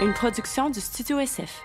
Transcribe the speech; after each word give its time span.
une 0.00 0.12
production 0.12 0.70
du 0.70 0.80
Studio 0.80 1.18
SF. 1.18 1.62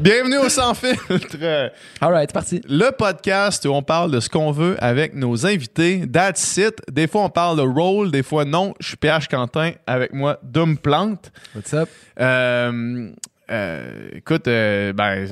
Bienvenue 0.00 0.36
au 0.38 0.48
Sans 0.48 0.74
Filtre, 0.74 1.72
All 2.00 2.12
right, 2.12 2.28
c'est 2.30 2.34
parti. 2.34 2.60
le 2.68 2.90
podcast 2.90 3.64
où 3.64 3.70
on 3.70 3.82
parle 3.82 4.10
de 4.10 4.20
ce 4.20 4.28
qu'on 4.28 4.52
veut 4.52 4.76
avec 4.78 5.14
nos 5.14 5.46
invités. 5.46 6.04
That's 6.06 6.56
it. 6.58 6.80
Des 6.90 7.08
fois, 7.08 7.22
on 7.24 7.30
parle 7.30 7.56
de 7.56 7.62
rôle, 7.62 8.10
des 8.10 8.22
fois, 8.22 8.44
non. 8.44 8.74
Je 8.78 8.88
suis 8.88 8.96
PH 8.96 9.28
Quentin 9.28 9.72
avec 9.86 10.12
moi, 10.12 10.38
Doom 10.42 10.76
Plante. 10.76 11.32
What's 11.54 11.72
up? 11.74 11.88
Euh, 12.20 13.10
euh, 13.50 14.08
écoute, 14.12 14.46
euh, 14.46 14.92
ben, 14.92 15.26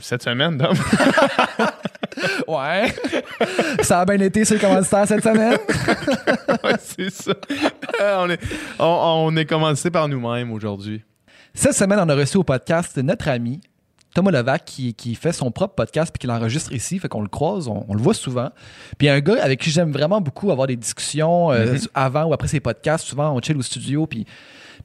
cette 0.00 0.22
semaine, 0.22 0.56
Dom. 0.56 0.74
Ouais. 2.48 2.92
ça 3.82 4.00
a 4.00 4.04
bien 4.04 4.18
été 4.20 4.44
sur 4.44 4.54
le 4.54 4.60
commanditaire 4.60 5.06
cette 5.06 5.22
semaine. 5.22 5.58
Ouais, 6.64 6.74
c'est 6.80 7.10
ça. 7.10 7.32
Euh, 8.00 8.16
on, 8.20 8.30
est, 8.30 8.40
on, 8.78 8.84
on 9.32 9.36
est 9.36 9.44
commencé 9.44 9.90
par 9.90 10.08
nous-mêmes 10.08 10.52
aujourd'hui. 10.52 11.02
Cette 11.54 11.74
semaine, 11.74 11.98
on 12.00 12.08
a 12.08 12.14
reçu 12.14 12.36
au 12.38 12.44
podcast 12.44 12.96
notre 12.98 13.28
ami 13.28 13.60
Thomas 14.14 14.30
Levac 14.30 14.64
qui, 14.64 14.94
qui 14.94 15.14
fait 15.14 15.32
son 15.32 15.50
propre 15.50 15.74
podcast 15.74 16.10
puis 16.12 16.20
qui 16.20 16.26
l'enregistre 16.26 16.72
ici. 16.72 16.98
Fait 16.98 17.08
qu'on 17.08 17.20
le 17.22 17.28
croise, 17.28 17.68
on, 17.68 17.84
on 17.88 17.94
le 17.94 18.00
voit 18.00 18.14
souvent. 18.14 18.50
Puis 18.96 19.08
un 19.08 19.20
gars 19.20 19.42
avec 19.42 19.60
qui 19.60 19.70
j'aime 19.70 19.92
vraiment 19.92 20.20
beaucoup 20.20 20.50
avoir 20.50 20.66
des 20.66 20.76
discussions 20.76 21.52
euh, 21.52 21.72
Mhm. 21.72 21.78
avant 21.94 22.24
ou 22.24 22.32
après 22.32 22.48
ses 22.48 22.60
podcasts. 22.60 23.06
Souvent, 23.06 23.32
on 23.36 23.40
chill 23.42 23.56
au 23.56 23.62
studio 23.62 24.06
puis, 24.06 24.24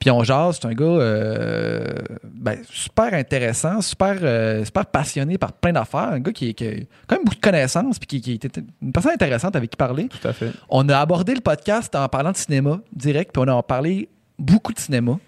puis 0.02 0.10
on 0.10 0.23
jase. 0.23 0.58
C'est 0.60 0.68
un 0.68 0.73
gars 0.73 0.84
euh, 0.84 1.86
ben, 2.23 2.58
super 2.70 3.14
intéressant, 3.14 3.82
super, 3.82 4.18
euh, 4.23 4.66
super 4.66 4.88
passionné 4.88 5.38
par 5.38 5.54
plein 5.54 5.72
d'affaires. 5.72 6.09
Un 6.09 6.20
gars 6.20 6.32
qui, 6.32 6.54
qui 6.55 6.68
a 6.68 6.72
quand 7.08 7.18
même 7.18 7.23
beaucoup 7.23 7.36
de 7.36 7.42
connaissances 7.42 8.00
puis 8.00 8.08
qui, 8.08 8.22
qui 8.22 8.34
était 8.34 8.62
une 8.82 8.92
personne 8.92 9.14
intéressante 9.14 9.56
avec 9.56 9.70
qui 9.70 9.78
parler. 9.78 10.08
Tout 10.09 10.28
à 10.28 10.34
fait. 10.34 10.52
On 10.70 10.90
a 10.90 10.98
abordé 10.98 11.36
le 11.36 11.42
podcast 11.42 11.95
en 11.95 12.09
parlant 12.09 12.32
de 12.32 12.38
cinéma 12.38 12.82
direct, 12.92 13.32
puis 13.32 13.44
on 13.45 13.58
a 13.58 13.62
parlé 13.62 14.09
beaucoup 14.40 14.73
de 14.73 14.80
cinéma. 14.80 15.20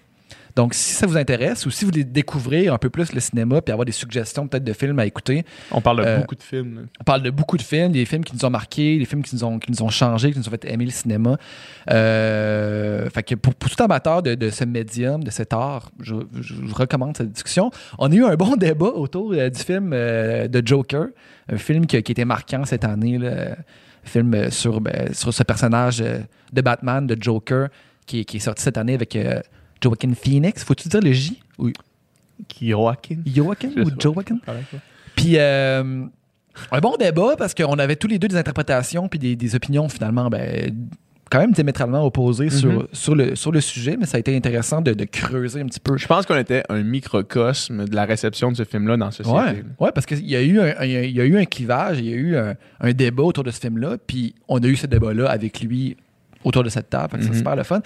Donc, 0.56 0.72
si 0.72 0.92
ça 0.94 1.06
vous 1.06 1.16
intéresse 1.16 1.66
ou 1.66 1.70
si 1.70 1.84
vous 1.84 1.90
voulez 1.90 2.04
découvrir 2.04 2.72
un 2.74 2.78
peu 2.78 2.88
plus 2.88 3.12
le 3.12 3.18
cinéma 3.18 3.60
puis 3.60 3.72
avoir 3.72 3.84
des 3.84 3.90
suggestions 3.92 4.46
peut-être 4.46 4.62
de 4.62 4.72
films 4.72 4.98
à 5.00 5.04
écouter, 5.06 5.44
On 5.72 5.80
parle 5.80 5.96
de 5.98 6.02
Euh, 6.06 6.18
beaucoup 6.18 6.36
de 6.36 6.42
films. 6.44 6.74
là. 6.76 6.82
on 7.00 7.04
parle 7.04 7.22
de 7.22 7.30
beaucoup 7.30 7.56
de 7.56 7.62
films, 7.62 7.90
des 7.90 8.04
films 8.04 8.22
qui 8.24 8.34
nous 8.36 8.44
ont 8.44 8.50
marqués, 8.50 8.98
des 8.98 9.04
films 9.04 9.22
qui 9.24 9.34
nous 9.34 9.42
ont, 9.44 9.58
qui 9.58 9.72
nous 9.72 9.82
ont 9.82 9.88
changé, 9.88 10.30
qui 10.32 10.38
nous 10.38 10.46
ont 10.46 10.50
fait 10.52 10.64
aimer 10.66 10.84
le 10.84 10.92
cinéma. 10.92 11.36
Euh, 11.90 13.08
fait 13.10 13.22
que 13.22 13.34
pour, 13.34 13.54
pour 13.54 13.70
tout 13.70 13.82
amateur 13.82 14.22
de, 14.22 14.34
de 14.34 14.50
ce 14.50 14.64
médium, 14.64 15.24
de 15.24 15.30
cet 15.30 15.52
art, 15.52 15.90
je, 16.00 16.14
recommande 16.72 17.16
cette 17.16 17.32
discussion. 17.32 17.70
On 17.98 18.10
a 18.10 18.14
eu 18.14 18.24
un 18.24 18.36
bon 18.36 18.56
débat 18.58 18.86
autour 18.94 19.32
euh, 19.32 19.48
du 19.50 19.60
film 19.60 19.90
de 19.90 20.62
Joker, 20.64 21.06
un 21.52 21.56
film 21.58 21.86
qui, 21.86 21.96
a- 21.96 22.02
qui 22.02 22.12
était 22.12 22.24
marquant 22.24 22.64
cette 22.64 22.84
année. 22.84 23.18
Là, 23.18 23.52
un 24.04 24.08
film 24.08 24.50
sur, 24.50 24.80
ben, 24.80 25.12
sur 25.14 25.32
ce 25.32 25.42
personnage 25.42 25.98
de 26.52 26.60
Batman, 26.60 27.06
de 27.06 27.16
Joker, 27.20 27.68
qui, 28.06 28.24
qui 28.24 28.36
est 28.36 28.40
sorti 28.40 28.62
cette 28.62 28.76
année 28.76 28.94
avec 28.94 29.16
euh, 29.16 29.40
Joaquin 29.84 30.12
Phoenix? 30.14 30.64
Faut-tu 30.64 30.88
dire 30.88 31.00
le 31.00 31.12
J? 31.12 31.40
Ou 31.58 31.70
Joaquin? 32.60 33.16
Joaquin 33.26 33.68
ou. 33.76 33.90
Joaquin? 34.00 34.38
Puis 35.16 35.34
euh, 35.38 36.04
un 36.72 36.80
bon 36.80 36.96
débat 36.98 37.36
parce 37.38 37.54
qu'on 37.54 37.78
avait 37.78 37.96
tous 37.96 38.08
les 38.08 38.18
deux 38.18 38.28
des 38.28 38.36
interprétations 38.36 39.08
puis 39.08 39.18
des, 39.18 39.36
des 39.36 39.54
opinions 39.54 39.88
finalement 39.88 40.28
ben, 40.28 40.74
quand 41.30 41.38
même 41.40 41.52
diamétralement 41.52 42.04
opposées 42.04 42.50
sur, 42.50 42.70
Mhm. 42.70 42.86
sur, 42.92 43.14
le, 43.14 43.34
sur 43.34 43.50
le 43.50 43.60
sujet, 43.60 43.96
mais 43.98 44.06
ça 44.06 44.16
a 44.18 44.20
été 44.20 44.36
intéressant 44.36 44.80
de, 44.80 44.92
de 44.92 45.04
creuser 45.04 45.60
un 45.60 45.66
petit 45.66 45.80
peu. 45.80 45.96
Je 45.96 46.06
pense 46.06 46.26
qu'on 46.26 46.36
était 46.36 46.62
un 46.68 46.82
microcosme 46.82 47.86
de 47.86 47.94
la 47.96 48.04
réception 48.04 48.52
de 48.52 48.56
ce 48.56 48.64
film-là 48.64 48.96
dans 48.96 49.06
la 49.06 49.10
société. 49.12 49.36
Ouais, 49.38 49.64
ouais, 49.80 49.90
parce 49.92 50.06
qu'il 50.06 50.24
y, 50.28 50.36
a 50.36 50.42
eu 50.42 50.60
un- 50.60 50.74
un- 50.78 50.84
il 50.84 51.10
y 51.10 51.20
a 51.20 51.24
eu 51.24 51.36
un 51.38 51.44
clivage, 51.44 51.98
il 51.98 52.06
y 52.06 52.12
a 52.12 52.16
eu 52.16 52.36
un, 52.36 52.54
un 52.80 52.92
débat 52.92 53.22
autour 53.22 53.42
de 53.44 53.50
ce 53.50 53.58
film-là, 53.60 53.96
puis 54.06 54.34
on 54.48 54.58
a 54.58 54.66
eu 54.66 54.76
ce 54.76 54.86
débat-là 54.86 55.28
avec 55.30 55.60
lui 55.60 55.96
autour 56.44 56.62
de 56.62 56.68
cette 56.68 56.90
table, 56.90 57.18
c'est 57.20 57.28
Mhm. 57.30 57.34
super 57.36 57.56
le 57.56 57.62
fun. 57.64 57.80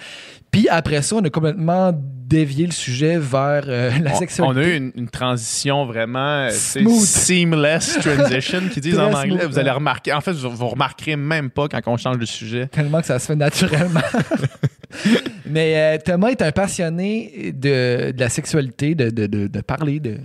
Puis 0.51 0.67
après 0.69 1.01
ça, 1.01 1.15
on 1.15 1.23
a 1.23 1.29
complètement 1.29 1.91
dévié 1.95 2.65
le 2.67 2.71
sujet 2.71 3.17
vers 3.17 3.63
euh, 3.67 3.91
la 4.03 4.13
sexualité. 4.13 4.53
On 4.55 4.61
a 4.61 4.67
eu 4.67 4.75
une, 4.75 4.91
une 4.95 5.07
transition 5.09 5.85
vraiment 5.85 6.45
euh, 6.45 6.49
Smooth. 6.51 7.01
seamless 7.01 7.97
transition 7.99 8.61
qui 8.71 8.81
disent 8.81 8.99
en 8.99 9.11
anglais. 9.13 9.37
smooth, 9.39 9.51
Vous 9.51 9.59
allez 9.59 9.69
ouais. 9.69 9.75
remarquer. 9.75 10.13
En 10.13 10.21
fait, 10.21 10.33
vous, 10.33 10.49
vous 10.51 10.67
remarquerez 10.67 11.15
même 11.15 11.49
pas 11.49 11.67
quand 11.67 11.79
on 11.87 11.97
change 11.97 12.19
de 12.19 12.25
sujet. 12.25 12.67
Tellement 12.67 13.01
que 13.01 13.07
ça 13.07 13.17
se 13.17 13.25
fait 13.27 13.35
naturellement. 13.35 14.01
Mais 15.45 15.75
euh, 15.75 15.97
Thomas 16.03 16.29
est 16.29 16.41
un 16.41 16.51
passionné 16.51 17.53
de, 17.55 18.11
de 18.11 18.19
la 18.19 18.29
sexualité, 18.29 18.95
de, 18.95 19.09
de- 19.09 19.47
de- 19.47 19.61
parler 19.61 19.99
de, 19.99 20.17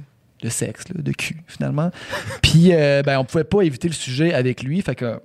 de 0.42 0.48
sexe, 0.48 0.84
là, 0.94 1.00
de 1.02 1.12
cul, 1.12 1.36
finalement. 1.46 1.90
Puis, 2.42 2.70
euh, 2.72 3.02
ben, 3.02 3.18
on 3.18 3.24
pouvait 3.24 3.44
pas 3.44 3.62
éviter 3.62 3.88
le 3.88 3.94
sujet 3.94 4.32
avec 4.34 4.62
lui. 4.62 4.80
Fait 4.82 4.94
que, 4.94 5.20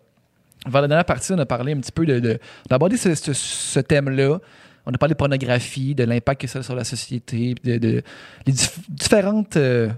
vers 0.67 0.81
la 0.81 0.87
dernière 0.87 1.05
partie, 1.05 1.31
on 1.33 1.37
a 1.39 1.45
parlé 1.45 1.73
un 1.73 1.77
petit 1.79 1.91
peu 1.91 2.05
de. 2.05 2.19
de 2.19 2.39
on 2.69 2.73
a 2.73 2.75
abordé 2.75 2.97
ce, 2.97 3.15
ce- 3.15 3.33
ce 3.33 3.79
thème-là. 3.79 4.39
On 4.85 4.91
a 4.91 4.97
parlé 4.97 5.13
de 5.13 5.17
pornographie, 5.17 5.93
de 5.93 6.03
l'impact 6.03 6.41
que 6.41 6.47
ça 6.47 6.59
a 6.59 6.63
sur 6.63 6.75
la 6.75 6.83
société, 6.83 7.55
de, 7.63 7.77
de- 7.77 8.01
les 8.45 8.53
dif- 8.53 8.79
différentes. 8.89 9.57
euh, 9.57 9.89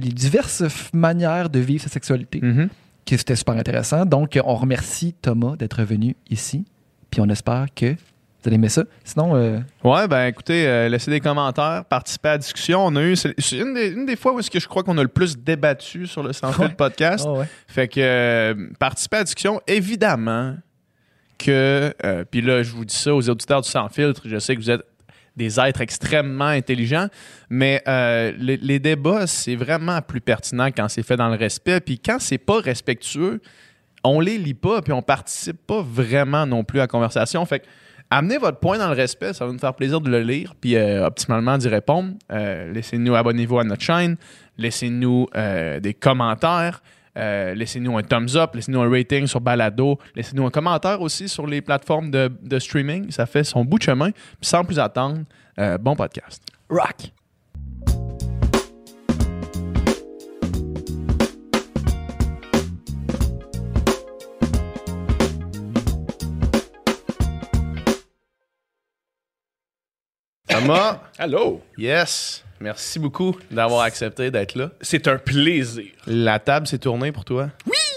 les 0.00 0.08
diverses 0.08 0.64
manières 0.92 1.48
de 1.48 1.60
vivre 1.60 1.82
sa 1.82 1.88
sexualité 1.88 2.40
Mm-hmm. 2.40 2.68
que 3.06 3.16
c'était 3.16 3.36
super 3.36 3.54
intéressant. 3.56 4.04
Donc, 4.04 4.36
on 4.44 4.54
remercie 4.56 5.14
Thomas 5.22 5.54
d'être 5.56 5.82
venu 5.84 6.16
ici. 6.28 6.64
Puis 7.10 7.20
on 7.20 7.28
espère 7.28 7.66
que 7.74 7.94
vous 8.46 8.50
allez 8.50 8.54
aimer 8.56 8.68
ça? 8.68 8.84
Sinon, 9.02 9.34
euh, 9.34 9.58
Ouais, 9.82 10.06
ben 10.06 10.26
écoutez, 10.26 10.66
euh, 10.68 10.88
laissez 10.88 11.10
des 11.10 11.18
commentaires, 11.20 11.84
participez 11.84 12.28
à 12.28 12.32
la 12.32 12.38
discussion. 12.38 12.86
On 12.86 12.94
a 12.94 13.02
eu. 13.02 13.16
C'est 13.16 13.34
une 13.58 13.74
des, 13.74 13.88
une 13.88 14.06
des 14.06 14.14
fois 14.14 14.32
où 14.34 14.38
est-ce 14.38 14.50
que 14.50 14.60
je 14.60 14.68
crois 14.68 14.84
qu'on 14.84 14.96
a 14.98 15.02
le 15.02 15.08
plus 15.08 15.36
débattu 15.36 16.06
sur 16.06 16.22
le 16.22 16.32
Sans 16.32 16.56
Ouais. 16.58 16.68
podcast. 16.68 17.26
oh 17.28 17.38
ouais. 17.40 17.46
Fait 17.66 17.88
que 17.88 17.98
euh, 18.00 18.54
participez 18.78 19.16
à 19.16 19.20
la 19.20 19.24
discussion. 19.24 19.60
Évidemment 19.66 20.54
que, 21.38 21.92
puis 22.30 22.40
là, 22.40 22.62
je 22.62 22.70
vous 22.70 22.84
dis 22.84 22.94
ça 22.94 23.14
aux 23.14 23.28
auditeurs 23.28 23.60
du 23.62 23.68
Sans 23.68 23.88
Filtre, 23.88 24.22
je 24.24 24.38
sais 24.38 24.54
que 24.54 24.60
vous 24.60 24.70
êtes 24.70 24.82
des 25.36 25.60
êtres 25.60 25.82
extrêmement 25.82 26.46
intelligents, 26.46 27.08
mais 27.50 27.82
euh, 27.86 28.32
les, 28.38 28.56
les 28.56 28.78
débats, 28.78 29.26
c'est 29.26 29.54
vraiment 29.56 30.00
plus 30.00 30.22
pertinent 30.22 30.68
quand 30.68 30.88
c'est 30.88 31.02
fait 31.02 31.16
dans 31.18 31.28
le 31.28 31.36
respect. 31.36 31.80
Puis 31.80 31.98
quand 31.98 32.16
c'est 32.20 32.38
pas 32.38 32.60
respectueux, 32.60 33.42
on 34.02 34.20
les 34.20 34.38
lit 34.38 34.54
pas, 34.54 34.80
puis 34.80 34.94
on 34.94 35.02
participe 35.02 35.58
pas 35.66 35.82
vraiment 35.82 36.46
non 36.46 36.64
plus 36.64 36.78
à 36.78 36.84
la 36.84 36.88
conversation. 36.88 37.44
Fait 37.44 37.58
que 37.60 37.66
amenez 38.10 38.38
votre 38.38 38.58
point 38.58 38.78
dans 38.78 38.88
le 38.88 38.94
respect, 38.94 39.32
ça 39.32 39.46
va 39.46 39.52
nous 39.52 39.58
faire 39.58 39.74
plaisir 39.74 40.00
de 40.00 40.10
le 40.10 40.20
lire, 40.20 40.54
puis 40.60 40.76
euh, 40.76 41.06
optimalement 41.06 41.58
d'y 41.58 41.68
répondre. 41.68 42.12
Euh, 42.32 42.72
laissez-nous, 42.72 43.14
abonnez-vous 43.14 43.58
à 43.58 43.64
notre 43.64 43.82
chaîne, 43.82 44.16
laissez-nous 44.58 45.28
euh, 45.36 45.80
des 45.80 45.94
commentaires. 45.94 46.82
Laissez-nous 47.18 47.96
un 47.96 48.02
thumbs 48.02 48.36
up, 48.36 48.54
laissez-nous 48.54 48.78
un 48.82 48.90
rating 48.90 49.26
sur 49.26 49.40
Balado, 49.40 49.98
laissez-nous 50.14 50.44
un 50.44 50.50
commentaire 50.50 51.00
aussi 51.00 51.30
sur 51.30 51.46
les 51.46 51.62
plateformes 51.62 52.10
de, 52.10 52.30
de 52.42 52.58
streaming. 52.58 53.10
Ça 53.10 53.24
fait 53.24 53.42
son 53.42 53.64
bout 53.64 53.78
de 53.78 53.84
chemin. 53.84 54.10
Puis 54.10 54.42
sans 54.42 54.64
plus 54.64 54.78
attendre, 54.78 55.20
bon 55.80 55.96
podcast. 55.96 56.42
Rock. 56.68 57.10
Thomas, 70.66 71.00
Allô? 71.18 71.60
yes, 71.78 72.44
merci 72.60 72.98
beaucoup 72.98 73.36
d'avoir 73.50 73.82
accepté 73.82 74.30
d'être 74.30 74.54
là. 74.54 74.70
C'est 74.80 75.06
un 75.08 75.18
plaisir. 75.18 75.86
La 76.06 76.38
table 76.38 76.66
s'est 76.66 76.78
tournée 76.78 77.12
pour 77.12 77.24
toi. 77.24 77.50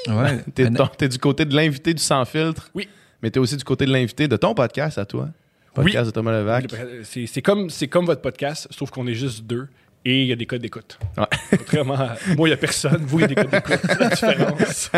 Ouais. 0.07 0.40
T'es, 0.97 1.07
du 1.07 1.18
côté 1.19 1.46
de 1.46 1.56
l'invité 1.56 1.94
du 1.94 2.02
Sans 2.02 2.25
Filtre. 2.25 2.69
Oui. 2.74 2.88
Mais 3.22 3.30
t'es 3.30 3.40
aussi 3.40 3.57
du 3.57 3.66
côté 3.66 3.85
de 3.85 3.91
l'invité 3.91 4.30
de 4.30 4.38
ton 4.38 4.53
podcast 4.53 4.97
à 4.97 5.06
toi. 5.06 5.28
Podcast 5.74 6.06
de 6.06 6.12
Thomas 6.12 6.31
Levac. 6.31 6.68
C'est 7.03 7.25
c'est 7.25 7.41
comme, 7.41 7.69
c'est 7.69 7.88
comme 7.90 8.06
votre 8.06 8.22
podcast, 8.22 8.68
sauf 8.72 8.90
qu'on 8.91 9.06
est 9.07 9.13
juste 9.13 9.44
deux 9.44 9.68
et 10.06 10.22
il 10.22 10.28
y 10.28 10.32
a 10.32 10.36
des 10.36 10.46
codes 10.46 10.62
d'écoute. 10.62 10.98
Ouais. 11.18 11.26
Contrairement 11.58 11.96
à 11.96 12.16
moi, 12.38 12.48
il 12.48 12.52
n'y 12.52 12.54
a 12.54 12.58
personne. 12.58 12.98
Vous, 13.06 13.20
il 13.20 13.22
y 13.22 13.26
a 13.26 13.28
des 13.28 13.36
codes 13.36 13.50
d'écoute. 13.50 13.80
C'est 13.84 14.00
la 14.00 14.10
différence. 14.10 14.92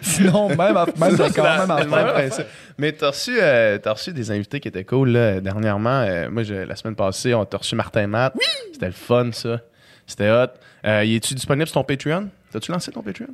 Sinon, 0.00 0.48
même, 0.50 0.76
à- 0.76 0.86
même 0.98 1.16
la- 1.16 1.84
même. 1.86 2.30
Mais 2.78 2.92
t'as 2.92 3.08
reçu, 3.10 3.36
euh, 3.40 3.78
t'as 3.78 3.92
reçu 3.92 4.12
des 4.12 4.30
invités 4.30 4.60
qui 4.60 4.68
étaient 4.68 4.84
cool 4.84 5.10
là, 5.10 5.40
dernièrement. 5.40 6.00
Euh, 6.02 6.30
moi, 6.30 6.42
je- 6.42 6.54
la 6.54 6.76
semaine 6.76 6.94
passée, 6.94 7.34
on 7.34 7.44
t'a 7.44 7.58
reçu 7.58 7.74
Martin 7.74 8.06
Matt. 8.06 8.32
Oui! 8.36 8.44
C'était 8.72 8.86
le 8.86 8.92
fun, 8.92 9.30
ça. 9.32 9.60
C'était 10.06 10.30
hot. 10.30 10.46
Euh, 10.86 11.00
es-tu 11.02 11.34
disponible 11.34 11.66
sur 11.66 11.74
ton 11.74 11.84
Patreon? 11.84 12.28
T'as-tu 12.52 12.70
lancé 12.70 12.92
ton 12.92 13.02
Patreon? 13.02 13.28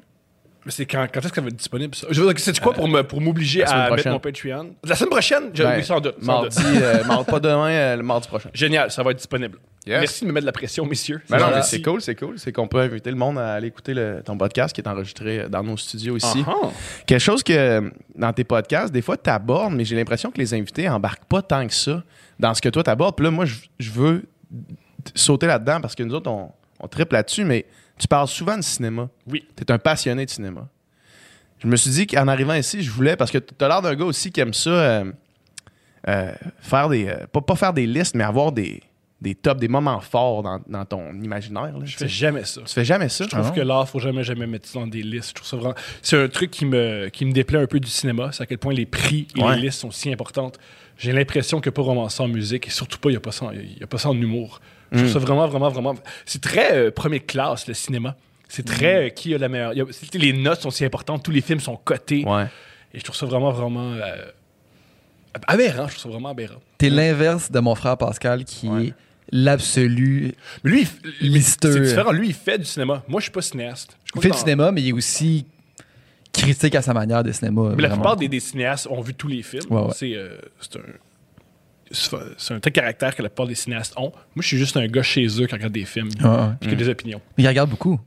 Mais 0.64 0.70
c'est 0.70 0.86
quand, 0.86 1.06
quand 1.12 1.20
est-ce 1.20 1.28
que 1.30 1.34
ça 1.34 1.40
va 1.40 1.48
être 1.48 1.56
disponible? 1.56 1.94
Ça? 1.94 2.06
Je 2.10 2.20
veux 2.22 2.32
dire, 2.32 2.42
c'est 2.42 2.58
quoi 2.60 2.72
pour 2.72 2.86
me- 2.88 3.02
pour 3.02 3.20
m'obliger 3.20 3.64
à 3.64 3.90
mettre 3.90 4.08
mon 4.08 4.20
Patreon? 4.20 4.74
La 4.84 4.94
semaine 4.94 5.10
prochaine? 5.10 5.50
Je, 5.52 5.62
Ben, 5.64 5.74
oui, 5.76 5.84
sans 5.84 6.00
doute. 6.00 6.14
sans 6.20 6.26
Mardi, 6.42 6.56
doute. 6.62 6.66
euh, 6.82 7.04
mardi- 7.04 7.30
pas 7.30 7.40
demain, 7.40 7.68
euh, 7.70 7.96
le 7.96 8.02
mardi 8.04 8.28
prochain. 8.28 8.48
Génial, 8.54 8.90
ça 8.90 9.02
va 9.02 9.10
être 9.10 9.16
disponible. 9.18 9.58
Yes. 9.84 9.98
Merci 9.98 10.20
de 10.22 10.28
me 10.28 10.32
mettre 10.32 10.44
de 10.44 10.46
la 10.46 10.52
pression, 10.52 10.86
messieurs. 10.86 11.20
Ben 11.28 11.38
non, 11.38 11.46
mais 11.48 11.54
gentil. 11.56 11.68
c'est 11.70 11.82
cool, 11.82 12.00
c'est 12.00 12.14
cool. 12.14 12.38
C'est 12.38 12.52
qu'on 12.52 12.68
peut 12.68 12.78
inviter 12.78 13.10
le 13.10 13.16
monde 13.16 13.36
à 13.38 13.54
aller 13.54 13.66
écouter 13.66 13.94
le- 13.94 14.22
ton 14.24 14.38
podcast 14.38 14.72
qui 14.72 14.80
est 14.80 14.86
enregistré 14.86 15.48
dans 15.48 15.62
nos 15.64 15.76
studios 15.76 16.16
ici. 16.16 16.44
Ah, 16.46 16.52
ah. 16.62 16.68
Quelque 17.04 17.18
chose 17.20 17.42
que 17.42 17.92
dans 18.14 18.32
tes 18.32 18.44
podcasts, 18.44 18.92
des 18.92 19.02
fois, 19.02 19.16
tu 19.16 19.28
abordes, 19.28 19.74
mais 19.74 19.84
j'ai 19.84 19.96
l'impression 19.96 20.30
que 20.30 20.38
les 20.38 20.54
invités 20.54 20.88
embarquent 20.88 21.24
pas 21.24 21.42
tant 21.42 21.66
que 21.66 21.74
ça 21.74 22.04
dans 22.38 22.54
ce 22.54 22.62
que 22.62 22.68
toi 22.68 22.84
t'abordes. 22.84 23.16
Puis 23.16 23.24
là, 23.24 23.32
moi, 23.32 23.44
je, 23.44 23.56
je 23.80 23.90
veux 23.90 24.22
sauter 25.16 25.48
là-dedans 25.48 25.80
parce 25.80 25.96
que 25.96 26.04
nous 26.04 26.14
autres, 26.14 26.30
on, 26.30 26.52
on 26.78 26.86
triple 26.86 27.14
là-dessus, 27.14 27.44
mais 27.44 27.66
tu 27.98 28.06
parles 28.06 28.28
souvent 28.28 28.56
de 28.56 28.62
cinéma. 28.62 29.08
Oui. 29.26 29.44
Tu 29.56 29.64
es 29.64 29.72
un 29.72 29.78
passionné 29.78 30.24
de 30.26 30.30
cinéma. 30.30 30.68
Je 31.58 31.66
me 31.66 31.74
suis 31.74 31.90
dit 31.90 32.06
qu'en 32.06 32.28
arrivant 32.28 32.54
ici, 32.54 32.82
je 32.82 32.90
voulais, 32.92 33.16
parce 33.16 33.32
que 33.32 33.38
tu 33.38 33.64
as 33.64 33.66
l'air 33.68 33.82
d'un 33.82 33.96
gars 33.96 34.04
aussi 34.04 34.30
qui 34.30 34.40
aime 34.40 34.54
ça, 34.54 34.70
euh, 34.70 35.12
euh, 36.08 36.32
faire 36.60 36.88
des. 36.88 37.08
euh, 37.08 37.26
pas, 37.32 37.40
pas 37.40 37.56
faire 37.56 37.72
des 37.72 37.86
listes, 37.86 38.14
mais 38.14 38.24
avoir 38.24 38.52
des, 38.52 38.80
des 39.22 39.34
tops, 39.34 39.60
des 39.60 39.68
moments 39.68 40.00
forts 40.00 40.42
dans, 40.42 40.60
dans 40.66 40.84
ton 40.84 41.14
imaginaire. 41.22 41.62
là, 41.78 41.84
Je 41.84 41.92
tu 41.92 41.98
fais 41.98 42.08
jamais 42.08 42.44
ça. 42.44 42.60
Tu 42.66 42.72
fais 42.74 42.84
jamais 42.84 43.08
ça? 43.08 43.24
Je 43.24 43.30
trouve 43.30 43.46
Ah 43.48 43.54
que 43.54 43.60
l'art, 43.60 43.88
faut 43.88 44.00
jamais, 44.00 44.24
jamais 44.24 44.46
mettre 44.46 44.68
ça 44.68 44.80
dans 44.80 44.86
des 44.86 45.02
listes. 45.02 45.30
Je 45.30 45.34
trouve 45.34 45.48
ça 45.48 45.56
vraiment. 45.56 45.74
C'est 46.02 46.22
un 46.22 46.28
truc 46.28 46.50
qui 46.50 46.66
me, 46.66 47.08
qui 47.08 47.24
me 47.24 47.32
déplaît 47.32 47.60
un 47.60 47.66
peu 47.66 47.80
du 47.80 47.88
cinéma. 47.88 48.30
C'est 48.32 48.42
à 48.42 48.46
quel 48.46 48.58
point 48.58 48.74
les 48.74 48.84
prix 48.86 49.28
et 49.36 49.42
Ouais. 49.42 49.56
les 49.56 49.62
listes 49.62 49.78
sont 49.80 49.90
si 49.90 50.12
importantes. 50.12 50.58
J'ai 50.98 51.12
l'impression 51.12 51.60
qu'il 51.60 51.70
n'y 51.70 51.74
a 51.74 51.76
pas 51.76 51.82
vraiment 51.82 52.08
ça 52.08 52.24
en 52.24 52.28
musique 52.28 52.66
et 52.66 52.70
surtout 52.70 52.98
pas, 52.98 53.08
il 53.08 53.12
n'y 53.12 53.16
a, 53.16 53.20
pas 53.20 53.32
ça 53.32 53.46
en- 53.46 53.52
il 53.52 53.78
y 53.78 53.82
a 53.82 53.86
pas 53.86 53.98
ça 53.98 54.10
en 54.10 54.14
humour. 54.20 54.60
Je 54.90 54.98
trouve 54.98 55.08
Mm. 55.10 55.12
ça 55.14 55.18
vraiment, 55.20 55.46
vraiment, 55.48 55.68
vraiment. 55.70 55.94
C'est 56.26 56.42
très 56.42 56.74
euh, 56.74 56.90
premier 56.90 57.20
classe, 57.20 57.66
le 57.66 57.74
cinéma. 57.74 58.14
C'est 58.48 58.66
très 58.66 59.06
euh, 59.06 59.08
qui 59.08 59.34
a 59.34 59.38
la 59.38 59.48
meilleure. 59.48 59.70
a- 59.70 60.18
les 60.18 60.32
notes 60.34 60.60
sont 60.60 60.70
si 60.70 60.84
importantes, 60.84 61.22
tous 61.24 61.30
les 61.30 61.40
films 61.40 61.60
sont 61.60 61.76
cotés. 61.76 62.24
Ouais. 62.26 62.46
Et 62.92 62.98
je 62.98 63.04
trouve 63.04 63.16
ça 63.16 63.24
vraiment, 63.26 63.50
vraiment. 63.52 63.92
euh, 63.94 64.16
aberrant. 65.48 65.86
Je 65.88 65.92
trouve 65.94 66.02
ça 66.02 66.08
vraiment 66.10 66.28
aberrant. 66.30 66.60
T'es 66.78 66.90
l'inverse 66.90 67.50
de 67.50 67.58
mon 67.60 67.74
frère 67.74 67.96
Pascal 67.96 68.44
qui 68.44 68.68
Ouais. 68.68 68.86
est 68.88 68.94
l'absolu. 69.32 70.34
Mais 70.62 70.70
lui, 70.70 70.88
il 71.20 71.42
c'est 71.42 71.80
différent. 71.82 72.12
Lui, 72.12 72.28
il 72.28 72.34
fait 72.34 72.58
du 72.58 72.64
cinéma. 72.64 73.02
Moi, 73.08 73.20
je 73.20 73.24
suis 73.24 73.32
pas 73.32 73.42
cinéaste. 73.42 73.96
Je 74.04 74.12
Il 74.16 74.22
fait 74.22 74.30
du 74.30 74.36
cinéma, 74.38 74.70
mais 74.70 74.82
il 74.82 74.88
est 74.90 74.92
aussi 74.92 75.46
critique 76.32 76.74
à 76.74 76.82
sa 76.82 76.94
manière 76.94 77.22
de 77.24 77.32
cinéma. 77.32 77.72
Mais 77.74 77.82
la 77.82 77.88
vraiment. 77.88 78.02
plupart 78.02 78.16
des, 78.16 78.28
des 78.28 78.40
cinéastes 78.40 78.86
ont 78.90 79.00
vu 79.00 79.14
tous 79.14 79.28
les 79.28 79.42
films. 79.42 79.62
Ouais, 79.70 79.80
ouais. 79.82 79.92
C'est 79.94 80.14
euh, 80.14 80.36
c'est 80.60 80.76
un. 80.76 80.82
C'est 81.90 82.16
c'est 82.38 82.54
un 82.54 82.60
tel 82.60 82.72
caractère 82.72 83.14
que 83.14 83.22
la 83.22 83.28
plupart 83.28 83.46
des 83.46 83.54
cinéastes 83.54 83.92
ont. 83.98 84.12
Moi, 84.34 84.40
je 84.40 84.46
suis 84.46 84.56
juste 84.58 84.76
un 84.78 84.86
gars 84.86 85.02
chez 85.02 85.26
eux 85.26 85.46
qui 85.46 85.54
regarde 85.54 85.72
des 85.74 85.84
films 85.84 86.08
Ouais, 86.22 86.28
ouais. 86.28 86.36
et 86.62 86.66
qui 86.68 86.72
a 86.72 86.76
des 86.76 86.88
opinions. 86.88 87.20
Mais 87.36 87.44
il 87.44 87.48
regarde 87.48 87.68
beaucoup. 87.68 88.00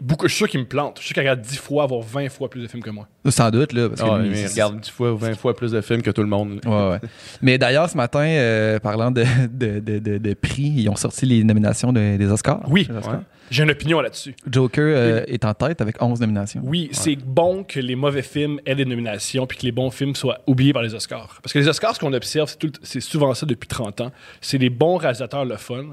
Beaucoup, 0.00 0.26
je 0.26 0.32
suis 0.32 0.38
sûr 0.38 0.48
qu'ils 0.48 0.60
me 0.60 0.66
plantent. 0.66 0.96
Je 0.98 1.02
suis 1.04 1.08
sûr 1.08 1.14
qu'ils 1.14 1.20
regardent 1.22 1.40
10 1.42 1.56
fois, 1.58 1.86
voire 1.86 2.02
20 2.02 2.28
fois 2.30 2.48
plus 2.48 2.62
de 2.62 2.66
films 2.68 2.82
que 2.82 2.90
moi. 2.90 3.06
Sans 3.28 3.50
doute, 3.50 3.72
là. 3.72 3.88
Parce 3.88 4.00
que 4.00 4.06
Ah, 4.10 4.18
lui, 4.18 4.30
mais 4.30 4.36
c'est- 4.36 4.44
il 4.46 4.50
regarde 4.52 4.80
10 4.80 4.90
fois 4.90 5.12
ou 5.12 5.16
20 5.16 5.34
fois 5.36 5.54
plus 5.54 5.72
de 5.72 5.80
films 5.80 6.02
que 6.02 6.10
tout 6.10 6.22
le 6.22 6.28
monde. 6.28 6.60
Ouais, 6.64 6.88
ouais. 6.90 6.98
Mais 7.42 7.58
d'ailleurs, 7.58 7.88
ce 7.90 7.96
matin, 7.96 8.20
euh, 8.24 8.78
parlant 8.78 9.10
de, 9.10 9.24
de, 9.50 9.78
de, 9.80 9.98
de- 9.98 10.18
de 10.18 10.34
prix, 10.34 10.72
ils 10.76 10.88
ont 10.88 10.96
sorti 10.96 11.26
les 11.26 11.44
nominations 11.44 11.92
de- 11.92 12.16
des 12.16 12.30
Oscars. 12.30 12.60
Oui. 12.68 12.88
Ouais. 12.90 13.18
j'ai 13.50 13.64
une 13.64 13.70
opinion 13.72 14.00
là-dessus. 14.00 14.34
Joker 14.50 14.84
euh, 14.96 15.24
est 15.26 15.44
en 15.44 15.52
tête 15.54 15.80
avec 15.80 16.00
11 16.00 16.20
nominations. 16.20 16.60
Oui, 16.64 16.88
c'est 16.92 17.16
bon 17.16 17.64
que 17.64 17.80
les 17.80 17.96
mauvais 17.96 18.22
films 18.22 18.60
aient 18.64 18.76
des 18.76 18.84
nominations 18.84 19.44
puis 19.46 19.58
que 19.58 19.64
les 19.64 19.72
bons 19.72 19.90
films 19.90 20.14
soient 20.14 20.38
oubliés 20.46 20.72
par 20.72 20.82
les 20.82 20.94
Oscars. 20.94 21.40
Parce 21.42 21.52
que 21.52 21.58
les 21.58 21.66
Oscars, 21.66 21.96
ce 21.96 22.00
qu'on 22.00 22.12
observe, 22.12 22.48
c'est 22.48 22.58
tout 22.58 22.68
le- 22.68 22.72
c'est 22.84 23.00
souvent 23.00 23.34
ça 23.34 23.46
depuis 23.46 23.66
30 23.66 24.00
ans. 24.02 24.12
C'est 24.40 24.56
les 24.58 24.70
bons 24.70 24.96
réalisateurs 24.96 25.44
le 25.44 25.56
fun. 25.56 25.84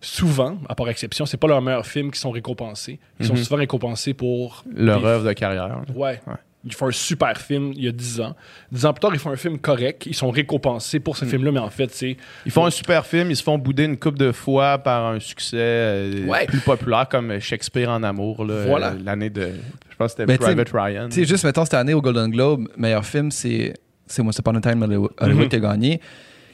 Souvent, 0.00 0.58
à 0.68 0.74
part 0.74 0.88
exception, 0.88 1.26
c'est 1.26 1.36
pas 1.36 1.48
leurs 1.48 1.60
meilleurs 1.62 1.86
films 1.86 2.10
qui 2.10 2.20
sont 2.20 2.30
récompensés. 2.30 2.98
Ils 3.20 3.26
sont 3.26 3.34
Mhm. 3.34 3.42
souvent 3.42 3.56
récompensés 3.56 4.14
pour 4.14 4.64
Leur 4.74 5.04
œuvre 5.04 5.26
de 5.26 5.32
carrière. 5.32 5.80
Ouais. 5.94 6.20
Ouais. 6.26 6.34
Ils 6.64 6.74
font 6.74 6.88
un 6.88 6.92
super 6.92 7.36
film 7.38 7.72
il 7.74 7.84
y 7.84 7.88
a 7.88 7.92
10 7.92 8.20
ans. 8.20 8.34
10 8.72 8.84
ans 8.84 8.92
plus 8.92 9.00
tard, 9.00 9.10
ils 9.14 9.18
font 9.20 9.30
un 9.30 9.36
film 9.36 9.58
correct. 9.58 10.06
Ils 10.06 10.14
sont 10.14 10.30
récompensés 10.30 10.98
pour 11.00 11.16
ce 11.16 11.24
Mm. 11.24 11.28
film-là, 11.28 11.52
mais 11.52 11.60
en 11.60 11.70
fait, 11.70 11.90
c'est. 11.92 12.16
Ils 12.46 12.52
font 12.52 12.64
un 12.66 12.70
super 12.70 13.06
film, 13.06 13.30
ils 13.30 13.36
se 13.36 13.42
font 13.42 13.58
bouder 13.58 13.84
une 13.84 13.96
coupe 13.96 14.18
de 14.18 14.32
fois 14.32 14.78
par 14.78 15.06
un 15.06 15.20
succès 15.20 15.56
euh, 15.56 16.26
Ouais. 16.26 16.46
plus 16.46 16.60
populaire 16.60 17.08
comme 17.08 17.38
Shakespeare 17.40 17.88
en 17.88 18.02
amour. 18.02 18.44
là, 18.44 18.64
Voilà. 18.66 18.88
euh, 18.90 18.98
L'année 19.04 19.30
de. 19.30 19.52
Je 19.88 19.96
pense 19.96 20.14
que 20.14 20.22
c'était 20.22 20.26
Ben, 20.26 20.36
Private 20.38 20.70
Ryan. 20.72 21.08
Tu 21.08 21.16
sais, 21.22 21.24
juste, 21.24 21.44
mettons, 21.44 21.64
cette 21.64 21.74
année 21.74 21.94
au 21.94 22.02
Golden 22.02 22.28
Globe, 22.30 22.68
meilleur 22.76 23.04
film, 23.06 23.30
c'est 23.30 23.74
c'est 24.06 24.22
Once 24.22 24.38
Upon 24.38 24.54
a 24.56 24.60
Time 24.60 24.82
Hollywood 24.82 25.10
Hollywood 25.20 25.44
Mhm. 25.44 25.48
qui 25.50 25.56
a 25.56 25.60
gagné. 25.60 26.00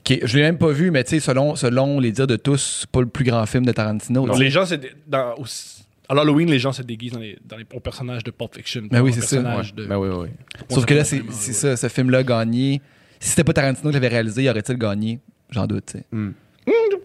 Qui 0.05 0.15
est- 0.15 0.27
je 0.27 0.37
l'ai 0.37 0.43
même 0.43 0.59
pas 0.59 0.71
vu, 0.71 0.91
mais 0.91 1.03
tu 1.05 1.11
sais, 1.11 1.21
selon, 1.21 1.57
selon 1.57 1.99
les 1.99 2.13
dires 2.13 2.27
de 2.27 2.37
tous, 2.37 2.81
c'est 2.83 2.91
pas 2.91 3.01
le 3.01 3.07
plus 3.07 3.25
grand 3.25 3.45
film 3.47 3.65
de 3.65 3.73
Tarantino. 3.73 4.27
Non, 4.27 4.37
les 4.37 4.51
gens, 4.51 4.67
c'est. 4.67 4.81
Dans, 5.07 5.35
à 6.09 6.15
l'Halloween, 6.15 6.51
les 6.51 6.59
gens 6.59 6.73
se 6.73 6.83
déguisent 6.83 7.13
dans 7.13 7.21
les, 7.21 7.39
dans 7.45 7.57
les 7.57 7.65
au 7.73 7.81
personnage 7.81 8.23
de 8.23 8.31
Pulp 8.31 8.55
Fiction. 8.55 8.83
Ben 8.91 9.01
oui, 9.01 9.13
c'est 9.15 9.23
ça. 9.23 9.41
Ouais. 9.41 9.63
de- 9.75 9.87
Ben 9.87 9.97
oui, 9.97 10.09
oui. 10.11 10.29
Sauf 10.69 10.85
que 10.85 10.93
là, 10.95 11.05
c'est 11.05 11.23
ça, 11.31 11.77
ce 11.77 11.89
film-là 11.89 12.23
gagné. 12.23 12.83
Si 13.19 13.31
c'était 13.31 13.45
pas 13.45 13.55
Tarantino 13.55 13.89
qui 13.89 13.95
l'avait 13.95 14.09
réalisé, 14.09 14.49
aurait-il 14.51 14.77
gagné? 14.77 15.19
J'en 15.51 15.67
doute, 15.67 15.87
tu 15.87 15.99
sais. 15.99 16.05
Hum, 16.13 16.35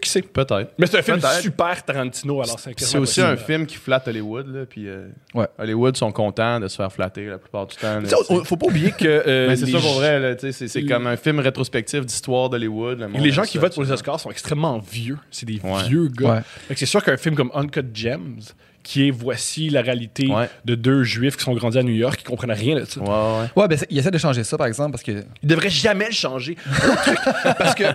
qui 0.09 0.13
sait? 0.13 0.21
Peut-être. 0.21 0.71
Mais 0.77 0.85
c'est 0.87 0.99
un 0.99 1.01
film 1.01 1.19
Peut-être. 1.19 1.41
super 1.41 1.83
Tarantino, 1.83 2.41
alors 2.41 2.59
c'est 2.59 2.97
aussi 2.97 3.21
un 3.21 3.37
film 3.37 3.65
qui 3.65 3.75
flatte 3.75 4.07
Hollywood. 4.07 4.47
Là, 4.47 4.65
puis 4.65 4.87
euh, 4.87 5.07
Ouais. 5.33 5.47
Hollywood 5.57 5.95
sont 5.97 6.11
contents 6.11 6.59
de 6.59 6.67
se 6.67 6.75
faire 6.75 6.91
flatter 6.91 7.25
la 7.27 7.37
plupart 7.37 7.67
du 7.67 7.75
temps. 7.75 7.99
là, 7.99 8.07
Tu 8.07 8.09
sais. 8.09 8.43
Faut 8.45 8.57
pas 8.57 8.67
oublier 8.67 8.91
que. 8.91 9.05
euh, 9.05 9.47
Mais 9.49 9.55
c'est 9.55 9.65
les 9.65 9.71
ça 9.73 9.79
pour 9.79 9.93
vrai. 9.93 10.19
là, 10.19 10.35
tu 10.35 10.47
sais, 10.47 10.51
C'est 10.51 10.67
c'est 10.67 10.85
comme 10.85 11.07
un 11.07 11.15
film 11.17 11.39
rétrospectif 11.39 12.05
d'histoire 12.05 12.49
d'Hollywood. 12.49 12.99
le 12.99 13.05
Et 13.05 13.07
monde 13.07 13.21
les 13.23 13.31
gens 13.31 13.43
aime 13.43 13.47
qui 13.47 13.53
ça, 13.53 13.59
votent 13.61 13.73
pour 13.73 13.83
les. 13.83 13.91
Oscars 13.91 14.19
sont 14.19 14.31
extrêmement 14.31 14.79
vieux. 14.79 15.17
C'est 15.31 15.45
des 15.45 15.59
Ouais. 15.63 15.83
vieux 15.87 16.07
gars. 16.07 16.33
Ouais. 16.35 16.41
Fait 16.67 16.73
que 16.73 16.79
c'est 16.79 16.85
sûr 16.85 17.03
qu'un 17.03 17.17
film 17.17 17.35
comme 17.35 17.51
Uncut 17.53 17.85
Gems, 17.93 18.39
qui 18.89 19.07
est 19.07 19.11
voici 19.11 19.69
la 19.69 19.83
réalité 19.83 20.25
Ouais. 20.31 20.49
de 20.65 20.73
deux 20.73 21.03
juifs 21.03 21.37
qui 21.37 21.43
sont 21.43 21.53
grandis 21.53 21.77
à 21.77 21.83
New 21.83 21.93
York, 21.93 22.17
qui 22.17 22.23
comprennent 22.23 22.51
rien 22.51 22.75
de 22.75 22.85
ça. 22.85 22.99
Ouais, 22.99 23.07
ouais. 23.07 23.47
Ouais, 23.61 23.67
ben, 23.67 23.77
il 23.91 23.97
essaie 23.99 24.09
de 24.09 24.17
changer 24.17 24.43
ça, 24.43 24.57
par 24.57 24.65
exemple, 24.65 24.89
parce 24.93 25.03
que 25.03 25.23
Il 25.43 25.47
devrait 25.47 25.69
jamais 25.69 26.07
le 26.07 26.11
changer. 26.11 26.57
Parce 27.59 27.75
que 27.75 27.83
le 27.83 27.93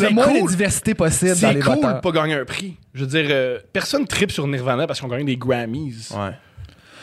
c'est 0.00 0.10
moins 0.10 0.32
de 0.32 0.38
cool. 0.38 0.48
diversité 0.50 0.94
possible 0.94 1.32
dans 1.32 1.36
C'est 1.52 1.60
cool 1.60 1.76
de 1.94 2.00
pas 2.00 2.10
gagner 2.10 2.34
un 2.34 2.44
prix. 2.46 2.74
Je 2.94 3.00
veux 3.04 3.06
dire, 3.06 3.26
euh, 3.28 3.58
personne 3.72 4.06
tripe 4.06 4.30
sur 4.32 4.46
Nirvana 4.46 4.86
parce 4.86 4.98
qu'on 5.00 5.08
gagne 5.08 5.26
des 5.26 5.36
Grammys. 5.36 6.08
Ouais. 6.12 6.30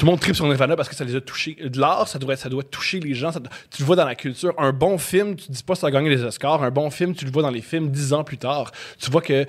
Tout 0.02 0.08
le 0.08 0.14
monde 0.14 0.20
tripe 0.20 0.34
sur 0.36 0.48
Nirvana 0.48 0.76
parce 0.76 0.90
que 0.90 0.96
ça 0.96 1.04
les 1.06 1.16
a 1.16 1.22
touchés. 1.22 1.56
De 1.64 1.80
l'art, 1.80 2.08
ça 2.08 2.18
doit, 2.18 2.36
ça 2.36 2.50
doit 2.50 2.64
toucher 2.64 3.00
les 3.00 3.14
gens. 3.14 3.32
ça 3.32 3.40
tu 3.70 3.84
le 3.84 3.86
vois 3.86 3.96
dans 3.96 4.04
la 4.06 4.16
culture. 4.16 4.52
Un 4.58 4.72
bon 4.72 4.98
film, 4.98 5.36
tu 5.36 5.52
dis 5.52 5.62
pas 5.62 5.76
ça 5.76 5.86
a 5.86 5.92
gagné 5.92 6.10
les 6.10 6.24
Oscars. 6.24 6.64
Un 6.64 6.72
bon 6.72 6.90
film, 6.90 7.14
tu 7.14 7.24
le 7.24 7.30
vois 7.30 7.44
dans 7.44 7.52
les 7.52 7.62
films 7.62 7.92
dix 7.92 8.12
ans 8.12 8.24
plus 8.24 8.40
tard. 8.40 8.72
Tu 8.98 9.12
vois 9.12 9.22
que, 9.22 9.46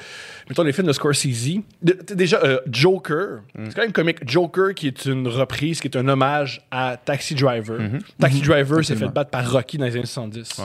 mettons, 0.51 0.63
les 0.63 0.75
films 0.75 0.89
de 0.89 0.93
Scorsese. 0.93 1.61
de- 1.81 1.97
déjà, 2.15 2.39
euh, 2.45 2.61
Joker, 2.71 3.39
c'est 3.65 3.75
quand 3.75 3.81
même 3.81 3.93
comique. 3.93 4.19
Joker, 4.29 4.75
qui 4.75 4.89
est 4.89 5.07
une 5.07 5.27
reprise, 5.27 5.81
qui 5.81 5.89
est 5.89 5.97
un 5.97 6.07
hommage 6.07 6.61
à 6.71 6.99
Taxi 7.03 7.35
Driver. 7.35 7.79
Taxi 8.21 8.43
Driver 8.43 8.85
s'est 8.85 8.95
fait 8.97 9.09
battre 9.09 9.31
par 9.31 9.51
Rocky 9.51 9.79
dans 9.79 9.87
les 9.87 9.93
années 9.97 10.05
70. 10.05 10.59
Ouais. 10.59 10.65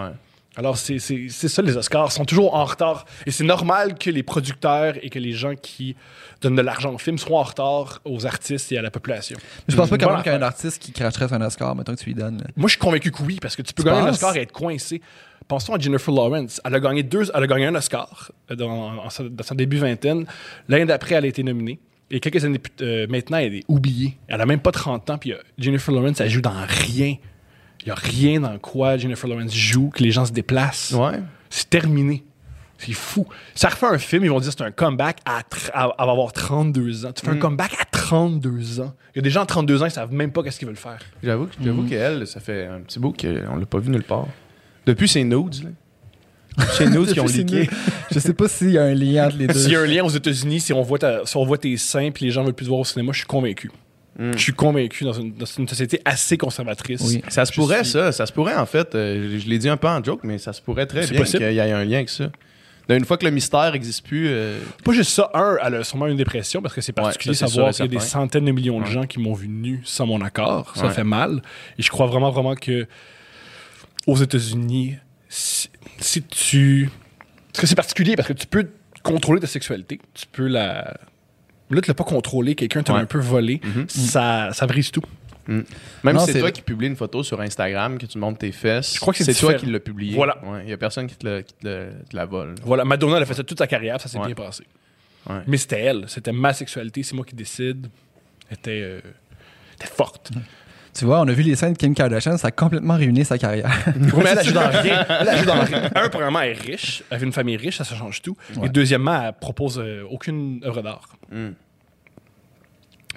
Alors, 0.58 0.76
c'est 0.78 1.00
ça, 1.00 1.62
les 1.62 1.78
Oscars. 1.78 2.12
Sont 2.12 2.26
toujours 2.26 2.54
en 2.56 2.66
retard. 2.66 3.06
Et 3.26 3.32
c'est 3.32 3.44
normal 3.46 3.96
que 3.98 4.10
les 4.10 4.24
producteurs 4.24 4.96
et 5.02 5.10
que 5.10 5.20
les 5.20 5.32
gens 5.32 5.54
qui 5.56 5.96
donnent 6.42 6.56
de 6.56 6.62
l'argent 6.62 6.92
aux 6.94 6.98
films 6.98 7.18
soient 7.18 7.40
en 7.40 7.44
retard 7.44 8.02
aux 8.06 8.26
artistes 8.26 8.72
et 8.72 8.78
à 8.78 8.82
la 8.82 8.92
population. 8.92 9.38
Je 9.68 9.76
pense 9.76 9.90
pas 9.90 9.98
quand 9.98 10.12
même 10.12 10.24
qu'il 10.24 10.32
y 10.32 10.36
a 10.36 10.38
un 10.38 10.42
artiste 10.42 10.82
qui 10.82 10.92
cracherait 10.92 11.32
un 11.32 11.42
Oscar, 11.42 11.76
mettons 11.76 11.94
que 11.96 12.00
tu 12.00 12.06
lui 12.08 12.16
donnes. 12.16 12.40
là. 12.40 12.46
Moi, 12.56 12.68
je 12.68 12.72
suis 12.74 12.80
convaincu 12.80 13.12
que 13.12 13.22
oui, 13.24 13.38
parce 13.42 13.56
que 13.56 13.62
tu 13.62 13.74
peux 13.74 13.84
Tu 13.84 13.90
gagner 13.90 14.02
un? 14.02 14.10
Oscar 14.10 14.36
et 14.36 14.42
être 14.42 14.52
coincé. 14.52 15.02
Pensons 15.48 15.74
à 15.76 15.80
Jennifer 15.80 16.14
Lawrence. 16.14 16.60
Elle 16.66 16.76
a 16.76 16.80
gagné, 16.80 17.04
deux, 17.04 17.24
elle 17.34 17.44
a 17.44 17.48
gagné 17.48 17.68
un 17.68 17.76
Oscar 17.76 18.32
euh, 18.52 18.56
dans, 18.56 18.98
en 18.98 19.10
sa- 19.10 19.24
dans 19.30 19.44
son 19.44 19.56
début 19.56 19.78
vingtaine. 19.78 20.26
L'année 20.68 20.86
d'après, 20.86 21.16
elle 21.16 21.24
a 21.26 21.28
été 21.28 21.42
nominée. 21.44 21.80
Et 22.12 22.20
quelques 22.20 22.44
années 22.44 22.60
plus 22.60 22.72
euh, 22.82 23.06
maintenant, 23.10 23.38
elle 23.38 23.54
est 23.56 23.64
oubliée. 23.68 24.18
Elle 24.28 24.42
a 24.42 24.46
même 24.46 24.60
pas 24.60 24.72
30 24.72 25.10
ans. 25.10 25.18
Puis 25.18 25.34
euh, 25.34 25.38
Jennifer 25.58 25.94
Lawrence, 25.94 26.20
elle 26.20 26.30
joue 26.30 26.42
dans 26.42 26.54
rien. 26.68 27.16
Il 27.88 27.90
y 27.90 27.92
a 27.94 27.96
rien 27.96 28.42
dans 28.42 28.58
quoi 28.60 28.98
Jennifer 28.98 29.30
Lawrence 29.30 29.56
joue, 29.56 29.90
que 29.90 30.04
les 30.04 30.12
gens 30.12 30.26
se 30.26 30.34
déplacent. 30.34 30.92
Ouais. 30.92 31.22
C'est 31.50 31.70
terminé. 31.70 32.26
C'est 32.78 32.92
fou. 32.92 33.26
Ça 33.56 33.70
refait 33.70 33.86
un 33.88 33.98
film, 33.98 34.26
ils 34.26 34.30
vont 34.30 34.40
dire 34.42 34.52
c'est 34.52 34.62
un 34.62 34.72
comeback 34.72 35.20
à, 35.26 35.40
tr- 35.40 35.72
à- 35.74 35.86
à 35.98 36.04
avoir 36.12 36.32
32 36.34 37.06
ans. 37.06 37.12
Tu 37.14 37.26
fais 37.26 37.32
un 37.32 37.38
comeback 37.38 37.74
à 37.80 37.86
32 37.86 38.82
ans. 38.82 38.94
Il 39.16 39.18
y 39.18 39.20
a 39.20 39.22
des 39.22 39.30
gens 39.30 39.42
à 39.42 39.46
32 39.46 39.82
ans, 39.82 39.86
ils 39.86 39.92
savent 39.92 40.12
même 40.12 40.32
pas 40.34 40.44
qu'est-ce 40.44 40.60
qu'ils 40.60 40.68
veulent 40.68 40.76
faire. 40.76 41.00
J'avoue 41.24 41.48
Mhm. 41.60 41.88
qu'elle, 41.90 42.28
ça 42.28 42.40
fait 42.42 42.68
un 42.68 42.82
petit 42.82 43.00
bout 43.00 43.14
qu'on 43.20 43.56
l'a 43.56 43.66
pas 43.66 43.80
vu 43.80 43.90
nulle 43.90 44.04
part. 44.04 44.28
Depuis 44.86 45.08
ses 45.08 45.24
nudes, 45.24 45.64
là. 45.64 46.66
Chez 46.78 46.86
nous 46.90 47.06
qui 47.06 47.20
ont 47.22 47.26
leaké. 47.26 47.70
Je 48.12 48.20
sais 48.20 48.34
pas 48.34 48.48
s'il 48.50 48.72
y 48.72 48.78
a 48.78 48.84
un 48.84 48.94
lien 48.94 49.28
entre 49.28 49.38
les 49.38 49.48
deux. 49.48 49.54
S'il 49.54 49.72
y 49.72 49.76
a 49.76 49.80
un 49.82 49.86
lien 49.88 50.04
aux 50.04 50.10
États-Unis, 50.10 50.60
si 50.60 50.74
on 50.74 50.82
voit, 50.82 51.00
ta- 51.00 51.26
si 51.26 51.38
on 51.38 51.46
voit 51.46 51.58
tes 51.58 51.78
seins 51.78 52.12
puis 52.12 52.26
les 52.26 52.32
gens 52.32 52.44
veulent 52.44 52.54
plus 52.54 52.66
te 52.66 52.70
voir 52.70 52.82
au 52.82 52.86
cinéma, 52.86 53.12
je 53.14 53.20
suis 53.20 53.28
convaincu. 53.28 53.72
Mm. 54.18 54.32
Je 54.34 54.38
suis 54.38 54.54
convaincu 54.54 55.04
dans 55.04 55.14
une, 55.14 55.32
dans 55.34 55.46
une 55.46 55.68
société 55.68 56.02
assez 56.06 56.38
conservatrice. 56.38 57.02
Oui. 57.06 57.22
Ça 57.28 57.46
se 57.46 57.52
pourrait, 57.54 57.84
suis- 57.84 57.94
ça. 57.94 58.12
Ça 58.12 58.26
se 58.26 58.34
pourrait, 58.34 58.56
en 58.56 58.66
fait. 58.66 58.96
euh, 58.96 59.38
je 59.40 59.48
l'ai 59.48 59.60
dit 59.60 59.70
un 59.70 59.78
peu 59.78 59.88
en 59.88 60.04
joke, 60.04 60.22
mais 60.24 60.38
ça 60.40 60.54
se 60.54 60.62
pourrait 60.62 60.86
très 60.88 61.06
bien 61.08 61.24
qu'il 61.24 61.40
y 61.42 61.44
ait 61.60 61.72
un 61.72 61.86
lien 61.86 61.98
avec 61.98 62.10
ça. 62.10 62.30
Une 62.90 63.04
fois 63.04 63.18
que 63.18 63.26
le 63.26 63.32
mystère 63.32 63.72
n'existe 63.74 64.06
plus, 64.08 64.28
euh, 64.30 64.60
Pas 64.86 64.94
juste 64.94 65.12
ça, 65.12 65.30
un, 65.34 65.58
elle 65.62 65.76
a 65.76 65.84
sûrement 65.84 66.08
une 66.08 66.16
dépression 66.16 66.62
parce 66.62 66.74
que 66.74 66.80
c'est 66.80 66.94
particulier 66.94 67.34
de 67.34 67.38
savoir 67.38 67.72
qu'il 67.74 67.84
y 67.84 67.88
a 67.88 67.92
des 67.92 68.00
centaines 68.00 68.46
de 68.46 68.52
millions 68.52 68.80
de 68.80 68.86
Ouais. 68.86 68.92
gens 68.92 69.06
qui 69.06 69.20
m'ont 69.20 69.34
vu 69.34 69.50
nu 69.50 69.82
sans 69.84 70.06
mon 70.06 70.22
accord. 70.22 70.72
Ça 70.76 70.88
Ouais. 70.88 70.94
fait 70.94 71.04
mal. 71.04 71.42
Et 71.78 71.82
je 71.84 71.90
crois 71.90 72.06
vraiment, 72.08 72.32
vraiment 72.32 72.56
que 72.56 72.88
aux 74.08 74.16
États-Unis, 74.16 74.96
si, 75.28 75.70
si 76.00 76.22
tu. 76.24 76.90
Parce 77.52 77.60
que 77.62 77.68
c'est 77.68 77.76
particulier 77.76 78.16
parce 78.16 78.30
que 78.30 78.34
tu 78.34 78.48
peux 78.48 78.68
contrôler 79.04 79.42
ta 79.42 79.48
sexualité. 79.48 80.00
Tu 80.14 80.26
peux 80.32 80.48
la. 80.48 80.96
Là, 81.70 81.82
tu 81.82 81.90
l'as 81.90 81.94
pas 81.94 82.04
contrôlé, 82.04 82.56
quelqu'un 82.56 82.82
t'a 82.84 82.94
Ouais. 82.94 83.00
un 83.02 83.06
peu 83.06 83.20
volé. 83.20 83.60
Mhm. 83.64 83.86
Ça, 83.90 84.50
ça 84.54 84.66
brise 84.68 84.92
tout. 84.92 85.02
même 85.48 85.64
Non, 86.04 86.20
si 86.26 86.34
c'est 86.34 86.40
toi 86.40 86.52
qui 86.52 86.62
publie 86.62 86.88
une 86.88 86.98
photo 86.98 87.24
sur 87.24 87.40
Instagram, 87.40 87.98
que 87.98 88.06
tu 88.06 88.18
montres 88.18 88.40
tes 88.40 88.52
fesses, 88.52 88.96
Je 88.96 89.00
crois 89.00 89.14
que 89.14 89.24
c'est 89.24 89.32
c'est 89.34 89.40
toi 89.40 89.54
qui 89.54 89.66
l'as 89.68 89.80
publié. 89.80 90.14
Voilà. 90.14 90.38
Il 90.62 90.66
n'y 90.66 90.74
a 90.74 90.78
personne 90.78 91.08
qui 91.08 91.16
te, 91.16 91.26
le- 91.26 91.42
qui 91.42 91.54
te 91.54 91.66
le- 91.68 91.90
te 92.10 92.16
la 92.16 92.26
vole. 92.26 92.56
Voilà, 92.64 92.84
Madonna, 92.84 93.16
elle 93.18 93.24
a 93.24 93.26
fait 93.26 93.34
ça 93.34 93.44
toute 93.46 93.58
sa 93.58 93.68
carrière, 93.68 94.00
ça 94.02 94.10
s'est 94.10 94.18
Ouais. 94.20 94.26
bien 94.26 94.36
passé. 94.36 94.64
Ouais. 95.30 95.38
Mais 95.48 95.56
c'était 95.58 95.80
elle, 95.80 96.04
c'était 96.08 96.34
ma 96.34 96.52
sexualité, 96.54 97.02
c'est 97.04 97.16
moi 97.16 97.24
qui 97.26 97.36
décide. 97.36 97.88
Elle 98.50 98.58
était, 98.58 98.82
euh, 98.82 99.00
elle 99.04 99.76
était 99.76 99.88
forte. 99.94 100.32
Tu 100.98 101.06
vois, 101.06 101.22
on 101.22 101.28
a 101.28 101.32
vu 101.34 101.44
les 101.44 101.56
scènes 101.56 101.74
de 101.74 101.78
Kim 101.78 101.94
Kardashian, 101.94 102.38
ça 102.38 102.48
a 102.48 102.52
complètement 102.52 102.96
ruiné 102.96 103.24
sa 103.24 103.38
carrière. 103.38 103.70
Mais 103.96 104.30
elle 104.32 104.40
ajoute 104.40 104.54
dans 104.56 104.70
rien. 104.70 105.06
Elle 105.08 105.46
dans 105.46 105.62
rien. 105.62 105.92
Un, 105.94 106.10
premièrement, 106.10 106.40
elle 106.42 106.52
est 106.58 106.62
riche. 106.62 107.04
Elle 107.12 107.22
a 107.22 107.24
une 107.26 107.34
famille 107.34 107.58
riche, 107.58 107.78
ça, 107.78 107.84
ça 107.84 107.96
change 107.96 108.22
tout. 108.22 108.36
Ouais. 108.56 108.66
Et 108.66 108.70
deuxièmement, 108.70 109.22
elle 109.28 109.34
propose 109.34 109.78
euh, 109.80 110.04
aucune 110.10 110.60
œuvre 110.66 110.82
d'art. 110.82 111.08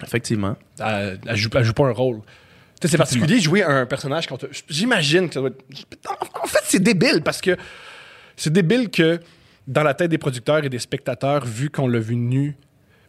Effectivement. 0.03 0.57
Elle, 0.79 1.21
elle 1.27 1.37
joue, 1.37 1.49
elle 1.55 1.65
joue 1.65 1.73
pas 1.73 1.87
un 1.87 1.93
rôle. 1.93 2.21
Tu 2.81 2.87
sais, 2.87 2.93
c'est 2.93 2.97
particulier 2.99 3.37
de 3.37 3.43
jouer 3.43 3.63
un 3.63 3.85
personnage 3.87 4.27
quand 4.27 4.45
J'imagine 4.69 5.29
que 5.29 5.35
ça 5.35 5.41
doit 5.41 5.51
être- 5.51 5.65
En 6.43 6.47
fait, 6.47 6.61
c'est 6.65 6.83
débile 6.83 7.23
parce 7.23 7.41
que 7.41 7.57
C'est 8.37 8.53
débile 8.53 8.89
que 8.89 9.21
dans 9.67 9.83
la 9.83 9.93
tête 9.93 10.11
des 10.11 10.17
producteurs 10.19 10.65
et 10.65 10.71
des 10.71 10.79
spectateurs, 10.79 11.45
vu 11.45 11.69
qu'on 11.69 11.87
l'a 11.89 11.99
vu 11.99 12.17
nu. 12.17 12.57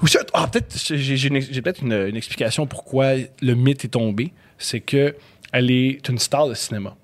Ou 0.02 0.08
ça- 0.08 0.20
ah, 0.34 0.48
peut-être 0.52 0.76
j'ai 0.78 1.62
peut-être 1.62 1.82
une, 1.82 1.94
une 1.94 2.16
explication 2.18 2.68
pourquoi 2.68 3.14
le 3.42 3.54
mythe 3.54 3.86
est 3.86 3.90
tombé. 3.90 4.34
C'est 4.64 4.80
que 4.80 5.16
elle 5.52 5.70
est 5.72 6.08
une 6.08 6.18
star 6.20 6.48
de 6.48 6.54
cinéma. 6.54 6.96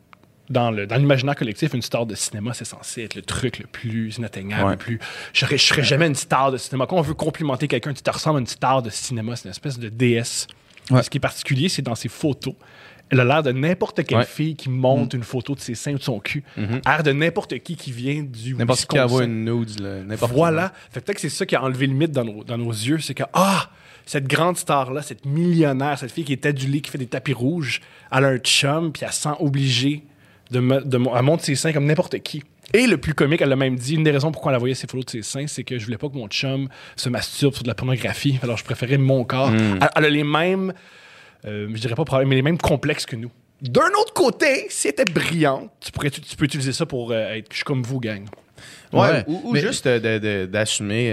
Dans, 0.50 0.72
le, 0.72 0.88
dans 0.88 0.96
l'imaginaire 0.96 1.36
collectif, 1.36 1.74
une 1.74 1.82
star 1.82 2.06
de 2.06 2.16
cinéma, 2.16 2.54
c'est 2.54 2.64
censé 2.64 3.04
être 3.04 3.16
le 3.16 3.22
truc 3.22 3.60
le 3.60 3.66
plus 3.68 4.16
inatteignable, 4.18 4.64
Ouais. 4.64 4.72
le 4.72 4.78
plus. 4.78 5.00
Je 5.34 5.42
serais, 5.42 5.58
je 5.58 5.64
serais 5.66 5.84
jamais 5.84 6.08
une 6.08 6.16
star 6.16 6.54
de 6.54 6.58
cinéma. 6.58 6.86
Quand 6.88 6.96
on 6.96 7.02
veut 7.02 7.14
complimenter 7.16 7.68
quelqu'un, 7.68 7.94
tu 7.94 8.02
te 8.02 8.10
ressembles 8.10 8.38
à 8.38 8.40
une 8.40 8.48
star 8.48 8.82
de 8.82 8.90
cinéma, 8.90 9.36
c'est 9.36 9.44
une 9.46 9.52
espèce 9.52 9.78
de 9.78 9.90
déesse. 9.90 10.48
Ouais. 10.90 11.04
Ce 11.04 11.10
qui 11.10 11.18
est 11.18 11.20
particulier, 11.20 11.68
c'est 11.68 11.82
dans 11.82 11.96
ses 11.96 12.08
photos. 12.08 12.54
Elle 13.10 13.20
a 13.20 13.26
l'air 13.26 13.44
de 13.44 13.52
n'importe 13.52 14.06
quelle 14.06 14.20
Ouais. 14.20 14.26
fille 14.26 14.56
qui 14.56 14.70
monte 14.70 15.14
une 15.14 15.24
photo 15.24 15.54
de 15.54 15.60
ses 15.60 15.76
seins 15.76 15.94
ou 15.94 15.98
de 15.98 16.04
son 16.04 16.20
cul. 16.22 16.44
Elle 16.56 16.80
a 16.86 16.92
l'air 16.96 17.04
de 17.04 17.12
n'importe 17.12 17.60
qui 17.60 17.76
qui 17.76 17.92
vient 17.92 18.24
du 18.24 18.54
N'importe 18.56 18.86
qui 18.86 18.98
envoie 19.00 19.22
Wisconsin. 19.24 19.26
une 19.26 19.46
nude, 19.60 19.80
là, 19.82 20.04
n'importe 20.04 20.32
qui. 20.32 20.38
Voilà. 20.38 20.74
Fait 20.92 21.02
que 21.02 21.06
peut-être 21.06 21.16
que 21.16 21.22
c'est 21.22 21.30
ça 21.30 21.46
qui 21.46 21.58
a 21.58 21.64
enlevé 21.64 21.88
le 21.88 21.94
mythe 21.94 22.12
dans 22.14 22.24
nos, 22.24 22.46
dans 22.46 22.58
nos 22.58 22.72
yeux. 22.72 23.00
C'est 23.00 23.14
que, 23.14 23.24
ah, 23.34 23.70
cette 24.08 24.26
grande 24.28 24.58
star-là, 24.58 25.04
cette 25.04 25.26
millionnaire, 25.26 26.00
cette 26.00 26.12
fille 26.12 26.24
qui 26.24 26.34
est 26.34 26.46
adulée, 26.48 26.82
qui 26.82 26.90
fait 26.90 26.98
des 26.98 27.06
tapis 27.08 27.34
rouges, 27.34 27.82
elle 28.12 28.26
a 28.26 28.30
un 28.30 28.38
chum, 28.40 28.92
puis 28.92 29.04
elle 29.06 29.12
se 29.14 29.22
sent 29.22 29.36
obligée 29.40 30.04
de, 30.50 30.60
me- 30.60 30.82
de, 30.82 30.98
elle 30.98 31.40
ses 31.42 31.54
seins 31.56 31.74
comme 31.74 31.86
n'importe 31.86 32.18
qui. 32.20 32.42
Et 32.74 32.88
le 32.88 32.98
plus 32.98 33.14
comique, 33.14 33.42
elle 33.42 33.50
l'a 33.50 33.56
même 33.56 33.76
dit, 33.76 33.96
une 33.96 34.04
des 34.04 34.12
raisons 34.12 34.32
pourquoi 34.32 34.52
elle 34.52 34.58
envoyait 34.58 34.76
ses 34.76 34.88
photos 34.88 35.06
de 35.06 35.10
ses 35.12 35.22
seins, 35.22 35.48
c'est 35.48 35.64
que 35.64 35.78
je 35.78 35.86
voulais 35.86 35.98
pas 35.98 36.10
que 36.10 36.16
mon 36.16 36.28
chum 36.28 36.68
se 36.96 37.08
masturbe 37.10 37.54
sur 37.54 37.64
de 37.64 37.68
la 37.70 37.76
pornographie. 37.76 38.40
Alors 38.44 38.58
je 38.58 38.64
préférais 38.66 38.98
mon 38.98 39.24
corps. 39.24 39.52
Hmm. 39.52 39.80
Elle, 39.82 39.90
elle 39.96 40.06
a 40.06 40.10
les 40.10 40.24
mêmes, 40.24 40.74
euh, 41.46 41.70
je 41.74 41.80
dirais 41.80 41.96
pas 41.96 42.04
problème, 42.06 42.28
mais 42.30 42.36
les 42.36 42.42
mêmes 42.42 42.58
complexes 42.58 43.06
que 43.06 43.16
nous. 43.16 43.32
D'un 43.62 43.88
autre 44.00 44.14
côté, 44.14 44.68
si 44.70 44.88
elle 44.88 44.94
était 44.94 45.06
brillante, 45.12 45.72
tu, 45.80 45.92
pourrais, 45.92 46.10
tu, 46.12 46.22
tu 46.22 46.36
peux 46.36 46.46
utiliser 46.46 46.74
ça 46.74 46.86
pour 46.86 47.12
euh, 47.12 47.34
être 47.36 47.48
je 47.52 47.56
suis 47.58 47.64
comme 47.66 47.84
vous, 47.84 48.00
gang. 48.00 48.26
Ouais, 48.94 49.00
Ouais. 49.00 49.24
ou, 49.28 49.42
ou 49.46 49.52
Mais- 49.54 49.62
juste 49.62 49.88
euh, 49.88 50.00
de- 50.00 50.20
de- 50.20 50.46
d'assumer 50.46 51.12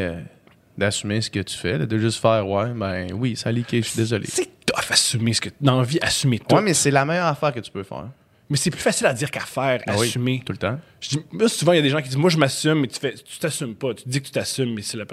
d'assumer 0.78 1.20
ce 1.20 1.30
que 1.30 1.40
tu 1.40 1.56
fais, 1.56 1.78
là, 1.78 1.86
de 1.86 1.98
juste 1.98 2.20
faire 2.20 2.46
ouais, 2.48 2.70
ben 2.74 3.08
oui, 3.14 3.36
ça 3.36 3.48
a 3.50 3.52
leaké, 3.52 3.80
je 3.82 3.88
suis 3.88 3.96
désolé. 3.96 4.26
C'est 4.28 4.48
tough 4.66 4.90
assumer 4.90 5.32
ce 5.32 5.40
que 5.40 5.50
dans 5.60 5.78
la 5.78 5.84
vie, 5.84 5.98
assumer 6.02 6.38
tout. 6.40 6.54
Ouais, 6.54 6.62
mais 6.62 6.74
c'est 6.74 6.90
la 6.90 7.04
meilleure 7.04 7.26
affaire 7.26 7.52
que 7.52 7.60
tu 7.60 7.70
peux 7.70 7.82
faire. 7.82 8.08
Mais 8.50 8.56
c'est 8.58 8.70
plus 8.70 8.80
facile 8.80 9.06
à 9.06 9.14
dire 9.14 9.30
qu'à 9.30 9.40
faire, 9.40 9.80
Ah 9.86 9.94
oui, 9.96 10.06
assumer. 10.08 10.42
tout 10.44 10.52
le 10.52 10.58
temps. 10.58 10.78
Je 11.00 11.10
dis- 11.10 11.20
moi, 11.32 11.48
souvent, 11.48 11.72
il 11.72 11.76
y 11.76 11.78
a 11.78 11.82
des 11.82 11.88
gens 11.90 11.98
qui 12.02 12.08
disent 12.08 12.16
Moi, 12.18 12.28
je 12.30 12.36
m'assume, 12.36 12.80
mais 12.80 12.88
tu 12.88 13.00
fais, 13.00 13.14
tu 13.14 13.38
t'assumes 13.38 13.74
pas. 13.74 13.94
Tu 13.94 14.02
dis 14.06 14.20
que 14.20 14.26
tu 14.26 14.32
t'assumes, 14.32 14.74
mais 14.74 14.82
c'est 14.82 14.98
la 14.98 15.04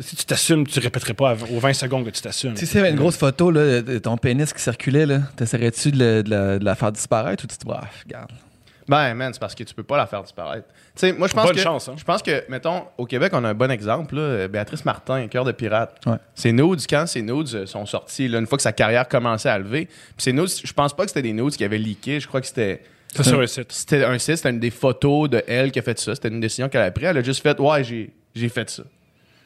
Si 0.00 0.16
tu 0.16 0.24
t'assumes, 0.24 0.66
tu 0.66 0.78
répéterais 0.80 1.14
pas 1.14 1.34
aux 1.50 1.58
20 1.60 1.72
secondes 1.74 2.04
que 2.04 2.10
tu 2.10 2.20
t'assumes. 2.20 2.54
Tu 2.54 2.64
y 2.66 2.78
avait 2.78 2.90
une 2.90 2.96
grosse 2.96 3.16
photo 3.16 3.50
là, 3.50 3.80
de 3.82 3.98
ton 3.98 4.16
pénis 4.18 4.52
qui 4.52 4.60
circulait, 4.60 5.06
là, 5.06 5.20
t'essaierais-tu 5.36 5.92
de, 5.92 6.22
la- 6.26 6.58
de 6.58 6.64
la 6.64 6.74
faire 6.74 6.92
disparaître 6.92 7.44
ou 7.44 7.46
tu 7.46 7.56
te 7.56 7.60
dis, 7.62 7.66
bref, 7.66 8.02
regarde. 8.04 8.30
Ben, 8.88 9.14
man, 9.14 9.32
c'est 9.32 9.38
parce 9.38 9.54
que 9.54 9.62
tu 9.64 9.74
peux 9.74 9.82
pas 9.82 9.96
la 9.96 10.06
faire 10.06 10.22
disparaître. 10.22 10.66
Tu 10.68 10.74
sais, 10.96 11.12
moi, 11.12 11.28
je 11.28 11.34
pense 11.34 11.46
Bonne 11.46 11.54
que. 11.54 11.60
chance, 11.60 11.88
hein. 11.88 11.94
Je 11.96 12.04
pense 12.04 12.22
que, 12.22 12.44
mettons, 12.48 12.84
au 12.98 13.06
Québec, 13.06 13.32
on 13.34 13.44
a 13.44 13.50
un 13.50 13.54
bon 13.54 13.70
exemple, 13.70 14.16
là, 14.16 14.48
Béatrice 14.48 14.84
Martin, 14.84 15.28
Cœur 15.28 15.44
de 15.44 15.52
pirate. 15.52 16.00
Ouais. 16.06 16.16
Ses 16.34 16.52
nudes, 16.52 16.80
quand 16.88 17.06
ses 17.06 17.22
nudes 17.22 17.54
euh, 17.54 17.66
sont 17.66 17.86
sortis, 17.86 18.28
là, 18.28 18.38
une 18.38 18.46
fois 18.46 18.56
que 18.56 18.62
sa 18.62 18.72
carrière 18.72 19.08
commençait 19.08 19.48
à 19.48 19.58
lever, 19.58 19.86
puis 19.86 20.14
ses 20.18 20.32
nudes, 20.32 20.48
je 20.64 20.72
pense 20.72 20.94
pas 20.94 21.04
que 21.04 21.10
c'était 21.10 21.22
des 21.22 21.32
nudes 21.32 21.56
qui 21.56 21.64
avaient 21.64 21.78
leaké, 21.78 22.20
je 22.20 22.26
crois 22.26 22.40
que 22.40 22.46
c'était. 22.46 22.82
C'est 23.14 23.24
sur 23.24 23.40
un 23.40 23.46
site. 23.46 23.70
C'était 23.70 24.04
un 24.04 24.18
site, 24.18 24.36
c'était 24.36 24.50
une 24.50 24.60
des 24.60 24.70
photos 24.70 25.28
de 25.28 25.42
elle 25.46 25.70
qui 25.70 25.78
a 25.78 25.82
fait 25.82 25.98
ça. 25.98 26.14
C'était 26.14 26.28
une 26.28 26.40
décision 26.40 26.68
qu'elle 26.70 26.80
a 26.82 26.90
prise. 26.90 27.08
Elle 27.08 27.18
a 27.18 27.22
juste 27.22 27.42
fait, 27.42 27.60
ouais, 27.60 27.84
j'ai, 27.84 28.10
j'ai 28.34 28.48
fait 28.48 28.70
ça. 28.70 28.84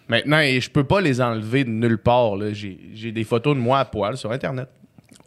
Maintenant, 0.08 0.38
et 0.38 0.60
je 0.60 0.70
peux 0.70 0.84
pas 0.84 1.00
les 1.00 1.20
enlever 1.20 1.64
de 1.64 1.70
nulle 1.70 1.98
part. 1.98 2.36
là. 2.36 2.52
J'ai, 2.52 2.78
j'ai 2.94 3.10
des 3.10 3.24
photos 3.24 3.56
de 3.56 3.60
moi 3.60 3.80
à 3.80 3.84
poil 3.84 4.16
sur 4.16 4.30
Internet. 4.30 4.68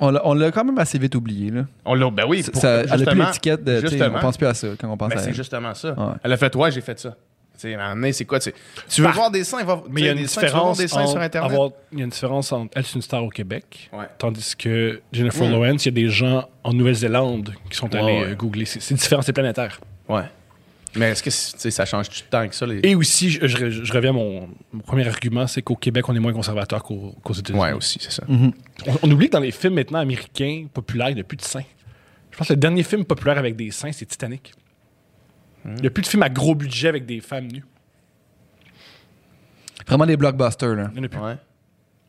On 0.02 0.12
l'a- 0.12 0.22
on 0.26 0.34
l'a 0.34 0.52
quand 0.52 0.64
même 0.64 0.78
assez 0.80 0.98
vite 0.98 1.16
oublié. 1.16 1.52
Là. 1.52 1.66
On 1.86 1.94
l'a, 1.94 2.10
ben 2.10 2.26
oui, 2.28 2.44
Ça- 2.44 2.52
pour, 2.52 2.62
ça- 2.62 2.82
elle 2.84 2.92
a 3.08 3.12
plus 3.12 3.20
l'étiquette 3.20 3.64
de. 3.64 4.10
On 4.16 4.20
pense 4.20 4.38
plus 4.38 4.48
à 4.48 4.54
ça 4.54 4.68
quand 4.80 4.90
on 4.90 4.98
pense 4.98 5.10
Ben, 5.10 5.18
à 5.18 5.22
c'est 5.22 5.30
elle. 5.30 5.36
justement 5.36 5.74
ça. 5.74 5.92
Ouais. 5.92 6.14
Elle 6.24 6.32
a 6.34 6.38
fait, 6.38 6.56
ouais, 6.56 6.72
j'ai 6.72 6.82
fait 6.82 6.98
ça. 7.00 7.10
Tu 7.62 7.64
sais, 7.68 7.76
à 7.76 7.78
un 7.78 7.82
moment 7.90 7.96
donné, 7.96 8.14
c'est 8.14 8.24
quoi? 8.24 8.40
tu 8.40 8.54
veux 9.02 9.10
voir 9.10 9.30
des 9.32 9.44
seins? 9.44 9.62
Va, 9.66 9.82
Mais 9.90 10.00
il 10.00 10.06
y 10.06 10.08
a 10.08 10.14
une 10.14 10.20
des 10.20 10.28
seins, 10.28 10.40
tu 10.40 10.48
veux 10.48 10.52
voir 10.54 10.72
différence. 10.72 10.78
des 10.78 10.88
seins 10.88 11.06
sur 11.08 11.16
entre 11.18 11.22
Internet? 11.26 11.52
avoir- 11.52 11.70
Il 11.92 11.98
y 11.98 12.02
a 12.02 12.06
une 12.06 12.10
différence 12.10 12.52
entre 12.54 12.72
elle, 12.78 12.86
c'est 12.86 12.96
une 12.96 13.02
star 13.02 13.22
au 13.22 13.30
Québec, 13.30 13.90
Ouais. 13.92 14.06
tandis 14.18 14.56
que 14.56 15.02
Jennifer 15.12 15.46
Mm. 15.46 15.52
Lawrence, 15.52 15.86
il 15.86 15.90
y 15.90 15.90
a 15.90 16.04
des 16.06 16.10
gens 16.10 16.48
en 16.64 16.72
Nouvelle-Zélande 16.72 17.54
qui 17.70 17.76
sont 17.78 17.94
allés 17.94 18.06
Ouais, 18.06 18.20
ouais. 18.22 18.32
euh, 18.32 18.36
googler. 18.36 18.64
C'est 18.64 18.82
c'est 18.82 18.94
différent, 18.96 19.22
c'est 19.22 19.34
planétaire. 19.34 19.82
Ouais. 20.08 20.24
Mais 20.96 21.12
est-ce 21.12 21.22
que 21.24 21.30
ça 21.30 21.86
change 21.86 22.10
tout 22.10 22.22
le 22.26 22.30
temps 22.30 22.48
que 22.48 22.56
ça? 22.56 22.66
Les... 22.66 22.80
Et 22.84 22.96
aussi, 22.96 23.30
je, 23.30 23.46
je- 23.48 23.70
je 23.70 23.94
reviens 23.94 24.10
à 24.10 24.14
mon, 24.14 24.50
mon 24.74 24.82
premier 24.82 25.08
argument, 25.08 25.46
c'est 25.46 25.62
qu'au 25.62 25.76
Québec, 25.76 26.08
on 26.10 26.16
est 26.16 26.20
moins 26.20 26.34
conservateur 26.34 26.82
qu'au- 26.84 27.16
qu'aux 27.24 27.34
États-Unis. 27.34 27.62
Ouais, 27.62 27.74
aussi, 27.74 28.00
c'est 28.02 28.12
ça. 28.12 28.24
Mhm. 28.28 28.52
On, 28.88 28.96
on 29.04 29.12
oublie 29.12 29.28
que 29.28 29.34
dans 29.34 29.40
les 29.40 29.52
films 29.52 29.76
maintenant 29.76 30.00
américains 30.00 30.66
populaires, 30.74 31.10
il 31.10 31.16
n'y 31.16 31.22
a 31.22 31.24
plus 31.24 31.38
de 31.38 31.44
seins. 31.44 31.64
Je 32.32 32.38
pense 32.38 32.48
que 32.48 32.54
le 32.54 32.60
dernier 32.60 32.84
film 32.84 33.06
populaire 33.06 33.38
avec 33.38 33.56
des 33.56 33.70
seins, 33.72 33.92
c'est 33.92 34.06
Titanic. 34.06 34.52
Il 35.66 35.74
n'y 35.82 35.88
a 35.88 35.90
plus 35.90 36.02
de 36.02 36.08
films 36.08 36.24
à 36.24 36.30
gros 36.30 36.56
budget 36.56 36.88
avec 36.88 37.06
des 37.06 37.20
femmes 37.20 37.48
nues. 37.48 37.66
Vraiment 39.88 40.06
des 40.06 40.18
blockbusters. 40.18 40.76
Là. 40.76 40.90
Il 40.94 40.94
n'y 40.94 41.00
en 41.02 41.04
a 41.04 41.10
plus. 41.10 41.20
Ouais, 41.20 41.36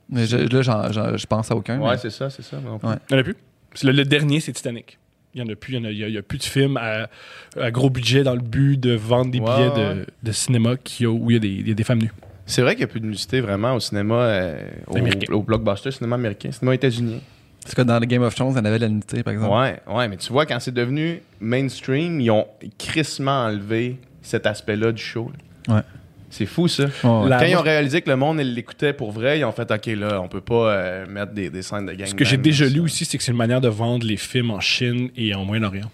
Mais 0.08 0.26
je, 0.26 0.36
là, 0.36 1.16
je 1.16 1.26
pense 1.26 1.50
à 1.50 1.56
aucun. 1.56 1.78
ouais 1.80 1.90
mais- 1.92 1.98
c'est 1.98 2.10
ça, 2.10 2.30
c'est 2.30 2.42
ça. 2.42 2.58
mais 2.62 2.68
on- 2.70 2.86
Ouais. 2.88 2.96
Il 3.10 3.14
n'y 3.14 3.18
en 3.18 3.20
a 3.20 3.24
plus. 3.24 3.36
Le 3.82 4.04
dernier, 4.04 4.40
c'est 4.40 4.52
Titanic. 4.52 4.98
Il 5.34 5.42
n'y 5.42 5.48
en 5.48 5.52
a 5.52 5.56
plus. 5.56 5.74
Il 5.74 5.80
n'y 5.82 5.86
a, 5.86 5.90
il 6.08 6.14
y 6.14 6.18
a 6.18 6.22
plus 6.22 6.38
de 6.38 6.42
films 6.42 6.76
à, 6.76 7.08
à 7.58 7.70
gros 7.70 7.88
budget 7.90 8.22
dans 8.24 8.34
le 8.34 8.40
but 8.40 8.78
de 8.78 8.92
vendre 8.94 9.30
des 9.30 9.38
billets 9.40 9.70
de, 9.76 10.06
de 10.22 10.32
cinéma 10.32 10.76
qui 10.82 11.06
où 11.06 11.30
il 11.30 11.34
y, 11.34 11.36
a 11.36 11.40
des- 11.40 11.48
il 11.48 11.68
y 11.68 11.70
a 11.70 11.74
des 11.74 11.84
femmes 11.84 12.00
nues. 12.02 12.12
C'est 12.46 12.62
vrai 12.62 12.72
qu'il 12.74 12.80
n'y 12.84 12.90
a 12.90 12.92
plus 12.92 13.00
de 13.00 13.06
nudité 13.06 13.40
vraiment 13.40 13.74
au 13.74 13.80
cinéma, 13.80 14.14
euh, 14.16 14.60
au, 14.88 15.34
au 15.34 15.42
blockbuster, 15.42 15.92
cinéma 15.92 16.16
américain, 16.16 16.50
cinéma 16.50 16.74
états-unien. 16.74 17.18
C'est 17.64 17.76
que 17.76 17.82
dans 17.82 18.00
le 18.00 18.06
Game 18.06 18.22
of 18.22 18.34
Thrones, 18.34 18.52
il 18.52 18.56
y 18.56 18.60
en 18.60 18.64
avait 18.64 18.78
de 18.78 18.84
la 18.84 18.88
nudité, 18.88 19.22
par 19.22 19.34
exemple? 19.34 19.54
Ouais, 19.54 19.80
ouais, 19.94 20.08
mais 20.08 20.16
tu 20.16 20.32
vois, 20.32 20.46
quand 20.46 20.58
c'est 20.58 20.74
devenu 20.74 21.20
mainstream, 21.40 22.20
ils 22.20 22.30
ont 22.30 22.46
crissement 22.78 23.44
enlevé 23.44 23.98
cet 24.22 24.46
aspect-là 24.46 24.90
du 24.92 25.02
show. 25.02 25.30
là. 25.68 25.76
Ouais. 25.76 25.82
C'est 26.32 26.46
fou, 26.46 26.68
ça. 26.68 26.84
Ouais, 26.84 26.90
ouais. 27.10 27.28
La- 27.28 27.38
Quand 27.40 27.44
ils 27.46 27.56
ont 27.56 27.62
réalisé 27.62 28.00
que 28.02 28.08
le 28.08 28.16
monde 28.16 28.38
l'écoutait 28.38 28.92
pour 28.92 29.10
vrai, 29.10 29.40
ils 29.40 29.44
ont 29.44 29.50
fait 29.52 29.70
OK, 29.70 29.86
là, 29.86 30.20
on 30.22 30.28
peut 30.28 30.40
pas 30.40 30.72
euh, 30.72 31.06
mettre 31.06 31.32
des, 31.32 31.50
des 31.50 31.62
scènes 31.62 31.86
de 31.86 31.92
gang. 31.92 32.06
Ce 32.06 32.14
que 32.14 32.24
j'ai 32.24 32.36
déjà 32.36 32.66
lu 32.66 32.80
aussi, 32.80 33.04
c'est 33.04 33.18
que 33.18 33.24
c'est 33.24 33.32
une 33.32 33.36
manière 33.38 33.60
de 33.60 33.68
vendre 33.68 34.06
les 34.06 34.16
films 34.16 34.50
en 34.52 34.60
Chine 34.60 35.10
et 35.16 35.34
en 35.34 35.44
Moyen-Orient. 35.44 35.90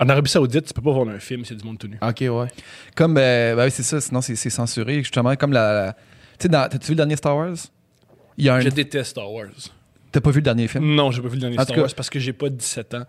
En 0.00 0.08
Arabie 0.08 0.28
Saoudite, 0.28 0.66
tu 0.66 0.74
peux 0.74 0.82
pas 0.82 0.92
vendre 0.92 1.12
un 1.12 1.18
film, 1.20 1.44
c'est 1.44 1.54
du 1.54 1.64
monde 1.64 1.78
tout 1.78 1.86
nu. 1.88 1.98
OK, 2.02 2.18
ouais. 2.20 2.48
Comme, 2.94 3.16
euh, 3.16 3.54
ben 3.54 3.64
oui, 3.64 3.70
c'est 3.70 3.82
ça, 3.84 4.00
sinon 4.00 4.20
c'est 4.20 4.34
censuré. 4.36 4.98
Justement, 4.98 5.34
comme 5.36 5.52
la. 5.52 5.72
la- 5.86 5.92
tu 5.92 5.98
sais, 6.40 6.48
dans- 6.48 6.68
t'as-tu 6.68 6.88
vu 6.88 6.92
le 6.92 6.96
dernier 6.96 7.16
Star 7.16 7.34
Wars? 7.36 7.54
Il 8.36 8.44
y 8.44 8.48
a 8.50 8.56
un. 8.56 8.60
Je 8.60 8.68
déteste 8.68 9.10
Star 9.12 9.32
Wars. 9.32 9.46
T'as 10.12 10.20
pas 10.20 10.30
vu 10.30 10.40
le 10.40 10.42
dernier 10.42 10.68
film? 10.68 10.84
Non, 10.94 11.10
j'ai 11.12 11.22
pas 11.22 11.28
vu 11.28 11.36
le 11.36 11.40
dernier 11.40 11.58
En 11.58 11.62
Star 11.62 11.76
cas- 11.76 11.82
Wars 11.82 11.94
parce 11.96 12.10
que 12.10 12.18
j'ai 12.18 12.32
pas 12.34 12.48
17 12.50 12.94
ans. 12.94 13.04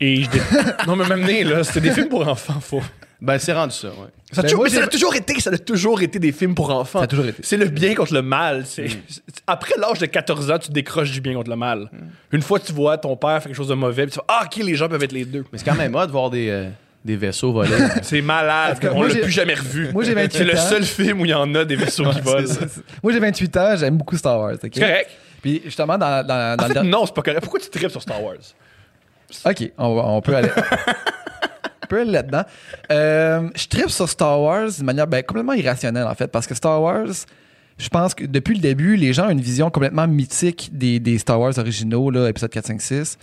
Et 0.00 0.22
je 0.24 0.30
dé- 0.30 0.40
Non, 0.86 0.96
mais 0.96 1.06
même 1.08 1.24
né, 1.24 1.44
là, 1.44 1.62
c'était 1.64 1.80
des 1.80 1.92
films 1.92 2.08
pour 2.08 2.26
enfants, 2.26 2.60
faux. 2.60 2.82
Ben, 3.24 3.38
c'est 3.38 3.52
rendu 3.52 3.72
ça, 3.72 3.86
ouais. 3.88 3.94
Ça 4.32 4.40
a, 4.40 4.42
Ben, 4.42 4.48
toujours, 4.48 4.58
moi, 4.64 4.68
mais 4.68 4.76
ça 4.78 4.84
a 4.84 4.88
toujours 4.88 5.14
été, 5.14 5.40
ça 5.40 5.50
a 5.50 5.58
toujours 5.58 6.02
été 6.02 6.18
des 6.18 6.32
films 6.32 6.54
pour 6.56 6.70
enfants. 6.70 6.98
Ça 6.98 7.04
a 7.04 7.06
toujours 7.06 7.26
été. 7.26 7.40
C'est 7.44 7.56
le 7.56 7.66
bien 7.68 7.94
contre 7.94 8.12
le 8.14 8.22
mal. 8.22 8.64
C'est- 8.66 8.88
c'est- 9.08 9.22
Après 9.46 9.74
l'âge 9.78 10.00
de 10.00 10.06
14 10.06 10.50
ans, 10.50 10.58
tu 10.58 10.72
décroches 10.72 11.12
du 11.12 11.20
bien 11.20 11.32
contre 11.34 11.48
le 11.50 11.54
mal. 11.56 11.88
Une 12.32 12.42
fois 12.42 12.58
que 12.58 12.66
tu 12.66 12.72
vois 12.72 12.98
ton 12.98 13.16
père 13.16 13.34
faire 13.34 13.42
quelque 13.44 13.54
chose 13.54 13.68
de 13.68 13.74
mauvais, 13.74 14.02
puis 14.06 14.12
tu 14.12 14.18
fais 14.18 14.24
Ah, 14.26 14.42
ok, 14.46 14.56
les 14.64 14.74
gens 14.74 14.88
peuvent 14.88 15.02
être 15.04 15.12
les 15.12 15.24
deux. 15.24 15.44
Mais 15.52 15.58
c'est 15.58 15.64
quand 15.64 15.76
même 15.76 15.94
hot 15.94 16.06
de 16.06 16.10
voir 16.10 16.30
des, 16.30 16.48
euh, 16.50 16.68
des 17.04 17.14
vaissaux 17.16 17.52
voler. 17.52 17.70
C'est 18.02 18.22
malade. 18.22 18.80
cas, 18.80 18.90
On 18.92 19.02
l'a 19.04 19.14
plus 19.14 19.30
jamais 19.30 19.54
revu. 19.54 19.92
moi, 19.92 20.02
j'ai 20.02 20.14
28 20.14 20.38
C'est 20.38 20.44
le 20.44 20.56
seul 20.56 20.84
film 20.84 21.20
où 21.20 21.24
il 21.24 21.30
y 21.30 21.34
en 21.34 21.54
a 21.54 21.64
des 21.64 21.76
vaisseaux 21.76 22.10
qui 22.10 22.20
volent. 22.22 22.46
ça. 22.48 22.66
Moi, 23.04 23.12
j'ai 23.12 23.20
28 23.20 23.56
ans, 23.56 23.76
j'aime 23.76 23.98
beaucoup 23.98 24.16
Star 24.16 24.38
Wars. 24.40 24.54
C'est 24.60 24.70
correct. 24.70 25.10
Puis 25.42 25.62
justement, 25.64 25.96
dans, 25.98 26.26
dans, 26.26 26.56
dans 26.56 26.64
En 26.64 26.68
le 26.68 26.74
fait, 26.74 26.82
non, 26.82 27.06
c'est 27.06 27.14
pas 27.14 27.22
correct. 27.22 27.40
Pourquoi 27.42 27.60
tu 27.60 27.68
tripes 27.70 27.90
sur 27.90 28.02
Star 28.02 28.20
Wars? 28.22 28.34
Ok, 29.46 29.70
on 29.78 30.20
peut 30.20 30.34
aller. 30.36 30.50
là-dedans. 31.96 32.42
Euh, 32.90 33.48
je 33.54 33.66
tripe 33.66 33.90
sur 33.90 34.08
Star 34.08 34.40
Wars 34.40 34.68
d'une 34.76 34.84
manière 34.86 35.06
ben, 35.06 35.22
complètement 35.22 35.52
irrationnelle, 35.52 36.06
en 36.06 36.14
fait, 36.14 36.28
parce 36.28 36.46
que 36.46 36.54
Star 36.54 36.80
Wars, 36.82 37.06
je 37.78 37.88
pense 37.88 38.14
que 38.14 38.24
depuis 38.24 38.54
le 38.54 38.60
début, 38.60 38.96
les 38.96 39.12
gens 39.12 39.26
ont 39.26 39.30
une 39.30 39.40
vision 39.40 39.70
complètement 39.70 40.06
mythique 40.06 40.70
des, 40.72 41.00
des 41.00 41.18
Star 41.18 41.40
Wars 41.40 41.56
originaux, 41.58 42.10
là, 42.10 42.28
épisode 42.28 42.50
4, 42.50 42.66
5, 42.66 42.80
6. 42.82 43.18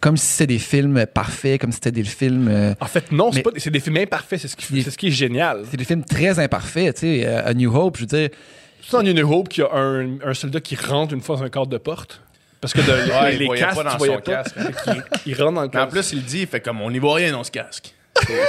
Comme 0.00 0.16
si 0.16 0.26
c'était 0.26 0.48
des 0.54 0.58
films 0.58 1.06
parfaits, 1.06 1.60
comme 1.60 1.70
si 1.70 1.76
c'était 1.76 1.92
des 1.92 2.02
films. 2.02 2.48
euh, 2.48 2.74
En 2.80 2.86
fait, 2.86 3.12
non, 3.12 3.30
c'est 3.30 3.42
pas- 3.42 3.50
c'est 3.56 3.70
des 3.70 3.78
films 3.78 3.98
imparfaits. 3.98 4.40
C'est 4.40 4.48
ce, 4.48 4.56
qui, 4.56 4.82
c'est 4.82 4.90
ce 4.90 4.98
qui 4.98 5.06
est 5.08 5.10
génial. 5.12 5.62
c'est 5.70 5.76
des 5.76 5.84
films 5.84 6.02
très 6.04 6.40
imparfaits, 6.40 6.94
tu 6.96 7.00
sais. 7.02 7.22
euh, 7.24 7.46
A 7.48 7.54
New 7.54 7.72
Hope, 7.72 7.96
je 7.98 8.00
veux 8.02 8.06
dire. 8.06 8.28
C'est 8.84 8.96
dans 8.96 9.02
New 9.04 9.32
Hope 9.32 9.48
qu'il 9.48 9.62
y 9.62 9.66
a 9.66 9.72
un, 9.72 10.18
un 10.26 10.34
soldat 10.34 10.60
qui 10.60 10.74
rentre 10.74 11.14
une 11.14 11.20
fois 11.20 11.36
dans 11.36 11.44
un 11.44 11.48
cadre 11.50 11.68
de 11.68 11.78
porte. 11.78 12.20
Parce 12.60 12.72
que 12.74 12.80
de- 12.80 12.86
Ouais, 12.90 13.28
les, 13.30 13.34
il 13.34 13.38
les 13.40 13.46
voyait 13.46 13.62
casques, 13.62 13.76
pas 13.76 13.84
dans 13.84 13.98
son 13.98 14.12
pas. 14.14 14.20
casque. 14.20 14.54
Il, 14.88 15.04
il 15.26 15.34
rentre 15.40 15.52
dans 15.52 15.62
le 15.62 15.68
Mais 15.72 15.78
en 15.78 15.84
casque. 15.86 15.90
plus, 15.92 16.12
il 16.12 16.18
le 16.18 16.22
dit, 16.24 16.40
il 16.40 16.46
fait 16.48 16.60
comme 16.60 16.80
on 16.80 16.90
n'y 16.90 16.98
voit 16.98 17.14
rien 17.14 17.30
dans 17.30 17.44
ce 17.44 17.52
casque. 17.52 17.94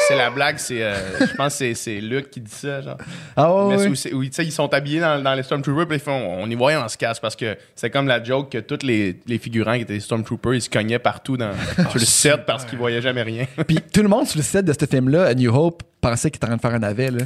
C'est 0.08 0.18
la 0.18 0.30
blague, 0.30 0.58
c'est. 0.58 0.84
euh, 0.84 0.94
je 1.22 1.36
pense 1.36 1.58
que 1.58 1.74
c'est- 1.74 2.02
Luc 2.02 2.30
qui 2.30 2.42
dit 2.42 2.52
ça, 2.52 2.82
genre. 2.82 2.98
Ah 3.36 3.52
ouais, 3.68 3.78
Mais 3.78 4.14
où 4.14 4.22
ils 4.24 4.52
sont 4.52 4.74
habillés 4.74 5.00
dans, 5.00 5.22
dans 5.24 5.34
les 5.34 5.44
Stormtroopers, 5.44 5.88
puis 5.88 5.98
ils 5.98 6.02
font 6.02 6.12
on 6.40 6.50
y 6.50 6.56
voit 6.56 6.70
rien 6.70 6.82
dans 6.82 6.90
ce 6.90 6.98
casque 6.98 7.22
parce 7.22 7.36
que 7.36 7.58
c'est 7.76 7.90
comme 7.90 8.08
la 8.08 8.22
joke 8.24 8.50
que 8.52 8.58
tous 8.60 8.86
les, 8.86 9.20
les 9.26 9.38
figurants 9.40 9.76
qui 9.76 9.82
étaient 9.82 9.94
des 9.94 10.00
Stormtroopers, 10.02 10.56
ils 10.56 10.62
se 10.62 10.70
cognaient 10.70 11.00
partout 11.00 11.38
dans, 11.38 11.54
sur 11.90 12.00
le 12.00 12.06
set 12.06 12.46
parce 12.46 12.66
qu'ils 12.66 12.78
voyaient 12.78 13.02
jamais 13.02 13.24
rien. 13.24 13.46
Puis 13.68 13.80
tout 13.94 14.02
le 14.04 14.10
monde 14.10 14.28
sur 14.28 14.38
le 14.38 14.44
set 14.44 14.66
de 14.66 14.74
ce 14.78 14.86
film-là, 14.86 15.34
New 15.34 15.54
Hope, 15.56 15.82
pensait 16.02 16.30
qu'il 16.30 16.38
était 16.38 16.46
en 16.46 16.50
train 16.50 16.58
de 16.58 16.62
faire 16.62 16.74
un 16.74 16.80
navet. 16.80 17.10
là. 17.12 17.20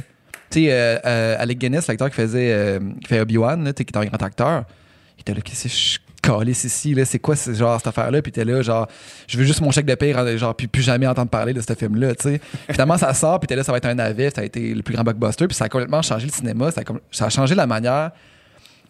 Tu 0.50 0.60
sais, 0.64 0.72
euh, 0.72 0.96
euh, 1.04 1.36
Alec 1.38 1.58
Guinness, 1.58 1.86
l'acteur 1.88 2.08
qui 2.08 2.16
faisait 2.16 2.78
qui 3.02 3.08
fait 3.08 3.20
Obi-Wan, 3.20 3.72
qui 3.74 3.82
est 3.82 3.96
un 3.96 4.04
grand 4.06 4.22
acteur, 4.22 4.64
il 5.16 5.20
était 5.22 5.34
là, 5.34 5.40
qu'est-ce 5.42 5.64
que 5.64 5.68
je 5.68 5.98
calisse 6.32 6.64
ici, 6.64 6.94
là, 6.94 7.04
c'est 7.04 7.18
quoi 7.18 7.36
ce 7.36 7.52
genre 7.54 7.78
cette 7.78 7.86
affaire-là? 7.88 8.22
Puis 8.22 8.32
t'es 8.32 8.44
là, 8.44 8.62
genre, 8.62 8.86
je 9.26 9.38
veux 9.38 9.44
juste 9.44 9.60
mon 9.60 9.70
chèque 9.70 9.86
de 9.86 9.94
paie, 9.94 10.12
genre, 10.38 10.54
puis 10.54 10.66
plus 10.66 10.82
jamais 10.82 11.06
entendre 11.06 11.30
parler 11.30 11.52
de 11.54 11.60
ce 11.60 11.74
film-là, 11.74 12.14
tu 12.14 12.28
sais. 12.30 12.40
Finalement, 12.70 12.98
ça 12.98 13.12
sort, 13.14 13.40
puis 13.40 13.46
t'es 13.46 13.56
là, 13.56 13.64
ça 13.64 13.72
va 13.72 13.78
être 13.78 13.86
un 13.86 13.94
navet, 13.94 14.30
ça 14.34 14.40
a 14.42 14.44
été 14.44 14.74
le 14.74 14.82
plus 14.82 14.94
grand 14.94 15.04
blockbuster, 15.04 15.46
puis 15.46 15.54
ça 15.56 15.64
a 15.64 15.68
complètement 15.68 16.02
changé 16.02 16.26
le 16.26 16.32
cinéma, 16.32 16.70
ça 16.70 16.80
a, 16.82 16.84
com- 16.84 17.00
ça 17.10 17.26
a 17.26 17.28
changé 17.30 17.54
la 17.54 17.66
manière 17.66 18.10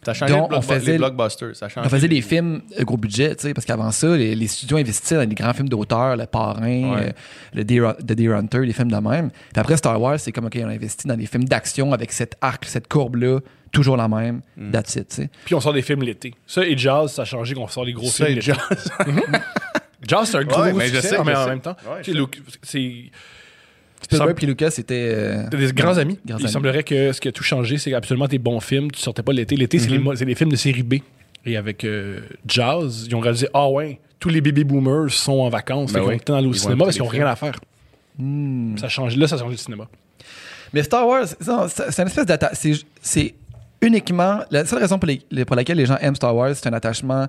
Ça 0.04 0.12
a 0.12 0.14
changé 0.14 0.33
Donc, 0.33 0.52
le 0.52 0.59
on 0.59 0.62
faisait- 0.62 0.92
les 0.92 0.99
blockbusters. 0.99 1.57
Ça 1.57 1.66
a 1.66 1.80
on 1.85 1.88
faisait 1.88 2.07
des 2.07 2.21
films 2.23 2.61
euh, 2.78 2.85
gros 2.85 2.97
budget, 2.97 3.35
tu 3.35 3.42
sais, 3.49 3.52
parce 3.54 3.64
qu'avant 3.66 3.90
ça, 3.90 4.16
les, 4.16 4.35
les 4.37 4.47
studios 4.47 4.76
investissaient 4.78 5.16
dans 5.16 5.26
des 5.26 5.35
grands 5.35 5.52
films 5.52 5.68
d'auteur, 5.68 6.16
Le 6.16 6.26
Parrain, 6.26 6.62
Ouais. 6.95 7.07
euh, 7.09 7.12
le 7.54 7.64
Deer, 7.64 7.95
The 7.99 8.12
Deer 8.12 8.33
Hunter, 8.33 8.61
des 8.64 8.73
films 8.73 8.92
de 8.92 8.97
même. 8.97 9.30
Puis 9.30 9.61
après 9.61 9.76
Star 9.76 10.00
Wars, 10.00 10.21
c'est 10.21 10.30
comme, 10.30 10.47
OK, 10.47 10.57
on 10.62 10.68
a 10.68 10.73
investi 10.73 11.09
dans 11.09 11.16
des 11.16 11.26
films 11.26 11.45
d'action 11.45 11.92
avec 11.92 12.12
cet 12.12 12.37
arc, 12.40 12.64
cette 12.66 12.87
courbe-là, 12.87 13.40
toujours 13.73 13.97
la 13.97 14.09
même, 14.09 14.41
Mm. 14.57 14.71
that's 14.71 14.97
it, 14.97 15.09
tu 15.09 15.15
sais. 15.17 15.31
Puis 15.45 15.55
on 15.55 15.61
sort 15.61 15.73
des 15.73 15.83
films 15.83 16.03
l'été. 16.03 16.35
Ça 16.47 16.65
et 16.67 16.77
Jazz, 16.77 17.13
ça 17.13 17.23
a 17.23 17.25
changé 17.25 17.55
qu'on 17.55 17.69
sort 17.69 17.85
des 17.85 17.93
gros 17.93 18.07
Ça, 18.07 18.27
films 18.27 18.39
et 18.39 18.41
l'été. 18.41 18.53
jazz. 18.53 18.91
Jazz, 20.07 20.29
c'est 20.31 20.37
un 20.39 20.45
gros 20.45 20.63
Ouais, 20.63 20.73
mais 20.73 20.89
je 20.89 21.01
sais, 21.01 21.17
mais 21.25 21.35
en 21.35 21.47
même 21.49 21.61
temps. 21.61 21.77
Ouais, 21.85 22.03
c'est 22.63 23.11
Spielberg 24.03 24.43
et 24.43 24.47
Lucas, 24.47 24.71
c'était... 24.71 25.11
euh, 25.13 25.45
T'as 25.51 25.57
des 25.57 25.73
grands 25.73 25.99
amis. 25.99 26.19
Grands 26.25 26.39
Il 26.39 26.45
amis. 26.45 26.53
semblerait 26.53 26.85
que 26.85 27.13
ce 27.13 27.21
qui 27.21 27.29
a 27.29 27.33
tout 27.33 27.43
changé, 27.43 27.79
c'est 27.79 27.93
absolument 27.95 28.29
tes 28.29 28.39
bons 28.39 28.61
films. 28.61 28.91
Tu 28.93 29.01
sortais 29.01 29.23
pas 29.23 29.33
l'été. 29.33 29.57
L'été, 29.57 29.79
c'est 29.81 29.89
les 29.91 30.01
c'est 30.17 30.25
les 30.25 30.35
films 30.37 30.51
de 30.51 30.57
série 30.57 30.85
B. 30.85 30.95
Et 31.45 31.57
avec 31.57 31.85
euh, 31.85 32.21
Jazz, 32.47 33.07
ils 33.09 33.15
ont 33.17 33.21
réalisé 33.21 33.49
Ah 33.53 33.69
ouais, 33.69 33.99
tous 34.21 34.29
les 34.29 34.41
baby 34.41 34.63
boomers 34.65 35.11
sont 35.11 35.41
en 35.41 35.49
vacances. 35.49 35.93
Ben 35.93 35.99
Fait 36.01 36.05
qu'ils 36.05 36.09
oui. 36.09 36.15
vont 36.15 36.19
tout 36.19 36.21
le 36.21 36.25
temps 36.25 36.37
aller 36.37 36.47
au 36.47 36.53
Ils 36.53 36.59
cinéma 36.59 36.85
parce 36.85 36.97
qu'ils 36.97 37.03
n'ont 37.05 37.09
rien 37.11 37.27
à 37.27 37.37
faire. 37.37 37.59
hmm. 38.19 38.77
Ça 38.79 38.89
change. 38.89 39.17
Là, 39.17 39.27
ça 39.27 39.35
a 39.35 39.39
changé 39.39 39.51
le 39.53 39.57
cinéma. 39.57 39.89
Mais 40.73 40.83
Star 40.85 41.07
Wars, 41.07 41.27
c'est 41.27 41.49
une 42.03 42.07
espèce. 42.09 42.27
C'est, 42.53 42.73
c'est 43.03 43.35
uniquement. 43.82 44.40
La 44.50 44.64
seule 44.64 44.80
raison 44.80 44.99
pour, 44.99 45.06
les- 45.08 45.23
les- 45.30 45.44
pour 45.44 45.56
laquelle 45.56 45.76
les 45.78 45.87
gens 45.87 45.97
aiment 45.99 46.16
Star 46.16 46.35
Wars, 46.35 46.54
c'est 46.54 46.66
un 46.68 46.73
attachement 46.73 47.26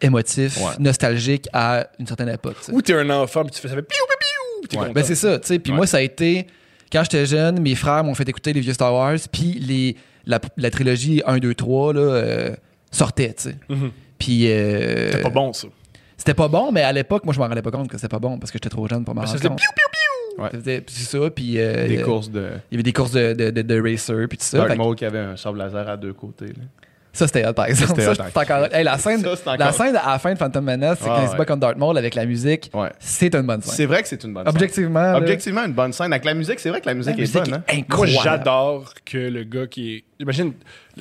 émotif, 0.00 0.56
Ouais. 0.58 0.72
nostalgique 0.78 1.48
à 1.52 1.86
une 1.98 2.06
certaine 2.06 2.28
époque. 2.28 2.56
tu 2.60 2.66
sais. 2.66 2.72
Ou 2.72 2.82
t'es 2.82 2.94
un 2.94 3.10
enfant, 3.10 3.42
puis 3.42 3.50
tu 3.52 3.60
fais 3.60 3.68
ça 3.68 3.74
fait 3.74 3.82
piou, 3.82 3.98
piou, 4.06 4.68
piou, 4.68 4.80
Ouais. 4.80 4.92
Ben 4.92 5.02
c'est 5.04 5.14
ça, 5.16 5.38
tu 5.38 5.46
sais. 5.48 5.58
Puis 5.58 5.72
Ouais. 5.72 5.76
moi, 5.76 5.86
ça 5.86 5.96
a 5.98 6.00
été. 6.00 6.46
Quand 6.92 7.02
j'étais 7.02 7.26
jeune, 7.26 7.60
mes 7.60 7.74
frères 7.74 8.02
m'ont 8.04 8.14
fait 8.14 8.28
écouter 8.28 8.52
les 8.52 8.60
vieux 8.60 8.72
Star 8.72 8.94
Wars, 8.94 9.16
puis 9.32 9.58
les, 9.60 9.96
la, 10.24 10.40
la 10.56 10.70
trilogie 10.70 11.22
1, 11.26 11.38
2, 11.38 11.54
3 11.54 11.92
là, 11.94 12.00
euh, 12.00 12.56
sortait, 12.90 13.34
tu 13.34 13.50
sais. 13.50 13.56
Mhm. 13.68 13.90
Puis. 14.18 14.50
euh, 14.50 15.10
C'était 15.10 15.22
pas 15.22 15.30
bon, 15.30 15.52
ça. 15.52 15.68
C'était 16.16 16.34
pas 16.34 16.48
bon, 16.48 16.72
mais 16.72 16.82
à 16.82 16.92
l'époque, 16.92 17.24
moi, 17.24 17.32
je 17.34 17.38
m'en 17.38 17.46
rendais 17.46 17.62
pas 17.62 17.70
compte 17.70 17.88
que 17.88 17.96
c'était 17.96 18.08
pas 18.08 18.18
bon 18.18 18.38
parce 18.38 18.50
que 18.50 18.56
j'étais 18.56 18.68
trop 18.70 18.88
jeune 18.88 19.04
pour 19.04 19.14
m'en 19.14 19.20
rendre 19.22 19.32
c'était 19.32 19.48
compte. 19.48 19.58
piou, 19.58 19.68
piou, 19.74 19.86
piou. 19.92 20.27
Ouais. 20.38 20.80
Puis 20.80 20.94
ça, 20.94 21.18
puis. 21.34 21.60
euh, 21.60 21.88
Des 21.88 22.02
courses 22.02 22.30
de 22.30 22.48
Il 22.70 22.74
y 22.74 22.76
avait 22.76 22.82
des 22.82 22.92
courses 22.92 23.12
de, 23.12 23.32
de, 23.32 23.50
de, 23.50 23.62
de 23.62 23.80
racer, 23.80 24.26
puis 24.28 24.38
tout 24.38 24.44
ça. 24.44 24.58
Dark 24.58 24.76
Maul 24.76 24.94
qui 24.96 25.04
avait 25.04 25.18
un 25.18 25.36
sable 25.36 25.58
laser 25.58 25.88
à 25.88 25.96
deux 25.96 26.12
côtés. 26.12 26.46
là. 26.46 26.64
Ça, 27.10 27.26
c'était 27.26 27.44
hot, 27.48 27.52
par 27.54 27.64
exemple. 27.64 28.00
Ça, 28.00 28.14
c'est 28.14 28.36
encore... 28.38 28.68
Hey, 28.72 28.84
la, 28.84 28.96
scène, 28.96 29.20
Ça, 29.22 29.56
la 29.56 29.66
encore- 29.66 29.74
scène 29.74 29.96
à 29.96 30.12
la 30.12 30.18
fin 30.20 30.34
de 30.34 30.38
Phantom 30.38 30.62
Menace, 30.64 30.98
c'est 31.02 31.08
Ah, 31.10 31.14
quand 31.16 31.22
il 31.22 31.26
se 31.26 31.32
ouais. 31.32 31.38
bat 31.38 31.44
contre 31.46 31.60
Darth 31.60 31.76
Maul 31.78 31.98
avec 31.98 32.14
la 32.14 32.24
musique. 32.26 32.70
Ouais. 32.72 32.90
C'est 33.00 33.34
une 33.34 33.42
bonne 33.42 33.60
scène. 33.60 33.74
C'est 33.74 33.86
vrai 33.86 34.02
que 34.02 34.08
c'est 34.08 34.22
une 34.22 34.32
bonne 34.34 34.44
scène. 34.44 34.54
Objectivement. 34.54 35.00
là, 35.00 35.16
Objectivement, 35.16 35.64
une 35.64 35.72
bonne 35.72 35.92
scène. 35.92 36.12
Avec 36.12 36.24
la 36.24 36.34
musique, 36.34 36.60
c'est 36.60 36.68
vrai 36.68 36.80
que 36.80 36.86
la 36.86 36.92
la 36.92 36.98
musique 36.98 37.16
est 37.18 37.20
musique 37.22 37.42
bonne. 37.44 37.62
Hein? 37.68 37.80
Moi, 37.88 38.06
j'adore 38.06 38.92
que 39.04 39.18
le 39.18 39.42
gars 39.42 39.66
qui 39.66 39.96
est. 39.96 40.04
Imagine, 40.20 40.52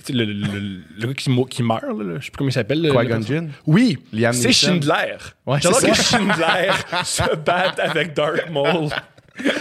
le, 0.10 0.24
le, 0.26 0.34
le- 0.34 0.80
le 1.02 1.08
gars 1.08 1.14
qui, 1.14 1.30
qui 1.50 1.62
meurt, 1.62 1.84
là, 1.84 2.16
je 2.20 2.26
sais 2.26 2.32
plus 2.32 2.38
comment 2.38 2.50
il 2.50 2.54
s'appelle. 2.54 2.82
le- 2.82 2.90
Qui-Gon 2.90 3.16
le- 3.18 3.22
Jinn? 3.22 3.50
Oui, 3.68 4.00
Liam 4.12 4.34
c'est. 4.34 4.52
Schindler. 4.54 5.18
Ouais, 5.46 5.60
J'adore 5.62 5.80
c'est 5.82 5.92
que 5.92 5.96
Schindler 5.98 6.72
se 7.04 7.36
batte 7.36 7.80
avec 7.80 8.16
Darth 8.16 8.50
Maul. 8.50 8.90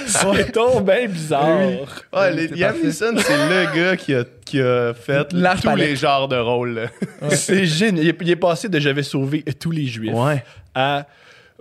C'est 0.07 0.55
donc 0.55 0.85
bien 0.87 1.07
bizarre. 1.07 1.47
Ouais, 1.59 1.79
Oui, 2.13 2.21
les- 2.37 2.49
c'est 2.49 2.55
Liam 2.55 2.73
parfait. 2.73 2.87
Neeson, 2.87 3.15
c'est 3.19 3.37
le 3.49 3.75
gars 3.77 3.97
qui 3.97 4.15
a, 4.15 4.25
qui 4.45 4.61
a 4.61 4.95
fait 4.95 5.25
tous 5.29 5.41
palette. 5.63 5.77
les 5.89 5.97
genres 5.97 6.29
de 6.29 6.37
rôles. 6.37 6.89
C'est 7.31 7.67
génial. 7.67 8.05
Il 8.05 8.09
est, 8.11 8.17
il 8.21 8.31
est 8.31 8.37
passé 8.37 8.69
de 8.69 8.79
j'avais 8.79 9.03
sauvé 9.03 9.43
tous 9.59 9.71
les 9.71 9.87
juifs 9.87 10.15
Ouais. 10.15 10.43
à 10.75 11.07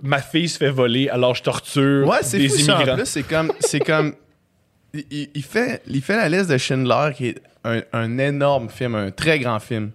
ma 0.02 0.18
fille 0.20 0.48
se 0.48 0.58
fait 0.58 0.70
voler 0.70 1.08
alors 1.08 1.34
je 1.34 1.42
torture 1.42 2.06
Ouais, 2.06 2.18
c'est 2.22 2.38
des 2.38 2.48
fou 2.48 2.58
ça, 2.58 2.74
en 2.74 2.76
immigrants. 2.76 2.96
plus. 2.96 3.06
C'est 3.06 3.22
comme... 3.22 3.52
C'est 3.60 3.80
comme 3.80 4.14
il, 4.94 5.04
il- 5.10 5.30
il 5.34 5.42
fait, 5.42 5.82
il 5.88 6.00
fait 6.02 6.16
la 6.16 6.28
liste 6.28 6.50
de 6.50 6.56
Schindler, 6.58 7.10
qui 7.14 7.28
est 7.28 7.42
un, 7.64 7.80
un 7.92 8.18
énorme 8.18 8.68
film, 8.70 8.94
un 8.94 9.10
très 9.10 9.38
grand 9.40 9.58
film. 9.58 9.90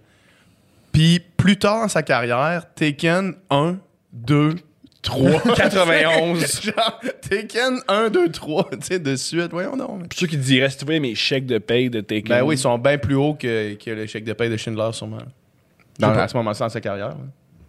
Puis 0.92 1.20
plus 1.36 1.56
tard 1.58 1.80
dans 1.82 1.88
sa 1.88 2.02
carrière, 2.02 2.66
Taken 2.74 3.34
1, 3.50 3.76
2, 4.12 4.54
3. 5.02 5.40
91. 5.54 6.62
Genre, 6.62 7.00
Taken 7.28 7.80
1, 7.88 8.10
2, 8.10 8.28
3, 8.30 8.68
tu 8.72 8.78
sais, 8.82 8.98
de 8.98 9.16
suite. 9.16 9.50
Voyons 9.50 9.76
donc. 9.76 10.08
Puis 10.08 10.18
ceux 10.20 10.26
qui 10.26 10.36
diraient, 10.36 10.70
si 10.70 10.78
tu 10.78 10.84
voyais 10.84 11.00
mes 11.00 11.14
chèques 11.14 11.46
de 11.46 11.58
paye 11.58 11.90
de 11.90 12.00
Taken. 12.00 12.28
Ben 12.28 12.42
oui, 12.42 12.54
ils 12.54 12.58
sont 12.58 12.78
bien 12.78 12.98
plus 12.98 13.16
hauts 13.16 13.34
que, 13.34 13.74
que 13.74 13.90
le 13.90 14.06
chèque 14.06 14.24
de 14.24 14.32
paye 14.32 14.48
de 14.50 14.56
Schindler, 14.56 14.90
sûrement. 14.92 15.18
Dans, 15.98 16.10
à 16.10 16.26
ce 16.28 16.36
moment-là, 16.36 16.56
dans 16.58 16.68
sa 16.68 16.80
carrière. 16.80 17.08
là. 17.08 17.16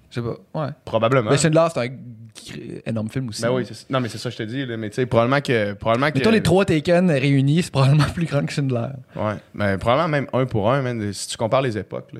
Je 0.10 0.22
sais 0.22 0.28
pas. 0.54 0.62
Ouais. 0.66 0.70
Probablement. 0.86 1.32
Mais 1.32 1.38
Schindler, 1.38 1.66
c'est 1.74 1.80
un 1.80 1.86
gr- 1.88 2.82
énorme 2.86 3.10
film 3.10 3.30
aussi. 3.30 3.42
Ben 3.42 3.50
oui, 3.52 3.66
c'est- 3.68 3.90
non, 3.90 4.00
mais 4.00 4.10
c'est 4.10 4.20
ça 4.20 4.30
que 4.30 4.34
je 4.34 4.38
te 4.38 4.44
dis. 4.44 4.64
Là, 4.66 4.78
mais 4.78 4.90
tu 4.92 4.98
sais, 4.98 5.06
probablement 5.08 5.42
que. 5.42 5.74
Probablement 5.74 6.12
que 6.12 6.18
Mais 6.20 6.22
toi, 6.24 6.32
les 6.32 6.44
trois 6.44 6.66
Taken 6.66 7.10
réunis, 7.10 7.64
c'est 7.64 7.72
probablement 7.72 8.06
plus 8.14 8.28
grand 8.28 8.46
que 8.46 8.52
Schindler. 8.54 8.90
Ouais. 9.16 9.34
Mais 9.56 9.78
probablement 9.80 10.08
même 10.10 10.28
un 10.34 10.46
pour 10.46 10.72
un, 10.72 10.84
man, 10.84 11.12
si 11.14 11.28
tu 11.30 11.38
compares 11.38 11.64
les 11.64 11.80
époques. 11.80 12.10
Là. 12.14 12.20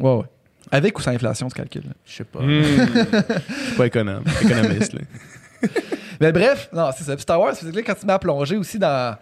Ouais, 0.00 0.16
ouais. 0.18 0.24
Avec 0.72 0.98
ou 0.98 1.02
sans 1.02 1.12
inflation, 1.12 1.46
tu 1.48 1.54
calcules? 1.54 1.84
Je 2.04 2.12
sais 2.12 2.24
pas. 2.24 2.40
Hmm. 2.40 2.62
Je 2.62 3.64
suis 3.66 3.76
pas 3.76 3.86
économe. 3.86 4.24
économiste. 4.42 4.94
Là. 4.94 5.00
Mais 6.20 6.32
bref, 6.32 6.68
non, 6.72 6.90
c'est 6.96 7.04
ça. 7.04 7.14
Puis 7.14 7.22
Star 7.22 7.40
Wars, 7.40 7.54
c'est 7.54 7.70
que 7.70 7.76
là, 7.76 7.82
quand 7.82 7.94
tu 7.94 8.06
mets 8.06 8.12
à 8.14 8.18
plonger 8.18 8.56
aussi 8.56 8.78
dans, 8.78 9.16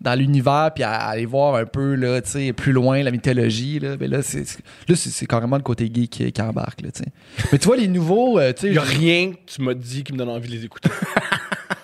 dans 0.00 0.14
l'univers, 0.18 0.70
puis 0.74 0.82
à, 0.84 0.90
à 0.92 1.10
aller 1.10 1.24
voir 1.26 1.54
un 1.54 1.64
peu, 1.66 1.94
là, 1.94 2.20
tu 2.20 2.30
sais, 2.30 2.52
plus 2.52 2.72
loin 2.72 3.02
la 3.02 3.10
mythologie, 3.10 3.78
là, 3.78 3.96
ben 3.96 4.10
là, 4.10 4.22
c'est, 4.22 4.44
c'est- 4.46 4.58
là, 4.88 4.96
c'est, 4.96 5.10
c'est 5.10 5.26
carrément 5.26 5.56
le 5.56 5.62
côté 5.62 5.90
geek 5.92 6.10
qui, 6.10 6.32
qui 6.32 6.42
embarque, 6.42 6.80
là, 6.82 6.90
tu 6.90 7.02
sais. 7.04 7.08
Mais 7.52 7.58
tu 7.58 7.66
vois, 7.66 7.76
les 7.76 7.88
nouveaux, 7.88 8.38
euh, 8.38 8.52
tu 8.52 8.62
sais... 8.62 8.66
Il 8.68 8.74
y 8.74 8.78
a 8.78 8.82
rien 8.82 9.32
que 9.32 9.38
tu 9.46 9.62
m'as 9.62 9.74
dit 9.74 10.02
qui 10.04 10.12
me 10.12 10.18
donne 10.18 10.30
envie 10.30 10.48
de 10.48 10.54
les 10.56 10.64
écouter. 10.64 10.90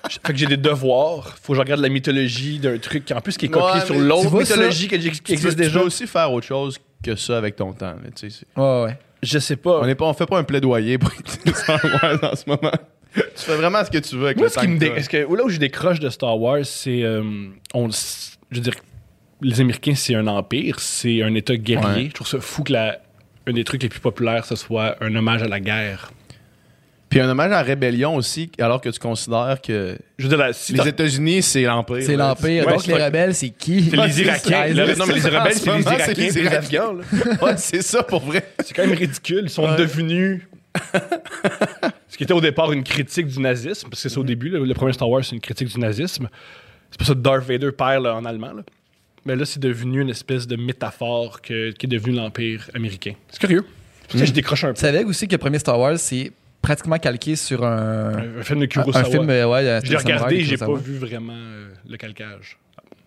fait 0.08 0.32
que 0.32 0.38
j'ai 0.38 0.46
des 0.46 0.56
devoirs. 0.56 1.36
Faut 1.42 1.52
que 1.52 1.56
je 1.56 1.60
regarde 1.60 1.80
la 1.80 1.88
mythologie 1.88 2.58
d'un 2.58 2.78
truc 2.78 3.04
qui, 3.04 3.14
en 3.14 3.20
plus, 3.20 3.36
qui 3.36 3.46
est 3.46 3.48
copié 3.50 3.80
Ouais, 3.80 3.86
sur 3.86 3.94
tu 3.94 4.00
l'autre 4.04 4.36
mythologie 4.38 4.88
qui, 4.88 4.98
qui 4.98 5.20
Tu 5.20 5.32
existe 5.32 5.50
tu 5.56 5.62
déjà. 5.62 5.80
peux 5.80 5.86
aussi 5.86 6.06
faire 6.06 6.32
autre 6.32 6.46
chose 6.46 6.78
que 7.04 7.14
ça 7.16 7.38
avec 7.38 7.56
ton 7.56 7.72
temps. 7.72 7.86
là, 8.02 8.10
tu 8.16 8.30
sais, 8.30 8.36
c'est- 8.40 8.60
Ouais, 8.60 8.84
ouais. 8.84 8.98
Je 9.22 9.38
sais 9.38 9.56
pas. 9.56 9.80
on, 9.80 9.86
est 9.86 9.94
pas, 9.94 10.04
on 10.06 10.12
fait 10.14 10.26
pas 10.26 10.38
un 10.38 10.44
plaidoyer 10.44 10.98
pour 10.98 11.10
Star 11.54 11.80
Wars 12.02 12.18
en 12.32 12.36
ce 12.36 12.44
moment. 12.46 12.72
tu 13.14 13.22
fais 13.36 13.56
vraiment 13.56 13.82
ce 13.84 13.90
que 13.90 13.98
tu 13.98 14.16
veux 14.16 14.26
avec 14.26 14.36
Moi, 14.36 14.46
le 14.46 14.50
ce 14.50 14.54
temps 14.56 14.60
qui 14.62 14.68
me 14.68 14.78
que 14.78 15.06
que, 15.08 15.16
là 15.36 15.44
où 15.44 15.48
je 15.48 15.58
décroche 15.58 16.00
de 16.00 16.10
Star 16.10 16.38
Wars, 16.38 16.64
c'est. 16.64 17.02
euh, 17.02 17.22
on, 17.72 17.88
je 17.90 18.56
veux 18.56 18.60
dire, 18.60 18.74
les 19.40 19.60
Américains, 19.60 19.94
c'est 19.94 20.14
un 20.14 20.26
empire, 20.26 20.78
c'est 20.80 21.22
un 21.22 21.34
État 21.34 21.56
guerrier. 21.56 22.02
Ouais. 22.04 22.08
Je 22.08 22.14
trouve 22.14 22.26
ça 22.26 22.40
fou 22.40 22.64
que 22.64 22.72
la, 22.72 22.98
un 23.46 23.52
des 23.52 23.64
trucs 23.64 23.82
les 23.82 23.88
plus 23.88 24.00
populaires, 24.00 24.44
ce 24.44 24.56
soit 24.56 24.96
un 25.02 25.14
hommage 25.14 25.42
à 25.42 25.48
la 25.48 25.60
guerre. 25.60 26.10
Puis 27.14 27.20
un 27.20 27.28
hommage 27.30 27.46
à 27.52 27.56
la 27.58 27.62
rébellion 27.62 28.16
aussi, 28.16 28.50
alors 28.58 28.80
que 28.80 28.88
tu 28.88 28.98
considères 28.98 29.60
que 29.62 29.96
Je 30.18 30.24
veux 30.24 30.28
dire, 30.28 30.36
la- 30.38 30.52
si 30.52 30.72
les 30.72 30.88
États-unis, 30.88 31.42
c'est 31.42 31.62
l'Empire. 31.62 32.02
C'est 32.02 32.16
l'Empire. 32.16 32.66
Ouais, 32.66 32.72
Donc, 32.72 32.86
les 32.88 32.94
rebelles, 33.04 33.36
c'est 33.36 33.50
qui? 33.50 33.88
c'est 33.88 33.96
les 33.96 34.20
Irakiens. 34.22 34.66
Le- 34.66 34.96
non, 34.96 35.06
mais 35.06 35.14
les 35.14 35.20
rebelles, 35.20 35.52
c'est 35.54 35.60
ce 35.60 35.76
les 35.76 35.82
Irakiens 35.82 36.04
c'est 36.06 36.14
les 36.32 36.42
Irakiens. 36.42 36.94
Ouais, 37.40 37.56
c'est 37.56 37.82
ça 37.82 38.02
pour 38.02 38.18
vrai. 38.24 38.44
C'est 38.64 38.74
quand 38.74 38.84
même 38.84 38.98
ridicule. 38.98 39.42
Ils 39.44 39.48
sont 39.48 39.62
Ouais. 39.62 39.76
devenus. 39.76 40.40
Ce 42.08 42.16
qui 42.16 42.24
était 42.24 42.32
au 42.32 42.40
départ 42.40 42.72
une 42.72 42.82
critique 42.82 43.28
du 43.28 43.38
nazisme, 43.38 43.88
parce 43.90 44.02
que 44.02 44.08
c'est 44.08 44.18
au 44.18 44.24
début, 44.24 44.48
là, 44.48 44.58
le 44.58 44.74
premier 44.74 44.92
Star 44.92 45.08
Wars, 45.08 45.24
c'est 45.24 45.36
une 45.36 45.40
critique 45.40 45.68
du 45.68 45.78
nazisme. 45.78 46.28
C'est 46.90 46.98
pour 46.98 47.06
ça 47.06 47.14
que 47.14 47.20
Darth 47.20 47.44
Vader 47.46 47.70
perd 47.70 48.06
en 48.06 48.24
allemand. 48.24 48.54
là. 48.54 48.62
Mais 49.24 49.36
là, 49.36 49.44
c'est 49.44 49.60
devenu 49.60 50.00
une 50.02 50.10
espèce 50.10 50.48
de 50.48 50.56
métaphore 50.56 51.40
que- 51.40 51.70
qui 51.70 51.86
est 51.86 51.88
devenu 51.88 52.16
l'Empire 52.16 52.68
américain. 52.74 53.12
C'est 53.30 53.38
curieux. 53.38 53.64
C'est 54.02 54.08
pour 54.08 54.18
ça 54.18 54.24
que 54.24 54.28
je 54.30 54.32
décroche 54.34 54.64
un 54.64 54.68
Tu 54.68 54.74
peu. 54.74 54.80
savais 54.80 55.04
aussi 55.04 55.28
que 55.28 55.32
le 55.32 55.38
premier 55.38 55.60
Star 55.60 55.78
Wars, 55.78 55.96
c'est 55.98 56.32
pratiquement 56.64 56.98
calqué 56.98 57.36
sur 57.36 57.64
un... 57.64 58.14
Un, 58.14 58.38
un 58.40 58.42
film 58.42 58.60
de 58.60 58.66
Kurosawa. 58.66 59.06
un 59.06 59.10
film, 59.10 59.28
euh, 59.28 59.46
ouais, 59.46 59.80
je 59.84 59.90
l'ai 59.90 59.96
regardé, 59.96 60.40
j'ai 60.40 60.56
pas 60.56 60.72
vu 60.74 60.96
vraiment 60.96 61.34
euh, 61.36 61.68
le 61.88 61.96
calcage. 61.98 62.56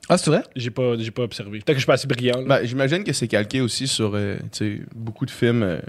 Ah, 0.08 0.18
c'est 0.18 0.30
vrai? 0.30 0.44
J'ai 0.56 0.70
pas, 0.70 0.96
j'ai 0.98 1.12
pas 1.12 1.24
observé. 1.24 1.60
Peut-être 1.60 1.66
que 1.68 1.74
je 1.74 1.80
suis 1.80 1.86
pas 1.88 1.94
assez 1.96 2.08
brillant. 2.08 2.44
Ben, 2.48 2.64
J'imagine 2.64 3.04
que 3.04 3.12
c'est 3.14 3.28
calqué 3.28 3.60
aussi 3.60 3.88
sur 3.88 4.12
euh, 4.14 4.38
tu 4.52 4.78
sais, 4.78 4.82
beaucoup 4.96 5.26
de 5.26 5.32
films 5.32 5.64
euh, 5.64 5.80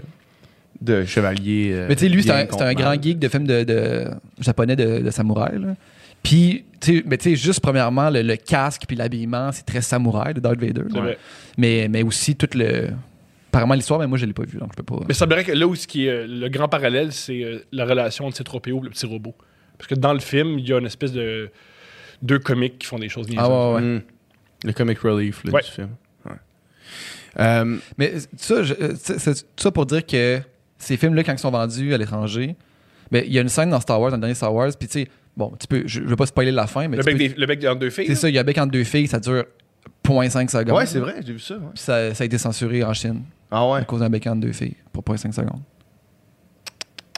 de 0.81 1.05
chevaliers. 1.05 1.69
euh, 1.73 1.85
Mais 1.87 1.95
tu 1.95 2.05
sais, 2.05 2.09
lui, 2.09 2.23
c'est 2.23 2.31
un, 2.31 2.73
grand 2.73 3.01
geek 3.01 3.19
de 3.19 3.27
films 3.29 3.45
de, 3.47 3.63
de- 3.63 4.07
japonais 4.41 4.75
de, 4.75 4.99
de 5.01 5.11
samouraï. 5.11 5.59
là. 5.59 5.75
Puis, 6.23 6.65
tu 6.81 6.97
sais, 6.97 7.03
mais 7.05 7.17
tu 7.17 7.29
sais, 7.29 7.35
juste 7.37 7.61
premièrement, 7.61 8.09
le, 8.09 8.21
le 8.23 8.35
casque 8.35 8.83
puis 8.87 8.97
l'habillement, 8.97 9.51
c'est 9.53 9.65
très 9.65 9.81
samouraï 9.81 10.33
de 10.33 10.39
Darth 10.41 10.59
Vader. 10.59 10.83
Mais, 11.57 11.87
mais 11.89 12.03
aussi 12.03 12.35
tout 12.35 12.49
le. 12.55 12.89
Apparemment, 13.49 13.73
l'histoire, 13.73 13.99
mais 13.99 14.07
moi, 14.07 14.17
je 14.17 14.25
l'ai 14.25 14.33
pas 14.33 14.43
vu, 14.45 14.57
donc 14.59 14.69
je 14.73 14.81
peux 14.81 14.95
pas. 14.95 15.03
Mais 15.07 15.13
ça 15.13 15.25
me 15.25 15.41
que 15.41 15.51
là 15.51 15.67
où 15.67 15.75
ce 15.75 15.87
qui 15.87 16.05
est 16.05 16.09
euh, 16.09 16.27
le 16.27 16.49
grand 16.49 16.67
parallèle, 16.67 17.11
c'est 17.11 17.43
euh, 17.43 17.59
la 17.71 17.85
relation 17.85 18.25
entre 18.27 18.37
C-3PO 18.37 18.79
et 18.79 18.83
le 18.83 18.89
petit 18.91 19.05
robot. 19.07 19.33
Parce 19.77 19.87
que 19.87 19.95
dans 19.95 20.13
le 20.13 20.19
film, 20.19 20.59
il 20.59 20.67
y 20.67 20.73
a 20.73 20.77
une 20.77 20.85
espèce 20.85 21.11
de 21.13 21.49
deux 22.21 22.37
comiques 22.39 22.77
qui 22.79 22.87
font 22.87 22.99
des 22.99 23.09
choses 23.09 23.27
niaiseuses. 23.27 23.45
Ah 23.49 23.69
ouais, 23.71 23.75
ouais. 23.75 23.81
Mm. 23.81 24.01
Le 24.65 24.73
comic 24.73 24.99
relief 24.99 25.43
là, 25.45 25.51
Ouais. 25.53 25.61
du 25.61 25.69
film. 25.71 25.89
Ouais. 26.25 26.35
Euh, 27.39 27.77
Mais 27.97 28.13
ça, 28.37 28.61
c'est 28.97 29.45
ça 29.57 29.71
pour 29.71 29.85
dire 29.85 30.05
que 30.05 30.39
ces 30.77 30.97
films-là, 30.97 31.23
quand 31.23 31.33
ils 31.33 31.39
sont 31.39 31.51
vendus 31.51 31.93
à 31.93 31.97
l'étranger, 31.97 32.55
ben, 33.11 33.23
il 33.25 33.33
y 33.33 33.39
a 33.39 33.41
une 33.41 33.49
scène 33.49 33.69
dans 33.69 33.79
Star 33.79 33.99
Wars, 33.99 34.11
dans 34.11 34.17
le 34.17 34.21
dernier 34.21 34.35
Star 34.35 34.53
Wars, 34.53 34.69
puis 34.77 34.87
tu 34.87 34.99
sais, 35.01 35.07
bon, 35.35 35.53
tu 35.59 35.65
peux, 35.65 35.83
je, 35.85 36.01
je 36.01 36.05
veux 36.05 36.15
pas 36.15 36.25
spoiler 36.25 36.51
la 36.51 36.67
fin, 36.67 36.87
mais 36.87 36.97
Le 36.97 37.03
bec, 37.03 37.13
peux- 37.13 37.19
des, 37.19 37.29
le 37.29 37.45
bec 37.47 37.63
entre 37.65 37.79
deux 37.79 37.89
filles. 37.89 38.05
c'est 38.07 38.15
ça, 38.15 38.29
il 38.29 38.35
y 38.35 38.37
a 38.37 38.41
un 38.41 38.43
bec 38.43 38.57
entre 38.57 38.71
deux 38.71 38.83
filles, 38.83 39.07
ça 39.07 39.19
dure 39.19 39.45
0.5 40.05 40.49
secondes. 40.49 40.77
ouais, 40.77 40.85
c'est 40.85 40.99
vrai, 40.99 41.15
j'ai 41.25 41.33
vu 41.33 41.39
ça. 41.39 41.55
ouais. 41.55 41.61
Puis 41.73 41.83
ça, 41.83 42.13
ça 42.13 42.23
a 42.23 42.25
été 42.25 42.37
censuré 42.37 42.83
en 42.83 42.93
Chine 42.93 43.23
Ah 43.51 43.67
ouais? 43.67 43.79
à 43.79 43.83
cause 43.83 43.99
d'un 44.01 44.09
bec 44.09 44.25
entre 44.27 44.41
deux 44.41 44.51
filles 44.53 44.75
pour 44.93 45.03
0.5 45.03 45.31
secondes. 45.33 45.61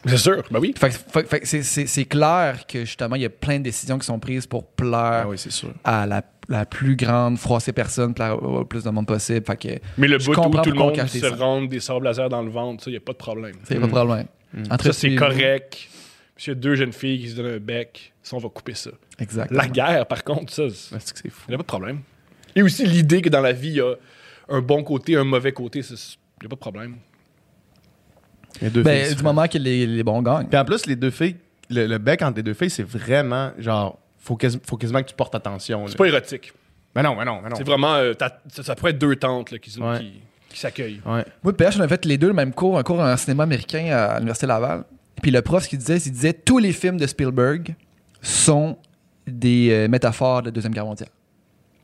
C'est 0.05 0.17
sûr, 0.17 0.41
ben 0.49 0.59
oui. 0.59 0.73
Fait, 0.75 0.89
que- 0.89 0.95
fait- 0.95 1.27
fait 1.29 1.39
que 1.41 1.47
c'est- 1.47 1.61
c'est 1.61 1.85
c'est 1.85 2.05
clair 2.05 2.65
que 2.65 2.79
justement, 2.85 3.15
il 3.15 3.21
y 3.21 3.25
a 3.25 3.29
plein 3.29 3.59
de 3.59 3.63
décisions 3.63 3.99
qui 3.99 4.05
sont 4.07 4.17
prises 4.17 4.47
pour 4.47 4.65
plaire 4.65 5.23
Ah 5.25 5.27
oui, 5.27 5.37
c'est 5.37 5.51
sûr. 5.51 5.69
à 5.83 6.07
la, 6.07 6.23
la 6.49 6.65
plus 6.65 6.95
grande 6.95 7.37
froissée 7.37 7.71
personne, 7.71 8.15
plaire 8.15 8.41
au 8.41 8.65
plus 8.65 8.83
de 8.83 8.89
monde 8.89 9.05
possible. 9.05 9.45
Fait 9.45 9.57
que 9.57 9.79
Mais 9.99 10.07
le 10.07 10.17
bout 10.17 10.31
où 10.31 10.33
tout 10.61 10.71
le 10.71 10.73
monde 10.73 10.95
se 11.07 11.25
rentre 11.27 11.69
des 11.69 11.79
sables 11.79 12.05
laser 12.05 12.29
dans 12.29 12.41
le 12.41 12.49
ventre, 12.49 12.83
ça, 12.83 12.89
il 12.89 12.93
n'y 12.93 12.97
a 12.97 13.01
pas 13.01 13.11
de 13.13 13.17
problème. 13.19 13.53
c'est 13.63 13.79
pas 13.79 13.85
de 13.85 13.91
problème. 13.91 14.25
Entre 14.71 14.85
Ça, 14.85 14.93
c'est 14.93 15.09
les- 15.09 15.15
correct. 15.15 15.77
S'il 16.35 16.53
y 16.53 16.55
a 16.57 16.59
deux 16.59 16.73
jeunes 16.73 16.93
filles 16.93 17.21
qui 17.21 17.29
se 17.29 17.35
donnent 17.35 17.53
un 17.53 17.59
bec, 17.59 18.11
ça, 18.23 18.35
on 18.35 18.39
va 18.39 18.49
couper 18.49 18.73
ça. 18.73 18.89
Exactement. 19.19 19.61
La 19.61 19.67
guerre, 19.67 20.07
par 20.07 20.23
contre, 20.23 20.51
ça, 20.51 20.63
il 20.63 20.71
C'est 20.71 20.99
c'est 20.99 21.29
fou. 21.29 21.45
n'y 21.47 21.53
a 21.53 21.57
pas 21.57 21.61
de 21.63 21.67
problème. 21.67 21.99
Et 22.55 22.63
aussi 22.63 22.87
l'idée 22.87 23.21
que 23.21 23.29
dans 23.29 23.41
la 23.41 23.51
vie, 23.53 23.67
il 23.69 23.75
y 23.75 23.81
a 23.81 23.93
un 24.49 24.61
bon 24.61 24.83
côté, 24.83 25.15
un 25.15 25.23
mauvais 25.23 25.51
côté, 25.53 25.83
il 26.41 26.45
n'y 26.45 26.47
a 26.47 26.49
pas 26.49 26.55
de 26.55 26.59
problème. 26.59 26.95
Les 28.61 28.69
deux 28.69 28.83
Ben, 28.83 29.05
filles, 29.05 29.15
du 29.15 29.23
moment 29.23 29.47
que 29.47 29.57
les, 29.57 29.87
les 29.87 30.03
bons 30.03 30.21
gagnent. 30.21 30.47
Puis 30.47 30.57
en 30.59 30.65
plus, 30.65 30.85
les 30.85 30.95
deux 30.95 31.09
filles, 31.11 31.37
le, 31.69 31.87
le 31.87 31.97
bec 31.97 32.21
entre 32.21 32.37
les 32.37 32.43
deux 32.43 32.53
filles, 32.53 32.69
c'est 32.69 32.83
vraiment 32.83 33.51
genre. 33.57 33.97
Faut, 34.19 34.35
quasi- 34.35 34.59
faut 34.63 34.77
quasiment 34.77 35.01
que 35.01 35.07
tu 35.09 35.15
portes 35.15 35.33
attention. 35.33 35.87
C'est 35.87 35.97
pas 35.97 36.05
érotique. 36.07 36.53
Mais 36.95 37.01
non, 37.01 37.15
mais 37.15 37.25
non, 37.25 37.39
mais 37.41 37.49
non. 37.49 37.55
C'est 37.55 37.63
vraiment. 37.65 37.95
euh, 37.95 38.13
ça, 38.19 38.63
ça 38.63 38.75
pourrait 38.75 38.91
être 38.91 38.99
deux 38.99 39.15
tantes 39.15 39.51
là, 39.51 39.57
qui, 39.57 39.79
Ouais. 39.79 39.99
qui, 39.99 40.21
qui 40.49 40.59
s'accueillent. 40.59 41.01
Ouais. 41.05 41.25
Moi, 41.43 41.55
PH, 41.55 41.77
on 41.77 41.81
a 41.81 41.87
fait 41.87 42.05
les 42.05 42.17
deux 42.17 42.27
le 42.27 42.33
même 42.33 42.53
cours, 42.53 42.77
un 42.77 42.83
cours 42.83 42.99
en 42.99 43.17
cinéma 43.17 43.43
américain 43.43 43.85
à 43.91 44.15
l'Université 44.15 44.45
Laval. 44.47 44.83
Puis 45.21 45.31
le 45.31 45.41
prof, 45.41 45.63
ce 45.63 45.69
qu'il 45.69 45.79
disait, 45.79 45.97
c'est 45.97 46.03
qu'il 46.09 46.13
disait 46.13 46.33
tous 46.33 46.57
les 46.59 46.73
films 46.73 46.97
de 46.97 47.07
Spielberg 47.07 47.73
sont 48.21 48.77
des 49.25 49.69
euh, 49.71 49.87
métaphores 49.87 50.41
de 50.41 50.47
la 50.47 50.51
Deuxième 50.51 50.73
Guerre 50.73 50.85
mondiale. 50.85 51.09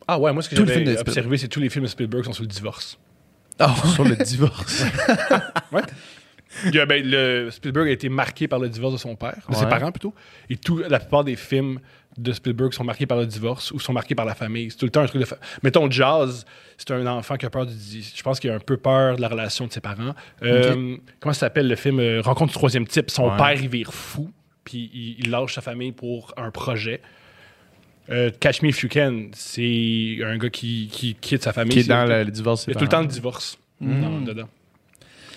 Ah 0.07 0.19
ouais, 0.19 0.31
moi, 0.33 0.41
ce 0.43 0.49
que 0.49 0.55
j'avais 0.55 0.73
Spielberg. 0.73 0.99
observé, 0.99 1.37
c'est 1.37 1.47
tous 1.47 1.59
les 1.59 1.69
films 1.69 1.85
de 1.85 1.89
Spielberg 1.89 2.23
sont 2.25 2.33
sur 2.33 2.43
le 2.43 2.47
divorce. 2.49 2.99
Sur 3.93 4.03
le 4.03 4.15
divorce. 4.15 4.83
Il 6.65 6.79
a, 6.79 6.85
ben, 6.85 7.03
le, 7.05 7.49
Spielberg 7.51 7.87
a 7.87 7.91
été 7.91 8.09
marqué 8.09 8.47
par 8.47 8.57
le 8.59 8.69
divorce 8.69 8.93
de 8.93 8.97
son 8.99 9.15
père, 9.15 9.37
de 9.49 9.53
ses 9.55 9.65
Ouais. 9.65 9.69
parents 9.69 9.91
plutôt. 9.91 10.13
Et 10.49 10.55
tout, 10.57 10.77
la 10.77 10.99
plupart 10.99 11.23
des 11.23 11.35
films 11.35 11.79
de 12.17 12.31
Spielberg 12.31 12.73
sont 12.73 12.83
marqués 12.83 13.05
par 13.05 13.17
le 13.19 13.27
divorce 13.27 13.71
ou 13.71 13.79
sont 13.79 13.93
marqués 13.93 14.15
par 14.15 14.25
la 14.25 14.33
famille. 14.33 14.71
C'est 14.71 14.77
tout 14.77 14.85
le 14.85 14.91
temps 14.91 15.01
un 15.01 15.05
truc 15.07 15.21
de. 15.21 15.25
fa- 15.27 15.37
Mettons, 15.61 15.91
Jazz, 15.91 16.45
c'est 16.77 16.89
un 16.91 17.05
enfant 17.05 17.35
qui 17.35 17.45
a 17.45 17.49
peur 17.51 17.65
du. 17.67 17.75
di- 17.75 18.13
Je 18.15 18.23
pense 18.23 18.39
qu'il 18.39 18.49
a 18.49 18.55
un 18.55 18.59
peu 18.59 18.77
peur 18.77 19.17
de 19.17 19.21
la 19.21 19.27
relation 19.27 19.67
de 19.67 19.71
ses 19.73 19.81
parents. 19.81 20.15
Euh, 20.41 20.95
Comment 21.19 21.33
ça 21.33 21.41
s'appelle 21.41 21.67
le 21.67 21.75
film 21.75 21.99
euh, 21.99 22.21
Rencontre 22.21 22.53
du 22.53 22.57
troisième 22.57 22.87
type? 22.87 23.11
Son 23.11 23.29
Ouais. 23.29 23.37
père, 23.37 23.51
il 23.61 23.67
vire 23.69 23.93
fou, 23.93 24.31
puis 24.63 24.89
il, 24.93 25.15
il 25.19 25.29
lâche 25.29 25.53
sa 25.53 25.61
famille 25.61 25.91
pour 25.91 26.33
un 26.37 26.49
projet. 26.49 27.01
Euh, 28.09 28.31
Catch 28.39 28.61
Me 28.61 28.69
If 28.69 28.81
You 28.83 28.89
Can, 28.91 29.25
c'est 29.33 30.17
un 30.23 30.37
gars 30.37 30.49
qui, 30.49 30.87
qui 30.91 31.15
quitte 31.15 31.43
sa 31.43 31.51
famille. 31.53 31.73
qui 31.73 31.79
est 31.79 31.87
dans 31.87 32.05
le, 32.05 32.23
le 32.23 32.31
divorce. 32.31 32.65
il 32.67 32.73
y 32.73 32.75
a 32.75 32.75
tout 32.79 32.85
le 32.85 32.89
temps 32.89 33.01
le 33.01 33.07
divorce 33.07 33.57
Mm. 33.79 34.01
dans- 34.01 34.21
dedans. 34.21 34.49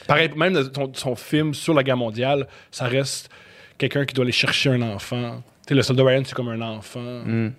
Pareil, 0.06 0.30
même 0.34 0.54
dans 0.54 0.64
son, 0.74 0.90
son 0.94 1.14
film 1.14 1.52
sur 1.52 1.74
la 1.74 1.82
guerre 1.82 1.96
mondiale, 1.98 2.46
ça 2.70 2.86
reste 2.86 3.28
quelqu'un 3.76 4.04
qui 4.06 4.14
doit 4.14 4.24
aller 4.24 4.32
chercher 4.32 4.70
un 4.70 4.80
enfant. 4.82 5.42
Tu 5.66 5.68
sais, 5.68 5.74
le 5.74 5.82
soldat 5.82 6.04
Ryan, 6.04 6.22
c'est 6.24 6.34
comme 6.34 6.48
un 6.48 6.60
enfant. 6.62 7.22
Mm. 7.26 7.50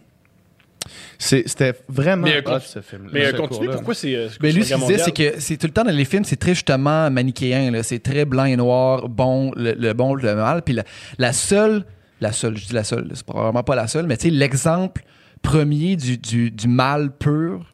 C'était 1.20 1.74
vraiment 1.88 2.24
Mais, 2.24 2.38
euh, 2.38 2.40
hot, 2.40 2.44
con- 2.54 2.60
ce 2.60 2.82
film. 2.82 3.10
Mais 3.14 3.26
euh, 3.28 3.32
ce 3.32 3.36
continue, 3.36 3.70
pourquoi 3.70 3.94
c'est. 3.94 4.16
euh, 4.16 4.28
Ben, 4.40 4.54
lui, 4.56 4.64
ce 4.66 4.74
qu'il 4.74 4.84
disait, 4.88 4.98
c'est 4.98 5.12
que 5.16 5.40
c'est 5.40 5.58
tout 5.58 5.68
le 5.68 5.74
temps 5.74 5.84
dans 5.84 5.92
les 5.96 6.06
films, 6.06 6.24
c'est 6.24 6.36
très 6.38 6.56
justement 6.56 7.12
manichéen. 7.12 7.84
C'est 7.84 8.02
très 8.02 8.26
blanc 8.26 8.46
et 8.46 8.56
noir, 8.56 9.08
bon, 9.08 9.52
le, 9.56 9.74
le 9.74 9.94
bon, 9.94 10.16
le 10.16 10.34
mal. 10.36 10.64
Puis 10.64 10.74
la, 10.74 10.84
la 11.20 11.32
seule, 11.34 11.86
la 12.22 12.32
seule, 12.32 12.58
je 12.58 12.68
dis 12.68 12.74
la 12.74 12.84
seule, 12.84 13.10
c'est 13.14 13.26
probablement 13.26 13.64
pas 13.64 13.76
la 13.76 13.88
seule, 13.88 14.06
mais 14.06 14.16
tu 14.16 14.30
sais, 14.30 14.30
l'exemple 14.30 15.04
premier 15.42 15.96
du, 15.96 16.18
du, 16.18 16.52
du 16.52 16.68
mal 16.68 17.12
pur 17.12 17.66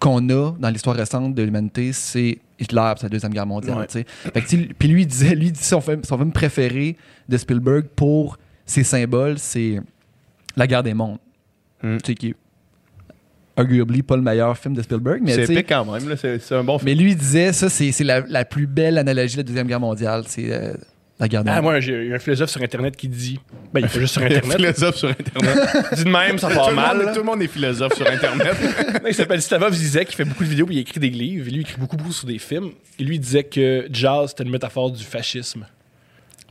qu'on 0.00 0.28
a 0.28 0.52
dans 0.58 0.70
l'histoire 0.70 0.96
récente 0.96 1.34
de 1.34 1.42
l'humanité, 1.42 1.92
c'est 1.92 2.38
Hitler 2.58 2.92
sa 2.96 3.08
Deuxième 3.08 3.32
Guerre 3.32 3.46
mondiale. 3.46 3.86
Puis 4.78 4.88
lui, 4.88 5.02
il 5.02 5.06
disait, 5.06 5.34
lui, 5.34 5.46
il 5.46 5.52
dit 5.52 5.62
son 5.62 5.80
film, 5.80 6.02
son 6.04 6.18
film 6.18 6.32
préféré 6.32 6.96
de 7.28 7.36
Spielberg 7.36 7.86
pour 7.94 8.38
ses 8.66 8.84
symboles, 8.84 9.38
c'est 9.38 9.80
La 10.56 10.66
guerre 10.66 10.82
des 10.82 10.94
mondes. 10.94 11.18
Mm. 11.82 11.98
Tu 11.98 12.06
sais, 12.06 12.14
qui 12.14 12.28
est 12.28 12.34
arguably 13.56 14.02
pas 14.02 14.16
le 14.16 14.22
meilleur 14.22 14.56
film 14.56 14.74
de 14.74 14.82
Spielberg, 14.82 15.20
mais 15.22 15.34
C'est 15.34 15.52
épique 15.52 15.68
quand 15.68 15.84
même. 15.84 16.16
C'est 16.16 16.52
un 16.52 16.64
bon 16.64 16.78
film. 16.78 16.86
mais 16.86 16.94
lui 16.94 17.12
il 17.12 17.16
disait, 17.16 17.52
ça, 17.52 17.68
c'est 17.68 17.90
c'est 17.92 18.04
la, 18.04 18.20
la 18.20 18.44
plus 18.44 18.66
belle 18.66 18.98
analogie 18.98 19.34
de 19.34 19.40
la 19.40 19.44
Deuxième 19.44 19.66
Guerre 19.66 19.80
mondiale. 19.80 20.24
C'est 20.26 20.52
euh, 20.52 20.74
Ah, 21.20 21.60
moi, 21.62 21.80
j'ai 21.80 22.14
un 22.14 22.18
philosophe 22.20 22.50
sur 22.50 22.62
Internet 22.62 22.94
qui 22.96 23.08
dit. 23.08 23.40
Ben, 23.74 23.80
il 23.80 23.86
est 23.86 23.88
pas 23.88 23.98
juste 23.98 24.12
sur 24.12 24.22
a 24.22 24.26
un 24.26 24.28
Internet. 24.28 24.56
philosophe 24.56 24.96
sur 24.96 25.08
Internet. 25.08 25.58
dit 25.96 26.04
de 26.04 26.10
même, 26.10 26.38
ça 26.38 26.48
tout, 26.48 26.54
part 26.54 26.70
le 26.70 26.76
mal. 26.76 26.96
monde, 26.98 27.06
tout 27.12 27.18
le 27.18 27.24
monde 27.24 27.42
est 27.42 27.48
philosophe 27.48 27.94
sur 27.94 28.06
Internet. 28.06 28.56
il 29.08 29.14
s'appelle 29.14 29.42
Stavov 29.42 29.72
Zizek, 29.72 30.12
il 30.12 30.14
fait 30.14 30.24
beaucoup 30.24 30.44
de 30.44 30.48
vidéos, 30.48 30.66
puis 30.66 30.76
il 30.76 30.78
écrit 30.78 31.00
des 31.00 31.10
livres. 31.10 31.48
Et 31.48 31.50
lui, 31.50 31.56
il 31.58 31.60
écrit 31.62 31.76
beaucoup, 31.80 31.96
beaucoup 31.96 32.12
sur 32.12 32.28
des 32.28 32.38
films. 32.38 32.70
Et 33.00 33.02
lui, 33.04 33.16
il 33.16 33.20
disait 33.20 33.42
que 33.44 33.88
jazz, 33.90 34.30
c'était 34.30 34.44
une 34.44 34.50
métaphore 34.50 34.92
du 34.92 35.02
fascisme. 35.02 35.66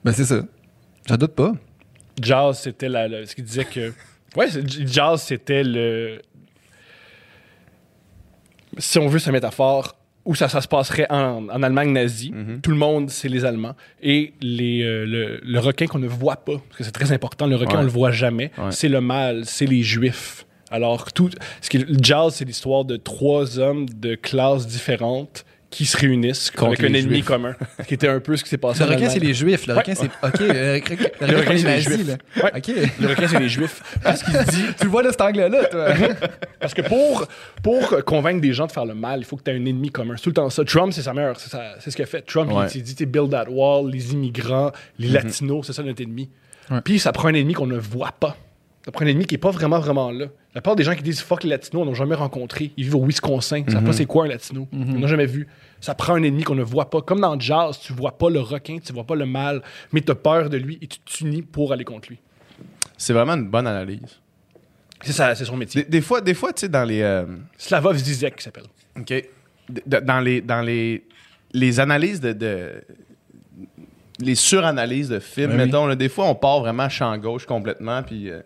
Ben, 0.04 0.12
c'est 0.12 0.26
ça. 0.26 0.42
J'en 1.08 1.16
doute 1.16 1.34
pas. 1.36 1.54
Jazz, 2.22 2.60
c'était 2.60 2.90
la, 2.90 3.08
la- 3.08 3.26
ce 3.26 3.36
qu'il 3.36 3.46
disait 3.46 3.64
que. 3.66 3.94
Ouais, 4.36 4.48
jazz, 4.86 5.22
c'était 5.22 5.64
le. 5.64 6.20
Si 8.78 9.00
on 9.00 9.08
veut 9.08 9.20
sa 9.20 9.32
métaphore, 9.32 9.97
où 10.28 10.36
ça, 10.36 10.48
ça 10.50 10.62
se 10.62 10.68
passerait 10.68 11.08
en, 11.10 11.48
en 11.50 11.64
Allemagne 11.64 11.92
nazie. 11.92 12.34
Tout 12.62 12.70
le 12.72 12.78
monde, 12.78 13.10
c'est 13.10 13.30
les 13.30 13.44
Allemands. 13.46 13.76
Et 14.04 14.34
les, 14.42 14.84
euh, 14.84 15.06
le, 15.06 15.40
le 15.44 15.60
requin 15.60 15.88
qu'on 15.88 16.00
ne 16.00 16.08
voit 16.08 16.36
pas, 16.38 16.58
parce 16.68 16.78
que 16.78 16.84
c'est 16.84 16.92
très 16.92 17.12
important, 17.12 17.48
le 17.48 17.56
requin, 17.56 17.76
Ouais. 17.78 17.80
on 17.82 17.84
le 17.84 17.90
voit 17.90 18.12
jamais, 18.12 18.52
Ouais. 18.58 18.72
c'est 18.72 18.90
le 18.90 19.02
mal, 19.02 19.46
c'est 19.46 19.66
les 19.66 19.82
juifs. 19.84 20.46
Alors, 20.70 21.14
tout. 21.14 21.30
Ce 21.62 21.70
qui, 21.70 21.86
jazz, 22.02 22.34
c'est 22.36 22.44
l'histoire 22.46 22.84
de 22.84 22.98
trois 22.98 23.58
hommes 23.58 23.86
de 23.88 24.16
classes 24.16 24.68
différentes 24.68 25.46
qui 25.70 25.86
se 25.86 25.98
réunissent 25.98 26.50
Contre 26.52 26.80
avec 26.80 26.80
un 26.82 26.94
ennemi 26.94 27.16
Juifs. 27.16 27.26
commun, 27.26 27.54
qui 27.88 27.94
était 27.96 28.08
un 28.08 28.20
peu 28.22 28.38
ce 28.38 28.44
qui 28.44 28.50
s'est 28.50 28.58
passé 28.58 28.84
Le 28.86 28.90
requin, 28.90 29.10
c'est 29.10 29.20
les 29.20 29.34
juifs. 29.34 29.68
Le 29.68 29.74
requin, 29.74 29.96
c'est. 29.96 30.06
OK. 30.06 30.40
Le 30.40 30.74
requin, 30.76 30.96
le 31.22 31.38
requin, 31.38 31.58
c'est 31.58 31.76
les 31.76 31.82
juifs. 31.82 32.08
Le 33.00 33.08
requin, 33.08 33.28
c'est 33.28 33.40
les 33.40 33.50
juifs. 33.50 33.82
Parce 34.02 34.24
qu'il 34.24 34.34
dit 34.34 34.64
tu 34.80 34.86
le 34.86 34.90
vois 34.90 35.04
de 35.04 35.10
cet 35.12 35.20
angle-là, 35.22 35.66
toi. 35.66 35.88
Parce 36.60 36.74
que 36.74 36.82
pour, 36.82 37.28
pour 37.64 38.04
convaincre 38.06 38.40
des 38.42 38.54
gens 38.54 38.66
de 38.68 38.72
faire 38.72 38.86
le 38.86 38.96
mal, 38.96 39.20
il 39.20 39.26
faut 39.26 39.36
que 39.36 39.44
tu 39.44 39.52
aies 39.52 39.56
un 39.56 39.66
ennemi 39.66 39.90
commun. 39.92 40.16
C'est 40.18 40.24
tout 40.24 40.30
le 40.30 40.36
temps 40.36 40.50
ça. 40.50 40.64
Trump, 40.64 40.94
c'est 40.94 41.02
sa 41.02 41.14
meilleure. 41.14 41.40
C'est, 41.40 41.50
sa- 41.50 41.76
c'est 41.80 41.92
ce 41.92 41.96
qu'il 41.96 42.04
a 42.04 42.08
fait. 42.08 42.22
Trump, 42.22 42.52
Ouais. 42.52 42.66
il 42.68 42.70
s'est 42.70 42.80
dit, 42.80 42.96
tu 42.96 43.04
sais, 43.04 43.06
build 43.06 43.30
that 43.32 43.50
wall, 43.50 43.92
les 43.92 44.14
immigrants, 44.14 44.72
les 45.00 45.10
latinos, 45.10 45.68
c'est 45.68 45.74
ça 45.74 45.84
notre 45.84 46.02
ennemi. 46.02 46.30
Ouais. 46.72 46.80
Puis 46.82 47.00
ça 47.00 47.12
prend 47.12 47.28
un 47.28 47.34
ennemi 47.34 47.54
qu'on 47.54 47.68
ne 47.68 47.78
voit 47.78 48.14
pas. 48.18 48.38
Ça 48.88 48.92
prend 48.94 49.04
un 49.04 49.10
ennemi 49.10 49.26
qui 49.26 49.34
n'est 49.34 49.40
pas 49.40 49.52
vraiment, 49.52 49.80
vraiment 49.82 50.12
là. 50.12 50.28
La 50.56 50.62
plupart 50.62 50.78
des 50.78 50.84
gens 50.86 50.96
qui 50.96 51.04
disent 51.04 51.20
fuck 51.20 51.44
les 51.44 51.50
latinos, 51.50 51.86
on 51.86 51.90
n'a 51.92 51.94
jamais 51.94 52.16
rencontré. 52.16 52.72
Ils 52.78 52.86
vivent 52.86 52.96
au 52.96 53.06
Wisconsin. 53.06 53.62
Ils 53.68 53.72
savent 53.74 53.84
pas 53.84 53.92
c'est 53.92 54.06
quoi 54.06 54.24
un 54.24 54.30
latino. 54.30 54.66
On 54.72 54.78
n'a 55.00 55.08
jamais 55.08 55.26
vu. 55.26 55.46
Ça 55.82 55.94
prend 55.94 56.14
un 56.16 56.24
ennemi 56.24 56.44
qu'on 56.44 56.56
ne 56.56 56.64
voit 56.64 56.90
pas. 56.90 57.02
Comme 57.02 57.20
dans 57.20 57.38
Jazz, 57.38 57.78
tu 57.82 57.92
vois 57.92 58.18
pas 58.18 58.30
le 58.30 58.40
requin, 58.40 58.78
tu 58.80 58.94
vois 58.94 59.04
pas 59.04 59.16
le 59.16 59.26
mal, 59.26 59.62
mais 59.92 60.00
tu 60.00 60.10
as 60.12 60.16
peur 60.16 60.50
de 60.50 60.56
lui 60.58 60.80
et 60.82 60.88
tu 60.88 61.00
t'unis 61.00 61.42
pour 61.42 61.74
aller 61.74 61.84
contre 61.84 62.08
lui. 62.10 62.18
C'est 62.98 63.12
vraiment 63.14 63.34
une 63.34 63.50
bonne 63.50 63.68
analyse. 63.68 64.00
C'est, 65.02 65.12
ça, 65.12 65.36
c'est 65.36 65.44
son 65.46 65.58
métier. 65.58 65.84
Des, 65.84 65.90
des 65.90 66.02
fois, 66.02 66.22
des 66.22 66.34
fois 66.34 66.54
tu 66.54 66.62
sais, 66.62 66.70
dans 66.70 66.86
les. 66.86 67.02
euh, 67.02 67.26
Slavov 67.58 67.98
Zizek, 67.98 68.38
qui 68.38 68.44
s'appelle. 68.44 68.64
OK. 68.98 69.14
Dans 69.86 70.22
les, 70.22 70.40
dans 70.42 70.62
les, 70.62 71.04
les 71.52 71.80
analyses 71.82 72.22
de, 72.22 72.32
de- 72.32 72.82
Les 74.20 74.34
suranalyses 74.36 75.10
de 75.10 75.20
films, 75.20 75.52
Ben 75.52 75.60
oui. 75.60 75.66
mettons, 75.66 75.86
là, 75.88 75.96
des 75.96 76.10
fois, 76.10 76.26
on 76.28 76.36
part 76.36 76.62
vraiment 76.62 76.90
champ 76.90 77.16
gauche 77.18 77.46
complètement. 77.46 78.02
Puis 78.02 78.30
euh, 78.32 78.42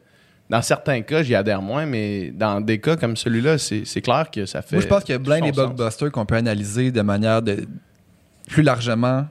dans 0.51 0.61
certains 0.61 1.01
cas, 1.01 1.23
j'y 1.23 1.33
adhère 1.33 1.61
moins, 1.61 1.85
mais 1.85 2.29
dans 2.31 2.59
des 2.59 2.81
cas 2.81 2.97
comme 2.97 3.15
celui-là, 3.15 3.57
c'est 3.57 4.01
clair 4.01 4.29
que 4.29 4.45
ça 4.45 4.61
fait. 4.61 4.75
Moi, 4.75 4.83
je 4.83 4.87
pense 4.87 5.05
qu'il 5.05 5.13
y 5.13 5.15
a 5.15 5.19
plein 5.19 5.39
des 5.39 5.53
blockbusters 5.53 6.11
qu'on 6.11 6.25
peut 6.25 6.35
analyser 6.35 6.91
de 6.91 7.01
manière 7.01 7.41
de 7.41 7.65
plus 8.49 8.61
largement 8.61 9.27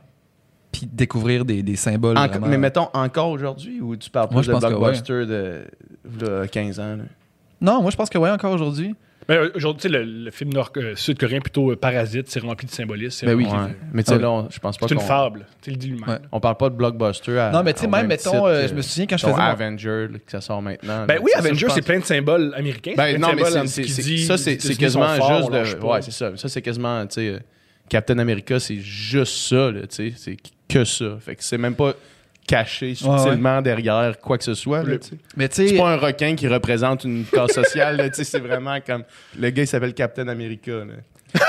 puis 0.72 0.88
découvrir 0.90 1.44
des, 1.44 1.62
des 1.62 1.76
symboles. 1.76 2.16
En- 2.16 2.26
vraiment. 2.26 2.46
mais 2.46 2.56
mettons, 2.56 2.88
encore 2.94 3.28
aujourd'hui, 3.28 3.82
ou 3.82 3.96
tu 3.96 4.08
parles 4.08 4.28
plus 4.28 4.34
Moi, 4.36 4.42
de 4.44 4.50
pense 4.52 4.64
que 4.64 4.68
blockbuster 4.68 5.26
de 5.26 5.66
là, 6.22 6.48
15 6.48 6.80
ans? 6.80 6.96
là? 6.96 7.04
Non, 7.60 7.82
moi, 7.82 7.90
je 7.90 7.96
pense 7.98 8.08
que 8.08 8.16
oui, 8.16 8.30
encore 8.30 8.54
aujourd'hui. 8.54 8.94
Mais 9.30 9.36
euh, 9.36 9.50
aujourd'hui, 9.54 9.82
tu 9.82 9.88
sais, 9.88 9.98
le, 9.98 10.24
le 10.24 10.30
film 10.32 10.52
nord- 10.52 10.72
euh, 10.76 10.96
sud-coréen, 10.96 11.40
plutôt 11.40 11.70
euh, 11.70 11.76
Parasite, 11.76 12.28
c'est 12.28 12.40
rempli 12.40 12.66
de 12.66 12.72
symbolisme. 12.72 13.10
c'est 13.20 13.26
Ben 13.26 13.34
oui. 13.34 13.44
Ouais. 13.46 13.74
Mais 13.92 14.02
tu 14.02 14.08
sais, 14.10 14.16
Ah 14.18 14.22
là, 14.22 14.48
je 14.50 14.58
pense 14.58 14.76
pas 14.76 14.88
C'est 14.88 14.94
une 14.94 15.00
fable. 15.00 15.46
Tu 15.62 15.70
le 15.70 15.76
dis 15.76 15.86
lui-même. 15.90 16.08
Ouais. 16.08 16.18
on 16.32 16.40
parle 16.40 16.56
pas 16.56 16.68
de 16.68 16.74
blockbuster. 16.74 17.38
à- 17.38 17.52
non, 17.52 17.62
mais 17.62 17.72
tu 17.72 17.82
sais, 17.82 17.86
même, 17.86 18.08
mettons, 18.08 18.48
euh, 18.48 18.66
je 18.66 18.74
me 18.74 18.82
souviens 18.82 19.06
quand 19.06 19.16
je 19.16 19.26
faisais. 19.26 19.40
Avenger, 19.40 20.08
là, 20.10 20.18
que 20.18 20.30
ça 20.32 20.40
sort 20.40 20.60
maintenant. 20.60 21.06
Ben 21.06 21.14
là. 21.14 21.20
oui, 21.22 21.30
pense. 21.36 21.74
c'est 21.74 21.82
plein 21.82 22.00
de 22.00 22.04
symboles 22.04 22.52
américains. 22.56 22.94
Ben 22.96 23.20
non, 23.20 23.28
mais 23.36 23.44
ça, 23.44 23.64
c'est 23.66 24.76
quasiment 24.76 25.14
juste. 25.14 25.80
Ouais, 25.80 26.02
c'est 26.02 26.10
ça. 26.10 26.36
Ça, 26.36 26.48
c'est 26.48 26.62
quasiment, 26.62 27.06
tu 27.06 27.14
sais, 27.14 27.38
Captain 27.88 28.18
America, 28.18 28.58
c'est 28.58 28.78
juste 28.78 29.48
ça, 29.48 29.70
tu 29.72 29.86
sais. 29.90 30.12
C'est 30.16 30.36
que 30.68 30.84
ça. 30.84 31.18
Fait 31.20 31.36
que 31.36 31.44
c'est 31.44 31.58
même 31.58 31.74
pas 31.76 31.94
caché 32.46 32.94
subtilement 32.94 33.62
derrière 33.62 34.18
quoi 34.18 34.38
que 34.38 34.44
ce 34.44 34.54
soit, 34.54 34.82
là. 34.82 34.96
Mais 35.36 35.48
tu 35.48 35.54
sais, 35.56 35.68
C'est 35.68 35.76
pas 35.76 35.90
un 35.92 35.96
requin 35.96 36.34
qui 36.34 36.48
représente 36.48 37.04
une 37.04 37.24
cause 37.24 37.50
sociale, 37.50 37.96
là, 37.96 38.08
tu 38.10 38.16
sais. 38.16 38.24
C'est 38.24 38.40
vraiment 38.40 38.78
comme. 38.84 39.04
Le 39.38 39.50
gars, 39.50 39.62
il 39.62 39.66
s'appelle 39.66 39.94
Captain 39.94 40.28
America, 40.28 40.72
là. 40.72 40.94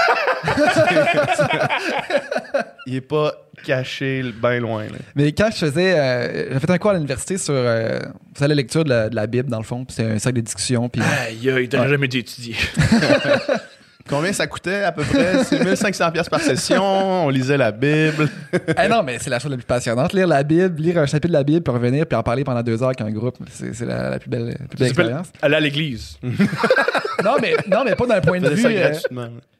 il 2.86 2.96
est 2.96 3.02
pas 3.02 3.34
caché 3.66 4.24
bien 4.42 4.60
loin, 4.60 4.84
là. 4.84 4.98
Mais 5.16 5.32
quand 5.32 5.50
je 5.52 5.58
faisais. 5.58 5.98
euh, 6.00 6.54
j'ai 6.54 6.60
fait 6.60 6.70
un 6.70 6.78
cours 6.78 6.92
à 6.92 6.94
l'université 6.96 7.38
sur. 7.38 7.54
Euh, 7.56 8.00
c'est 8.36 8.48
la 8.48 8.56
lecture 8.56 8.84
de 8.84 8.90
la, 8.90 9.10
de 9.10 9.16
la 9.16 9.28
Bible, 9.28 9.50
dans 9.50 9.58
le 9.58 9.64
fond. 9.64 9.86
puis 9.86 9.96
C'était 9.96 10.10
un 10.10 10.20
cercle 10.20 10.38
de 10.38 10.42
discussion. 10.46 10.90
Puis 10.90 11.02
Aïe, 11.02 11.50
aïe, 11.50 11.70
jamais 11.72 12.06
été 12.06 12.20
étudié. 12.20 12.56
Combien 14.10 14.34
ça 14.34 14.48
coûtait 14.48 14.84
à 14.84 14.92
peu 14.92 15.04
près? 15.04 15.44
C'est 15.44 15.64
1500 15.64 16.12
pièces 16.12 16.30
par 16.30 16.40
session. 16.42 16.84
On 17.26 17.30
lisait 17.30 17.58
la 17.58 17.72
Bible. 17.72 18.30
Eh 18.84 18.88
non, 18.88 19.04
mais 19.04 19.18
c'est 19.20 19.30
la 19.30 19.40
chose 19.40 19.52
la 19.52 19.58
plus 19.58 19.66
passionnante. 19.66 20.14
Lire 20.14 20.28
la 20.28 20.44
Bible, 20.44 20.82
lire 20.82 20.98
un 20.98 21.06
chapitre 21.06 21.30
de 21.30 21.34
la 21.34 21.44
Bible, 21.44 21.62
puis 21.62 21.74
revenir, 21.74 22.06
puis 22.06 22.16
en 22.18 22.24
parler 22.24 22.44
pendant 22.44 22.62
deux 22.64 22.82
heures 22.82 22.90
avec 22.90 23.02
un 23.02 23.12
groupe. 23.12 23.38
C'est 23.50 23.74
c'est 23.74 23.86
la, 23.86 24.10
la 24.12 24.20
plus 24.20 24.30
belle, 24.30 24.48
la 24.48 24.54
plus 24.56 24.60
belle 24.60 24.68
Ça 24.68 24.76
s'appelle 24.88 24.88
expérience. 24.88 25.28
aller 25.42 25.56
à 25.56 25.60
l'église. 25.60 26.18
non, 27.24 27.36
mais, 27.42 27.56
non, 27.70 27.84
mais 27.86 27.96
pas 27.96 28.06
d'un 28.06 28.22
point 28.22 28.40
de 28.40 28.50
vue. 28.50 28.66
euh. 28.66 28.94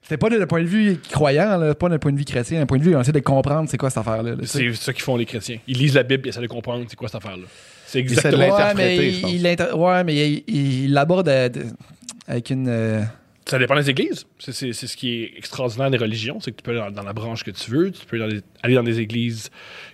C'était 0.02 0.18
pas 0.18 0.30
d'un 0.30 0.46
point 0.46 0.62
de 0.62 0.68
vue 0.68 0.98
croyant, 1.12 1.58
là, 1.58 1.74
pas 1.76 1.88
d'un 1.90 2.00
point 2.00 2.12
de 2.12 2.18
vue 2.18 2.26
chrétien, 2.26 2.60
d'un 2.60 2.66
point 2.66 2.78
de 2.80 2.84
vue, 2.84 2.96
on 2.96 3.02
essaie 3.02 3.12
de 3.12 3.20
comprendre 3.20 3.70
c'est 3.70 3.78
quoi 3.78 3.90
cette 3.90 4.00
affaire-là. 4.00 4.32
là. 4.32 4.38
C'est 4.46 4.74
ça 4.74 4.92
qu'ils 4.94 5.04
font 5.04 5.16
les 5.16 5.26
chrétiens. 5.26 5.60
Ils 5.68 5.78
lisent 5.78 5.96
la 5.96 6.04
Bible 6.04 6.26
et 6.26 6.30
essaient 6.30 6.42
de 6.42 6.48
comprendre 6.48 6.84
c'est 6.90 6.96
quoi 6.96 7.08
cette 7.08 7.24
affaire-là. 7.24 7.46
C'est 7.86 8.00
exactement 8.00 8.38
Ouais, 8.44 8.50
l'interpréter, 8.50 8.98
mais 8.98 9.12
je 9.12 9.22
pense. 9.22 9.32
il, 9.74 9.80
ouais, 9.80 10.04
mais 10.04 10.16
il, 10.16 10.44
il- 10.86 10.94
l'aborde 10.94 11.30
euh, 11.30 11.50
avec 12.28 12.50
une. 12.50 12.68
euh, 12.68 13.02
Ça 13.46 13.58
dépend 13.58 13.76
des 13.76 13.90
églises. 13.90 14.26
C'est, 14.40 14.52
c'est- 14.54 14.72
c'est 14.74 14.88
ce 14.88 14.96
qui 14.96 15.24
est 15.24 15.34
extraordinaire 15.38 15.90
des 15.90 15.98
religions, 15.98 16.40
c'est 16.40 16.52
que 16.52 16.58
tu 16.58 16.64
peux 16.64 16.72
aller 16.72 16.80
dans, 16.80 16.92
dans 16.92 17.04
la 17.04 17.14
branche 17.14 17.44
que 17.44 17.52
tu 17.52 17.72
veux, 17.72 17.92
tu 17.92 18.06
peux 18.06 18.16
aller 18.22 18.26
dans, 18.36 18.40
des, 18.40 18.44
aller 18.64 18.76
dans 18.76 18.84
des 18.84 19.00
églises 19.00 19.50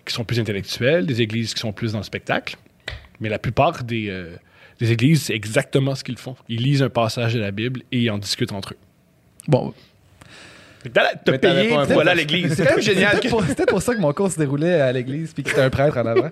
qui 0.05 0.13
sont 0.13 0.23
plus 0.25 0.39
intellectuelles, 0.39 1.05
des 1.05 1.21
églises 1.21 1.53
qui 1.53 1.59
sont 1.61 1.71
plus 1.71 1.93
dans 1.93 1.99
le 1.99 2.03
spectacle. 2.03 2.57
Mais 3.19 3.29
la 3.29 3.39
plupart 3.39 3.83
des, 3.83 4.09
euh, 4.09 4.35
des 4.79 4.91
églises, 4.91 5.23
c'est 5.23 5.33
exactement 5.33 5.95
ce 5.95 6.03
qu'ils 6.03 6.17
font. 6.17 6.35
Ils 6.49 6.61
lisent 6.61 6.83
un 6.83 6.89
passage 6.89 7.33
de 7.33 7.39
la 7.39 7.51
Bible 7.51 7.81
et 7.91 7.99
ils 8.01 8.11
en 8.11 8.17
discutent 8.17 8.51
entre 8.51 8.73
eux. 8.73 8.77
Bon, 9.47 9.73
Fait 10.83 10.89
que 10.89 10.93
T'as 10.93 11.15
t'as 11.15 11.31
Mais 11.31 11.39
payé 11.39 11.69
pas 11.69 11.81
un 11.81 11.85
pour 11.87 12.01
aller 12.01 12.09
à 12.11 12.13
bon- 12.13 12.17
l'église. 12.19 12.53
C'est 12.53 12.65
quand 12.65 12.75
même 12.75 12.81
génial. 12.83 13.11
C'était 13.15 13.27
que- 13.27 13.31
pour, 13.31 13.43
c'était 13.45 13.65
pour 13.65 13.81
ça 13.81 13.95
que 13.95 14.01
mon 14.01 14.11
cours 14.13 14.29
se 14.31 14.37
déroulait 14.37 14.81
à 14.81 14.91
l'église, 14.91 15.33
puis 15.33 15.41
que 15.43 15.49
c'était 15.49 15.61
un 15.61 15.69
prêtre 15.69 15.97
en 15.97 16.05
avant. 16.05 16.29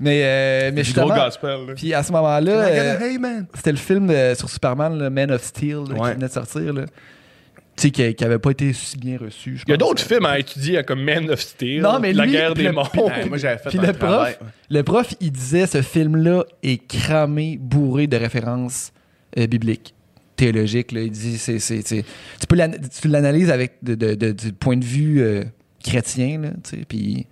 Mais, 0.00 0.22
euh, 0.24 0.70
mais 0.72 0.80
gros 0.80 0.84
justement, 0.84 1.14
gospel. 1.14 1.66
là. 1.68 1.72
puis 1.76 1.92
à 1.94 2.02
ce 2.02 2.10
moment-là, 2.12 2.52
euh, 2.52 2.98
Hey 3.00 3.18
c'était 3.54 3.72
le 3.72 3.76
film 3.78 4.08
euh, 4.10 4.34
sur 4.34 4.48
Superman, 4.48 4.98
le 4.98 5.10
Man 5.10 5.30
of 5.30 5.42
Steel, 5.42 5.76
là, 5.88 5.94
Ouais. 5.94 6.08
qui 6.10 6.14
venait 6.16 6.26
de 6.28 6.32
sortir. 6.32 6.72
Là. 6.72 6.86
Tu 7.76 7.82
sais, 7.86 7.90
qui, 7.90 8.14
qui 8.14 8.24
avait 8.24 8.38
pas 8.38 8.50
été 8.50 8.72
si 8.72 8.96
bien 8.96 9.18
reçu. 9.18 9.56
je 9.58 9.64
Il 9.66 9.70
y 9.70 9.74
a 9.74 9.76
d'autres 9.76 10.02
films 10.02 10.24
à 10.26 10.38
étudier 10.38 10.78
hein, 10.78 10.82
comme 10.82 11.02
Man 11.02 11.30
of 11.30 11.40
Steel, 11.40 11.82
Non, 11.82 11.98
mais 12.00 12.12
La 12.14 12.24
lui, 12.24 12.32
guerre 12.32 12.54
des 12.54 12.62
le- 12.64 12.72
mondes. 12.72 12.88
puis- 12.92 13.00
Ouais, 13.02 13.26
moi, 13.26 13.36
j'avais 13.38 13.58
fait 13.58 13.68
Puis 13.70 13.78
le 13.78 13.92
prof, 13.92 14.38
le 14.70 14.82
prof, 14.82 15.14
il 15.20 15.32
disait 15.32 15.66
ce 15.66 15.80
film-là 15.82 16.44
est 16.62 16.86
cramé, 16.86 17.58
bourré 17.60 18.06
de 18.06 18.16
références 18.16 18.92
euh, 19.38 19.46
bibliques, 19.46 19.94
théologiques. 20.36 20.92
Là. 20.92 21.02
Il 21.02 21.10
dit, 21.10 21.36
c'est, 21.38 21.58
c'est, 21.58 21.86
c'est- 21.86 22.04
tu 22.40 22.46
peux 22.48 22.56
l'an- 22.56 22.72
tu 23.00 23.08
l'analyses 23.08 23.50
avec 23.50 23.74
de, 23.82 23.94
de- 23.94 24.14
de- 24.14 24.32
du 24.32 24.52
point 24.52 24.76
de 24.78 24.84
vue 24.84 25.20
euh, 25.22 25.44
chrétien, 25.84 26.40
là, 26.40 26.48
tu 26.64 26.78
sais, 26.78 26.84
puis 26.88 27.26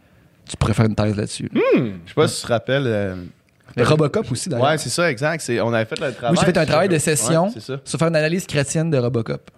tu 0.48 0.56
pourrais 0.56 0.74
faire 0.74 0.86
une 0.86 0.94
thèse 0.94 1.16
là-dessus. 1.16 1.50
là. 1.52 1.60
Je 1.74 1.80
sais 2.08 2.14
pas 2.14 2.28
si 2.28 2.40
tu 2.40 2.46
te 2.46 2.52
rappelles. 2.52 2.84
euh, 2.86 3.14
Mais 3.76 3.82
Robocop 3.84 4.30
aussi, 4.32 4.48
d'ailleurs. 4.48 4.66
Ouais, 4.66 4.78
c'est 4.78 4.88
ça, 4.88 5.10
exact. 5.10 5.40
C'est- 5.40 5.60
On 5.60 5.72
avait 5.72 5.84
fait 5.84 6.00
le 6.00 6.12
travail. 6.12 6.34
Moi, 6.34 6.42
j'ai 6.44 6.52
fait 6.52 6.58
un 6.58 6.66
travail 6.66 6.88
de 6.88 6.94
Ouais, 6.94 6.98
session 6.98 7.52
sur 7.84 7.98
faire 7.98 8.08
une 8.08 8.16
analyse 8.16 8.46
chrétienne 8.46 8.90
de 8.90 8.96
Robocop. 8.98 9.50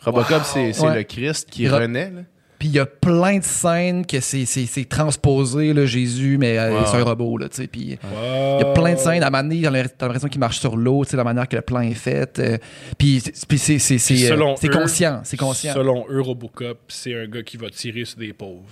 Robocop, 0.00 0.42
c'est 0.44 0.72
c'est 0.72 0.82
Ouais. 0.86 0.96
le 0.96 1.02
Christ 1.04 1.48
qui 1.50 1.68
Ro- 1.68 1.76
renaît. 1.76 2.10
là. 2.10 2.20
Puis 2.58 2.68
il 2.68 2.74
y 2.76 2.78
a 2.78 2.86
plein 2.86 3.38
de 3.38 3.42
scènes 3.44 4.06
que 4.06 4.20
c'est, 4.20 4.44
c'est, 4.44 4.66
c'est 4.66 4.84
transposé, 4.84 5.72
là, 5.72 5.84
Jésus, 5.84 6.38
mais 6.38 6.56
euh, 6.58 6.70
Ouais, 6.78 6.82
c'est 6.86 6.94
un 6.94 6.98
ouais. 6.98 7.02
robot. 7.02 7.36
Là, 7.38 7.48
tu 7.48 7.56
sais, 7.56 7.66
puis 7.66 7.80
Il 8.04 8.60
y 8.60 8.62
a 8.62 8.72
plein 8.72 8.94
de 8.94 8.98
scènes. 9.00 9.22
À 9.24 9.26
un 9.26 9.30
moment 9.30 9.42
donné, 9.42 9.62
t'as 9.98 10.06
l'impression 10.06 10.28
qu'il 10.28 10.38
marche 10.38 10.60
sur 10.60 10.76
l'eau, 10.76 11.04
tu 11.04 11.10
sais, 11.10 11.16
la 11.16 11.24
manière 11.24 11.48
que 11.48 11.56
le 11.56 11.62
plan 11.62 11.80
est 11.80 11.94
fait. 11.94 12.38
euh, 12.38 12.58
puis 12.98 13.18
c'est- 13.20 13.46
puis 13.46 13.58
c'est 13.58 13.80
c'est- 13.80 13.98
c'est, 13.98 14.14
Puis 14.14 14.26
euh, 14.26 14.28
selon 14.28 14.54
c'est 14.56 14.68
eux- 14.68 14.70
conscient. 14.70 15.20
C'est 15.24 15.36
conscient. 15.36 15.74
Selon 15.74 16.04
eux, 16.08 16.20
Robocop, 16.20 16.78
c'est 16.86 17.14
un 17.20 17.26
gars 17.26 17.42
qui 17.42 17.56
va 17.56 17.68
tirer 17.68 18.04
sur 18.04 18.18
des 18.20 18.32
pauvres. 18.32 18.62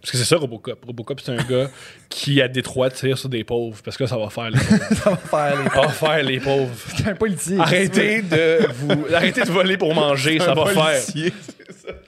Parce 0.00 0.12
que 0.12 0.18
c'est 0.18 0.24
ça, 0.24 0.36
Robocop. 0.36 0.84
Robocop, 0.84 1.20
c'est 1.20 1.32
un 1.32 1.42
gars 1.42 1.68
qui, 2.08 2.40
à 2.40 2.46
Détroit, 2.48 2.90
tire 2.90 3.18
sur 3.18 3.28
des 3.28 3.42
pauvres. 3.44 3.78
Parce 3.84 3.96
que 3.96 4.06
ça 4.06 4.16
va 4.16 4.30
faire 4.30 4.50
les 4.50 4.58
pauvres. 4.60 4.94
Ça 5.02 5.10
va 5.10 5.16
faire 5.16 5.62
les- 5.62 5.68
Ça 5.70 5.80
va 5.80 5.88
faire 5.88 6.22
les 6.22 6.40
pauvres. 6.40 6.70
C'est 6.96 7.08
un. 7.08 7.60
Arrêtez 7.60 8.22
de 8.22 8.68
vous. 8.72 9.06
Arrêtez 9.12 9.42
de 9.42 9.50
voler 9.50 9.76
pour 9.76 9.94
manger, 9.94 10.38
ça 10.38 10.54
va 10.54 10.66
faire. 10.66 11.00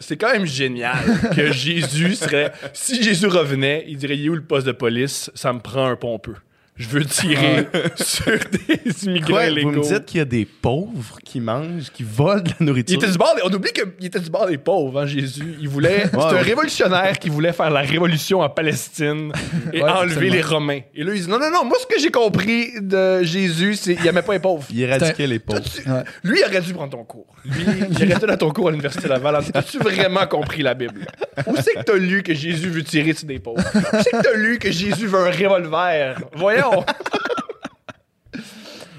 C'est 0.01 0.17
quand 0.17 0.33
même 0.33 0.47
génial 0.47 0.99
que 1.35 1.51
Jésus 1.53 2.15
serait. 2.15 2.53
Si 2.73 3.03
Jésus 3.03 3.27
revenait, 3.27 3.85
il 3.89 3.97
dirait 3.99 4.17
Il 4.17 4.27
est 4.27 4.29
où 4.29 4.35
le 4.35 4.43
poste 4.43 4.67
de 4.67 4.73
police? 4.73 5.31
Ça 5.35 5.53
me 5.53 5.59
prend 5.61 5.87
un 5.87 5.97
pompeux. 5.97 6.37
Je 6.79 6.87
veux 6.89 7.05
tirer 7.05 7.67
sur 7.97 8.39
des 8.53 9.05
immigrants 9.07 9.33
Quoi, 9.35 9.47
illégaux. 9.47 9.71
vous 9.73 9.79
me 9.79 9.83
dites 9.83 10.05
qu'il 10.05 10.19
y 10.19 10.21
a 10.21 10.25
des 10.25 10.45
pauvres 10.45 11.19
qui 11.25 11.41
mangent, 11.41 11.91
qui 11.93 12.05
volent 12.05 12.41
de 12.41 12.49
la 12.51 12.55
Il 12.61 12.67
nourriture. 12.67 12.97
était 13.03 13.11
du 13.11 13.19
bord 13.19 13.35
des- 13.35 13.43
on 13.45 13.53
oublie 13.53 13.73
qu'il 13.73 14.07
était 14.07 14.21
du 14.21 14.31
bord 14.31 14.47
des 14.47 14.59
pauvres, 14.59 15.01
hein, 15.01 15.07
Jésus. 15.07 15.57
Il 15.61 15.69
voulait. 15.69 16.05
c'est 16.09 16.17
un 16.17 16.33
ouais. 16.35 16.41
révolutionnaire 16.41 17.19
qui 17.19 17.31
voulait 17.31 17.53
faire 17.53 17.71
la 17.71 17.81
révolution 17.81 18.41
en 18.43 18.49
Palestine 18.49 19.33
et 19.73 19.83
Ouais, 19.83 19.91
enlever 19.91 20.05
absolument. 20.13 20.35
les 20.35 20.43
Romains. 20.43 20.81
Et 20.95 21.03
là, 21.03 21.13
il 21.15 21.23
dit 21.23 21.29
non, 21.29 21.39
non, 21.41 21.51
non, 21.51 21.65
moi, 21.65 21.77
ce 21.81 21.87
que 21.93 22.01
j'ai 22.01 22.11
compris 22.13 22.71
de 22.81 23.23
Jésus, 23.25 23.75
c'est 23.75 23.97
qu'il 23.97 24.07
aimait 24.07 24.23
pas 24.23 24.35
les 24.35 24.39
pauvres. 24.39 24.65
Il 24.71 24.81
éradiquait 24.81 25.27
les 25.27 25.41
pauvres. 25.41 25.61
Ouais. 25.87 26.05
Lui, 26.23 26.39
il 26.41 26.45
aurait 26.49 26.61
dû 26.61 26.73
prendre 26.75 26.91
ton 26.93 27.05
cours. 27.05 27.27
Lui, 27.45 27.65
il 27.91 28.03
est 28.03 28.15
resté 28.15 28.27
dans 28.27 28.37
ton 28.37 28.51
cours 28.51 28.69
à 28.69 28.71
l'Université 28.71 29.09
Laval. 29.09 29.35
en 29.35 29.41
disant, 29.41 29.51
As-tu 29.55 29.79
vraiment 29.79 30.27
compris 30.27 30.63
la 30.63 30.75
Bible? 30.75 31.07
Où 31.47 31.55
c'est 31.57 31.75
que 31.75 31.83
t'as 31.83 31.97
lu 31.97 32.23
que 32.23 32.35
Jésus 32.35 32.69
veut 32.69 32.85
tirer 32.85 33.15
sur 33.15 33.27
des 33.27 33.39
pauvres? 33.41 33.63
Où 33.75 33.97
c'est 34.03 34.11
que 34.13 34.23
t'as 34.23 34.35
lu 34.37 34.59
que 34.61 34.71
Jésus 34.71 35.07
veut 35.09 35.19
un 35.27 35.31
revolver? 35.31 36.19
Voyons! 36.37 36.68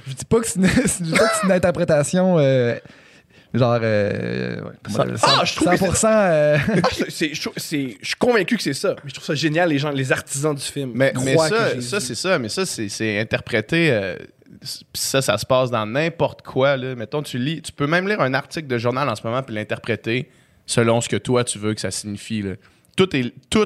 Je 0.08 0.14
dis 0.14 0.26
pas 0.26 0.40
que 0.40 0.48
c'est 0.48 0.60
une, 0.60 0.66
je 0.68 1.04
dis 1.04 1.12
pas 1.12 1.28
que 1.28 1.36
c'est 1.40 1.46
une 1.48 1.52
interprétation. 1.52 2.38
euh, 2.40 2.76
genre. 3.54 3.80
euh, 3.82 4.56
ouais, 4.62 4.72
comment 4.84 4.98
Ça- 4.98 5.04
on 5.04 5.06
appelle 5.16 5.20
Ah, 5.24 5.46
je 5.46 5.56
trouve 5.56 5.70
que 5.70 5.76
100%. 5.78 6.08
euh, 6.08 6.58
Ah, 6.68 6.88
c'est- 6.92 7.10
c'est- 7.12 7.34
je, 7.34 7.42
trouve- 7.42 7.54
c'est- 7.58 7.98
je 8.02 8.08
suis 8.08 8.16
convaincu 8.16 8.58
que 8.58 8.64
c'est 8.64 8.74
ça. 8.74 8.96
Mais 9.04 9.10
je 9.10 9.14
trouve 9.14 9.26
ça 9.26 9.36
génial, 9.36 9.70
les 9.70 9.78
gens, 9.78 9.92
les 9.92 10.12
artisans 10.12 10.56
du 10.56 10.62
film. 10.64 10.92
Mais, 10.96 11.14
mais 11.24 11.34
croient 11.34 11.50
que 11.50 11.56
ça, 11.58 11.76
Jésus- 11.76 11.88
ça 11.90 12.00
c'est 12.00 12.16
ça. 12.16 12.40
Mais 12.40 12.50
ça, 12.50 12.66
c'est 12.66 12.90
c'est 12.90 13.20
interprété. 13.20 13.92
euh, 13.92 14.16
c- 14.64 14.80
pis 14.92 15.00
ça, 15.02 15.22
ça 15.22 15.38
se 15.38 15.46
passe 15.46 15.70
dans 15.70 15.86
n'importe 15.86 16.42
quoi. 16.42 16.76
Là. 16.76 16.96
Mettons, 16.96 17.22
tu 17.22 17.38
lis. 17.38 17.62
Tu 17.62 17.72
peux 17.72 17.88
même 17.88 18.08
lire 18.08 18.20
un 18.22 18.34
article 18.34 18.68
de 18.68 18.78
journal 18.80 19.08
en 19.08 19.16
ce 19.16 19.22
moment 19.26 19.44
puis 19.44 19.54
l'interpréter 19.56 20.30
selon 20.66 21.02
ce 21.02 21.10
que 21.10 21.16
toi, 21.18 21.44
tu 21.44 21.60
veux 21.60 21.74
que 21.76 21.82
ça 21.82 21.92
signifie. 21.92 22.42
là. 22.42 22.52
Tout 22.96 23.16
est, 23.16 23.32
tout 23.50 23.66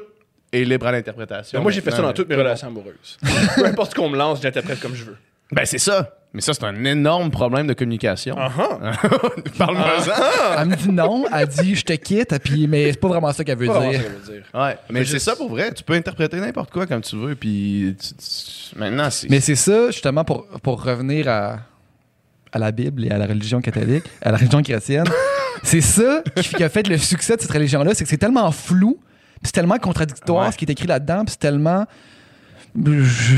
est 0.54 0.63
libre 0.63 0.88
à 0.88 0.92
l'interprétation. 0.92 1.62
Moi, 1.62 1.72
j'ai 1.72 1.82
fait 1.82 1.92
ça 1.92 2.02
dans 2.02 2.13
toutes 2.13 2.30
mes 2.30 2.36
relations 2.36 2.68
amoureuses. 2.68 3.18
Peu 3.56 3.66
importe 3.66 3.92
ce 3.92 3.96
qu'on 3.96 4.10
me 4.10 4.18
lance, 4.18 4.42
j'interprète 4.42 4.80
comme 4.80 4.96
je 4.96 5.04
veux. 5.06 5.18
Ben, 5.52 5.66
c'est 5.66 5.78
ça. 5.78 6.16
Mais 6.34 6.42
ça, 6.42 6.54
c'est 6.54 6.63
un 6.63 6.84
énorme 6.86 7.30
problème 7.30 7.68
de 7.68 7.74
communication. 7.74 8.36
Ah 8.39 8.50
Parle-moi-en. 9.58 10.62
elle 10.62 10.68
me 10.68 10.76
dit 10.76 10.89
non, 10.92 11.26
elle 11.32 11.48
dit 11.48 11.76
je 11.76 11.84
te 11.84 11.94
quitte, 11.94 12.36
puis, 12.44 12.68
mais 12.68 12.92
c'est 12.92 13.00
pas 13.00 13.08
vraiment 13.10 13.32
ça 13.32 13.44
qu'elle 13.44 13.58
veut 13.60 13.68
dire. 13.68 14.02
ça. 14.52 14.63
Ouais, 14.66 14.78
mais 14.89 15.02
c'est 15.06 15.12
juste- 15.12 15.26
ça 15.26 15.36
pour 15.36 15.50
vrai. 15.50 15.72
Tu 15.74 15.84
peux 15.84 15.94
interpréter 15.94 16.39
n'importe 16.39 16.72
quoi 16.72 16.88
comme 16.88 17.02
tu 17.02 17.16
veux. 17.18 17.36
Puis 17.36 17.96
tu- 18.00 18.13
tu- 18.16 18.80
maintenant, 18.80 19.10
c'est. 19.12 19.30
Mais 19.30 19.42
c'est 19.42 19.56
ça, 19.56 19.92
justement, 19.92 20.24
pour, 20.24 20.48
pour 20.63 20.84
revenir 20.84 21.28
à, 21.28 21.60
à 22.52 22.58
la 22.58 22.72
Bible 22.72 23.06
et 23.06 23.12
à 23.12 23.18
la 23.20 23.28
religion 23.28 23.62
catholique, 23.62 24.06
à 24.24 24.32
la 24.32 24.38
religion 24.38 24.63
chrétienne. 24.63 25.06
c'est 25.63 25.82
ça 25.82 26.24
qui, 26.36 26.63
a 26.63 26.70
fait 26.70 26.88
le 26.88 26.98
succès 26.98 27.36
de 27.36 27.42
cette 27.42 27.52
religion-là, 27.52 27.92
c'est 27.94 28.06
que 28.06 28.10
c'est 28.10 28.18
tellement 28.18 28.52
flou, 28.52 28.98
c'est 29.43 29.51
tellement 29.53 29.77
contradictoire 29.79 30.45
Ouais. 30.47 30.51
ce 30.51 30.58
qui 30.58 30.65
est 30.65 30.71
écrit 30.71 30.88
là-dedans, 30.88 31.25
puis 31.25 31.32
c'est 31.32 31.39
tellement 31.39 31.86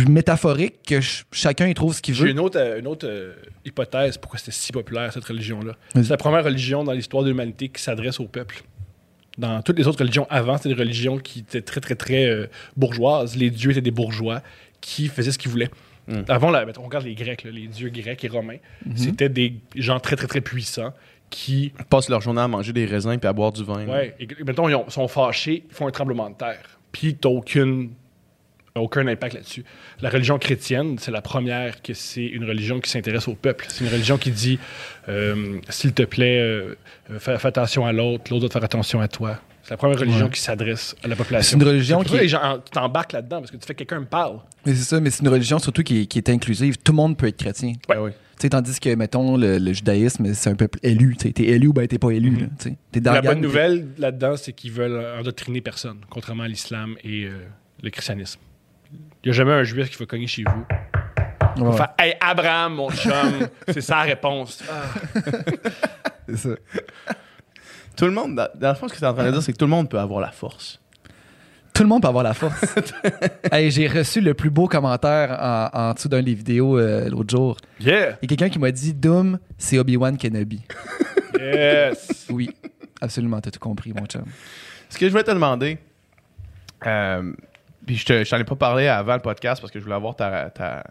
métaphorique 0.07 0.75
que 0.83 0.95
ch- 1.01 1.25
chacun 1.31 1.67
y 1.67 1.73
trouve 1.73 1.93
ce 1.93 2.01
qu'il 2.01 2.13
J'ai 2.15 2.23
veut. 2.25 2.29
une 2.29 2.39
autre, 2.39 2.57
euh, 2.59 2.79
une 2.79 2.87
autre 2.87 3.07
euh, 3.07 3.33
hypothèse 3.65 4.17
pourquoi 4.17 4.39
c'était 4.39 4.51
si 4.51 4.71
populaire, 4.71 5.11
cette 5.13 5.25
religion-là. 5.25 5.73
C'est 5.93 6.09
la 6.09 6.17
première 6.17 6.43
religion 6.43 6.83
dans 6.83 6.91
l'histoire 6.93 7.23
de 7.23 7.29
l'humanité 7.29 7.69
qui 7.69 7.81
s'adresse 7.81 8.19
au 8.19 8.25
peuple. 8.27 8.63
Dans 9.37 9.61
toutes 9.61 9.77
les 9.77 9.87
autres 9.87 9.99
religions 9.99 10.25
avant, 10.29 10.55
c'était 10.57 10.69
des 10.69 10.75
religions 10.81 11.17
qui 11.17 11.39
étaient 11.39 11.61
très, 11.61 11.81
très, 11.81 11.95
très 11.95 12.25
euh, 12.25 12.47
bourgeoises. 12.77 13.35
Les 13.35 13.49
dieux 13.49 13.71
étaient 13.71 13.81
des 13.81 13.91
bourgeois 13.91 14.41
qui 14.79 15.07
faisaient 15.09 15.31
ce 15.31 15.37
qu'ils 15.37 15.51
voulaient. 15.51 15.71
Mm. 16.07 16.21
Avant, 16.29 16.51
là, 16.51 16.65
on 16.79 16.83
regarde 16.83 17.03
les 17.05 17.15
Grecs, 17.15 17.43
là, 17.43 17.51
les 17.51 17.67
dieux 17.67 17.89
grecs 17.89 18.23
et 18.23 18.27
romains. 18.29 18.57
C'était 18.95 19.27
des 19.27 19.55
gens 19.75 19.99
très, 19.99 20.15
très, 20.15 20.27
très 20.27 20.39
puissants 20.41 20.93
qui, 21.35 21.73
passent 21.89 22.09
leur 22.09 22.21
journée 22.21 22.41
à 22.41 22.47
manger 22.47 22.71
des 22.71 22.85
raisins 22.85 23.17
puis 23.17 23.27
à 23.27 23.33
boire 23.33 23.51
du 23.51 23.63
vin. 23.63 23.85
ouais, 23.85 24.15
et, 24.19 24.27
mettons, 24.45 24.69
ils 24.69 24.75
ont- 24.75 24.89
sont 24.89 25.07
fâchés, 25.09 25.63
ils 25.69 25.73
font 25.75 25.87
un 25.87 25.91
tremblement 25.91 26.29
de 26.29 26.35
terre. 26.35 26.61
Puis, 26.91 27.15
t'as 27.15 27.29
aucune 27.29 27.89
aucun 28.77 29.07
impact 29.07 29.35
là-dessus. 29.35 29.63
La 30.01 30.09
religion 30.09 30.37
chrétienne, 30.37 30.97
c'est 30.99 31.11
la 31.11 31.21
première 31.21 31.81
que 31.81 31.93
c'est 31.93 32.25
une 32.25 32.43
religion 32.43 32.81
qui 32.81 32.89
s'intéresse 32.89 33.25
au 33.29 33.33
peuple. 33.35 33.65
C'est 33.69 33.85
une 33.85 33.89
religion 33.89 34.17
qui 34.17 34.31
dit, 34.31 34.59
euh, 35.07 35.59
s'il 35.69 35.93
te 35.93 36.03
plaît, 36.03 36.39
euh, 36.41 36.75
euh, 37.09 37.19
fais, 37.19 37.37
fais 37.37 37.47
attention 37.47 37.85
à 37.85 37.93
l'autre, 37.93 38.25
l'autre 38.31 38.41
doit 38.41 38.49
faire 38.49 38.63
attention 38.65 38.99
à 38.99 39.07
toi. 39.07 39.39
C'est 39.63 39.71
la 39.71 39.77
première 39.77 39.97
religion 39.97 40.25
Ouais. 40.25 40.31
qui 40.31 40.41
s'adresse 40.41 40.93
à 41.03 41.07
la 41.07 41.15
C'est 41.15 41.17
population. 41.17 41.57
une 41.57 41.63
religion 41.67 41.99
C'est 42.03 42.09
qui 42.09 42.17
les 42.17 42.27
gens, 42.27 42.59
tu 42.65 42.71
t'embarques 42.71 43.13
là-dedans 43.13 43.39
parce 43.39 43.51
que 43.51 43.55
tu 43.57 43.65
fais 43.65 43.73
que 43.73 43.79
quelqu'un 43.79 44.01
me 44.01 44.05
parle. 44.07 44.39
mais 44.65 44.73
c'est 44.75 44.83
ça, 44.83 44.99
mais 44.99 45.09
c'est 45.09 45.21
une 45.23 45.29
religion 45.29 45.57
surtout 45.57 45.81
qui 45.83 46.01
est, 46.01 46.05
qui 46.05 46.17
est 46.17 46.29
inclusive. 46.29 46.75
Tout 46.77 46.91
le 46.91 46.97
monde 46.97 47.17
peut 47.17 47.27
être 47.27 47.37
chrétien. 47.37 47.73
Ben 47.87 48.01
oui. 48.01 48.11
Tandis 48.37 48.79
que, 48.79 48.93
mettons, 48.95 49.37
le, 49.37 49.57
le 49.57 49.73
judaïsme, 49.73 50.33
c'est 50.33 50.49
un 50.49 50.55
peuple 50.55 50.79
élu. 50.83 51.15
T'es 51.15 51.31
élu 51.43 51.67
ou 51.67 51.73
ben 51.73 51.87
t'es 51.87 51.97
pas 51.97 52.11
élu. 52.11 52.47
dans 52.93 53.13
la 53.13 53.21
bonne 53.21 53.41
nouvelle 53.41 53.87
là-dedans, 53.97 54.35
c'est 54.37 54.53
qu'ils 54.53 54.71
veulent 54.71 55.19
endoctriner 55.19 55.61
personne, 55.61 55.99
contrairement 56.09 56.43
à 56.43 56.47
l'islam 56.47 56.95
et 57.03 57.25
euh, 57.25 57.45
le 57.81 57.89
christianisme. 57.89 58.39
Il 58.93 58.99
n'y 59.25 59.29
a 59.31 59.33
jamais 59.33 59.53
un 59.53 59.63
juif 59.63 59.89
qui 59.89 59.97
va 59.97 60.05
cogner 60.05 60.27
chez 60.27 60.43
vous. 60.43 60.65
Il 61.57 61.63
va 61.63 61.69
Ouais, 61.69 61.77
faire 61.77 61.93
Hey, 61.97 62.13
Abraham, 62.21 62.75
mon 62.75 62.91
chum, 62.91 63.11
c'est 63.69 63.81
sa 63.81 64.01
réponse. 64.01 64.63
c'est 66.27 66.37
ça. 66.37 66.49
Tout 67.97 68.05
le 68.05 68.11
monde, 68.11 68.35
dans, 68.35 68.47
dans 68.55 68.69
le 68.69 68.75
fond, 68.75 68.87
ce 68.87 68.93
que 68.93 68.99
tu 68.99 69.03
es 69.03 69.07
en 69.07 69.13
train 69.13 69.25
de 69.25 69.31
dire, 69.31 69.41
c'est 69.41 69.53
que 69.53 69.57
tout 69.57 69.65
le 69.65 69.71
monde 69.71 69.89
peut 69.89 69.99
avoir 69.99 70.19
la 70.19 70.31
force. 70.31 70.81
Tout 71.75 71.83
le 71.83 71.89
monde 71.89 72.01
peut 72.01 72.07
avoir 72.07 72.23
la 72.23 72.33
force. 72.33 72.63
Hey, 73.51 73.69
J'ai 73.69 73.87
reçu 73.87 74.21
le 74.21 74.33
plus 74.33 74.49
beau 74.49 74.67
commentaire 74.67 75.37
en, 75.39 75.69
en 75.89 75.93
dessous 75.93 76.07
d'un 76.07 76.23
des 76.23 76.33
vidéos 76.33 76.79
euh, 76.79 77.09
l'autre 77.09 77.29
jour. 77.35 77.57
Yeah! 77.79 78.17
Il 78.21 78.31
y 78.31 78.33
a 78.33 78.37
quelqu'un 78.37 78.49
qui 78.49 78.59
m'a 78.59 78.71
dit 78.71 78.93
Doom, 78.93 79.37
c'est 79.57 79.77
Obi-Wan 79.77 80.17
Kenobi. 80.17 80.61
Yes! 81.39 82.25
Oui, 82.29 82.49
absolument, 83.01 83.39
t'as 83.41 83.51
tout 83.51 83.59
compris, 83.59 83.93
mon 83.93 84.05
chum. 84.05 84.23
Ce 84.89 84.97
que 84.97 85.05
je 85.05 85.11
voulais 85.11 85.23
te 85.23 85.31
demander, 85.31 85.77
euh, 86.87 87.33
puis 87.85 87.97
je 87.97 88.05
te- 88.05 88.23
je 88.23 88.29
t'en 88.29 88.37
ai 88.39 88.43
pas 88.45 88.55
parlé 88.55 88.87
avant 88.87 89.13
le 89.15 89.19
podcast 89.19 89.61
parce 89.61 89.71
que 89.71 89.77
je 89.79 89.83
voulais 89.83 89.95
avoir 89.97 90.15
ta, 90.15 90.49
ta, 90.49 90.83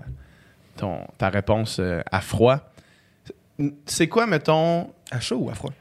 ton- 0.77 1.07
ta 1.18 1.31
réponse 1.31 1.79
euh, 1.81 2.03
à 2.12 2.20
froid. 2.20 2.61
C'est 3.87 4.07
quoi, 4.07 4.27
mettons, 4.27 4.92
À 5.11 5.18
chaud 5.18 5.38
ou 5.38 5.51
à 5.51 5.55
froid? 5.55 5.73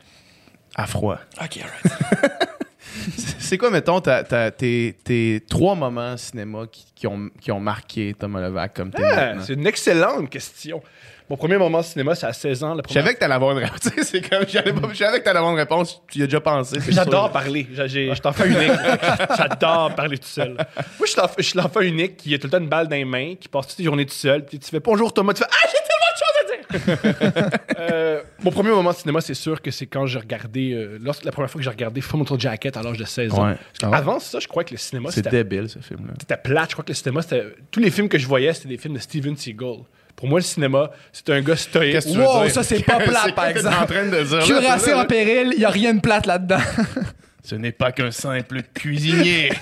à 0.75 0.87
froid? 0.87 1.19
Ok, 1.43 1.57
alright. 1.57 2.39
C'est 3.39 3.57
quoi, 3.57 3.69
mettons, 3.69 3.99
ta- 4.01 4.23
ta- 4.23 4.51
tes, 4.51 4.95
tes 5.03 5.43
trois 5.49 5.75
moments 5.75 6.15
cinéma 6.17 6.65
qui, 6.71 6.85
qui 6.95 7.07
ont, 7.07 7.29
qui 7.41 7.51
ont 7.51 7.59
marqué 7.59 8.15
Thomas 8.17 8.41
Levac 8.41 8.73
comme 8.75 8.91
t'es 8.91 9.03
Ah, 9.03 9.33
c'est 9.45 9.53
une 9.53 9.67
excellente 9.67 10.29
question. 10.29 10.81
Mon 11.29 11.37
premier 11.37 11.57
moment 11.57 11.81
cinéma, 11.81 12.15
c'est 12.15 12.25
à 12.27 12.33
16 12.33 12.63
ans. 12.65 12.77
Je 12.87 12.93
savais 12.93 13.13
que 13.13 13.19
t'allais 13.19 13.33
avoir 13.33 13.53
une 13.57 13.63
réponse. 13.63 13.79
C'est 14.03 14.29
comme, 14.29 14.43
je 14.45 14.51
savais 14.97 15.19
que 15.19 15.23
t'allais 15.23 15.37
avoir 15.39 15.53
une 15.53 15.57
réponse. 15.57 16.01
Tu 16.11 16.19
y 16.19 16.23
as 16.23 16.25
déjà 16.25 16.41
pensé. 16.41 16.77
J'adore 16.89 17.31
parler. 17.31 17.65
Je 17.73 17.87
suis 17.87 18.11
enfant 18.25 18.43
unique. 18.45 18.71
J'adore 19.37 19.95
parler 19.95 20.17
tout 20.17 20.27
seul. 20.27 20.49
Moi, 20.99 21.07
je 21.37 21.41
suis 21.43 21.57
l'enfant 21.57 21.79
unique 21.79 22.17
qui 22.17 22.33
a 22.35 22.37
tout 22.37 22.47
le 22.47 22.51
temps 22.51 22.59
une 22.59 22.67
balle 22.67 22.89
dans 22.89 22.97
les 22.97 23.05
mains, 23.05 23.35
qui 23.39 23.47
passe 23.47 23.67
toutes 23.67 23.79
les 23.79 23.85
journées 23.85 24.05
tout 24.05 24.13
seul. 24.13 24.45
Puis 24.45 24.59
tu 24.59 24.69
fais 24.69 24.81
bonjour 24.81 25.13
Thomas, 25.13 25.33
tu 25.33 25.39
fais 25.43 25.49
Ah, 25.49 25.67
Euh, 27.79 28.21
mon 28.43 28.51
premier 28.51 28.69
moment 28.69 28.91
de 28.91 28.95
cinéma, 28.95 29.19
c'est 29.19 29.33
sûr 29.33 29.61
que 29.61 29.69
c'est 29.71 29.87
quand 29.87 30.05
j'ai 30.05 30.19
regardé, 30.19 30.71
euh, 30.73 30.97
lorsque, 31.01 31.25
la 31.25 31.31
première 31.31 31.49
fois 31.49 31.59
que 31.59 31.63
j'ai 31.63 31.69
regardé 31.69 31.99
Full 32.01 32.19
Metal 32.19 32.39
Jacket 32.39 32.77
à 32.77 32.81
l'âge 32.81 32.97
de 32.97 33.03
16 33.03 33.33
ans. 33.33 33.47
Ouais. 33.47 33.55
Ah 33.81 33.89
ouais? 33.89 33.97
Avant 33.97 34.19
ça, 34.19 34.39
je 34.39 34.47
crois 34.47 34.63
que 34.63 34.71
le 34.71 34.77
cinéma, 34.77 35.09
C'est 35.09 35.15
c'était 35.23 35.43
débile, 35.43 35.67
ce 35.69 35.79
film-là. 35.79 36.13
c'était 36.19 36.37
plate. 36.37 36.69
Je 36.69 36.75
crois 36.75 36.85
que 36.85 36.91
le 36.91 36.95
cinéma, 36.95 37.21
c'était. 37.21 37.43
Tous 37.71 37.79
les 37.79 37.91
films 37.91 38.07
que 38.07 38.17
je 38.17 38.27
voyais, 38.27 38.53
c'était 38.53 38.69
des 38.69 38.77
films 38.77 38.93
de 38.93 38.99
Steven 38.99 39.35
Seagal. 39.35 39.79
Pour 40.15 40.27
moi, 40.29 40.39
le 40.39 40.43
cinéma, 40.43 40.91
c'était 41.11 41.33
un 41.33 41.41
gars 41.41 41.55
stoïque. 41.55 42.05
Veux 42.05 42.21
Wow, 42.21 42.47
ça, 42.49 42.63
c'est 42.63 42.79
pas 42.85 42.99
plate, 42.99 43.23
C'est 43.25 43.35
par 43.35 43.47
exemple. 43.47 43.75
en 43.81 43.85
train 43.85 44.05
de 44.05 44.23
dire 44.23 44.39
Cuirassé 44.39 44.93
en 44.93 45.05
péril, 45.05 45.53
y 45.57 45.65
a 45.65 45.69
rien 45.69 45.93
de 45.93 45.99
plate 46.01 46.25
là-dedans. 46.25 46.59
Ce 47.43 47.55
n'est 47.55 47.71
pas 47.73 47.91
qu'un 47.91 48.11
simple 48.11 48.61
cuisinier. 48.73 49.51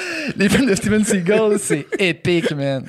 Les 0.36 0.48
films 0.48 0.66
de 0.66 0.74
Steven 0.74 1.04
Seagal, 1.04 1.58
c'est 1.58 1.86
épique, 1.98 2.50
man. 2.52 2.84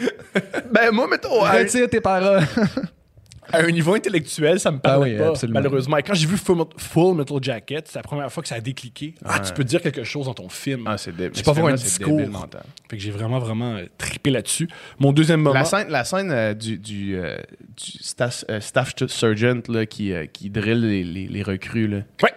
Ben, 0.72 0.91
moi, 0.91 1.08
mettons, 1.08 1.39
Retire 1.41 1.89
tes 1.89 2.02
paroles. 2.02 2.43
à 3.54 3.60
un 3.60 3.72
niveau 3.72 3.93
intellectuel, 3.93 4.60
ça 4.60 4.72
me 4.72 4.80
parle 4.80 4.96
Ah 4.96 5.00
oui, 5.04 5.17
pas, 5.17 5.28
absolument. 5.30 5.60
malheureusement. 5.60 5.98
Et 5.98 6.04
quand 6.04 6.13
j'ai 6.13 6.28
vu 6.28 6.36
Full, 6.36 6.65
Full 6.78 7.15
Metal 7.15 7.38
Jacket, 7.41 7.88
c'est 7.88 7.98
la 8.00 8.04
première 8.04 8.32
fois 8.32 8.43
que 8.43 8.50
ça 8.50 8.56
a 8.56 8.60
décliqué. 8.60 9.15
Ah, 9.24 9.39
tu 9.39 9.54
peux 9.54 9.63
dire 9.63 9.82
quelque 9.82 10.04
chose 10.04 10.26
dans 10.26 10.34
ton 10.34 10.50
film. 10.50 10.84
Ah, 10.86 10.98
c'est 10.98 11.15
débile. 11.15 11.32
Tu 11.32 11.43
peux 11.43 11.52
avoir 11.52 11.67
un 11.67 11.76
discours. 11.76 12.17
débile 12.17 12.32
mental. 12.32 12.63
Fait 12.89 12.98
que 12.98 13.04
j'ai 13.04 13.12
vraiment, 13.12 13.39
vraiment 13.39 13.76
euh, 13.76 13.86
trippé 13.98 14.32
là-dessus. 14.32 14.67
Mon 15.00 15.13
deuxième 15.13 15.41
moment. 15.41 15.54
La 15.58 15.63
scène, 15.65 15.88
la 15.89 16.04
scène 16.04 16.32
euh, 16.32 16.54
du, 16.54 16.78
du, 16.78 17.15
euh, 17.17 17.38
du 17.78 18.04
staff, 18.04 18.43
euh, 18.50 18.60
staff 18.60 18.93
sergeant 19.08 19.62
là, 19.70 19.86
qui, 19.86 20.12
euh, 20.12 20.26
qui 20.26 20.50
drill 20.50 20.82
les, 20.82 21.04
les, 21.06 21.28
les 21.28 21.43
recrues. 21.43 21.88
Là. 21.88 21.98
Ouais. 22.24 22.34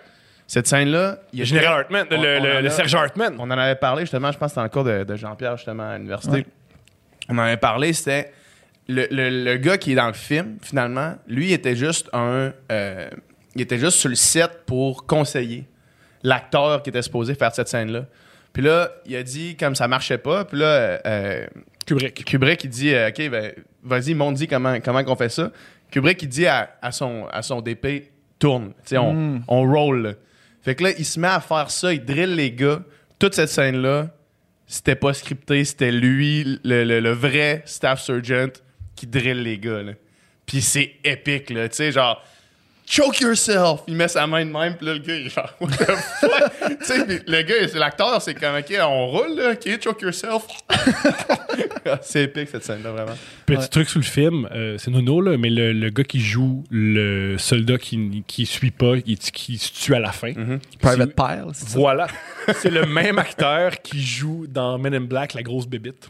Cette 0.53 0.67
scène-là, 0.67 1.19
il 1.33 1.37
y 1.39 1.43
Le 1.43 1.43
a 1.43 1.47
général 1.47 1.73
Hartman, 1.81 2.07
le, 2.11 2.17
On- 2.17 2.21
le- 2.23 2.39
on 2.41 2.43
le- 2.43 2.57
en 2.57 2.61
le 2.63 2.67
a- 2.67 2.71
sergent 2.71 2.99
Hartman. 2.99 3.37
On 3.39 3.45
en 3.45 3.51
avait 3.53 3.77
parlé 3.77 4.03
justement, 4.03 4.33
je 4.33 4.37
pense 4.39 4.47
que 4.47 4.51
c'était 4.51 4.61
dans 4.61 4.65
le 4.65 4.69
cours 4.71 4.83
de, 4.85 5.05
de 5.05 5.15
Jean-Pierre 5.17 5.57
justement 5.57 5.91
à 5.91 5.97
l'université. 5.97 6.39
Ouais. 6.39 6.47
On 7.29 7.39
en 7.39 7.43
avait 7.43 7.57
parlé, 7.57 7.93
c'était 7.93 8.33
le, 8.89 9.57
gars 9.59 9.79
qui 9.79 9.93
est 9.93 9.95
dans 9.95 10.09
le 10.09 10.13
film, 10.13 10.57
finalement, 10.61 11.15
lui 11.29 11.51
il 11.51 11.53
était 11.53 11.77
juste 11.77 12.09
un. 12.13 12.53
euh, 12.73 13.09
il 13.55 13.63
était 13.63 13.79
juste 13.79 13.99
sur 13.99 14.09
le 14.09 14.17
set 14.17 14.63
pour 14.67 15.07
conseiller 15.07 15.69
l'acteur 16.25 16.83
qui 16.83 16.91
était 16.91 17.03
supposé 17.03 17.35
faire 17.37 17.55
cette 17.55 17.69
scène-là. 17.69 18.07
Puis 18.53 18.63
là, 18.65 18.91
il 19.07 19.15
a 19.15 19.23
dit 19.23 19.57
comme 19.57 19.77
ça 19.77 19.87
marchait 19.87 20.19
pas. 20.19 20.45
Puis 20.45 20.59
là, 20.59 20.67
euh, 20.67 20.99
euh, 21.07 21.47
Kubrick. 21.87 22.25
Kubrick, 22.25 22.65
il 22.65 22.71
dit, 22.71 22.93
euh, 22.95 23.09
OK, 23.09 23.29
ben, 23.31 23.53
vas-y, 23.85 24.15
m'ont 24.15 24.33
dit 24.33 24.49
comment, 24.49 24.79
comment 24.81 25.03
qu'on 25.05 25.15
fait 25.17 25.29
ça? 25.29 25.51
Kubrick, 25.93 26.21
il 26.23 26.29
dit 26.29 26.47
à, 26.47 26.71
à 26.83 26.91
son, 26.93 27.27
à 27.33 27.43
son 27.43 27.61
DP, 27.61 28.11
tourne. 28.41 28.71
Tu 28.85 28.91
sais, 28.91 28.99
on, 28.99 29.13
Mm. 29.13 29.43
on 29.49 29.63
roll. 29.73 30.17
Fait 30.71 30.77
que 30.77 30.85
là, 30.85 30.91
il 30.97 31.05
se 31.05 31.19
met 31.19 31.27
à 31.27 31.41
faire 31.41 31.69
ça, 31.69 31.93
il 31.93 32.05
drill 32.05 32.37
les 32.37 32.53
gars. 32.53 32.81
Toute 33.19 33.35
cette 33.35 33.49
scène-là, 33.49 34.15
c'était 34.69 34.95
pas 34.95 35.13
scripté, 35.13 35.65
c'était 35.65 35.91
lui, 35.91 36.45
le, 36.63 36.85
le- 36.85 37.01
le 37.01 37.11
vrai 37.11 37.65
staff 37.67 38.01
sergeant, 38.01 38.51
qui 38.95 39.09
drill 39.09 39.43
les 39.43 39.59
gars. 39.59 39.83
là. 39.83 39.95
Puis 40.47 40.63
c'est 40.63 40.93
épique, 41.03 41.51
là. 41.51 41.69
Tu 41.69 41.75
sais, 41.75 41.91
genre, 41.91 42.23
choke 42.91 43.21
yourself. 43.21 43.83
Il 43.87 43.95
met 43.95 44.09
sa 44.09 44.27
main 44.27 44.45
de 44.45 44.51
même, 44.51 44.75
puis 44.77 44.87
là, 44.87 44.95
le 44.95 44.99
gars, 44.99 45.15
il 45.15 45.27
est 45.27 45.31
genre, 45.31 45.55
what 45.61 45.69
the 45.71 45.85
fuck? 46.21 46.53
tu 46.81 46.85
sais, 46.85 47.23
le 47.27 47.43
gars, 47.43 47.55
c'est 47.69 47.79
l'acteur, 47.79 48.21
c'est 48.21 48.35
comme, 48.35 48.57
OK, 48.57 48.75
on 48.81 49.07
roule, 49.07 49.37
là. 49.37 49.53
OK, 49.53 49.83
choke 49.83 50.03
yourself. 50.03 50.43
c'est 52.03 52.25
épique, 52.25 52.49
cette 52.51 52.65
scène-là, 52.65 52.91
vraiment. 52.91 53.17
Petit 53.47 53.59
Ouais. 53.61 53.69
truc 53.69 53.89
sur 53.89 53.99
le 54.01 54.05
film, 54.05 54.49
euh, 54.53 54.77
c'est 54.79 54.91
Nono, 54.91 55.21
là, 55.21 55.37
mais 55.39 55.51
le, 55.51 55.73
le 55.73 55.91
gars 55.91 56.05
qui 56.05 56.21
joue 56.21 56.65
le 56.71 57.37
soldat 57.39 57.79
qui, 57.79 58.25
qui 58.27 58.47
suit 58.47 58.71
pas, 58.71 58.99
qui, 59.01 59.17
qui 59.17 59.59
se 59.59 59.73
tue 59.73 59.95
à 59.95 60.01
la 60.01 60.13
fin. 60.13 60.33
Private 60.81 61.15
Pile, 61.15 61.45
c'est 61.53 61.69
ça? 61.71 61.79
Voilà. 61.79 62.07
C'est 62.61 62.71
le 62.71 62.87
même 62.87 63.19
acteur 63.19 63.81
qui 63.83 64.03
joue 64.03 64.47
dans 64.49 64.79
Men 64.79 64.95
in 64.95 65.01
Black, 65.03 65.35
la 65.35 65.43
grosse 65.43 65.67
bébite. 65.69 66.09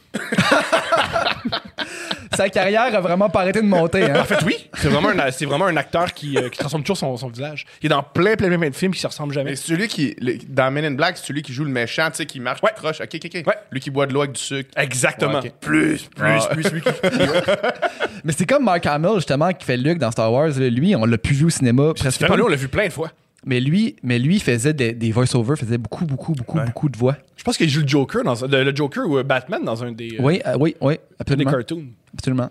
Sa 2.36 2.48
carrière 2.48 2.94
a 2.94 3.00
vraiment 3.00 3.28
pas 3.28 3.40
arrêté 3.40 3.60
de 3.60 3.66
monter. 3.66 4.04
Hein? 4.04 4.20
En 4.20 4.24
fait, 4.24 4.42
oui. 4.46 4.68
C'est 4.74 4.88
vraiment 4.88 5.08
un, 5.10 5.30
c'est 5.30 5.44
vraiment 5.46 5.66
un 5.66 5.76
acteur 5.76 6.12
qui, 6.14 6.36
euh, 6.38 6.48
qui 6.48 6.62
transforme 6.70 6.82
toujours 6.82 6.96
son, 6.96 7.16
son 7.16 7.28
visage. 7.28 7.66
Il 7.82 7.86
est 7.86 7.88
dans 7.90 8.02
plein, 8.02 8.36
plein, 8.36 8.48
plein 8.56 8.70
de 8.70 8.74
films 8.74 8.92
qui 8.92 9.00
se 9.00 9.06
ressemblent 9.06 9.32
jamais. 9.34 9.50
Mais 9.50 9.56
c'est 9.56 9.68
celui 9.68 9.88
qui, 9.88 10.14
le- 10.20 10.38
dans 10.48 10.70
Men 10.70 10.84
in 10.84 10.90
Black, 10.92 11.16
c'est 11.18 11.26
celui 11.26 11.42
qui 11.42 11.52
joue 11.52 11.64
le 11.64 11.70
méchant, 11.70 12.08
tu 12.10 12.16
sais, 12.16 12.26
qui 12.26 12.40
marche, 12.40 12.62
Ouais. 12.62 12.70
qui 12.74 12.82
croche. 12.82 13.00
OK, 13.00 13.08
OK, 13.14 13.20
OK. 13.26 13.46
Ouais. 13.46 13.54
Lui 13.70 13.80
qui 13.80 13.90
boit 13.90 14.06
de 14.06 14.12
l'eau 14.14 14.20
avec 14.20 14.32
du 14.32 14.40
sucre. 14.40 14.70
Exactement. 14.76 15.40
Ouais, 15.40 15.48
ok. 15.48 15.52
Plus, 15.60 16.04
plus, 16.16 16.40
Ah. 16.42 16.48
plus, 16.52 16.72
lui 16.72 16.80
qui- 16.80 16.88
Mais 18.24 18.32
c'est 18.32 18.46
comme 18.46 18.64
Mark 18.64 18.84
Hamill, 18.86 19.14
justement, 19.16 19.52
qui 19.52 19.64
fait 19.64 19.76
Luke 19.76 19.98
dans 19.98 20.10
Star 20.10 20.32
Wars. 20.32 20.48
là. 20.48 20.68
Lui, 20.70 20.94
on 20.96 21.04
l'a 21.04 21.18
plus 21.18 21.34
vu 21.34 21.44
au 21.46 21.50
cinéma. 21.50 21.92
Presque 21.94 22.26
pas. 22.26 22.36
là 22.36 22.44
on 22.44 22.48
l'a 22.48 22.56
vu 22.56 22.68
plein 22.68 22.86
de 22.86 22.92
fois. 22.92 23.10
Mais 23.46 23.58
lui, 23.58 23.96
mais 24.02 24.18
lui 24.18 24.38
faisait 24.38 24.74
des, 24.74 24.92
des 24.92 25.12
voice-overs, 25.12 25.56
faisait 25.56 25.78
beaucoup, 25.78 26.04
beaucoup, 26.04 26.32
beaucoup, 26.34 26.58
Ouais. 26.58 26.66
beaucoup 26.66 26.90
de 26.90 26.96
voix. 26.98 27.16
Je 27.38 27.42
pense 27.42 27.56
qu'il 27.56 27.70
joue 27.70 27.80
le 27.80 27.88
Joker, 27.88 28.22
dans, 28.22 28.34
le, 28.46 28.64
le 28.64 28.76
Joker 28.76 29.08
ou 29.08 29.16
euh, 29.16 29.22
Batman 29.22 29.64
dans 29.64 29.82
un 29.82 29.92
des, 29.92 30.10
euh, 30.18 30.22
Oui, 30.22 30.42
euh, 30.46 30.56
oui, 30.60 30.76
oui, 30.82 30.92
un 30.92 30.96
des 30.96 31.00
absolument. 31.20 31.50
cartoons. 31.50 31.84
absolument. 32.12 32.50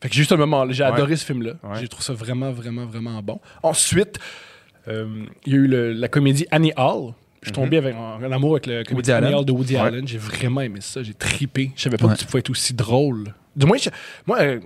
Fait 0.00 0.08
que 0.08 0.14
juste 0.14 0.30
un 0.32 0.36
moment, 0.36 0.64
j'ai 0.70 0.82
Ouais. 0.84 0.88
adoré 0.90 1.16
ce 1.16 1.24
film-là. 1.24 1.52
Ouais. 1.64 1.80
J'ai 1.80 1.88
trouvé 1.88 2.04
ça 2.04 2.12
vraiment, 2.12 2.50
vraiment, 2.52 2.86
vraiment 2.86 3.20
bon. 3.22 3.40
Ensuite, 3.62 4.18
euh, 4.86 5.24
il 5.46 5.52
y 5.52 5.56
a 5.56 5.58
eu 5.58 5.66
le- 5.66 5.92
la 5.92 6.08
comédie 6.08 6.46
Annie 6.50 6.72
Hall. 6.76 7.12
Je 7.42 7.48
suis 7.48 7.52
tombé 7.52 7.76
avec, 7.78 7.94
en, 7.94 8.22
en 8.22 8.32
amour 8.32 8.52
avec 8.52 8.66
le 8.66 8.82
comédie 8.84 9.12
Annie. 9.12 9.32
Hall 9.34 9.44
de 9.44 9.52
Woody 9.52 9.74
Ouais. 9.74 9.80
Allen. 9.80 10.06
J'ai 10.08 10.18
vraiment 10.18 10.60
aimé 10.60 10.80
ça. 10.80 11.02
J'ai 11.02 11.14
tripé. 11.14 11.70
Je 11.76 11.82
savais 11.82 11.96
pas 11.96 12.08
que 12.08 12.18
tu 12.18 12.24
pouvais 12.26 12.40
être 12.40 12.50
aussi 12.50 12.74
drôle. 12.74 13.32
Du 13.56 13.66
moins, 13.66 13.76
je- 13.76 13.90
moi, 14.26 14.40
euh, 14.40 14.60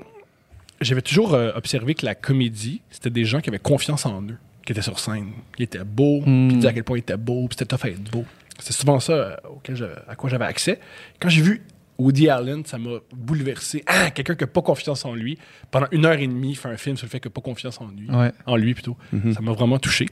j'avais 0.80 1.02
toujours 1.02 1.34
euh, 1.34 1.52
observé 1.54 1.94
que 1.94 2.04
la 2.06 2.14
comédie, 2.14 2.80
c'était 2.90 3.10
des 3.10 3.24
gens 3.24 3.40
qui 3.40 3.50
avaient 3.50 3.58
confiance 3.58 4.04
en 4.06 4.22
eux, 4.22 4.36
qui 4.66 4.72
étaient 4.72 4.82
sur 4.82 4.98
scène. 4.98 5.32
Ils 5.58 5.64
étaient 5.64 5.84
beaux, 5.84 6.20
Mm. 6.20 6.24
puis 6.24 6.32
ils 6.50 6.56
disaient 6.56 6.68
à 6.68 6.72
quel 6.72 6.84
point 6.84 6.96
ils 6.96 7.00
étaient 7.00 7.16
beaux, 7.16 7.46
puis 7.48 7.56
c'était 7.58 7.76
tough 7.76 7.84
à 7.86 7.88
être 7.90 8.10
beau. 8.10 8.24
C'est 8.58 8.72
souvent 8.74 9.00
ça 9.00 9.40
auquel 9.50 9.76
à 10.08 10.14
quoi 10.14 10.28
j'avais 10.30 10.44
accès. 10.44 10.78
Quand 11.20 11.28
j'ai 11.28 11.42
vu 11.42 11.62
Woody 12.02 12.28
Allen, 12.28 12.64
ça 12.66 12.78
m'a 12.78 12.98
bouleversé. 13.14 13.82
Ah, 13.86 14.10
quelqu'un 14.10 14.34
qui 14.34 14.42
n'a 14.44 14.48
pas 14.48 14.62
confiance 14.62 15.04
en 15.04 15.14
lui, 15.14 15.38
pendant 15.70 15.86
une 15.92 16.04
heure 16.06 16.18
et 16.18 16.26
demie, 16.26 16.54
fait 16.54 16.68
un 16.68 16.76
film 16.76 16.96
sur 16.96 17.06
le 17.06 17.10
fait 17.10 17.20
qu'il 17.20 17.28
n'a 17.30 17.34
pas 17.34 17.40
confiance 17.40 17.80
en 17.80 17.88
lui. 17.88 18.10
Ouais. 18.10 18.32
En 18.46 18.56
lui, 18.56 18.74
plutôt. 18.74 18.96
Mhm. 19.12 19.34
Ça 19.34 19.40
m'a 19.40 19.52
vraiment 19.52 19.78
touché. 19.78 20.06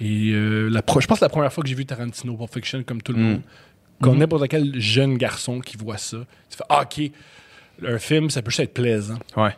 Et 0.00 0.30
euh, 0.32 0.68
la 0.68 0.82
pro- 0.82 1.00
je 1.00 1.06
pense 1.06 1.20
que 1.20 1.24
la 1.24 1.28
première 1.28 1.52
fois 1.52 1.62
que 1.62 1.68
j'ai 1.68 1.74
vu 1.76 1.86
Tarantino 1.86 2.36
Pulp 2.36 2.52
Fiction, 2.52 2.82
comme 2.82 3.00
tout 3.00 3.12
le 3.12 3.18
Mhm. 3.18 3.24
monde, 3.30 3.40
comme 4.02 4.14
Mhm. 4.14 4.20
n'importe 4.20 4.48
quel 4.48 4.78
jeune 4.80 5.16
garçon 5.16 5.60
qui 5.60 5.76
voit 5.76 5.98
ça, 5.98 6.18
tu 6.50 6.56
fais 6.56 6.64
Ah, 6.68 6.82
OK, 6.82 7.10
un 7.86 7.98
film, 7.98 8.28
ça 8.30 8.42
peut 8.42 8.50
juste 8.50 8.60
être 8.60 8.74
plaisant. 8.74 9.18
Ouais. 9.36 9.54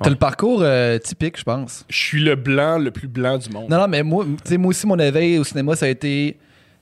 T'as 0.00 0.10
le 0.10 0.16
parcours 0.16 0.60
euh, 0.62 0.98
typique, 0.98 1.38
je 1.38 1.42
pense. 1.42 1.84
Je 1.88 1.96
suis 1.96 2.20
le 2.22 2.36
blanc 2.36 2.78
le 2.78 2.90
plus 2.90 3.08
blanc 3.08 3.38
du 3.38 3.48
monde. 3.50 3.68
Non, 3.70 3.78
non, 3.78 3.88
mais 3.88 4.02
moi, 4.02 4.24
tu 4.24 4.50
sais, 4.50 4.56
moi 4.58 4.68
aussi, 4.70 4.86
mon 4.86 4.98
éveil 4.98 5.38
au 5.38 5.44
cinéma, 5.44 5.74
ça 5.74 5.86
a 5.86 5.88
été 5.88 6.36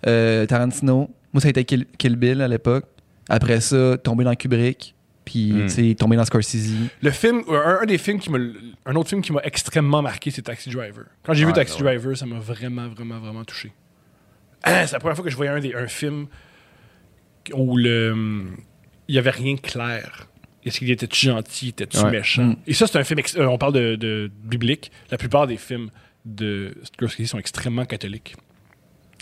euh, 0.07 0.45
Tarantino. 0.47 1.09
Moi, 1.33 1.41
ça 1.41 1.47
a 1.47 1.51
été 1.51 1.65
Kill, 1.65 1.87
Kill 1.97 2.17
Bill 2.17 2.43
à 2.43 2.49
l'époque. 2.49 2.85
Après 3.29 3.61
ça, 3.61 3.97
tomber 3.99 4.25
dans 4.25 4.35
Kubrick. 4.35 4.95
Puis, 5.25 5.53
Mm. 5.53 5.63
tu 5.63 5.69
sais, 5.71 5.95
tomber 5.95 6.17
dans 6.17 6.25
Scorsese. 6.27 6.71
Le 7.01 7.11
film, 7.11 7.43
un, 7.49 7.79
un 7.83 7.87
des 7.87 7.97
films 7.97 8.19
qui 8.19 8.29
m'a, 8.31 8.37
un 8.85 8.95
autre 8.95 9.09
film 9.09 9.23
qui 9.23 9.33
m'a 9.33 9.41
extrêmement 9.43 10.03
marqué, 10.03 10.31
c'est 10.31 10.43
Taxi 10.43 10.69
Driver. 10.69 11.07
Quand 11.23 11.33
j'ai 11.33 11.45
vu 11.45 11.47
Ouais, 11.47 11.55
Taxi 11.55 11.77
ouais. 11.83 11.97
Driver, 11.97 12.15
ça 12.15 12.27
m'a 12.27 12.39
vraiment, 12.39 12.89
vraiment, 12.89 13.19
vraiment 13.21 13.43
touché. 13.45 13.73
Ah, 14.63 14.87
c'est 14.87 14.93
la 14.93 14.99
première 15.01 15.17
fois 15.17 15.25
que 15.25 15.31
je 15.31 15.37
voyais 15.37 15.51
un, 15.51 15.61
des, 15.61 15.75
un 15.75 15.87
film 15.87 16.27
où 17.55 17.77
le, 17.79 18.45
il 19.09 19.15
y 19.15 19.19
avait 19.19 19.31
rien 19.31 19.55
de 19.55 19.61
clair. 19.61 20.29
Est-ce 20.65 20.79
qu'il 20.79 20.91
était 20.91 21.09
gentil, 21.11 21.69
était-tu 21.69 21.99
Ouais. 21.99 22.11
méchant? 22.11 22.45
Mm. 22.45 22.57
Et 22.67 22.75
ça, 22.75 22.87
c'est 22.87 22.99
un 22.99 23.05
film. 23.05 23.19
ex- 23.21 23.37
euh, 23.37 23.47
on 23.47 23.57
parle 23.59 23.73
de, 23.75 23.97
de 23.97 24.31
biblique. 24.43 24.91
La 25.11 25.17
plupart 25.19 25.47
des 25.47 25.57
films 25.57 25.89
de 26.27 26.75
Scorsese 26.85 27.27
sont 27.31 27.39
extrêmement 27.39 27.85
catholiques. 27.87 28.35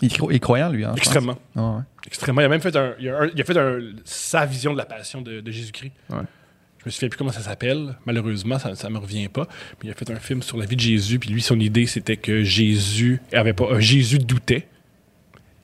Il, 0.01 0.07
est 0.13 0.17
cro- 0.17 0.31
il 0.31 0.37
est 0.37 0.41
croyant, 0.41 0.71
lui. 0.71 0.85
Hein. 0.85 0.95
Extrêmement. 0.97 1.39
Ah 1.55 1.71
ouais. 1.77 1.83
Extrêmement. 2.07 2.41
Il 2.41 2.45
a 2.45 2.49
même 2.49 2.61
fait, 2.61 2.75
un, 2.77 2.95
il 2.99 3.09
a, 3.09 3.19
un- 3.23 3.31
il 3.35 3.41
a 3.41 3.45
fait 3.45 3.57
un- 3.57 3.81
sa 4.05 4.47
vision 4.47 4.73
de 4.73 4.79
la 4.79 4.85
passion 4.87 5.21
de, 5.21 5.41
de 5.41 5.51
Jésus-Christ. 5.51 5.93
Ouais. 6.11 6.19
Je 6.79 6.87
me 6.87 6.91
souviens 6.91 7.09
plus 7.09 7.19
comment 7.19 7.31
ça 7.31 7.41
s'appelle. 7.43 7.97
Malheureusement, 8.07 8.59
ça 8.59 8.71
ne 8.71 8.93
me 8.95 8.99
revient 8.99 9.29
pas. 9.29 9.47
Mais 9.83 9.89
il 9.89 9.91
a 9.91 9.95
fait 9.95 10.11
un 10.11 10.17
film 10.17 10.43
sur 10.43 10.57
la 10.57 10.67
vie 10.67 10.75
de 10.75 10.81
Jésus. 10.81 11.19
Puis 11.21 11.31
lui, 11.31 11.41
son 11.43 11.61
idée, 11.61 11.87
c'était 11.87 12.17
que 12.17 12.43
Jésus 12.43 13.21
avait 13.33 13.53
pas. 13.53 13.65
euh, 13.67 13.81
Jésus 13.81 14.19
doutait. 14.19 14.67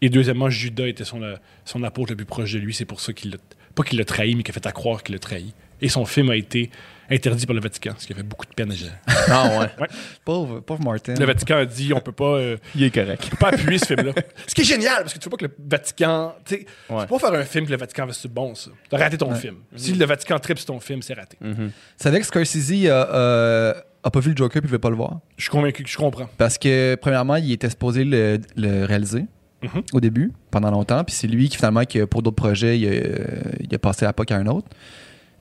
Et 0.00 0.10
deuxièmement, 0.10 0.48
Judas 0.48 0.86
était 0.86 1.04
son, 1.04 1.22
euh, 1.22 1.34
son 1.64 1.82
apôtre 1.82 2.12
le 2.12 2.16
plus 2.16 2.26
proche 2.26 2.52
de 2.52 2.58
lui. 2.60 2.72
C'est 2.72 2.84
pour 2.84 3.00
ça 3.00 3.12
qu'il 3.12 3.32
l'a. 3.32 3.38
Pas 3.74 3.82
qu'il 3.82 3.98
l'a 3.98 4.04
trahi, 4.04 4.34
mais 4.36 4.42
qu'il 4.44 4.52
a 4.52 4.54
fait 4.54 4.66
à 4.66 4.72
croire 4.72 5.02
qu'il 5.02 5.14
l'a 5.14 5.18
trahi. 5.18 5.52
Et 5.80 5.88
son 5.88 6.04
film 6.04 6.30
a 6.30 6.36
été 6.36 6.70
interdit 7.10 7.46
par 7.46 7.54
le 7.54 7.60
Vatican, 7.60 7.92
ce 7.98 8.06
qui 8.06 8.12
a 8.12 8.16
fait 8.16 8.22
beaucoup 8.22 8.46
de 8.46 8.54
peine 8.54 8.70
à 8.70 8.74
Jean. 8.74 8.86
Ah 9.30 9.58
ouais. 9.78 9.86
Pauvre, 10.24 10.60
pauvre 10.60 10.82
Martin. 10.82 11.14
Le 11.14 11.24
Vatican 11.26 11.56
a 11.56 11.64
dit 11.66 11.92
on 11.92 12.00
peut 12.00 12.12
pas, 12.12 12.36
euh, 12.36 12.56
Il 12.74 12.82
est 12.82 12.90
correct. 12.94 13.22
on 13.26 13.28
peut 13.30 13.36
pas 13.36 13.48
appuyer 13.48 13.78
ce 13.78 13.86
film-là. 13.86 14.12
Ce 14.46 14.54
qui 14.54 14.62
est 14.62 14.64
génial, 14.64 15.02
parce 15.02 15.12
que 15.14 15.18
tu 15.18 15.24
veux 15.24 15.30
pas 15.30 15.36
que 15.36 15.44
le 15.46 15.54
Vatican. 15.68 16.34
Tu 16.44 16.54
sais, 16.56 16.66
Ouais. 16.88 17.06
pas 17.06 17.18
faire 17.18 17.32
un 17.34 17.42
film 17.44 17.66
que 17.66 17.70
le 17.72 17.76
Vatican 17.76 18.06
va 18.06 18.12
c'est 18.12 18.32
bon, 18.32 18.54
ça. 18.54 18.70
T'as 18.88 18.98
raté 18.98 19.18
ton 19.18 19.34
film. 19.34 19.56
Si 19.76 19.92
le 19.92 20.04
Vatican 20.06 20.38
tripe 20.38 20.58
sur 20.58 20.66
ton 20.66 20.80
film, 20.80 21.02
c'est 21.02 21.14
raté. 21.14 21.36
Mm. 21.40 21.52
Tu 21.54 21.72
savais 21.98 22.20
que 22.20 22.26
Scorsese 22.26 22.70
a, 22.86 23.14
euh, 23.14 23.74
a 24.02 24.10
pas 24.10 24.20
vu 24.20 24.30
le 24.30 24.36
Joker 24.36 24.62
puis 24.62 24.68
il 24.68 24.72
veut 24.72 24.78
pas 24.78 24.90
le 24.90 24.96
voir? 24.96 25.18
Je 25.36 25.42
suis 25.42 25.50
convaincu 25.50 25.82
que 25.82 25.90
je 25.90 25.96
comprends. 25.98 26.28
Parce 26.38 26.56
que, 26.56 26.96
premièrement, 27.00 27.36
il 27.36 27.52
était 27.52 27.68
supposé 27.70 28.04
le, 28.04 28.38
le 28.56 28.84
réaliser 28.84 29.24
Mhm. 29.60 29.82
au 29.92 30.00
début, 30.00 30.32
pendant 30.52 30.70
longtemps. 30.70 31.02
Puis 31.04 31.14
c'est 31.16 31.26
lui 31.26 31.48
qui, 31.48 31.56
finalement, 31.56 31.82
qui, 31.84 31.98
pour 32.06 32.22
d'autres 32.22 32.36
projets, 32.36 32.78
il 32.78 32.86
a, 32.86 32.90
euh, 32.92 33.26
il 33.60 33.74
a 33.74 33.78
passé 33.78 34.04
la 34.04 34.12
POC 34.12 34.30
à 34.30 34.36
un 34.36 34.46
autre. 34.46 34.68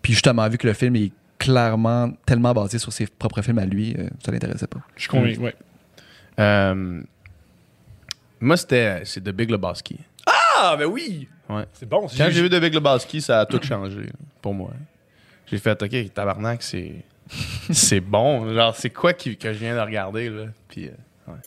Puis 0.01 0.13
justement, 0.13 0.47
vu 0.49 0.57
que 0.57 0.65
le 0.67 0.73
film 0.73 0.95
est 0.95 1.11
clairement 1.37 2.11
tellement 2.25 2.53
basé 2.53 2.79
sur 2.79 2.91
ses 2.93 3.07
propres 3.07 3.41
films 3.41 3.59
à 3.59 3.65
lui, 3.65 3.95
euh, 3.97 4.07
ça 4.25 4.31
l'intéressait 4.31 4.67
pas. 4.67 4.79
Je 4.95 5.01
suis 5.01 5.09
convaincu, 5.09 5.39
ouais. 5.39 5.55
Euh, 6.39 7.01
moi, 8.39 8.57
c'était 8.57 9.01
c'est 9.05 9.21
The 9.21 9.29
Big 9.29 9.49
Lebowski. 9.49 9.99
Ah, 10.25 10.75
ben 10.77 10.85
oui! 10.85 11.27
Ouais. 11.49 11.65
C'est 11.73 11.87
bon. 11.87 12.01
Quand 12.07 12.27
j'ai 12.29 12.41
vu 12.41 12.49
The 12.49 12.59
Big 12.59 12.73
Lebowski, 12.73 13.21
ça 13.21 13.41
a 13.41 13.45
tout 13.45 13.61
changé 13.61 14.09
pour 14.41 14.53
moi. 14.53 14.71
J'ai 15.45 15.57
fait, 15.59 15.81
OK, 15.81 16.13
tabarnak, 16.13 16.61
c'est 16.61 16.93
c'est 17.71 17.99
bon. 17.99 18.53
Genre, 18.53 18.75
c'est 18.75 18.89
quoi 18.89 19.13
qui- 19.13 19.37
que 19.37 19.51
je 19.53 19.59
viens 19.59 19.75
de 19.75 19.79
regarder, 19.81 20.29
là? 20.29 20.45
Puis, 20.69 20.87
euh, 20.87 20.91
ouais. 21.31 21.37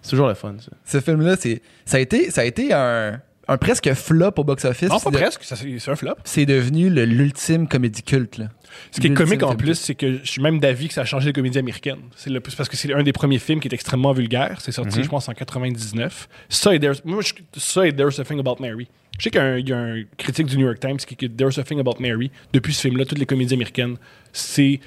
C'est 0.00 0.10
toujours 0.10 0.28
le 0.28 0.34
fun, 0.34 0.56
ça. 0.58 0.70
Ce 0.84 1.00
film-là, 1.00 1.36
c'est, 1.36 1.62
ça 1.84 1.96
a 1.98 2.00
été, 2.00 2.30
ça 2.30 2.40
a 2.40 2.44
été 2.44 2.72
un, 2.72 3.20
un 3.52 3.58
presque 3.58 3.92
flop 3.94 4.32
au 4.38 4.44
box-office. 4.44 4.88
Non, 4.88 4.98
pas 5.00 5.10
de- 5.10 5.16
presque, 5.18 5.42
c'est 5.44 5.88
un 5.90 5.96
flop. 5.96 6.14
C'est 6.24 6.46
devenu 6.46 6.90
le- 6.90 7.04
l'ultime 7.04 7.68
comédie 7.68 8.02
culte. 8.02 8.38
Là. 8.38 8.46
Ce 8.90 9.00
qui 9.00 9.06
est 9.06 9.14
comique 9.14 9.42
en 9.42 9.54
plus, 9.56 9.74
c'est 9.74 9.94
que 9.94 10.18
je 10.24 10.30
suis 10.30 10.42
même 10.42 10.58
d'avis 10.58 10.88
que 10.88 10.94
ça 10.94 11.02
a 11.02 11.04
changé 11.04 11.26
les 11.26 11.32
comédies 11.32 11.58
américaines. 11.58 12.00
C'est 12.16 12.30
le 12.30 12.40
plus 12.40 12.54
parce 12.54 12.68
que 12.68 12.76
c'est 12.76 12.92
un 12.92 13.02
des 13.02 13.12
premiers 13.12 13.38
films 13.38 13.60
qui 13.60 13.68
est 13.68 13.74
extrêmement 13.74 14.12
vulgaire. 14.12 14.60
C'est 14.60 14.72
sorti, 14.72 15.02
je 15.04 15.08
pense, 15.08 15.28
en 15.28 15.32
99. 15.34 16.28
Ça 16.48 16.74
et 16.74 16.80
There's, 16.80 17.04
moi, 17.04 17.22
je- 17.22 17.34
ça 17.60 17.86
et 17.86 17.92
There's 17.94 18.18
a 18.18 18.24
Thing 18.24 18.40
About 18.40 18.56
Mary. 18.60 18.88
Je 19.18 19.24
sais 19.24 19.30
qu'il 19.30 19.40
y 19.40 19.44
a 19.44 19.46
un- 19.46 19.58
il 19.58 19.68
y, 19.68 19.72
a 19.72 19.78
un 19.78 20.02
critique 20.16 20.46
du 20.46 20.56
New 20.56 20.64
York 20.64 20.80
Times 20.80 20.96
qui 20.96 21.14
dit 21.14 21.28
There's 21.30 21.58
a 21.58 21.62
Thing 21.64 21.78
About 21.80 21.96
Mary, 22.00 22.30
depuis 22.52 22.72
ce 22.72 22.80
film-là, 22.82 23.04
toutes 23.04 23.18
les 23.18 23.26
comédies 23.26 23.54
américaines, 23.54 23.96
c'est 24.32 24.80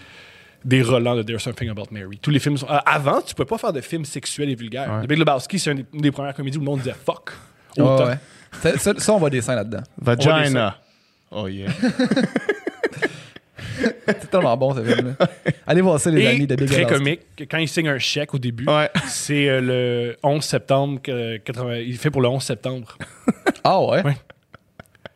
des 0.63 0.81
relents 0.81 1.15
de 1.15 1.21
There's 1.21 1.45
a 1.47 1.53
Thing 1.53 1.69
About 1.69 1.87
Mary. 1.91 2.17
Tous 2.19 2.31
les 2.31 2.39
films 2.39 2.57
sont. 2.57 2.67
euh, 2.67 2.77
avant, 2.87 3.21
tu 3.21 3.35
peux 3.35 3.45
pas 3.45 3.59
faire 3.59 3.71
de 3.71 3.81
films 3.81 4.03
sexuels 4.03 4.49
et 4.49 4.55
vulgaires. 4.55 4.91
Ouais. 4.95 5.05
The 5.05 5.09
Big 5.09 5.19
Lebowski, 5.19 5.59
c'est 5.59 5.71
une 5.71 5.77
des, 5.77 5.85
une 5.93 6.01
des 6.01 6.11
premières 6.11 6.33
comédies 6.33 6.57
où 6.57 6.61
le 6.61 6.65
monde 6.65 6.79
disait 6.79 6.95
fuck. 7.05 7.31
Autant. 7.77 8.07
ouais. 8.07 8.15
Ça, 8.61 8.77
ça- 8.77 8.93
ça, 8.97 9.13
on 9.13 9.17
voit 9.17 9.29
des 9.29 9.41
seins 9.41 9.55
là-dedans. 9.55 9.83
Vagina. 9.97 10.77
Oh 11.31 11.47
yeah. 11.47 11.69
C'est 14.07 14.29
tellement 14.29 14.55
bon, 14.55 14.73
ce 14.73 14.83
film-là. 14.83 15.27
Allez 15.67 15.81
voir 15.81 15.99
ça, 15.99 16.09
les 16.09 16.21
Et 16.21 16.27
amis 16.27 16.47
de 16.47 16.55
Big 16.55 16.67
très 16.69 16.85
comique, 16.85 17.21
que 17.35 17.43
quand 17.43 17.57
il 17.57 17.67
signe 17.67 17.89
un 17.89 17.97
chèque 17.97 18.33
au 18.33 18.37
début, 18.39 18.65
Ouais. 18.67 18.89
c'est 19.07 19.49
euh, 19.49 19.61
le 19.61 20.17
11 20.23 20.43
septembre, 20.43 21.01
que- 21.01 21.37
80 21.37 21.77
il 21.77 21.97
fait 21.97 22.09
pour 22.09 22.21
le 22.21 22.27
11 22.29 22.41
septembre. 22.43 22.97
Ah 23.63 23.81
ouais? 23.81 24.03
Ouais. 24.03 24.15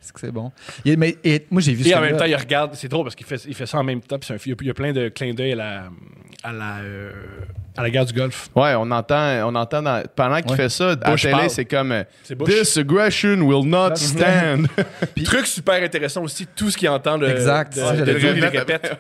C'est 0.02 0.12
que 0.14 0.20
c'est 0.20 0.32
bon? 0.32 0.52
Il 0.84 0.98
mais, 0.98 1.18
et 1.24 1.46
moi, 1.52 1.62
j'ai 1.62 1.74
vu 1.74 1.86
Et 1.86 1.92
ce 1.92 1.96
en 1.96 2.02
même 2.02 2.18
temps, 2.18 2.26
il 2.26 2.36
regarde, 2.36 2.74
c'est 2.74 2.88
drôle 2.88 3.06
parce 3.06 3.16
qu'il 3.16 3.28
fait, 3.28 3.42
il 3.48 3.54
fait 3.54 3.66
ça 3.68 3.78
en 3.78 3.84
même 3.84 4.02
temps. 4.02 4.18
puis 4.20 4.34
un- 4.34 4.38
il 4.44 4.50
y 4.50 4.54
a- 4.54 4.56
il 4.62 4.68
y 4.68 4.70
a 4.72 4.74
plein 4.74 4.92
de 4.92 5.10
clins 5.10 5.34
d'œil 5.34 5.54
à 5.54 5.56
la, 5.56 5.84
à, 6.44 6.52
la, 6.52 6.78
euh, 6.80 7.12
à 7.80 7.84
la 7.84 7.90
guerre 7.90 8.06
du 8.06 8.14
Golfe. 8.14 8.50
Ouais, 8.56 8.74
on 8.78 8.92
entend, 8.92 9.48
on 9.48 9.56
entend 9.56 9.82
dans- 9.82 10.04
pendant 10.16 10.42
qu'il 10.42 10.52
Ouais. 10.52 10.58
fait 10.58 10.70
ça, 10.70 10.92
à 10.92 10.96
Bush 11.12 11.24
la 11.24 11.32
télé, 11.38 11.50
c'est 11.50 11.66
comme 11.66 11.92
euh. 11.92 12.04
This 12.46 12.78
aggression 12.78 13.38
will 13.42 13.68
not 13.68 13.96
stand. 13.96 14.68
Truc 15.24 15.48
super 15.48 15.82
intéressant 15.82 16.24
aussi, 16.24 16.46
tout 16.56 16.70
ce 16.70 16.78
qu'il 16.78 16.90
entend 16.90 17.18
de, 17.18 17.28
Exact, 17.28 17.74
de, 17.76 17.80
ça, 17.80 17.94
de 17.94 18.12
il 18.12 18.46
répète. 18.46 18.98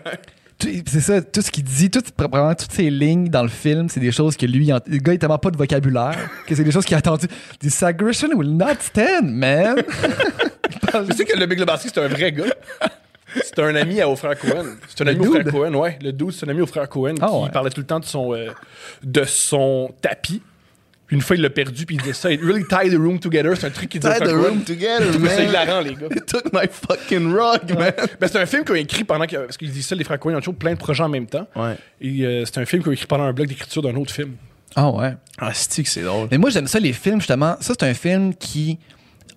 C'est 0.88 1.00
ça, 1.00 1.22
tout 1.22 1.42
ce 1.42 1.50
qu'il 1.52 1.64
dit, 1.64 1.90
tout, 1.90 2.02
probablement 2.18 2.54
toutes 2.54 2.74
ces 2.74 2.90
lignes 2.90 3.30
dans 3.30 3.44
le 3.44 3.48
film, 3.50 3.88
c'est 3.88 4.02
des 4.02 4.12
choses 4.12 4.36
que 4.36 4.46
lui, 4.46 4.66
le 4.68 4.98
gars, 4.98 5.14
il 5.14 5.16
a 5.16 5.18
tellement 5.18 5.38
pas 5.38 5.52
de 5.52 5.58
vocabulaire, 5.58 6.18
que 6.46 6.54
c'est 6.54 6.66
des 6.66 6.72
choses 6.72 6.84
qu'il 6.84 6.96
a 6.96 7.00
entendues. 7.00 7.28
This 7.60 7.82
aggression 7.82 8.30
will 8.36 8.58
not 8.58 8.76
stand, 8.82 9.24
man. 9.26 9.78
Tu 11.10 11.16
sais 11.16 11.26
que 11.26 11.38
le 11.38 11.46
Big 11.46 11.60
Lebowski, 11.60 11.90
c'est 11.94 12.04
un 12.04 12.08
vrai 12.08 12.32
gars. 12.32 12.46
C'est 13.36 13.60
un 13.60 13.76
ami 13.76 14.02
à- 14.02 14.10
au 14.10 14.16
frère 14.16 14.38
Cohen. 14.38 14.66
C'est 14.88 15.02
un 15.04 15.08
ami 15.08 15.26
au 15.28 15.32
frère? 15.34 15.46
Cohen, 15.46 15.74
ouais. 15.76 15.98
Le 16.02 16.12
dude, 16.12 16.32
c'est 16.32 16.46
un 16.48 16.50
ami 16.50 16.62
au 16.62 16.66
frère 16.68 16.88
Cohen 16.90 17.16
Ah 17.22 17.28
qui 17.28 17.34
ouais. 17.44 17.50
parlait 17.50 17.70
tout 17.70 17.82
le 17.82 17.86
temps 17.88 18.00
de 18.00 18.06
son, 18.06 18.34
euh, 18.34 18.50
de 19.04 19.24
son 19.24 19.92
tapis. 20.02 20.42
Puis 21.08 21.16
une 21.16 21.24
fois, 21.24 21.36
il 21.36 21.42
l'a 21.42 21.50
perdu, 21.50 21.88
puis 21.88 21.96
il 21.96 22.02
disait 22.02 22.14
ça. 22.14 22.32
It 22.32 22.40
really 22.42 22.64
tie 22.66 22.88
the 22.90 22.98
room 23.00 23.20
together. 23.20 23.58
C'est 23.58 23.66
un 23.66 23.72
truc 23.72 23.90
qui 23.90 23.98
dit 23.98 24.06
au 24.06 24.10
Tie 24.12 24.16
frère 24.18 24.28
the 24.30 24.32
Cohen. 24.32 24.44
room 24.44 24.62
together, 24.64 25.08
C'est 25.12 25.20
man. 25.20 25.50
hilarant, 25.50 25.80
les 25.82 25.96
gars. 25.96 26.08
You 26.16 26.22
took 26.26 26.54
my 26.54 26.68
fucking 26.72 27.34
rug, 27.34 27.78
man. 27.78 27.92
Ben, 28.20 28.28
c'est 28.28 28.38
un 28.38 28.46
film 28.46 28.64
qu'ils 28.64 28.74
ont 28.74 28.76
écrit 28.76 29.04
pendant 29.04 29.26
que. 29.26 29.36
Parce 29.38 29.58
qu'ils 29.58 29.72
disent 29.72 29.88
ça, 29.88 29.96
les 29.96 30.04
frères 30.04 30.20
Cohen, 30.20 30.34
ils 30.34 30.36
ont 30.36 30.40
toujours 30.40 30.56
plein 30.56 30.74
de 30.74 30.78
projets 30.78 31.04
en 31.04 31.10
même 31.10 31.26
temps. 31.26 31.48
Ouais. 31.56 31.76
Et 32.00 32.24
euh, 32.26 32.46
c'est 32.46 32.60
un 32.60 32.66
film 32.66 32.84
qu'ils 32.84 32.90
ont 32.92 32.94
écrit 32.94 33.08
pendant 33.08 33.24
un 33.24 33.34
bloc 33.34 33.48
d'écriture 33.48 33.82
d'un 33.82 33.96
autre 33.96 34.14
film. 34.14 34.34
Ah 34.76 34.92
ouais. 34.92 35.14
Ah, 35.40 35.50
c'est 35.52 35.82
que 35.82 35.90
c'est 35.90 36.04
drôle? 36.04 36.28
Mais 36.30 36.38
moi, 36.38 36.52
j'aime 36.52 36.68
ça, 36.68 36.80
les 36.80 36.94
films, 36.94 37.20
justement. 37.22 37.56
Ça, 37.60 37.74
c'est 37.80 37.84
un 37.88 37.94
film 37.96 38.36
qui, 38.36 38.78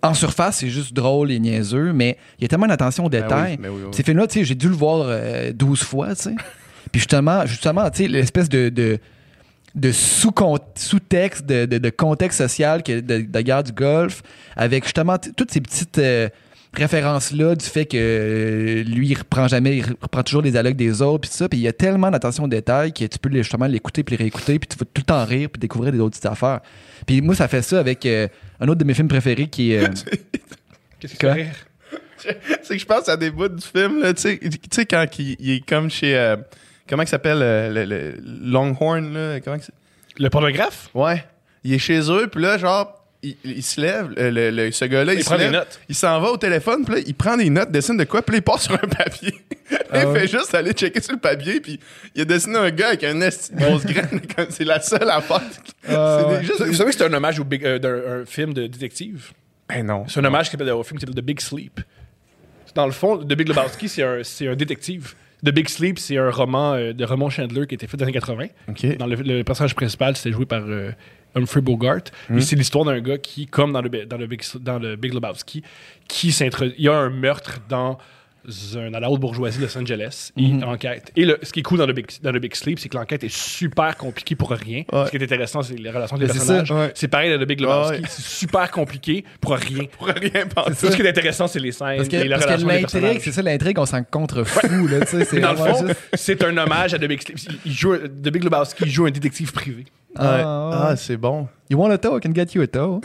en 0.03 0.15
surface, 0.15 0.59
c'est 0.59 0.69
juste 0.69 0.93
drôle 0.93 1.31
et 1.31 1.39
niaiseux, 1.39 1.93
mais 1.93 2.19
il 2.39 2.43
y 2.43 2.45
a 2.45 2.49
tellement 2.49 2.67
d'attention 2.67 3.05
aux 3.07 3.09
Ben 3.09 3.23
détails. 3.23 3.57
ben 3.57 3.71
oui, 3.71 3.83
oui. 3.87 3.91
Ces 3.93 4.03
films-là, 4.03 4.27
j'ai 4.31 4.55
dû 4.55 4.69
le 4.69 4.75
voir 4.75 5.05
euh, 5.07 5.53
12 5.53 5.83
fois, 5.83 6.15
tu 6.15 6.23
sais. 6.23 6.35
Puis 6.93 7.01
justement, 7.01 7.47
justement, 7.47 7.89
tu 7.91 8.03
sais, 8.03 8.09
l'espèce 8.09 8.49
de, 8.49 8.69
de, 8.69 8.99
de 9.75 9.93
sous-texte, 9.93 11.47
de, 11.47 11.65
de, 11.67 11.79
de 11.79 11.91
contexte 11.91 12.39
social 12.39 12.83
que 12.83 13.01
de, 13.01 13.19
de 13.21 13.41
guerre 13.41 13.63
du 13.63 13.73
Golfe, 13.73 14.23
avec 14.57 14.85
justement 14.85 15.17
toutes 15.19 15.51
ces 15.53 15.61
petites 15.61 15.99
euh, 15.99 16.29
références-là 16.75 17.55
du 17.55 17.65
fait 17.67 17.85
que 17.87 17.97
euh, 17.99 18.83
lui, 18.85 19.09
il 19.09 19.15
reprend 19.19 19.47
jamais, 19.49 19.77
il 19.79 19.85
reprend 20.01 20.23
toujours 20.23 20.43
les 20.43 20.51
dialogues 20.51 20.77
des 20.77 21.03
autres, 21.03 21.23
puis 21.23 21.31
ça. 21.31 21.49
Puis 21.49 21.59
il 21.59 21.63
y 21.63 21.69
a 21.69 21.73
tellement 21.73 22.11
d'attention 22.11 22.45
aux 22.45 22.49
détails 22.49 22.93
que 22.93 23.05
tu 23.05 23.19
peux 23.19 23.31
justement 23.33 23.67
l'écouter 23.67 24.03
puis 24.03 24.17
les 24.17 24.23
réécouter, 24.25 24.59
puis 24.59 24.69
tu 24.69 24.79
vas 24.79 24.85
tout 24.85 25.01
le 25.03 25.05
temps 25.05 25.25
rire 25.25 25.49
puis 25.53 25.61
découvrir 25.61 25.93
des 25.93 25.99
autres 26.01 26.11
petites 26.19 26.27
affaires. 26.27 26.61
Puis 27.07 27.21
moi, 27.21 27.35
ça 27.35 27.49
fait 27.49 27.63
ça 27.63 27.79
avec 27.81 28.07
euh, 28.07 28.29
un 28.61 28.69
autre 28.69 28.79
de 28.79 28.85
mes 28.85 28.95
films 28.95 29.09
préférés 29.09 29.49
qui 29.49 29.73
est... 29.73 29.85
euh, 29.85 29.89
Qu'est-ce 31.01 31.17
fait 31.17 31.33
rire? 31.33 31.55
c'est 32.63 32.75
que 32.75 32.79
je 32.79 32.87
pense 32.87 33.09
à 33.09 33.17
des 33.17 33.31
bouts 33.31 33.49
du 33.49 33.67
film, 33.67 34.01
là, 34.01 34.15
tu 34.15 34.23
sais, 34.23 34.39
tu 34.39 34.49
sais, 34.71 34.87
quand 34.87 35.05
il, 35.19 35.37
il 35.41 35.51
est 35.51 35.67
comme 35.69 35.91
chez. 35.91 36.17
euh, 36.17 36.37
comment 36.89 37.03
il 37.03 37.09
s'appelle 37.09 37.41
euh, 37.43 37.69
le, 37.71 37.85
le- 37.85 38.15
Longhorn, 38.51 39.13
là 39.13 39.41
Comment 39.41 39.59
que 39.59 39.65
c'est- 39.65 39.73
Le 40.19 40.31
pornographe? 40.31 40.89
Ouais. 40.95 41.25
Il 41.65 41.73
est 41.75 41.79
chez 41.79 41.99
eux, 42.11 42.29
puis 42.31 42.41
là, 42.43 42.59
genre, 42.59 43.02
il, 43.23 43.37
il 43.45 43.63
se 43.63 43.81
lève, 43.81 44.11
le, 44.17 44.31
le- 44.31 44.51
le- 44.51 44.71
ce 44.73 44.85
gars-là, 44.85 45.13
il, 45.15 45.19
Il 45.21 45.23
se 45.25 45.29
prend 45.29 45.39
des 45.39 45.51
notes. 45.51 45.81
Il 45.89 45.95
s'en 45.95 46.21
va 46.21 46.31
au 46.33 46.37
téléphone, 46.37 46.85
puis 46.85 46.95
là, 46.97 47.01
il 47.07 47.15
prend 47.15 47.37
des 47.37 47.49
notes, 47.51 47.71
dessine 47.71 47.97
de 47.97 48.05
quoi, 48.05 48.23
puis 48.23 48.37
il 48.37 48.43
part 48.43 48.61
sur 48.61 48.75
un 48.75 48.89
papier. 48.89 49.35
Ah 49.95 50.03
il 50.03 50.07
ouais. 50.09 50.21
fait 50.21 50.29
juste 50.39 50.55
aller 50.55 50.73
checker 50.73 51.01
sur 51.01 51.13
le 51.15 51.19
papier, 51.19 51.61
puis 51.61 51.79
il 52.15 52.23
a 52.23 52.25
dessiné 52.27 52.59
un 52.59 52.71
gars 52.71 52.89
avec 52.89 53.05
un 53.05 53.19
esti 53.23 53.55
de 53.55 53.61
grosse 53.61 53.85
graine, 53.87 54.21
comme 54.37 54.47
c'est 54.51 54.65
la 54.65 54.81
seule 54.81 55.09
affaire. 55.09 55.41
Ah 55.89 56.27
ouais. 56.29 56.43
juste. 56.45 56.63
Vous 56.63 56.75
savez 56.75 56.91
que 56.91 56.97
c'est 56.97 57.05
un 57.05 57.13
hommage 57.13 57.39
au 57.41 57.45
big, 57.45 57.65
euh, 57.65 58.23
un 58.23 58.27
film 58.27 58.53
de 58.53 58.67
détective? 58.67 59.33
Ben 59.69 59.87
non. 59.87 60.05
C'est 60.09 60.21
un 60.21 60.25
hommage 60.25 60.47
qui 60.47 60.53
s'appelle- 60.53 60.71
au 60.73 60.83
film 60.83 60.99
qui 60.99 61.07
s'appelle 61.07 61.23
The 61.23 61.25
Big 61.27 61.41
Sleep. 61.41 61.81
Dans 62.75 62.87
le 62.87 62.93
fond, 62.93 63.19
The 63.19 63.35
Big 63.35 63.49
Lebowski, 63.49 63.89
c'est 63.89 64.03
un, 64.03 64.19
c'est 64.23 64.49
un 64.49 64.57
détective. 64.57 65.15
The 65.45 65.51
Big 65.51 65.69
Sleep, 65.69 65.99
c'est 65.99 66.17
un 66.19 66.31
roman 66.31 66.75
euh, 66.75 66.93
de 66.93 67.05
Raymond 67.05 67.31
Chandler 67.31 67.67
qui 67.67 67.75
a 67.75 67.77
été 67.77 67.87
fait 67.87 67.97
dans 67.97 68.05
les 68.05 68.11
années 68.11 68.19
80. 68.21 68.47
Ok. 68.69 68.97
Dans 68.99 69.07
le, 69.07 69.17
le 69.17 69.43
personnage 69.43 69.75
principal, 69.75 70.17
c'était 70.17 70.33
joué 70.33 70.45
par 70.47 70.63
euh, 70.67 70.91
Humphrey 71.35 71.61
Bogart. 71.61 72.03
Et 72.35 72.41
c'est 72.41 72.57
l'histoire 72.57 72.85
d'un 72.85 73.01
gars 73.01 73.19
qui, 73.19 73.47
comme 73.47 73.73
dans 73.73 73.83
le, 73.83 73.89
dans 74.07 74.17
le, 74.19 74.27
Big, 74.27 74.43
dans 74.61 74.79
le 74.79 74.97
Big 74.97 75.15
Lebowski, 75.15 75.63
qui 76.09 76.33
s'introduit. 76.33 76.75
Il 76.79 76.85
y 76.85 76.89
a 76.89 76.95
un 76.95 77.11
meurtre 77.11 77.59
dans, 77.69 77.99
un, 78.77 78.91
dans 78.91 78.99
la 78.99 79.09
haute 79.09 79.21
bourgeoisie 79.21 79.59
de 79.59 79.65
Los 79.65 79.79
Angeles. 79.79 80.33
Et 80.37 80.43
Hmm. 80.43 80.59
il 80.59 80.65
enquête. 80.65 81.13
Et 81.17 81.25
le, 81.25 81.39
ce 81.43 81.53
qui 81.53 81.61
est 81.61 81.63
cool 81.63 81.79
dans 81.79 81.87
le 81.87 81.93
Big, 81.93 82.07
dans 82.23 82.33
le 82.33 82.39
Big 82.41 82.55
Sleep, 82.55 82.79
c'est 82.81 82.89
que 82.89 82.97
l'enquête 82.97 83.23
est 83.25 83.33
super 83.33 83.97
compliquée 83.97 84.35
pour 84.35 84.51
rien. 84.51 84.83
Ce 84.93 85.11
qui 85.11 85.17
est 85.17 85.23
intéressant, 85.23 85.63
c'est 85.63 85.77
les 85.79 85.91
relations 85.91 86.19
des 86.19 86.27
Mais 86.27 86.33
c'est 86.33 86.39
personnages. 86.39 86.71
ouais. 86.73 86.91
C'est 86.95 87.09
pareil 87.09 87.31
dans 87.33 87.39
le 87.39 87.47
Big 87.47 87.61
Lebowski. 87.61 88.01
Ouais. 88.03 88.09
C'est 88.09 88.23
super 88.23 88.71
compliqué 88.71 89.25
pour 89.41 89.53
rien. 89.55 89.85
Pour 89.99 90.09
rien. 90.09 90.47
Tout 90.67 90.75
ce 90.91 90.97
qui 90.97 91.03
est 91.03 91.09
intéressant, 91.09 91.47
c'est 91.47 91.61
les 91.61 91.71
scènes 91.73 91.97
Parce 91.99 92.09
et 92.09 92.11
que, 92.11 92.29
la 92.29 92.39
parce 92.39 92.53
que 92.61 92.61
des 92.61 92.65
l'intrigue, 92.81 93.21
c'est 93.23 93.33
ça 93.33 93.43
l'intrigue, 93.43 93.79
on 93.79 93.87
s'en 93.87 94.03
contrefou, 94.03 94.87
là, 94.89 95.01
tu 95.05 95.07
sais. 95.19 95.25
c'est 95.25 95.41
dans 95.41 95.53
le 95.53 95.57
fond, 95.57 95.87
juste- 95.87 96.01
c'est 96.15 96.43
un 96.45 96.57
hommage 96.57 96.95
à 96.95 96.99
The 96.99 97.05
Big 97.07 97.23
Sleep. 97.23 97.39
Il- 97.49 97.59
Il 97.67 97.73
joue, 97.73 97.97
The 97.97 98.29
Big 98.29 98.43
Lebowski 98.43 98.89
joue 98.91 99.07
un 99.07 99.11
détective 99.11 99.53
privé. 99.53 99.85
Ah, 100.17 100.37
ouais. 100.37 100.43
Ah, 100.45 100.95
c'est 100.97 101.17
bon. 101.17 101.49
You 101.71 101.79
want 101.79 101.91
a 101.91 101.99
toe, 101.99 102.19
I 102.19 102.21
can 102.21 102.35
get 102.35 102.49
you 102.55 102.63
a 102.63 102.67
toe. 102.67 103.01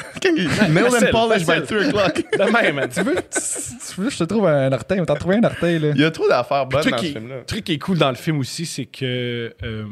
Nail 0.70 0.88
and 0.94 1.12
polish 1.12 1.46
by 1.46 1.62
facile. 1.62 1.66
3 1.66 1.88
o'clock. 1.90 2.16
De 2.38 2.52
même, 2.52 2.76
man. 2.76 2.90
tu 2.90 3.02
veux, 3.02 3.16
tu 3.16 4.02
veux 4.02 4.08
que 4.08 4.14
je 4.14 4.18
te 4.18 4.24
trouve 4.26 4.46
un 4.48 4.72
orteil, 4.74 5.00
on 5.00 5.06
t'a 5.06 5.16
trouvé 5.16 5.36
un 5.38 5.44
orteil, 5.44 5.80
là. 5.80 5.90
Il 5.96 6.02
y 6.02 6.04
a 6.04 6.12
trop 6.12 6.28
d'affaires 6.28 6.66
Le 6.66 6.70
bonnes 6.70 6.82
truc, 6.82 6.92
dans 6.94 6.98
ce 7.00 7.04
qui, 7.06 7.12
film-là. 7.14 7.36
le 7.38 7.46
truc 7.46 7.64
qui 7.64 7.74
est 7.74 7.80
cool 7.80 7.98
dans 7.98 8.10
le 8.10 8.16
film 8.16 8.40
aussi, 8.40 8.66
c'est 8.66 8.86
que 8.86 9.54
euh, 9.64 9.86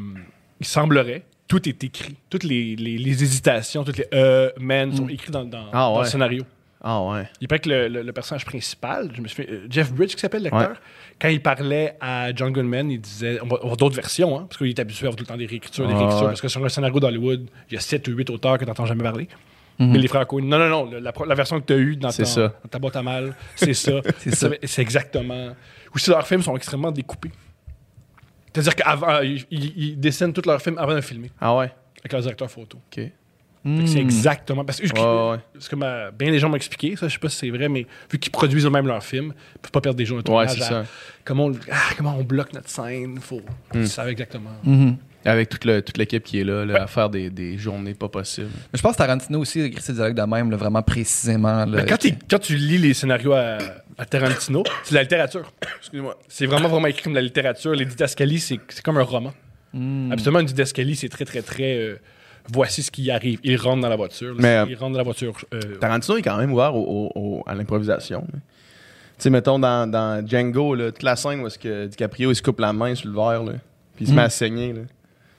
il 0.60 0.66
semblerait 0.66 1.22
tout 1.48 1.66
est 1.68 1.84
écrit. 1.84 2.16
Toutes 2.28 2.42
les, 2.44 2.76
les, 2.76 2.98
les 2.98 3.22
hésitations, 3.22 3.84
toutes 3.84 3.98
les 3.98 4.06
euh, 4.12 4.50
man 4.60 4.94
sont 4.94 5.08
écrits 5.08 5.30
dans, 5.30 5.44
dans- 5.44 5.66
Ah, 5.72 5.78
dans 5.78 5.96
ouais. 5.98 6.02
le 6.04 6.08
scénario. 6.08 6.42
Ah 6.82 7.02
ouais. 7.02 7.28
Il 7.40 7.48
paraît 7.48 7.60
que 7.60 7.68
le, 7.68 7.88
le- 7.88 8.02
le 8.02 8.12
personnage 8.12 8.44
principal, 8.44 9.10
je 9.14 9.20
me 9.22 9.28
souviens, 9.28 9.46
euh, 9.50 9.66
Jeff 9.70 9.92
Bridge 9.92 10.14
qui 10.14 10.20
s'appelle 10.20 10.42
l'acteur, 10.42 10.76
quand 11.20 11.28
il 11.28 11.40
parlait 11.42 11.96
à 12.00 12.34
John 12.34 12.52
Goodman, 12.52 12.90
il 12.90 13.00
disait, 13.00 13.38
on 13.42 13.46
va 13.46 13.56
avoir 13.56 13.76
d'autres 13.76 13.96
versions, 13.96 14.38
hein, 14.38 14.46
parce 14.48 14.58
qu'il 14.58 14.68
est 14.68 14.78
habitué 14.78 15.06
à 15.06 15.08
avoir 15.08 15.16
tout 15.16 15.24
le 15.24 15.28
temps 15.28 15.36
des 15.36 15.46
réécritures, 15.46 15.86
des 15.86 15.94
Ah, 15.94 15.96
réécritures, 15.98 16.22
ouais. 16.22 16.28
parce 16.28 16.40
que 16.42 16.48
sur 16.48 16.64
un 16.64 16.68
scénario 16.68 17.00
d'Hollywood, 17.00 17.46
il 17.70 17.74
y 17.74 17.76
a 17.76 17.80
7 17.80 18.06
ou 18.08 18.12
8 18.12 18.30
auteurs 18.30 18.58
que 18.58 18.64
tu 18.64 18.68
n'entends 18.68 18.86
jamais 18.86 19.02
parler. 19.02 19.28
Mais 19.78 19.98
les 19.98 20.08
frères 20.08 20.26
Coen, 20.26 20.46
non, 20.48 20.58
non, 20.58 20.86
non, 20.86 20.90
la, 21.00 21.34
version 21.34 21.60
que 21.60 21.66
tu 21.66 21.72
as 21.74 21.76
eue 21.76 21.96
dans, 21.96 22.10
ton- 22.10 22.24
ça. 22.24 22.54
dans 22.62 22.68
ta 22.70 22.78
boîte 22.78 22.96
à 22.96 23.02
mal, 23.02 23.34
c'est 23.56 23.74
ça. 23.74 24.00
C'est 24.18 24.34
ça. 24.34 24.48
C'est 24.62 24.80
exactement. 24.80 25.54
Aussi, 25.94 26.08
leurs 26.10 26.26
films 26.26 26.40
sont 26.42 26.56
extrêmement 26.56 26.90
découpés. 26.90 27.30
C'est-à-dire 28.54 28.74
qu'avant, 28.74 29.20
ils, 29.20 29.44
ils- 29.50 30.00
dessinent 30.00 30.32
tous 30.32 30.46
leurs 30.46 30.62
films 30.62 30.78
avant 30.78 30.94
de 30.94 31.00
filmer, 31.02 31.30
Ah 31.40 31.54
ouais? 31.56 31.70
avec 32.00 32.10
leurs 32.12 32.22
directeurs 32.22 32.50
photo. 32.50 32.78
OK. 32.90 33.04
Fait 33.66 33.82
Hmm. 33.82 33.86
C'est 33.86 33.98
exactement. 33.98 34.64
Parce 34.64 34.80
que, 34.80 34.86
Ouais, 34.86 35.32
ouais. 35.32 35.38
parce 35.52 35.68
que 35.68 35.74
ma- 35.74 36.12
bien 36.12 36.30
les 36.30 36.38
gens 36.38 36.48
m'ont 36.48 36.54
expliqué, 36.56 36.94
ça, 36.94 37.08
je 37.08 37.14
sais 37.14 37.18
pas 37.18 37.28
si 37.28 37.36
c'est 37.38 37.50
vrai, 37.50 37.68
mais 37.68 37.84
vu 38.12 38.18
qu'ils 38.20 38.30
produisent 38.30 38.64
eux-mêmes 38.64 38.86
leurs 38.86 39.02
films, 39.02 39.32
ils 39.56 39.58
peuvent 39.60 39.72
pas 39.72 39.80
perdre 39.80 39.98
des 39.98 40.04
jours 40.06 40.18
de 40.18 40.22
tournage. 40.22 40.52
c'est 40.52 40.62
à- 40.62 40.68
ça. 40.68 40.84
Comment, 41.24 41.46
on, 41.46 41.52
ah, 41.72 41.76
comment 41.96 42.16
on 42.16 42.22
bloque 42.22 42.52
notre 42.54 42.70
scène, 42.70 43.18
faut. 43.20 43.40
Hmm. 43.74 43.80
Ils 43.80 43.88
savent 43.88 44.08
exactement. 44.08 44.50
Mhm. 44.62 44.96
Avec 45.24 45.48
toute, 45.48 45.64
le- 45.64 45.82
toute 45.82 45.98
l'équipe 45.98 46.22
qui 46.22 46.38
est 46.38 46.44
là, 46.44 46.64
là, 46.64 46.84
à 46.84 46.86
faire 46.86 47.10
des, 47.10 47.28
des 47.30 47.58
journées 47.58 47.94
pas 47.94 48.08
possibles. 48.08 48.50
Mais 48.72 48.76
je 48.76 48.82
pense 48.82 48.92
que 48.92 48.98
Tarantino 48.98 49.40
aussi 49.40 49.60
a 49.60 49.64
écrit 49.64 49.82
ses 49.82 49.94
dialogues 49.94 50.14
de 50.14 50.22
même, 50.22 50.48
là, 50.52 50.56
vraiment 50.56 50.82
précisément. 50.82 51.64
là. 51.64 51.84
Quand, 51.84 52.38
tu 52.38 52.54
lis 52.54 52.78
les 52.78 52.94
scénarios 52.94 53.32
à, 53.32 53.58
à 53.98 54.04
Tarantino, 54.04 54.62
c'est 54.84 54.90
de 54.92 54.94
la 54.94 55.02
littérature. 55.02 55.52
Excuse-moi. 55.80 56.16
C'est 56.28 56.46
vraiment, 56.46 56.68
vraiment 56.68 56.86
écrit 56.86 57.02
comme 57.02 57.14
de 57.14 57.18
la 57.18 57.22
littérature. 57.24 57.72
Les 57.74 57.84
didascalies, 57.86 58.38
c'est 58.38 58.60
c'est 58.68 58.84
comme 58.84 58.98
un 58.98 59.02
roman. 59.02 59.34
Hmm. 59.72 60.12
Absolument, 60.12 60.38
une 60.38 60.46
didascalie, 60.46 60.94
c'est 60.94 61.08
très, 61.08 61.24
très, 61.24 61.42
très. 61.42 61.76
euh, 61.76 61.96
voici 62.52 62.82
ce 62.82 62.90
qui 62.90 63.10
arrive. 63.10 63.38
Il 63.42 63.56
rentre 63.56 63.82
dans 63.82 63.88
la 63.88 63.96
voiture. 63.96 64.28
là. 64.34 64.38
Mais, 64.38 64.56
euh, 64.58 64.66
il 64.68 64.76
rentre 64.76 64.92
dans 64.92 64.98
la 64.98 65.04
voiture. 65.04 65.34
euh, 65.54 65.76
Tarantino 65.80 66.16
est 66.16 66.22
quand 66.22 66.36
même 66.36 66.52
ouvert 66.52 66.74
au- 66.74 67.10
au- 67.14 67.20
au- 67.20 67.44
à 67.46 67.54
l'improvisation. 67.54 68.24
Tu 68.32 68.38
sais, 69.18 69.30
mettons 69.30 69.58
dans, 69.58 69.90
dans 69.90 70.26
Django, 70.26 70.74
là, 70.74 70.92
toute 70.92 71.02
la 71.02 71.16
scène 71.16 71.40
où 71.40 71.46
est-ce 71.46 71.58
que 71.58 71.86
DiCaprio 71.86 72.30
il 72.30 72.36
se 72.36 72.42
coupe 72.42 72.60
la 72.60 72.72
main 72.72 72.94
sur 72.94 73.08
le 73.08 73.14
verre, 73.14 73.42
là, 73.44 73.52
puis 73.94 74.04
il 74.04 74.08
se 74.08 74.12
met 74.12 74.22
à 74.22 74.28
saigner. 74.30 74.72
là. 74.74 74.80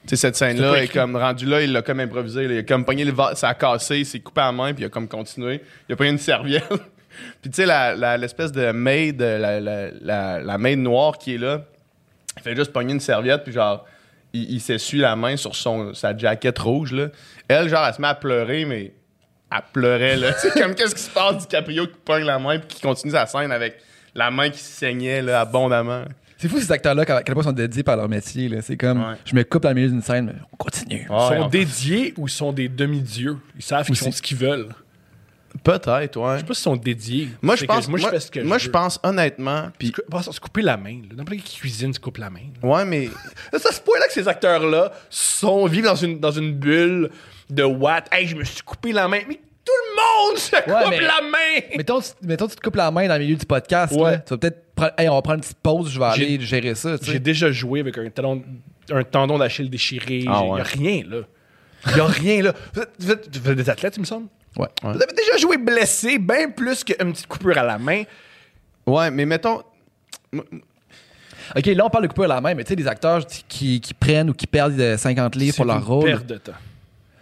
Tu 0.02 0.10
sais, 0.10 0.16
cette 0.16 0.36
scène-là 0.36 0.82
est 0.82 0.88
comme 0.88 1.14
rendu 1.16 1.44
là, 1.46 1.60
il 1.62 1.70
l'a 1.72 1.82
comme 1.82 2.00
improvisé. 2.00 2.48
là. 2.48 2.54
Il 2.54 2.58
a 2.58 2.62
comme 2.62 2.84
pogné 2.84 3.04
le 3.04 3.12
verre, 3.12 3.36
ça 3.36 3.48
a 3.50 3.54
cassé, 3.54 3.98
il 3.98 4.06
s'est 4.06 4.20
coupé 4.20 4.40
la 4.40 4.52
main, 4.52 4.72
puis 4.72 4.82
il 4.82 4.86
a 4.86 4.88
comme 4.88 5.06
continué. 5.06 5.60
Il 5.88 5.92
a 5.92 5.96
pris 5.96 6.08
une 6.08 6.18
serviette. 6.18 6.66
puis 7.42 7.50
tu 7.50 7.62
sais, 7.64 7.66
l'espèce 8.18 8.50
de 8.52 8.72
maid, 8.72 9.20
la, 9.20 9.60
la, 9.60 9.90
la, 10.00 10.40
la 10.40 10.58
maid 10.58 10.78
noire 10.78 11.18
qui 11.18 11.34
est 11.34 11.38
là, 11.38 11.62
il 12.36 12.42
fait 12.42 12.56
juste 12.56 12.72
pogner 12.72 12.94
une 12.94 13.00
serviette, 13.00 13.44
puis 13.44 13.52
genre, 13.52 13.84
il, 14.32 14.52
il 14.52 14.60
s'essuie 14.60 14.98
la 14.98 15.16
main 15.16 15.36
sur 15.36 15.54
son, 15.56 15.94
sa 15.94 16.16
jaquette 16.16 16.58
rouge. 16.58 16.92
Là. 16.92 17.08
Elle, 17.48 17.68
genre, 17.68 17.84
elle 17.86 17.94
se 17.94 18.00
met 18.00 18.08
à 18.08 18.14
pleurer, 18.14 18.64
mais 18.64 18.92
elle 19.50 19.58
pleurait. 19.72 20.16
là. 20.16 20.32
C'est 20.38 20.52
comme 20.52 20.74
qu'est-ce 20.74 20.94
qui 20.94 21.02
se 21.02 21.10
passe, 21.10 21.38
DiCaprio 21.38 21.86
qui 21.86 21.94
pogne 22.04 22.24
la 22.24 22.38
main, 22.38 22.58
puis 22.58 22.68
qui 22.76 22.80
continue 22.82 23.12
sa 23.12 23.26
scène 23.26 23.52
avec 23.52 23.76
la 24.14 24.30
main 24.30 24.50
qui 24.50 24.58
saignait 24.58 25.22
là, 25.22 25.40
abondamment. 25.42 26.04
C'est 26.40 26.48
fou 26.48 26.60
ces 26.60 26.70
acteurs-là, 26.70 27.02
à 27.02 27.22
quel 27.24 27.34
point 27.34 27.42
ils 27.42 27.46
sont 27.46 27.52
dédiés 27.52 27.82
par 27.82 27.96
leur 27.96 28.08
métier. 28.08 28.48
là. 28.48 28.62
C'est 28.62 28.76
comme, 28.76 29.00
Ouais. 29.00 29.16
je 29.24 29.34
me 29.34 29.42
coupe 29.42 29.62
dans 29.64 29.70
le 29.70 29.74
milieu 29.74 29.88
d'une 29.88 30.02
scène, 30.02 30.26
mais 30.26 30.40
on 30.52 30.56
continue. 30.56 31.06
Ah, 31.10 31.30
sont 31.36 31.48
dédiés 31.48 32.14
ou 32.16 32.28
sont 32.28 32.52
des 32.52 32.68
demi-dieux. 32.68 33.36
Ils 33.56 33.62
savent 33.62 33.86
qu'ils 33.86 33.96
font 33.96 34.12
ce 34.12 34.22
qu'ils 34.22 34.36
veulent. 34.36 34.68
Peut-être, 35.64 36.16
ouais. 36.18 36.34
Je 36.34 36.38
sais 36.40 36.44
pas 36.46 36.54
s'ils 36.54 36.62
sont 36.62 36.76
dédiés. 36.76 37.28
Moi, 37.42 37.56
C'est 37.56 37.62
je 37.62 37.66
que 37.66 37.72
pense, 37.72 37.88
moi, 37.88 37.98
moi, 38.00 38.08
je 38.10 38.14
fais 38.14 38.20
ce 38.20 38.30
que 38.30 38.40
moi, 38.40 38.58
je 38.58 38.62
je 38.64 38.68
veux. 38.68 38.72
pense 38.72 39.00
honnêtement, 39.02 39.68
puis 39.78 39.92
Se 40.24 40.32
se 40.32 40.40
couper 40.40 40.62
la 40.62 40.76
main. 40.76 41.00
là. 41.08 41.16
N'importe 41.16 41.38
qui 41.38 41.42
qui 41.44 41.56
cuisine 41.58 41.92
se 41.92 42.00
coupe 42.00 42.18
la 42.18 42.30
main. 42.30 42.40
là. 42.62 42.68
ouais, 42.68 42.84
mais 42.84 43.08
C'est 43.52 43.66
à 43.66 43.72
ce 43.72 43.80
point-là 43.80 44.06
que 44.06 44.12
ces 44.12 44.26
acteurs-là 44.28 44.92
sont, 45.10 45.66
vivent 45.66 45.84
dans 45.84 45.94
une, 45.94 46.18
dans 46.20 46.30
une 46.30 46.52
bulle 46.54 47.10
de 47.50 47.62
what? 47.62 48.04
Hey, 48.12 48.26
je 48.26 48.36
me 48.36 48.44
suis 48.44 48.62
coupé 48.62 48.92
la 48.92 49.08
main. 49.08 49.20
Mais 49.28 49.34
tout 49.64 49.72
le 49.72 50.28
monde 50.30 50.38
se 50.38 50.56
coupe 50.56 50.90
mais- 50.90 51.00
la 51.00 51.20
main! 51.22 51.66
Mettons, 51.76 52.00
tu, 52.00 52.08
mettons, 52.22 52.46
tu 52.48 52.56
te 52.56 52.60
coupes 52.60 52.76
la 52.76 52.90
main 52.90 53.06
dans 53.08 53.14
le 53.14 53.20
milieu 53.24 53.36
du 53.36 53.44
podcast. 53.46 53.92
Ouais. 53.94 54.12
là. 54.12 54.18
Tu 54.18 54.30
vas 54.34 54.38
peut-être 54.38 54.74
prendre, 54.74 54.92
hey, 54.96 55.08
on 55.08 55.14
va 55.14 55.22
prendre 55.22 55.36
une 55.36 55.42
petite 55.42 55.58
pause, 55.62 55.90
je 55.90 55.98
vais 55.98 56.06
J'ai- 56.16 56.24
aller 56.26 56.40
gérer 56.40 56.74
ça. 56.74 56.98
tu. 56.98 57.10
J'ai 57.10 57.18
déjà 57.18 57.50
joué 57.52 57.80
avec 57.80 57.98
un, 57.98 58.08
talon, 58.10 58.42
un 58.90 59.02
tendon 59.02 59.36
d'Achille 59.38 59.68
déchiré. 59.68 60.18
Il 60.20 60.28
Ah 60.30 60.40
n'y 60.42 60.50
ouais. 60.50 60.60
a 60.60 60.64
rien, 60.64 61.02
là. 61.06 61.18
Il 61.86 61.94
n'y 61.94 62.00
a 62.00 62.06
rien, 62.06 62.42
là. 62.42 62.54
Vous 62.74 62.80
êtes, 62.82 62.90
vous 62.98 63.10
êtes- 63.12 63.38
vous 63.38 63.50
êtes 63.50 63.56
des 63.56 63.70
athlètes, 63.70 63.96
il 63.96 64.00
me 64.00 64.04
semble? 64.06 64.26
Ouais. 64.56 64.66
Ouais. 64.82 64.92
Vous 64.94 65.02
avez 65.02 65.12
déjà 65.16 65.36
joué 65.38 65.56
blessé, 65.58 66.18
bien 66.18 66.50
plus 66.50 66.82
qu'une 66.84 67.12
petite 67.12 67.26
coupure 67.26 67.58
à 67.58 67.62
la 67.64 67.78
main. 67.78 68.02
ouais, 68.86 69.10
mais 69.10 69.26
mettons, 69.26 69.62
Ok, 71.56 71.64
là, 71.66 71.86
on 71.86 71.90
parle 71.90 72.04
de 72.04 72.08
couper 72.08 72.26
la 72.26 72.40
main, 72.42 72.54
mais 72.54 72.62
tu 72.64 72.68
sais, 72.70 72.76
des 72.76 72.86
acteurs 72.86 73.26
qui, 73.48 73.80
qui 73.80 73.94
prennent 73.94 74.28
ou 74.30 74.34
qui 74.34 74.46
perdent 74.46 74.78
euh, 74.78 74.96
50 74.98 75.34
livres 75.36 75.56
pour 75.56 75.64
C'est 75.64 75.68
leur 75.68 75.78
une 75.78 75.84
rôle. 75.84 76.04
perte 76.04 76.26
de 76.26 76.36
temps. 76.36 76.52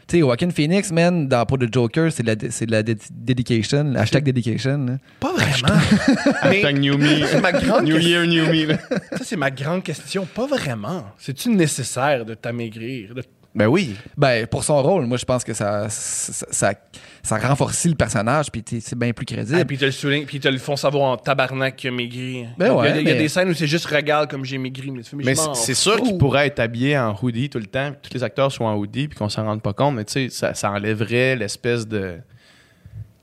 Tu 0.08 0.16
sais, 0.16 0.20
Joaquin 0.20 0.50
Phoenix, 0.50 0.90
man, 0.90 1.28
dans, 1.28 1.46
pour 1.46 1.58
The 1.58 1.72
Joker, 1.72 2.10
c'est 2.12 2.22
de 2.24 2.28
la, 2.34 2.50
c'est 2.50 2.66
de 2.66 2.72
la 2.72 2.82
dé- 2.82 2.96
dedication, 3.10 3.84
le 3.84 3.98
hashtag 4.00 4.24
dedication. 4.24 4.84
là. 4.84 4.98
Pas 5.20 5.32
vraiment. 5.32 5.80
Hashtag 6.42 6.78
new 6.78 6.96
me, 6.98 7.24
c'est 7.26 7.40
ma 7.40 7.52
grande 7.52 7.84
new 7.84 7.94
question. 7.94 8.10
year, 8.10 8.26
new 8.26 8.46
me. 8.46 8.66
là. 8.66 8.78
Ça, 9.12 9.24
c'est 9.24 9.36
ma 9.36 9.50
grande 9.50 9.82
question. 9.84 10.26
Pas 10.26 10.46
vraiment. 10.46 11.06
C'est-tu 11.18 11.48
nécessaire 11.50 12.24
de 12.24 12.34
t'amaigrir? 12.34 13.14
de- 13.14 13.22
Ben 13.56 13.68
oui. 13.68 13.96
Ben, 14.18 14.46
pour 14.46 14.62
son 14.62 14.82
rôle, 14.82 15.06
moi, 15.06 15.16
je 15.16 15.24
pense 15.24 15.42
que 15.42 15.54
ça, 15.54 15.88
ça, 15.88 16.46
ça, 16.50 16.74
ça 17.22 17.38
renforcit 17.38 17.88
le 17.88 17.94
personnage, 17.94 18.52
puis 18.52 18.62
c'est 18.82 18.98
bien 18.98 19.14
plus 19.14 19.24
crédible. 19.24 19.58
Ah, 19.58 19.64
puis 19.64 19.76
ils 19.76 19.78
te 19.78 19.86
le 19.86 19.92
soulignent, 19.92 20.26
puis 20.26 20.38
te 20.38 20.46
le 20.46 20.58
font 20.58 20.76
savoir 20.76 21.04
en 21.04 21.16
tabarnak 21.16 21.74
qu'il 21.74 21.88
a 21.88 21.92
maigri. 21.92 22.46
Ben 22.58 22.66
il, 22.66 22.68
y 22.68 22.70
a, 22.70 22.76
ouais, 22.76 23.00
il 23.00 23.08
y 23.08 23.10
a 23.10 23.14
des 23.14 23.28
scènes 23.28 23.48
où 23.48 23.54
c'est 23.54 23.66
juste 23.66 23.86
regarde 23.86 24.30
comme 24.30 24.44
j'ai 24.44 24.58
maigri. 24.58 24.92
Mais, 25.14 25.34
c'est 25.54 25.74
sûr 25.74 26.02
qu'il 26.02 26.18
pourrait 26.18 26.48
être 26.48 26.60
habillé 26.60 26.98
en 26.98 27.16
hoodie 27.20 27.48
tout 27.48 27.58
le 27.58 27.64
temps, 27.64 27.92
puis 27.92 28.10
tous 28.10 28.18
les 28.18 28.22
acteurs 28.22 28.52
sont 28.52 28.64
en 28.64 28.76
hoodie, 28.76 29.08
puis 29.08 29.18
qu'on 29.18 29.30
s'en 29.30 29.44
rende 29.44 29.62
pas 29.62 29.72
compte, 29.72 29.94
mais 29.94 30.04
tu 30.04 30.12
sais, 30.12 30.28
ça, 30.28 30.52
ça 30.52 30.70
enlèverait 30.70 31.36
l'espèce 31.36 31.88
de. 31.88 32.18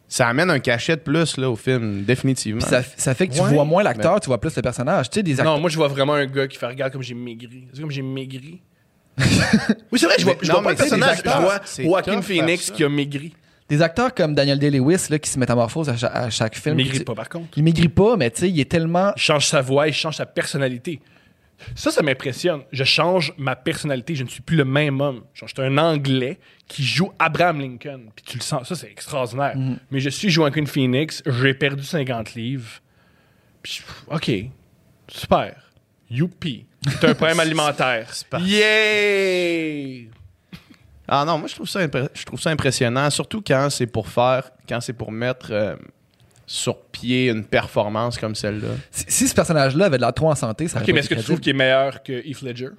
Ça 0.08 0.28
amène 0.28 0.50
un 0.50 0.60
cachet 0.60 0.96
de 0.96 1.02
plus 1.02 1.38
là, 1.38 1.50
au 1.50 1.56
film, 1.56 2.04
définitivement. 2.06 2.62
Puis 2.62 2.70
ça, 2.70 2.82
ça 2.82 3.14
fait 3.14 3.28
que 3.28 3.34
tu 3.34 3.42
Ouais, 3.42 3.54
vois 3.54 3.66
moins 3.66 3.84
l'acteur, 3.84 4.20
tu 4.20 4.28
vois 4.28 4.42
plus 4.42 4.56
le 4.56 4.64
personnage. 4.64 5.12
Tu 5.12 5.20
sais, 5.20 5.24
des 5.24 5.40
acteurs. 5.40 5.54
Non, 5.54 5.62
moi, 5.62 5.70
je 5.70 5.76
vois 5.78 5.88
vraiment 5.88 6.14
un 6.14 6.26
gars 6.26 6.48
qui 6.48 6.58
fait 6.58 6.68
regarde 6.68 6.92
comme 6.92 7.04
j'ai 7.04 7.14
maigri. 7.14 7.68
C'est 7.72 7.82
comme 7.82 7.92
j'ai 7.92 8.02
maigri. 8.02 8.62
oui, 9.92 10.00
c'est 10.00 10.06
vrai, 10.06 10.16
je 10.18 10.24
vois, 10.26 10.36
je 10.42 10.48
non, 10.48 10.54
vois 10.56 10.64
pas 10.64 10.70
le 10.72 10.76
personnage, 10.78 11.10
les 11.10 11.16
je 11.16 11.20
acteurs, 11.20 11.42
vois 11.42 11.60
c'est 11.66 11.84
Joaquin 11.84 12.16
tough 12.16 12.24
Phoenix 12.24 12.72
qui 12.72 12.84
a 12.84 12.90
maigri. 12.90 13.34
Des 13.70 13.82
acteurs 13.82 14.14
comme 14.14 14.36
Daniel 14.36 14.60
Day-Lewis 14.60 15.08
là, 15.10 15.20
qui 15.20 15.30
se 15.30 15.40
métamorphosent 15.40 15.90
à, 15.90 15.96
cha- 15.98 16.08
à 16.08 16.30
chaque 16.30 16.56
Il 16.56 16.62
film. 16.62 16.76
maigrit 16.76 17.00
Tu- 17.00 17.06
pas, 17.06 17.16
par 17.16 17.30
contre. 17.30 17.58
Il 17.58 17.64
maigrit 17.64 17.88
pas, 17.90 18.18
mais 18.18 18.30
tu 18.32 18.42
sais, 18.42 18.50
il 18.50 18.60
est 18.60 18.70
tellement. 18.70 19.14
Il 19.16 19.22
change 19.22 19.46
sa 19.48 19.62
voix, 19.62 19.88
il 19.88 19.94
change 19.94 20.18
sa 20.18 20.26
personnalité. 20.26 21.00
Ça, 21.76 21.92
ça 21.92 22.02
m'impressionne. 22.02 22.62
Je 22.74 22.84
change 22.84 23.34
ma 23.38 23.56
personnalité. 23.56 24.16
Je 24.16 24.24
ne 24.24 24.28
suis 24.30 24.42
plus 24.42 24.58
le 24.58 24.66
même 24.66 25.00
homme. 25.00 25.22
Je 25.34 25.46
suis 25.46 25.56
un 25.62 25.78
Anglais 25.78 26.38
qui 26.68 26.84
joue 26.84 27.12
Abraham 27.20 27.62
Lincoln. 27.62 28.02
Puis 28.16 28.26
tu 28.26 28.38
le 28.38 28.44
sens. 28.44 28.68
Ça, 28.68 28.76
c'est 28.76 28.92
extraordinaire. 28.92 29.56
Mais 29.90 30.02
je 30.02 30.10
suis 30.10 30.30
Joaquin 30.30 30.66
Phoenix. 30.66 31.24
J'ai 31.26 31.54
perdu 31.54 31.84
50 31.84 32.34
livres. 32.36 32.70
Puis, 33.62 33.82
OK. 34.08 34.32
Super. 35.08 35.56
Youpi. 36.10 36.66
T'as 37.00 37.10
un 37.10 37.14
problème 37.14 37.40
alimentaire. 37.42 38.12
Yay! 38.42 40.10
Ah 41.08 41.26
non, 41.26 41.38
moi 41.38 41.48
je 41.48 41.56
trouve 41.56 41.68
ça, 41.68 41.82
je 41.82 42.24
trouve 42.24 42.40
ça 42.40 42.50
impressionnant, 42.50 43.10
surtout 43.10 43.44
quand 43.46 43.70
c'est 43.70 43.88
pour 43.88 44.08
faire, 44.08 44.52
quand 44.68 44.80
c'est 44.80 44.94
pour 44.94 45.12
mettre 45.12 45.52
euh, 45.52 45.76
sur 46.46 46.80
pied 46.80 47.30
une 47.30 47.44
performance 47.44 48.18
comme 48.18 48.36
celle-là. 48.36 48.70
Si, 48.90 49.06
si 49.08 49.28
ce 49.28 49.36
personnage-là 49.36 49.86
avait 49.86 49.98
de 49.98 50.12
trop 50.12 50.32
en 50.32 50.36
santé, 50.36 50.68
ça 50.68 50.82
OK, 50.82 50.88
mais 50.88 51.00
est-ce 51.00 51.10
que 51.10 51.16
tu 51.16 51.24
trouves 51.24 51.40
qu'il 51.40 51.52
est 51.52 51.58
meilleur 51.58 52.04
que 52.04 52.14
Heath 52.26 52.42
Ledger? 52.42 52.70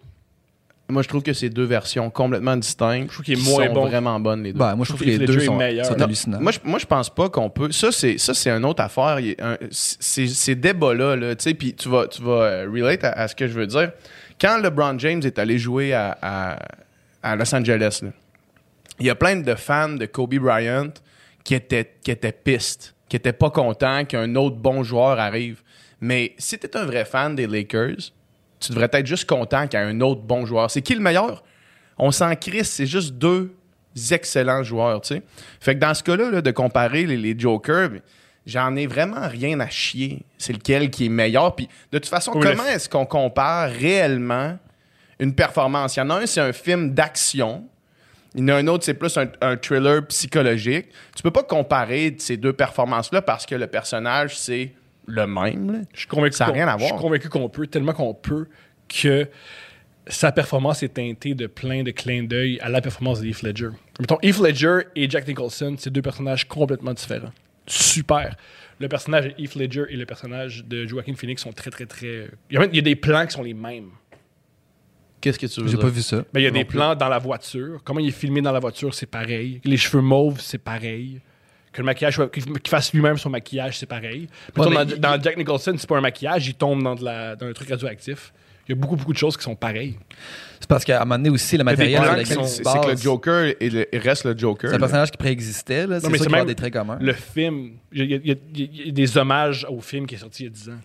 Moi 0.89 1.03
je 1.03 1.09
trouve 1.09 1.23
que 1.23 1.33
c'est 1.33 1.49
deux 1.49 1.65
versions 1.65 2.11
complètement 2.11 2.57
distinctes. 2.57 3.09
Je 3.09 3.15
trouve 3.15 3.25
qu'il 3.25 3.39
est 3.39 3.43
qui 3.43 3.49
moins 3.51 3.67
sont 3.69 3.73
bon. 3.73 3.87
vraiment 3.87 4.21
bonnes 4.21 4.43
les 4.43 4.53
deux. 4.53 4.59
Ben, 4.59 4.75
moi, 4.77 4.85
je 4.85 4.91
trouve 4.91 5.01
que 5.01 5.07
les 5.07 5.19
deux 5.19 5.41
sont, 5.41 5.59
sont 5.85 5.97
Non, 5.97 6.05
hallucinants. 6.05 6.41
Moi 6.41 6.53
je, 6.53 6.59
moi, 6.63 6.79
je 6.79 6.85
pense 6.85 7.09
pas 7.09 7.31
qu'on 7.31 7.49
peut. 7.49 7.73
Ça, 7.73 7.91
c'est, 7.91 8.19
ça, 8.19 8.35
c'est 8.35 8.51
une 8.51 8.65
autre 8.67 8.83
affaire. 8.83 9.19
Un- 9.41 9.57
ces 9.71 10.55
débats-là, 10.55 11.17
là, 11.17 11.35
tu 11.37 11.43
sais, 11.45 11.55
puis 11.55 11.73
tu 11.75 11.89
vas, 11.89 12.07
tu 12.07 12.21
vas 12.23 12.43
euh, 12.43 12.71
relate 12.71 13.03
à, 13.05 13.13
à 13.13 13.29
ce 13.29 13.35
que 13.35 13.47
je 13.49 13.55
veux 13.55 13.67
dire. 13.67 13.93
Quand 14.39 14.59
LeBron 14.59 14.99
James 14.99 15.23
est 15.25 15.39
allé 15.39 15.59
jouer 15.59 15.95
à, 15.95 16.19
à- 16.21 16.59
à 17.23 17.37
Los 17.37 17.55
Angeles, 17.55 18.01
là, 18.03 18.11
il 19.01 19.07
y 19.07 19.11
a 19.11 19.15
plein 19.15 19.37
de 19.37 19.55
fans 19.55 19.89
de 19.89 20.05
Kobe 20.07 20.35
Bryant 20.35 20.91
qui 21.45 21.55
étaient, 21.55 21.95
qui 22.03 22.11
étaient 22.11 22.31
pistes, 22.33 22.95
qui 23.09 23.17
étaient 23.17 23.33
pas 23.33 23.49
contents 23.51 24.05
qu'un 24.05 24.35
autre 24.37 24.57
bon 24.57 24.83
joueur 24.83 25.19
arrive. 25.19 25.63
Mais 26.01 26.35
si 26.37 26.59
tu 26.59 26.67
es 26.67 26.77
un 26.77 26.85
vrai 26.85 27.05
fan 27.07 27.35
des 27.35 27.47
Lakers, 27.47 28.13
tu 28.67 28.73
devrais 28.73 28.89
être 28.93 29.07
juste 29.07 29.29
content 29.29 29.67
qu'il 29.67 29.79
y 29.79 29.83
ait 29.83 29.87
un 29.87 30.01
autre 30.01 30.23
bon 30.23 30.47
joueur. 30.47 30.71
C'est 30.71 30.83
qui 30.83 30.95
le 30.95 31.01
meilleur? 31.01 31.43
On 31.99 32.11
s'en 32.11 32.35
crisse, 32.35 32.71
c'est 32.71 32.87
juste 32.87 33.15
deux 33.15 33.55
excellents 34.11 34.63
joueurs, 34.63 35.01
tu 35.01 35.15
sais. 35.15 35.23
Fait 35.61 35.75
que 35.75 35.81
dans 35.81 35.95
ce 35.95 36.03
cas-là, 36.03 36.31
là, 36.31 36.43
de 36.43 36.51
comparer 36.51 37.07
les, 37.07 37.17
les 37.17 37.39
Jokers, 37.39 37.91
j'en 38.47 38.75
ai 38.77 38.87
vraiment 38.87 39.29
rien 39.29 39.61
à 39.61 39.69
chier. 39.69 40.23
C'est 40.37 40.53
lequel 40.53 40.91
qui 40.91 41.07
est 41.07 41.11
meilleur? 41.11 41.55
Puis 41.55 41.69
de 41.93 41.99
toute 41.99 42.09
façon, 42.09 42.33
Oui, 42.35 42.43
comment 42.43 42.67
est-ce 42.67 42.89
qu'on 42.89 43.07
compare 43.07 43.71
réellement 43.71 44.59
une 45.21 45.35
performance? 45.35 45.97
Il 45.97 46.01
y 46.01 46.03
en 46.03 46.11
a 46.11 46.23
un, 46.23 46.27
c'est 46.27 46.41
un 46.41 46.53
film 46.53 46.93
d'action. 46.93 47.65
Il 48.35 48.41
y 48.41 48.45
en 48.45 48.49
a 48.49 48.55
un 48.57 48.67
autre, 48.67 48.85
c'est 48.85 48.95
plus 48.95 49.17
un, 49.17 49.29
un 49.41 49.57
thriller 49.57 50.05
psychologique. 50.09 50.87
Tu 51.15 51.23
peux 51.23 51.31
pas 51.31 51.45
comparer 51.45 52.17
ces 52.19 52.37
deux 52.37 52.53
performances-là 52.53 53.23
parce 53.23 53.47
que 53.47 53.55
le 53.55 53.69
personnage, 53.69 54.37
c'est 54.37 54.73
le 55.07 55.27
même. 55.27 55.71
là. 55.73 55.79
Je 55.93 56.01
suis 56.01 56.09
convaincu 56.09 56.37
Ça 56.37 56.45
a 56.45 56.49
qu'on- 56.49 56.55
rien 56.55 56.69
à 56.69 56.75
Je 56.77 56.83
suis 56.85 56.89
voir. 56.91 57.01
convaincu 57.01 57.29
qu'on 57.29 57.49
peut, 57.49 57.67
tellement 57.67 57.93
qu'on 57.93 58.15
peut, 58.15 58.47
que 58.89 59.29
sa 60.07 60.33
performance 60.33 60.83
est 60.83 60.95
teintée 60.95 61.35
de 61.35 61.47
plein 61.47 61.83
de 61.83 61.91
clins 61.91 62.25
d'œil 62.25 62.59
à 62.61 62.69
la 62.69 62.81
performance 62.81 63.21
de 63.21 63.27
Heath 63.27 63.43
Ledger. 63.43 63.71
Mettons, 64.01 64.19
Heath 64.23 64.39
Ledger 64.39 64.79
et 64.97 65.09
Jack 65.09 65.27
Nicholson, 65.27 65.77
c'est 65.79 65.91
deux 65.91 66.03
personnages 66.03 66.47
complètement 66.47 66.93
différents. 66.93 67.33
Super. 67.67 68.37
Le 68.81 68.89
personnage 68.89 69.25
de 69.29 69.35
Heath 69.43 69.55
Ledger 69.55 69.85
et 69.89 69.97
le 69.97 70.05
personnage 70.05 70.65
de 70.67 70.87
Joaquin 70.87 71.15
Phoenix 71.15 71.43
sont 71.43 71.53
très, 71.53 71.71
très, 71.71 71.87
très... 71.87 72.29
Il 72.51 72.55
y 72.55 72.57
a, 72.57 72.61
même- 72.61 72.71
il 72.73 72.77
y 72.77 72.81
a 72.81 72.83
des 72.83 72.97
plans 72.97 73.25
qui 73.27 73.33
sont 73.33 73.43
les 73.43 73.55
mêmes. 73.55 73.91
Qu'est-ce 75.21 75.39
que 75.39 75.47
tu 75.47 75.61
veux 75.61 75.67
J'ai 75.69 75.75
dire? 75.77 75.81
pas 75.81 75.89
vu 75.89 76.03
ça. 76.03 76.19
Ben, 76.35 76.41
il 76.41 76.43
y 76.43 76.47
a 76.47 76.51
Non 76.51 76.59
des 76.59 76.65
plus. 76.67 76.77
plans 76.77 76.95
dans 76.95 77.09
la 77.09 77.19
voiture. 77.19 77.81
Comment 77.83 78.01
il 78.01 78.09
est 78.09 78.11
filmé 78.11 78.43
dans 78.43 78.53
la 78.53 78.61
voiture, 78.61 78.93
c'est 78.95 79.07
pareil. 79.07 79.61
Les 79.65 79.79
cheveux 79.79 80.03
mauves, 80.03 80.41
c'est 80.41 80.59
pareil. 80.59 81.21
Que 81.75 81.81
le 81.83 81.85
maquillage, 81.87 82.15
soit- 82.15 82.31
qu'il 82.31 82.45
fasse 82.69 82.93
lui-même 82.95 83.19
son 83.19 83.29
maquillage, 83.31 83.79
c'est 83.79 83.87
pareil. 83.87 84.29
Mais 84.57 84.65
dans, 84.65 84.83
il- 84.85 84.99
dans 85.01 85.21
Jack 85.21 85.37
Nicholson, 85.37 85.75
c'est 85.77 85.89
pas 85.89 85.99
un 85.99 86.01
maquillage, 86.01 86.47
il 86.47 86.55
tombe 86.55 86.83
dans, 86.83 86.95
de 86.95 87.05
la, 87.05 87.35
dans 87.37 87.47
un 87.47 87.53
truc 87.53 87.69
radioactif. 87.69 88.33
Il 88.67 88.75
y 88.75 88.79
a 88.79 88.81
beaucoup, 88.81 88.97
beaucoup 88.97 89.13
de 89.13 89.19
choses 89.19 89.37
qui 89.37 89.43
sont 89.43 89.57
pareilles. 89.57 89.99
C'est 90.61 90.69
parce 90.69 90.85
qu'à 90.85 90.97
un 91.03 91.05
moment 91.05 91.17
donné 91.17 91.29
aussi, 91.31 91.59
le 91.59 91.65
matériel 91.65 92.01
qui 92.25 92.27
C'est 92.47 92.63
que 92.63 92.91
le 92.93 92.97
Joker, 92.97 93.53
il, 93.61 93.87
il 93.93 93.99
reste 93.99 94.25
le 94.25 94.39
Joker. 94.39 94.71
c'est 94.71 94.77
un 94.77 94.79
personnage 94.79 95.11
qui 95.11 95.19
préexistait. 95.19 95.87
là. 95.87 95.99
C'est 96.01 96.07
Non, 96.07 96.13
mais 96.13 96.17
sûr 96.19 96.25
c'est 96.25 96.31
qu'il 96.31 96.33
y 96.33 96.35
a 96.37 96.39
même 96.39 96.47
des 96.47 96.55
traits 96.55 96.73
communs. 96.73 96.97
Le 97.01 97.13
film, 97.13 97.73
il 97.93 98.05
y, 98.11 98.15
a- 98.15 98.17
il 98.23 98.27
y 98.27 98.31
a- 98.31 98.35
il 98.55 98.87
y 98.87 98.89
a 98.89 98.93
des 98.93 99.19
hommages 99.19 99.67
au 99.69 99.81
film 99.81 100.07
qui 100.07 100.15
est 100.15 100.19
sorti 100.19 100.45
il 100.45 100.47
y 100.47 100.49
a 100.49 100.53
10 100.53 100.69
ans. 100.71 100.79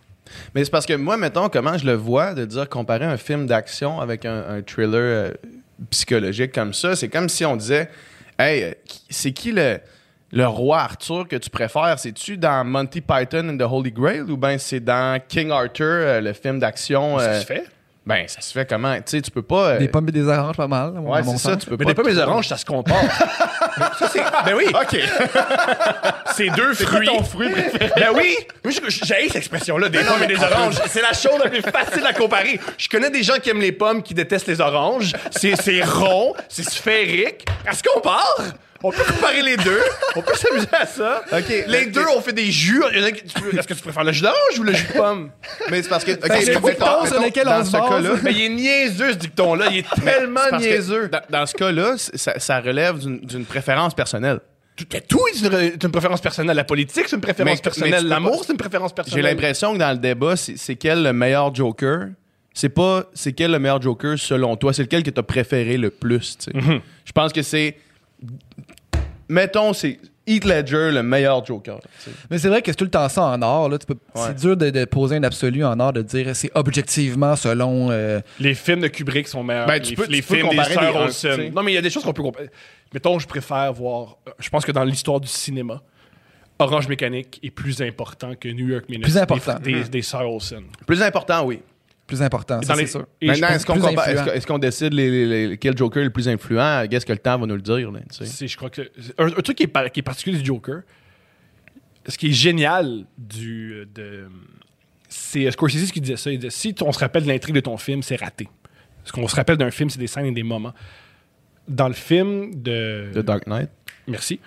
Mais 0.54 0.66
c'est 0.66 0.72
parce 0.72 0.86
que 0.86 0.94
moi, 0.94 1.16
mettons, 1.18 1.48
comment 1.50 1.78
je 1.78 1.86
le 1.86 1.94
vois, 1.94 2.34
de 2.34 2.44
dire 2.46 2.68
comparer 2.68 3.06
un 3.06 3.18
film 3.18 3.46
d'action 3.48 4.02
avec 4.02 4.26
un, 4.26 4.44
un 4.58 4.62
thriller 4.62 4.96
euh, 4.96 5.32
psychologique 5.90 6.52
comme 6.52 6.74
ça, 6.74 6.96
c'est 6.96 7.08
comme 7.10 7.30
si 7.30 7.46
on 7.46 7.56
disait 7.56 7.90
Hey, 8.38 8.64
euh, 8.64 8.72
qui- 8.86 9.02
c'est 9.10 9.32
qui 9.32 9.52
le, 9.52 9.80
le 10.32 10.46
roi 10.48 10.80
Arthur 10.82 11.28
que 11.28 11.36
tu 11.38 11.50
préfères 11.50 11.98
C'est-tu 11.98 12.38
dans 12.38 12.64
Monty 12.66 13.02
Python 13.02 13.50
and 13.50 13.58
the 13.58 13.68
Holy 13.70 13.92
Grail 13.92 14.22
ou 14.22 14.38
bien 14.38 14.58
c'est 14.58 14.80
dans 14.80 15.20
King 15.28 15.52
Arthur, 15.52 15.86
euh, 15.86 16.22
le 16.22 16.34
film 16.34 16.60
d'action 16.60 17.18
Ça 17.20 17.26
euh, 17.26 17.40
se 17.42 17.46
fait. 17.46 17.64
Ben, 18.06 18.28
ça 18.28 18.42
se 18.42 18.52
fait 18.54 18.68
comment? 18.68 18.96
Tu 18.96 19.02
sais, 19.06 19.22
tu 19.22 19.30
peux 19.30 19.44
pas. 19.44 19.72
euh, 19.72 19.78
Des 19.78 19.88
pommes 19.88 20.08
et 20.08 20.12
des 20.12 20.26
oranges, 20.28 20.56
pas 20.56 20.68
mal. 20.68 20.98
Ouais, 20.98 21.22
c'est 21.24 21.38
ça, 21.38 21.54
sens. 21.54 21.60
tu 21.64 21.66
peux 21.70 21.76
Mais 21.78 21.86
pas. 21.86 21.90
des 21.92 21.96
pommes 21.96 22.08
et 22.10 22.14
des 22.14 22.20
oranges, 22.20 22.48
ça 22.48 22.58
se 22.58 22.66
compare. 22.66 23.04
ça, 24.00 24.08
c'est. 24.12 24.20
Ben 24.46 24.56
oui, 24.58 24.66
Ok. 24.70 25.00
c'est 26.36 26.50
deux 26.50 26.74
fruits. 26.74 27.06
ton 27.08 27.24
fruit 27.24 27.50
préféré? 27.52 27.92
Ben 27.96 28.08
oui! 28.16 28.36
Moi, 28.64 28.74
j'ai 28.88 29.28
cette 29.28 29.36
expression-là, 29.36 29.90
des 29.90 30.00
pommes 30.00 30.24
et 30.24 30.28
des 30.28 30.42
oranges. 30.42 30.76
C'est 30.88 31.02
la 31.02 31.14
chose 31.14 31.40
la 31.44 31.50
plus 31.50 31.62
facile 31.62 32.06
à 32.06 32.14
comparer. 32.14 32.60
Je 32.78 32.88
connais 32.90 33.12
des 33.12 33.22
gens 33.22 33.36
qui 33.42 33.50
aiment 33.52 33.62
les 33.62 33.72
pommes, 33.74 34.02
qui 34.02 34.14
détestent 34.16 34.48
les 34.48 34.62
oranges. 34.62 35.14
C'est 35.32 35.56
c'est 35.62 35.84
rond, 35.84 36.34
c'est 36.48 36.68
sphérique. 36.68 37.46
À 37.68 37.74
ce 37.74 37.84
qu'on 37.84 38.00
part, 38.00 38.38
on 38.84 38.92
peut 38.92 39.04
comparer 39.04 39.42
les 39.42 39.58
deux. 39.58 39.82
On 40.16 40.22
peut 40.22 40.36
s'amuser 40.36 40.68
à 40.72 40.86
ça. 40.86 41.24
Les 41.68 41.88
deux, 41.88 42.06
on 42.16 42.22
fait 42.22 42.34
des 42.34 42.52
jus. 42.52 42.82
Est-ce 42.94 43.68
que 43.68 43.74
tu 43.74 43.82
préfères 43.82 44.04
le 44.04 44.12
jus 44.12 44.22
d'orange 44.22 44.60
ou 44.60 44.64
le 44.64 44.74
jus 44.74 44.88
de 44.88 44.94
pomme? 44.94 45.32
Mais 45.70 45.82
c'est 45.84 45.90
parce 45.90 46.04
que. 46.04 46.12
ok, 46.12 46.28
Ben, 46.28 46.42
c'est 46.42 46.56
dicton 46.60 47.06
sur 47.06 47.22
lequel 47.22 47.46
dans 47.46 47.60
on 47.62 47.66
se 47.66 47.72
ce 47.72 47.78
base? 47.78 47.90
cas-là, 47.90 48.10
Mais 48.24 48.32
il 48.34 48.42
est 48.42 48.50
niaiseux, 48.50 49.12
ce 49.14 49.18
dicton-là. 49.18 49.68
Il 49.72 49.78
est 49.80 49.86
tellement 50.04 50.58
niaiseux. 50.58 51.10
Dans, 51.10 51.22
dans 51.30 51.46
ce 51.46 51.54
cas-là, 51.56 51.96
ça, 51.98 52.40
ça 52.40 52.60
relève 52.62 52.98
d'une 53.00 53.46
préférence 53.46 53.94
personnelle. 53.94 54.40
Tout, 55.10 55.20
est 55.28 55.84
une, 55.84 55.92
préférence 55.92 56.22
personnelle. 56.22 56.56
La 56.56 56.64
politique, 56.64 57.04
c'est 57.10 57.16
une 57.18 57.22
préférence 57.22 57.58
Mais- 57.58 57.62
personnelle. 57.62 58.08
L'amour, 58.08 58.44
c'est 58.46 58.54
une 58.54 58.58
préférence 58.58 58.92
J'ai 58.92 58.96
personnelle. 58.96 59.26
l'impression 59.26 59.74
que 59.74 59.78
dans 59.78 59.92
le 59.92 59.98
débat, 59.98 60.36
c'est 60.38 60.76
quel 60.78 61.04
le 61.04 61.12
meilleur 61.12 61.54
Joker? 61.54 62.08
C'est 62.54 62.70
pas 62.70 63.04
c'est 63.14 63.34
quel 63.34 63.52
le 63.52 63.60
meilleur 63.60 63.82
Joker 63.82 64.18
selon 64.18 64.56
toi, 64.56 64.74
c'est 64.74 64.82
lequel 64.84 65.04
que 65.04 65.10
tu 65.10 65.20
as 65.20 65.24
préféré 65.24 65.76
le 65.78 65.90
plus. 65.90 66.38
Mhm. 66.54 66.80
Je 67.06 67.12
pense 67.12 67.34
que 67.34 67.42
c'est. 67.42 67.76
Mettons, 69.28 69.74
c'est 69.74 70.00
Heath 70.26 70.44
Ledger 70.46 70.92
le 70.92 71.04
meilleur 71.04 71.46
Joker. 71.46 71.80
Mais 72.32 72.38
c'est 72.40 72.48
vrai 72.50 72.62
que 72.62 72.72
c'est 72.72 72.76
tout 72.76 72.84
le 72.86 72.90
temps 72.90 73.08
ça 73.10 73.24
en 73.24 73.42
art. 73.42 73.70
Là. 73.70 73.78
Tu 73.78 73.86
peux- 73.86 73.94
Ouais. 74.16 74.22
C'est 74.28 74.36
dur 74.38 74.58
de, 74.58 74.70
de 74.72 74.86
poser 74.86 75.18
un 75.18 75.24
absolu 75.24 75.64
en 75.64 75.80
art, 75.80 75.94
de 75.94 76.02
dire 76.02 76.36
c'est 76.36 76.52
objectivement 76.56 77.36
selon. 77.36 77.90
euh, 77.92 78.22
Les 78.40 78.56
films 78.56 78.82
de 78.82 78.88
Kubrick 78.88 79.28
sont 79.28 79.44
meilleurs. 79.44 79.68
Ben, 79.68 79.80
tu 79.80 79.92
les, 79.92 79.96
peux- 79.96 80.06
les 80.08 80.22
tu 80.22 80.28
peux 80.28 80.36
films 80.36 80.50
des 80.50 80.56
comparer 80.58 80.74
sœurs 80.74 80.96
Olsen. 80.96 81.54
Non, 81.54 81.62
mais 81.64 81.72
il 81.72 81.76
y 81.76 81.78
a 81.78 81.82
des 81.82 81.90
choses 81.92 82.04
qu'on 82.04 82.14
peut 82.14 82.24
comparer. 82.24 82.50
Mettons, 82.94 83.20
je 83.20 83.28
préfère 83.28 83.72
voir. 83.74 84.18
euh, 84.28 84.32
Je 84.40 84.50
pense 84.50 84.66
que 84.66 84.72
dans 84.72 84.84
l'histoire 84.84 85.20
du 85.20 85.28
cinéma, 85.28 85.82
Orange 86.58 86.88
Mécanique 86.88 87.40
est 87.44 87.52
plus 87.52 87.82
important 87.82 88.34
que 88.36 88.50
New 88.50 88.68
York 88.68 88.86
Minute. 88.90 89.04
Plus 89.04 89.18
important. 89.18 89.60
Des, 89.64 89.74
des, 89.84 89.90
des 89.90 90.02
sœurs 90.02 90.30
Olsen. 90.32 90.64
Plus 90.88 91.02
important, 91.04 91.44
oui. 91.46 91.62
Plus 92.10 92.22
important, 92.22 92.62
ça, 92.62 92.76
c'est 92.76 92.82
les- 92.82 92.88
sûr. 92.88 93.08
Maintenant, 93.22 93.48
est-ce 93.50 93.66
qu'on 93.66 93.76
est-ce 93.76 94.30
est-ce 94.32 94.46
qu'on 94.48 94.58
décide 94.60 94.94
les, 94.94 95.10
les- 95.10 95.48
les- 95.50 95.58
quel 95.58 95.78
Joker 95.78 96.02
est 96.02 96.06
le 96.06 96.12
plus 96.12 96.28
influent? 96.28 96.86
Qu'est-ce 96.90 97.06
que 97.06 97.14
le 97.14 97.20
temps 97.20 97.40
va 97.40 97.46
nous 97.46 97.56
le 97.56 97.62
dire? 97.62 97.92
là, 97.92 98.00
c'est- 98.10 98.48
je 98.48 98.58
crois 98.58 98.70
que 98.70 98.82
un, 99.18 99.28
un 99.28 99.42
truc 99.42 99.56
qui 99.58 99.64
est, 99.64 99.68
par- 99.68 99.90
qui 99.92 100.02
est 100.02 100.04
particulier 100.04 100.38
du 100.38 100.46
Joker, 100.46 100.82
ce 102.08 102.18
qui 102.18 102.30
est 102.30 102.34
génial 102.34 103.06
du 103.18 103.74
euh, 103.74 103.86
de 103.94 104.28
c'est 105.08 105.50
Scorsese 105.52 105.92
qui 105.92 106.02
disait 106.02 106.18
ça. 106.18 106.32
Il 106.32 106.40
disait 106.40 106.50
si 106.52 106.76
on 106.82 106.92
se 106.92 107.00
rappelle 107.00 107.24
de 107.24 107.28
l'intrigue 107.30 107.56
de 107.56 107.62
ton 107.62 107.78
film, 107.78 108.04
c'est 108.04 108.16
raté. 108.20 108.48
Ce 109.06 109.12
qu'on 109.12 109.28
se 109.28 109.36
rappelle 109.36 109.58
d'un 109.58 109.72
film, 109.72 109.90
c'est 109.90 110.00
des 110.00 110.08
scènes 110.08 110.26
et 110.26 110.32
des 110.32 110.44
moments. 110.44 110.74
Dans 111.68 111.88
le 111.88 111.94
film 111.94 112.52
de 112.56 113.12
The 113.14 113.20
Dark 113.20 113.46
Knight? 113.48 113.70
merci, 114.08 114.40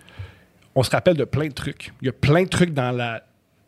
on 0.75 0.83
se 0.83 0.91
rappelle 0.91 1.17
de 1.17 1.25
plein 1.25 1.47
de 1.49 1.53
trucs. 1.53 1.93
Il 2.01 2.07
y 2.07 2.09
a 2.09 2.13
plein 2.13 2.43
de 2.45 2.49
trucs 2.49 2.73
dans 2.75 2.91
la 2.93 3.25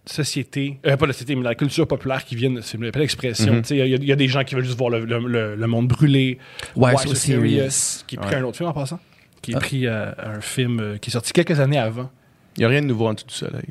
société, 0.07 0.79
euh, 0.87 0.97
pas 0.97 1.07
la 1.07 1.13
société, 1.13 1.35
mais 1.35 1.43
la 1.43 1.55
culture 1.55 1.87
populaire 1.89 2.25
qui 2.25 2.37
viennent 2.37 2.55
de 2.57 2.61
ce 2.61 2.71
film. 2.73 2.83
Il 2.83 2.87
y 2.87 2.89
a 2.89 2.93
plein 2.93 3.01
d'expressions. 3.03 3.53
Mhm. 3.55 3.63
Tu 3.63 3.69
sais, 3.69 3.77
Il 3.77 3.87
y, 3.89 3.95
a- 3.95 3.97
il 3.97 4.05
y 4.05 4.13
a 4.13 4.17
des 4.17 4.29
gens 4.29 4.45
qui 4.45 4.55
veulent 4.55 4.65
juste 4.65 4.77
voir 4.79 4.91
le, 4.91 5.05
le- 5.05 5.67
monde 5.67 5.89
brûler. 5.89 6.39
Why 6.77 6.97
so 6.99 7.15
serious? 7.15 8.03
Qui 8.07 8.17
est 8.17 8.19
pris 8.19 8.31
Ouais. 8.35 8.41
un 8.41 8.45
autre 8.45 8.57
film 8.59 8.69
en 8.69 8.73
passant. 8.75 9.01
Qui 9.43 9.53
est 9.53 9.57
Ah. 9.57 9.61
pris 9.61 9.87
euh, 9.87 10.11
un 10.19 10.41
film 10.41 10.81
euh, 10.81 10.97
qui 10.99 11.11
est 11.11 11.13
sorti 11.13 11.33
quelques 11.33 11.59
années 11.61 11.79
avant. 11.79 12.11
Il 12.57 12.61
n'y 12.61 12.65
a 12.67 12.69
rien 12.69 12.83
de 12.83 12.87
nouveau 12.87 13.07
en 13.09 13.15
dessous 13.15 13.27
du 13.27 13.35
soleil. 13.35 13.65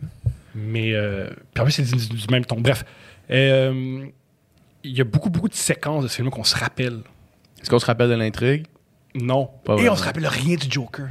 Mais 0.55 0.93
euh, 0.93 1.29
puis 1.53 1.61
en 1.61 1.63
plus, 1.65 1.71
c'est 1.71 1.83
du, 1.83 1.95
du 2.09 2.27
même 2.31 2.45
ton. 2.45 2.59
Bref, 2.61 2.83
il 3.29 4.11
y 4.83 5.01
a 5.01 5.03
beaucoup, 5.03 5.29
beaucoup 5.29 5.49
de 5.49 5.53
séquences 5.55 6.03
de 6.03 6.07
ce 6.07 6.15
film 6.15 6.29
qu'on 6.29 6.43
se 6.43 6.55
rappelle. 6.55 6.99
Est-ce 7.61 7.69
qu'on 7.69 7.79
se 7.79 7.85
rappelle 7.85 8.09
de 8.09 8.15
l'intrigue? 8.15 8.65
Non. 9.15 9.49
Pas 9.63 9.73
Et 9.73 9.75
vraiment. 9.77 9.93
on 9.93 9.95
se 9.95 10.03
rappelle 10.03 10.27
rien 10.27 10.55
du 10.55 10.67
Joker. 10.69 11.09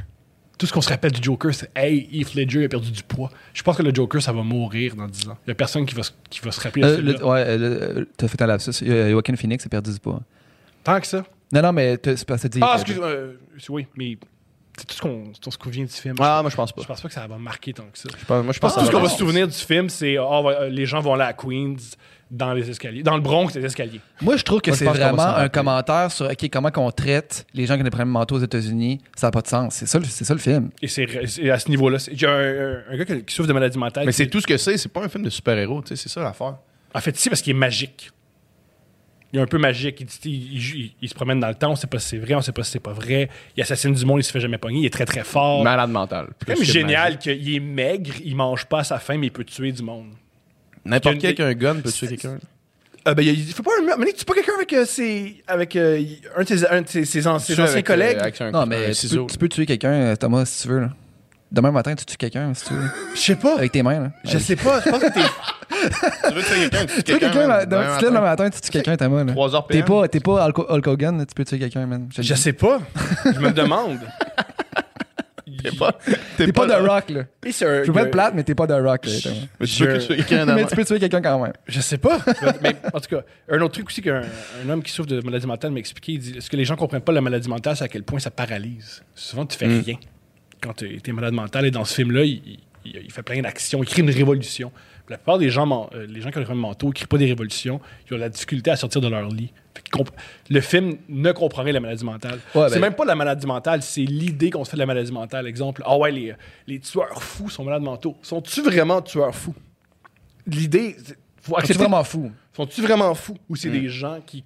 Tout 0.63 0.67
ce 0.67 0.71
qu'on 0.71 0.79
se 0.79 0.87
rappelle 0.87 1.11
du 1.11 1.21
Joker, 1.21 1.53
c'est 1.53 1.69
Hey, 1.75 2.07
Heath 2.13 2.35
Ledger 2.35 2.63
a 2.63 2.69
perdu 2.69 2.89
du 2.89 3.03
poids. 3.03 3.29
Je 3.53 3.61
pense 3.63 3.75
que 3.75 3.83
le 3.83 3.93
Joker, 3.93 4.21
ça 4.21 4.31
va 4.31 4.43
mourir 4.43 4.95
dans 4.95 5.07
10 5.07 5.27
ans. 5.27 5.37
Il 5.45 5.49
n'y 5.49 5.51
a 5.51 5.55
personne 5.55 5.85
qui 5.85 5.93
va, 5.93 6.03
se- 6.03 6.11
qui 6.29 6.39
va 6.39 6.51
se 6.53 6.61
rappeler 6.61 6.83
de 6.83 6.87
Euh, 6.87 6.95
film-là. 6.95 7.25
ouais, 7.25 7.43
euh, 7.45 7.57
le- 7.57 7.99
euh, 7.99 8.05
t'as 8.15 8.29
fait 8.29 8.41
un 8.41 8.47
lapsus. 8.47 8.71
Euh, 8.83 9.11
Joaquin 9.11 9.35
Phoenix 9.35 9.65
a 9.65 9.67
perdu 9.69 9.91
du 9.91 9.99
poids. 9.99 10.21
Tant 10.85 11.01
que 11.01 11.07
ça. 11.07 11.25
Non, 11.51 11.61
non, 11.63 11.73
mais 11.73 11.99
c'est 12.01 12.25
que 12.25 12.33
t'as 12.33 12.47
dit. 12.47 12.59
Ah, 12.61 12.75
excuse-moi. 12.75 13.07
euh, 13.07 13.33
oui, 13.67 13.87
mais 13.97 14.17
c'est 14.77 14.85
tout 14.87 14.95
ce 14.95 15.01
qu'on 15.01 15.31
tout 15.39 15.51
ce 15.51 15.57
qu'on 15.57 15.65
se 15.65 15.71
souvient 15.71 15.85
du 15.85 15.91
film. 15.93 16.15
Ah, 16.19 16.39
moi, 16.41 16.49
je 16.49 16.55
pense 16.55 16.71
pas. 16.71 16.81
Je 16.81 16.87
pense 16.87 17.01
pas 17.01 17.07
que 17.07 17.13
ça 17.13 17.27
va 17.27 17.37
marquer 17.37 17.73
tant 17.73 17.83
que 17.91 17.97
ça. 17.97 18.09
Je 18.17 18.25
pense- 18.25 18.43
moi, 18.43 18.53
je 18.53 18.59
pense 18.59 18.75
tout 18.75 18.85
ce 18.85 18.91
qu'on 18.91 18.99
va 19.01 19.09
se 19.09 19.17
souvenir 19.17 19.47
du 19.47 19.53
film, 19.53 19.89
c'est 19.89 20.17
ah, 20.17 20.41
euh, 20.45 20.69
les 20.69 20.85
gens 20.85 20.99
vont 20.99 21.13
aller 21.13 21.23
à 21.23 21.33
Queens 21.33 21.75
dans 22.31 22.53
les 22.53 22.67
escaliers. 22.67 23.03
Dans 23.03 23.15
le 23.15 23.21
Bronx, 23.21 23.49
les 23.53 23.63
escaliers. 23.63 24.01
Moi, 24.21 24.37
je 24.37 24.43
trouve 24.43 24.61
que 24.61 24.73
c'est 24.73 24.85
vraiment 24.85 25.35
un 25.35 25.49
commentaire 25.49 26.11
sur 26.11 26.25
OK, 26.25 26.49
comment 26.51 26.71
qu'on 26.71 26.89
traite 26.91 27.45
les 27.53 27.67
gens 27.67 27.75
qui 27.75 27.81
ont 27.81 27.83
des 27.83 27.89
problèmes 27.91 28.09
mentaux 28.09 28.37
aux 28.37 28.43
États-Unis. 28.43 29.01
Ça 29.15 29.27
n'a 29.27 29.31
pas 29.31 29.41
de 29.41 29.47
sens. 29.47 29.75
C'est 29.75 29.85
ça, 29.85 29.99
le- 29.99 30.05
c'est 30.05 30.23
ça 30.25 30.33
le 30.33 30.39
film. 30.39 30.71
Et 30.81 30.87
c'est 30.87 31.05
à 31.51 31.59
ce 31.59 31.69
niveau-là. 31.69 31.99
Il 32.11 32.19
y 32.19 32.25
a 32.25 32.31
un, 32.31 32.97
gars 32.97 33.05
qui, 33.05 33.33
souffre 33.35 33.47
de 33.47 33.53
maladie 33.53 33.77
mentale. 33.77 34.05
Mais 34.07 34.11
c'est 34.11 34.27
tout 34.27 34.41
ce 34.41 34.47
que 34.47 34.57
c'est. 34.57 34.77
C'est 34.77 34.89
pas 34.89 35.03
un 35.03 35.09
film 35.09 35.23
de 35.23 35.29
super-héros. 35.29 35.81
tu 35.83 35.89
sais, 35.89 35.95
C'est 35.95 36.09
ça 36.09 36.21
l'affaire. 36.23 36.55
En 36.95 36.99
fait, 36.99 37.15
si, 37.17 37.29
parce 37.29 37.41
qu'il 37.41 37.55
est 37.55 37.59
magique. 37.59 38.11
Il 39.33 39.39
est 39.39 39.41
un 39.41 39.47
peu 39.47 39.57
magique. 39.57 39.99
Il, 39.99 40.05
dit- 40.05 40.17
il- 40.53 40.75
il- 40.85 40.91
il 41.01 41.09
se 41.09 41.15
promène 41.15 41.39
dans 41.39 41.47
le 41.47 41.55
temps, 41.55 41.71
on 41.71 41.75
sait 41.75 41.87
pas 41.87 41.97
si 41.99 42.09
c'est 42.09 42.17
vrai, 42.19 42.35
on 42.35 42.41
sait 42.41 42.51
pas 42.51 42.63
si 42.63 42.71
c'est 42.71 42.79
pas 42.79 42.93
vrai. 42.93 43.29
Il 43.57 43.63
assassine 43.63 43.93
du 43.93 44.05
monde, 44.05 44.19
il 44.19 44.23
se 44.23 44.31
fait 44.31 44.39
jamais 44.39 44.59
pogner, 44.59 44.81
il 44.81 44.85
est 44.85 44.89
très 44.91 45.05
très 45.05 45.23
fort. 45.23 45.63
Malade 45.63 45.89
mental. 45.89 46.27
C'est 46.39 46.53
quand 46.53 46.59
même 46.59 46.63
génial 46.63 47.17
qu'il 47.17 47.55
est 47.55 47.59
maigre, 47.59 48.11
il 48.23 48.35
mange 48.35 48.65
pas 48.65 48.79
à 48.79 48.83
sa 48.83 48.99
faim, 48.99 49.17
mais 49.17 49.27
il 49.27 49.31
peut 49.31 49.43
tuer 49.43 49.71
du 49.71 49.81
monde. 49.81 50.09
N'importe 50.85 51.15
Il 51.15 51.17
y 51.17 51.19
qui 51.21 51.25
a 51.25 51.29
avec 51.29 51.39
une- 51.39 51.45
un 51.45 51.53
gun 51.73 51.81
peut 51.81 51.91
tuer 51.91 52.07
quelqu'un. 52.09 52.37
Euh, 53.07 53.13
ben, 53.15 53.21
il, 53.25 53.53
pas 53.55 53.71
un 53.81 53.97
mais 53.97 54.13
tu 54.13 54.23
pas 54.23 54.33
quelqu'un 54.33 54.53
avec, 54.55 54.71
euh, 54.71 54.85
ses, 54.85 55.43
avec 55.47 55.75
euh, 55.75 56.01
un 56.37 56.43
de 56.43 56.47
ses, 56.47 56.65
un 56.67 56.81
de 56.83 56.87
ses- 56.87 57.03
ses 57.05 57.27
an- 57.27 57.37
ses 57.39 57.53
Tuer 57.53 57.63
anciens 57.63 57.73
avec, 57.73 57.89
euh, 57.89 57.93
collègues. 57.93 58.17
avec 58.19 58.39
Non, 58.39 58.59
un 58.59 58.65
mais 58.65 58.91
tu 58.93 59.07
peux, 59.09 59.25
tu 59.29 59.37
peux 59.37 59.49
tuer 59.49 59.65
quelqu'un, 59.65 60.15
Thomas, 60.15 60.45
si 60.45 60.61
tu 60.61 60.67
veux. 60.69 60.79
là. 60.81 60.89
Demain 61.53 61.71
matin, 61.71 61.93
tu 61.93 62.03
tues 62.05 62.17
quelqu'un, 62.17 62.51
si 62.55 62.65
tu 62.65 62.73
veux. 62.73 62.89
Je 63.13 63.19
sais 63.19 63.35
pas. 63.35 63.57
Avec 63.57 63.71
tes 63.71 63.83
mains. 63.83 63.99
Là. 63.99 64.11
Je 64.25 64.39
sais 64.39 64.55
pas. 64.55 64.81
Je 64.83 64.89
pense 64.89 64.99
que 64.99 65.13
t'es. 65.13 65.21
Tu 66.27 66.33
veux 66.33 66.41
tuer 66.41 66.55
quelqu'un, 66.69 66.85
tu 66.85 66.87
tues 66.87 66.95
Tu 66.95 67.03
tues 67.03 67.19
quelqu'un, 67.19 67.43
demain- 67.43 67.65
demain 67.65 67.93
tu 67.93 67.99
te 67.99 68.05
lèves 68.05 68.13
le 68.15 68.19
matin. 68.21 68.49
tu 68.49 68.59
tues 68.61 68.71
quelqu'un, 68.71 68.97
Thomas. 68.97 69.23
là. 69.23 69.31
3 69.33 69.55
heures 69.55 69.67
T'es 69.67 69.83
pas, 69.83 70.07
t'es 70.07 70.19
pas 70.19 70.47
Hulk 70.47 70.87
Hogan, 70.87 71.17
là, 71.19 71.25
tu 71.27 71.35
peux 71.35 71.45
tuer 71.45 71.59
quelqu'un, 71.59 71.85
man. 71.85 72.09
Je 72.17 72.33
sais 72.33 72.53
pas. 72.53 72.79
Je 73.25 73.39
me 73.39 73.51
demande. 73.51 73.99
T'es 75.61 75.71
pas, 75.71 75.97
T'es 76.37 76.51
pas 76.51 76.65
de 76.65 76.73
rock, 76.73 77.09
là. 77.09 77.21
Je 77.45 77.65
veux 77.85 77.93
pas 77.93 78.01
être 78.01 78.11
plate, 78.11 78.33
mais 78.35 78.43
t'es 78.43 78.55
pas 78.55 78.65
de 78.67 78.73
rock, 78.73 79.05
là. 79.05 79.11
Mais 79.59 79.67
tu 79.67 79.85
peux 79.85 79.97
tuer 79.99 80.15
quelqu'un 80.17 80.45
dans 80.45 80.55
Mais 80.55 80.61
la- 80.63 80.67
tu 80.67 80.75
peux 80.75 80.83
tuer 80.85 80.99
quelqu'un 80.99 81.21
quand 81.21 81.39
même. 81.39 81.53
Je 81.67 81.79
sais 81.81 81.97
pas. 81.99 82.17
mais 82.61 82.75
en 82.93 82.99
tout 82.99 83.15
cas, 83.15 83.21
un 83.49 83.61
autre 83.61 83.73
truc 83.75 83.87
aussi 83.87 84.01
qu'un 84.01 84.23
un 84.65 84.69
homme 84.69 84.81
qui 84.83 84.91
souffre 84.91 85.07
de 85.09 85.21
maladie 85.21 85.45
mentale 85.47 85.71
m'a 85.71 85.79
expliqué, 85.79 86.13
il 86.13 86.19
dit 86.19 86.35
ce 86.39 86.49
que 86.49 86.55
les 86.57 86.65
gens 86.65 86.75
comprennent 86.75 87.01
pas 87.01 87.11
la 87.13 87.21
maladie 87.21 87.47
mentale, 87.47 87.75
c'est 87.77 87.83
à 87.83 87.87
quel 87.87 88.03
point 88.03 88.19
ça 88.19 88.31
paralyse? 88.31 89.03
Souvent, 89.15 89.45
tu 89.45 89.57
fais 89.57 89.67
Mm. 89.67 89.81
rien 89.85 89.95
quand 90.63 90.73
tu 90.73 90.99
es 91.05 91.11
malade 91.11 91.33
mental. 91.33 91.65
Et 91.65 91.71
dans 91.71 91.85
ce 91.85 91.93
film-là, 91.95 92.23
il, 92.23 92.41
il- 92.45 92.59
il 93.05 93.11
fait 93.11 93.23
plein 93.23 93.41
d'actions, 93.41 93.81
il 93.83 93.85
crée 93.87 94.01
une 94.01 94.09
révolution. 94.09 94.71
La 95.09 95.17
plupart 95.17 95.37
des 95.37 95.49
gens, 95.49 95.89
euh, 95.93 96.05
les 96.07 96.21
gens 96.21 96.31
qui 96.31 96.37
ont 96.37 96.41
des 96.41 96.45
problèmes 96.45 96.61
mentaux, 96.61 96.89
ils 96.89 96.93
créent 96.93 97.07
pas 97.07 97.17
des 97.17 97.25
révolutions, 97.25 97.79
ils 98.09 98.13
ont 98.13 98.17
la 98.17 98.29
difficulté 98.29 98.71
à 98.71 98.75
sortir 98.77 99.01
de 99.01 99.07
leur 99.09 99.27
lit. 99.29 99.51
Le 100.49 100.61
film 100.61 100.97
ne 101.09 101.31
comprend 101.33 101.61
rien 101.63 101.71
de 101.71 101.75
la 101.75 101.79
maladie 101.81 102.05
mentale. 102.05 102.39
Ouais, 102.55 102.67
c'est 102.69 102.75
ben- 102.75 102.81
même 102.81 102.95
pas 102.95 103.03
la 103.05 103.15
maladie 103.15 103.45
mentale, 103.45 103.81
c'est 103.83 104.01
l'idée 104.05 104.49
qu'on 104.49 104.63
se 104.63 104.71
fait 104.71 104.77
de 104.77 104.79
la 104.81 104.85
maladie 104.85 105.11
mentale. 105.11 105.45
Exemple, 105.47 105.81
ah 105.85 105.97
ouais, 105.97 106.11
les, 106.11 106.33
les 106.67 106.79
tueurs 106.79 107.21
fous 107.21 107.49
sont 107.49 107.63
malades 107.65 107.81
mentaux. 107.83 108.15
Sont-tu 108.21 108.61
vraiment 108.61 109.01
tueurs 109.01 109.35
fous? 109.35 109.55
L'idée, 110.47 110.95
c'est- 111.03 111.17
faut 111.41 111.53
C'est 111.55 111.59
accepter 111.59 111.79
vraiment 111.83 112.03
fou. 112.03 112.31
sont-tu 112.55 112.81
vraiment 112.81 113.13
fous? 113.15 113.37
Ou 113.49 113.55
c'est 113.57 113.69
des 113.69 113.89
gens 113.89 114.19
qui, 114.25 114.43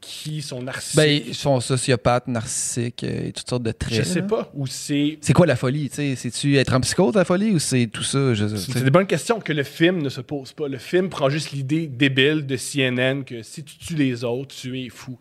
qui 0.00 0.42
sont 0.42 0.62
narcissiques? 0.62 0.96
Ben, 0.96 1.22
ils 1.26 1.34
sont 1.34 1.60
sociopathes, 1.60 2.28
narcissiques 2.28 3.02
euh, 3.04 3.28
et 3.28 3.32
toutes 3.32 3.48
sortes 3.48 3.62
de 3.62 3.72
traits. 3.72 3.94
je 3.94 4.02
sais 4.02 4.20
là. 4.20 4.26
pas. 4.26 4.50
Ou 4.54 4.66
c'est. 4.66 5.18
C'est 5.20 5.32
quoi 5.32 5.46
la 5.46 5.56
folie, 5.56 5.88
tu 5.88 5.96
sais? 5.96 6.14
C'est-tu 6.16 6.56
être 6.56 6.74
en 6.74 6.80
psychose, 6.80 7.14
la 7.14 7.24
folie, 7.24 7.50
ou 7.52 7.58
c'est 7.58 7.86
tout 7.86 8.02
ça? 8.02 8.32
C'est 8.56 8.84
des 8.84 8.90
bonnes 8.90 9.06
questions 9.06 9.40
que 9.40 9.52
le 9.52 9.62
film 9.62 10.02
ne 10.02 10.08
se 10.08 10.20
pose 10.20 10.52
pas. 10.52 10.68
Le 10.68 10.78
film 10.78 11.08
prend 11.08 11.28
juste 11.28 11.52
l'idée 11.52 11.86
débile 11.86 12.46
de 12.46 12.56
CNN 12.56 13.24
que 13.24 13.42
si 13.42 13.64
tu 13.64 13.78
tues 13.78 13.94
les 13.96 14.22
autres, 14.24 14.54
tu 14.54 14.78
es 14.84 14.88
fou. 14.88 15.18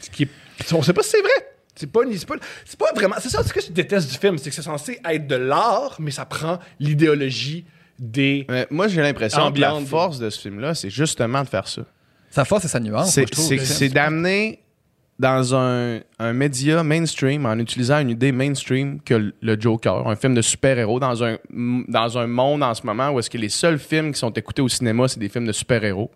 Ce 0.00 0.10
qui 0.10 0.24
est- 0.24 0.72
On 0.72 0.82
sait 0.82 0.92
pas 0.92 1.02
si 1.02 1.10
c'est 1.10 1.20
vrai. 1.20 1.30
C'est 1.74 1.86
pas, 1.86 2.00
pas, 2.02 2.34
c'est 2.64 2.78
pas 2.78 2.92
vraiment. 2.92 3.16
C'est 3.20 3.28
ça 3.28 3.44
ce 3.44 3.52
que 3.52 3.60
je 3.60 3.70
déteste 3.70 4.10
du 4.10 4.18
film, 4.18 4.36
c'est 4.38 4.50
que 4.50 4.56
c'est 4.56 4.62
censé 4.62 4.98
être 5.08 5.28
de 5.28 5.36
l'art, 5.36 5.96
mais 6.00 6.10
ça 6.10 6.24
prend 6.24 6.58
l'idéologie 6.80 7.64
des. 8.00 8.46
Mais 8.48 8.66
moi, 8.70 8.88
j'ai 8.88 9.00
l'impression 9.00 9.52
que 9.52 9.60
la 9.60 9.78
force 9.80 10.18
de 10.18 10.28
ce 10.28 10.40
film-là, 10.40 10.74
c'est 10.74 10.90
justement 10.90 11.42
de 11.44 11.48
faire 11.48 11.68
ça. 11.68 11.82
Sa 12.38 12.44
force 12.44 12.64
et 12.66 12.68
sa 12.68 12.78
nuance. 12.78 12.92
moi, 12.92 13.04
C'est 13.06 13.22
je 13.26 13.32
trouve. 13.32 13.44
c'est- 13.48 13.58
c'est 13.64 13.88
d'amener 13.88 14.60
dans 15.18 15.56
un, 15.56 15.98
un 16.20 16.32
média 16.32 16.84
mainstream, 16.84 17.44
en 17.46 17.58
utilisant 17.58 17.98
une 17.98 18.10
idée 18.10 18.30
mainstream 18.30 19.00
que 19.04 19.32
le 19.40 19.60
Joker, 19.60 20.06
un 20.06 20.14
film 20.14 20.34
de 20.36 20.42
super-héros, 20.42 21.00
dans 21.00 21.24
un, 21.24 21.36
dans 21.88 22.16
un 22.16 22.28
monde 22.28 22.62
en 22.62 22.72
ce 22.74 22.86
moment 22.86 23.10
où 23.10 23.18
est-ce 23.18 23.28
que 23.28 23.38
les 23.38 23.48
seuls 23.48 23.80
films 23.80 24.12
qui 24.12 24.20
sont 24.20 24.30
écoutés 24.30 24.62
au 24.62 24.68
cinéma, 24.68 25.08
c'est 25.08 25.18
des 25.18 25.28
films 25.28 25.46
de 25.48 25.52
super-héros. 25.52 26.12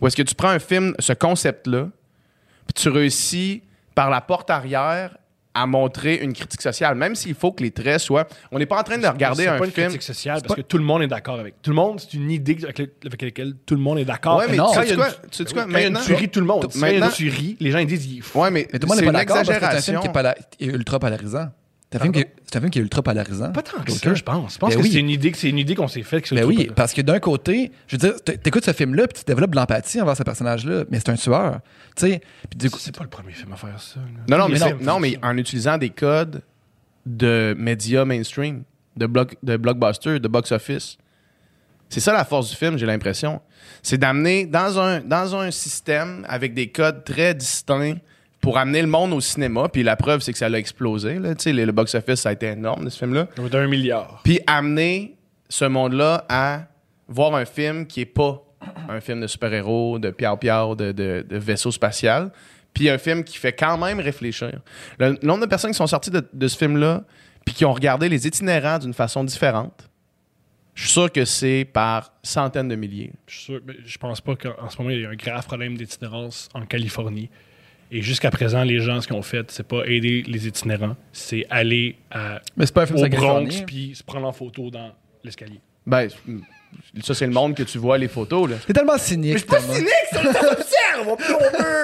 Où 0.00 0.06
est-ce 0.08 0.16
que 0.16 0.22
tu 0.22 0.34
prends 0.34 0.48
un 0.48 0.58
film, 0.58 0.94
ce 0.98 1.12
concept-là, 1.12 1.88
puis 2.66 2.74
tu 2.74 2.88
réussis 2.88 3.62
par 3.94 4.10
la 4.10 4.20
porte 4.20 4.50
arrière 4.50 5.16
à 5.54 5.66
montrer 5.66 6.16
une 6.16 6.32
critique 6.32 6.62
sociale, 6.62 6.94
même 6.94 7.14
s'il 7.14 7.34
faut 7.34 7.52
que 7.52 7.62
les 7.62 7.70
traits 7.70 8.00
soient... 8.00 8.26
On 8.50 8.58
n'est 8.58 8.66
pas 8.66 8.80
en 8.80 8.82
train 8.82 8.96
de 8.98 9.06
regarder 9.06 9.42
C'est 9.44 9.48
un 9.48 9.58
pas 9.58 9.66
une 9.66 9.70
film... 9.70 9.86
critique 9.88 10.02
sociale 10.02 10.36
C'est 10.38 10.42
parce 10.48 10.56
pas- 10.56 10.62
que 10.62 10.66
tout 10.66 10.78
le 10.78 10.84
monde 10.84 11.02
est 11.02 11.06
d'accord 11.08 11.38
avec. 11.38 11.60
Tout 11.60 11.70
le 11.70 11.76
monde, 11.76 12.00
c'est 12.00 12.14
une 12.14 12.30
idée 12.30 12.56
avec, 12.64 12.78
le- 12.78 12.92
avec 13.06 13.20
laquelle 13.22 13.54
tout 13.66 13.74
le 13.74 13.80
monde 13.80 13.98
est 13.98 14.04
d'accord. 14.04 14.38
Ouais, 14.38 14.46
mais 14.48 14.56
non, 14.56 14.68
tu 14.70 14.76
quand 14.76 14.80
sais 14.82 14.86
il 14.86 14.90
y 14.90 14.92
a 14.92 14.96
quoi? 14.96 15.06
Quand 15.10 15.28
Tu 15.30 15.44
sais 15.46 15.52
quoi? 15.54 15.66
Maintenant- 15.66 16.00
tuerie, 16.00 16.28
tout 16.28 16.40
le 16.40 16.46
monde. 16.46 16.66
Si 16.72 16.78
Maintenant- 16.78 17.06
une 17.06 17.12
tuerie, 17.12 17.56
les 17.60 17.70
gens 17.70 17.78
ils 17.78 17.86
disent 17.86 18.06
il 18.06 18.18
est 18.18 18.20
fou. 18.22 18.40
Ouais, 18.40 18.50
mais, 18.50 18.66
Mais 18.72 18.78
tout 18.78 18.86
le 18.86 18.88
monde 18.88 18.98
c'est 18.98 19.04
pas 19.04 19.12
d'accord 19.12 19.36
c'est 19.36 19.40
un 19.40 19.44
film 19.44 19.56
exagération. 19.56 20.00
qui 20.00 20.64
est, 20.64 20.66
est 20.68 20.72
ultra 20.74 20.98
polarisant. 20.98 21.48
C'est 21.92 21.98
un, 21.98 22.00
film 22.00 22.12
qui 22.14 22.20
est, 22.20 22.34
c'est 22.44 22.56
un 22.56 22.60
film 22.60 22.70
qui 22.70 22.78
est 22.78 22.82
ultra 22.82 23.02
polarisant. 23.02 23.52
Pas 23.52 23.62
tant 23.62 23.82
que 23.82 23.92
Joker. 23.92 24.10
ça, 24.10 24.14
je 24.14 24.22
pense. 24.22 24.54
Je 24.54 24.58
pense 24.58 24.70
Ben 24.70 24.76
que 24.78 24.82
oui. 24.82 24.92
c'est 24.92 24.98
une 24.98 25.10
idée 25.10 25.30
que 25.30 25.36
c'est 25.36 25.50
une 25.50 25.58
idée 25.58 25.74
qu'on 25.74 25.88
s'est 25.88 26.02
faite. 26.02 26.32
Ben 26.32 26.44
oui, 26.44 26.70
parce 26.74 26.94
que 26.94 27.02
d'un 27.02 27.20
côté, 27.20 27.70
je 27.86 27.96
veux 27.96 27.98
dire, 27.98 28.22
t'écoutes 28.22 28.64
ce 28.64 28.72
film-là 28.72 29.06
puis 29.06 29.18
tu 29.18 29.24
développes 29.26 29.50
de 29.50 29.56
l'empathie 29.56 30.00
envers 30.00 30.16
ce 30.16 30.22
personnage-là, 30.22 30.84
mais 30.90 30.98
c'est 30.98 31.10
un 31.10 31.16
tueur. 31.16 31.60
Tu 31.94 32.06
sais, 32.06 32.20
puis 32.48 32.58
du 32.58 32.70
coup, 32.70 32.78
C'est 32.80 32.96
pas 32.96 33.04
le 33.04 33.10
premier 33.10 33.32
film 33.32 33.52
à 33.52 33.56
faire 33.56 33.78
ça. 33.78 34.00
là. 34.00 34.24
Non, 34.28 34.38
non, 34.38 34.48
mais, 34.48 34.84
non, 34.84 35.00
mais 35.00 35.18
en 35.22 35.36
utilisant 35.36 35.76
des 35.76 35.90
codes 35.90 36.42
de 37.04 37.54
médias 37.58 38.06
mainstream, 38.06 38.62
de, 38.96 39.06
block, 39.06 39.36
de 39.42 39.56
blockbuster, 39.56 40.18
de 40.18 40.28
box-office. 40.28 40.96
C'est 41.88 42.00
ça 42.00 42.12
la 42.14 42.24
force 42.24 42.50
du 42.50 42.56
film, 42.56 42.78
j'ai 42.78 42.86
l'impression. 42.86 43.42
C'est 43.82 43.98
d'amener 43.98 44.46
dans 44.46 44.78
un, 44.78 45.00
dans 45.00 45.36
un 45.36 45.50
système 45.50 46.24
avec 46.26 46.54
des 46.54 46.70
codes 46.70 47.04
très 47.04 47.34
distincts 47.34 47.98
pour 48.42 48.58
amener 48.58 48.82
le 48.82 48.88
monde 48.88 49.14
au 49.14 49.20
cinéma. 49.20 49.68
Puis 49.68 49.82
la 49.82 49.96
preuve, 49.96 50.20
c'est 50.20 50.32
que 50.32 50.38
ça 50.38 50.50
l'a 50.50 50.58
explosé. 50.58 51.18
Là. 51.18 51.32
Le, 51.46 51.64
le 51.64 51.72
box-office, 51.72 52.20
ça 52.20 52.28
a 52.28 52.32
été 52.32 52.48
énorme 52.48 52.90
ce 52.90 52.98
film-là. 52.98 53.28
D'un 53.50 53.66
milliard. 53.68 54.20
Puis 54.24 54.40
amener 54.46 55.16
ce 55.48 55.64
monde-là 55.64 56.26
à 56.28 56.66
voir 57.08 57.34
un 57.34 57.46
film 57.46 57.86
qui 57.86 58.02
est 58.02 58.06
pas 58.06 58.42
un 58.88 59.00
film 59.00 59.20
de 59.20 59.26
super-héros, 59.26 59.98
de 59.98 60.10
piao-piao, 60.10 60.74
de, 60.74 60.92
de, 60.92 61.24
de 61.28 61.36
vaisseau 61.36 61.70
spatial, 61.70 62.30
puis 62.74 62.88
un 62.88 62.98
film 62.98 63.24
qui 63.24 63.36
fait 63.36 63.52
quand 63.52 63.76
même 63.78 64.00
réfléchir. 64.00 64.60
Le 64.98 65.18
nombre 65.22 65.40
de 65.40 65.46
personnes 65.46 65.70
qui 65.70 65.76
sont 65.76 65.86
sorties 65.86 66.10
de, 66.10 66.22
de 66.32 66.48
ce 66.48 66.56
film-là, 66.56 67.04
puis 67.44 67.54
qui 67.54 67.64
ont 67.64 67.72
regardé 67.72 68.08
les 68.08 68.26
itinérants 68.26 68.78
d'une 68.78 68.94
façon 68.94 69.24
différente, 69.24 69.88
je 70.74 70.82
suis 70.84 70.92
sûr 70.92 71.12
que 71.12 71.24
c'est 71.24 71.68
par 71.70 72.12
centaines 72.22 72.68
de 72.68 72.76
milliers. 72.76 73.12
Je 73.26 73.34
suis 73.34 73.44
sûr, 73.44 73.60
mais 73.66 73.74
je 73.84 73.98
pense 73.98 74.20
pas 74.20 74.36
qu'en 74.36 74.68
ce 74.70 74.78
moment, 74.78 74.90
il 74.90 75.02
y 75.02 75.06
a 75.06 75.10
un 75.10 75.16
grave 75.16 75.44
problème 75.46 75.76
d'itinérance 75.76 76.48
en 76.54 76.64
Californie. 76.64 77.30
Et 77.94 78.00
jusqu'à 78.00 78.30
présent, 78.30 78.64
les 78.64 78.80
gens, 78.80 79.02
ce 79.02 79.06
qu'ils 79.06 79.16
ont 79.16 79.22
fait, 79.22 79.50
c'est 79.50 79.66
pas 79.68 79.84
aider 79.84 80.22
les 80.26 80.48
itinérants, 80.48 80.96
c'est 81.12 81.44
aller 81.50 81.96
à, 82.10 82.40
mais 82.56 82.64
c'est 82.64 82.72
pas 82.74 82.84
au 82.90 83.06
Bronx 83.08 83.48
puis 83.66 83.94
se 83.94 84.02
prendre 84.02 84.26
en 84.26 84.32
photo 84.32 84.70
dans 84.70 84.92
l'escalier. 85.22 85.60
Ben, 85.86 86.08
ça, 87.02 87.12
c'est 87.14 87.26
le 87.26 87.32
monde 87.32 87.54
que 87.54 87.62
tu 87.64 87.76
vois 87.76 87.98
les 87.98 88.08
photos. 88.08 88.48
Là. 88.48 88.56
C'est 88.66 88.72
tellement 88.72 88.96
cynique. 88.96 89.44
Thomas. 89.46 89.60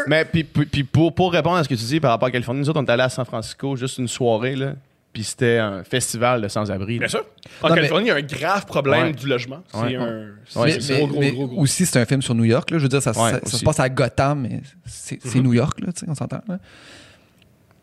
Mais 0.06 0.24
puis, 0.24 0.44
puis- 0.44 0.64
puis 0.66 0.84
pour, 0.84 1.14
pour 1.14 1.30
répondre 1.32 1.56
à 1.56 1.64
ce 1.64 1.68
que 1.68 1.74
tu 1.74 1.84
dis 1.84 2.00
par 2.00 2.12
rapport 2.12 2.28
à 2.28 2.30
Californie, 2.30 2.60
nous 2.60 2.70
autres, 2.70 2.80
on 2.80 2.84
est 2.86 2.90
allés 2.90 3.02
à 3.02 3.08
San 3.10 3.26
Francisco 3.26 3.76
juste 3.76 3.98
une 3.98 4.08
soirée, 4.08 4.56
là, 4.56 4.74
puis 5.12 5.24
c'était 5.24 5.58
un 5.58 5.82
festival 5.84 6.42
de 6.42 6.48
sans-abri. 6.48 6.98
Bien 6.98 7.08
sûr. 7.08 7.24
En 7.62 7.68
Non, 7.68 7.74
mais- 7.74 7.80
Californie, 7.80 8.06
il 8.06 8.08
y 8.08 8.12
a 8.12 8.16
un 8.16 8.22
grave 8.22 8.66
problème 8.66 9.06
Ouais. 9.08 9.12
du 9.12 9.26
logement. 9.26 9.62
C'est 9.72 9.78
Ouais, 9.78 9.96
un. 9.96 10.00
ouais. 10.00 10.26
mais, 10.56 10.78
mais- 10.88 10.96
gros, 10.98 11.06
gros, 11.08 11.20
mais 11.20 11.30
gros, 11.32 11.46
gros. 11.48 11.60
aussi, 11.62 11.86
c'est 11.86 11.98
un 11.98 12.04
film 12.04 12.22
sur 12.22 12.34
New 12.34 12.44
York. 12.44 12.70
Là. 12.70 12.78
Je 12.78 12.82
veux 12.84 12.88
dire, 12.88 13.02
ça, 13.02 13.12
ça- 13.12 13.22
Ouais, 13.22 13.40
ça 13.44 13.58
se 13.58 13.64
passe 13.64 13.80
à 13.80 13.88
Gotham, 13.88 14.42
mais 14.42 14.60
c'est 14.86 15.18
c'est 15.24 15.40
New 15.40 15.54
York, 15.54 15.80
là, 15.80 15.92
tu 15.92 16.00
sais, 16.00 16.06
on 16.08 16.14
s'entend. 16.14 16.40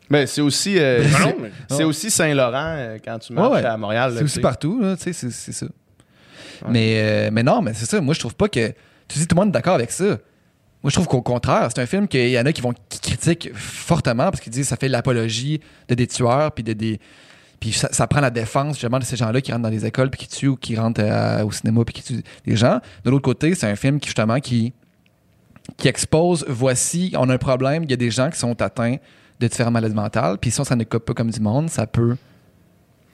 Ben, 0.10 0.28
c'est 0.28 0.42
aussi, 0.42 0.78
euh, 0.78 1.04
c'est- 1.04 1.36
mais- 1.78 1.84
aussi 1.84 2.12
Saint-Laurent 2.12 2.76
euh, 2.78 2.98
quand 3.04 3.18
tu 3.20 3.34
marches 3.34 3.50
Ouais, 3.56 3.62
ouais. 3.62 3.66
à 3.66 3.76
Montréal. 3.76 4.14
C'est 4.18 4.24
aussi 4.24 4.40
partout, 4.40 4.80
là, 4.80 4.96
tu 4.96 5.04
sais, 5.04 5.14
c'est 5.14 5.32
c'est 5.32 5.52
ça. 5.52 5.66
Mais, 6.70 7.00
euh, 7.02 7.30
mais 7.34 7.42
non, 7.44 7.62
mais 7.62 7.74
c'est 7.74 7.86
ça. 7.86 8.00
Moi, 8.02 8.14
je 8.14 8.20
trouve 8.20 8.36
pas 8.36 8.48
que. 8.48 8.70
Tu 9.08 9.20
dis, 9.20 9.28
tout 9.28 9.36
le 9.36 9.42
monde 9.42 9.50
est 9.50 9.54
d'accord 9.54 9.76
avec 9.76 9.92
ça. 9.92 10.18
Moi, 10.86 10.92
je 10.92 10.98
trouve 10.98 11.08
qu'au 11.08 11.24
contraire, 11.24 11.68
c'est 11.74 11.82
un 11.82 11.88
film 11.88 12.08
qu'il 12.08 12.30
y 12.30 12.40
en 12.40 12.46
a 12.46 12.54
qui 12.54 12.62
vont 12.62 12.72
critiquent 13.02 13.50
fortement 13.56 14.26
parce 14.26 14.40
qu'ils 14.40 14.54
disent 14.54 14.66
que 14.66 14.70
ça 14.70 14.76
fait 14.76 14.88
l'apologie 14.88 15.60
de 15.88 15.96
des 15.96 16.06
tueurs, 16.06 16.52
puis 16.52 16.64
de 16.64 16.74
des. 16.74 17.00
Puis 17.60 17.72
ça, 17.72 17.90
ça 17.92 18.06
prend 18.06 18.22
la 18.22 18.30
défense 18.30 18.76
justement 18.76 19.00
de 19.00 19.04
ces 19.04 19.16
gens-là 19.16 19.42
qui 19.42 19.52
rentrent 19.52 19.64
dans 19.64 19.70
les 19.70 19.84
écoles 19.84 20.12
puis 20.12 20.20
qui 20.20 20.28
tuent 20.28 20.50
ou 20.50 20.56
qui 20.56 20.76
rentrent 20.76 21.02
euh, 21.02 21.44
au 21.44 21.52
cinéma 21.52 21.84
puis 21.86 21.96
qui 21.96 22.04
tuent 22.04 22.24
des 22.46 22.56
gens. 22.56 22.82
De 23.04 23.10
l'autre 23.10 23.24
côté, 23.24 23.56
c'est 23.56 23.66
un 23.66 23.76
film 23.76 24.00
qui 24.00 24.10
justement 24.10 24.40
qui 24.40 24.74
qui 25.76 25.88
expose 25.88 26.46
voici 26.48 27.12
on 27.18 27.32
a 27.32 27.34
un 27.34 27.40
problème, 27.40 27.86
il 27.86 27.90
y 27.90 27.94
a 27.94 27.98
des 27.98 28.12
gens 28.12 28.30
qui 28.30 28.38
sont 28.38 28.62
atteints 28.62 28.98
de 29.40 29.48
différentes 29.48 29.74
maladies 29.74 29.96
mentales, 29.96 30.38
puis 30.38 30.52
si 30.52 30.62
on 30.62 30.66
s'en 30.66 30.80
occupe 30.80 31.04
pas 31.04 31.16
comme 31.16 31.32
du 31.32 31.40
monde, 31.40 31.68
ça 31.72 31.88
peut. 31.88 32.16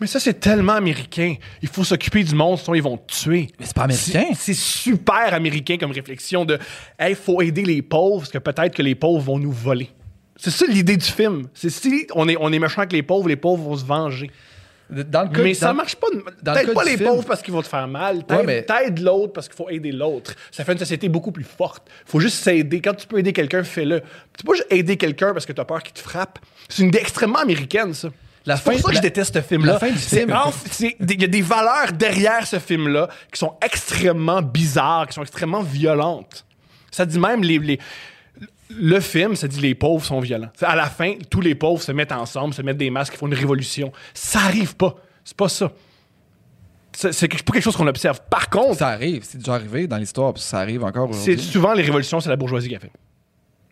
Mais 0.01 0.07
ça, 0.07 0.19
c'est 0.19 0.39
tellement 0.39 0.73
américain. 0.73 1.35
Il 1.61 1.69
faut 1.69 1.83
s'occuper 1.83 2.23
du 2.23 2.33
monde, 2.35 2.57
sinon 2.57 2.73
ils 2.75 2.81
vont 2.81 2.97
te 2.97 3.13
tuer. 3.13 3.47
Mais 3.59 3.65
c'est 3.67 3.75
pas 3.75 3.83
américain. 3.83 4.25
C'est 4.35 4.55
super 4.55 5.33
américain 5.33 5.77
comme 5.79 5.91
réflexion 5.91 6.43
de 6.43 6.57
Hey, 6.99 7.13
faut 7.15 7.41
aider 7.41 7.63
les 7.63 7.81
pauvres 7.83 8.21
parce 8.21 8.31
que 8.31 8.39
peut-être 8.39 8.75
que 8.75 8.81
les 8.81 8.95
pauvres 8.95 9.21
vont 9.23 9.37
nous 9.39 9.51
voler. 9.51 9.89
C'est 10.37 10.49
ça 10.49 10.65
l'idée 10.67 10.97
du 10.97 11.05
film. 11.05 11.47
C'est 11.53 11.69
si 11.69 12.07
on 12.15 12.27
est, 12.27 12.35
on 12.39 12.51
est 12.51 12.57
méchant 12.57 12.79
avec 12.79 12.93
les 12.93 13.03
pauvres, 13.03 13.29
les 13.29 13.35
pauvres 13.35 13.63
vont 13.63 13.77
se 13.77 13.85
venger. 13.85 14.31
Dans 14.89 15.21
le 15.21 15.29
cas- 15.29 15.41
Mais 15.43 15.53
ça 15.53 15.67
dans- 15.67 15.75
marche 15.75 15.95
pas. 15.95 16.07
T'aides 16.43 16.73
pas 16.73 16.83
les 16.83 16.97
film- 16.97 17.09
pauvres 17.09 17.23
parce 17.25 17.41
qu'ils 17.43 17.53
vont 17.53 17.61
te 17.61 17.67
faire 17.67 17.87
mal. 17.87 18.25
T'aides 18.25 18.37
Ouais, 18.39 18.43
mais- 18.43 18.63
t'aides 18.63 18.99
l'autre 18.99 19.31
parce 19.33 19.47
qu'il 19.47 19.55
faut 19.55 19.69
aider 19.69 19.91
l'autre. 19.91 20.33
Ça 20.51 20.65
fait 20.65 20.73
une 20.73 20.79
société 20.79 21.07
beaucoup 21.09 21.31
plus 21.31 21.45
forte. 21.45 21.87
Faut 22.07 22.19
juste 22.19 22.43
s'aider. 22.43 22.81
Quand 22.81 22.95
tu 22.95 23.05
peux 23.07 23.19
aider 23.19 23.31
quelqu'un, 23.33 23.63
fais-le. 23.63 24.01
Tu 24.35 24.43
peux 24.43 24.51
pas 24.51 24.57
juste 24.57 24.67
aider 24.71 24.97
quelqu'un 24.97 25.31
parce 25.31 25.45
que 25.45 25.53
t'as 25.53 25.63
peur 25.63 25.81
qu'il 25.83 25.93
te 25.93 25.99
frappe. 25.99 26.39
C'est 26.67 26.81
une 26.81 26.87
idée 26.89 26.97
extrêmement 26.99 27.39
américaine, 27.39 27.93
ça. 27.93 28.09
La 28.45 28.57
C'est 28.57 28.63
pour 28.63 28.73
fin- 28.73 28.79
ça 28.79 28.83
que 28.83 28.93
la- 28.93 28.97
je 28.97 29.01
déteste 29.01 29.33
ce 29.35 29.41
film-là. 29.41 29.77
fin 29.79 29.93
film. 29.93 30.31
Il 31.09 31.21
y 31.21 31.25
a 31.25 31.27
des 31.27 31.41
valeurs 31.41 31.91
derrière 31.93 32.45
ce 32.47 32.57
film-là 32.59 33.07
qui 33.31 33.37
sont 33.39 33.53
extrêmement 33.63 34.41
bizarres, 34.41 35.07
qui 35.07 35.13
sont 35.13 35.21
extrêmement 35.21 35.61
violentes. 35.61 36.45
Ça 36.89 37.05
dit 37.05 37.19
même 37.19 37.43
les, 37.43 37.59
les- 37.59 37.79
le 38.69 38.99
film, 38.99 39.35
ça 39.35 39.47
dit 39.47 39.59
les 39.61 39.75
pauvres 39.75 40.03
sont 40.05 40.19
violents. 40.21 40.49
À 40.61 40.75
la 40.75 40.85
fin, 40.87 41.15
tous 41.29 41.41
les 41.41 41.55
pauvres 41.55 41.81
se 41.83 41.91
mettent 41.91 42.11
ensemble, 42.13 42.53
se 42.53 42.61
mettent 42.61 42.77
des 42.77 42.89
masques, 42.89 43.13
ils 43.13 43.17
font 43.17 43.27
une 43.27 43.33
révolution. 43.33 43.91
Ça 44.13 44.39
arrive 44.39 44.75
pas. 44.75 44.95
C'est 45.23 45.37
pas 45.37 45.49
ça. 45.49 45.71
C'est 46.93 47.19
pas 47.43 47.53
quelque 47.53 47.61
chose 47.61 47.75
qu'on 47.77 47.87
observe. 47.87 48.19
Par 48.29 48.49
contre, 48.49 48.79
Ça 48.79 48.89
arrive, 48.89 49.23
c'est 49.23 49.37
déjà 49.37 49.53
arrivé 49.55 49.87
dans 49.87 49.97
l'histoire, 49.97 50.37
ça 50.37 50.59
arrive 50.59 50.83
encore 50.83 51.13
c'est 51.13 51.37
souvent 51.37 51.73
les 51.73 51.83
révolutions, 51.83 52.19
c'est 52.19 52.29
la 52.29 52.35
bourgeoisie 52.35 52.67
qui 52.69 52.75
a 52.75 52.79
fait. 52.79 52.91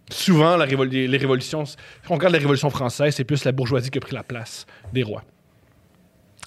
Souvent, 0.09 0.57
la 0.57 0.65
révol- 0.65 0.89
les, 0.89 1.17
révolutions, 1.17 1.65
si 1.65 1.75
on 2.09 2.15
regarde 2.15 2.33
la 2.33 2.39
révolution 2.39 2.69
française, 2.69 3.15
c'est 3.15 3.23
plus 3.23 3.43
la 3.45 3.51
bourgeoisie 3.51 3.89
qui 3.91 3.97
a 3.97 4.01
pris 4.01 4.15
la 4.15 4.23
place 4.23 4.65
des 4.91 5.03
rois. 5.03 5.23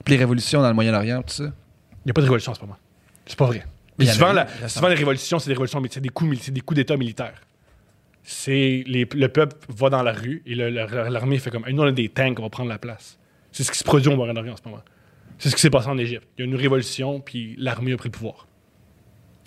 Puis 0.04 0.14
les 0.14 0.18
révolutions 0.18 0.60
dans 0.62 0.68
le 0.68 0.74
Moyen-Orient, 0.74 1.22
tout 1.22 1.34
ça? 1.34 1.44
Il 1.44 2.06
n'y 2.06 2.10
a 2.10 2.14
pas 2.14 2.20
de 2.22 2.26
révolution 2.26 2.52
en 2.52 2.54
ce 2.54 2.60
moment. 2.60 2.76
C'est 3.26 3.38
pas 3.38 3.46
vrai. 3.46 3.64
Souvent, 4.00 4.32
la- 4.32 4.68
souvent, 4.68 4.88
les 4.88 4.94
révolutions, 4.96 5.38
c'est 5.38 5.48
des 5.48 5.54
révolutions, 5.54 5.80
mais 5.80 5.88
c'est 5.90 6.00
des 6.00 6.08
coups, 6.08 6.50
des 6.50 6.62
d'État 6.74 6.96
militaires. 6.96 7.40
C'est 8.24 8.84
le 8.86 9.26
peuple 9.28 9.56
va 9.68 9.90
dans 9.90 10.02
la 10.02 10.12
rue 10.12 10.42
et 10.46 10.54
l'armée 10.54 11.38
fait 11.38 11.50
comme 11.50 11.64
nous 11.68 11.82
on 11.82 11.86
a 11.86 11.92
des 11.92 12.08
tanks, 12.08 12.38
on 12.38 12.42
va 12.42 12.50
prendre 12.50 12.68
la 12.68 12.78
place. 12.78 13.18
C'est 13.50 13.64
ce 13.64 13.70
qui 13.72 13.78
se 13.78 13.84
produit 13.84 14.10
au 14.12 14.16
Moyen-Orient 14.16 14.52
en 14.52 14.56
ce 14.56 14.62
moment. 14.64 14.82
C'est 15.38 15.50
ce 15.50 15.56
qui 15.56 15.60
s'est 15.60 15.70
passé 15.70 15.88
en 15.88 15.98
Égypte. 15.98 16.26
Il 16.38 16.44
y 16.44 16.44
a 16.44 16.50
une 16.50 16.56
révolution, 16.56 17.20
puis 17.20 17.54
l'armée 17.58 17.92
a 17.92 17.96
pris 17.96 18.08
le 18.08 18.12
pouvoir. 18.12 18.46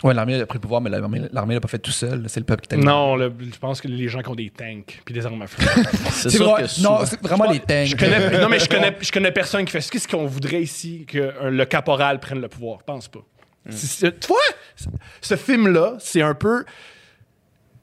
Ouais, 0.06 0.14
l'armée 0.14 0.40
a 0.40 0.46
pris 0.46 0.58
le 0.58 0.62
pouvoir, 0.62 0.82
mais 0.82 0.90
l'armée 0.90 1.24
l'armée 1.34 1.56
l'a 1.56 1.60
pas 1.60 1.68
fait 1.68 1.80
tout 1.80 1.92
seul. 1.92 2.26
C'est 2.28 2.40
le 2.40 2.46
peuple 2.46 2.62
qui 2.62 2.68
t'a 2.70 2.78
Non, 2.78 3.16
le- 3.16 3.34
je 3.52 3.58
pense 3.58 3.82
que 3.82 3.88
les 3.88 4.08
gens 4.08 4.22
qui 4.22 4.30
ont 4.30 4.36
des 4.36 4.50
tanks 4.52 5.02
puis 5.04 5.14
des 5.14 5.26
armes 5.26 5.42
à 5.42 5.48
feu. 5.48 5.62
C'est 6.12 6.30
sûr 6.30 6.50
vrai, 6.52 6.62
que 6.64 6.68
souvent- 6.70 7.00
non, 7.00 7.06
c'est 7.06 7.22
vraiment 7.22 7.52
les 7.52 7.60
tanks. 7.60 7.88
je 7.88 7.96
connais, 7.96 8.40
non, 8.40 8.48
mais 8.48 8.60
je 8.60 8.70
connais, 8.70 8.96
je 9.02 9.12
connais 9.12 9.32
personne 9.32 9.66
qui 9.66 9.72
fait 9.72 9.82
ce 9.82 9.92
qu'est-ce 9.92 10.08
qu'on 10.08 10.26
voudrait 10.28 10.62
ici 10.62 11.06
que 11.08 11.18
euh, 11.18 11.50
le 11.50 11.66
caporal 11.66 12.20
prenne 12.20 12.40
le 12.40 12.48
pouvoir? 12.48 12.78
Je 12.82 12.86
pense 12.86 13.08
pas. 13.08 13.22
C'est- 13.70 14.20
tu 14.20 14.28
vois, 14.28 14.38
ce 15.22 15.36
film-là, 15.36 15.96
c'est 16.00 16.22
un 16.22 16.36
peu. 16.36 16.64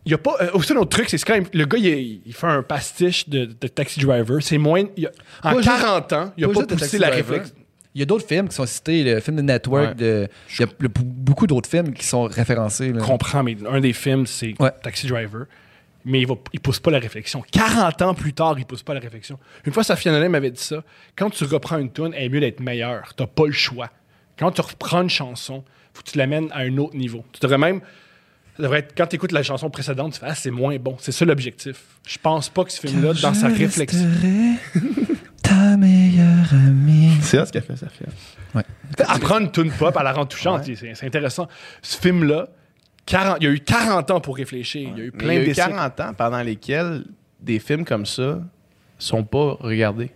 Il 0.05 0.11
y 0.13 0.15
a 0.15 0.19
pas. 0.19 0.37
euh, 0.41 0.51
aussi, 0.55 0.73
un 0.73 0.77
autre 0.77 0.91
truc, 0.97 1.09
c'est 1.09 1.17
que 1.19 1.25
quand 1.25 1.35
même. 1.35 1.47
Le 1.53 1.65
gars, 1.65 1.79
il, 1.79 2.23
il 2.27 2.33
fait 2.35 2.47
un 2.49 2.63
pastiche 2.63 3.29
de, 3.29 3.45
de 3.47 3.67
Taxi 3.69 4.01
Driver. 4.01 4.43
C'est 4.43 4.59
moins. 4.59 4.85
il 4.97 5.03
y 5.05 5.07
a- 5.07 5.13
en 5.43 5.51
Pas 5.55 5.57
juste- 5.63 5.67
40 5.81 6.13
ans, 6.13 6.33
il 6.37 6.45
a 6.45 6.49
pas 6.49 6.55
pas, 6.55 6.61
poussé 6.67 6.77
Taxi 6.81 6.99
la 6.99 7.09
réflexion. 7.11 7.55
Il 7.95 7.99
y 8.01 8.03
a 8.03 8.07
d'autres 8.07 8.27
films 8.27 8.49
qui 8.49 8.55
sont 8.55 8.65
cités, 8.67 9.03
le 9.05 9.21
film 9.21 9.37
de 9.37 9.43
Network, 9.43 9.89
Ouais. 9.91 9.95
de, 9.95 10.29
il 10.59 10.61
y 10.61 10.63
a 10.65 10.67
le- 10.79 10.89
beaucoup 10.89 11.47
d'autres 11.47 11.69
films 11.69 11.93
qui 11.93 12.07
sont 12.07 12.23
référencés. 12.25 12.93
Je 12.95 13.01
comprends, 13.01 13.43
mais 13.43 13.57
un 13.69 13.81
des 13.81 13.93
films, 13.93 14.27
c'est 14.27 14.55
Ouais. 14.61 14.71
Taxi 14.83 15.07
Driver. 15.07 15.45
Mais 16.05 16.21
il, 16.23 16.27
il 16.53 16.59
pousse 16.61 16.81
pas 16.81 16.91
la 16.91 16.99
réflexion. 16.99 17.45
40 17.53 18.03
ans 18.03 18.15
plus 18.15 18.33
tard, 18.33 18.55
il 18.59 18.65
pousse 18.65 18.83
pas 18.83 18.95
la 18.95 19.01
réflexion. 19.01 19.39
Une 19.67 19.73
fois, 19.73 19.85
Safia 19.85 20.11
Nolin 20.11 20.31
m'avait 20.31 20.51
dit 20.51 20.61
ça. 20.63 20.83
Quand 21.17 21.31
tu 21.31 21.45
reprends 21.45 21.79
une 21.79 21.93
tune, 21.93 22.13
elle 22.17 22.25
est 22.25 22.29
mieux 22.29 22.41
d'être 22.41 22.61
meilleure. 22.61 23.13
T'as 23.15 23.27
pas 23.29 23.47
le 23.47 23.53
choix. 23.53 23.89
Quand 24.39 24.51
tu 24.51 24.63
reprends 24.63 25.03
une 25.03 25.11
chanson, 25.11 25.63
faut 25.95 26.03
que 26.03 26.11
tu 26.11 26.19
l'amènes 26.19 26.49
à 26.53 26.61
un 26.61 26.77
autre 26.79 26.97
niveau. 26.97 27.25
Tu 27.33 27.39
devrais 27.41 27.59
même. 27.59 27.81
être, 28.59 28.95
quand 28.97 29.07
tu 29.07 29.17
écoutes 29.17 29.31
la 29.33 29.43
chanson 29.45 29.71
précédente, 29.71 30.15
tu 30.15 30.19
fais 30.21 30.27
Ah, 30.29 30.35
c'est 30.35 30.51
moins 30.51 30.77
bon. 30.77 30.97
C'est 30.99 31.13
ça 31.13 31.25
l'objectif. 31.25 31.77
Je 32.09 32.19
pense 32.21 32.49
pas 32.49 32.65
que 32.65 32.73
ce 32.73 32.81
film-là, 32.81 33.13
dans 33.23 33.35
sa 33.35 33.49
réflexion. 33.49 34.09
Ta 35.53 35.77
meilleure 35.77 36.53
amie. 36.55 37.13
C'est 37.21 37.37
ça 37.37 37.45
ce 37.47 37.53
qu'elle 37.53 37.63
fait, 37.63 37.77
ça 37.77 37.89
fait. 37.89 38.07
Apprendre 39.07 39.51
une 39.59 39.71
pop, 39.71 39.95
à 39.95 40.03
la 40.03 40.13
rendre 40.13 40.29
touchante, 40.29 40.65
c'est 40.65 40.95
c'est 40.95 41.07
intéressant. 41.07 41.47
Ce 41.83 41.99
film-là, 41.99 42.49
40 43.05 43.37
il 43.41 43.45
y 43.45 43.47
a 43.49 43.51
eu 43.51 43.61
40 43.61 44.11
ans 44.13 44.21
pour 44.21 44.37
réfléchir. 44.37 44.89
Il 44.95 44.99
y 44.99 45.03
a 45.03 45.05
eu 45.05 45.13
plein 45.13 45.33
il 45.33 45.35
y 45.35 45.37
a 45.37 45.41
de 45.41 45.45
eu 45.45 45.49
décennies. 45.49 45.75
40 45.75 46.01
ans 46.01 46.15
pendant 46.17 46.41
lesquels 46.43 47.05
des 47.41 47.59
films 47.59 47.85
comme 47.85 48.07
ça 48.07 48.41
sont 48.99 49.25
pas 49.25 49.57
regardés. 49.61 50.11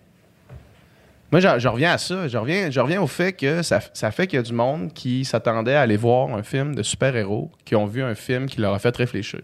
Moi, 1.31 1.41
je, 1.41 1.59
je 1.59 1.67
reviens 1.67 1.91
à 1.91 1.97
ça. 1.97 2.27
Je 2.27 2.37
reviens, 2.37 2.71
je 2.71 2.79
reviens 2.79 3.01
au 3.01 3.07
fait 3.07 3.33
que 3.33 3.61
ça, 3.61 3.79
ça 3.93 4.11
fait 4.11 4.25
qu'il 4.27 4.37
y 4.37 4.39
a 4.39 4.43
du 4.43 4.53
monde 4.53 4.93
qui 4.93 5.25
s'attendait 5.25 5.75
à 5.75 5.81
aller 5.81 5.97
voir 5.97 6.33
un 6.33 6.41
film 6.41 6.73
de 6.73 6.81
super-héros, 6.81 7.51
qui 7.65 7.75
ont 7.75 7.85
vu 7.85 8.01
un 8.01 8.15
film 8.15 8.47
qui 8.47 8.61
leur 8.61 8.73
a 8.73 8.79
fait 8.79 8.95
réfléchir. 8.95 9.41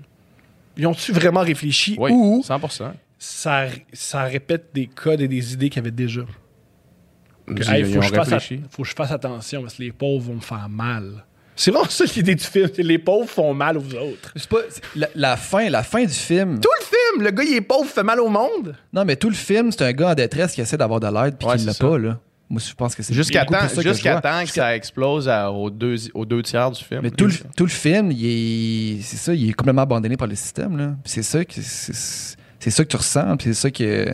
Ils 0.78 0.88
ont-tu 0.88 1.12
vraiment 1.12 1.42
réfléchi 1.42 1.96
Oui, 2.00 2.10
ou 2.12 2.42
100%. 2.44 2.94
Ça, 3.24 3.68
ça 3.94 4.24
répète 4.24 4.72
des 4.74 4.88
codes 4.88 5.22
et 5.22 5.28
des 5.30 5.54
idées 5.54 5.70
qu'il 5.70 5.78
y 5.78 5.80
avait 5.86 5.92
déjà? 5.92 6.22
Que, 7.48 7.64
hey, 7.72 7.84
faut, 7.86 8.00
que 8.00 8.06
je 8.06 8.14
fasse 8.14 8.28
réfléchi. 8.30 8.56
at- 8.66 8.70
faut 8.70 8.84
que 8.84 8.90
je 8.90 8.94
fasse 8.94 9.12
attention 9.12 9.62
parce 9.62 9.76
que 9.76 9.84
les 9.84 9.92
pauvres 9.92 10.26
vont 10.28 10.36
me 10.36 10.42
faire 10.42 10.68
mal. 10.70 11.24
C'est 11.56 11.72
vraiment 11.72 11.88
ça 11.90 12.04
l'idée 12.16 12.36
du 12.36 12.44
film. 12.44 12.70
Les 12.80 12.98
pauvres 12.98 13.30
font 13.30 13.54
mal 13.54 13.78
aux 13.78 13.94
autres. 13.96 14.32
C'est 14.36 14.50
pas, 14.50 14.58
la, 14.96 15.08
la 15.16 15.38
fin, 15.38 15.70
la 15.70 15.84
fin 15.84 16.04
du 16.04 16.14
film. 16.14 16.60
Tout 16.60 16.70
le 16.80 16.86
film, 16.86 17.24
le 17.26 17.32
gars 17.32 17.44
il 17.44 17.54
est 17.56 17.62
pauvre, 17.62 17.90
fait 17.90 18.04
mal 18.04 18.20
au 18.20 18.28
monde. 18.30 18.76
Non, 18.92 19.06
mais 19.06 19.16
tout 19.16 19.30
le 19.30 19.36
film, 19.36 19.72
c'est 19.72 19.84
un 19.84 19.92
gars 19.94 20.10
en 20.12 20.16
détresse 20.16 20.54
qui 20.54 20.62
essaie 20.62 20.78
d'avoir 20.78 21.00
de 21.00 21.08
l'aide 21.08 21.38
puis 21.38 21.48
Ouais, 21.48 21.58
qui 21.58 21.66
l'a 21.66 21.74
pas, 21.74 21.98
là. 21.98 22.20
Moi, 22.50 22.62
je 22.66 22.74
pense 22.74 22.94
que 22.96 23.02
c'est 23.04 23.14
Jusqu'à 23.14 23.46
temps, 23.46 23.58
plus 23.60 23.70
ça 23.70 23.76
que 23.78 23.82
je 23.90 23.94
jusqu'à 23.94 24.12
vois. 24.14 24.22
temps 24.22 24.44
que 24.44 24.50
ça 24.50 24.76
explose 24.76 25.30
à- 25.30 25.50
aux, 25.52 25.70
deux, 25.70 25.96
aux 26.14 26.26
deux 26.26 26.42
tiers 26.44 26.72
du 26.72 26.84
film. 26.84 27.02
Mais 27.04 27.10
tout 27.12 27.28
le, 27.28 27.34
tout 27.56 27.64
le 27.66 27.70
film, 27.72 28.12
il 28.12 28.26
est, 28.98 29.02
c'est 29.02 29.18
ça, 29.18 29.34
il 29.34 29.50
est 29.50 29.54
complètement 29.54 29.84
abandonné 29.84 30.18
par 30.18 30.28
le 30.28 30.36
système. 30.36 30.76
Là. 30.78 30.88
Puis 31.04 31.12
C'est 31.14 31.24
ça 31.24 31.44
que 31.46 31.54
c'est, 32.64 32.72
ça 32.72 32.84
que 32.84 32.90
tu 32.90 32.98
ressens. 32.98 33.38
Puis 33.38 33.48
c'est 33.54 33.62
ça 33.62 33.72
que 33.72 34.06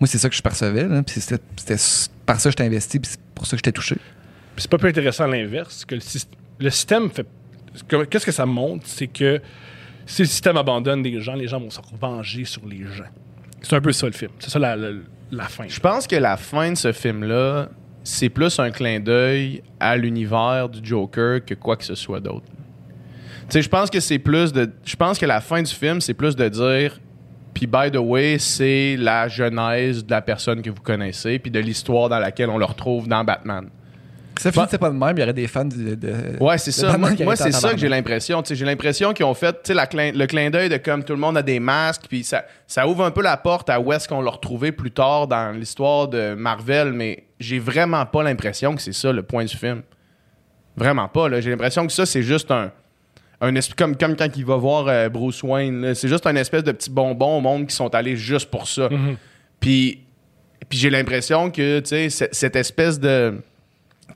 moi, 0.00 0.06
c'est 0.06 0.18
ça 0.18 0.28
que 0.28 0.34
je 0.34 0.42
percevais. 0.42 0.86
Là. 0.88 1.02
Puis 1.02 1.20
c'était, 1.20 1.76
par 2.26 2.40
ça 2.40 2.48
que 2.48 2.52
je 2.52 2.56
t'ai 2.56 2.64
investi. 2.64 2.98
Puis 3.00 3.10
c'est 3.12 3.20
pour 3.34 3.46
ça 3.46 3.52
que 3.52 3.58
j'étais 3.58 3.72
touché. 3.72 3.96
Puis 3.96 4.62
c'est 4.62 4.70
pas 4.70 4.78
plus 4.78 4.88
intéressant 4.90 5.24
à 5.24 5.28
l'inverse 5.28 5.84
que 5.84 5.94
le, 5.94 6.00
syst- 6.00 6.28
le 6.58 6.70
système 6.70 7.10
fait. 7.10 7.26
que- 7.88 8.04
Qu'est-ce 8.04 8.26
que 8.26 8.32
ça 8.32 8.46
montre, 8.46 8.84
c'est 8.86 9.06
que 9.08 9.40
si 10.06 10.22
le 10.22 10.28
système 10.28 10.56
abandonne 10.56 11.02
des 11.02 11.20
gens, 11.20 11.34
les 11.34 11.48
gens 11.48 11.58
vont 11.60 11.70
se 11.70 11.80
venger 12.00 12.44
sur 12.44 12.64
les 12.66 12.82
gens. 12.84 13.04
C'est 13.62 13.74
un 13.76 13.80
peu 13.80 13.92
ça 13.92 14.06
le 14.06 14.12
film. 14.12 14.30
C'est 14.38 14.50
ça 14.50 14.58
la, 14.58 14.76
la- 14.76 14.90
la 15.30 15.44
fin. 15.44 15.64
Je 15.66 15.80
pense 15.80 16.06
que 16.06 16.16
la 16.16 16.36
fin 16.36 16.70
de 16.72 16.76
ce 16.76 16.92
film-là, 16.92 17.68
c'est 18.04 18.28
plus 18.28 18.58
un 18.58 18.70
clin 18.70 19.00
d'œil 19.00 19.62
à 19.80 19.96
l'univers 19.96 20.68
du 20.68 20.86
Joker 20.86 21.42
que 21.44 21.54
quoi 21.54 21.76
que 21.76 21.84
ce 21.84 21.94
soit 21.94 22.20
d'autre. 22.20 22.44
Tu 22.46 23.46
sais, 23.48 23.62
je 23.62 23.68
pense 23.68 23.90
que 23.90 24.00
c'est 24.00 24.18
plus 24.18 24.52
de. 24.52 24.70
Je 24.84 24.96
pense 24.96 25.18
que 25.18 25.26
la 25.26 25.40
fin 25.40 25.62
du 25.62 25.72
film, 25.72 26.00
c'est 26.00 26.14
plus 26.14 26.36
de 26.36 26.48
dire. 26.48 27.00
Puis, 27.54 27.66
by 27.66 27.90
the 27.92 27.96
way, 27.98 28.36
c'est 28.38 28.96
la 28.98 29.28
genèse 29.28 30.04
de 30.04 30.10
la 30.10 30.20
personne 30.20 30.60
que 30.60 30.70
vous 30.70 30.82
connaissez, 30.82 31.38
puis 31.38 31.50
de 31.50 31.60
l'histoire 31.60 32.08
dans 32.08 32.18
laquelle 32.18 32.50
on 32.50 32.58
le 32.58 32.64
retrouve 32.64 33.06
dans 33.08 33.22
Batman. 33.24 33.68
Ça 34.36 34.50
finissait 34.50 34.78
pas 34.78 34.90
de 34.90 34.96
même, 34.96 35.16
il 35.16 35.20
y 35.20 35.22
aurait 35.22 35.32
des 35.32 35.46
fans 35.46 35.64
de. 35.64 35.94
de- 35.94 36.12
Ouais, 36.40 36.58
c'est 36.58 36.72
ça. 36.72 36.88
Moi, 37.24 37.36
c'est 37.44 37.52
ça 37.52 37.68
que 37.74 37.78
j'ai 37.78 37.88
l'impression. 37.88 38.42
J'ai 38.44 38.64
l'impression 38.64 39.12
qu'ils 39.12 39.24
ont 39.26 39.34
fait 39.34 39.68
la 39.70 39.86
clin- 39.86 40.10
le 40.12 40.26
clin 40.26 40.50
d'œil 40.50 40.68
de 40.68 40.76
comme 40.76 41.04
tout 41.04 41.12
le 41.12 41.20
monde 41.20 41.36
a 41.36 41.42
des 41.42 41.60
masques, 41.60 42.06
puis 42.08 42.24
ça, 42.24 42.44
ça 42.66 42.88
ouvre 42.88 43.04
un 43.04 43.12
peu 43.12 43.22
la 43.22 43.36
porte 43.36 43.70
à 43.70 43.78
où 43.80 43.92
est-ce 43.92 44.08
qu'on 44.08 44.20
l'a 44.20 44.32
retrouvé 44.32 44.72
plus 44.72 44.90
tard 44.90 45.28
dans 45.28 45.56
l'histoire 45.56 46.08
de 46.08 46.34
Marvel, 46.34 46.92
mais 46.92 47.28
j'ai 47.38 47.60
vraiment 47.60 48.04
pas 48.06 48.24
l'impression 48.24 48.74
que 48.74 48.82
c'est 48.82 48.92
ça 48.92 49.12
le 49.12 49.22
point 49.22 49.44
du 49.44 49.56
film. 49.56 49.82
Vraiment 50.76 51.06
pas. 51.06 51.28
là. 51.28 51.40
J'ai 51.40 51.50
l'impression 51.50 51.86
que 51.86 51.92
ça, 51.92 52.04
c'est 52.04 52.22
juste 52.24 52.50
un. 52.50 52.72
Un 53.44 53.54
espèce, 53.56 53.74
comme, 53.74 53.96
comme 53.96 54.16
quand 54.16 54.28
il 54.36 54.44
va 54.44 54.56
voir 54.56 54.88
euh, 54.88 55.08
Bruce 55.08 55.42
Wayne. 55.42 55.94
C'est 55.94 56.08
juste 56.08 56.26
un 56.26 56.36
espèce 56.36 56.64
de 56.64 56.72
petit 56.72 56.90
bonbon 56.90 57.38
au 57.38 57.40
monde 57.40 57.66
qui 57.66 57.74
sont 57.74 57.94
allés 57.94 58.16
juste 58.16 58.50
pour 58.50 58.66
ça. 58.68 58.88
Mhm. 58.88 59.16
Puis, 59.60 60.00
puis 60.68 60.78
j'ai 60.78 60.90
l'impression 60.90 61.50
que, 61.50 61.82
cette 62.08 62.56
espèce 62.56 62.98
de 63.00 63.34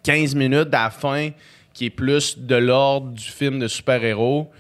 15 0.03 0.35
minutes 0.35 0.73
à 0.73 0.85
la 0.85 0.91
fin 0.91 1.31
qui 1.75 1.87
est 1.87 1.91
plus 1.91 2.39
de 2.39 2.57
l'ordre 2.57 3.13
du 3.13 3.25
film 3.25 3.59
de 3.59 3.69
super-héros 3.69 4.51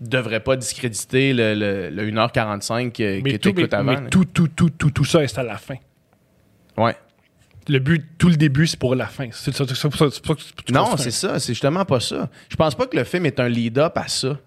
devrait 0.00 0.40
pas 0.40 0.56
discréditer 0.56 1.32
le, 1.32 1.54
le- 1.54 1.90
le 1.90 2.10
1h45 2.10 2.92
que, 2.92 3.20
mais 3.22 3.32
que 3.32 3.36
tout, 3.36 3.52
tu 3.52 3.60
écoutes 3.60 3.72
mais- 3.72 3.74
avant. 3.78 3.92
mais 3.94 4.00
là. 4.02 4.08
tout, 4.10 4.24
tout, 4.24 4.48
tout, 4.48 4.70
tout, 4.70 4.90
tout 4.90 5.04
ça 5.04 5.22
est 5.22 5.38
à 5.38 5.42
la 5.42 5.56
fin. 5.56 5.76
Ouais. 6.76 6.94
Le 7.68 7.78
but, 7.78 8.04
tout 8.18 8.28
le 8.28 8.36
début, 8.36 8.66
c'est 8.66 8.78
pour 8.78 8.94
la 8.94 9.06
fin. 9.06 9.28
C'est 9.32 9.54
ça- 9.54 9.64
c'est 9.66 9.74
ça- 9.74 9.88
c'est 10.10 10.22
pour 10.22 10.38
ça- 10.40 10.50
Non, 10.70 10.96
c'est 10.98 11.10
ça. 11.10 11.38
C'est 11.38 11.52
justement 11.54 11.84
pas 11.84 12.00
ça. 12.00 12.28
Je 12.48 12.56
pense 12.56 12.74
pas 12.74 12.86
que 12.86 12.96
le 12.96 13.04
film 13.04 13.24
est 13.26 13.40
un 13.40 13.48
lead-up 13.48 13.96
à 13.96 14.06
ça. 14.08 14.38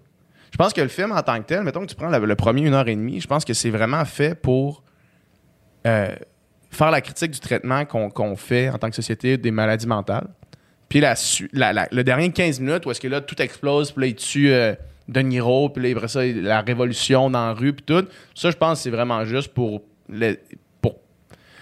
Je 0.52 0.56
pense 0.56 0.72
que 0.72 0.80
le 0.80 0.88
film 0.88 1.12
en 1.12 1.20
tant 1.22 1.38
que 1.40 1.46
tel, 1.46 1.62
mettons 1.62 1.80
que 1.80 1.86
tu 1.90 1.94
prends 1.94 2.08
le, 2.08 2.24
le 2.24 2.34
premier 2.36 2.62
une 2.62 2.74
heure 2.74 2.88
et 2.88 2.94
demie, 2.96 3.20
je 3.20 3.26
pense 3.26 3.44
que 3.44 3.52
c'est 3.54 3.70
vraiment 3.70 4.04
fait 4.04 4.34
pour 4.34 4.82
euh, 5.86 6.14
faire 6.70 6.90
la 6.90 7.00
critique 7.00 7.30
du 7.32 7.40
traitement 7.40 7.84
qu'on 7.84 8.36
fait 8.36 8.68
en 8.70 8.78
tant 8.78 8.88
que 8.90 8.96
société 8.96 9.36
des 9.36 9.50
maladies 9.50 9.86
mentales. 9.86 10.28
Puis 10.88 11.00
la, 11.00 11.16
su- 11.16 11.50
la- 11.52 11.72
la- 11.72 11.88
le 11.92 12.02
dernier 12.04 12.30
15 12.32 12.60
minutes 12.60 12.86
où 12.86 12.90
est-ce 12.90 13.00
que 13.00 13.08
là, 13.08 13.20
tout 13.20 13.40
explose, 13.42 13.92
puis 13.92 14.00
là, 14.02 14.06
il 14.06 14.14
tue 14.14 14.50
euh, 14.52 14.74
De 15.08 15.20
Niro, 15.20 15.68
puis 15.70 15.82
là, 15.82 15.96
après 15.96 16.08
ça, 16.08 16.24
la 16.24 16.60
révolution 16.62 17.30
dans 17.30 17.46
la 17.48 17.52
rue, 17.52 17.72
puis 17.74 17.84
tout. 17.84 18.06
Ça, 18.34 18.50
je 18.50 18.56
pense 18.56 18.78
que 18.78 18.82
c'est 18.84 18.90
vraiment 18.90 19.24
juste 19.24 19.48
pour, 19.54 19.82
le- 20.08 20.36
pour 20.36 20.48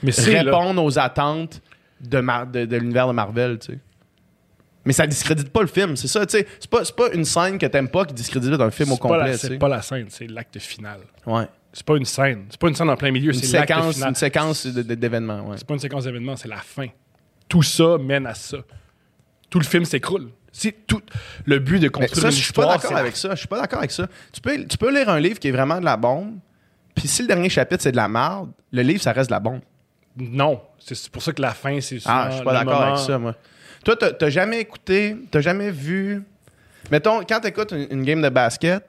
Mais 0.07 0.33
là. 0.35 0.43
répondre 0.43 0.83
aux 0.83 0.99
attentes 0.99 1.61
de, 2.01 2.21
Mar- 2.21 2.47
de, 2.47 2.65
de 2.65 2.77
l'univers 2.77 3.09
de 3.09 3.13
Marvel, 3.13 3.59
tu 3.59 3.73
sais. 3.73 3.79
Mais 4.85 4.93
ça 4.93 5.07
discrédite 5.07 5.49
pas 5.51 5.63
le 5.63 5.67
film, 5.67 5.97
c'est 5.97 6.07
ça, 6.07 6.25
tu 6.27 6.39
sais. 6.39 6.47
C'est 6.61 6.71
pas, 6.71 6.85
c'est 6.85 6.95
pas 6.95 7.11
une 7.13 7.25
scène 7.25 7.59
que 7.59 7.67
t'aimes 7.67 7.89
pas 7.89 8.05
qui 8.05 8.15
discrédite 8.15 8.53
un 8.61 8.71
film 8.71 8.93
au 8.93 8.97
complet, 8.97 9.37
C'est 9.37 9.59
pas 9.59 9.69
la 9.69 9.83
scène, 9.83 10.07
c'est 10.11 10.29
l'acte 10.29 10.59
final. 10.61 11.01
Ouais. 11.27 11.49
C'est 11.73 11.85
pas 11.85 11.97
une 11.97 12.05
scène. 12.05 12.45
C'est 12.51 12.61
pas 12.61 12.69
une 12.69 12.75
scène 12.77 12.89
en 12.89 12.97
plein 12.97 13.11
milieu, 13.11 13.33
Une 13.35 13.39
c'est 13.41 13.59
l'acte 13.59 13.73
final. 13.75 14.09
une 14.11 14.15
séquence 14.15 14.65
d'événements, 14.67 15.49
ouais. 15.49 15.57
C'est 15.59 15.67
pas 15.67 15.75
une 15.75 15.81
séquence 15.81 16.05
d'événements, 16.05 16.37
c'est 16.37 16.49
la 16.49 16.59
fin. 16.59 16.87
Tout 17.49 17.63
ça 17.65 17.99
mène 17.99 18.27
à 18.27 18.35
ça. 18.35 18.59
Tout 19.51 19.59
le 19.59 19.65
film 19.65 19.85
s'écroule. 19.85 20.31
C'est 20.53 20.87
tout 20.87 21.03
le 21.45 21.59
but 21.59 21.79
de 21.81 21.89
construire 21.89 22.23
ça, 22.23 22.29
une 22.29 22.35
je 22.35 22.43
suis 22.45 22.53
pas 22.53 22.67
d'accord 22.67 22.97
avec 22.97 23.17
ça. 23.17 23.31
Je 23.31 23.37
suis 23.41 23.49
pas 23.49 23.61
d'accord 23.61 23.81
avec 23.81 23.91
ça. 23.91 24.07
Tu 24.33 24.41
peux, 24.41 24.65
tu 24.67 24.79
peux 24.79 24.91
lire 24.97 25.09
un 25.11 25.21
livre 25.21 25.39
qui 25.39 25.49
est 25.49 25.53
vraiment 25.53 25.79
de 25.81 25.85
la 25.85 25.97
bombe, 25.99 26.39
puis 26.95 27.07
si 27.09 27.23
le 27.23 27.29
dernier 27.29 27.49
chapitre 27.51 27.83
c'est 27.83 27.93
de 27.93 27.97
la 27.97 28.09
merde, 28.09 28.51
le 28.73 28.83
livre 28.83 29.03
ça 29.03 29.13
reste 29.13 29.29
de 29.31 29.35
la 29.35 29.41
bombe. 29.41 29.61
Non, 30.17 30.61
c'est 30.79 31.09
pour 31.11 31.23
ça 31.23 31.33
que 31.33 31.43
la 31.43 31.53
fin, 31.53 31.81
c'est 31.81 31.99
Ah, 32.07 32.29
je 32.31 32.37
suis 32.37 32.45
pas 32.45 32.53
d'accord 32.55 32.75
moment- 32.81 32.87
avec 32.95 32.99
ça, 33.05 33.19
moi. 33.19 33.35
Toi, 33.85 33.97
t'as 33.97 34.31
jamais 34.31 34.61
écouté, 34.61 35.17
t'as 35.31 35.41
jamais 35.41 35.71
vu. 35.71 36.23
Mettons, 36.91 37.23
quand 37.25 37.41
t'écoutes 37.41 37.73
une, 37.73 37.87
une 37.91 38.03
game 38.05 38.23
de 38.23 38.29
basket, 38.29 38.83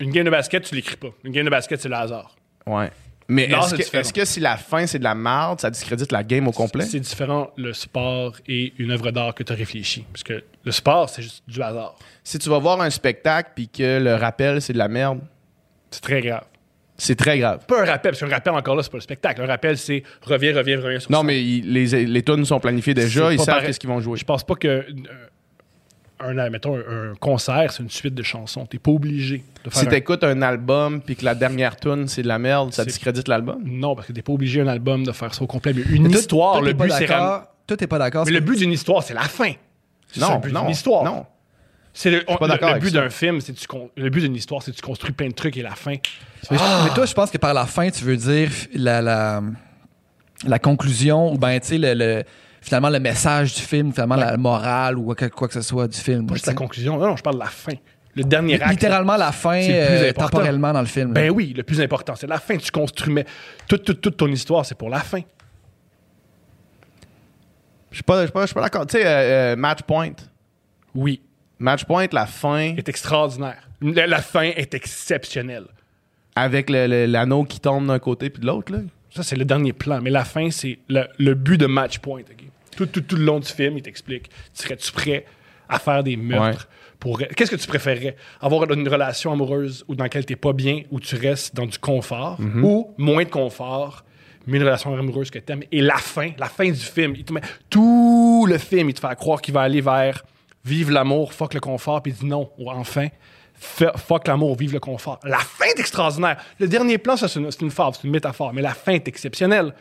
Une 0.00 0.10
game 0.10 0.24
de 0.24 0.30
basket, 0.30 0.64
tu 0.64 0.74
l'écris 0.74 0.96
pas. 0.96 1.08
Une 1.24 1.32
game 1.32 1.44
de 1.44 1.50
basket, 1.50 1.80
c'est 1.80 1.88
le 1.88 1.96
hasard. 1.96 2.34
ouais. 2.66 2.90
Mais 3.26 3.48
que, 3.48 3.96
est-ce 3.96 4.12
que 4.12 4.22
si 4.26 4.38
la 4.38 4.58
fin 4.58 4.86
c'est 4.86 4.98
de 4.98 5.04
la 5.04 5.14
merde, 5.14 5.58
ça 5.58 5.70
discrédite 5.70 6.12
la 6.12 6.22
game 6.22 6.46
au 6.46 6.52
complet? 6.52 6.84
C'est 6.84 7.00
différent 7.00 7.50
le 7.56 7.72
sport 7.72 8.34
et 8.46 8.74
une 8.76 8.90
œuvre 8.90 9.10
d'art 9.12 9.34
que 9.34 9.42
tu 9.42 9.50
as 9.50 9.56
réfléchi. 9.56 10.04
Parce 10.12 10.22
que 10.22 10.44
le 10.62 10.70
sport, 10.72 11.08
c'est 11.08 11.22
juste 11.22 11.42
du 11.48 11.62
hasard. 11.62 11.96
Si 12.22 12.38
tu 12.38 12.50
vas 12.50 12.58
voir 12.58 12.82
un 12.82 12.90
spectacle 12.90 13.52
puis 13.54 13.66
que 13.68 13.98
le 13.98 14.14
rappel 14.16 14.60
c'est 14.60 14.74
de 14.74 14.78
la 14.78 14.88
merde, 14.88 15.20
C'est 15.90 16.02
très 16.02 16.20
grave. 16.20 16.44
C'est 16.96 17.16
très 17.16 17.38
grave. 17.38 17.64
Pas 17.66 17.82
un 17.82 17.86
rappel, 17.86 18.12
parce 18.12 18.20
qu'un 18.20 18.28
rappel, 18.28 18.52
encore 18.54 18.76
là, 18.76 18.82
c'est 18.82 18.90
pas 18.92 18.98
le 18.98 19.02
spectacle. 19.02 19.42
Un 19.42 19.46
rappel, 19.46 19.76
c'est 19.78 20.02
reviens, 20.22 20.54
reviens, 20.56 20.80
reviens 20.80 21.00
sur 21.00 21.10
Non, 21.10 21.18
ça. 21.18 21.24
mais 21.24 21.42
il- 21.42 21.72
les, 21.72 22.06
les 22.06 22.22
tunes 22.22 22.44
sont 22.44 22.60
planifiées 22.60 22.94
déjà, 22.94 23.28
C'est 23.28 23.34
ils 23.34 23.36
pas 23.38 23.44
savent 23.44 23.54
pareil. 23.56 23.66
qu'est-ce 23.68 23.80
qu'ils 23.80 23.90
vont 23.90 24.00
jouer. 24.00 24.18
Je 24.18 24.24
pense 24.24 24.44
pas 24.44 24.54
que 24.54 24.68
euh, 24.68 24.82
un, 26.20 26.50
mettons, 26.50 26.76
un, 26.76 27.10
un 27.12 27.14
concert, 27.16 27.72
c'est 27.72 27.82
une 27.82 27.90
suite 27.90 28.14
de 28.14 28.22
chansons. 28.22 28.64
T'es 28.66 28.78
pas 28.78 28.92
obligé 28.92 29.42
de 29.64 29.70
faire 29.70 29.80
Si 29.80 29.86
un- 29.86 29.90
t'écoutes 29.90 30.24
un 30.24 30.40
album 30.42 31.00
puis 31.02 31.16
que 31.16 31.24
la 31.24 31.34
dernière 31.34 31.76
tune 31.76 32.06
c'est 32.08 32.22
de 32.22 32.28
la 32.28 32.38
merde, 32.38 32.72
ça 32.72 32.82
C'est- 32.84 32.88
discrédite 32.90 33.28
l'album? 33.28 33.60
Non, 33.64 33.94
parce 33.94 34.06
que 34.06 34.12
t'es 34.12 34.22
pas 34.22 34.32
obligé 34.32 34.60
un 34.60 34.68
album 34.68 35.04
de 35.04 35.12
faire 35.12 35.34
ça 35.34 35.42
au 35.42 35.46
complet. 35.46 35.72
Mais 35.74 35.82
une 35.90 36.04
Mais 36.04 36.10
toi- 36.10 36.20
histoire, 36.20 36.52
toi, 36.54 36.60
le 36.62 36.66
t'es 36.68 36.74
pas 36.74 36.84
but, 36.84 36.90
c'est 36.92 37.06
ram- 37.06 37.18
d'accord- 37.20 37.46
Toi, 37.66 37.76
t'es 37.78 37.86
pas 37.86 37.98
d'accord. 37.98 38.24
Mais 38.26 38.32
le 38.32 38.40
but 38.40 38.58
d'une 38.58 38.72
histoire, 38.72 39.02
c'est 39.02 39.14
la 39.14 39.22
fin. 39.22 39.52
C'est 40.12 40.20
ça, 40.20 40.28
Non, 40.28 40.34
le 40.36 40.40
but 40.42 40.52
non, 40.52 40.60
d'une 40.62 40.70
histoire. 40.70 41.02
non. 41.04 41.26
C'est 41.96 42.10
le, 42.10 42.24
on- 42.26 42.36
le- 42.44 42.78
but 42.80 42.92
d'un 42.92 43.08
film, 43.08 43.40
c'est 43.40 43.52
tu 43.52 43.66
con- 43.68 43.88
le 43.96 44.10
but 44.10 44.20
d'une 44.22 44.34
histoire, 44.34 44.62
c'est 44.62 44.72
que 44.72 44.76
tu 44.76 44.82
construis 44.82 45.12
plein 45.12 45.28
de 45.28 45.32
trucs 45.34 45.56
et 45.56 45.62
la 45.62 45.76
fin. 45.76 45.94
Mais, 46.50 46.58
je- 46.58 46.84
mais 46.84 46.90
toi, 46.94 47.06
je 47.06 47.14
pense 47.14 47.30
que 47.30 47.38
par 47.38 47.54
la 47.54 47.66
fin, 47.66 47.88
tu 47.88 48.04
veux 48.04 48.16
dire 48.16 48.50
la, 48.74 49.00
la, 49.00 49.40
la 50.44 50.58
conclusion 50.58 51.32
ou 51.32 51.38
ben, 51.38 51.58
tu 51.60 51.68
sais, 51.68 51.78
le, 51.78 51.94
le- 51.94 52.24
finalement 52.60 52.88
le 52.90 52.98
message 52.98 53.54
du 53.54 53.60
film, 53.60 53.92
finalement 53.92 54.16
la 54.16 54.36
morale 54.36 54.98
ou 54.98 55.14
quoi, 55.14 55.28
quoi 55.30 55.46
que 55.48 55.54
ce 55.54 55.62
soit 55.62 55.86
du 55.86 55.96
film. 55.98 56.26
Pas 56.26 56.34
juste 56.34 56.46
la 56.46 56.54
conclusion. 56.54 56.98
Non, 56.98 57.06
non, 57.06 57.16
je 57.16 57.22
parle 57.22 57.36
de 57.36 57.40
la 57.40 57.46
fin. 57.46 57.74
Le 58.16 58.24
dernier 58.24 58.60
acte. 58.60 58.70
Littéralement 58.72 59.16
la 59.16 59.30
fin 59.32 59.60
C'est 59.62 59.80
le 59.80 59.86
plus 59.86 59.94
euh, 59.96 60.10
important. 60.10 60.28
temporellement 60.30 60.72
dans 60.72 60.80
le 60.80 60.86
film. 60.86 61.08
là. 61.08 61.14
Ben 61.14 61.30
oui, 61.30 61.52
le 61.56 61.62
plus 61.62 61.80
important, 61.80 62.14
c'est 62.16 62.26
la 62.26 62.38
fin. 62.40 62.56
Tu 62.56 62.70
construis, 62.72 63.12
mais 63.12 63.24
toute, 63.68 63.84
toute, 63.84 64.00
toute 64.00 64.16
ton 64.16 64.28
histoire, 64.28 64.64
c'est 64.66 64.76
pour 64.76 64.88
la 64.90 65.00
fin. 65.00 65.20
Je 67.90 67.96
suis 67.96 68.02
pas, 68.02 68.20
je 68.22 68.26
suis 68.26 68.32
pas, 68.32 68.40
je 68.42 68.46
suis 68.46 68.54
pas 68.54 68.62
d'accord. 68.62 68.86
Tu 68.86 68.98
sais, 68.98 69.06
euh, 69.06 69.52
euh, 69.52 69.56
Match 69.56 69.82
Point. 69.82 70.12
Oui, 70.94 71.20
Match 71.58 71.84
Point, 71.84 72.06
la 72.12 72.26
fin, 72.26 72.74
est 72.76 72.88
extraordinaire. 72.88 73.68
La, 73.80 74.06
la 74.06 74.22
fin 74.22 74.42
est 74.42 74.74
exceptionnelle. 74.74 75.66
avec 76.36 76.68
l'anneau 76.70 77.44
qui 77.44 77.60
tombe 77.60 77.86
d'un 77.86 77.98
côté 77.98 78.30
puis 78.30 78.40
de 78.40 78.46
l'autre, 78.46 78.72
là. 78.72 78.78
Ça, 79.10 79.22
c'est 79.22 79.36
le 79.36 79.44
dernier 79.44 79.72
plan. 79.72 80.00
Mais 80.02 80.10
la 80.10 80.24
fin, 80.24 80.50
c'est 80.50 80.78
le, 80.88 81.04
le 81.18 81.34
but 81.34 81.56
de 81.58 81.66
Match 81.66 81.98
Point. 82.00 82.22
Tout, 82.76 82.86
tout, 82.86 83.00
tout 83.02 83.14
le 83.14 83.24
long 83.24 83.38
du 83.38 83.46
film, 83.46 83.76
il 83.78 83.82
t'explique. 83.82 84.28
Serais-tu 84.52 84.90
prêt 84.90 85.24
à 85.68 85.78
faire 85.78 86.02
des 86.02 86.16
meurtres 86.16 86.68
pour... 86.98 87.18
Qu'est-ce 87.18 87.52
que 87.52 87.56
tu 87.56 87.68
préférerais? 87.68 88.16
Avoir 88.40 88.68
une 88.72 88.88
relation 88.88 89.32
amoureuse 89.32 89.84
ou 89.86 89.94
dans 89.94 90.02
laquelle 90.02 90.26
t'es 90.26 90.34
pas 90.34 90.52
bien, 90.52 90.82
où 90.90 90.98
tu 90.98 91.14
restes 91.14 91.54
dans 91.54 91.66
du 91.66 91.78
confort, 91.78 92.38
ou 92.62 92.92
moins 92.98 93.22
de 93.22 93.30
confort, 93.30 94.04
mais 94.48 94.56
une 94.56 94.64
relation 94.64 94.92
amoureuse 94.92 95.30
que 95.30 95.38
t'aimes. 95.38 95.62
Et 95.70 95.80
la 95.80 95.96
fin, 95.98 96.32
la 96.36 96.46
fin 96.48 96.68
du 96.68 96.74
film, 96.74 97.14
il 97.16 97.24
te 97.24 97.32
met 97.32 97.40
tout 97.70 98.46
le 98.48 98.58
film, 98.58 98.90
il 98.90 98.94
te 98.94 99.00
fait 99.06 99.14
croire 99.14 99.40
qu'il 99.40 99.54
va 99.54 99.60
aller 99.60 99.80
vers 99.80 100.24
vive 100.64 100.90
l'amour, 100.90 101.32
fuck 101.32 101.54
le 101.54 101.60
confort, 101.60 102.02
puis 102.02 102.12
il 102.12 102.18
dit 102.18 102.26
non, 102.26 102.50
enfin, 102.66 103.08
fuck 103.54 104.26
l'amour, 104.26 104.56
vive 104.56 104.72
le 104.72 104.80
confort. 104.80 105.20
La 105.24 105.38
fin 105.38 105.66
est 105.66 105.78
extraordinaire. 105.78 106.36
Le 106.58 106.68
dernier 106.68 106.98
plan, 106.98 107.16
ça, 107.16 107.28
c'est 107.28 107.40
une, 107.40 107.46
une 107.46 107.70
c'est 107.70 108.04
une 108.04 108.10
métaphore, 108.10 108.52
mais 108.52 108.62
la 108.62 108.74
fin 108.74 108.92
est 108.92 109.06
exceptionnelle. 109.08 109.74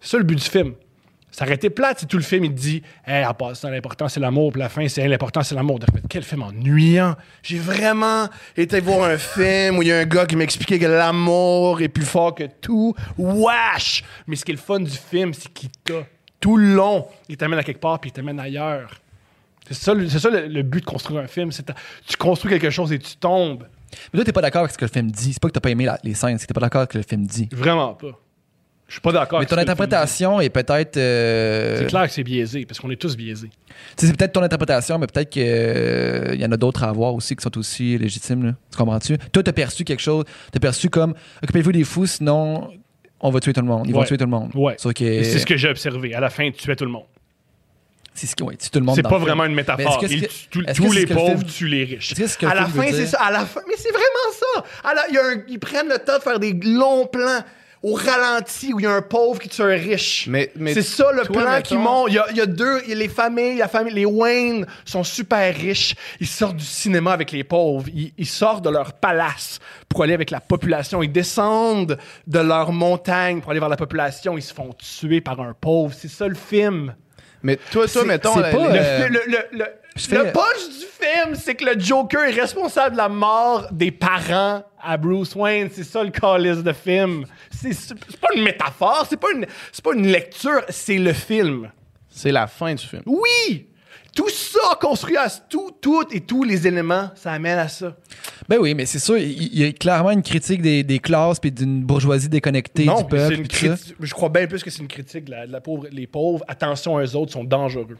C'est 0.00 0.16
le 0.16 0.24
but 0.24 0.36
du 0.36 0.44
film. 0.44 0.74
Ça 1.30 1.44
aurait 1.44 1.54
été 1.54 1.70
plate 1.70 2.00
si 2.00 2.06
tout 2.06 2.16
le 2.16 2.24
film 2.24 2.44
il 2.44 2.54
dit 2.54 2.82
Hey, 3.06 3.24
en 3.24 3.34
passant, 3.34 3.70
l'important 3.70 4.08
c'est 4.08 4.18
l'amour, 4.18 4.50
puis 4.50 4.60
la 4.60 4.68
fin 4.68 4.88
c'est 4.88 5.06
l'important 5.06 5.42
c'est 5.42 5.54
l'amour. 5.54 5.78
Quel 6.08 6.24
film 6.24 6.42
ennuyant. 6.42 7.14
J'ai 7.42 7.58
vraiment 7.58 8.28
été 8.56 8.80
voir 8.80 9.08
un 9.08 9.16
film 9.16 9.78
où 9.78 9.82
il 9.82 9.88
y 9.88 9.92
a 9.92 9.98
un 9.98 10.06
gars 10.06 10.26
qui 10.26 10.34
m'expliquait 10.34 10.78
que 10.78 10.86
l'amour 10.86 11.80
est 11.82 11.88
plus 11.88 12.04
fort 12.04 12.34
que 12.34 12.44
tout. 12.60 12.94
Wesh! 13.16 14.02
Mais 14.26 14.34
ce 14.34 14.44
qui 14.44 14.50
est 14.50 14.54
le 14.54 14.60
fun 14.60 14.80
du 14.80 14.90
film, 14.90 15.32
c'est 15.32 15.52
qu'il 15.52 15.70
t'a 15.70 16.02
tout 16.40 16.56
le 16.56 16.74
long. 16.74 17.06
Il 17.28 17.36
t'amène 17.36 17.58
à 17.58 17.62
quelque 17.62 17.80
part, 17.80 18.00
puis 18.00 18.10
il 18.10 18.12
t'amène 18.12 18.40
ailleurs. 18.40 19.00
C'est 19.70 19.84
ça, 19.84 19.94
le- 19.94 20.08
ça 20.08 20.30
le, 20.30 20.46
le 20.48 20.62
but 20.62 20.80
de 20.80 20.84
construire 20.84 21.20
un 21.22 21.26
film. 21.26 21.52
C'est 21.52 21.64
tu 22.06 22.16
construis 22.16 22.50
quelque 22.52 22.70
chose 22.70 22.92
et 22.92 22.98
tu 22.98 23.16
tombes. 23.16 23.64
Mais 24.12 24.18
toi, 24.18 24.24
t'es 24.24 24.32
pas 24.32 24.40
d'accord 24.42 24.60
avec 24.62 24.72
ce 24.72 24.78
que 24.78 24.84
le 24.84 24.90
film 24.90 25.10
dit. 25.10 25.32
C'est 25.32 25.40
pas 25.40 25.48
que 25.48 25.52
t'as 25.52 25.60
pas 25.60 25.70
aimé 25.70 25.84
la- 25.84 25.98
les 26.04 26.14
scènes, 26.14 26.38
c'est 26.38 26.44
que 26.46 26.52
t'es 26.52 26.54
pas 26.58 26.60
d'accord 26.66 26.80
avec 26.82 26.90
ce 26.92 26.98
que 26.98 26.98
le 26.98 27.04
film 27.08 27.26
dit. 27.26 27.48
Vraiment 27.52 27.94
pas. 27.94 28.18
Je 28.88 28.94
suis 28.94 29.00
pas 29.00 29.12
d'accord. 29.12 29.38
Mais 29.38 29.44
avec 29.44 29.48
ton 29.50 29.54
ce 29.54 29.60
que 29.60 29.60
le 29.60 29.66
film 29.66 29.76
dit. 29.76 29.82
interprétation 29.82 30.40
est 30.40 30.50
peut-être. 30.50 30.96
euh, 30.96 31.78
C'est 31.78 31.86
clair 31.86 32.02
que 32.06 32.12
c'est 32.12 32.24
biaisé, 32.24 32.66
parce 32.66 32.80
qu'on 32.80 32.90
est 32.90 32.96
tous 33.00 33.16
biaisés. 33.16 33.50
C'est 33.96 34.16
peut-être 34.16 34.32
ton 34.32 34.42
interprétation, 34.42 34.98
mais 34.98 35.06
peut-être 35.06 35.30
qu'il 35.30 36.40
y 36.40 36.44
en 36.44 36.50
a 36.50 36.56
d'autres 36.56 36.82
à 36.82 36.88
avoir 36.88 37.14
aussi 37.14 37.36
qui 37.36 37.42
sont 37.42 37.56
aussi 37.56 37.96
légitimes. 37.98 38.44
là. 38.46 38.54
Tu 38.72 38.76
comprends-tu? 38.78 39.16
Toi, 39.32 39.42
t'as 39.44 39.52
perçu 39.52 39.84
quelque 39.84 40.02
chose. 40.02 40.24
T'as 40.50 40.58
perçu 40.58 40.90
comme 40.90 41.14
occupez-vous 41.42 41.70
des 41.72 41.84
fous, 41.84 42.06
sinon 42.06 42.70
on 43.20 43.30
va 43.30 43.38
tuer 43.38 43.52
tout 43.52 43.60
le 43.60 43.66
monde. 43.68 43.86
Ils 43.86 43.94
vont 43.94 44.02
tuer 44.02 44.16
tout 44.18 44.24
le 44.24 44.30
monde. 44.30 44.50
Ouais. 44.56 44.74
C'est 44.78 45.38
ce 45.38 45.46
que 45.46 45.56
j'ai 45.56 45.68
observé. 45.68 46.14
À 46.14 46.20
la 46.20 46.30
fin, 46.30 46.50
tu 46.50 46.58
tuais 46.62 46.74
tout 46.74 46.84
le 46.84 46.90
monde. 46.90 47.04
C'est 48.14 48.26
ce 48.26 48.36
que- 48.36 48.44
ouais, 48.44 48.56
tout 48.56 48.78
le 48.78 48.84
monde. 48.84 48.96
C'est 48.96 49.02
pas 49.02 49.18
vraiment 49.18 49.44
une 49.44 49.54
métaphore. 49.54 49.98
Il 50.08 50.26
tue- 50.28 50.64
tous 50.74 50.92
les 50.92 51.06
pauvres 51.06 51.38
film- 51.38 51.44
tuent 51.44 51.68
les 51.68 51.84
riches. 51.84 52.12
est-ce 52.12 52.20
que 52.20 52.28
ce 52.28 52.38
que 52.38 52.46
le 52.46 52.52
À 52.52 52.54
la 52.54 52.66
fin, 52.66 52.82
c'est 52.90 53.06
ça. 53.06 53.20
À 53.20 53.30
la 53.30 53.46
fin, 53.46 53.60
mais 53.68 53.74
c'est 53.76 53.90
vraiment 53.92 54.30
ça. 54.38 54.64
À 54.88 54.94
la- 54.94 55.08
il 55.08 55.14
y 55.14 55.18
a 55.18 55.24
un- 55.24 55.42
ils 55.48 55.58
prennent 55.60 55.88
le 55.88 55.98
temps 55.98 56.18
de 56.18 56.22
faire 56.22 56.38
des 56.40 56.52
longs 56.52 57.06
plans 57.06 57.40
au 57.82 57.94
ralenti 57.94 58.74
où 58.74 58.78
il 58.80 58.82
y 58.82 58.86
a 58.86 58.92
un 58.92 59.00
pauvre 59.00 59.38
qui 59.40 59.48
tue 59.48 59.62
un 59.62 59.68
riche. 59.68 60.26
Mais, 60.28 60.52
mais 60.54 60.74
c'est 60.74 60.82
ça 60.82 61.10
le 61.12 61.22
toi, 61.22 61.42
plan 61.42 61.62
qui 61.62 61.78
monte. 61.78 62.08
Il 62.10 62.14
y, 62.14 62.18
a, 62.18 62.26
il 62.30 62.36
y 62.36 62.40
a 62.42 62.44
deux, 62.46 62.82
il 62.84 62.90
y 62.90 62.92
a 62.92 62.96
les 62.96 63.08
familles, 63.08 63.56
la 63.56 63.68
famille, 63.68 63.94
les 63.94 64.04
Wayne 64.04 64.66
sont 64.84 65.02
super 65.02 65.54
riches. 65.56 65.94
Ils 66.20 66.26
sortent 66.26 66.56
du 66.56 66.64
cinéma 66.64 67.12
avec 67.12 67.32
les 67.32 67.42
pauvres. 67.42 67.86
Ils, 67.94 68.12
ils 68.18 68.26
sortent 68.26 68.62
de 68.66 68.68
leur 68.70 68.92
palace 68.92 69.60
pour 69.88 70.02
aller 70.02 70.12
avec 70.12 70.30
la 70.30 70.40
population. 70.40 71.02
Ils 71.02 71.10
descendent 71.10 71.96
de 72.26 72.38
leur 72.38 72.70
montagne 72.72 73.40
pour 73.40 73.50
aller 73.52 73.60
vers 73.60 73.70
la 73.70 73.76
population. 73.78 74.36
Ils 74.36 74.42
se 74.42 74.52
font 74.52 74.74
tuer 74.74 75.22
par 75.22 75.40
un 75.40 75.54
pauvre. 75.58 75.94
C'est 75.98 76.08
ça 76.08 76.28
le 76.28 76.34
film. 76.34 76.94
Mais 77.42 77.58
toi, 77.70 77.86
toi 77.86 78.04
mettons. 78.04 78.34
pas, 78.34 78.50
euh, 78.52 79.08
Le, 79.08 79.20
le, 79.52 80.32
punch 80.32 80.68
du 80.68 80.86
film, 80.86 81.34
c'est 81.34 81.54
que 81.54 81.64
le 81.64 81.80
Joker 81.80 82.24
est 82.24 82.40
responsable 82.40 82.92
de 82.92 82.98
la 82.98 83.08
mort 83.08 83.68
des 83.70 83.90
parents 83.90 84.62
à 84.82 84.96
Bruce 84.96 85.34
Wayne. 85.34 85.68
C'est 85.72 85.84
ça 85.84 86.02
le 86.04 86.10
calice 86.10 86.62
de 86.62 86.72
film. 86.72 87.24
C'est 87.50 87.72
c'est 87.72 88.20
pas 88.20 88.28
une 88.34 88.42
métaphore, 88.42 89.06
c'est 89.08 89.18
pas 89.18 89.32
une, 89.34 89.46
c'est 89.72 89.84
pas 89.84 89.94
une 89.94 90.06
lecture, 90.06 90.62
c'est 90.68 90.98
le 90.98 91.12
film. 91.12 91.70
C'est 92.08 92.32
la 92.32 92.46
fin 92.46 92.74
du 92.74 92.84
film. 92.84 93.02
Oui! 93.06 93.69
Tout 94.20 94.28
ça 94.28 94.76
construit 94.78 95.16
à 95.16 95.30
tout, 95.30 95.70
tout 95.80 96.04
et 96.12 96.20
tous 96.20 96.44
les 96.44 96.66
éléments, 96.66 97.10
ça 97.14 97.32
amène 97.32 97.58
à 97.58 97.68
ça. 97.68 97.96
Ben 98.50 98.58
oui, 98.58 98.74
mais 98.74 98.84
c'est 98.84 98.98
sûr, 98.98 99.16
il 99.16 99.58
y 99.58 99.64
a 99.64 99.72
clairement 99.72 100.10
une 100.10 100.22
critique 100.22 100.60
des, 100.60 100.82
des 100.84 100.98
classes 100.98 101.40
puis 101.40 101.50
d'une 101.50 101.82
bourgeoisie 101.84 102.28
déconnectée 102.28 102.84
non, 102.84 103.00
du 103.00 103.08
peuple. 103.08 103.32
une 103.34 103.48
tout 103.48 103.56
ça. 103.56 103.76
Je 103.98 104.12
crois 104.12 104.28
bien 104.28 104.46
plus 104.46 104.62
que 104.62 104.68
c'est 104.68 104.82
une 104.82 104.88
critique 104.88 105.24
de 105.24 105.30
la, 105.30 105.46
de 105.46 105.52
la 105.52 105.62
pauvre, 105.62 105.86
les 105.90 106.06
pauvres. 106.06 106.44
Attention, 106.48 106.98
eux 107.00 107.16
autres 107.16 107.32
sont 107.32 107.44
dangereux. 107.44 107.96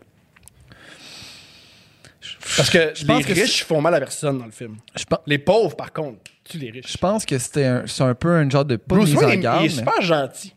Parce 2.57 2.68
que 2.68 2.93
Je 2.95 3.01
les 3.01 3.07
pense 3.07 3.25
que 3.25 3.33
riches 3.33 3.64
font 3.64 3.81
mal 3.81 3.95
à 3.95 3.99
personne 4.01 4.39
dans 4.39 4.45
le 4.45 4.51
film. 4.51 4.77
Je 4.97 5.05
pense, 5.05 5.21
Les 5.27 5.39
pauvres, 5.39 5.75
par 5.75 5.91
contre, 5.93 6.18
tu 6.45 6.59
les 6.59 6.71
riches. 6.71 6.93
je 6.93 6.99
pense 6.99 7.25
que 7.25 7.39
c'était 7.39 7.64
un, 7.64 7.87
c'est 7.87 8.03
un 8.03 8.14
peu 8.14 8.35
un 8.35 8.49
genre 8.51 8.64
de 8.66 8.77
pas 8.77 8.97
Bruce 8.97 9.11
mise 9.11 9.23
en 9.25 9.35
garde. 9.37 9.62
il 9.62 9.66
est 9.66 9.68
mais- 9.68 9.79
super 9.79 10.03
gentil. 10.03 10.55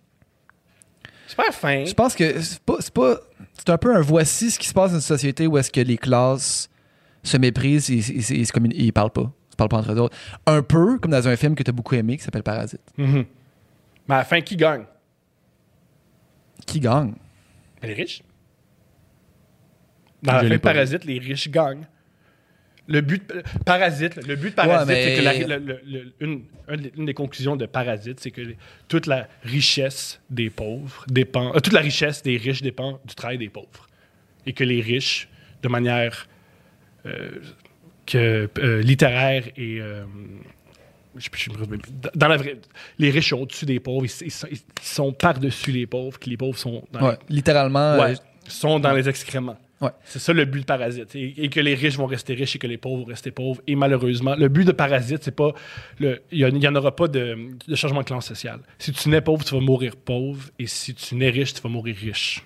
Super 1.27 1.53
fin. 1.53 1.85
Je 1.85 1.93
pense 1.93 2.15
que 2.15 2.41
c'est 2.41 2.59
pas, 2.59 2.75
c'est 2.79 2.93
pas- 2.93 3.17
c'est 3.65 3.71
un 3.71 3.77
peu 3.77 3.95
un 3.95 4.01
voici 4.01 4.51
ce 4.51 4.59
qui 4.59 4.67
se 4.67 4.73
passe 4.73 4.91
dans 4.91 4.97
une 4.97 5.01
société 5.01 5.47
où 5.47 5.57
est-ce 5.57 5.71
que 5.71 5.79
les 5.81 5.97
classes 5.97 6.69
se 7.23 7.37
méprisent 7.37 7.89
et, 7.89 7.95
et- 7.99 8.17
et- 8.17 8.39
et 8.41 8.45
se 8.45 8.51
communi- 8.51 8.75
et 8.75 8.83
ils 8.85 8.91
parlent 8.93 9.11
pas. 9.11 9.31
Ils 9.49 9.51
se 9.51 9.55
parlent 9.55 9.69
pas 9.69 9.77
entre 9.77 9.91
eux 9.93 9.99
autres. 9.99 10.17
Un 10.45 10.61
peu 10.61 10.97
comme 10.99 11.11
dans 11.11 11.27
un 11.27 11.35
film 11.35 11.55
que 11.55 11.63
tu 11.63 11.69
as 11.69 11.73
beaucoup 11.73 11.95
aimé 11.95 12.17
qui 12.17 12.23
s'appelle 12.23 12.43
Parasite. 12.43 12.81
Mhm. 12.97 13.25
Mais 14.07 14.15
à 14.15 14.17
la 14.19 14.23
fin, 14.25 14.41
qui 14.41 14.57
gagne? 14.57 14.83
Qui 16.65 16.79
gagne? 16.79 17.13
Ben, 17.81 17.87
Les 17.87 17.93
riches. 17.93 18.23
Dans 20.21 20.33
la 20.33 20.39
Je 20.39 20.47
fin 20.47 20.53
de 20.53 20.57
pas 20.59 20.69
vu. 20.69 20.73
Parasite, 20.75 21.05
les 21.05 21.19
riches 21.19 21.49
gagnent. 21.49 21.87
Le 22.87 22.99
but 23.01 23.29
de 23.29 23.41
Parasite, 23.65 24.15
le 24.27 24.35
but 24.35 24.49
de 24.49 24.55
Parasite, 24.55 24.87
Ouais, 24.89 24.93
mais- 24.93 25.15
c'est 25.15 25.41
que 25.43 25.47
la- 25.49 25.57
le- 25.57 26.13
une, 26.19 26.41
une 26.97 27.05
des 27.05 27.13
conclusions 27.13 27.55
de 27.55 27.65
Parasite, 27.65 28.19
c'est 28.19 28.31
que 28.31 28.41
toute 28.89 29.05
la 29.07 29.27
richesse 29.43 30.19
des 30.29 30.49
pauvres 30.49 31.05
dépend, 31.07 31.49
euh, 31.55 31.59
toute 31.59 31.71
la 31.73 31.79
richesse 31.79 32.21
des 32.23 32.35
riches 32.35 32.61
dépend 32.61 32.99
du 33.05 33.15
travail 33.15 33.37
des 33.37 33.47
pauvres, 33.49 33.87
et 34.45 34.51
que 34.53 34.63
les 34.65 34.81
riches, 34.81 35.29
de 35.61 35.69
manière 35.69 36.27
euh, 37.05 37.29
que, 38.05 38.49
euh, 38.59 38.81
littéraire 38.81 39.43
et 39.55 39.79
euh, 39.79 40.03
je, 41.15 41.29
je- 41.33 41.49
dans 42.15 42.27
la 42.27 42.37
vraie, 42.37 42.57
les 42.99 43.11
riches 43.11 43.29
sont 43.29 43.37
au-dessus 43.41 43.65
des 43.65 43.79
pauvres, 43.79 44.05
ils, 44.05 44.27
ils 44.51 44.59
sont, 44.81 45.13
par-dessus 45.13 45.71
les 45.71 45.85
pauvres, 45.87 46.19
que 46.19 46.29
les 46.29 46.37
pauvres 46.37 46.57
sont 46.57 46.85
dans 46.91 47.07
Ouais, 47.09 47.17
littéralement. 47.29 47.97
Ouais, 47.97 48.11
euh, 48.11 48.15
sont 48.47 48.79
dans 48.79 48.91
les 48.93 49.07
excréments. 49.07 49.57
Ouais. 49.83 49.91
C'est 50.05 50.19
ça 50.19 50.33
le 50.33 50.45
but 50.45 50.61
de 50.61 50.65
Parasite. 50.65 51.13
Et, 51.15 51.43
et 51.45 51.49
que 51.49 51.59
les 51.59 51.75
riches 51.75 51.97
vont 51.97 52.05
rester 52.05 52.33
riches 52.33 52.55
et 52.55 52.59
que 52.59 52.67
les 52.67 52.77
pauvres 52.77 52.99
vont 53.03 53.05
rester 53.09 53.31
pauvres. 53.31 53.61
Et 53.67 53.75
malheureusement, 53.75 54.33
le 54.35 54.47
but 54.47 54.65
de 54.65 54.71
Parasite, 54.71 55.23
c'est 55.23 55.35
pas. 55.35 55.51
Il 55.99 56.19
n'y 56.31 56.67
en 56.67 56.75
aura 56.75 56.95
pas 56.95 57.07
de, 57.07 57.37
de 57.67 57.75
changement 57.75 57.99
de 58.01 58.05
classe 58.05 58.25
sociale. 58.25 58.61
Si 58.79 58.91
tu 58.91 59.09
nais 59.09 59.21
pauvre, 59.21 59.43
tu 59.43 59.53
vas 59.53 59.61
mourir 59.61 59.95
pauvre. 59.95 60.49
Et 60.57 60.65
si 60.67 60.93
tu 60.95 61.15
nais 61.15 61.29
riche, 61.29 61.53
tu 61.53 61.61
vas 61.61 61.69
mourir 61.69 61.95
riche. 61.95 62.43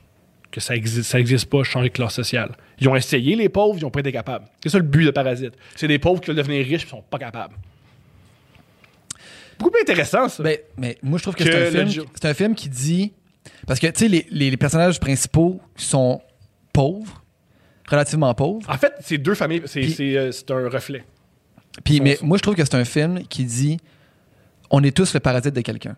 Que 0.49 0.59
ça 0.61 0.75
existe, 0.75 1.03
ça 1.09 1.19
existe 1.19 1.47
pas, 1.49 1.63
changer 1.63 1.89
de 1.89 1.93
classe 1.93 2.15
sociale. 2.15 2.55
Ils 2.79 2.87
ont 2.89 2.95
essayé, 2.95 3.35
les 3.35 3.49
pauvres, 3.49 3.77
ils 3.77 3.83
n'ont 3.83 3.91
pas 3.91 3.99
été 3.99 4.11
capables. 4.11 4.45
C'est 4.63 4.69
ça 4.69 4.77
le 4.79 4.85
but 4.85 5.05
de 5.05 5.11
Parasite. 5.11 5.53
C'est 5.75 5.87
des 5.87 5.99
pauvres 5.99 6.21
qui 6.21 6.27
veulent 6.27 6.37
devenir 6.37 6.65
riches 6.65 6.85
et 6.85 6.87
sont 6.87 7.01
pas 7.03 7.19
capables. 7.19 7.55
Beaucoup 9.59 9.71
plus 9.71 9.81
intéressant, 9.81 10.29
ça. 10.29 10.43
Ben, 10.43 10.57
mais 10.77 10.97
moi, 11.01 11.17
je 11.17 11.23
trouve 11.23 11.35
que, 11.35 11.43
Que 11.43 11.51
c'est 11.51 11.79
un, 11.81 11.87
film, 11.87 12.05
un 12.23 12.33
film 12.33 12.55
qui 12.55 12.69
dit. 12.69 13.13
Parce 13.65 13.79
que, 13.79 13.87
tu 13.87 13.99
sais, 13.99 14.07
les, 14.07 14.25
les- 14.29 14.49
les 14.51 14.57
personnages 14.57 14.99
principaux 14.99 15.59
sont 15.75 16.21
pauvres, 16.73 17.23
relativement 17.87 18.33
pauvres. 18.33 18.69
en 18.69 18.77
fait, 18.77 18.93
c'est 19.01 19.17
deux 19.17 19.35
familles. 19.35 19.63
C'est 19.65 20.17
euh, 20.17 20.31
un 20.49 20.69
reflet. 20.69 21.03
Puis, 21.83 22.01
mais 22.01 22.17
moi, 22.21 22.37
je 22.37 22.41
trouve 22.43 22.55
que 22.55 22.63
c'est 22.65 22.75
un 22.75 22.85
film 22.85 23.21
qui 23.27 23.45
dit 23.45 23.77
on 24.69 24.83
est 24.83 24.95
tous 24.95 25.13
le 25.13 25.19
parasite 25.19 25.53
de 25.55 25.61
quelqu'un. 25.61 25.95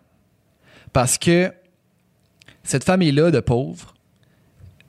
Parce 0.93 1.17
que 1.17 1.51
cette 2.63 2.83
famille-là 2.83 3.31
de 3.31 3.39
pauvres 3.39 3.93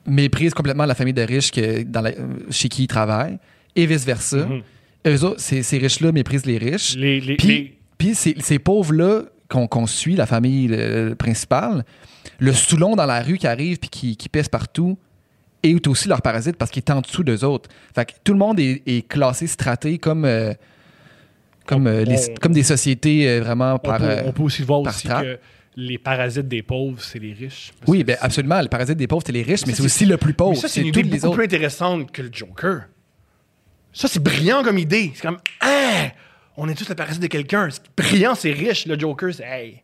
méprise 0.06 0.52
complètement 0.54 0.86
la 0.86 0.94
famille 0.94 1.14
de 1.14 1.22
riches 1.22 1.50
que, 1.50 1.82
dans 1.82 2.00
la- 2.00 2.12
chez 2.50 2.68
qui 2.68 2.84
ils 2.84 2.86
travaillent 2.88 3.38
et 3.76 3.86
vice-versa. 3.86 4.46
Mhm. 4.46 4.62
Eux 5.06 5.24
autres, 5.24 5.40
ces, 5.40 5.62
ces 5.62 5.78
riches-là 5.78 6.12
méprisent 6.12 6.46
les 6.46 6.58
riches. 6.58 6.96
Les, 6.96 7.20
les- 7.20 7.36
Puis, 7.36 7.76
les- 8.00 8.14
ces, 8.14 8.34
ces 8.40 8.58
pauvres-là 8.58 9.22
qu'on 9.48 9.86
suit, 9.86 10.14
la 10.16 10.26
famille 10.26 10.68
euh, 10.72 11.14
principale, 11.14 11.84
le 12.38 12.52
Soulon 12.52 12.96
dans 12.96 13.06
la 13.06 13.22
rue 13.22 13.36
qui 13.38 13.46
arrive 13.46 13.78
puis 13.78 13.90
qui, 13.90 14.16
qui 14.16 14.28
pèse 14.28 14.48
partout, 14.48 14.96
est 15.62 15.86
aussi 15.86 16.08
leur 16.08 16.22
parasite 16.22 16.56
parce 16.56 16.70
qu'il 16.70 16.80
est 16.82 16.90
en 16.90 17.00
dessous 17.00 17.22
d'eux 17.22 17.44
autres. 17.44 17.68
Fait 17.94 18.04
que 18.06 18.12
tout 18.24 18.32
le 18.32 18.38
monde 18.38 18.58
est, 18.60 18.82
est 18.86 19.06
classé, 19.06 19.46
straté 19.46 19.98
comme, 19.98 20.24
euh, 20.24 20.52
comme, 21.66 21.86
euh, 21.86 22.04
les- 22.04 22.30
On- 22.30 22.34
comme 22.40 22.52
des 22.52 22.62
sociétés 22.62 23.28
euh, 23.28 23.40
vraiment 23.40 23.74
on, 23.74 23.78
par. 23.78 23.98
peut, 23.98 24.16
on 24.24 24.32
peut 24.32 24.42
aussi 24.42 24.62
voir 24.62 24.80
aussi 24.80 25.06
que 25.08 25.38
les 25.76 25.98
parasites 25.98 26.48
des 26.48 26.62
pauvres, 26.62 27.00
c'est 27.00 27.18
les 27.20 27.32
riches. 27.32 27.72
Oui, 27.86 28.02
ben 28.04 28.16
absolument. 28.20 28.60
Le 28.60 28.68
parasite 28.68 28.96
des 28.98 29.06
pauvres, 29.06 29.22
c'est 29.24 29.32
les 29.32 29.42
riches, 29.42 29.64
mais 29.66 29.72
Ça, 29.72 29.78
c'est 29.78 29.84
aussi 29.84 30.04
le 30.06 30.16
plus 30.16 30.28
Mais 30.30 30.34
pauvre. 30.34 30.56
ça, 30.56 30.68
c'est 30.68 30.80
une 30.80 30.88
idée 30.88 31.02
les 31.02 31.10
beaucoup 31.10 31.26
autres. 31.28 31.36
plus 31.36 31.44
intéressante 31.44 32.10
que 32.10 32.22
le 32.22 32.30
Joker. 32.32 32.82
Ça, 33.92 34.08
c'est 34.08 34.22
brillant 34.22 34.62
comme 34.62 34.78
idée. 34.78 35.12
C'est 35.14 35.22
comme, 35.22 35.38
hein, 35.60 36.08
on 36.56 36.68
est 36.68 36.74
tous 36.74 36.88
le 36.88 36.94
parasite 36.94 37.22
de 37.22 37.26
quelqu'un. 37.28 37.68
C'est 37.70 37.82
brillant, 37.96 38.34
c'est 38.34 38.52
riche. 38.52 38.86
Le 38.86 38.98
Joker, 38.98 39.32
c'est, 39.32 39.44
hey, 39.44 39.82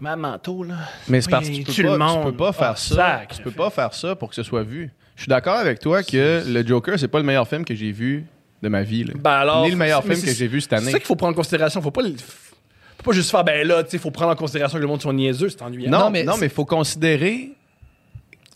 ma 0.00 0.16
manteau, 0.16 0.62
là. 0.64 0.74
Mais 1.08 1.20
c'est 1.20 1.30
parce 1.30 1.48
que 1.48 1.54
tu 1.54 1.82
peux, 1.82 1.96
le 1.96 2.16
tu 2.18 2.24
peux 2.30 2.36
pas 2.36 2.52
faire 2.52 2.72
Ah, 2.72 2.76
ça. 2.76 2.94
sac. 2.94 3.32
Tu 3.36 3.42
peux 3.42 3.50
pas 3.50 3.70
faire 3.70 3.92
ça 3.94 4.14
pour 4.16 4.28
que 4.30 4.34
ce 4.34 4.42
soit 4.42 4.62
vu. 4.62 4.90
Je 5.16 5.22
suis 5.22 5.28
d'accord 5.28 5.56
avec 5.56 5.78
toi 5.80 6.02
que 6.02 6.42
le 6.46 6.66
Joker, 6.66 6.98
c'est 6.98 7.08
pas 7.08 7.18
le 7.18 7.24
meilleur 7.24 7.46
film 7.46 7.64
que 7.64 7.74
j'ai 7.74 7.92
vu 7.92 8.24
de 8.62 8.68
ma 8.68 8.82
vie. 8.82 9.04
là. 9.04 9.14
Ben 9.18 9.30
alors, 9.30 9.64
Ni 9.64 9.70
le 9.70 9.76
meilleur 9.76 10.02
film 10.02 10.14
c'est- 10.16 10.26
que 10.26 10.32
j'ai 10.32 10.46
vu 10.48 10.60
cette 10.60 10.70
C'est 10.70 10.76
année. 10.76 10.90
ça 10.92 10.98
qu'il 10.98 11.06
faut 11.06 11.16
prendre 11.16 11.32
en 11.32 11.36
considération. 11.36 11.80
Faut 11.82 11.90
pas, 11.90 12.02
le- 12.02 12.10
faut 12.16 13.02
pas 13.04 13.12
juste 13.12 13.30
faire, 13.30 13.44
ben 13.44 13.66
là, 13.66 13.82
tu 13.84 13.90
sais, 13.90 13.98
faut 13.98 14.10
prendre 14.10 14.32
en 14.32 14.36
considération 14.36 14.76
que 14.78 14.82
le 14.82 14.88
monde 14.88 15.00
soit 15.02 15.12
niaiseux, 15.12 15.48
c'est 15.50 15.62
ennuyant. 15.62 15.90
Non, 15.90 15.98
Non, 16.00 16.10
mais 16.10 16.22
non, 16.24 16.36
mais 16.38 16.48
faut 16.48 16.64
considérer 16.64 17.52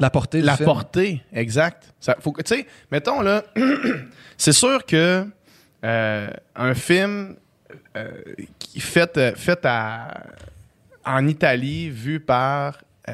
La 0.01 0.11
portée 0.11 0.40
du 0.40 0.45
la 0.47 0.57
film. 0.57 0.66
portée, 0.66 1.22
exact. 1.32 1.92
Ça, 2.01 2.16
faut 2.20 2.32
que, 2.32 2.42
tu 2.42 2.55
sais, 2.55 2.66
mettons 2.90 3.20
là, 3.20 3.45
c'est 4.36 4.53
sûr 4.53 4.84
que 4.84 5.26
euh, 5.84 6.30
un 6.57 6.74
film 6.74 7.36
euh, 7.97 8.11
qui 8.59 8.80
fait, 8.80 9.16
euh, 9.18 9.32
fait 9.36 9.61
à, 9.64 10.22
en 11.07 11.26
Italie, 11.26 11.90
vu 11.90 12.20
par, 12.20 12.82
euh, 13.09 13.12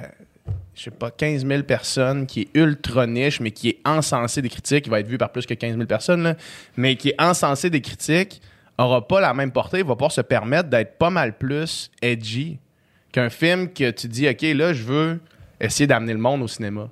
je 0.75 0.83
sais 0.85 0.91
pas, 0.91 1.11
15 1.11 1.47
000 1.47 1.63
personnes, 1.65 2.27
qui 2.27 2.43
est 2.43 2.49
ultra 2.55 3.07
niche, 3.07 3.41
mais 3.41 3.51
qui 3.51 3.69
est 3.71 3.79
encensé 3.85 4.41
des 4.43 4.49
critiques, 4.49 4.87
il 4.87 4.91
va 4.91 5.01
être 5.01 5.07
vu 5.09 5.19
par 5.19 5.31
plus 5.33 5.47
que 5.47 5.55
15 5.55 5.75
000 5.75 5.87
personnes, 5.87 6.23
là, 6.23 6.37
mais 6.77 6.97
qui 6.97 7.11
est 7.11 7.21
encensé 7.21 7.71
des 7.71 7.81
critiques, 7.81 8.41
aura 8.79 9.07
pas 9.07 9.21
la 9.21 9.35
même 9.35 9.53
portée, 9.53 9.83
va 9.83 9.95
pouvoir 9.95 10.13
se 10.13 10.21
permettre 10.23 10.69
d'être 10.71 10.97
pas 10.97 11.11
mal 11.11 11.37
plus 11.37 11.91
edgy 12.01 12.59
qu'un 13.13 13.29
film 13.29 13.69
que 13.73 13.91
tu 13.91 14.09
dis, 14.09 14.29
OK, 14.29 14.41
là, 14.43 14.73
je 14.73 14.83
veux 14.85 15.21
essayer 15.61 15.87
d'amener 15.87 16.13
le 16.15 16.19
monde 16.19 16.43
au 16.43 16.49
cinéma. 16.49 16.89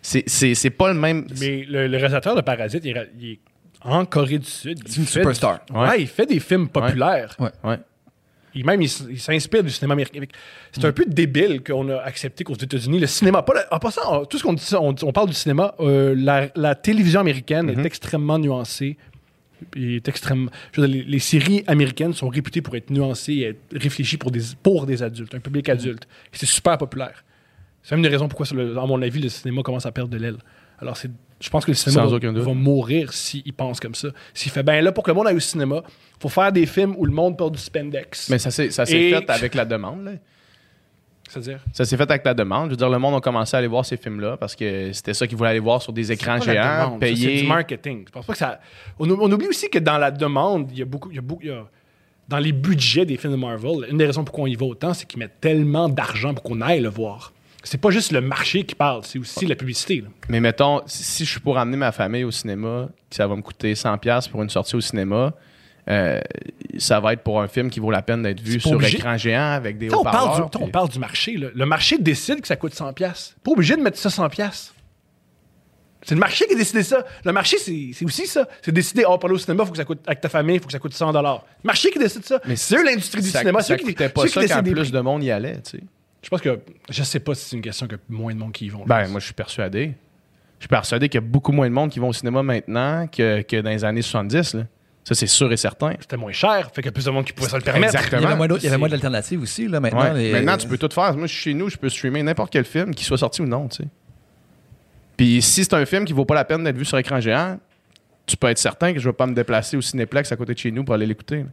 C'est- 0.00 0.24
C'est 0.28 0.54
c'est 0.56 0.70
pas 0.70 0.92
le 0.92 0.98
même. 0.98 1.26
Mais 1.40 1.64
le, 1.68 1.86
le 1.86 1.96
réalisateur 1.96 2.34
de 2.34 2.40
Parasite, 2.40 2.84
il 2.84 2.96
est, 2.96 3.10
il 3.20 3.30
est 3.32 3.38
en 3.82 4.04
Corée 4.04 4.38
du 4.38 4.46
Sud. 4.50 4.80
Il 4.84 4.90
C'est 4.90 5.00
une 5.00 5.06
superstar. 5.06 5.60
Ouais. 5.72 5.88
Ouais. 5.88 6.00
il 6.02 6.08
fait 6.08 6.26
des 6.26 6.40
films 6.40 6.68
populaires. 6.68 7.36
Ouais. 7.38 7.78
Il, 8.54 8.66
même, 8.66 8.82
il, 8.82 8.88
s'inspire 8.88 9.62
du 9.62 9.70
cinéma 9.70 9.94
américain. 9.94 10.20
C'est 10.72 10.84
un 10.84 10.92
peu 10.92 11.04
débile 11.06 11.62
qu'on 11.62 11.88
a 11.88 11.96
accepté 11.98 12.44
qu'aux 12.44 12.54
États-Unis, 12.54 13.00
le 13.00 13.06
cinéma. 13.06 13.42
Pas 13.42 13.54
le- 13.54 13.74
en 13.74 13.78
passant, 13.78 14.24
tout 14.26 14.38
ce 14.38 14.42
qu'on 14.42 14.52
dit, 14.52 14.64
on, 14.74 14.94
on 15.02 15.12
parle 15.12 15.28
du 15.28 15.34
cinéma, 15.34 15.74
euh, 15.80 16.14
la, 16.16 16.48
la 16.54 16.74
télévision 16.74 17.20
américaine 17.20 17.70
est 17.70 17.84
extrêmement 17.84 18.38
nuancée. 18.38 18.96
Est 19.76 20.06
extrêmement. 20.08 20.50
dire, 20.74 20.86
les, 20.88 21.02
les 21.04 21.18
séries 21.20 21.62
américaines 21.66 22.12
sont 22.14 22.28
réputées 22.28 22.62
pour 22.62 22.74
être 22.74 22.90
nuancées 22.90 23.32
et 23.34 23.42
être 23.50 23.60
réfléchies 23.72 24.16
pour 24.16 24.30
des, 24.32 24.40
pour 24.62 24.86
des 24.86 25.02
adultes, 25.02 25.34
un 25.34 25.40
public 25.40 25.68
adulte. 25.68 26.04
Et 26.32 26.36
c'est 26.36 26.46
super 26.46 26.76
populaire. 26.78 27.24
C'est 27.82 27.94
même 27.94 28.00
une 28.00 28.10
des 28.10 28.14
raisons 28.14 28.28
pourquoi, 28.28 28.46
à 28.50 28.86
mon 28.86 29.00
avis, 29.02 29.20
le 29.20 29.28
cinéma 29.28 29.62
commence 29.62 29.86
à 29.86 29.92
perdre 29.92 30.10
de 30.10 30.18
l'aile. 30.18 30.36
Alors, 30.80 30.96
c'est, 30.96 31.10
je 31.42 31.50
pense 31.50 31.64
que 31.64 31.70
le 31.70 31.74
cinéma 31.74 32.06
va, 32.06 32.54
mourir 32.54 33.12
s'il 33.12 33.52
pense 33.52 33.80
comme 33.80 33.94
ça. 33.94 34.08
S'il 34.32 34.52
fait, 34.52 34.62
ben 34.62 34.82
là, 34.82 34.92
pour 34.92 35.02
que 35.04 35.10
le 35.10 35.14
monde 35.14 35.26
aille 35.26 35.36
au 35.36 35.40
cinéma, 35.40 35.82
faut 36.20 36.28
faire 36.28 36.52
des 36.52 36.66
films 36.66 36.94
où 36.96 37.04
le 37.04 37.12
monde 37.12 37.36
porte 37.36 37.52
du 37.54 37.60
spandex. 37.60 38.30
Mais 38.30 38.38
ça 38.38 38.50
s'est 38.50 38.66
Et- 38.68 39.10
fait 39.10 39.28
avec 39.30 39.54
la 39.54 39.64
demande. 39.64 40.04
là. 40.04 40.12
C'est-à-dire? 41.28 41.60
Ça 41.72 41.84
s'est 41.86 41.96
fait 41.96 42.10
avec 42.10 42.24
la 42.24 42.34
demande. 42.34 42.66
Je 42.66 42.70
veux 42.70 42.76
dire, 42.76 42.90
le 42.90 42.98
monde 42.98 43.14
a 43.14 43.20
commencé 43.20 43.54
à 43.56 43.58
aller 43.58 43.66
voir 43.66 43.86
ces 43.86 43.96
films-là 43.96 44.36
parce 44.36 44.54
que 44.54 44.92
c'était 44.92 45.14
ça 45.14 45.26
qu'ils 45.26 45.36
voulaient 45.36 45.50
aller 45.50 45.60
voir 45.60 45.80
sur 45.80 45.92
des 45.92 46.12
écrans 46.12 46.38
géants, 46.40 46.62
ça, 46.62 46.90
C'est 46.92 46.98
payés. 46.98 47.40
du 47.40 47.46
marketing. 47.46 48.04
Je 48.06 48.12
pense 48.12 48.26
pas 48.26 48.32
que 48.34 48.38
ça. 48.38 48.60
On, 48.98 49.08
on 49.10 49.32
oublie 49.32 49.48
aussi 49.48 49.70
que 49.70 49.78
dans 49.78 49.96
la 49.98 50.10
demande, 50.10 50.70
il 50.72 50.78
y 50.78 50.82
a 50.82 50.84
beaucoup. 50.84 51.08
il 51.10 51.16
y 51.16 51.18
a 51.18 51.22
beaucoup- 51.22 51.42
il 51.42 51.48
y 51.48 51.52
a- 51.52 51.64
dans 52.28 52.38
les 52.38 52.52
budgets 52.52 53.04
des 53.06 53.16
films 53.16 53.32
de 53.32 53.38
Marvel, 53.38 53.86
une 53.90 53.98
des 53.98 54.06
raisons 54.06 54.24
pourquoi 54.24 54.44
on 54.44 54.46
y 54.46 54.54
va 54.56 54.66
autant, 54.66 54.92
c'est 54.94 55.06
qu'ils 55.06 55.18
mettent 55.18 55.40
tellement 55.40 55.88
d'argent 55.88 56.34
pour 56.34 56.42
qu'on 56.44 56.60
aille 56.60 56.80
le 56.80 56.88
voir. 56.88 57.32
C'est 57.64 57.78
pas 57.80 57.90
juste 57.90 58.10
le 58.12 58.20
marché 58.20 58.64
qui 58.64 58.74
parle, 58.74 59.02
c'est 59.04 59.18
aussi 59.18 59.46
la 59.46 59.54
publicité. 59.54 60.00
là. 60.00 60.08
Mais 60.28 60.40
mettons, 60.40 60.80
si 60.86 61.24
je 61.24 61.30
suis 61.30 61.40
pour 61.40 61.58
amener 61.58 61.76
ma 61.76 61.92
famille 61.92 62.24
au 62.24 62.30
cinéma, 62.32 62.88
que 63.08 63.16
ça 63.16 63.26
va 63.26 63.36
me 63.36 63.42
coûter 63.42 63.74
100$ 63.74 64.28
pour 64.30 64.42
une 64.42 64.50
sortie 64.50 64.74
au 64.74 64.80
cinéma, 64.80 65.32
euh, 65.88 66.20
ça 66.78 66.98
va 67.00 67.12
être 67.12 67.22
pour 67.22 67.40
un 67.40 67.48
film 67.48 67.70
qui 67.70 67.78
vaut 67.80 67.90
la 67.90 68.02
peine 68.02 68.22
d'être 68.22 68.40
vu 68.40 68.52
C'est 68.52 68.58
pas 68.58 68.68
sur 68.68 68.76
obligé. 68.78 68.96
écran 68.98 69.16
géant 69.16 69.52
avec 69.52 69.78
des 69.78 69.88
T'sais, 69.88 69.96
On 69.96 70.02
parle, 70.04 70.16
haut-parleurs. 70.28 70.50
du, 70.50 70.56
on 70.58 70.60
puis- 70.64 70.72
parle 70.72 70.88
du 70.88 70.98
marché. 70.98 71.36
là. 71.36 71.48
Le 71.54 71.66
marché 71.66 71.98
décide 71.98 72.40
que 72.40 72.46
ça 72.48 72.56
coûte 72.56 72.72
100$. 72.74 72.92
pièces. 72.94 73.34
Pas 73.44 73.50
obligé 73.52 73.76
de 73.76 73.82
mettre 73.82 73.98
ça 73.98 74.08
100$. 74.08 74.28
pièces. 74.28 74.72
C'est 76.04 76.14
le 76.16 76.20
marché 76.20 76.46
qui 76.48 76.54
a 76.54 76.56
décidé 76.56 76.82
ça. 76.82 77.04
Le 77.24 77.32
marché, 77.32 77.58
c'est 77.58 77.90
c'est 77.94 78.04
aussi 78.04 78.26
ça. 78.26 78.48
C'est 78.60 78.72
décider, 78.72 79.04
oh, 79.06 79.18
pour 79.18 79.26
aller 79.28 79.36
au 79.36 79.38
cinéma, 79.38 79.64
faut 79.64 79.70
que 79.70 79.76
ça 79.76 79.84
coûte, 79.84 80.00
avec 80.04 80.20
ta 80.20 80.28
famille, 80.28 80.56
il 80.56 80.60
faut 80.60 80.66
que 80.66 80.72
ça 80.72 80.80
coûte 80.80 80.92
100$. 80.94 81.12
Le 81.62 81.66
marché 81.66 81.90
qui 81.92 81.98
décide 82.00 82.24
ça. 82.24 82.40
Mais 82.44 82.56
c'est 82.56 82.76
eux 82.76 82.84
l'industrie 82.84 83.22
du 83.22 83.28
ça, 83.30 83.38
cinéma. 83.38 83.60
ça 83.60 83.66
c'est 83.68 83.74
eux 83.74 83.76
qui- 83.76 83.84
coûtait 83.84 84.08
pas 84.08 84.22
qui 84.24 84.28
ça 84.30 84.40
décident 84.40 84.56
quand 84.58 84.62
des 84.64 84.72
plus 84.72 84.90
de 84.90 85.00
monde 85.00 85.22
y 85.22 85.30
allait, 85.30 85.60
tu 85.62 85.78
sais. 85.78 85.80
Je 86.22 86.28
pense 86.28 86.40
que. 86.40 86.60
Je 86.88 87.02
sais 87.02 87.20
pas 87.20 87.34
si 87.34 87.44
c'est 87.50 87.56
une 87.56 87.62
question 87.62 87.86
que 87.86 87.96
moins 88.08 88.32
de 88.32 88.38
monde 88.38 88.52
qui 88.52 88.66
y 88.66 88.68
vont. 88.68 88.84
Ben, 88.86 89.02
pense. 89.02 89.10
moi, 89.10 89.20
je 89.20 89.24
suis 89.26 89.34
persuadé. 89.34 89.94
Je 90.58 90.64
suis 90.64 90.68
persuadé 90.68 91.08
qu'il 91.08 91.20
y 91.20 91.24
a 91.24 91.26
beaucoup 91.26 91.50
moins 91.52 91.68
de 91.68 91.74
monde 91.74 91.90
qui 91.90 91.98
vont 91.98 92.08
au 92.08 92.12
cinéma 92.12 92.42
maintenant 92.42 93.08
que, 93.08 93.42
que 93.42 93.60
dans 93.60 93.70
les 93.70 93.84
années 93.84 94.02
70. 94.02 94.54
Là. 94.54 94.62
Ça, 95.02 95.16
c'est 95.16 95.26
sûr 95.26 95.52
et 95.52 95.56
certain. 95.56 95.94
C'était 95.98 96.16
moins 96.16 96.30
cher, 96.30 96.66
fait 96.72 96.80
qu'il 96.82 96.84
y 96.84 96.88
a 96.88 96.92
plus 96.92 97.04
de 97.06 97.10
monde 97.10 97.24
qui 97.24 97.32
pouvait 97.32 97.48
se 97.48 97.56
le 97.56 97.62
permettre. 97.62 97.96
Exactement. 97.96 98.20
Il 98.56 98.62
y 98.62 98.68
avait 98.68 98.78
moins 98.78 98.88
d'alternatives 98.88 99.42
aussi, 99.42 99.66
là, 99.66 99.80
maintenant. 99.80 100.12
Ouais. 100.12 100.14
les- 100.14 100.32
Maintenant, 100.32 100.56
tu 100.56 100.68
peux 100.68 100.78
tout 100.78 100.88
faire. 100.94 101.16
Moi, 101.16 101.26
je 101.26 101.32
suis 101.32 101.42
chez 101.50 101.54
nous, 101.54 101.68
je 101.68 101.76
peux 101.76 101.88
streamer 101.88 102.22
n'importe 102.22 102.52
quel 102.52 102.64
film, 102.64 102.94
qu'il 102.94 103.04
soit 103.04 103.18
sorti 103.18 103.42
ou 103.42 103.46
non, 103.46 103.66
tu 103.66 103.82
sais. 103.82 103.88
Puis 105.16 105.42
si 105.42 105.64
c'est 105.64 105.74
un 105.74 105.84
film 105.84 106.04
qui 106.04 106.12
vaut 106.12 106.24
pas 106.24 106.34
la 106.36 106.44
peine 106.44 106.62
d'être 106.64 106.76
vu 106.76 106.84
sur 106.84 106.96
écran 106.98 107.20
géant, 107.20 107.58
tu 108.26 108.36
peux 108.36 108.46
être 108.48 108.58
certain 108.58 108.92
que 108.92 109.00
je 109.00 109.08
vais 109.08 109.12
pas 109.12 109.26
me 109.26 109.34
déplacer 109.34 109.76
au 109.76 109.80
Cinéplex 109.80 110.30
à 110.30 110.36
côté 110.36 110.54
de 110.54 110.58
chez 110.58 110.70
nous 110.70 110.84
pour 110.84 110.94
aller 110.94 111.06
l'écouter. 111.06 111.44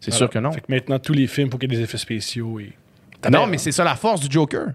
C'est 0.00 0.10
sûr 0.10 0.28
que 0.28 0.38
non. 0.38 0.52
Fait 0.52 0.60
que 0.60 0.66
maintenant, 0.70 0.98
tous 0.98 1.12
les 1.12 1.26
films, 1.26 1.50
faut 1.50 1.58
qu'il 1.58 1.70
y 1.70 1.74
ait 1.74 1.78
des 1.78 1.84
effets 1.84 1.98
spéciaux 1.98 2.58
et. 2.60 2.72
Non, 3.30 3.46
mais 3.46 3.58
c'est 3.58 3.72
ça 3.72 3.84
la 3.84 3.94
force 3.96 4.20
du 4.20 4.28
Joker. 4.30 4.68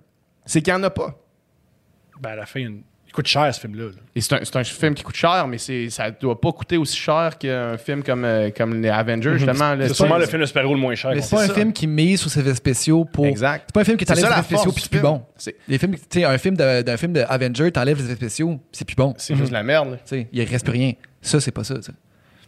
C'est 0.45 0.61
qu'il 0.61 0.73
n'y 0.73 0.79
en 0.79 0.83
a 0.83 0.89
pas. 0.89 1.15
Ben, 2.21 2.31
à 2.31 2.35
la 2.37 2.45
fin, 2.45 2.59
il 2.59 2.65
une- 2.67 2.83
coûte 3.13 3.27
cher, 3.27 3.53
ce 3.53 3.59
film-là. 3.59 3.85
Et 4.15 4.21
c'est 4.21 4.33
un, 4.35 4.39
c'est 4.43 4.55
un 4.55 4.63
film 4.63 4.93
qui 4.93 5.03
coûte 5.03 5.15
cher, 5.15 5.47
mais 5.47 5.57
c'est, 5.57 5.89
ça 5.89 6.11
doit 6.11 6.39
pas 6.39 6.51
coûter 6.51 6.77
aussi 6.77 6.95
cher 6.95 7.37
qu'un 7.39 7.75
film 7.77 8.03
comme, 8.03 8.23
euh, 8.23 8.49
comme 8.55 8.81
les 8.81 8.89
Avengers, 8.89 9.33
justement. 9.37 9.69
là. 9.71 9.75
Mhm. 9.77 9.87
C'est 9.87 9.93
sûrement 9.95 10.17
le 10.17 10.25
film 10.27 10.41
de 10.41 10.45
super-héros 10.45 10.75
le 10.75 10.79
moins 10.79 10.93
cher. 10.95 11.11
Mais 11.15 11.21
c'est 11.21 11.35
pas 11.35 11.43
un 11.43 11.49
film 11.49 11.73
qui 11.73 11.87
mise 11.87 12.19
sur 12.21 12.29
ses 12.29 12.41
effets 12.41 12.53
spéciaux 12.55 13.05
pour. 13.05 13.25
Exact. 13.25 13.63
C'est 13.67 13.73
pas 13.73 13.81
un 13.81 13.83
film 13.83 13.97
qui 13.97 14.05
t'enlève 14.05 14.25
les 14.25 14.31
effets 14.31 14.43
spéciaux 14.43 14.71
puis 14.71 14.83
c'est 14.83 14.91
plus 14.91 14.99
bon. 14.99 15.23
C'est, 15.35 15.55
Les 15.67 15.77
films, 15.79 15.95
tu 15.95 16.01
sais, 16.19 16.23
un 16.23 16.37
film 16.37 16.55
d'un 16.55 16.97
film 16.97 17.13
de 17.13 17.21
Avenger, 17.27 17.71
t'enlèves 17.71 17.97
les 17.97 18.05
effets 18.05 18.15
spéciaux, 18.15 18.59
c'est 18.71 18.85
plus 18.85 18.95
bon. 18.95 19.13
c'est 19.17 19.35
juste 19.35 19.51
la 19.51 19.63
merde. 19.63 19.91
là. 19.91 19.97
Tu 19.97 20.01
sais, 20.05 20.27
il 20.31 20.43
reste 20.43 20.65
plus 20.65 20.73
rien. 20.73 20.93
Ça, 21.21 21.39
c'est 21.41 21.51
pas 21.51 21.63
ça. 21.63 21.75
tu 21.75 21.81
sais. 21.83 21.91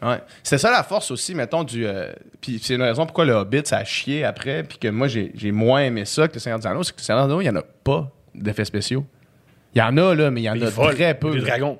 Ouais. 0.01 0.19
C'est 0.43 0.57
ça 0.57 0.71
la 0.71 0.83
force 0.83 1.11
aussi, 1.11 1.35
mettons, 1.35 1.63
du. 1.63 1.85
euh, 1.85 2.11
puis 2.41 2.59
c'est 2.61 2.75
une 2.75 2.81
raison 2.81 3.05
pourquoi 3.05 3.25
le 3.25 3.33
Hobbit, 3.33 3.61
ça 3.65 3.77
a 3.77 3.83
chié 3.83 4.23
après, 4.25 4.63
puis 4.63 4.77
que 4.79 4.87
moi, 4.87 5.07
j'ai 5.07 5.31
j'ai 5.35 5.51
moins 5.51 5.81
aimé 5.81 6.05
ça 6.05 6.27
que 6.27 6.33
le 6.33 6.39
Seigneur 6.39 6.59
des 6.59 6.67
Anneaux, 6.67 6.83
c'est 6.83 6.93
que 6.93 6.99
le 6.99 7.03
Seigneur 7.03 7.27
des 7.27 7.31
Anneaux, 7.31 7.41
il 7.41 7.45
n'y 7.45 7.49
en 7.51 7.55
a 7.57 7.63
pas 7.83 8.11
d'effets 8.33 8.65
spéciaux. 8.65 9.05
Il 9.75 9.79
y 9.79 9.81
en 9.81 9.95
a, 9.97 10.15
là, 10.15 10.31
mais 10.31 10.41
il 10.41 10.45
y 10.45 10.49
en 10.49 10.61
a 10.61 10.71
très 10.71 11.13
peu. 11.13 11.31
Des 11.31 11.41
dragons. 11.41 11.77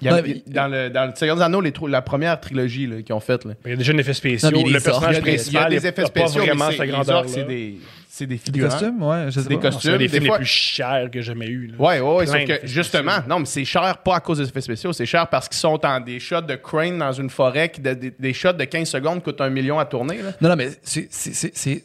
Il 0.00 0.06
y 0.06 0.08
a- 0.10 0.14
Ouais, 0.14 0.22
mais- 0.22 0.42
dans, 0.52 0.68
le, 0.68 0.90
dans 0.90 1.06
le 1.06 1.12
Seigneur 1.16 1.36
des 1.36 1.42
Anneaux, 1.42 1.60
les 1.60 1.72
la 1.88 2.02
première 2.02 2.38
trilogie 2.40 2.88
qu'ils 3.04 3.14
ont 3.14 3.20
faite. 3.20 3.42
Il 3.64 3.70
y 3.70 3.72
a 3.72 3.76
déjà 3.76 3.92
un 3.92 3.98
effet 3.98 4.14
spéciaux. 4.14 4.50
Non, 4.50 4.56
mais 4.58 4.62
il 4.62 4.66
y 4.66 4.70
a 4.70 4.72
le 4.74 4.78
des 4.78 4.84
personnage 4.84 5.14
des, 5.16 5.20
il 5.20 5.26
y 5.26 5.28
a 5.30 5.34
principal, 5.36 5.70
des 5.70 5.86
effets 5.86 6.06
spéciaux, 6.06 6.42
vraiment 6.44 6.64
sa 6.66 6.76
c'est, 6.76 6.84
les 6.84 6.88
grandeur. 6.92 7.24
c'est 7.28 7.44
des, 7.44 7.78
c'est 8.08 8.26
des 8.26 8.40
Des 8.50 8.60
costumes, 8.60 9.02
ouais, 9.02 9.26
je 9.30 9.40
sais 9.40 9.48
Des 9.48 9.54
pas. 9.56 9.60
costumes. 9.62 9.80
C'est 9.92 9.98
des 9.98 10.04
des 10.04 10.08
films 10.08 10.22
les 10.22 10.28
fois- 10.28 10.36
plus 10.38 10.46
chers 10.46 11.10
que 11.10 11.20
j'ai 11.20 11.26
jamais 11.26 11.46
eu. 11.46 11.66
là. 11.68 11.74
Ouais, 11.78 12.00
ouais, 12.00 12.14
ouais. 12.16 12.24
Plein 12.24 12.26
Sauf 12.26 12.40
d'effets 12.46 12.58
que, 12.60 12.66
justement, 12.66 13.10
spéciaux. 13.12 13.28
non, 13.28 13.38
mais 13.40 13.46
c'est 13.46 13.64
cher 13.64 13.98
pas 13.98 14.16
à 14.16 14.20
cause 14.20 14.38
des 14.38 14.44
effets 14.48 14.60
spéciaux. 14.60 14.92
C'est 14.92 15.06
cher 15.06 15.26
parce 15.28 15.48
qu'ils 15.48 15.58
sont 15.58 15.84
en 15.84 16.00
des 16.00 16.18
shots 16.20 16.40
de 16.42 16.54
crane 16.56 16.98
dans 16.98 17.12
une 17.12 17.30
forêt, 17.30 17.68
qui, 17.68 17.80
de- 17.80 17.94
des, 17.94 18.12
des 18.18 18.32
shots 18.32 18.52
de 18.52 18.64
15 18.64 18.88
secondes 18.88 19.22
coûtent 19.22 19.40
un 19.40 19.50
million 19.50 19.78
à 19.78 19.84
tourner. 19.84 20.18
Là. 20.22 20.30
Non, 20.40 20.48
non, 20.50 20.56
mais 20.56 20.70
c'est- 20.82 21.08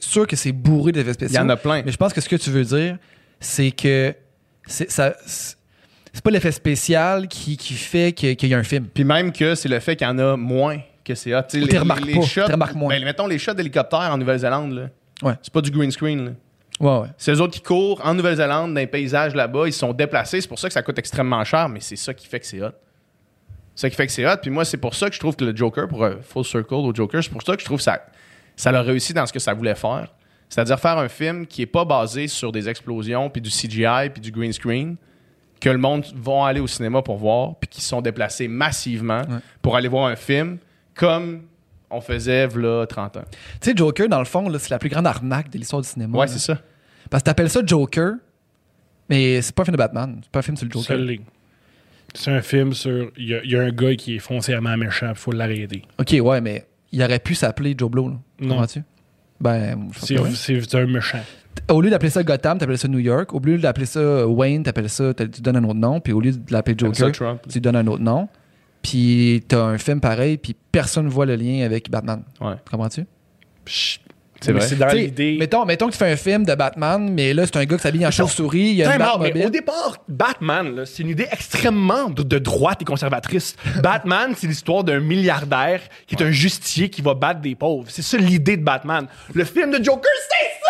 sûr 0.03 0.27
que 0.27 0.35
c'est 0.35 0.51
bourré 0.51 0.91
d'effets 0.91 1.13
spéciaux. 1.13 1.35
Il 1.39 1.41
y 1.41 1.45
en 1.45 1.49
a 1.49 1.55
plein. 1.57 1.81
Mais 1.85 1.91
je 1.91 1.97
pense 1.97 2.13
que 2.13 2.21
ce 2.21 2.29
que 2.29 2.35
tu 2.35 2.49
veux 2.51 2.63
dire, 2.63 2.97
c'est 3.39 3.71
que 3.71 4.13
ça. 4.67 5.15
C'est 6.13 6.23
pas 6.23 6.29
l'effet 6.31 6.51
spécial 6.51 7.27
qui, 7.27 7.57
qui 7.57 7.73
fait 7.73 8.13
qu'il 8.13 8.47
y 8.47 8.53
a 8.53 8.57
un 8.57 8.63
film. 8.63 8.85
Puis 8.93 9.03
même 9.03 9.31
que 9.31 9.55
c'est 9.55 9.67
le 9.69 9.79
fait 9.79 9.95
qu'il 9.95 10.07
y 10.07 10.09
en 10.09 10.19
a 10.19 10.37
moins 10.37 10.79
que 11.03 11.15
c'est 11.15 11.35
hot. 11.35 11.41
Tu 11.49 11.67
t'es 11.67 11.79
remarques 11.79 12.09
pas, 12.09 12.21
shots, 12.21 12.75
moins. 12.75 12.95
ben, 12.95 13.03
mettons 13.03 13.27
les 13.27 13.39
shots 13.39 13.53
d'hélicoptère 13.55 14.11
en 14.11 14.17
Nouvelle-Zélande. 14.17 14.91
Ouais. 15.21 15.33
C'est 15.41 15.51
pas 15.51 15.61
du 15.61 15.71
green 15.71 15.91
screen. 15.91 16.25
là. 16.25 16.31
Ouais, 16.79 17.01
ouais. 17.01 17.07
C'est 17.17 17.31
eux 17.33 17.41
autres 17.41 17.53
qui 17.53 17.61
courent 17.61 18.01
en 18.03 18.13
Nouvelle-Zélande, 18.13 18.73
dans 18.73 18.79
les 18.79 18.87
paysages 18.87 19.35
là-bas. 19.35 19.67
Ils 19.67 19.73
sont 19.73 19.91
déplacés. 19.93 20.41
C'est 20.41 20.47
pour 20.47 20.59
ça 20.59 20.67
que 20.67 20.73
ça 20.73 20.81
coûte 20.81 20.99
extrêmement 20.99 21.43
cher, 21.43 21.67
mais 21.67 21.79
c'est 21.79 21.95
ça 21.95 22.13
qui 22.13 22.27
fait 22.27 22.39
que 22.39 22.45
c'est 22.45 22.61
hot. 22.61 22.69
C'est 23.75 23.81
ça 23.81 23.89
qui 23.89 23.95
fait 23.95 24.05
que 24.05 24.11
c'est 24.11 24.25
hot. 24.27 24.37
Puis 24.41 24.51
moi, 24.51 24.65
c'est 24.65 24.77
pour 24.77 24.93
ça 24.93 25.09
que 25.09 25.15
je 25.15 25.19
trouve 25.19 25.35
que 25.35 25.45
le 25.45 25.55
Joker, 25.55 25.87
pour 25.87 26.05
un 26.05 26.17
full 26.21 26.45
circle 26.45 26.75
au 26.75 26.93
Joker, 26.93 27.23
c'est 27.23 27.31
pour 27.31 27.41
ça 27.41 27.55
que 27.55 27.61
je 27.61 27.65
trouve 27.65 27.77
que 27.77 27.83
ça, 27.83 27.99
ça 28.55 28.71
l'a 28.71 28.81
réussi 28.81 29.13
dans 29.13 29.25
ce 29.25 29.33
que 29.33 29.39
ça 29.39 29.53
voulait 29.53 29.75
faire. 29.75 30.13
C'est-à-dire 30.49 30.79
faire 30.79 30.97
un 30.99 31.09
film 31.09 31.47
qui 31.47 31.63
est 31.63 31.67
pas 31.67 31.85
basé 31.85 32.27
sur 32.27 32.51
des 32.51 32.69
explosions, 32.69 33.29
puis 33.29 33.41
du 33.41 33.49
CGI, 33.49 34.09
puis 34.13 34.21
du 34.21 34.31
green 34.31 34.53
screen, 34.53 34.95
que 35.63 35.69
le 35.69 35.77
monde 35.77 36.03
va 36.15 36.47
aller 36.47 36.59
au 36.59 36.67
cinéma 36.67 37.01
pour 37.01 37.15
voir, 37.15 37.55
puis 37.57 37.69
qui 37.69 37.81
sont 37.81 38.01
déplacés 38.01 38.49
massivement 38.49 39.21
pour 39.61 39.77
aller 39.77 39.87
voir 39.87 40.07
un 40.07 40.17
film 40.17 40.57
comme 40.93 41.43
on 41.89 42.01
faisait 42.01 42.47
v'là 42.47 42.85
30 42.85 43.17
ans. 43.17 43.23
Tu 43.61 43.69
sais, 43.69 43.73
Joker, 43.75 44.09
dans 44.09 44.19
le 44.19 44.25
fond, 44.25 44.49
là, 44.49 44.59
c'est 44.59 44.71
la 44.71 44.79
plus 44.79 44.89
grande 44.89 45.07
arnaque 45.07 45.49
de 45.51 45.57
l'histoire 45.57 45.81
du 45.81 45.87
cinéma. 45.87 46.17
Ouais, 46.17 46.25
là. 46.25 46.31
c'est 46.31 46.39
ça. 46.39 46.59
Parce 47.09 47.23
que 47.23 47.25
t'appelles 47.27 47.49
ça 47.49 47.61
Joker, 47.65 48.15
mais 49.09 49.41
c'est 49.41 49.55
pas 49.55 49.61
un 49.61 49.65
film 49.65 49.75
de 49.75 49.77
Batman. 49.77 50.19
C'est 50.21 50.31
pas 50.31 50.39
un 50.39 50.41
film 50.41 50.57
sur 50.57 50.65
le 50.65 50.71
Joker. 50.71 50.97
C'est 52.13 52.31
un 52.31 52.41
film 52.41 52.73
sur. 52.73 53.11
Il 53.17 53.29
y, 53.29 53.33
a- 53.35 53.43
il 53.43 53.51
y 53.51 53.55
a 53.55 53.61
un 53.61 53.71
gars 53.71 53.95
qui 53.95 54.15
est 54.15 54.19
foncièrement 54.19 54.75
méchant, 54.77 55.09
il 55.09 55.15
faut 55.15 55.31
l'arrêter. 55.31 55.83
Ok, 55.97 56.13
ouais, 56.21 56.41
mais 56.41 56.65
il 56.91 57.01
aurait 57.01 57.19
pu 57.19 57.35
s'appeler 57.35 57.73
Joe 57.77 57.89
Blow. 57.89 58.09
Là. 58.09 58.15
Non. 58.39 58.49
Comprends-tu? 58.49 58.83
Ben, 59.39 59.89
c'est 60.35 60.75
un 60.75 60.85
méchant. 60.87 61.19
Au 61.69 61.81
lieu 61.81 61.89
d'appeler 61.89 62.09
ça 62.09 62.23
Gotham, 62.23 62.57
t'appelles 62.57 62.77
ça 62.77 62.87
New 62.87 62.99
York. 62.99 63.33
Au 63.33 63.39
lieu 63.39 63.57
d'appeler 63.57 63.85
ça 63.85 64.27
Wayne, 64.27 64.63
t'appelles 64.63 64.89
ça, 64.89 65.13
tu 65.13 65.41
donnes 65.41 65.57
un 65.57 65.63
autre 65.63 65.79
nom. 65.79 65.99
Puis 65.99 66.13
au 66.13 66.19
lieu 66.21 66.31
de 66.31 66.51
l'appeler 66.51 66.75
Joker, 66.77 67.11
Trump. 67.11 67.41
tu 67.49 67.59
donnes 67.59 67.75
un 67.75 67.87
autre 67.87 68.01
nom. 68.03 68.27
Puis 68.81 69.43
t'as 69.47 69.63
un 69.63 69.77
film 69.77 70.01
pareil, 70.01 70.37
puis 70.37 70.55
personne 70.71 71.07
voit 71.07 71.25
le 71.25 71.35
lien 71.35 71.63
avec 71.65 71.89
Batman. 71.89 72.23
Ouais. 72.41 72.55
Comprends-tu? 72.69 73.05
C'est 74.43 74.51
Mais 74.51 74.59
vrai. 74.59 74.67
C'est 74.67 74.75
dans 74.75 74.87
l'idée. 74.87 75.37
Mettons, 75.39 75.65
mettons 75.65 75.87
que 75.87 75.93
tu 75.93 75.97
fais 75.97 76.11
un 76.11 76.17
film 76.17 76.45
de 76.45 76.53
Batman, 76.53 77.09
mais 77.13 77.33
là, 77.33 77.45
c'est 77.45 77.55
un 77.55 77.63
gars 77.63 77.77
qui 77.77 77.81
s'habille 77.83 78.05
en 78.05 78.11
chauve-souris, 78.11 78.59
il 78.59 78.75
y 78.75 78.83
a 78.83 78.93
une 78.95 79.01
out, 79.01 79.31
mais 79.33 79.45
au 79.45 79.49
départ, 79.49 79.97
Batman, 80.09 80.83
c'est 80.85 81.03
une 81.03 81.09
idée 81.09 81.27
extrêmement 81.31 82.09
de, 82.09 82.23
de 82.23 82.39
droite 82.39 82.81
et 82.81 82.85
conservatrice. 82.85 83.55
Batman, 83.81 84.33
c'est 84.35 84.47
l'histoire 84.47 84.83
d'un 84.83 84.99
milliardaire 84.99 85.79
qui 86.07 86.15
est 86.15 86.23
un 86.23 86.31
justicier 86.31 86.89
qui 86.89 87.01
va 87.01 87.13
battre 87.13 87.39
des 87.39 87.55
pauvres. 87.55 87.85
C'est 87.87 88.01
ça 88.01 88.17
l'idée 88.17 88.57
de 88.57 88.63
Batman. 88.63 89.07
Le 89.33 89.45
film 89.45 89.71
de 89.71 89.81
Joker, 89.81 90.11
c'est 90.13 90.59
ça! 90.59 90.62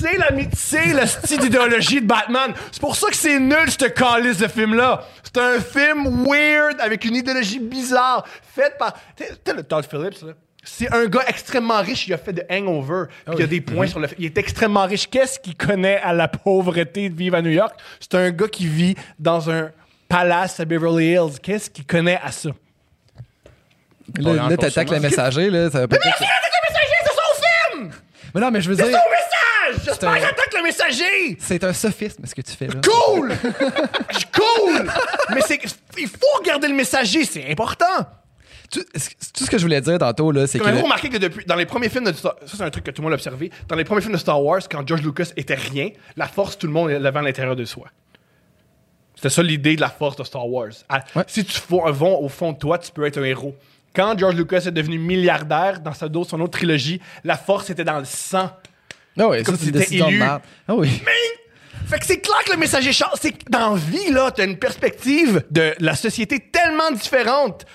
C'est 0.00 0.16
la 0.16 0.28
c'est 0.56 0.94
le 0.94 1.06
style 1.06 1.38
d'idéologie 1.40 2.00
de 2.00 2.06
Batman. 2.06 2.52
C'est 2.70 2.80
pour 2.80 2.96
ça 2.96 3.08
que 3.08 3.16
c'est 3.16 3.38
nul, 3.38 3.68
ce 3.70 3.86
calice 3.86 4.38
de 4.38 4.48
film-là. 4.48 5.04
C'est 5.22 5.38
un 5.38 5.60
film 5.60 6.24
weird 6.26 6.80
avec 6.80 7.04
une 7.04 7.16
idéologie 7.16 7.58
bizarre, 7.58 8.24
faite 8.54 8.76
par. 8.78 8.94
Sais, 9.18 9.52
le 9.54 9.62
Todd 9.62 9.84
Phillips, 9.88 10.22
là. 10.22 10.32
C'est 10.64 10.92
un 10.94 11.06
gars 11.06 11.24
extrêmement 11.26 11.80
riche, 11.80 12.06
il 12.06 12.14
a 12.14 12.18
fait 12.18 12.32
de 12.32 12.44
hangover, 12.48 13.06
puis 13.26 13.34
il 13.38 13.42
a 13.42 13.46
des 13.48 13.60
points 13.60 13.88
sur 13.88 13.98
le. 13.98 14.08
Il 14.18 14.24
est 14.26 14.38
extrêmement 14.38 14.86
riche. 14.86 15.08
Qu'est-ce 15.10 15.38
qu'il 15.40 15.56
connaît 15.56 16.00
à 16.00 16.12
la 16.12 16.28
pauvreté 16.28 17.10
de 17.10 17.16
vivre 17.16 17.36
à 17.36 17.42
New 17.42 17.50
York? 17.50 17.74
C'est 18.00 18.14
un 18.14 18.30
gars 18.30 18.46
qui 18.48 18.66
vit 18.66 18.94
dans 19.18 19.50
un 19.50 19.70
palace 20.08 20.60
à 20.60 20.64
Beverly 20.64 21.12
Hills. 21.14 21.38
Qu'est-ce 21.42 21.68
qu'il 21.68 21.84
connaît 21.84 22.20
à 22.22 22.30
ça? 22.32 22.50
Là, 24.18 24.34
Pas 24.36 24.48
là 24.50 24.56
t'attaques 24.56 24.90
le 24.90 25.00
messager, 25.00 25.50
là. 25.50 25.70
Ça 25.70 25.80
va 25.80 25.88
peut-être- 25.88 26.04
le 26.04 26.10
messager, 26.10 26.94
c'est 27.04 27.10
son 27.10 27.42
film! 27.80 27.90
Mais 28.34 28.40
non, 28.40 28.50
mais 28.50 28.60
je 28.60 28.68
veux 28.68 28.76
C'est 28.76 28.84
dire, 28.88 28.92
son 28.92 29.10
message! 29.10 29.31
J'espère 29.84 30.10
un- 30.10 30.14
attaque 30.16 30.54
le 30.56 30.62
messager! 30.62 31.36
c'est 31.40 31.62
un 31.64 31.72
sophisme, 31.72 32.24
ce 32.26 32.34
que 32.34 32.42
tu 32.42 32.52
fais 32.52 32.66
là. 32.68 32.74
Cool! 32.84 33.32
cool! 34.34 34.90
Mais 35.34 35.40
c'est, 35.46 35.58
il 35.98 36.08
faut 36.08 36.38
regarder 36.40 36.68
le 36.68 36.74
messager, 36.74 37.24
c'est 37.24 37.50
important. 37.50 37.84
Tout, 38.70 38.80
tout 39.34 39.44
ce 39.44 39.50
que 39.50 39.58
je 39.58 39.62
voulais 39.62 39.80
dire 39.82 39.98
tantôt, 39.98 40.32
là, 40.32 40.46
c'est 40.46 40.58
que. 40.58 40.64
Avez-vous 40.64 40.84
remarqué 40.84 41.10
que 41.10 41.18
depuis, 41.18 41.44
dans 41.44 41.56
les 41.56 41.66
premiers 41.66 41.90
films 41.90 42.04
de 42.04 42.12
Star 42.12 42.36
ça 42.46 42.56
c'est 42.56 42.62
un 42.62 42.70
truc 42.70 42.84
que 42.84 42.90
tout 42.90 43.02
le 43.02 43.04
monde 43.04 43.12
a 43.12 43.16
observé, 43.16 43.50
dans 43.68 43.76
les 43.76 43.84
premiers 43.84 44.00
films 44.00 44.14
de 44.14 44.18
Star 44.18 44.42
Wars, 44.42 44.62
quand 44.70 44.86
George 44.88 45.02
Lucas 45.02 45.30
était 45.36 45.54
rien, 45.54 45.90
la 46.16 46.26
force, 46.26 46.56
tout 46.56 46.66
le 46.66 46.72
monde 46.72 46.90
l'avait 46.90 47.18
à 47.18 47.22
l'intérieur 47.22 47.54
de 47.54 47.64
soi. 47.66 47.88
C'était 49.14 49.28
ça 49.28 49.42
l'idée 49.42 49.76
de 49.76 49.80
la 49.82 49.90
force 49.90 50.16
de 50.16 50.24
Star 50.24 50.48
Wars. 50.48 50.70
À- 50.88 51.04
Ouais. 51.14 51.24
Si 51.26 51.44
tu 51.44 51.60
vas 51.68 51.90
vas 51.90 52.06
au 52.06 52.28
fond 52.28 52.52
de 52.52 52.58
toi, 52.58 52.78
tu 52.78 52.90
peux 52.92 53.04
être 53.06 53.18
un 53.18 53.24
héros. 53.24 53.54
Quand 53.94 54.18
George 54.18 54.36
Lucas 54.36 54.62
est 54.66 54.70
devenu 54.72 54.98
milliardaire 54.98 55.80
dans 55.80 55.92
sa, 55.92 56.06
son 56.26 56.40
autre 56.40 56.52
trilogie, 56.58 56.98
la 57.24 57.36
force 57.36 57.68
était 57.68 57.84
dans 57.84 57.98
le 57.98 58.06
sang. 58.06 58.50
Ah 59.18 59.28
oui, 59.28 59.42
comme 59.42 59.56
ça, 59.56 59.62
c'est 59.62 59.68
une 59.68 60.02
de 60.02 60.06
élu. 60.08 60.18
merde. 60.18 60.42
Ah 60.66 60.74
oui. 60.74 61.02
Fait 61.86 61.98
que 61.98 62.06
c'est 62.06 62.20
clair 62.20 62.42
que 62.46 62.52
le 62.52 62.58
messager 62.58 62.92
change. 62.92 63.18
C'est 63.20 63.32
que 63.32 63.50
dans 63.50 63.74
la 63.74 63.76
vie, 63.80 64.10
là, 64.10 64.30
t'as 64.30 64.44
une 64.46 64.58
perspective 64.58 65.44
de 65.50 65.74
la 65.78 65.94
société 65.94 66.40
tellement 66.40 66.90
différente. 66.90 67.66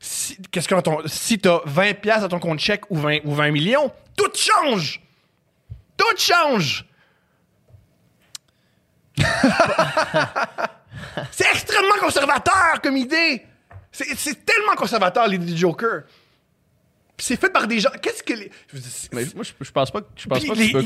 Si, 0.00 0.38
qu'est-ce 0.50 0.68
que 0.68 0.80
ton, 0.80 1.00
si 1.06 1.38
t'as 1.38 1.60
20 1.66 1.94
pièces 2.00 2.20
dans 2.22 2.28
ton 2.28 2.38
compte 2.38 2.60
chèque 2.60 2.90
ou 2.90 2.96
20, 2.96 3.18
ou 3.24 3.34
20 3.34 3.50
millions, 3.50 3.92
tout 4.16 4.30
change. 4.34 5.02
Tout 5.96 6.16
change. 6.16 6.86
c'est 11.32 11.50
extrêmement 11.50 11.96
conservateur 12.00 12.80
comme 12.82 12.96
idée. 12.96 13.44
C'est, 13.90 14.16
c'est 14.16 14.44
tellement 14.46 14.74
conservateur 14.76 15.26
l'idée 15.26 15.52
du 15.52 15.58
Joker. 15.58 16.04
Puis 17.18 17.26
c'est 17.26 17.38
fait 17.38 17.50
par 17.50 17.66
des 17.68 17.80
gens. 17.80 17.90
Qu'est-ce 18.00 18.22
que 18.22 18.32
les. 18.32 18.50
Mais 19.12 19.24
moi, 19.34 19.44
je, 19.44 19.50
je 19.60 19.70
pense 19.70 19.90
pas 19.90 20.00
que, 20.00 20.06
je 20.16 20.26
pense 20.26 20.38
puis 20.38 20.48
pas 20.48 20.54
que 20.54 20.58
les- 20.60 20.66
tu 20.68 20.72
peux. 20.72 20.84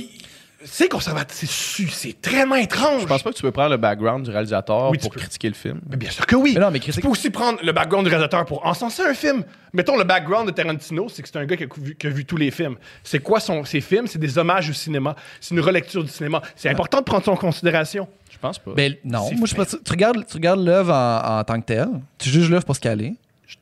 c'est 0.64 0.88
conservateur. 0.88 1.36
C'est, 1.36 1.48
su- 1.48 1.88
c'est 1.88 2.20
tellement 2.20 2.54
étrange. 2.56 3.02
Je 3.02 3.06
pense 3.06 3.22
pas 3.22 3.30
que 3.30 3.36
tu 3.36 3.42
peux 3.42 3.52
prendre 3.52 3.70
le 3.70 3.76
background 3.76 4.24
du 4.24 4.30
réalisateur 4.30 4.90
Oui, 4.90 4.96
tu 4.98 5.02
pour 5.02 5.12
peux. 5.12 5.20
critiquer 5.20 5.48
le 5.48 5.54
film. 5.54 5.80
Mais 5.90 5.96
bien 5.96 6.10
sûr 6.10 6.24
que 6.24 6.34
oui. 6.34 6.52
Mais 6.54 6.60
non, 6.60 6.70
mais 6.70 6.78
tu 6.78 6.84
critique- 6.84 7.02
peux 7.02 7.08
aussi 7.10 7.28
prendre 7.30 7.58
le 7.62 7.70
background 7.72 8.06
du 8.06 8.10
réalisateur 8.10 8.44
pour 8.46 8.64
encenser 8.66 9.02
un 9.02 9.12
film. 9.14 9.44
Mettons 9.74 9.96
le 9.98 10.04
background 10.04 10.46
de 10.48 10.52
Tarantino, 10.54 11.08
c'est 11.10 11.20
que 11.22 11.28
c'est 11.28 11.36
un 11.38 11.44
gars 11.44 11.56
qui 11.56 11.64
a, 11.64 11.66
vu, 11.76 11.94
qui 11.96 12.06
a 12.06 12.10
vu 12.10 12.24
tous 12.24 12.36
les 12.38 12.50
films. 12.50 12.76
C'est 13.04 13.18
quoi 13.18 13.38
son, 13.38 13.64
ses 13.66 13.80
films? 13.82 14.06
C'est 14.06 14.18
des 14.18 14.38
hommages 14.38 14.70
au 14.70 14.72
cinéma. 14.74 15.14
C'est 15.40 15.54
une 15.54 15.60
relecture 15.60 16.02
du 16.02 16.10
cinéma. 16.10 16.40
C'est 16.56 16.70
important 16.70 16.98
de 17.00 17.04
prendre 17.04 17.24
ça 17.24 17.30
en 17.32 17.36
considération. 17.36 18.08
Je 18.30 18.38
pense 18.38 18.58
pas. 18.58 18.72
Ben 18.74 18.94
non, 19.04 19.26
C'est 19.28 19.34
moi 19.34 19.46
je 19.46 19.54
pense 19.54 19.68
tu 19.84 19.90
regardes, 19.92 20.24
tu 20.26 20.34
regardes 20.34 20.64
l'œuvre 20.64 20.92
en, 20.94 21.40
en 21.40 21.44
tant 21.44 21.60
que 21.60 21.66
telle, 21.66 21.88
tu 22.18 22.30
juges 22.30 22.48
l'œuvre 22.48 22.64
pour 22.64 22.74
ce 22.74 22.80
qu'elle 22.80 23.02
est. 23.02 23.14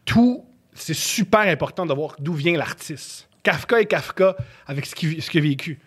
Tout, 0.04 0.44
c'est 0.74 0.94
super 0.94 1.40
important 1.40 1.86
de 1.86 1.92
voir 1.94 2.16
d'où 2.18 2.32
vient 2.34 2.56
l'artiste. 2.56 3.28
Kafka 3.42 3.80
et 3.80 3.86
Kafka 3.86 4.36
avec 4.66 4.86
ce 4.86 4.94
qu'il 4.94 5.22
ce 5.22 5.36
a 5.36 5.40
vécu. 5.40 5.78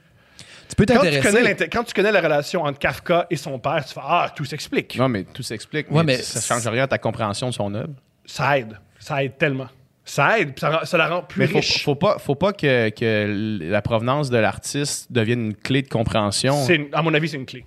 Tu 0.70 0.76
peux 0.76 0.86
Quand 0.86 0.94
tu, 0.96 1.00
connais 1.02 1.22
t'intéresser. 1.22 1.70
quand 1.70 1.84
tu 1.84 1.94
connais 1.94 2.12
la 2.12 2.22
relation 2.22 2.64
entre 2.64 2.80
Kafka 2.80 3.28
et 3.30 3.36
son 3.36 3.60
père, 3.60 3.84
tu 3.86 3.94
fais 3.94 4.00
Ah, 4.04 4.32
tout 4.36 4.46
s'explique. 4.46 4.98
non, 4.98 5.08
mais 5.10 5.24
tout 5.24 5.44
s'explique. 5.44 5.92
Ouais, 5.92 6.04
mais, 6.04 6.18
mais 6.18 6.22
ça 6.22 6.42
change 6.42 6.66
rien 6.68 6.84
à 6.84 6.88
ta 6.88 6.98
compréhension 6.98 7.50
de 7.50 7.54
son 7.54 7.74
œuvre. 7.76 7.94
Ça 8.26 8.58
aide. 8.58 8.80
Ça 9.00 9.24
aide 9.24 9.38
tellement. 9.38 9.68
Ça 10.06 10.40
aide, 10.40 10.54
puis 10.54 10.60
ça, 10.62 10.82
ça 10.84 10.98
la 10.98 11.08
rend 11.08 11.22
plus 11.22 11.40
Mais 11.40 11.48
faut, 11.48 11.60
riche. 11.60 11.84
faut 11.84 11.96
pas, 11.96 12.18
faut 12.18 12.36
pas 12.36 12.52
que, 12.54 12.90
que 12.90 13.60
la 13.62 13.82
provenance 13.82 14.30
de 14.30 14.38
l'artiste 14.38 15.12
devienne 15.12 15.46
une 15.48 15.56
clé 15.56 15.82
de 15.82 15.88
compréhension. 15.90 16.66
Une- 16.68 16.88
à 16.94 17.02
mon 17.02 17.14
avis, 17.14 17.30
c'est 17.30 17.38
une 17.38 17.46
clé. 17.46 17.66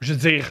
Je 0.00 0.12
veux 0.12 0.18
dire, 0.18 0.50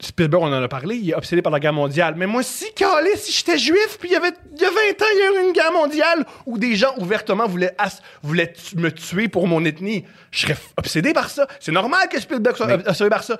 Spielberg, 0.00 0.42
on 0.44 0.46
en 0.52 0.62
a 0.62 0.68
parlé, 0.68 0.94
il 0.96 1.10
est 1.10 1.14
obsédé 1.14 1.42
par 1.42 1.50
la 1.52 1.58
guerre 1.58 1.72
mondiale. 1.72 2.14
Mais 2.16 2.26
moi, 2.26 2.42
si, 2.44 2.72
calé, 2.74 3.16
si 3.16 3.32
j'étais 3.32 3.58
juif, 3.58 3.96
puis 3.98 4.08
il 4.10 4.12
y 4.12 4.16
avait 4.16 4.32
il 4.54 4.60
y 4.62 4.64
a 4.64 4.68
20 4.70 4.74
ans, 4.76 5.06
il 5.12 5.18
y 5.18 5.22
a 5.38 5.42
eu 5.42 5.46
une 5.46 5.52
guerre 5.52 5.72
mondiale 5.72 6.24
où 6.46 6.56
des 6.56 6.76
gens 6.76 6.94
ouvertement 6.98 7.48
voulaient, 7.48 7.74
as- 7.78 8.00
voulaient 8.22 8.52
tu- 8.52 8.76
me 8.76 8.92
tuer 8.92 9.26
pour 9.28 9.48
mon 9.48 9.64
ethnie, 9.64 10.04
je 10.30 10.40
serais 10.42 10.56
obsédé 10.76 11.12
par 11.12 11.30
ça. 11.30 11.48
C'est 11.58 11.72
normal 11.72 12.08
que 12.08 12.20
Spielberg 12.20 12.56
soit 12.56 12.72
ob- 12.72 12.84
obsédé 12.86 13.10
par 13.10 13.24
ça. 13.24 13.36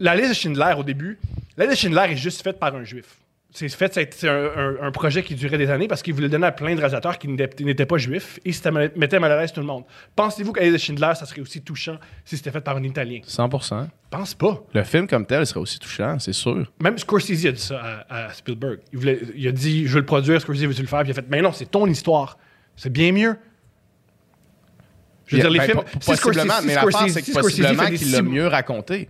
La 0.00 0.16
liste 0.16 0.30
de 0.30 0.34
Schindler, 0.34 0.74
au 0.76 0.82
début, 0.82 1.20
la 1.56 1.66
liste 1.66 1.76
de 1.84 1.88
Schindler 1.88 2.12
est 2.12 2.16
juste 2.16 2.42
faite 2.42 2.58
par 2.58 2.74
un 2.74 2.82
juif. 2.82 3.06
C'est 3.54 3.68
fait, 3.68 3.92
c'est 4.14 4.28
un, 4.30 4.32
un- 4.56 4.76
un 4.82 4.90
projet 4.92 5.22
qui 5.22 5.34
durait 5.34 5.58
des 5.58 5.68
années 5.68 5.86
parce 5.86 6.00
qu'il 6.02 6.14
voulait 6.14 6.28
le 6.28 6.30
donner 6.30 6.46
à 6.46 6.52
plein 6.52 6.70
de 6.74 6.80
réalisateurs 6.80 7.18
qui 7.18 7.28
n'étaient 7.28 7.84
pas 7.84 7.98
juifs 7.98 8.40
et 8.46 8.52
ça 8.52 8.70
mettait 8.70 9.18
mal 9.18 9.30
à 9.30 9.38
l'aise 9.38 9.52
tout 9.52 9.60
le 9.60 9.66
monde. 9.66 9.84
Pensez-vous 10.16 10.52
qu'à 10.52 10.60
la 10.62 10.66
liste 10.70 10.78
de 10.78 10.80
Schindler, 10.82 11.12
ça 11.14 11.26
serait 11.26 11.42
aussi 11.42 11.60
touchant 11.60 11.98
si 12.24 12.38
c'était 12.38 12.50
fait 12.50 12.62
par 12.62 12.78
un 12.78 12.82
Italien? 12.82 13.20
100%. 13.28 13.88
Pense 14.08 14.34
pas. 14.34 14.62
Le 14.72 14.82
film 14.84 15.06
comme 15.06 15.26
tel 15.26 15.46
serait 15.46 15.60
aussi 15.60 15.78
touchant, 15.78 16.18
c'est 16.18 16.32
sûr. 16.32 16.72
Même 16.80 16.96
Scorsese 16.96 17.44
a 17.44 17.52
dit 17.52 17.60
ça 17.60 18.04
à, 18.08 18.24
à 18.26 18.32
Spielberg. 18.32 18.78
Il, 18.94 18.98
voulait- 18.98 19.20
il 19.36 19.46
a 19.46 19.52
dit 19.52 19.86
Je 19.86 19.92
veux 19.92 20.00
le 20.00 20.06
produire, 20.06 20.40
Scorsese 20.40 20.62
veut-tu 20.64 20.80
le 20.80 20.88
faire? 20.88 21.00
Puis 21.00 21.08
il 21.08 21.12
a 21.12 21.14
fait 21.14 21.26
Mais 21.28 21.42
non, 21.42 21.52
c'est 21.52 21.70
ton 21.70 21.86
histoire. 21.86 22.38
C'est 22.74 22.90
bien 22.90 23.12
mieux. 23.12 23.36
Je 25.26 25.36
veux 25.36 25.42
dire, 25.42 25.50
les 25.50 25.58
Ben, 25.58 25.66
films. 25.66 25.80
si 26.00 26.10
possiblement, 26.10 26.54
si 26.60 26.66
mais 26.66 26.74
l'affaire, 26.74 26.90
Scorsese- 26.90 27.08
c'est 27.10 27.20
que 27.20 27.26
si 27.26 27.32
possiblement 27.32 27.86
qu'il 27.86 28.12
l'a 28.12 28.22
mieux 28.22 28.46
raconté. 28.46 29.08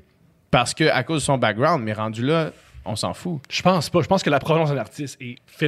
Parce 0.51 0.74
que 0.74 0.85
à 0.85 1.02
cause 1.05 1.20
de 1.23 1.24
son 1.27 1.39
background, 1.39 1.82
mais 1.85 1.93
rendu 1.93 2.23
là, 2.27 2.51
on 2.85 2.97
s'en 2.97 3.15
fout. 3.15 3.41
Je 3.51 3.63
pense 3.63 3.91
pas. 3.91 4.01
Je 4.03 4.07
pense 4.09 4.23
que 4.23 4.31
la 4.31 4.39
provenance 4.39 4.71
d'un 4.71 4.79
artiste, 4.79 5.19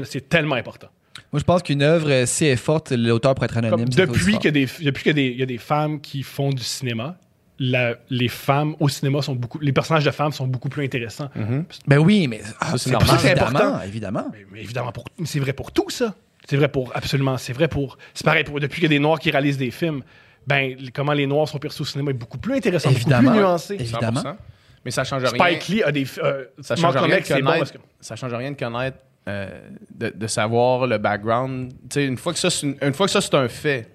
c'est 0.04 0.28
tellement 0.28 0.54
important. 0.56 0.88
Moi 1.32 1.40
je 1.40 1.44
pense 1.44 1.62
qu'une 1.62 1.82
œuvre, 1.82 2.10
euh, 2.10 2.26
si 2.26 2.44
elle 2.44 2.52
est 2.52 2.56
forte, 2.56 2.90
l'auteur 2.92 3.34
pourrait 3.34 3.46
être 3.46 3.56
anonyme. 3.56 3.88
depuis 3.88 4.38
qu'il 4.38 4.56
y, 4.56 4.60
y 4.84 4.88
a 4.88 5.12
des- 5.12 5.26
il 5.26 5.38
y 5.38 5.42
a 5.42 5.46
des 5.46 5.58
femmes 5.58 6.00
qui 6.00 6.22
font 6.22 6.50
du 6.50 6.62
cinéma, 6.62 7.16
la- 7.58 7.94
les 8.10 8.28
femmes 8.28 8.74
au 8.80 8.88
cinéma 8.88 9.22
sont 9.22 9.34
beaucoup. 9.34 9.58
Les 9.60 9.72
personnages 9.72 10.04
de 10.04 10.10
femmes 10.10 10.32
sont 10.32 10.46
beaucoup 10.46 10.68
plus 10.68 10.84
intéressants. 10.84 11.28
fort. 11.32 11.44
Ben 11.86 11.98
oui, 11.98 12.26
mais 12.28 12.40
ah, 12.60 12.76
c'est 12.76 12.94
important. 12.94 13.80
évidemment. 13.84 14.26
Mais, 14.52 14.60
évidemment, 14.60 14.92
c'est 15.24 15.38
vrai 15.40 15.52
pour 15.52 15.70
tout, 15.72 15.88
ça. 15.90 16.14
C'est 16.48 16.56
vrai 16.56 16.68
pour 16.68 16.90
absolument. 16.94 17.38
C'est 17.38 17.52
vrai 17.52 17.68
pour. 17.68 17.96
C'est 18.12 18.24
pareil 18.24 18.44
pour. 18.44 18.58
Depuis 18.60 18.80
qu'il 18.80 18.84
y 18.90 18.94
a 18.94 18.96
des 18.96 18.98
Noirs 18.98 19.18
qui 19.18 19.30
réalisent 19.30 19.56
des 19.58 19.70
films, 19.70 20.02
ben, 20.46 20.76
comment 20.92 21.12
les 21.12 21.26
Noirs 21.26 21.48
sont 21.48 21.58
perçus 21.58 21.82
au 21.82 21.86
cinéma 21.86 22.10
est 22.10 22.14
beaucoup 22.14 22.38
plus 22.38 22.54
intéressant, 22.54 22.90
beaucoup 22.90 23.00
Évidemment. 23.00 23.30
plus 23.30 23.40
nuancé. 23.40 23.74
Évidemment. 23.80 24.20
100%. 24.20 24.36
Mais 24.84 24.90
ça 24.90 25.04
change 25.04 25.22
rien. 25.24 25.30
Spike 25.44 25.68
Lee 25.68 25.82
a 25.82 25.92
des. 25.92 26.06
Euh, 26.18 26.44
ça 26.60 26.76
change 26.76 26.94
rien 26.96 27.18
de 27.18 27.42
bon 27.42 27.60
que. 27.64 27.78
ça 28.00 28.16
change 28.16 28.34
rien 28.34 28.50
de 28.52 28.56
connaître, 28.56 28.98
euh, 29.28 29.48
de, 29.94 30.12
de 30.14 30.26
savoir 30.26 30.86
le 30.86 30.98
background. 30.98 31.72
Tu 31.88 31.94
sais, 31.94 32.06
une 32.06 32.18
fois 32.18 32.32
que 32.32 32.38
ça, 32.38 32.50
c'est 32.50 32.66
une, 32.66 32.76
une 32.82 32.92
fois 32.92 33.06
que 33.06 33.12
ça 33.12 33.20
c'est 33.22 33.34
un 33.34 33.48
fait, 33.48 33.88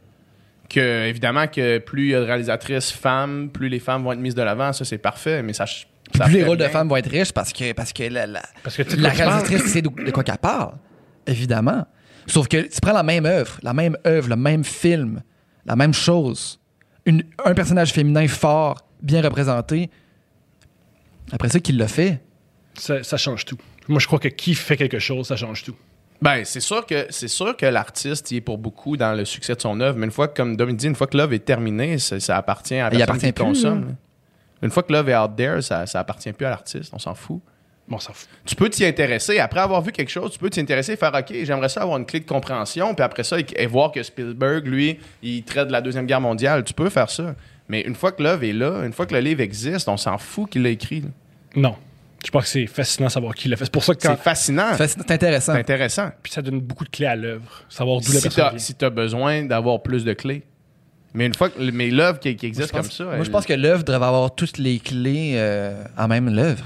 que 0.67 1.05
évidemment 1.07 1.47
que 1.47 1.77
plus 1.77 2.05
il 2.07 2.09
y 2.11 2.15
a 2.15 2.19
de 2.21 2.25
réalisatrices 2.25 2.91
femmes, 2.91 3.49
plus 3.53 3.69
les 3.69 3.79
femmes 3.79 4.03
vont 4.03 4.13
être 4.13 4.19
mises 4.19 4.35
de 4.35 4.41
l'avant, 4.41 4.73
ça 4.73 4.83
c'est 4.85 4.97
parfait, 4.97 5.43
mais 5.43 5.53
ça. 5.53 5.65
Plus 6.11 6.31
les 6.33 6.43
rôles 6.43 6.57
de 6.57 6.67
femmes 6.67 6.89
vont 6.89 6.95
être 6.97 7.09
riches 7.11 7.31
parce 7.31 7.53
que, 7.53 7.71
parce 7.73 7.93
que 7.93 8.01
la, 8.03 8.25
la, 8.25 8.41
Parce 8.63 8.75
que 8.75 8.81
la 8.97 9.09
réalisatrice 9.09 9.65
sait 9.71 9.83
de, 9.83 9.89
de 9.89 10.09
quoi 10.09 10.23
qu'elle 10.23 10.39
parle. 10.39 10.73
Évidemment. 11.27 11.85
Sauf 12.25 12.47
que 12.47 12.57
tu 12.57 12.81
prends 12.81 12.93
la 12.93 13.03
même 13.03 13.27
œuvre, 13.27 13.59
la 13.61 13.73
même 13.73 13.95
œuvre, 14.07 14.29
le 14.29 14.35
même 14.35 14.63
film, 14.63 15.21
la 15.67 15.75
même 15.75 15.93
chose. 15.93 16.59
Une- 17.05 17.23
un 17.45 17.53
personnage 17.53 17.91
féminin 17.91 18.27
fort, 18.27 18.79
bien 19.03 19.21
représenté. 19.21 19.91
Après 21.31 21.49
ça, 21.49 21.59
qu'il 21.59 21.77
l'a 21.77 21.87
fait? 21.87 22.19
Ça, 22.75 23.03
ça 23.03 23.17
change 23.17 23.45
tout. 23.45 23.57
Moi, 23.87 23.99
je 23.99 24.07
crois 24.07 24.19
que 24.19 24.27
qui 24.27 24.55
fait 24.55 24.77
quelque 24.77 24.99
chose, 24.99 25.27
ça 25.27 25.35
change 25.35 25.63
tout. 25.63 25.75
Ben, 26.21 26.43
c'est 26.43 26.59
sûr 26.59 26.85
que 26.85 27.07
c'est 27.09 27.29
sûr 27.29 27.55
que 27.55 27.65
l'artiste 27.65 28.29
il 28.31 28.37
est 28.37 28.41
pour 28.41 28.57
beaucoup 28.57 28.97
dans 28.97 29.13
le 29.13 29.23
succès 29.23 29.55
de 29.55 29.61
son 29.61 29.79
œuvre, 29.79 29.97
mais 29.97 30.05
une 30.05 30.11
fois 30.11 30.27
que, 30.27 30.35
comme 30.35 30.57
Dom 30.57 30.75
dit, 30.75 30.87
une 30.87 30.95
fois 30.95 31.07
que 31.07 31.15
l'œuvre 31.15 31.33
est 31.33 31.39
terminée, 31.45 31.97
ça, 31.97 32.19
ça 32.19 32.35
appartient 32.37 32.75
à 32.75 32.89
la 32.89 32.95
Il 32.95 32.97
personne 32.97 33.03
appartient 33.03 33.25
qui 33.27 33.31
plus, 33.33 33.43
consomme. 33.43 33.81
là. 33.87 33.91
Une 34.61 34.69
fois 34.69 34.83
que 34.83 34.91
l'œuvre 34.91 35.09
est 35.09 35.17
out 35.17 35.31
there, 35.37 35.63
ça, 35.63 35.85
ça 35.85 36.01
appartient 36.01 36.33
plus 36.33 36.45
à 36.45 36.49
l'artiste, 36.49 36.91
on 36.93 36.99
s'en 36.99 37.15
fout. 37.15 37.39
Bon, 37.87 37.95
on 37.95 37.99
s'en 37.99 38.11
fout. 38.11 38.27
Tu 38.45 38.55
peux 38.55 38.69
t'y 38.69 38.85
intéresser. 38.85 39.39
Après 39.39 39.61
avoir 39.61 39.81
vu 39.81 39.93
quelque 39.93 40.11
chose, 40.11 40.31
tu 40.31 40.39
peux 40.39 40.49
t'y 40.49 40.59
intéresser 40.59 40.91
et 40.91 40.95
faire 40.97 41.13
OK, 41.17 41.33
j'aimerais 41.43 41.69
ça 41.69 41.81
avoir 41.83 41.97
une 41.97 42.05
clé 42.05 42.19
de 42.19 42.25
compréhension. 42.25 42.93
Puis 42.93 43.03
après 43.03 43.23
ça, 43.23 43.39
et, 43.39 43.45
et 43.55 43.65
voir 43.65 43.91
que 43.93 44.03
Spielberg, 44.03 44.67
lui, 44.67 44.99
il 45.23 45.43
traite 45.43 45.67
de 45.67 45.71
la 45.71 45.79
Deuxième 45.81 46.05
Guerre 46.05 46.21
mondiale. 46.21 46.65
Tu 46.65 46.73
peux 46.73 46.89
faire 46.89 47.09
ça. 47.09 47.33
Mais 47.69 47.81
une 47.81 47.95
fois 47.95 48.11
que 48.11 48.21
l'œuvre 48.23 48.43
est 48.43 48.53
là, 48.53 48.83
une 48.85 48.93
fois 48.93 49.05
que 49.05 49.13
le 49.13 49.19
livre 49.21 49.41
existe, 49.41 49.87
on 49.87 49.97
s'en 49.97 50.17
fout 50.17 50.49
qu'il 50.49 50.63
l'a 50.63 50.69
écrit. 50.69 51.01
là. 51.01 51.07
Non. 51.55 51.75
Je 52.25 52.31
pense 52.31 52.43
que 52.43 52.49
c'est 52.49 52.65
fascinant 52.67 53.07
de 53.07 53.11
savoir 53.13 53.33
qui 53.33 53.47
l'a 53.47 53.55
fait. 53.55 53.65
C'est 53.65 53.71
pour 53.71 53.83
ça 53.83 53.95
que 53.95 54.01
quand. 54.01 54.09
C'est 54.17 54.21
fascinant. 54.23 54.71
C'est 54.77 54.87
c'est 54.89 55.11
intéressant. 55.11 55.53
C'est 55.53 55.59
intéressant. 55.59 56.09
Puis 56.21 56.33
ça 56.33 56.41
donne 56.41 56.59
beaucoup 56.59 56.83
de 56.83 56.89
clés 56.89 57.05
à 57.05 57.15
l'œuvre. 57.15 57.63
Savoir 57.69 58.01
d'où 58.01 58.11
la 58.11 58.17
Si 58.19 58.23
personne 58.23 58.43
t'as 58.43 58.49
vient. 58.49 58.59
si 58.59 58.73
t'as 58.73 58.89
besoin 58.89 59.43
d'avoir 59.43 59.81
plus 59.81 60.03
de 60.03 60.11
clés. 60.13 60.43
Mais 61.13 61.25
une 61.27 61.33
fois 61.33 61.49
que 61.49 61.59
mais 61.71 61.89
l'œuvre 61.89 62.19
qui, 62.19 62.35
qui 62.35 62.45
existe 62.47 62.71
comme 62.71 62.83
ça. 62.83 63.03
Moi, 63.05 63.13
elle- 63.17 63.23
je 63.25 63.31
pense 63.31 63.45
que 63.45 63.53
l'œuvre 63.53 63.83
devrait 63.83 64.07
avoir 64.07 64.35
toutes 64.35 64.57
les 64.57 64.79
clés 64.79 65.33
euh, 65.35 65.81
en 65.97 66.07
même 66.07 66.29
l'œuvre. 66.29 66.65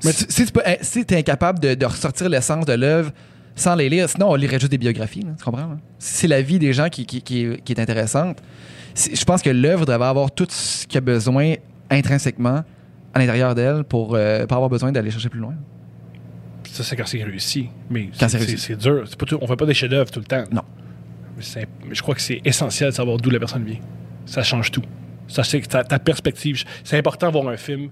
Si, 0.00 0.26
si 0.28 0.46
tu 0.46 0.52
peux- 0.52 0.62
eh, 0.66 0.76
si 0.82 1.04
t'es 1.06 1.16
incapable 1.16 1.58
de, 1.60 1.74
de 1.74 1.86
ressortir 1.86 2.28
l'essence 2.28 2.66
de 2.66 2.72
l'œuvre 2.74 3.10
sans 3.56 3.74
les 3.74 3.88
lire, 3.88 4.08
sinon 4.08 4.30
on 4.30 4.34
lirait 4.34 4.58
juste 4.60 4.70
des 4.70 4.78
biographies, 4.78 5.20
là, 5.22 5.32
tu 5.36 5.44
comprends? 5.44 5.66
là? 5.66 5.78
Si 5.98 6.14
c'est 6.14 6.28
la 6.28 6.40
vie 6.42 6.58
des 6.58 6.72
gens 6.72 6.88
qui, 6.88 7.04
qui- 7.06 7.20
qui 7.22 7.44
est, 7.44 7.62
qui 7.64 7.72
est 7.72 7.80
intéressante, 7.80 8.38
je 8.96 9.24
pense 9.24 9.42
que 9.42 9.50
l'œuvre 9.50 9.86
devrait 9.86 10.08
avoir 10.08 10.30
tout 10.30 10.46
ce 10.50 10.84
qu'il 10.86 10.94
y 10.94 10.98
a 10.98 11.02
besoin 11.02 11.54
intrinsèquement 11.90 12.64
à 13.14 13.18
l'intérieur 13.18 13.54
d'elle 13.54 13.84
pour 13.84 14.14
euh, 14.14 14.46
pas 14.46 14.54
avoir 14.56 14.70
besoin 14.70 14.92
d'aller 14.92 15.10
chercher 15.10 15.28
plus 15.28 15.40
loin. 15.40 15.54
Ça, 16.70 16.84
c'est 16.84 16.94
quand 16.96 17.06
c'est 17.06 17.22
réussi. 17.22 17.68
Mais 17.88 18.10
c'est 18.58 18.76
dur. 18.76 19.04
C'est 19.06 19.18
pas 19.18 19.26
tout- 19.26 19.38
on 19.40 19.46
fait 19.46 19.56
pas 19.56 19.66
des 19.66 19.74
chefs-d'œuvre 19.74 20.10
tout 20.10 20.20
le 20.20 20.26
temps. 20.26 20.44
Non. 20.52 20.62
mais 21.36 21.94
je 21.94 22.02
crois 22.02 22.14
que 22.14 22.20
c'est 22.20 22.40
essentiel 22.44 22.90
de 22.90 22.94
savoir 22.94 23.16
d'où 23.16 23.30
la 23.30 23.38
personne 23.40 23.64
vient. 23.64 23.78
Ça 24.26 24.42
change 24.42 24.70
tout. 24.70 24.82
Ça, 25.26 25.42
c'est 25.42 25.60
ta, 25.62 25.82
ta 25.84 25.98
perspective. 25.98 26.62
C'est 26.84 26.98
important 26.98 27.28
de 27.28 27.32
voir 27.32 27.48
un 27.48 27.56
film. 27.56 27.88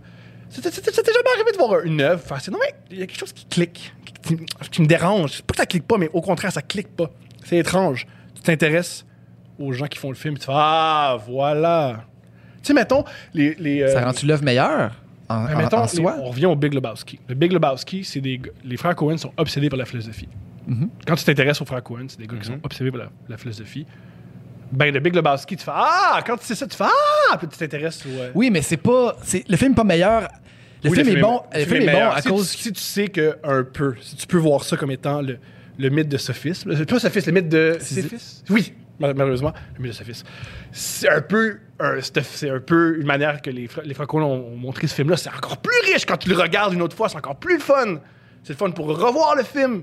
T'est 0.51 0.63
jamais 0.63 1.29
arrivé 1.35 1.53
de 1.53 1.59
voir 1.59 1.81
une 1.85 2.01
œuvre, 2.01 2.23
non 2.51 2.59
mais 2.61 2.75
il 2.91 2.99
y 3.01 3.03
a 3.03 3.07
quelque 3.07 3.19
chose 3.19 3.33
qui 3.35 3.45
clique, 3.47 3.93
qui, 4.23 4.37
qui- 4.37 4.47
qui 4.71 4.83
me 4.83 4.87
dérange. 4.87 5.33
C'est 5.33 5.45
pas 5.45 5.53
que 5.53 5.59
ça 5.59 5.67
clique 5.67 5.87
pas, 5.87 5.99
mais 5.99 6.09
au 6.13 6.21
contraire, 6.23 6.51
ça 6.53 6.63
clique 6.63 6.89
pas. 6.89 7.11
C'est 7.45 7.59
étrange. 7.59 8.07
Tu 8.35 8.43
t'intéresses 8.43 9.05
aux 9.59 9.73
gens 9.73 9.87
qui 9.87 9.99
font 9.99 10.11
le 10.11 10.17
film, 10.17 10.37
tu 10.39 10.47
fais 10.47 10.53
ah 10.55 11.17
voilà. 11.29 12.05
Tu 12.63 12.69
sais, 12.69 12.75
mettons 12.75 13.05
les, 13.35 13.55
les 13.57 13.83
euh, 13.83 13.93
Ça 13.93 14.05
rend-tu 14.05 14.27
l'œuvre 14.27 14.43
meilleure? 14.45 14.93
En, 15.29 15.45
ben, 15.45 15.55
en- 15.55 15.59
mettons, 15.59 15.79
en 15.79 15.83
les- 15.83 15.89
soi? 15.89 16.17
on 16.21 16.31
revient 16.31 16.47
au 16.47 16.57
Big 16.57 16.73
Lebowski. 16.75 17.19
Le 17.29 17.35
Big 17.35 17.53
Lebowski, 17.53 18.03
c'est 18.05 18.21
des 18.21 18.41
les 18.65 18.77
frères 18.77 18.97
Cohen 18.97 19.17
sont 19.19 19.33
obsédés 19.37 19.69
par 19.69 19.79
la 19.79 19.85
philosophie. 19.85 20.29
Mhm. 20.67 20.89
Quand 21.07 21.15
tu 21.17 21.25
t'intéresses 21.25 21.61
aux 21.61 21.65
frères 21.67 21.83
Cohen, 21.83 22.07
c'est 22.09 22.19
des 22.19 22.27
gars 22.27 22.37
qui 22.41 22.47
sont 22.47 22.59
obsédés 22.63 22.91
par 22.91 23.01
la, 23.01 23.09
la 23.29 23.37
philosophie. 23.37 23.87
Ben, 24.71 24.93
le 24.93 25.01
Big 25.01 25.15
Lebowski, 25.15 25.57
tu 25.57 25.65
fais 25.65 25.71
Ah! 25.75 26.21
Quand 26.27 26.37
tu 26.37 26.45
sais 26.45 26.55
ça, 26.55 26.67
tu 26.67 26.77
fais 26.77 26.85
Ah! 26.85 27.37
Puis 27.39 27.49
tu 27.49 27.57
t'intéresses 27.57 28.05
au. 28.05 28.11
euh, 28.11 28.31
Oui, 28.35 28.51
mais 28.51 28.61
c'est 28.63 28.77
pas. 28.77 29.17
c'est- 29.23 29.49
Le 29.49 29.57
film 29.57 29.73
est 29.73 29.77
pas 29.77 29.85
meilleur. 29.85 30.29
Le 30.85 30.91
oui, 30.91 30.97
film 30.97 31.17
est 31.17 31.21
bon. 31.21 31.41
Le 31.55 31.61
film 31.65 31.77
est 31.77 31.87
bon 31.87 31.93
meilleur. 31.93 32.15
à 32.17 32.23
si 32.23 32.29
cause. 32.29 32.51
Tu, 32.53 32.63
si 32.65 32.73
tu 32.73 32.81
sais 32.81 33.09
que 33.09 33.37
un 33.45 33.65
peu, 33.65 33.95
si 34.01 34.15
tu 34.17 34.27
peux 34.27 34.37
voir 34.37 34.63
ça 34.63 34.77
comme 34.77 34.91
étant 34.91 35.23
le, 35.23 35.39
le 35.79 35.89
mythe 35.91 36.09
de 36.09 36.19
sophisme, 36.19 36.85
pas 36.87 36.99
sophisme, 37.01 37.31
le 37.31 37.41
mythe 37.41 37.49
de. 37.49 37.77
Sisyphus? 37.81 38.43
Oui, 38.51 38.73
malheureusement, 39.01 39.53
le 39.79 39.93
sophisme. 39.93 40.27
C'est 40.73 41.09
un 41.09 41.21
peu. 41.21 41.59
c'est 42.01 42.51
un 42.51 42.61
peu 42.61 42.99
une 42.99 43.07
manière 43.07 43.41
que 43.43 43.51
les, 43.51 43.69
les 43.85 43.95
Coen 43.95 44.23
ont, 44.23 44.49
ont 44.53 44.57
montré 44.57 44.87
ce 44.87 44.95
film-là. 44.95 45.17
C'est 45.17 45.31
encore 45.31 45.59
plus 45.59 45.93
riche 45.93 46.05
quand 46.07 46.17
tu 46.17 46.29
le 46.29 46.37
regardes 46.37 46.75
une 46.75 46.83
autre 46.83 46.97
fois. 46.97 47.09
C'est 47.09 47.17
encore 47.17 47.37
plus 47.37 47.55
le 47.55 47.63
fun. 47.63 48.01
C'est 48.43 48.53
le 48.53 48.59
fun 48.59 48.71
pour 48.71 48.87
revoir 48.87 49.37
le 49.37 49.45
film. 49.45 49.83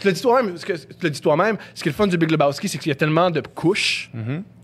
Tu 0.00 0.06
l'as 0.06 0.12
dit 0.12 0.22
toi-même. 0.22 0.54
Tu 0.54 0.72
l'as 1.02 1.10
dit 1.10 1.20
toi-même. 1.20 1.58
Ce 1.74 1.82
qui 1.82 1.88
est 1.88 1.92
le 1.92 1.96
fun 1.96 2.06
du 2.06 2.16
Big 2.16 2.30
Lebowski, 2.30 2.68
c'est 2.68 2.78
qu'il 2.78 2.90
y 2.90 2.92
a 2.92 2.96
tellement 2.96 3.30
de 3.30 3.40
couches 3.40 4.10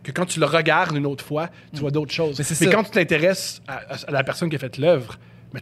que 0.03 0.13
quand 0.13 0.27
tu 0.27 0.39
le 0.39 0.47
regardes 0.47 0.97
une 0.97 1.07
autre 1.07 1.25
fois, 1.25 1.49
tu 1.73 1.81
vois 1.81 1.91
d'autres 1.91 2.13
choses. 2.13 2.41
Mais 2.61 2.67
quand 2.69 2.85
tu 2.85 2.91
t'intéresses 2.91 3.61
à, 3.67 3.81
à 4.07 4.11
la 4.11 4.23
personne 4.23 4.51
qui 4.51 4.57
a 4.57 4.59
fait 4.59 4.77
l'œuvre, 4.79 5.19
ben, 5.53 5.61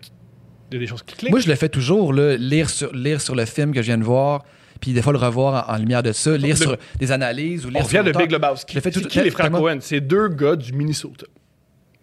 il 0.73 0.75
y 0.75 0.77
a 0.79 0.81
des 0.81 0.87
choses 0.87 1.03
qui 1.03 1.17
cliquent. 1.17 1.31
Moi, 1.31 1.41
je 1.41 1.49
le 1.49 1.55
fais 1.55 1.69
toujours, 1.69 2.13
là, 2.13 2.37
lire, 2.37 2.71
sur, 2.71 2.93
lire 2.93 3.21
sur 3.21 3.35
le 3.35 3.45
film 3.45 3.73
que 3.73 3.83
je 3.83 3.87
viens 3.87 3.99
de 3.99 4.05
voir, 4.05 4.45
puis 4.83 4.93
des 4.93 5.01
fois 5.01 5.15
le 5.15 5.19
revoir 5.19 5.67
en, 5.71 5.73
en 5.75 5.79
lumière 5.79 6.03
de 6.03 6.13
ça, 6.13 6.37
lire 6.37 6.51
Le- 6.51 6.57
sur 6.57 6.77
des 6.99 7.11
analyses 7.11 7.65
ou 7.65 7.71
lire 7.71 7.79
On 7.83 7.89
sur 7.89 7.99
revient 8.01 8.11
de 8.11 8.13
l'auteur. 8.13 8.23
Big 8.23 8.33
Lebowski. 8.33 8.75
Le 8.75 8.81
fais 8.83 8.93
C'est 8.93 9.07
qui 9.09 9.21
les 9.23 9.31
frères? 9.31 9.51
Cohen? 9.51 9.79
C'est 9.81 10.01
deux 10.01 10.29
gars 10.29 10.57
du 10.57 10.73
Minnesota. 10.75 11.25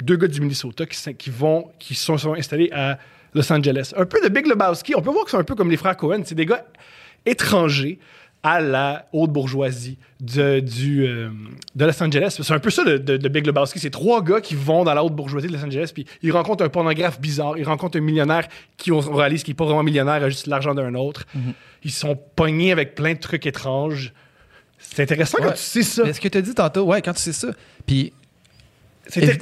Deux 0.02 0.16
gars 0.16 0.28
du 0.28 0.40
Minnesota 0.42 0.86
qui, 0.88 1.14
qui 1.16 1.30
vont, 1.30 1.68
qui 1.78 1.94
sont, 1.94 2.18
sont 2.18 2.34
installés 2.34 2.72
à 2.74 2.98
Los 3.36 3.52
Angeles. 3.54 3.92
Un 3.96 4.06
peu 4.06 4.20
de 4.24 4.30
Big 4.30 4.48
Lebowski. 4.48 4.96
On 4.96 5.02
peut 5.02 5.12
voir 5.12 5.26
que 5.26 5.32
c'est 5.32 5.38
un 5.38 5.44
peu 5.44 5.54
comme 5.56 5.70
les 5.70 5.78
frères 5.78 5.96
Cohen. 5.98 6.22
C'est 6.26 6.36
des 6.36 6.46
gars 6.46 6.66
étrangers 7.26 8.00
à 8.44 8.62
la 8.62 9.08
haute 9.12 9.32
bourgeoisie 9.32 9.98
de, 10.22 10.60
du, 10.62 11.06
euh, 11.06 11.30
de 11.76 11.86
Los 11.86 12.02
Angeles. 12.04 12.38
C'est 12.42 12.54
un 12.54 12.60
peu 12.60 12.70
ça 12.70 12.84
de, 12.86 12.98
de- 12.98 13.18
de 13.18 13.30
Big 13.30 13.46
Lebowski. 13.46 13.80
C'est 13.80 13.90
trois 13.90 14.24
gars 14.24 14.40
qui 14.40 14.56
vont 14.56 14.84
dans 14.86 14.94
la 14.94 15.04
haute 15.04 15.14
bourgeoisie 15.14 15.48
de 15.48 15.54
Los 15.54 15.64
Angeles, 15.66 15.92
puis 15.94 16.06
ils 16.22 16.32
rencontrent 16.32 16.64
un 16.64 16.70
pornographe 16.70 17.20
bizarre, 17.20 17.58
ils 17.58 17.66
rencontrent 17.66 17.98
un 17.98 18.02
millionnaire 18.02 18.48
qui 18.78 18.92
on, 18.92 19.00
réalise 19.00 19.44
qu'il 19.44 19.52
n'est 19.52 19.58
pas 19.58 19.66
vraiment 19.66 19.84
millionnaire, 19.84 20.18
il 20.20 20.24
a 20.24 20.30
juste 20.30 20.48
l'argent 20.48 20.74
d'un 20.74 20.94
autre. 20.96 21.26
Mhm. 21.36 21.54
Ils 21.84 21.92
sont 21.92 22.18
pognés 22.36 22.72
avec 22.72 22.96
plein 22.96 23.14
de 23.14 23.20
trucs 23.20 23.46
étranges. 23.46 24.14
C'est 24.78 25.04
intéressant 25.04 25.38
quand 25.42 25.52
tu 25.52 25.58
sais 25.58 25.84
ça. 25.84 26.04
Mais 26.06 26.14
ce 26.14 26.22
que 26.22 26.28
tu 26.30 26.38
as 26.38 26.42
dit 26.42 26.54
tantôt, 26.54 26.84
ouais, 26.86 27.02
quand 27.02 27.14
tu 27.14 27.22
sais 27.22 27.34
ça. 27.34 27.50
Puis 27.86 28.14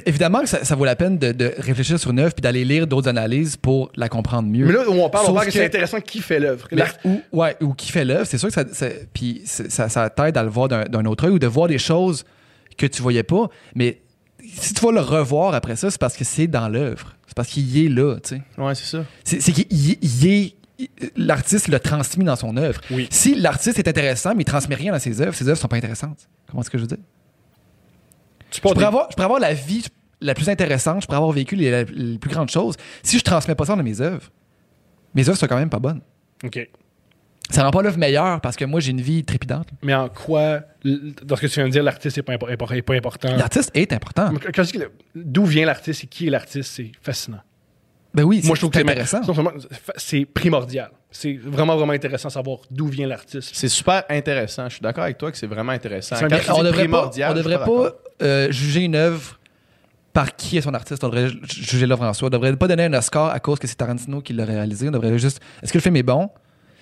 évidemment 0.06 0.40
que 0.40 0.46
ça, 0.48 0.64
ça 0.64 0.74
vaut 0.74 0.84
la 0.84 0.96
peine 0.96 1.18
de, 1.18 1.32
de 1.32 1.52
réfléchir 1.58 1.98
sur 1.98 2.10
une 2.10 2.20
œuvre 2.20 2.34
puis 2.34 2.40
d'aller 2.42 2.64
lire 2.64 2.86
d'autres 2.86 3.08
analyses 3.08 3.56
pour 3.56 3.90
la 3.96 4.08
comprendre 4.08 4.48
mieux. 4.48 4.64
Mais 4.66 4.72
là, 4.72 4.88
où 4.88 4.92
on 4.92 5.10
parle, 5.10 5.24
on 5.24 5.26
Sauf 5.28 5.34
parle 5.36 5.46
que, 5.46 5.52
que- 5.52 5.58
c'est 5.58 5.64
intéressant 5.66 6.00
qui 6.00 6.20
fait 6.20 6.40
l'œuvre. 6.40 6.68
Ou, 7.04 7.20
ouais, 7.32 7.56
ou 7.60 7.74
qui 7.74 7.90
fait 7.92 8.04
l'œuvre, 8.04 8.26
c'est 8.26 8.38
sûr 8.38 8.48
que 8.48 8.54
ça, 8.54 8.64
ça- 8.72 8.88
puis 9.12 9.42
ça, 9.44 9.88
ça 9.88 10.10
t'aide 10.10 10.36
à 10.36 10.42
le 10.42 10.48
voir 10.50 10.68
d'un 10.68 11.04
autre 11.04 11.24
œil 11.26 11.32
ou 11.32 11.38
de 11.38 11.46
voir 11.46 11.68
des 11.68 11.78
choses 11.78 12.24
que 12.76 12.86
tu 12.86 13.02
voyais 13.02 13.22
pas. 13.24 13.48
Mais 13.74 14.00
si 14.56 14.72
tu 14.74 14.80
vas 14.84 14.92
le 14.92 15.00
revoir 15.00 15.54
après 15.54 15.76
ça, 15.76 15.90
c'est 15.90 16.00
parce 16.00 16.16
que 16.16 16.24
c'est 16.24 16.46
dans 16.46 16.68
l'œuvre. 16.68 17.14
C'est 17.26 17.34
parce 17.36 17.48
qu'il 17.48 17.68
y 17.68 17.84
est 17.86 17.88
là, 17.88 18.16
tu 18.22 18.36
sais. 18.36 18.42
Ouais, 18.56 18.74
c'est 18.74 18.86
ça. 18.86 19.04
C'est 19.24 19.52
qu'il 19.52 20.26
est. 20.26 20.54
L'artiste 21.16 21.66
l'a 21.68 21.80
transmis 21.80 22.24
dans 22.24 22.36
son 22.36 22.56
œuvre. 22.56 22.80
Oui. 22.92 23.08
Si 23.10 23.34
l'artiste 23.34 23.78
est 23.80 23.88
intéressant, 23.88 24.34
mais 24.36 24.42
il 24.42 24.44
transmet 24.44 24.76
rien 24.76 24.92
dans 24.92 24.98
ses 25.00 25.20
œuvres, 25.20 25.34
ses 25.34 25.48
œuvres 25.48 25.58
sont 25.58 25.66
pas 25.66 25.76
intéressantes. 25.76 26.28
Comment 26.48 26.62
est-ce 26.62 26.70
que 26.70 26.78
je 26.78 26.82
veux 26.84 26.88
dire? 26.88 26.98
Tu 28.50 28.56
Je 28.56 28.60
pourrais, 28.60 28.84
avoir, 28.84 29.08
je 29.10 29.14
pourrais 29.14 29.24
avoir 29.26 29.40
la 29.40 29.54
vie 29.54 29.84
la 30.20 30.34
plus 30.34 30.48
intéressante, 30.48 31.02
je 31.02 31.06
pourrais 31.06 31.18
avoir 31.18 31.32
vécu 31.32 31.54
les, 31.56 31.84
les 31.84 32.18
plus 32.18 32.30
grandes 32.30 32.50
choses. 32.50 32.74
Si 33.02 33.18
je 33.18 33.22
transmets 33.24 33.54
pas 33.54 33.66
ça 33.66 33.76
dans 33.76 33.82
mes 33.82 34.00
œuvres, 34.00 34.30
mes 35.14 35.28
œuvres 35.28 35.38
sont 35.38 35.46
quand 35.46 35.56
même 35.58 35.70
pas 35.70 35.78
bonnes. 35.78 36.00
OK. 36.44 36.68
Ça 37.50 37.64
rend 37.64 37.70
pas 37.70 37.80
l'œuvre 37.82 37.96
meilleure 37.98 38.40
parce 38.42 38.56
que 38.56 38.64
moi, 38.66 38.78
j'ai 38.80 38.90
une 38.90 39.00
vie 39.00 39.24
trépidante. 39.24 39.68
Mais 39.82 39.94
en 39.94 40.08
quoi, 40.10 40.60
dans 40.84 41.34
ce 41.36 41.40
que 41.40 41.46
tu 41.46 41.54
viens 41.54 41.64
de 41.66 41.70
dire, 41.72 41.82
l'artiste 41.82 42.16
n'est 42.18 42.22
pas, 42.22 42.34
impo- 42.34 42.82
pas 42.82 42.94
important? 42.94 43.34
L'artiste 43.36 43.70
est 43.74 43.92
important. 43.92 44.32
Quand 44.54 44.62
je 44.64 44.72
dis 44.72 44.78
que- 44.78 44.90
d'où 45.14 45.44
vient 45.46 45.64
l'artiste 45.64 46.04
et 46.04 46.06
qui 46.08 46.26
est 46.26 46.30
l'artiste, 46.30 46.70
c'est 46.74 46.92
fascinant. 47.00 47.40
Ben 48.12 48.22
oui, 48.24 48.42
Moi, 48.44 48.54
je 48.54 48.60
trouve 48.60 48.70
que 48.70 48.78
c'est 48.78 48.84
c'est 48.84 48.90
intéressant. 48.90 49.20
non 49.26 49.34
seulement- 49.34 49.52
c'est 49.96 50.24
primordial. 50.26 50.90
C'est 51.10 51.38
vraiment, 51.42 51.76
vraiment 51.76 51.92
intéressant 51.94 52.28
de 52.28 52.32
savoir 52.34 52.58
d'où 52.70 52.86
vient 52.86 53.06
l'artiste. 53.06 53.50
C'est 53.54 53.68
super 53.68 54.04
intéressant. 54.10 54.68
Je 54.68 54.74
suis 54.74 54.82
d'accord 54.82 55.04
avec 55.04 55.16
toi 55.16 55.30
que 55.32 55.38
c'est 55.38 55.46
vraiment 55.46 55.72
intéressant. 55.72 56.16
C'est 56.16 56.24
on 56.24 56.28
devrait 56.62 56.70
pas, 56.70 56.72
primordial, 56.72 57.32
on 57.32 57.34
devrait 57.34 57.58
pas 57.64 57.92
euh, 58.22 58.50
juger 58.50 58.80
une 58.82 58.94
œuvre 58.94 59.38
par 60.12 60.34
qui 60.36 60.56
est 60.56 60.60
son 60.62 60.74
artiste. 60.74 61.02
On 61.04 61.08
devrait 61.08 61.28
ju- 61.28 61.40
juger 61.44 61.86
l'œuvre 61.86 62.04
en 62.04 62.12
soi. 62.12 62.26
On 62.28 62.30
devrait 62.30 62.54
pas 62.56 62.68
donner 62.68 62.84
un 62.84 62.92
Oscar 62.94 63.30
à 63.30 63.40
cause 63.40 63.58
que 63.58 63.66
c'est 63.66 63.76
Tarantino 63.76 64.20
qui 64.20 64.32
l'a 64.32 64.44
réalisé. 64.44 64.88
On 64.88 64.92
devrait 64.92 65.18
juste. 65.18 65.40
Est-ce 65.62 65.72
que 65.72 65.78
le 65.78 65.82
film 65.82 65.96
est 65.96 66.02
bon? 66.02 66.30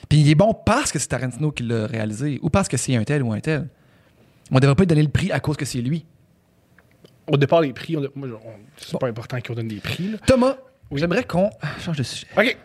Puis 0.09 0.21
il 0.21 0.31
est 0.31 0.35
bon 0.35 0.55
parce 0.55 0.93
que 0.93 0.99
c'est 0.99 1.09
Tarantino 1.09 1.51
qui 1.51 1.63
l'a 1.65 1.87
réalisé 1.87 2.39
ou 2.43 2.49
parce 2.51 2.69
que 2.69 2.77
c'est 2.77 2.95
un 2.97 3.05
tel 3.05 3.23
ou 3.23 3.33
un 3.33 3.41
tel. 3.41 3.69
On 4.51 4.61
devrait 4.61 4.77
pas 4.77 4.83
lui 4.85 4.87
donner 4.89 5.03
le 5.03 5.09
prix 5.09 5.33
à 5.33 5.41
cause 5.41 5.57
que 5.57 5.65
c'est 5.65 5.81
lui. 5.81 6.07
Au 7.27 7.37
départ, 7.37 7.61
les 7.61 7.73
prix, 7.73 7.97
on, 7.97 8.03
c'est 8.77 8.99
pas 9.01 9.09
important 9.09 9.39
qu'on 9.45 9.55
donne 9.55 9.67
des 9.67 9.81
prix. 9.81 10.13
là. 10.13 10.19
Thomas, 10.25 10.57
Oui. 10.93 11.01
j'aimerais 11.01 11.25
qu'on 11.25 11.51
ah, 11.61 11.67
change 11.85 11.97
de 11.97 12.05
sujet. 12.05 12.29
OK. 12.39 12.57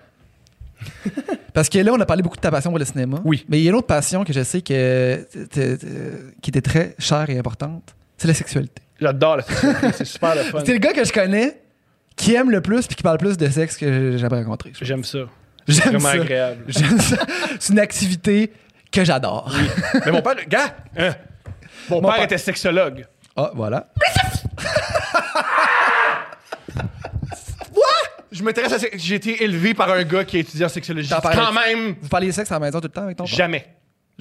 Parce 1.53 1.67
que 1.69 1.79
là, 1.79 1.91
on 1.93 1.99
a 1.99 2.05
parlé 2.05 2.21
beaucoup 2.21 2.35
de 2.35 2.41
ta 2.41 2.51
passion 2.51 2.69
pour 2.69 2.77
le 2.79 2.85
cinéma. 2.85 3.19
Oui. 3.25 3.43
Mais 3.49 3.59
il 3.59 3.63
y 3.63 3.67
a 3.67 3.71
une 3.71 3.75
autre 3.75 3.87
passion 3.87 4.23
que 4.23 4.31
je 4.33 4.43
sais 4.43 4.61
que, 4.61 5.27
qui 6.41 6.49
était 6.51 6.61
très 6.61 6.95
chère 6.99 7.27
et 7.31 7.37
importante. 7.39 7.95
C'est 8.21 8.27
la 8.27 8.33
sexualité. 8.35 8.83
J'adore 8.99 9.37
la 9.37 9.41
sexualité. 9.43 9.87
c'est 9.97 10.05
super 10.05 10.35
le 10.35 10.43
fun. 10.43 10.59
C'est 10.65 10.73
le 10.73 10.77
gars 10.77 10.93
que 10.93 11.03
je 11.03 11.11
connais 11.11 11.59
qui 12.15 12.35
aime 12.35 12.51
le 12.51 12.61
plus 12.61 12.85
puis 12.85 12.95
qui 12.95 13.01
parle 13.01 13.17
plus 13.17 13.35
de 13.35 13.49
sexe 13.49 13.75
que 13.77 14.15
j'aimerais 14.15 14.43
rencontrer. 14.43 14.73
J'aime 14.79 15.03
ça. 15.03 15.19
J'aime 15.67 15.85
Vraiment 15.97 15.99
ça. 16.09 16.11
agréable. 16.21 16.63
J'aime 16.67 16.99
ça. 16.99 17.15
C'est 17.59 17.73
une 17.73 17.79
activité 17.79 18.51
que 18.91 19.03
j'adore. 19.03 19.51
Mais 20.05 20.11
mon 20.11 20.21
père, 20.21 20.35
gars, 20.47 20.75
hein, 20.97 21.15
mon, 21.89 21.95
Mon 22.01 22.09
père 22.09 22.15
père- 22.17 22.23
était 22.25 22.37
sexologue. 22.37 23.07
Ah, 23.35 23.49
voilà. 23.55 23.87
Je 28.31 28.43
m'intéresse 28.43 28.71
à 28.73 28.79
ça. 28.79 28.87
J'ai 28.93 29.15
été 29.15 29.43
élevé 29.43 29.73
par 29.73 29.91
un 29.91 30.03
gars 30.03 30.23
qui 30.23 30.37
a 30.37 30.39
étudié 30.39 30.63
en 30.65 30.69
sexologie. 30.69 31.09
Quand 31.09 31.51
même, 31.53 31.95
Vous 32.01 32.07
parliez 32.07 32.27
de 32.27 32.33
sexe 32.33 32.51
à 32.51 32.55
la 32.55 32.59
maison 32.59 32.79
tout 32.79 32.87
le 32.87 32.91
temps 32.93 33.03
avec 33.03 33.17
ton 33.17 33.25
père? 33.25 33.33
jamais. 33.35 33.65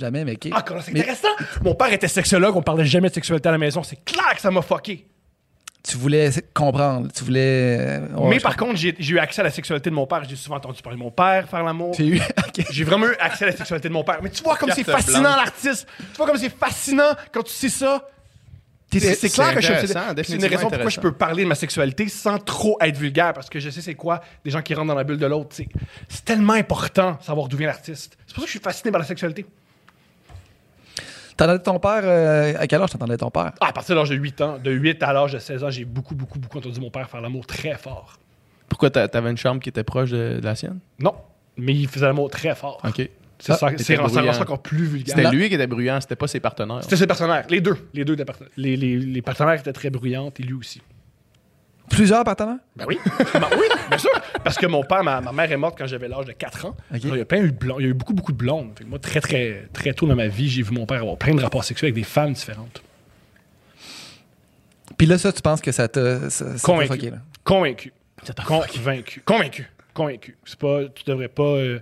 Jamais, 0.01 0.25
mais 0.25 0.37
qui? 0.37 0.51
Ah, 0.55 0.63
comment 0.67 0.81
c'est 0.81 0.93
Mais 0.93 1.01
intéressant? 1.01 1.29
Mon 1.63 1.75
père 1.75 1.93
était 1.93 2.09
sexologue, 2.09 2.57
on 2.57 2.63
parlait 2.63 2.87
jamais 2.87 3.09
de 3.11 3.15
sexualité 3.15 3.49
à 3.49 3.53
la 3.53 3.59
maison. 3.59 3.83
C'est 3.83 4.03
clair 4.05 4.35
que 4.35 4.41
ça 4.41 4.51
m'a 4.51 4.63
fucké. 4.63 5.07
Tu 5.83 5.97
voulais 5.97 6.31
comprendre. 6.55 7.09
Tu 7.15 7.25
voulais. 7.25 7.77
euh, 7.81 8.01
ouais, 8.17 8.29
Mais 8.31 8.41
par 8.41 8.53
comprends. 8.53 8.67
contre, 8.69 8.81
j'ai 8.81 8.95
j'ai 8.99 9.15
eu 9.15 9.19
accès 9.19 9.41
à 9.41 9.45
la 9.45 9.51
sexualité 9.51 9.89
de 9.91 9.95
mon 9.95 10.07
père. 10.07 10.25
J'ai 10.29 10.37
souvent 10.37 10.57
entendu 10.57 10.83
parler 10.83 10.99
de 10.99 11.03
mon 11.03 11.11
père 11.11 11.49
faire 11.49 11.63
l'amour. 11.63 11.95
J'ai 11.97 12.07
eu. 12.07 12.21
J'ai 12.71 12.85
vraiment 12.85 13.07
eu 13.07 13.17
accès 13.19 13.45
à 13.45 13.49
la 13.49 13.57
sexualité 13.57 13.89
de 13.89 13.95
mon 13.95 14.05
père. 14.05 14.21
Mais 14.23 14.29
tu 14.31 14.43
vois 14.43 14.57
comme 14.57 14.71
c'est 14.73 14.85
fascinant 14.85 15.21
blanche. 15.23 15.37
l'artiste. 15.37 15.87
Tu 15.99 16.17
vois 16.19 16.27
comme 16.27 16.37
c'est 16.37 16.55
fascinant 16.55 17.13
quand 17.33 17.43
tu 17.43 17.53
sais 17.53 17.69
ça. 17.71 18.07
C'est 18.93 19.15
c'est 19.15 19.31
clair 19.31 19.55
que 19.55 19.61
je 19.61 19.73
intéressant, 19.73 20.01
c'est 20.17 20.31
une 20.35 20.45
raison 20.45 20.69
pourquoi 20.69 20.91
je 20.91 20.99
peux 20.99 21.13
parler 21.13 21.45
de 21.45 21.49
ma 21.49 21.55
sexualité 21.55 22.09
sans 22.09 22.39
trop 22.39 22.77
être 22.81 22.97
vulgaire 22.97 23.33
parce 23.33 23.49
que 23.49 23.61
je 23.61 23.71
sais 23.71 23.81
c'est 23.81 23.95
quoi 23.95 24.21
des 24.45 24.51
gens 24.51 24.63
qui 24.63 24.75
rentrent 24.75 24.89
dans 24.89 24.97
la 24.97 25.05
bulle 25.05 25.17
de 25.19 25.27
l'autre. 25.27 25.55
C'est 26.09 26.25
tellement 26.25 26.55
important 26.55 27.13
de 27.13 27.25
savoir 27.25 27.47
d'où 27.47 27.57
vient 27.57 27.69
l'artiste. 27.69 28.19
C'est 28.27 28.35
pour 28.35 28.43
ça 28.43 28.47
que 28.47 28.53
je 28.53 28.59
suis 28.59 28.59
fasciné 28.61 28.91
par 28.91 29.01
la 29.01 29.07
sexualité. 29.07 29.47
T'entendais 31.41 31.63
ton 31.63 31.79
père. 31.79 32.01
euh, 32.05 32.53
à 32.59 32.67
quel 32.67 32.83
âge 32.83 32.91
t'entendais 32.91 33.17
ton 33.17 33.31
père? 33.31 33.53
Ah, 33.61 33.69
à 33.69 33.73
partir 33.73 33.95
de 33.95 34.01
l'âge 34.01 34.11
de 34.11 34.15
8 34.17 34.41
ans, 34.43 34.59
de 34.63 34.71
8 34.71 35.03
à 35.03 35.13
l'âge 35.13 35.33
de 35.33 35.39
16 35.39 35.65
ans, 35.65 35.71
j'ai 35.71 35.85
beaucoup, 35.87 36.15
beaucoup, 36.15 36.39
beaucoup 36.39 36.59
entendu 36.59 36.79
mon 36.81 36.91
père 36.91 37.09
faire 37.09 37.21
l'amour 37.23 37.47
très 37.47 37.75
fort. 37.77 38.19
Pourquoi 38.69 38.91
t'a- 38.91 39.09
t'avais 39.09 39.31
une 39.31 39.37
chambre 39.39 39.61
qui 39.61 39.71
était 39.71 39.83
proche 39.83 40.11
de, 40.11 40.39
de 40.39 40.45
la 40.45 40.55
sienne? 40.55 40.79
Non, 40.99 41.15
mais 41.57 41.73
il 41.75 41.89
faisait 41.89 42.07
l'amour 42.07 42.29
très 42.31 42.55
fort. 42.55 42.79
OK. 42.87 43.09
C'est 43.39 43.53
Ah, 43.53 43.57
ça, 43.57 43.69
c'est 43.79 43.97
ça 43.97 44.43
encore 44.43 44.61
plus 44.61 44.85
vulgaire. 44.85 45.17
C'était 45.17 45.31
lui 45.31 45.49
qui 45.49 45.55
était 45.55 45.67
bruyant, 45.67 45.99
c'était 45.99 46.15
pas 46.15 46.27
ses 46.29 46.41
partenaires. 46.41 46.83
C'était 46.83 46.97
ses 46.97 47.07
partenaires, 47.07 47.47
les 47.49 47.63
deux. 47.63 47.77
Les 47.95 48.05
deux 48.05 48.13
étaient 48.13 48.27
partenaires. 48.27 48.53
Les, 48.59 48.77
les, 48.77 48.99
les 48.99 49.23
partenaires 49.23 49.55
étaient 49.59 49.73
très 49.73 49.89
bruyantes 49.89 50.39
et 50.41 50.43
lui 50.43 50.53
aussi. 50.53 50.83
Plusieurs 51.91 52.25
partenaires? 52.25 52.57
Ben 52.77 52.87
oui. 52.89 52.99
Ben 53.35 53.49
oui, 53.59 53.67
bien 53.89 53.99
sûr. 53.99 54.11
Parce 54.43 54.57
que 54.57 54.67
mon 54.67 54.83
père, 54.85 55.05
ma, 55.05 55.21
ma 55.21 55.33
mère 55.33 55.51
est 55.53 55.57
morte 55.57 55.77
quand 55.77 55.87
j'avais 55.87 56.09
l'âge 56.09 56.25
de 56.25 56.33
4 56.33 56.65
ans. 56.67 56.77
Alors, 56.91 57.05
il, 57.05 57.19
y 57.19 57.21
a 57.21 57.25
plein 57.25 57.43
eu 57.43 57.51
de 57.53 57.57
blondes- 57.59 57.81
il 57.81 57.85
y 57.85 57.87
a 57.87 57.91
eu 57.91 57.95
beaucoup, 57.95 58.15
beaucoup 58.15 58.33
de 58.33 58.37
blondes. 58.39 58.73
Fait 58.79 58.85
que 58.85 58.89
moi, 58.89 58.99
très, 58.99 59.21
très, 59.21 59.69
très 59.73 59.93
tôt 59.93 60.07
dans 60.07 60.15
ma 60.17 60.29
vie, 60.29 60.49
j'ai 60.49 60.63
vu 60.63 60.73
mon 60.73 60.87
père 60.87 61.01
avoir 61.03 61.17
plein 61.17 61.35
de 61.35 61.43
rapports 61.43 61.65
sexuels 61.65 61.89
avec 61.89 61.97
des 61.97 62.09
femmes 62.09 62.33
différentes. 62.33 62.83
Puis 64.97 65.07
là, 65.07 65.19
ça, 65.19 65.33
tu 65.33 65.43
penses 65.43 65.61
que 65.61 65.73
ça 65.73 65.89
t'a. 65.89 66.19
Convaincu. 66.63 66.89
fucké, 66.93 67.11
là? 67.11 67.19
Convaincu. 67.45 67.93
Convaincu. 68.47 69.21
Convaincu. 69.25 69.69
Convaincu. 69.95 70.37
C'est 70.45 70.59
pas. 70.59 70.81
Tu 70.95 71.05
devrais 71.05 71.29
pas. 71.29 71.43
euh, 71.43 71.81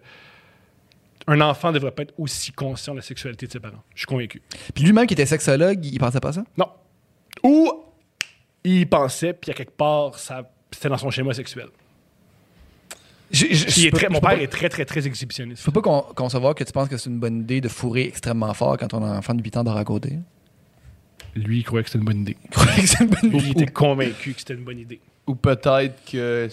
Un 1.27 1.41
enfant 1.41 1.69
ne 1.69 1.75
devrait 1.75 1.91
pas 1.91 2.03
être 2.05 2.15
aussi 2.17 2.53
conscient 2.53 2.95
de 2.95 2.99
la 2.99 3.03
sexualité 3.03 3.47
de 3.47 3.53
ses 3.53 3.61
parents. 3.61 3.83
Je 3.95 4.01
suis 4.01 4.07
convaincu. 4.07 4.41
Puis 4.75 4.85
lui-même 4.85 5.07
qui 5.07 5.15
était 5.15 5.27
sexologue, 5.27 5.85
il 5.85 5.99
pensait 5.99 6.21
pas 6.21 6.33
ça? 6.33 6.45
Non. 6.57 6.69
Ou 7.43 7.71
il 8.65 8.81
y 8.81 8.87
pensait, 8.87 9.33
puis 9.33 9.51
à 9.51 9.55
quelque 9.55 9.77
part, 9.77 10.19
ça, 10.19 10.49
c'était 10.73 10.89
dans 10.89 10.99
son 10.99 11.11
schéma 11.11 11.33
sexuel. 11.33 11.69
Je- 13.31 13.41
je- 13.41 13.47
Puis 13.47 13.57
il 13.57 13.69
je 13.83 13.87
est 13.89 13.91
peux- 13.91 13.97
très- 13.99 14.09
mon 14.09 14.21
père 14.21 14.31
pas- 14.31 14.43
est 14.43 14.47
très, 14.47 14.69
très, 14.71 14.85
très 14.87 15.07
exhibitionniste. 15.07 15.61
Je 15.61 15.65
peux 15.67 15.73
pas 15.73 15.83
con- 15.83 16.05
concevoir 16.15 16.55
que 16.55 16.65
tu 16.65 16.73
penses 16.73 16.89
que 16.89 16.97
c'est 16.97 17.11
une 17.11 17.19
bonne 17.21 17.41
idée 17.41 17.61
de 17.61 17.69
fourrer 17.69 18.05
extrêmement 18.05 18.55
fort 18.55 18.77
quand 18.79 18.95
on 18.95 19.03
a 19.05 19.07
un 19.07 19.19
enfant 19.19 19.35
de 19.35 19.43
8 19.43 19.57
ans 19.59 19.65
à 19.67 19.85
côté. 19.85 20.19
Lui, 21.35 21.59
il 21.59 21.63
croyait 21.65 21.85
que 21.85 21.91
c'était 21.91 21.99
une 22.01 22.07
bonne 22.07 22.23
idée. 22.23 22.37
Croyais 22.51 22.83
que 22.83 23.03
une 23.05 23.11
bonne 23.11 23.31
Lui, 23.31 23.39
il 23.39 23.51
idée. 23.51 23.63
était 23.65 23.73
convaincu 23.73 24.33
que 24.33 24.41
c'était 24.41 24.55
une 24.55 24.65
bonne 24.65 24.79
idée. 24.79 25.01
Ou 25.27 25.35
peut-être 25.35 25.95
que 26.11 26.49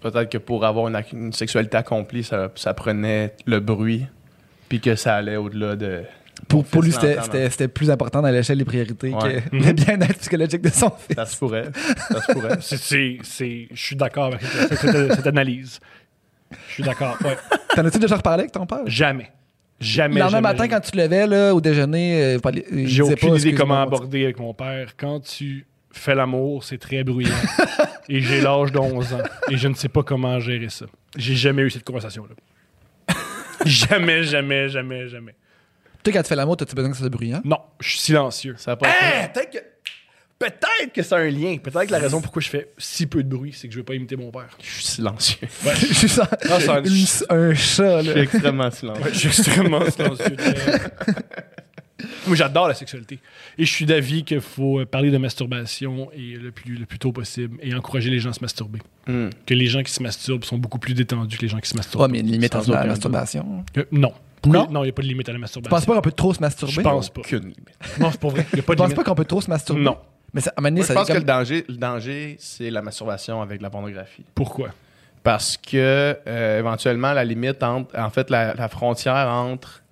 peut-être 0.00 0.30
que 0.30 0.38
pour 0.38 0.64
avoir 0.64 0.88
une, 0.88 1.00
une 1.12 1.32
sexualité 1.32 1.76
accomplie, 1.76 2.24
ça, 2.24 2.50
ça 2.56 2.74
prenait 2.74 3.34
le 3.46 3.60
bruit, 3.60 4.06
puis 4.68 4.80
que 4.80 4.96
ça 4.96 5.14
allait 5.14 5.36
au-delà 5.36 5.76
de. 5.76 6.02
Pour, 6.50 6.64
pour 6.64 6.82
lui, 6.82 6.92
c'était- 6.92 7.68
plus 7.68 7.90
important 7.90 8.20
dans 8.20 8.28
l'échelle 8.30 8.58
des 8.58 8.64
priorités 8.64 9.14
Ouais. 9.14 9.42
que 9.50 9.56
le 9.56 9.72
bien-être 9.72 10.18
psychologique 10.18 10.60
de 10.62 10.68
son 10.68 10.90
fils. 10.90 11.16
Ça 11.16 11.24
se 11.24 11.36
pourrait. 11.38 11.70
Ça 12.10 12.20
se 12.20 12.32
pourrait. 12.32 12.56
C'est, 12.60 12.76
c'est, 12.76 13.18
c'est- 13.22 13.68
je 13.72 13.82
suis 13.82 13.96
d'accord 13.96 14.26
avec 14.26 14.42
cette, 14.42 14.74
cette- 14.78 15.14
cette 15.14 15.26
analyse. 15.26 15.80
Je 16.68 16.72
suis 16.74 16.82
d'accord. 16.82 17.16
Ouais. 17.24 17.36
T'en 17.74 17.84
as-tu 17.86 17.98
déjà 18.00 18.16
reparlé 18.16 18.40
avec 18.42 18.52
ton 18.52 18.66
père? 18.66 18.80
Jamais. 18.86 19.30
Jamais. 19.78 20.16
Le 20.16 20.20
lendemain 20.22 20.40
matin, 20.40 20.56
jamais. 20.64 20.68
quand 20.70 20.80
tu 20.80 20.90
te 20.90 20.96
levais 20.98 21.26
là, 21.26 21.54
au 21.54 21.60
déjeuner, 21.60 22.34
euh, 22.36 22.38
J'ai 22.84 23.02
aucune 23.02 23.30
pas, 23.30 23.38
idée 23.38 23.54
comment 23.54 23.80
aborder 23.80 24.24
avec 24.24 24.38
mon 24.38 24.52
père. 24.52 24.90
Quand 24.98 25.20
tu 25.20 25.64
fais 25.92 26.14
l'amour, 26.14 26.64
c'est 26.64 26.76
très 26.78 27.02
bruyant. 27.04 27.30
et 28.08 28.20
j'ai 28.20 28.40
l'âge 28.42 28.72
de 28.72 28.78
11 28.78 29.14
ans. 29.14 29.22
Et 29.50 29.56
je 29.56 29.68
ne 29.68 29.74
sais 29.74 29.88
pas 29.88 30.02
comment 30.02 30.38
gérer 30.40 30.68
ça. 30.68 30.86
J'ai 31.16 31.34
jamais 31.36 31.62
eu 31.62 31.70
cette 31.70 31.84
conversation-là. 31.84 32.34
jamais, 33.64 34.24
jamais, 34.24 34.68
jamais, 34.68 35.08
jamais. 35.08 35.34
Tu 36.02 36.10
sais, 36.10 36.16
quand 36.16 36.22
tu 36.22 36.28
fais 36.28 36.36
l'amour, 36.36 36.56
t'as-tu 36.56 36.74
besoin 36.74 36.90
que 36.90 36.96
ça 36.96 37.00
soit 37.02 37.10
bruyant? 37.10 37.40
Non, 37.44 37.58
je 37.80 37.88
suis 37.90 37.98
silencieux. 37.98 38.54
Ça 38.58 38.72
a 38.72 38.76
pas 38.76 38.88
Hein, 38.88 39.28
peut-être 39.34 39.50
que, 39.50 39.58
peut-être 40.38 40.92
que 40.94 41.02
c'est 41.02 41.14
un 41.14 41.28
lien. 41.28 41.56
Peut-être 41.62 41.86
que 41.86 41.92
la 41.92 41.98
raison 41.98 42.20
pourquoi 42.22 42.40
je 42.40 42.48
fais 42.48 42.68
si 42.78 43.06
peu 43.06 43.22
de 43.22 43.28
bruit, 43.28 43.52
c'est 43.54 43.68
que 43.68 43.74
je 43.74 43.78
veux 43.80 43.84
pas 43.84 43.94
imiter 43.94 44.16
mon 44.16 44.30
père. 44.30 44.56
Je 44.62 44.70
suis 44.70 44.84
silencieux. 44.84 45.36
Je 45.76 45.94
suis 45.94 46.08
c'est 46.08 46.22
un- 46.22 46.82
une- 46.82 47.50
un 47.50 47.54
chat, 47.54 48.02
Je 48.02 48.04
suis 48.10 48.14
là. 48.14 48.22
extrêmement 48.22 48.70
silencieux. 48.70 49.10
Je 49.12 49.18
suis 49.18 49.28
extrêmement 49.28 49.90
silencieux. 49.90 50.36
Moi, 52.26 52.34
j'adore 52.34 52.66
la 52.66 52.72
sexualité. 52.74 53.18
Et 53.58 53.66
je 53.66 53.70
suis 53.70 53.84
d'avis 53.84 54.24
qu'il 54.24 54.40
faut 54.40 54.84
parler 54.86 55.10
de 55.10 55.18
masturbation 55.18 56.10
et 56.14 56.36
le 56.38 56.50
plus, 56.50 56.76
le 56.76 56.86
plus 56.86 56.98
tôt 56.98 57.12
possible 57.12 57.58
et 57.62 57.74
encourager 57.74 58.08
les 58.08 58.20
gens 58.20 58.30
à 58.30 58.32
se 58.32 58.40
masturber. 58.40 58.78
Hmm. 59.06 59.28
Que 59.44 59.52
les 59.52 59.66
gens 59.66 59.82
qui 59.82 59.92
se 59.92 60.02
masturbent 60.02 60.44
sont 60.44 60.56
beaucoup 60.56 60.78
plus 60.78 60.94
détendus 60.94 61.36
que 61.36 61.42
les 61.42 61.48
gens 61.48 61.58
qui 61.60 61.68
se 61.68 61.76
masturbent. 61.76 62.04
Ouais, 62.04 62.08
mais 62.08 62.20
une 62.20 62.30
limite 62.32 62.54
Sans 62.54 62.70
à 62.70 62.72
la 62.72 62.80
aucun 62.80 62.88
masturbation. 62.88 63.64
Euh, 63.76 63.84
non. 63.92 64.14
Non? 64.46 64.66
Non, 64.70 64.82
il 64.82 64.86
n'y 64.86 64.90
a 64.90 64.92
pas 64.92 65.02
de 65.02 65.06
limite 65.08 65.28
à 65.28 65.32
la 65.32 65.36
Tu 65.36 65.40
masturbation. 65.40 65.70
penses 65.76 65.86
pas 65.86 65.94
qu'on 65.94 66.00
peut 66.00 66.12
trop 66.12 66.32
se 66.34 66.40
masturber? 66.40 66.72
Je 66.72 66.80
pense 66.80 67.10
pas. 67.10 67.20
Aucune 67.20 67.40
limite. 67.40 67.68
Non, 67.98 68.10
c'est 68.10 68.20
pas 68.20 68.28
vrai. 68.28 68.46
Il 68.52 68.56
n'y 68.56 68.60
a 68.60 68.62
pas 68.62 68.72
Tu 68.72 68.76
de 68.76 68.76
penses 68.76 68.86
limite. 68.88 68.96
pas 68.96 69.04
qu'on 69.04 69.14
peut 69.14 69.24
trop 69.24 69.40
se 69.40 69.50
masturber? 69.50 69.82
Non. 69.82 69.98
Mais 70.32 70.40
ça, 70.40 70.50
à 70.50 70.52
un 70.58 70.62
moment 70.62 70.68
donné, 70.70 70.80
Moi, 70.80 70.82
je 70.84 70.88
ça 70.88 70.94
pense 70.94 71.06
comme- 71.08 71.16
que 71.16 71.20
le 71.20 71.26
danger, 71.26 71.64
le 71.68 71.76
danger, 71.76 72.36
c'est 72.38 72.70
la 72.70 72.82
masturbation 72.82 73.42
avec 73.42 73.60
la 73.60 73.68
pornographie. 73.70 74.24
Pourquoi? 74.34 74.68
Parce 75.22 75.56
que 75.58 76.16
euh, 76.26 76.58
éventuellement, 76.58 77.12
la 77.12 77.24
limite 77.24 77.62
entre, 77.62 77.98
en 77.98 78.08
fait, 78.10 78.30
la, 78.30 78.54
la 78.54 78.68
frontière 78.68 79.28
entre 79.28 79.82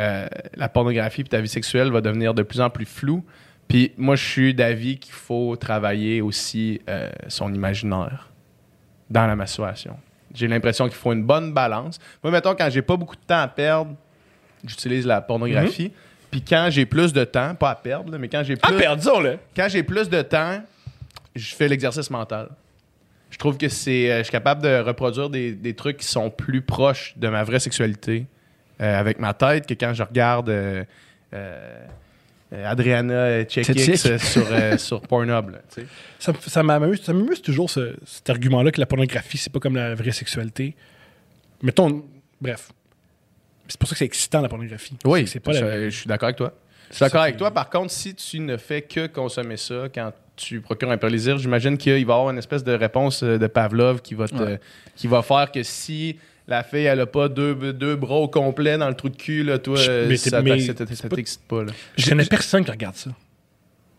euh, 0.00 0.26
la 0.56 0.68
pornographie 0.68 1.20
et 1.20 1.24
ta 1.24 1.40
vie 1.40 1.48
sexuelle 1.48 1.90
va 1.92 2.00
devenir 2.00 2.34
de 2.34 2.42
plus 2.42 2.60
en 2.60 2.70
plus 2.70 2.86
floue. 2.86 3.24
Puis 3.68 3.92
moi, 3.96 4.16
je 4.16 4.24
suis 4.24 4.54
d'avis 4.54 4.98
qu'il 4.98 5.12
faut 5.14 5.54
travailler 5.56 6.20
aussi 6.20 6.80
euh, 6.88 7.10
son 7.28 7.52
imaginaire 7.54 8.30
dans 9.10 9.26
la 9.26 9.36
masturbation. 9.36 9.96
J'ai 10.36 10.46
l'impression 10.48 10.86
qu'il 10.86 10.96
faut 10.96 11.12
une 11.12 11.24
bonne 11.24 11.52
balance. 11.52 11.98
Moi, 12.22 12.30
mettons, 12.30 12.54
quand 12.54 12.68
j'ai 12.70 12.82
pas 12.82 12.96
beaucoup 12.96 13.16
de 13.16 13.20
temps 13.26 13.40
à 13.40 13.48
perdre, 13.48 13.94
j'utilise 14.64 15.06
la 15.06 15.20
pornographie. 15.20 15.90
Puis 16.30 16.42
quand 16.42 16.68
j'ai 16.70 16.84
plus 16.86 17.12
de 17.12 17.24
temps, 17.24 17.54
pas 17.54 17.70
à 17.70 17.74
perdre, 17.74 18.12
là, 18.12 18.18
mais 18.18 18.28
quand 18.28 18.42
j'ai 18.44 18.54
Ah, 18.62 18.68
plus, 18.68 18.76
perdre, 18.76 18.98
disons-le. 18.98 19.38
quand 19.56 19.68
j'ai 19.68 19.82
plus 19.82 20.08
de 20.10 20.22
temps, 20.22 20.60
je 21.34 21.54
fais 21.54 21.68
l'exercice 21.68 22.10
mental. 22.10 22.48
Je 23.30 23.38
trouve 23.38 23.56
que 23.58 23.68
c'est, 23.68 24.10
euh, 24.10 24.18
je 24.18 24.22
suis 24.24 24.32
capable 24.32 24.62
de 24.62 24.78
reproduire 24.80 25.28
des, 25.30 25.52
des 25.52 25.74
trucs 25.74 25.98
qui 25.98 26.06
sont 26.06 26.30
plus 26.30 26.62
proches 26.62 27.14
de 27.16 27.28
ma 27.28 27.42
vraie 27.44 27.58
sexualité 27.60 28.26
euh, 28.80 29.00
avec 29.00 29.18
ma 29.18 29.34
tête 29.34 29.66
que 29.66 29.74
quand 29.74 29.94
je 29.94 30.02
regarde 30.02 30.48
euh, 30.48 30.84
Adriana 32.52 33.44
Tchik. 33.44 33.64
Chekix 33.64 34.06
euh, 34.06 34.18
sur, 34.18 34.46
euh, 34.50 34.76
sur 34.78 35.00
Pornhub. 35.00 35.50
là. 35.50 35.58
Ça, 36.18 36.62
m'amuse, 36.62 37.02
ça 37.02 37.12
m'amuse 37.12 37.42
toujours 37.42 37.68
ce- 37.70 37.94
cet 38.06 38.30
argument-là 38.30 38.70
que 38.70 38.80
la 38.80 38.86
pornographie, 38.86 39.36
c'est 39.38 39.52
pas 39.52 39.58
comme 39.60 39.74
la 39.76 39.94
vraie 39.94 40.12
sexualité. 40.12 40.74
Mettons, 41.62 42.04
bref. 42.40 42.70
C'est 43.68 43.78
pour 43.78 43.88
ça 43.88 43.94
que 43.94 43.98
c'est 43.98 44.04
excitant 44.04 44.40
la 44.40 44.48
pornographie. 44.48 44.96
Oui, 45.04 45.26
c'est 45.26 45.40
pas 45.40 45.52
la- 45.52 45.84
je, 45.84 45.90
je 45.90 45.96
suis 45.96 46.06
d'accord 46.06 46.26
avec 46.28 46.36
toi. 46.36 46.52
Je 46.90 46.94
suis 46.96 47.00
d'accord 47.04 47.22
avec 47.22 47.36
toi. 47.36 47.50
Par 47.50 47.68
contre, 47.68 47.90
si 47.90 48.14
tu 48.14 48.38
ne 48.38 48.56
fais 48.56 48.82
que 48.82 49.08
consommer 49.08 49.56
ça 49.56 49.88
quand 49.92 50.12
tu 50.36 50.60
procures 50.60 50.90
un 50.90 50.98
plaisir, 50.98 51.38
j'imagine 51.38 51.76
qu'il 51.76 51.92
va 51.92 51.98
y 51.98 52.02
avoir 52.02 52.30
une 52.30 52.38
espèce 52.38 52.62
de 52.62 52.72
réponse 52.72 53.22
euh, 53.24 53.38
de 53.38 53.46
Pavlov 53.48 54.02
qui 54.02 54.14
va, 54.14 54.28
te, 54.28 54.34
Ouais. 54.34 54.60
qui 54.94 55.08
va 55.08 55.22
faire 55.22 55.50
que 55.50 55.62
si 55.64 56.16
la 56.48 56.62
fille, 56.62 56.84
elle 56.84 57.00
a 57.00 57.06
pas 57.06 57.28
deux, 57.28 57.54
deux 57.72 57.96
bras 57.96 58.16
au 58.16 58.28
complet 58.28 58.78
dans 58.78 58.88
le 58.88 58.94
trou 58.94 59.08
de 59.08 59.16
cul, 59.16 59.42
là, 59.42 59.58
toi, 59.58 59.76
Je- 59.76 60.06
mais 60.08 60.16
ça 60.16 60.30
t'es- 60.30 60.42
mais 60.42 60.50
ça 60.60 60.74
t'excite- 60.74 60.88
c'est 60.88 60.94
ça 61.02 61.08
pas- 61.08 61.16
t'excite 61.16 61.42
pas. 61.48 61.64
là. 61.64 61.72
Je 61.96 62.08
connais 62.08 62.24
personne 62.24 62.64
qui 62.64 62.70
regarde 62.70 62.94
ça. 62.96 63.10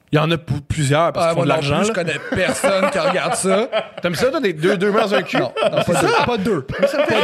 Il 0.09 0.15
y 0.15 0.19
en 0.19 0.31
a 0.31 0.37
plusieurs 0.37 1.11
parce 1.11 1.25
Ah, 1.25 1.29
qu'ils 1.31 1.37
font 1.39 1.43
de 1.43 1.49
l'argent. 1.49 1.83
je 1.83 1.89
là. 1.89 1.93
connais 1.93 2.15
personne 2.33 2.89
qui 2.91 2.97
regarde 2.97 3.33
ça. 3.35 3.67
T'aimes 4.01 4.15
ça, 4.15 4.27
toi, 4.27 4.39
des 4.39 4.53
deux, 4.53 4.77
deux 4.77 4.89
mains 4.89 5.01
dans 5.01 5.15
un 5.15 5.21
cul? 5.21 5.35
Non, 5.37 5.51
non, 5.61 5.83
pas 5.83 6.01
deux. 6.01 6.07
Pas 6.25 6.37
deux. 6.37 6.61
Pas 6.61 6.77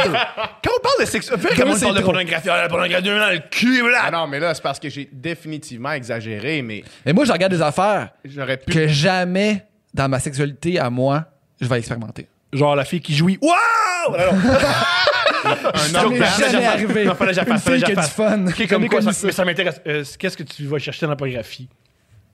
deux. 0.03 0.11
Quand 0.11 0.71
on 0.77 0.81
parle 0.81 0.99
de 0.99 1.05
sexualité, 1.05 1.47
comment 1.55 1.73
on 1.75 1.79
parle 1.79 1.95
de 1.97 2.01
pornographie? 2.01 2.49
Ah, 2.51 2.63
la 2.63 2.67
pornographie, 2.67 3.01
deux 3.03 3.13
mains 3.17 3.27
dans 3.27 3.31
le 3.31 3.41
cul, 3.49 3.79
voilà. 3.79 4.01
Ah 4.07 4.11
non, 4.11 4.27
mais 4.27 4.41
là, 4.41 4.53
c'est 4.53 4.61
parce 4.61 4.81
que 4.81 4.89
j'ai 4.89 5.07
définitivement 5.13 5.93
exagéré, 5.93 6.61
mais 6.61 6.83
Mais 7.05 7.13
moi, 7.13 7.23
je 7.23 7.31
regarde 7.31 7.53
des 7.53 7.61
affaires 7.61 8.09
j'aurais 8.25 8.57
pu. 8.57 8.73
que 8.73 8.87
jamais 8.89 9.63
dans 9.93 10.09
ma 10.09 10.19
sexualité 10.19 10.77
à 10.77 10.89
moi, 10.89 11.23
je 11.61 11.67
vais 11.67 11.77
expérimenter. 11.77 12.27
Genre 12.51 12.75
la 12.75 12.83
fille 12.83 12.99
qui 13.01 13.15
jouit. 13.15 13.39
Waouh! 13.41 14.17
Un 15.45 15.55
Ça 15.55 15.91
m'est 15.91 15.97
orgasme. 16.05 16.51
jamais 16.51 16.65
arrivé. 16.65 17.05
Non, 17.05 17.15
fallait 17.15 17.33
que 17.33 17.49
Une 17.51 17.57
fille 17.59 17.83
qui 17.83 17.91
a 17.91 17.95
du 17.95 18.01
fun. 18.07 18.47
Ok, 18.47 18.55
J'ai 18.57 18.67
comme 18.67 18.87
quoi, 18.87 18.99
connu 18.99 19.13
ça, 19.13 19.27
mais 19.27 19.31
ça 19.31 19.45
m'intéresse. 19.45 19.81
Euh, 19.87 20.03
Qu'est-ce 20.19 20.37
que 20.37 20.43
tu 20.43 20.65
vas 20.65 20.79
chercher 20.79 21.05
dans 21.05 21.11
la 21.11 21.15
pornographie 21.15 21.67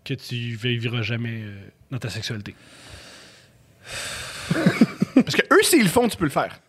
que 0.05 0.13
tu 0.13 0.35
vivras 0.55 1.01
jamais 1.01 1.41
euh, 1.43 1.55
dans 1.91 1.97
ta 1.97 2.09
sexualité? 2.09 2.55
Parce 5.15 5.35
que 5.35 5.41
eux, 5.53 5.63
s'ils 5.63 5.83
le 5.83 5.89
font, 5.89 6.07
tu 6.07 6.17
peux 6.17 6.25
le 6.25 6.29
faire. 6.31 6.59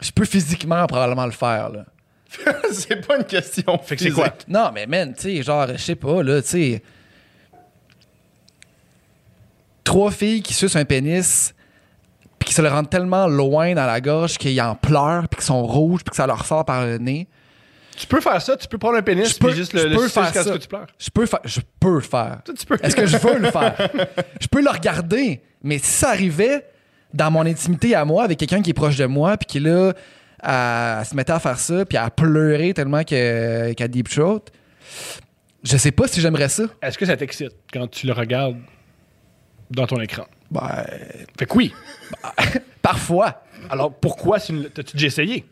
Je 0.00 0.10
peux 0.12 0.24
physiquement 0.24 0.86
probablement 0.86 1.26
le 1.26 1.32
faire, 1.32 1.70
là. 1.70 1.84
c'est 2.72 3.06
pas 3.06 3.16
une 3.16 3.24
question. 3.24 3.78
Fait 3.78 3.96
que 3.96 4.02
c'est 4.02 4.10
quoi? 4.10 4.34
Non, 4.46 4.70
mais 4.72 4.86
man, 4.86 5.14
tu 5.14 5.22
sais, 5.22 5.42
genre, 5.42 5.66
je 5.72 5.76
sais 5.78 5.94
pas, 5.96 6.22
là, 6.22 6.42
tu 6.42 6.48
sais. 6.48 6.82
Trois 9.82 10.10
filles 10.10 10.42
qui 10.42 10.52
sucent 10.52 10.76
un 10.76 10.84
pénis, 10.84 11.54
se 12.58 12.62
le 12.62 12.68
rendent 12.68 12.90
tellement 12.90 13.26
loin 13.26 13.74
dans 13.74 13.86
la 13.86 14.00
gorge 14.00 14.36
qu'ils 14.38 14.60
en 14.60 14.74
pleurent, 14.74 15.28
puis 15.28 15.38
qu'ils 15.38 15.46
sont 15.46 15.64
rouges, 15.66 16.02
puis 16.04 16.10
que 16.10 16.16
ça 16.16 16.26
leur 16.26 16.44
sort 16.44 16.64
par 16.64 16.84
le 16.84 16.98
nez. 16.98 17.26
Tu 17.96 18.06
peux 18.06 18.20
faire 18.20 18.40
ça, 18.40 18.56
tu 18.56 18.68
peux 18.68 18.78
prendre 18.78 18.96
un 18.96 19.02
pénis 19.02 19.28
Je 19.32 19.38
peux- 19.38 19.48
puis 19.48 19.56
juste 19.56 19.72
le, 19.72 19.80
je 19.90 19.96
peux 19.96 20.08
faire 20.08 20.24
jusqu'à 20.24 20.44
ce 20.44 20.48
que 20.50 20.58
tu 20.58 20.68
pleures. 20.68 20.86
Je 20.98 21.10
peux 21.10 21.26
faire. 21.26 21.40
Je 21.44 21.60
peux 21.80 21.94
le 21.94 22.00
faire. 22.00 22.38
Ça, 22.46 22.52
tu 22.56 22.66
peux. 22.66 22.76
Est-ce 22.82 22.94
que 22.94 23.06
je 23.06 23.16
veux 23.16 23.38
le 23.38 23.50
faire? 23.50 23.74
Je 24.40 24.46
peux 24.46 24.62
le 24.62 24.70
regarder, 24.70 25.40
mais 25.64 25.78
si 25.78 25.86
ça 25.90 26.10
arrivait 26.10 26.64
dans 27.12 27.30
mon 27.30 27.44
intimité 27.46 27.94
à 27.96 28.04
moi, 28.04 28.22
avec 28.24 28.38
quelqu'un 28.38 28.62
qui 28.62 28.70
est 28.70 28.74
proche 28.74 28.96
de 28.96 29.06
moi, 29.06 29.36
puis 29.36 29.46
qui 29.46 29.58
est 29.58 29.60
là, 29.68 29.92
à, 30.40 30.98
à 31.00 31.04
se 31.04 31.16
mettre 31.16 31.32
à 31.32 31.40
faire 31.40 31.58
ça, 31.58 31.84
puis 31.84 31.98
à 31.98 32.08
pleurer 32.10 32.72
tellement 32.74 33.02
qu'à 33.02 33.88
deep 33.88 34.08
throat, 34.08 34.44
je 35.64 35.76
sais 35.76 35.90
pas 35.90 36.06
si 36.06 36.20
j'aimerais 36.20 36.48
ça. 36.48 36.64
Est-ce 36.80 36.96
que 36.98 37.04
ça 37.06 37.16
t'excite 37.16 37.52
quand 37.72 37.88
tu 37.90 38.06
le 38.06 38.12
regardes 38.12 38.58
dans 39.72 39.86
ton 39.88 40.00
écran? 40.00 40.24
Ben, 40.50 40.84
Fait 41.38 41.46
que 41.46 41.54
oui. 41.56 41.72
parfois. 42.82 43.42
Alors 43.70 43.92
pourquoi 43.94 44.38
l'as- 44.38 44.70
t'as-tu 44.70 44.96
déjà 44.96 45.06
essayé? 45.08 45.44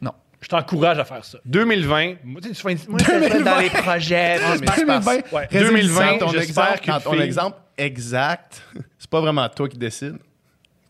Non. 0.00 0.12
Je 0.40 0.48
t'encourage 0.48 0.98
à 0.98 1.04
faire 1.04 1.24
ça. 1.24 1.38
2020, 1.44 2.14
moi, 2.24 2.40
tu 2.40 2.48
sais, 2.48 2.54
tu 2.54 2.62
fais 2.62 2.88
moi, 2.88 2.98
je 3.00 3.04
fais 3.04 3.12
ça 3.12 3.28
2020. 3.28 3.44
dans 3.54 3.58
les 3.60 3.70
projets. 3.70 4.36
Ah, 4.42 4.50
mais 4.52 4.58
c'est 4.58 4.64
parce- 4.86 5.04
2020, 5.04 5.32
Ouais, 5.32 5.46
résolution. 5.50 5.72
2020, 5.98 6.12
Dans 6.12 6.18
ton 6.18 6.28
j'espère 6.32 6.64
exemple, 6.72 6.80
qu'une 6.80 7.00
ton 7.04 7.12
fille- 7.12 7.20
exemple 7.22 7.56
exact, 7.76 8.62
c'est 8.98 9.10
pas 9.10 9.20
vraiment 9.20 9.48
toi 9.48 9.68
qui 9.68 9.76
décide. 9.78 10.16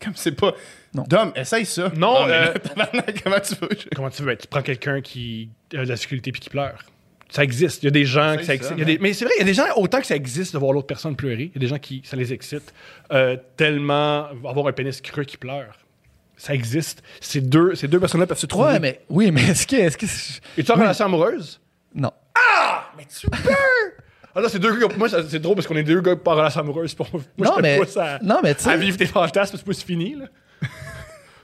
Comme 0.02 0.12
c'est 0.14 0.32
pas. 0.32 0.52
Non. 0.94 1.02
Dom, 1.08 1.32
essaye 1.34 1.66
ça. 1.66 1.90
Non, 1.96 2.26
mais 2.26 2.32
euh, 2.32 2.44
là, 2.52 2.58
tabarnak, 2.60 3.22
comment 3.24 3.40
tu 3.40 3.54
veux? 3.60 3.68
Comment 3.96 4.10
tu 4.10 4.22
veux? 4.22 4.36
Tu 4.36 4.46
prends 4.46 4.62
quelqu'un 4.62 5.00
qui 5.00 5.48
a 5.74 5.78
de 5.78 5.88
la 5.88 5.94
difficulté 5.96 6.30
puis 6.30 6.40
qui 6.40 6.50
pleure. 6.50 6.78
Ça 7.30 7.44
existe. 7.44 7.82
Il 7.82 7.86
y 7.86 7.88
a 7.88 7.90
des 7.90 8.04
gens 8.06 8.34
que 8.36 8.40
ça 8.42 8.46
ça, 8.48 8.54
excite. 8.54 8.72
Il 8.76 8.78
y 8.80 8.82
a 8.82 8.84
des- 8.86 8.92
man. 8.94 9.02
mais 9.02 9.12
c'est 9.12 9.24
vrai, 9.26 9.34
il 9.36 9.40
y 9.40 9.42
a 9.42 9.46
des 9.46 9.54
gens, 9.54 9.64
autant 9.76 10.00
que 10.00 10.06
ça 10.06 10.16
existe 10.16 10.54
de 10.54 10.58
voir 10.58 10.72
l'autre 10.72 10.86
personne 10.86 11.14
pleurer, 11.14 11.50
il 11.54 11.54
y 11.54 11.58
a 11.58 11.60
des 11.60 11.66
gens 11.68 11.78
qui 11.78 12.00
ça 12.04 12.16
les 12.16 12.32
excite. 12.32 12.72
Euh, 13.12 13.36
tellement 13.56 14.28
avoir 14.48 14.66
un 14.68 14.72
pénis 14.72 15.00
creux 15.00 15.24
qui 15.24 15.36
pleure. 15.36 15.76
Ça 16.36 16.54
existe. 16.54 17.02
Ces 17.20 17.40
deux, 17.40 17.74
ces 17.74 17.88
deux 17.88 17.98
personnes-là 18.00 18.26
peuvent 18.26 18.38
se 18.38 18.46
trouver. 18.46 18.68
Ouais, 18.72 18.80
mais 18.80 19.00
oui, 19.10 19.30
mais 19.30 19.42
est-ce 19.42 19.66
que. 19.66 19.76
Est-ce 19.76 19.98
que 19.98 20.06
Es-tu 20.60 20.70
en 20.72 20.76
relation 20.76 21.04
amoureuse? 21.06 21.60
non. 21.94 22.12
Mais 22.96 23.04
super! 23.08 23.38
Ah 24.34 24.40
là, 24.40 24.48
c'est 24.48 24.58
deux 24.60 24.78
gars. 24.78 24.86
Moi, 24.96 25.08
c'est 25.08 25.38
drôle 25.40 25.56
parce 25.56 25.66
qu'on 25.66 25.74
est 25.74 25.82
deux 25.82 26.00
gars 26.00 26.14
pas 26.14 26.32
en 26.32 26.36
relation 26.36 26.60
amoureuse. 26.60 26.94
Pour 26.94 27.08
moi, 27.12 27.22
Non, 27.38 27.54
je 27.56 27.62
mais- 27.62 27.78
pousse 27.78 27.96
à, 27.96 28.20
non, 28.22 28.38
mais 28.42 28.54
tu 28.54 28.68
à 28.68 28.76
vivre 28.76 28.96
tes 28.96 29.06
fantasmes, 29.06 29.56
c'est 29.56 29.64
pas 29.64 29.72
c'est 29.72 29.84
fini. 29.86 30.14
Là. 30.14 30.26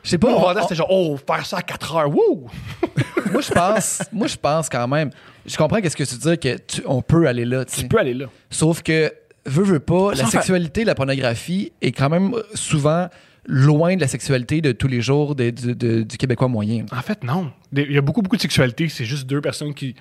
Je 0.04 0.10
sais 0.10 0.18
pas. 0.18 0.28
Mon 0.28 0.36
on- 0.36 0.40
fantasme, 0.40 0.62
c'était 0.68 0.74
genre, 0.76 0.90
oh, 0.92 1.16
faire 1.26 1.44
ça 1.44 1.56
à 1.56 1.62
4 1.62 1.96
heures, 1.96 2.08
wouh! 2.10 2.48
moi, 3.32 3.40
je 3.40 3.50
pense, 3.50 4.02
moi, 4.12 4.26
je 4.28 4.36
pense 4.36 4.68
quand 4.68 4.86
même. 4.86 5.10
Je 5.46 5.56
comprends 5.56 5.80
qu'est-ce 5.80 5.96
que 5.96 6.04
tu 6.04 6.14
dis 6.16 6.38
que 6.38 6.56
tu- 6.58 6.82
on 6.86 7.02
peut 7.02 7.26
aller 7.26 7.44
là. 7.44 7.64
tu 7.64 7.86
peux 7.88 7.98
aller 7.98 8.14
là. 8.14 8.26
Sauf 8.50 8.82
que, 8.82 9.12
veux, 9.46 9.64
veux 9.64 9.80
pas, 9.80 10.10
la 10.14 10.24
sexualité, 10.30 10.84
la 10.84 10.94
pornographie 10.94 11.72
est 11.82 11.92
quand 11.92 12.08
même 12.08 12.34
souvent 12.54 13.08
loin 13.46 13.94
de 13.94 14.00
la 14.00 14.08
sexualité 14.08 14.62
de 14.62 14.72
tous 14.72 14.88
les 14.88 15.02
jours 15.02 15.34
de- 15.34 15.50
de- 15.50 15.74
de- 15.74 16.02
du 16.02 16.16
Québécois 16.16 16.48
moyen. 16.48 16.86
En 16.90 17.02
fait, 17.02 17.22
non. 17.24 17.52
Il 17.74 17.92
y 17.92 17.98
a 17.98 18.00
beaucoup, 18.00 18.22
beaucoup 18.22 18.36
de 18.36 18.40
sexualité. 18.40 18.88
C'est 18.88 19.04
juste 19.04 19.26
deux 19.26 19.42
personnes 19.42 19.74
qui, 19.74 19.94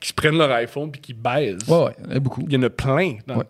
qui 0.00 0.08
se 0.10 0.12
prennent 0.14 0.36
leur 0.36 0.50
iPhone 0.52 0.90
puis 0.90 1.00
qui 1.00 1.14
baisent. 1.14 1.66
Ouais, 1.66 1.84
ouais, 1.84 1.92
il 2.04 2.10
y 2.10 2.12
en 2.12 2.16
a 2.16 2.20
beaucoup. 2.20 2.44
Il 2.46 2.52
y 2.52 2.56
en 2.58 2.62
a 2.62 2.68
plein. 2.70 3.16
dans- 3.26 3.36
Ouais. 3.38 3.44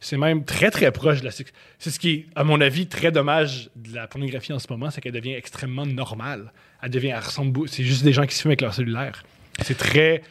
C'est 0.00 0.18
même 0.18 0.44
très, 0.44 0.70
très 0.70 0.90
proche 0.92 1.20
de 1.20 1.24
la 1.24 1.30
sex- 1.30 1.52
C'est 1.78 1.90
ce 1.90 1.98
qui 1.98 2.10
est, 2.10 2.26
à 2.34 2.42
mon 2.44 2.60
avis, 2.60 2.86
très 2.86 3.10
dommage 3.12 3.70
de 3.76 3.94
la 3.94 4.06
pornographie 4.08 4.52
en 4.52 4.58
ce 4.58 4.66
moment, 4.70 4.90
c'est 4.90 5.00
qu'elle 5.00 5.12
devient 5.12 5.32
extrêmement 5.34 5.86
normale. 5.86 6.52
Elle 6.82 6.90
devient, 6.90 7.08
elle 7.08 7.18
ressemble 7.24 7.68
C'est 7.68 7.82
juste 7.84 8.02
des 8.04 8.12
gens 8.12 8.26
qui 8.26 8.34
se 8.34 8.42
filment 8.42 8.50
avec 8.50 8.60
leur 8.60 8.74
cellulaire. 8.74 9.24
C'est 9.62 9.78
très. 9.78 10.22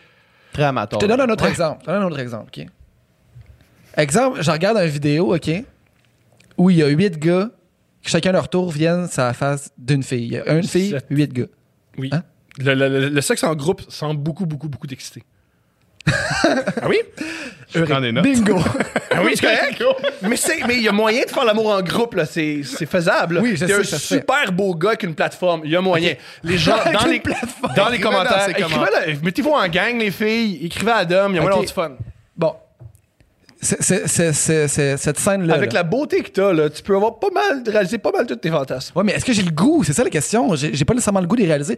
Très 0.56 0.64
amateur. 0.64 1.00
Je 1.00 1.06
te 1.06 1.12
donne 1.12 1.22
un 1.22 1.30
autre 1.32 1.44
Ouais. 1.44 1.50
exemple. 1.50 1.80
Je 1.82 1.86
te 1.86 1.92
donne 1.92 2.02
un 2.04 2.06
autre 2.08 2.20
exemple, 2.20 2.50
OK? 2.56 2.66
Exemple, 3.98 4.42
je 4.42 4.52
regarde 4.52 4.78
une 4.78 4.90
vidéo, 4.90 5.36
OK, 5.36 5.50
où 6.58 6.70
il 6.70 6.78
y 6.78 6.84
a 6.84 6.88
huit 6.88 7.18
gars 7.18 7.50
qui, 8.02 8.10
chacun 8.10 8.32
leur 8.32 8.50
tour, 8.50 8.72
viennent 8.72 9.08
à 9.18 9.26
la 9.26 9.34
face 9.34 9.70
d'une 9.78 10.04
fille. 10.04 10.26
Il 10.26 10.32
y 10.34 10.38
a 10.38 10.54
une 10.56 10.64
fille, 10.64 10.98
huit 11.10 11.32
gars. 11.34 11.46
Oui. 11.98 12.10
Hein? 12.12 12.24
Le, 12.58 12.74
le- 12.74 12.88
le- 12.88 13.10
le 13.10 13.22
sexe 13.22 13.44
en 13.44 13.54
groupe 13.56 13.82
semble 13.90 14.22
beaucoup, 14.22 14.46
beaucoup, 14.46 14.70
beaucoup 14.70 14.88
d'excité. 14.88 15.24
ah 16.82 16.88
oui? 16.88 16.98
Je 17.74 17.82
prends 17.84 18.00
des 18.02 18.12
notes. 18.12 18.24
Bingo! 18.24 18.60
Ah 19.18 19.22
oui, 19.24 19.32
c'est 19.36 19.46
correct. 19.46 19.82
mais 20.24 20.36
c'est- 20.36 20.68
mais 20.68 20.76
il 20.76 20.82
y 20.84 20.90
a 20.90 20.92
moyen 20.92 21.24
de 21.24 21.30
faire 21.30 21.46
l'amour 21.46 21.70
en 21.70 21.82
groupe, 21.82 22.16
là. 22.16 22.26
C'est 22.26 22.62
c'est 22.66 22.86
faisable. 22.86 23.36
là. 23.36 23.42
Oui, 23.42 23.56
je 23.56 23.64
Il 23.64 23.70
y 23.70 23.72
a 23.72 23.76
sais, 23.78 23.82
un 23.82 23.84
ça 23.86 23.98
se 23.98 24.08
fait. 24.08 24.20
super 24.20 24.52
beau 24.52 24.76
gars 24.76 24.90
avec 24.90 25.04
une 25.04 25.16
plateforme. 25.16 25.62
Il 25.64 25.72
y 25.72 25.76
a 25.78 25.80
moyen. 25.82 26.16
Les 26.44 26.58
gens, 26.58 26.76
Avec 26.76 26.94
dans 26.94 27.06
une 27.06 27.12
les, 27.14 27.20
plateforme. 27.22 27.74
dans 27.76 27.88
les 27.90 27.96
Écrivez 27.96 28.04
dans 28.04 28.10
commentaires, 28.12 28.44
ces 28.46 28.52
écrivez 28.52 29.20
mettez-vous 29.24 29.52
en 29.52 29.68
gang, 29.70 29.98
les 29.98 30.12
filles. 30.12 30.60
Écrivez 30.66 30.92
à 30.92 30.96
Adam. 30.98 31.30
Il 31.30 31.36
y 31.36 31.38
a 31.38 31.42
moyen 31.42 31.58
Ok. 31.58 31.66
d'avoir 31.66 31.66
du 31.66 31.72
fun. 31.74 31.92
Bon. 32.36 32.54
C'est- 33.62 33.82
c'est- 33.82 34.08
c'est- 34.08 34.34
c'est- 34.34 34.68
c'est- 34.68 34.98
cette 34.98 35.18
scène-là. 35.20 35.54
Avec 35.54 35.72
là. 35.72 35.80
la 35.80 35.84
beauté 35.84 36.22
que 36.24 36.30
t'as, 36.30 36.52
là, 36.52 36.70
tu 36.70 36.84
peux 36.84 36.96
avoir 36.98 37.18
pas 37.20 37.30
mal, 37.34 37.64
réaliser 37.66 38.00
pas 38.00 38.12
mal 38.12 38.26
tous 38.28 38.36
tes 38.36 38.50
fantasmes. 38.52 38.98
Ouais, 38.98 39.04
mais 39.06 39.14
est-ce 39.14 39.24
que 39.24 39.32
j'ai 39.34 39.44
le 39.44 39.52
goût? 39.52 39.82
C'est 39.86 39.94
ça 39.94 40.04
la 40.04 40.10
question. 40.10 40.54
J'ai 40.56 40.74
j'ai 40.76 40.84
pas 40.84 40.94
nécessairement 40.94 41.22
le 41.22 41.28
goût 41.28 41.38
de 41.38 41.42
les 41.42 41.48
réaliser. 41.48 41.78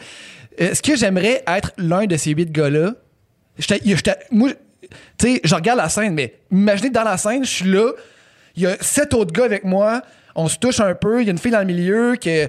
Est-ce 0.58 0.82
que 0.82 0.95
j'aimerais 0.95 1.44
être 1.45 1.72
l'un 1.78 2.06
de 2.08 2.18
ces 2.18 2.32
huit 2.32 2.52
gars-là? 2.52 2.94
Moi, 4.32 4.50
tu 5.18 5.28
sais, 5.34 5.42
je 5.44 5.56
regarde 5.56 5.80
la 5.80 5.90
scène, 5.90 6.14
mais 6.14 6.36
imaginez 6.52 6.90
dans 6.90 7.04
la 7.04 7.18
scène, 7.18 7.44
je 7.44 7.50
suis 7.50 7.70
là, 7.72 7.92
il 8.56 8.64
y 8.64 8.68
a 8.68 8.78
sept 8.82 9.14
autres 9.14 9.34
gars 9.34 9.46
avec 9.46 9.64
moi, 9.64 10.02
on 10.36 10.48
se 10.48 10.58
touche 10.58 10.80
un 10.80 10.94
peu, 10.96 11.22
il 11.22 11.26
y 11.26 11.30
a 11.30 11.32
une 11.32 11.38
fille 11.38 11.52
dans 11.52 11.60
le 11.60 11.66
milieu 11.66 12.16
que. 12.16 12.48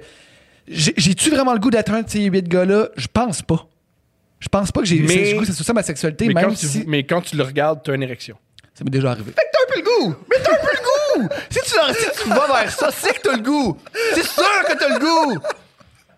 j'ai- 0.68 0.94
J'ai-tu 0.96 1.30
vraiment 1.30 1.52
le 1.54 1.58
goût 1.58 1.70
d'être 1.70 1.90
un 1.92 2.02
de 2.02 2.08
ces 2.10 2.20
huit 2.24 2.46
gars-là? 2.48 2.88
Je 2.96 3.06
pense 3.12 3.42
pas. 3.42 3.66
Je 4.40 4.48
pense 4.48 4.70
pas 4.70 4.80
que 4.80 4.86
j'ai 4.86 5.00
Mais- 5.00 5.08
c'est 5.08 5.32
le 5.32 5.38
goût, 5.40 5.44
c'est 5.46 5.52
ça 5.64 5.72
ma 5.72 5.82
sexualité, 5.82 6.26
Mais 6.28 6.34
même 6.34 6.44
quand, 6.50 6.54
tu, 6.54 6.66
si 6.66 6.84
mais 6.86 7.02
quand 7.04 7.22
tu 7.22 7.36
le 7.36 7.42
regardes, 7.42 7.82
t'as 7.82 7.94
une 7.94 8.02
érection. 8.02 8.36
ça 8.74 8.84
m'est 8.84 8.90
déjà 8.90 9.10
arrivé. 9.10 9.32
Fait 9.32 9.40
que 9.40 9.46
t'as 9.52 9.64
un 9.64 9.72
peu 9.72 9.78
le 9.80 9.84
goût! 10.10 10.16
Mais 10.30 10.36
t'as 10.44 10.52
un 10.52 10.56
peu 10.56 10.68
le 10.72 11.22
goût! 11.22 11.28
Si 11.50 11.58
tu, 11.60 11.68
si 11.70 12.22
tu 12.22 12.28
vas 12.28 12.46
vers 12.46 12.70
ça, 12.70 12.90
c'est 12.92 13.14
que 13.14 13.20
t'as 13.22 13.36
le 13.36 13.42
goût! 13.42 13.76
C'est 14.14 14.24
sûr 14.24 14.44
que 14.68 14.78
t'as 14.78 14.88
le 14.90 14.98
goût! 15.00 15.38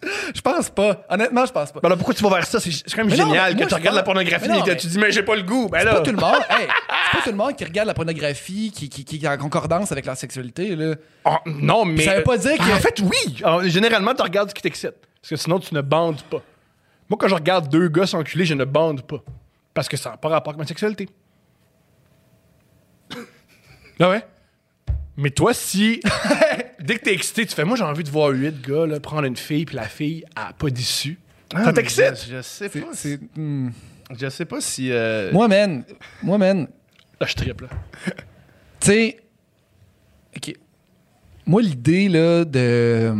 Je 0.34 0.40
pense 0.40 0.70
pas. 0.70 1.04
Honnêtement, 1.10 1.44
je 1.44 1.52
pense 1.52 1.72
pas. 1.72 1.80
Ben 1.80 1.86
alors 1.88 1.98
pourquoi 1.98 2.14
tu 2.14 2.22
vas 2.22 2.30
vers 2.30 2.46
ça? 2.46 2.58
C'est 2.58 2.70
c'est 2.70 2.84
quand 2.90 3.04
même 3.04 3.08
Mais 3.08 3.16
non, 3.16 3.26
génial 3.26 3.54
moi, 3.54 3.64
que 3.64 3.68
tu 3.68 3.74
regardes 3.74 3.96
la 3.96 4.02
pornographie 4.02 4.48
mais 4.48 4.54
non, 4.58 4.64
et 4.64 4.68
que 4.68 4.74
tu 4.80 4.86
dis, 4.86 4.98
mais 4.98 5.12
j'ai 5.12 5.22
pas 5.22 5.36
le 5.36 5.42
goût. 5.42 5.68
Ben 5.68 5.84
là. 5.84 5.96
pas 5.96 6.00
tout 6.00 6.10
le 6.12 6.16
monde. 6.16 6.40
hey, 6.50 6.66
c'est 6.68 7.18
pas 7.18 7.24
tout 7.24 7.30
le 7.30 7.36
monde 7.36 7.56
qui 7.56 7.64
regarde 7.64 7.86
la 7.86 7.94
pornographie 7.94 8.72
qui, 8.74 8.88
qui, 8.88 9.04
qui 9.04 9.22
est 9.22 9.28
en 9.28 9.36
concordance 9.36 9.92
avec 9.92 10.06
leur 10.06 10.16
sexualité. 10.16 10.74
Là. 10.74 10.94
Ah, 11.24 11.40
non, 11.44 11.84
mais. 11.84 12.02
Ça 12.02 12.16
veut 12.16 12.22
pas 12.22 12.38
dire 12.38 12.56
que- 12.56 12.62
En 12.72 12.78
fait, 12.80 12.98
oui! 13.00 13.42
Ah, 13.44 13.58
généralement, 13.64 14.14
tu 14.14 14.22
regardes 14.22 14.48
ce 14.48 14.54
qui 14.54 14.62
t'excite. 14.62 14.94
Parce 15.20 15.30
que 15.30 15.36
sinon, 15.36 15.58
tu 15.58 15.74
ne 15.74 15.82
bandes 15.82 16.22
pas. 16.22 16.42
Moi, 17.10 17.18
quand 17.20 17.28
je 17.28 17.34
regarde 17.34 17.68
deux 17.68 17.88
gars 17.88 18.06
s'enculer, 18.06 18.46
je 18.46 18.54
ne 18.54 18.64
bande 18.64 19.02
pas. 19.02 19.22
Parce 19.74 19.88
que 19.88 19.96
ça 19.98 20.10
n'a 20.10 20.16
pas 20.16 20.28
rapport 20.28 20.52
avec 20.52 20.60
ma 20.60 20.66
sexualité. 20.66 21.08
ah 24.00 24.08
ouais? 24.08 24.24
Mais 25.16 25.30
toi, 25.30 25.52
si. 25.52 26.00
Dès 26.80 26.96
que 26.96 27.04
t'es 27.04 27.12
excité, 27.14 27.46
tu 27.46 27.54
fais 27.54 27.64
Moi, 27.64 27.76
j'ai 27.76 27.84
envie 27.84 28.04
de 28.04 28.10
voir 28.10 28.30
huit 28.30 28.60
gars 28.60 28.86
là, 28.86 29.00
prendre 29.00 29.24
une 29.24 29.36
fille, 29.36 29.64
puis 29.64 29.76
la 29.76 29.88
fille 29.88 30.24
a 30.36 30.52
pas 30.52 30.70
d'issue. 30.70 31.18
ça 31.52 31.72
t'excite? 31.72 32.26
Je, 32.28 32.36
je 32.36 32.42
sais 32.42 32.68
pas. 32.68 32.86
Si- 32.92 33.18
hmm. 33.36 33.70
Je 34.18 34.28
sais 34.28 34.44
pas 34.44 34.60
si. 34.60 34.90
euh, 34.90 35.30
Moi, 35.32 35.46
man, 35.48 35.84
moi, 36.22 36.36
man, 36.38 36.66
Là, 37.20 37.26
je 37.26 37.34
triple. 37.34 37.64
là. 37.64 37.70
tu 38.80 38.86
sais, 38.90 39.16
OK. 40.36 40.54
Moi, 41.46 41.62
l'idée, 41.62 42.08
là, 42.08 42.44
de. 42.44 43.14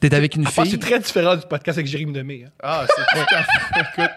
d'être 0.00 0.14
avec 0.14 0.36
une 0.36 0.46
fille. 0.46 0.70
c'est 0.70 0.78
très 0.78 0.98
différent 1.00 1.36
du 1.36 1.46
podcast 1.46 1.76
avec 1.78 1.86
Jérémy 1.86 2.12
Demé. 2.12 2.44
hein. 2.46 2.50
Ah, 2.62 2.86
c'est 2.88 3.02
tout. 3.02 3.26
Écoute, 4.00 4.10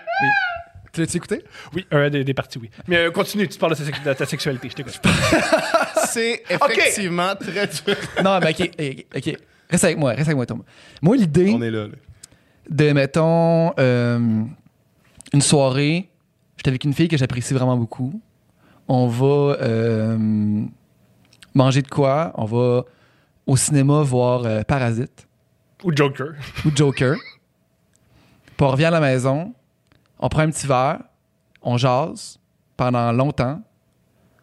Tu 0.94 1.00
l'as-tu 1.02 1.18
écouté? 1.18 1.44
Oui, 1.74 1.86
un 1.92 2.10
des, 2.10 2.24
des 2.24 2.34
parties, 2.34 2.58
oui. 2.60 2.70
Mais 2.88 2.98
euh, 2.98 3.12
continue, 3.12 3.48
tu 3.48 3.58
parles 3.58 3.76
de 3.78 3.84
ta, 3.84 4.10
de 4.14 4.18
ta 4.18 4.26
sexualité, 4.26 4.70
je 4.70 4.76
t'écoute. 4.76 5.00
c'est 6.12 6.44
effectivement 6.50 7.36
très 7.36 7.68
dur. 7.68 7.96
non, 8.24 8.40
mais 8.40 8.52
OK, 8.52 8.72
OK, 8.80 9.06
OK. 9.16 9.38
Reste 9.70 9.84
avec 9.86 9.98
moi, 9.98 10.12
reste 10.12 10.28
avec 10.28 10.36
moi, 10.36 10.46
Thomas. 10.46 10.64
Moi, 11.02 11.16
l'idée. 11.18 11.52
On 11.56 11.62
est 11.62 11.72
là. 11.72 11.88
là. 11.88 11.94
de, 12.70 12.92
mettons, 12.92 13.74
euh, 13.80 14.44
une 15.34 15.42
soirée, 15.42 16.10
j'étais 16.58 16.70
avec 16.70 16.84
une 16.84 16.94
fille 16.94 17.08
que 17.08 17.18
j'apprécie 17.18 17.54
vraiment 17.54 17.78
beaucoup. 17.78 18.22
On 18.88 19.08
va 19.08 19.56
euh, 19.62 20.18
manger 21.54 21.82
de 21.82 21.88
quoi? 21.88 22.34
On 22.36 22.46
va 22.46 22.84
au 23.48 23.56
cinéma 23.56 24.02
voir 24.04 24.44
euh, 24.46 24.64
Parasite 24.64 25.28
Ou 25.84 25.96
Joker. 25.96 26.34
ou 26.66 26.70
Joker. 26.76 27.16
Puis 28.58 28.68
on 28.68 28.68
revient 28.68 28.86
à 28.86 28.92
la 28.92 29.00
maison, 29.00 29.54
on 30.20 30.28
prend 30.28 30.42
un 30.42 30.52
petit 30.52 30.68
verre, 30.68 31.00
on 31.62 31.78
jase 31.78 32.38
pendant 32.76 33.12
longtemps, 33.12 33.62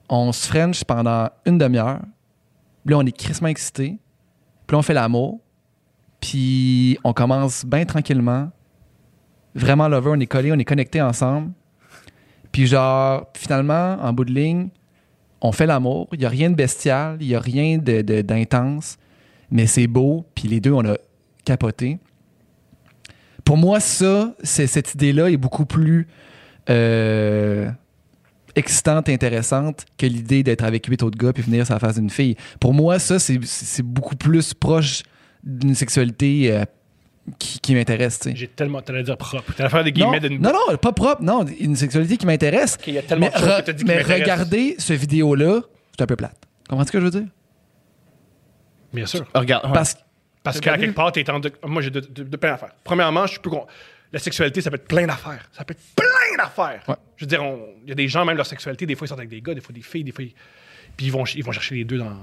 on 0.08 0.32
se 0.32 0.46
french 0.46 0.84
pendant 0.84 1.28
une 1.44 1.58
demi-heure. 1.58 2.00
Puis 2.84 2.92
là, 2.92 2.98
on 2.98 3.06
est 3.06 3.16
crissement 3.16 3.48
excités. 3.48 3.98
Puis 4.66 4.74
là, 4.74 4.78
on 4.78 4.82
fait 4.82 4.94
l'amour. 4.94 5.40
Puis 6.20 6.98
on 7.04 7.12
commence 7.12 7.64
bien 7.64 7.84
tranquillement. 7.84 8.50
Vraiment 9.54 9.88
lover, 9.88 10.10
on 10.14 10.20
est 10.20 10.26
collés, 10.26 10.52
on 10.52 10.58
est 10.58 10.64
connectés 10.64 11.02
ensemble. 11.02 11.52
Puis 12.52 12.66
genre, 12.66 13.26
finalement, 13.34 13.98
en 14.00 14.12
bout 14.12 14.24
de 14.24 14.32
ligne, 14.32 14.68
on 15.40 15.52
fait 15.52 15.66
l'amour. 15.66 16.08
Il 16.12 16.20
n'y 16.20 16.24
a 16.24 16.28
rien 16.28 16.50
de 16.50 16.54
bestial, 16.54 17.16
il 17.20 17.28
n'y 17.28 17.34
a 17.34 17.40
rien 17.40 17.78
d'intense. 17.78 18.98
mais 19.50 19.66
c'est 19.66 19.86
beau. 19.86 20.26
Puis 20.34 20.48
les 20.48 20.60
deux, 20.60 20.72
on 20.72 20.84
a 20.84 20.96
capoté. 21.44 21.98
Pour 23.44 23.56
moi, 23.56 23.80
ça, 23.80 24.34
cette 24.42 24.94
idée-là 24.94 25.30
est 25.30 25.38
beaucoup 25.38 25.64
plus 25.64 26.06
euh, 26.68 27.70
excitante 28.58 29.08
et 29.08 29.14
intéressante 29.14 29.86
que 29.96 30.06
l'idée 30.06 30.42
d'être 30.42 30.64
avec 30.64 30.86
huit 30.86 31.02
autres 31.02 31.16
gars 31.18 31.32
puis 31.32 31.42
venir 31.42 31.64
sur 31.64 31.74
la 31.74 31.80
face 31.80 31.94
d'une 31.96 32.10
fille. 32.10 32.36
Pour 32.60 32.74
moi, 32.74 32.98
ça, 32.98 33.18
c'est, 33.18 33.38
c'est 33.44 33.82
beaucoup 33.82 34.16
plus 34.16 34.52
proche 34.54 35.02
d'une 35.44 35.74
sexualité 35.74 36.52
euh, 36.52 36.64
qui, 37.38 37.60
qui 37.60 37.74
m'intéresse. 37.74 38.20
J'ai 38.34 38.48
tellement. 38.48 38.82
T'allais 38.82 39.02
dire 39.02 39.16
propre. 39.16 39.52
T'allais 39.54 39.68
faire 39.70 39.84
des 39.84 39.92
Non, 39.92 40.10
guillemets 40.12 40.28
d'une. 40.28 40.42
non, 40.42 40.52
non, 40.52 40.76
pas 40.76 40.92
propre. 40.92 41.22
Non, 41.22 41.44
une 41.58 41.76
sexualité 41.76 42.16
qui 42.16 42.26
m'intéresse. 42.26 42.76
Il 42.86 42.94
y 42.94 42.98
a 42.98 43.02
tellement 43.02 43.28
Mais, 43.34 43.40
de 43.40 43.46
re- 43.46 43.64
que 43.64 43.70
dit 43.70 43.84
mais 43.84 44.02
regarder 44.02 44.74
ce 44.78 44.92
vidéo-là, 44.92 45.60
c'est 45.96 46.02
un 46.02 46.06
peu 46.06 46.16
plate. 46.16 46.36
Comprends 46.68 46.84
ce 46.84 46.92
que 46.92 47.00
je 47.00 47.04
veux 47.04 47.10
dire? 47.10 47.26
Bien 48.92 49.06
sûr. 49.06 49.24
Regarde. 49.34 49.66
ouais. 49.66 49.72
Parce 49.72 49.94
que 49.94 50.00
Parce 50.42 50.60
qu'à 50.60 50.78
quelque 50.78 50.94
part, 50.94 51.12
t'es 51.12 51.28
en. 51.30 51.40
de- 51.40 51.52
Moi, 51.66 51.82
j'ai 51.82 51.90
de, 51.90 52.00
de, 52.00 52.22
de 52.24 52.36
plein 52.36 52.52
d'affaires. 52.52 52.72
Premièrement, 52.84 53.26
je 53.26 53.32
suis 53.32 53.40
plus. 53.40 53.50
con- 53.50 53.66
La 54.12 54.18
sexualité, 54.18 54.60
ça 54.62 54.70
peut 54.70 54.76
être 54.76 54.88
plein 54.88 55.06
d'affaires. 55.06 55.48
Ça 55.52 55.64
peut 55.64 55.72
être 55.72 55.94
plein 55.94 56.36
d'affaires. 56.42 56.82
Ouais. 56.88 56.94
Je 57.16 57.24
veux 57.24 57.28
dire, 57.28 57.42
il 57.84 57.88
y 57.88 57.92
a 57.92 57.94
des 57.94 58.08
gens, 58.08 58.24
même 58.24 58.36
leur 58.36 58.46
sexualité, 58.46 58.86
des 58.86 58.94
fois, 58.94 59.04
ils 59.04 59.08
sortent 59.08 59.20
avec 59.20 59.30
des 59.30 59.40
gars, 59.42 59.54
des 59.54 59.60
fois 59.60 59.72
des 59.74 59.82
filles, 59.82 60.04
des 60.04 60.12
fois. 60.12 60.24
ils- 60.24 60.34
Puis 60.96 61.06
ils 61.06 61.12
vont, 61.12 61.24
ils 61.24 61.44
vont 61.44 61.52
chercher 61.52 61.74
les 61.76 61.84
deux 61.84 61.98
dans. 61.98 62.16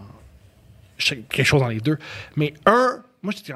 quelque 0.98 1.44
chose 1.44 1.62
dans 1.62 1.68
les 1.68 1.80
deux. 1.80 1.98
Mais 2.36 2.54
un, 2.66 3.04
moi, 3.22 3.34
je 3.38 3.44
dis. 3.44 3.52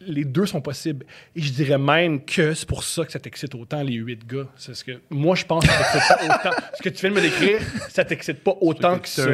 Les 0.00 0.24
deux 0.24 0.46
sont 0.46 0.60
possibles. 0.60 1.04
Et 1.34 1.42
je 1.42 1.50
dirais 1.52 1.76
même 1.76 2.24
que 2.24 2.54
c'est 2.54 2.68
pour 2.68 2.84
ça 2.84 3.04
que 3.04 3.10
ça 3.10 3.18
t'excite 3.18 3.52
autant, 3.56 3.82
les 3.82 3.94
huit 3.94 4.24
gars. 4.28 4.46
C'est 4.56 4.72
ce 4.74 4.84
que. 4.84 5.00
Moi, 5.10 5.34
je 5.34 5.44
pense 5.44 5.66
que 5.66 5.72
ça 5.72 5.90
t'excite 5.92 6.16
pas 6.18 6.24
autant. 6.36 6.56
Ce 6.78 6.82
que 6.82 6.88
tu 6.90 7.00
viens 7.00 7.10
de 7.10 7.14
me 7.16 7.20
décrire, 7.20 7.60
ça 7.88 8.04
t'excite 8.04 8.44
pas 8.44 8.54
autant 8.60 8.96
que 9.00 9.08
ça. 9.08 9.24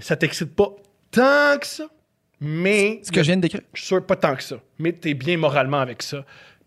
Ça 0.00 0.16
t'excite 0.16 0.54
pas 0.54 0.68
tant 1.10 1.58
que 1.58 1.66
ça. 1.66 1.88
Mais. 2.40 3.00
ce 3.02 3.10
que 3.10 3.22
je 3.22 3.26
viens 3.26 3.36
de 3.38 3.42
décrire. 3.42 3.62
Je 3.72 3.80
suis 3.80 3.88
sûr 3.88 4.06
pas 4.06 4.14
tant 4.14 4.36
que 4.36 4.42
ça. 4.44 4.56
Mais 4.78 4.92
t'es 4.92 5.14
bien 5.14 5.36
moralement 5.36 5.80
avec 5.80 6.00
ça. 6.00 6.24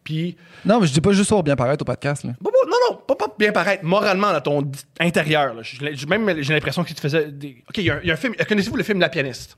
Puis, 0.07 0.38
Non, 0.63 0.79
mais 0.79 0.88
je 0.88 0.93
dis 0.93 1.01
pas 1.01 1.11
juste 1.11 1.27
pour 1.27 1.43
bien 1.43 1.57
paraître 1.57 1.81
au 1.81 1.85
podcast. 1.85 2.23
Là. 2.23 2.31
non, 2.41 2.77
non, 2.89 2.95
pas, 3.05 3.15
pas 3.15 3.27
bien 3.38 3.51
paraître. 3.51 3.84
Moralement, 3.84 4.31
dans 4.31 4.39
ton 4.39 4.71
intérieur. 5.01 5.53
là. 5.53 5.63
Je- 5.63 6.05
même, 6.07 6.41
j'ai 6.41 6.53
l'impression 6.53 6.81
que 6.85 6.93
tu 6.93 7.01
faisais 7.01 7.29
des. 7.29 7.61
Ok, 7.67 7.77
il 7.79 7.84
y, 7.84 7.89
a 7.89 7.95
un- 7.95 7.99
il 8.01 8.07
y 8.07 8.11
a 8.11 8.13
un 8.13 8.15
film. 8.17 8.34
Connaissez-vous 8.47 8.77
le 8.77 8.84
film 8.84 9.01
La 9.01 9.09
pianiste? 9.09 9.57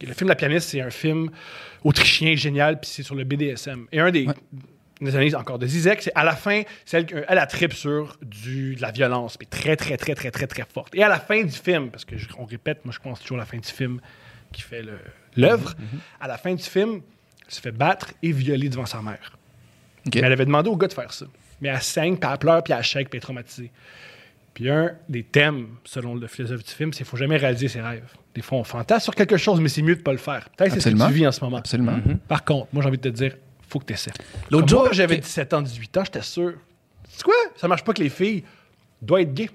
Le 0.00 0.12
film 0.14 0.28
La 0.28 0.36
pianiste, 0.36 0.68
c'est 0.68 0.80
un 0.80 0.90
film 0.90 1.28
autrichien 1.82 2.36
génial, 2.36 2.78
puis 2.78 2.88
c'est 2.88 3.02
sur 3.02 3.16
le 3.16 3.24
BDSM. 3.24 3.86
Et 3.90 3.98
un 3.98 4.12
des. 4.12 4.26
Ouais. 4.28 4.34
Des 5.00 5.10
analyses 5.16 5.34
encore 5.34 5.58
de 5.58 5.66
Zizek, 5.66 6.00
c'est 6.02 6.12
à 6.14 6.22
la 6.22 6.36
fin, 6.36 6.62
c'est 6.84 7.04
elle, 7.28 7.38
a 7.38 7.46
trip 7.46 7.72
sur 7.72 8.16
du, 8.22 8.76
de 8.76 8.82
la 8.82 8.92
violence, 8.92 9.36
puis 9.36 9.48
très, 9.48 9.74
très, 9.74 9.96
très, 9.96 10.14
très, 10.14 10.30
très, 10.30 10.46
très 10.46 10.62
forte. 10.72 10.94
Et 10.94 11.02
à 11.02 11.08
la 11.08 11.18
fin 11.18 11.42
du 11.42 11.50
film, 11.50 11.90
parce 11.90 12.04
que 12.04 12.16
je- 12.16 12.28
on 12.38 12.44
répète, 12.44 12.84
moi 12.84 12.94
je 12.94 13.00
pense 13.00 13.18
toujours 13.18 13.38
à 13.38 13.40
la 13.40 13.46
fin 13.46 13.58
du 13.58 13.66
film 13.68 13.98
qui 14.52 14.62
fait 14.62 14.84
l'œuvre, 15.36 15.74
à 16.20 16.28
la 16.28 16.38
fin 16.38 16.54
du 16.54 16.62
film, 16.62 17.00
se 17.54 17.60
fait 17.60 17.72
battre 17.72 18.12
et 18.22 18.32
violer 18.32 18.68
devant 18.68 18.86
sa 18.86 19.02
mère. 19.02 19.36
Mais 20.06 20.20
elle 20.20 20.32
avait 20.32 20.46
demandé 20.46 20.68
au 20.68 20.76
gars 20.76 20.88
de 20.88 20.92
faire 20.92 21.12
ça. 21.12 21.26
Mais 21.60 21.68
elle 21.68 21.82
saigne, 21.82 22.16
puis 22.16 22.28
elle 22.30 22.38
pleure, 22.38 22.62
puis 22.62 22.72
elle 22.72 22.82
shake, 22.82 23.08
puis 23.08 23.16
elle 23.16 23.18
est 23.18 23.20
traumatisée. 23.20 23.70
Puis 24.54 24.68
un 24.68 24.92
des 25.08 25.22
thèmes, 25.22 25.68
selon 25.84 26.14
le 26.14 26.26
philosophe 26.26 26.64
du 26.64 26.70
film, 26.70 26.92
c'est 26.92 26.98
qu'il 26.98 27.06
faut 27.06 27.16
jamais 27.16 27.36
réaliser 27.36 27.68
ses 27.68 27.80
rêves. 27.80 28.10
Des 28.34 28.42
fois, 28.42 28.58
on 28.58 28.64
fantasme 28.64 29.04
sur 29.04 29.14
quelque 29.14 29.36
chose, 29.36 29.60
mais 29.60 29.68
c'est 29.68 29.82
mieux 29.82 29.96
de 29.96 30.02
pas 30.02 30.12
le 30.12 30.18
faire. 30.18 30.48
Peut-être 30.56 30.74
que 30.74 30.80
c'est 30.80 30.90
ce 30.90 30.96
que 30.96 31.06
tu 31.06 31.12
vis 31.12 31.26
en 31.26 31.32
ce 31.32 31.42
moment. 31.42 31.58
Absolument. 31.58 31.98
Par 32.28 32.44
contre, 32.44 32.68
moi, 32.72 32.82
j'ai 32.82 32.88
envie 32.88 32.98
de 32.98 33.08
te 33.08 33.14
dire, 33.14 33.36
faut 33.68 33.78
que 33.78 33.86
tu 33.86 33.94
essaies. 33.94 34.12
L'autre 34.50 34.68
jour, 34.68 34.88
j'avais 34.92 35.16
ok. 35.16 35.22
17 35.22 35.54
ans, 35.54 35.62
18 35.62 35.96
ans, 35.96 36.04
j'étais 36.04 36.22
sûr. 36.22 36.54
C'est 37.08 37.22
quoi? 37.22 37.34
Ça 37.56 37.68
marche 37.68 37.84
pas 37.84 37.92
que 37.92 38.02
les 38.02 38.08
filles 38.08 38.44
doivent 39.00 39.22
être 39.22 39.32
gays. 39.32 39.50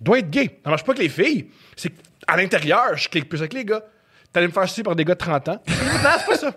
Doit 0.00 0.18
être 0.18 0.30
gay. 0.30 0.58
Ça 0.64 0.70
marche 0.70 0.84
pas 0.84 0.94
que 0.94 1.00
les 1.00 1.08
filles. 1.08 1.46
C'est 1.76 1.92
à 2.26 2.36
l'intérieur, 2.36 2.96
je 2.96 3.08
clique 3.08 3.28
plus 3.28 3.38
avec 3.38 3.52
les 3.52 3.64
gars. 3.64 3.82
T'allais 4.32 4.46
me 4.46 4.52
faire 4.52 4.68
sucer 4.68 4.82
par 4.82 4.94
des 4.94 5.04
gars 5.04 5.14
de 5.14 5.18
30 5.18 5.48
ans. 5.48 5.62
non, 5.68 6.10
c'est 6.18 6.26
pas 6.26 6.36
ça. 6.36 6.54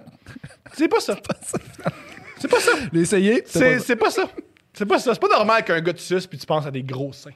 C'est 0.74 0.88
pas 0.88 1.00
ça. 1.00 1.16
C'est 2.40 2.48
pas 2.50 2.60
ça. 2.60 2.72
L'essayer, 2.92 3.44
C'est 3.46 3.80
c'est 3.80 3.96
pas 3.96 4.10
ça. 4.12 4.30
C'est 4.74 4.86
pas 4.86 5.00
ça. 5.00 5.14
C'est 5.14 5.20
pas 5.22 5.28
normal 5.30 5.64
qu'un 5.64 5.80
gars 5.82 5.94
te 5.94 6.02
suce 6.02 6.28
puis 6.28 6.38
tu 6.38 6.46
penses 6.46 6.66
à 6.66 6.72
des 6.72 6.84
gros 6.84 7.14
seins. 7.14 7.32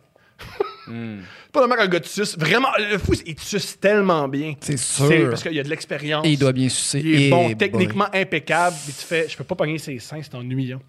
C'est 0.86 1.52
pas 1.52 1.60
normal 1.60 1.78
qu'un 1.80 1.88
gars 1.88 2.00
te 2.00 2.08
suce. 2.08 2.38
Vraiment, 2.38 2.70
le 2.78 2.98
fou, 2.98 3.14
il 3.26 3.36
te 3.36 3.42
suce 3.42 3.80
tellement 3.80 4.28
bien. 4.28 4.56
C'est 4.60 4.78
sûr. 4.78 5.30
Parce 5.30 5.44
qu'il 5.44 5.54
y 5.54 5.60
a 5.60 5.64
de 5.64 5.70
l'expérience. 5.70 6.26
Et 6.26 6.32
il 6.32 6.40
doit 6.40 6.52
bien 6.54 6.70
sucer. 6.70 7.00
Il 7.04 7.14
est 7.16 7.28
Et 7.28 7.30
bon, 7.30 7.46
boy. 7.46 7.58
techniquement 7.58 8.08
impeccable. 8.14 8.76
Mais 8.88 8.94
tu 8.94 9.06
fais, 9.06 9.28
je 9.30 9.38
peux 9.38 9.44
pas 9.44 9.56
pogner 9.56 9.78
ses 9.78 10.00
seins, 10.00 10.22
c'est 10.22 10.34
ennuyant. 10.36 10.82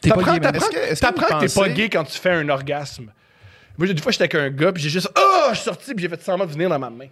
T'es 0.00 0.10
pas 0.10 0.16
T'apprends 0.16 0.38
que- 0.38 1.46
t'es 1.46 1.54
pas 1.60 1.68
gay 1.70 1.88
quand 1.88 2.04
tu 2.04 2.18
fais 2.18 2.30
un 2.30 2.48
orgasme. 2.48 3.10
Moi, 3.78 3.86
j'ai- 3.86 3.94
des 3.94 4.02
fois, 4.02 4.12
j'étais 4.12 4.24
avec 4.24 4.34
un 4.34 4.50
gars, 4.50 4.72
puis 4.72 4.82
j'ai 4.82 4.90
juste. 4.90 5.08
Oh, 5.18 5.46
je 5.50 5.54
suis 5.56 5.64
sorti, 5.64 5.94
puis 5.94 6.02
j'ai 6.02 6.08
fait 6.08 6.22
semblant 6.22 6.46
de 6.46 6.52
venir 6.52 6.68
dans 6.68 6.78
ma 6.78 6.90
main. 6.90 7.06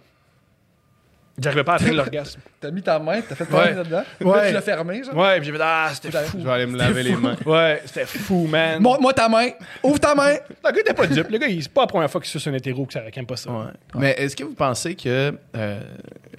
J'arrivais 1.39 1.63
pas 1.63 1.73
à 1.73 1.75
atteindre 1.77 1.95
l'orgasme. 1.95 2.39
T'as 2.61 2.69
mis 2.71 2.81
ta 2.83 2.99
main, 2.99 3.19
t'as 3.27 3.33
fait 3.35 3.43
Ouais. 3.45 3.49
ta 3.49 3.69
main 3.71 3.75
là-dedans? 3.77 4.03
Ouais. 4.21 4.35
Là, 4.41 4.47
tu 4.49 4.53
l'as 4.53 4.61
fermé, 4.61 5.03
genre? 5.03 5.15
Ouais, 5.17 5.37
puis 5.37 5.45
j'ai 5.47 5.51
fait 5.51 5.59
Ah, 5.61 5.89
c'était 5.93 6.11
fou. 6.23 6.37
Je 6.39 6.45
vais 6.45 6.51
aller 6.51 6.65
me 6.67 6.77
laver 6.77 7.03
les 7.03 7.15
mains. 7.15 7.35
Ouais, 7.45 7.81
c'était 7.85 8.05
fou, 8.05 8.45
man. 8.47 8.81
Montre-moi 8.81 9.13
ta 9.13 9.27
main. 9.27 9.47
Ouvre 9.81 9.99
ta 9.99 10.13
main. 10.15 10.33
Le 10.63 10.71
gars 10.71 10.79
était 10.81 10.93
pas 10.93 11.07
dupe. 11.07 11.29
Le 11.29 11.37
gars, 11.39 11.47
il- 11.47 11.63
c'est 11.63 11.71
pas 11.73 11.81
la 11.81 11.87
première 11.87 12.09
fois 12.11 12.21
qu'il 12.21 12.29
suce 12.29 12.45
un 12.47 12.53
hétéro 12.53 12.85
que 12.85 12.93
ça 12.93 13.01
aime 13.13 13.25
pas 13.25 13.35
ça. 13.35 13.51
Ouais. 13.51 13.65
Mais 13.95 14.11
est-ce 14.11 14.35
que 14.35 14.43
vous 14.43 14.53
pensez 14.53 14.95
que 14.95 15.33
euh, 15.57 15.79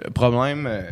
le 0.04 0.10
problème, 0.10 0.66
euh, 0.70 0.82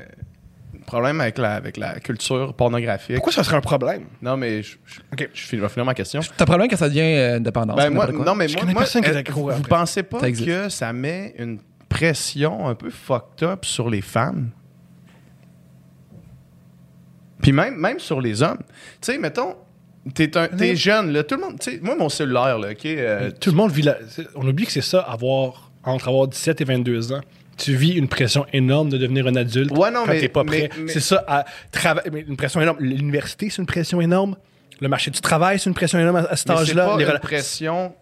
le 0.74 0.80
problème 0.84 1.20
avec 1.20 1.38
la, 1.38 1.54
avec 1.54 1.76
la 1.76 2.00
culture 2.00 2.52
pornographique? 2.54 3.14
Pourquoi 3.16 3.32
ça 3.32 3.44
serait 3.44 3.56
un 3.56 3.60
problème? 3.62 4.06
Non, 4.20 4.36
mais 4.36 4.62
je, 4.62 4.76
je, 4.84 5.00
Ok. 5.12 5.30
je 5.32 5.42
finis- 5.46 5.60
je 5.60 5.64
vais 5.64 5.68
finir 5.70 5.84
ma 5.86 5.94
question. 5.94 6.20
T'as 6.36 6.44
problème 6.44 6.68
quand 6.68 6.76
ça 6.76 6.88
devient 6.88 7.00
euh, 7.02 7.36
une 7.38 7.44
dépendance. 7.44 7.76
Ben, 7.76 7.88
moi, 7.88 8.06
non, 8.08 8.34
mais 8.34 8.48
Je 8.48 8.54
moi, 8.54 8.60
connais 8.62 8.72
moi, 8.74 8.82
personne 8.82 9.02
qui 9.02 9.10
est 9.10 9.14
euh, 9.14 9.18
accro 9.20 9.42
vous 9.42 9.50
après. 9.50 9.68
pensez 9.68 10.02
pas 10.02 10.18
Ça 10.20 10.30
que 10.32 10.68
ça 10.68 10.92
met 10.92 11.34
une 11.38 11.58
pression 11.93 12.69
un 12.69 12.74
peu 12.74 12.90
fucked 12.90 13.43
up 13.43 13.64
sur 13.64 13.90
les 13.90 14.01
femmes? 14.01 14.51
Puis 17.43 17.52
même, 17.52 17.77
même 17.77 17.98
sur 17.98 18.20
les 18.20 18.43
hommes. 18.43 18.59
Tu 19.01 19.12
sais, 19.12 19.19
mettons, 19.19 19.56
t'es, 20.14 20.36
un, 20.36 20.48
t'es 20.48 20.77
jeune, 20.77 21.12
là, 21.12 21.24
tout 21.24 21.35
le 21.36 21.40
monde, 21.40 21.59
moi, 21.82 21.97
mon 21.97 22.09
cellulaire, 22.09 22.59
là, 22.59 22.70
OK, 22.70 22.86
euh, 22.86 23.31
Tout 23.40 23.51
le 23.51 23.56
monde 23.56 23.73
vit 23.73 23.82
la... 23.82 23.97
On 24.36 24.47
oublie 24.47 24.64
que 24.66 24.73
c'est 24.73 24.81
ça, 24.81 25.01
avoir 25.01 25.70
entre 25.85 26.09
avoir 26.09 26.28
17 26.28 26.60
et 26.60 26.64
22 26.64 27.12
ans. 27.12 27.20
Tu 27.59 27.74
vis 27.74 27.93
une 27.94 28.09
pression 28.09 28.47
énorme 28.52 28.89
de 28.89 28.97
devenir 28.98 29.27
un 29.27 29.35
adulte 29.35 29.73
Ouais, 29.77 29.90
non, 29.90 30.05
quand 30.06 30.12
mais- 30.12 30.20
t'es 30.20 30.28
pas 30.28 30.44
prêt. 30.44 30.70
mais- 30.78 30.89
C'est 30.93 31.01
ça, 31.01 31.24
à 31.27 31.44
trava- 31.73 32.02
une 32.27 32.36
pression 32.36 32.60
énorme. 32.60 32.78
L'université, 32.81 33.51
c'est 33.51 33.60
une 33.60 33.66
pression 33.66 34.01
énorme. 34.01 34.36
Le 34.81 34.89
marché 34.89 35.10
du 35.10 35.20
travail, 35.20 35.59
c'est 35.59 35.69
une 35.69 35.74
pression 35.74 35.98
énorme 35.98 36.16
à, 36.16 36.20
à 36.20 36.36
cet 36.36 36.48
mais 36.48 36.55
c'est 36.56 36.60
âge-là. 36.62 36.86
pas 36.86 36.97
Les 36.97 37.05
une 37.05 37.19
pression 37.19 37.93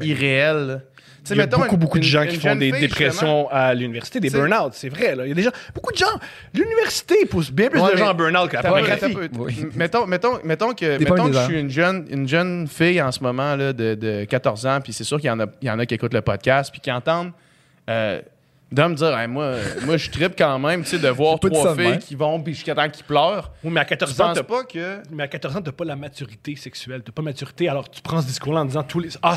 irréelle. 0.00 0.82
Il 1.30 1.36
y 1.36 1.40
a 1.40 1.46
beaucoup, 1.46 1.74
une- 1.74 1.76
beaucoup 1.80 1.98
de 1.98 2.04
gens 2.04 2.22
une 2.22 2.28
qui 2.28 2.36
font 2.36 2.54
des 2.56 2.70
fille, 2.70 2.80
dépressions 2.82 3.48
à 3.50 3.72
l'université, 3.74 4.20
des 4.20 4.30
burn-out, 4.30 4.72
c'est 4.74 4.88
vrai. 4.88 5.14
Là. 5.16 5.24
Il 5.24 5.28
y 5.30 5.32
a 5.32 5.34
des 5.34 5.42
gens, 5.42 5.50
beaucoup 5.74 5.92
de 5.92 5.96
gens. 5.96 6.06
L'université 6.52 7.24
pousse 7.26 7.50
bien 7.50 7.68
plus 7.70 7.80
Ouais, 7.80 7.92
de 7.92 7.96
gens 7.96 8.10
en 8.10 8.14
burn-out 8.14 8.50
peu. 9.14 9.28
Oui. 9.38 9.66
Mettons, 9.74 10.06
mettons, 10.06 10.38
mettons 10.44 10.74
que, 10.74 10.98
mettons 10.98 11.28
que 11.30 11.32
je 11.32 11.44
suis 11.44 11.60
une 11.60 11.70
jeune, 11.70 12.06
une 12.10 12.28
jeune 12.28 12.66
fille 12.68 13.00
en 13.00 13.10
ce 13.12 13.20
moment 13.22 13.56
là, 13.56 13.72
de, 13.72 13.94
de 13.94 14.24
14 14.24 14.66
ans, 14.66 14.80
puis 14.82 14.92
c'est 14.92 15.04
sûr 15.04 15.18
qu'il 15.18 15.28
y, 15.28 15.30
en 15.30 15.40
a- 15.40 15.46
il 15.62 15.68
y 15.68 15.70
en 15.70 15.78
a 15.78 15.86
qui 15.86 15.94
écoutent 15.94 16.14
le 16.14 16.20
podcast, 16.22 16.70
puis 16.70 16.80
qui 16.80 16.92
entendent 16.92 17.32
euh, 17.88 18.20
de 18.74 18.82
me 18.84 18.94
dire 18.94 19.16
Hey, 19.18 19.28
moi, 19.28 19.54
moi 19.84 19.96
je 19.96 20.10
tripe 20.10 20.34
quand 20.36 20.58
même 20.58 20.82
tu 20.82 20.90
sais, 20.90 20.98
de 20.98 21.08
voir 21.08 21.38
J'ai 21.42 21.50
trois 21.50 21.74
de 21.74 21.80
filles 21.80 21.90
même. 21.92 21.98
qui 21.98 22.14
vont, 22.14 22.40
puis 22.40 22.54
jusqu'à 22.54 22.74
temps 22.74 22.88
qu'ils 22.88 23.04
pleurent. 23.04 23.52
Oui, 23.62 23.70
mais 23.72 23.80
à 23.80 23.84
Je 23.84 23.88
14 23.90 24.20
ans, 24.20 24.32
t'as 24.34 24.42
pas 24.42 24.64
que. 24.64 24.98
Mais 25.10 25.22
à 25.22 25.28
14 25.28 25.56
ans, 25.56 25.62
t'as 25.62 25.72
pas 25.72 25.84
la 25.84 25.96
maturité 25.96 26.56
sexuelle. 26.56 27.02
T'as 27.04 27.12
pas 27.12 27.22
de 27.22 27.26
maturité. 27.26 27.68
Alors, 27.68 27.88
tu 27.90 28.02
prends 28.02 28.20
ce 28.20 28.26
discours-là 28.26 28.60
en 28.60 28.64
disant 28.64 28.82
tous 28.82 29.00
les. 29.00 29.08
Ah, 29.22 29.36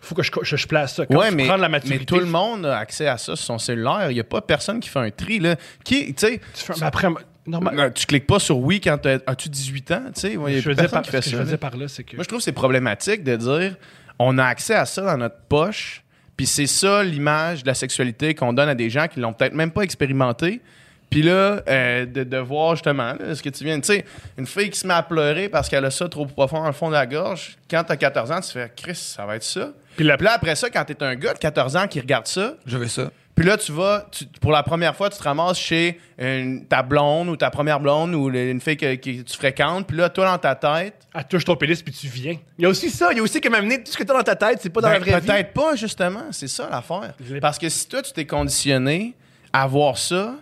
faut 0.00 0.14
que 0.14 0.22
je, 0.22 0.30
je, 0.42 0.56
je 0.56 0.66
place 0.66 0.94
ça. 0.96 1.06
Quand 1.06 1.16
Ouais, 1.16 1.30
tu 1.30 1.36
mais, 1.36 1.46
prends 1.46 1.56
de 1.56 1.62
la 1.62 1.68
maturité. 1.68 1.98
mais 2.00 2.04
tout 2.04 2.18
le 2.18 2.26
monde 2.26 2.66
a 2.66 2.78
accès 2.78 3.06
à 3.06 3.18
ça 3.18 3.36
sur 3.36 3.44
son 3.44 3.58
cellulaire. 3.58 4.10
Il 4.10 4.14
n'y 4.14 4.20
a 4.20 4.24
pas 4.24 4.40
personne 4.40 4.80
qui 4.80 4.88
fait 4.88 4.98
un 5.00 5.10
tri. 5.10 5.38
Là. 5.38 5.56
Qui, 5.84 6.14
tu 6.14 6.26
sais, 6.26 6.40
mais 6.78 6.82
après, 6.82 7.08
normal. 7.46 7.80
euh, 7.80 7.90
tu 7.90 8.06
cliques 8.06 8.26
pas 8.26 8.38
sur 8.38 8.58
oui 8.58 8.80
quand 8.80 8.98
t'as- 8.98 9.18
as-tu 9.26 9.48
18 9.48 9.90
ans. 9.92 10.02
Tu 10.14 10.20
sais, 10.20 10.32
il 10.34 10.52
y 10.54 10.56
a 10.56 10.60
je 10.60 10.68
veux 10.68 10.74
dire 10.74 10.90
personne 10.90 11.02
par, 11.02 11.06
ce 11.06 11.10
que 11.10 11.20
je 11.22 11.30
ça. 11.30 11.36
veux 11.36 11.42
là. 11.42 11.48
dire 11.48 11.58
par 11.58 11.76
là, 11.76 11.88
c'est 11.88 12.04
que. 12.04 12.16
Moi, 12.16 12.22
je 12.24 12.28
trouve 12.28 12.38
que 12.40 12.44
c'est 12.44 12.52
problématique 12.52 13.22
de 13.24 13.36
dire 13.36 13.76
on 14.18 14.38
a 14.38 14.44
accès 14.44 14.74
à 14.74 14.86
ça 14.86 15.02
dans 15.02 15.16
notre 15.18 15.40
poche, 15.48 16.02
puis 16.36 16.46
c'est 16.46 16.66
ça 16.66 17.02
l'image 17.02 17.62
de 17.62 17.68
la 17.68 17.74
sexualité 17.74 18.34
qu'on 18.34 18.52
donne 18.52 18.68
à 18.68 18.74
des 18.74 18.90
gens 18.90 19.08
qui 19.08 19.20
l'ont 19.20 19.32
peut-être 19.32 19.54
même 19.54 19.70
pas 19.70 19.82
expérimenté. 19.82 20.60
Puis 21.08 21.22
là, 21.22 21.62
euh, 21.68 22.04
de, 22.04 22.24
de 22.24 22.36
voir 22.36 22.74
justement 22.74 23.14
là, 23.18 23.34
ce 23.34 23.42
que 23.42 23.48
tu 23.48 23.64
viens 23.64 23.78
de. 23.78 23.82
Tu 23.82 23.92
sais, 23.94 24.04
une 24.36 24.46
fille 24.46 24.70
qui 24.70 24.78
se 24.78 24.86
met 24.86 24.94
à 24.94 25.02
pleurer 25.02 25.48
parce 25.48 25.68
qu'elle 25.68 25.84
a 25.84 25.90
ça 25.90 26.08
trop 26.08 26.26
profond 26.26 26.60
dans 26.60 26.66
le 26.66 26.72
fond 26.72 26.88
de 26.88 26.94
la 26.94 27.06
gorge, 27.06 27.56
quand 27.70 27.84
t'as 27.84 27.96
14 27.96 28.32
ans, 28.32 28.40
tu 28.40 28.50
fais 28.50 28.70
Chris, 28.74 28.96
ça 28.96 29.24
va 29.24 29.36
être 29.36 29.44
ça. 29.44 29.70
Puis 29.96 30.04
là, 30.04 30.16
après 30.34 30.56
ça, 30.56 30.68
quand 30.68 30.84
t'es 30.84 31.00
un 31.02 31.14
gars 31.14 31.32
de 31.32 31.38
14 31.38 31.76
ans 31.76 31.86
qui 31.86 32.00
regarde 32.00 32.26
ça, 32.26 32.54
Je 32.66 32.76
veux 32.76 32.88
ça. 32.88 33.10
Puis 33.36 33.44
là, 33.44 33.56
tu 33.56 33.70
vas, 33.70 34.06
tu- 34.10 34.24
pour 34.40 34.50
la 34.50 34.62
première 34.64 34.96
fois, 34.96 35.08
tu 35.10 35.18
te 35.18 35.22
ramasses 35.22 35.58
chez 35.58 36.00
une- 36.18 36.66
ta 36.66 36.82
blonde 36.82 37.28
ou 37.28 37.36
ta 37.36 37.50
première 37.50 37.78
blonde 37.78 38.14
ou 38.14 38.28
le- 38.30 38.50
une 38.50 38.60
fille 38.60 38.76
que, 38.76 38.94
que 38.96 39.22
tu 39.22 39.36
fréquentes. 39.36 39.86
Puis 39.86 39.96
là, 39.96 40.08
toi, 40.08 40.24
dans 40.26 40.38
ta 40.38 40.54
tête, 40.54 40.94
Elle 41.14 41.24
touche 41.28 41.44
ton 41.44 41.54
pénis 41.56 41.80
puis 41.82 41.92
tu 41.92 42.08
viens. 42.08 42.36
Il 42.58 42.62
y 42.62 42.66
a 42.66 42.68
aussi 42.68 42.90
ça. 42.90 43.08
Il 43.12 43.18
y 43.18 43.20
a 43.20 43.22
aussi 43.22 43.40
que 43.40 43.48
m'amener 43.48 43.82
tout 43.84 43.92
ce 43.92 43.96
que 43.98 44.02
t'as 44.04 44.14
dans 44.14 44.22
ta 44.22 44.34
tête, 44.36 44.58
c'est 44.60 44.70
pas 44.70 44.80
dans 44.80 44.88
Ben, 44.88 44.94
la 44.94 44.98
vraie 45.00 45.20
vie. 45.20 45.26
Peut-être 45.26 45.52
pas, 45.52 45.76
justement. 45.76 46.24
C'est 46.32 46.48
ça 46.48 46.68
l'affaire. 46.70 47.14
Parce 47.40 47.58
que 47.58 47.68
si 47.68 47.86
toi, 47.88 48.02
tu 48.02 48.12
t'es 48.12 48.26
conditionné 48.26 49.14
à 49.52 49.66
voir 49.66 49.96
ça, 49.98 50.34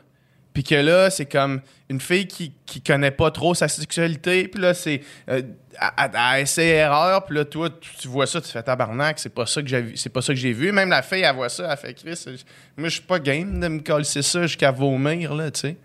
puis 0.53 0.63
que 0.63 0.75
là, 0.77 1.11
c'est 1.11 1.27
comme 1.27 1.61
une 1.91 2.01
fille 2.01 2.27
qui, 2.27 2.53
qui 2.65 2.81
connaît 2.81 3.11
pas 3.11 3.31
trop 3.31 3.55
sa 3.55 3.69
sexualité, 3.69 4.49
puis 4.49 4.61
là, 4.61 4.73
c'est 4.73 5.03
euh, 5.29 5.43
à, 5.79 6.33
à, 6.33 6.41
essai 6.41 6.67
erreur, 6.67 7.25
puis 7.27 7.37
là, 7.37 7.45
toi, 7.45 7.69
tu, 8.01 8.09
vois 8.09 8.27
ça, 8.27 8.41
tu 8.41 8.49
fais 8.49 8.63
tabarnak, 8.63 9.19
c'est 9.19 9.29
pas 9.29 9.47
ça 9.47 9.63
que 9.63 9.69
j'ai 9.69 10.53
vu. 10.53 10.73
Même 10.73 10.89
la 10.89 11.03
fille, 11.03 11.23
elle 11.23 11.35
voit 11.35 11.51
ça, 11.51 11.71
elle 11.71 11.77
fait 11.77 11.95
Chris, 11.95 12.25
moi, 12.77 12.89
je 12.89 12.95
suis 12.95 13.03
pas 13.03 13.19
game 13.19 13.61
de 13.61 13.69
me 13.69 13.81
coller 13.81 14.05
ça 14.05 14.47
jusqu'à 14.47 14.71
vomir, 14.71 15.35
là, 15.35 15.51
tu 15.51 15.61
sais. 15.61 15.77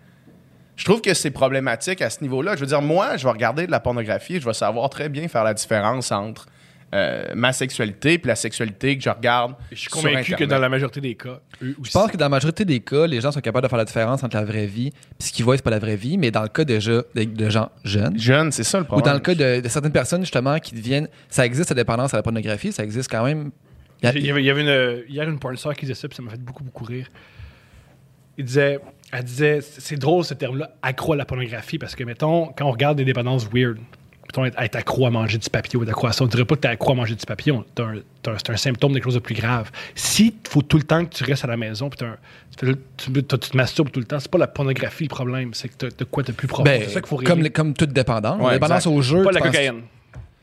Je 0.76 0.86
trouve 0.86 1.02
que 1.02 1.12
c'est 1.12 1.30
problématique 1.30 2.00
à 2.00 2.08
ce 2.08 2.22
niveau-là. 2.22 2.54
Je 2.54 2.60
veux 2.60 2.66
dire, 2.66 2.80
moi, 2.80 3.18
je 3.18 3.24
vais 3.24 3.30
regarder 3.30 3.66
de 3.66 3.70
la 3.70 3.80
pornographie, 3.80 4.40
je 4.40 4.46
vais 4.46 4.54
savoir 4.54 4.88
très 4.88 5.10
bien 5.10 5.28
faire 5.28 5.44
la 5.44 5.52
différence 5.52 6.10
entre 6.10 6.46
euh, 6.92 7.24
ma 7.36 7.52
sexualité 7.52 8.18
puis 8.18 8.26
la 8.28 8.34
sexualité 8.34 8.96
que 8.98 9.02
je 9.04 9.10
regarde. 9.10 9.54
Je 9.70 9.76
suis 9.76 9.90
sur 9.90 10.00
convaincu 10.02 10.34
que 10.34 10.44
dans 10.44 10.58
la 10.58 10.68
majorité 10.68 11.00
des 11.00 11.14
cas, 11.14 11.40
eux 11.62 11.76
aussi. 11.80 11.90
Je 11.92 11.98
pense 11.98 12.10
que 12.10 12.16
dans 12.16 12.24
la 12.24 12.30
majorité 12.30 12.64
des 12.64 12.80
cas, 12.80 13.06
les 13.06 13.20
gens 13.20 13.30
sont 13.30 13.40
capables 13.40 13.64
de 13.64 13.68
faire 13.68 13.78
la 13.78 13.84
différence 13.84 14.24
entre 14.24 14.36
la 14.36 14.44
vraie 14.44 14.66
vie 14.66 14.90
puis 15.18 15.28
ce 15.28 15.32
qu'ils 15.32 15.44
voient, 15.44 15.56
c'est 15.56 15.62
pas 15.62 15.70
la 15.70 15.78
vraie 15.78 15.94
vie. 15.96 16.18
Mais 16.18 16.30
dans 16.32 16.42
le 16.42 16.48
cas 16.48 16.64
de, 16.64 16.78
de, 16.78 17.24
de 17.24 17.48
gens 17.50 17.70
jeunes, 17.84 18.18
Jeune, 18.18 18.50
c'est 18.52 18.64
ça 18.64 18.78
le 18.78 18.84
ou 18.84 18.86
problème. 18.88 19.06
dans 19.06 19.14
le 19.14 19.20
cas 19.20 19.34
de, 19.34 19.60
de 19.60 19.68
certaines 19.68 19.92
personnes, 19.92 20.22
justement, 20.22 20.58
qui 20.58 20.74
deviennent. 20.74 21.08
Ça 21.28 21.46
existe, 21.46 21.70
la 21.70 21.76
dépendance 21.76 22.12
à 22.12 22.16
la 22.16 22.22
pornographie, 22.24 22.72
ça 22.72 22.82
existe 22.82 23.10
quand 23.10 23.24
même. 23.24 23.50
Il 24.02 24.06
y 24.06 24.08
a- 24.08 24.12
Il 24.18 24.26
y 24.26 24.30
avait, 24.30 24.42
il 24.42 24.46
y 24.46 24.50
avait 24.50 24.62
une, 24.62 25.04
hier 25.12 25.28
une 25.28 25.38
porn 25.38 25.56
star 25.56 25.74
qui 25.74 25.82
disait 25.86 25.94
ça, 25.94 26.08
puis 26.08 26.16
ça 26.16 26.22
m'a 26.22 26.30
fait 26.30 26.40
beaucoup, 26.40 26.64
beaucoup 26.64 26.84
rire. 26.84 27.06
Il 28.38 28.44
disait, 28.44 28.78
elle 29.12 29.24
disait, 29.24 29.60
c'est 29.60 29.96
drôle 29.98 30.24
ce 30.24 30.34
terme-là, 30.34 30.70
accro 30.82 31.12
à 31.12 31.16
la 31.16 31.24
pornographie, 31.26 31.78
parce 31.78 31.94
que, 31.94 32.04
mettons, 32.04 32.46
quand 32.56 32.64
on 32.66 32.70
regarde 32.70 32.96
des 32.96 33.04
dépendances 33.04 33.46
weird, 33.52 33.76
mettons, 34.30 34.44
être, 34.44 34.60
être 34.60 34.76
accro 34.76 35.06
à 35.06 35.10
manger 35.10 35.38
du 35.38 35.50
papier 35.50 35.78
ou 35.78 35.82
être 35.82 35.88
accro 35.90 36.06
à 36.06 36.12
ça, 36.12 36.24
on 36.24 36.26
dirait 36.26 36.44
pas 36.44 36.54
que 36.56 36.60
t'es 36.60 36.68
accro 36.68 36.92
à 36.92 36.94
manger 36.94 37.14
du 37.14 37.26
papier, 37.26 37.52
on- 37.52 37.64
t'as 37.74 37.84
un- 37.84 37.94
t'as 38.22 38.32
un- 38.32 38.36
c'est 38.38 38.50
un 38.50 38.56
symptôme 38.56 38.92
de 38.92 38.96
quelque 38.98 39.04
chose 39.04 39.14
de 39.14 39.18
plus 39.20 39.34
grave. 39.34 39.70
Si 39.94 40.34
faut 40.48 40.62
tout 40.62 40.76
le 40.76 40.84
temps 40.84 41.04
que 41.04 41.14
tu 41.14 41.24
restes 41.24 41.44
à 41.44 41.48
la 41.48 41.56
maison, 41.56 41.90
puis 41.90 41.98
tu, 42.58 42.74
tu- 42.96 43.12
tu 43.12 43.22
te 43.38 43.56
masturbes 43.56 43.90
tout 43.90 44.00
le 44.00 44.06
temps, 44.06 44.20
c'est 44.20 44.30
pas 44.30 44.38
la 44.38 44.46
pornographie 44.46 45.04
le 45.04 45.08
problème, 45.08 45.52
c'est 45.54 45.68
que 45.68 45.74
t'as 45.86 45.88
de 45.96 46.04
quoi 46.04 46.22
de 46.22 46.32
plus 46.32 46.46
profond. 46.48 46.64
ben, 46.64 46.82
c'est 46.84 46.90
ça 46.90 47.00
qu'il 47.00 47.08
faut 47.08 47.16
régler. 47.16 47.50
comme, 47.50 47.66
comme 47.68 47.74
toute 47.74 47.90
dépendance. 47.92 48.38
Dépendance 48.52 48.86
exact. 48.86 48.96
au 48.96 49.02
jeu. 49.02 49.22
Pas 49.22 49.28
tu 49.30 49.34
la 49.34 49.40
penses- 49.40 49.50
cocaïne. 49.50 49.80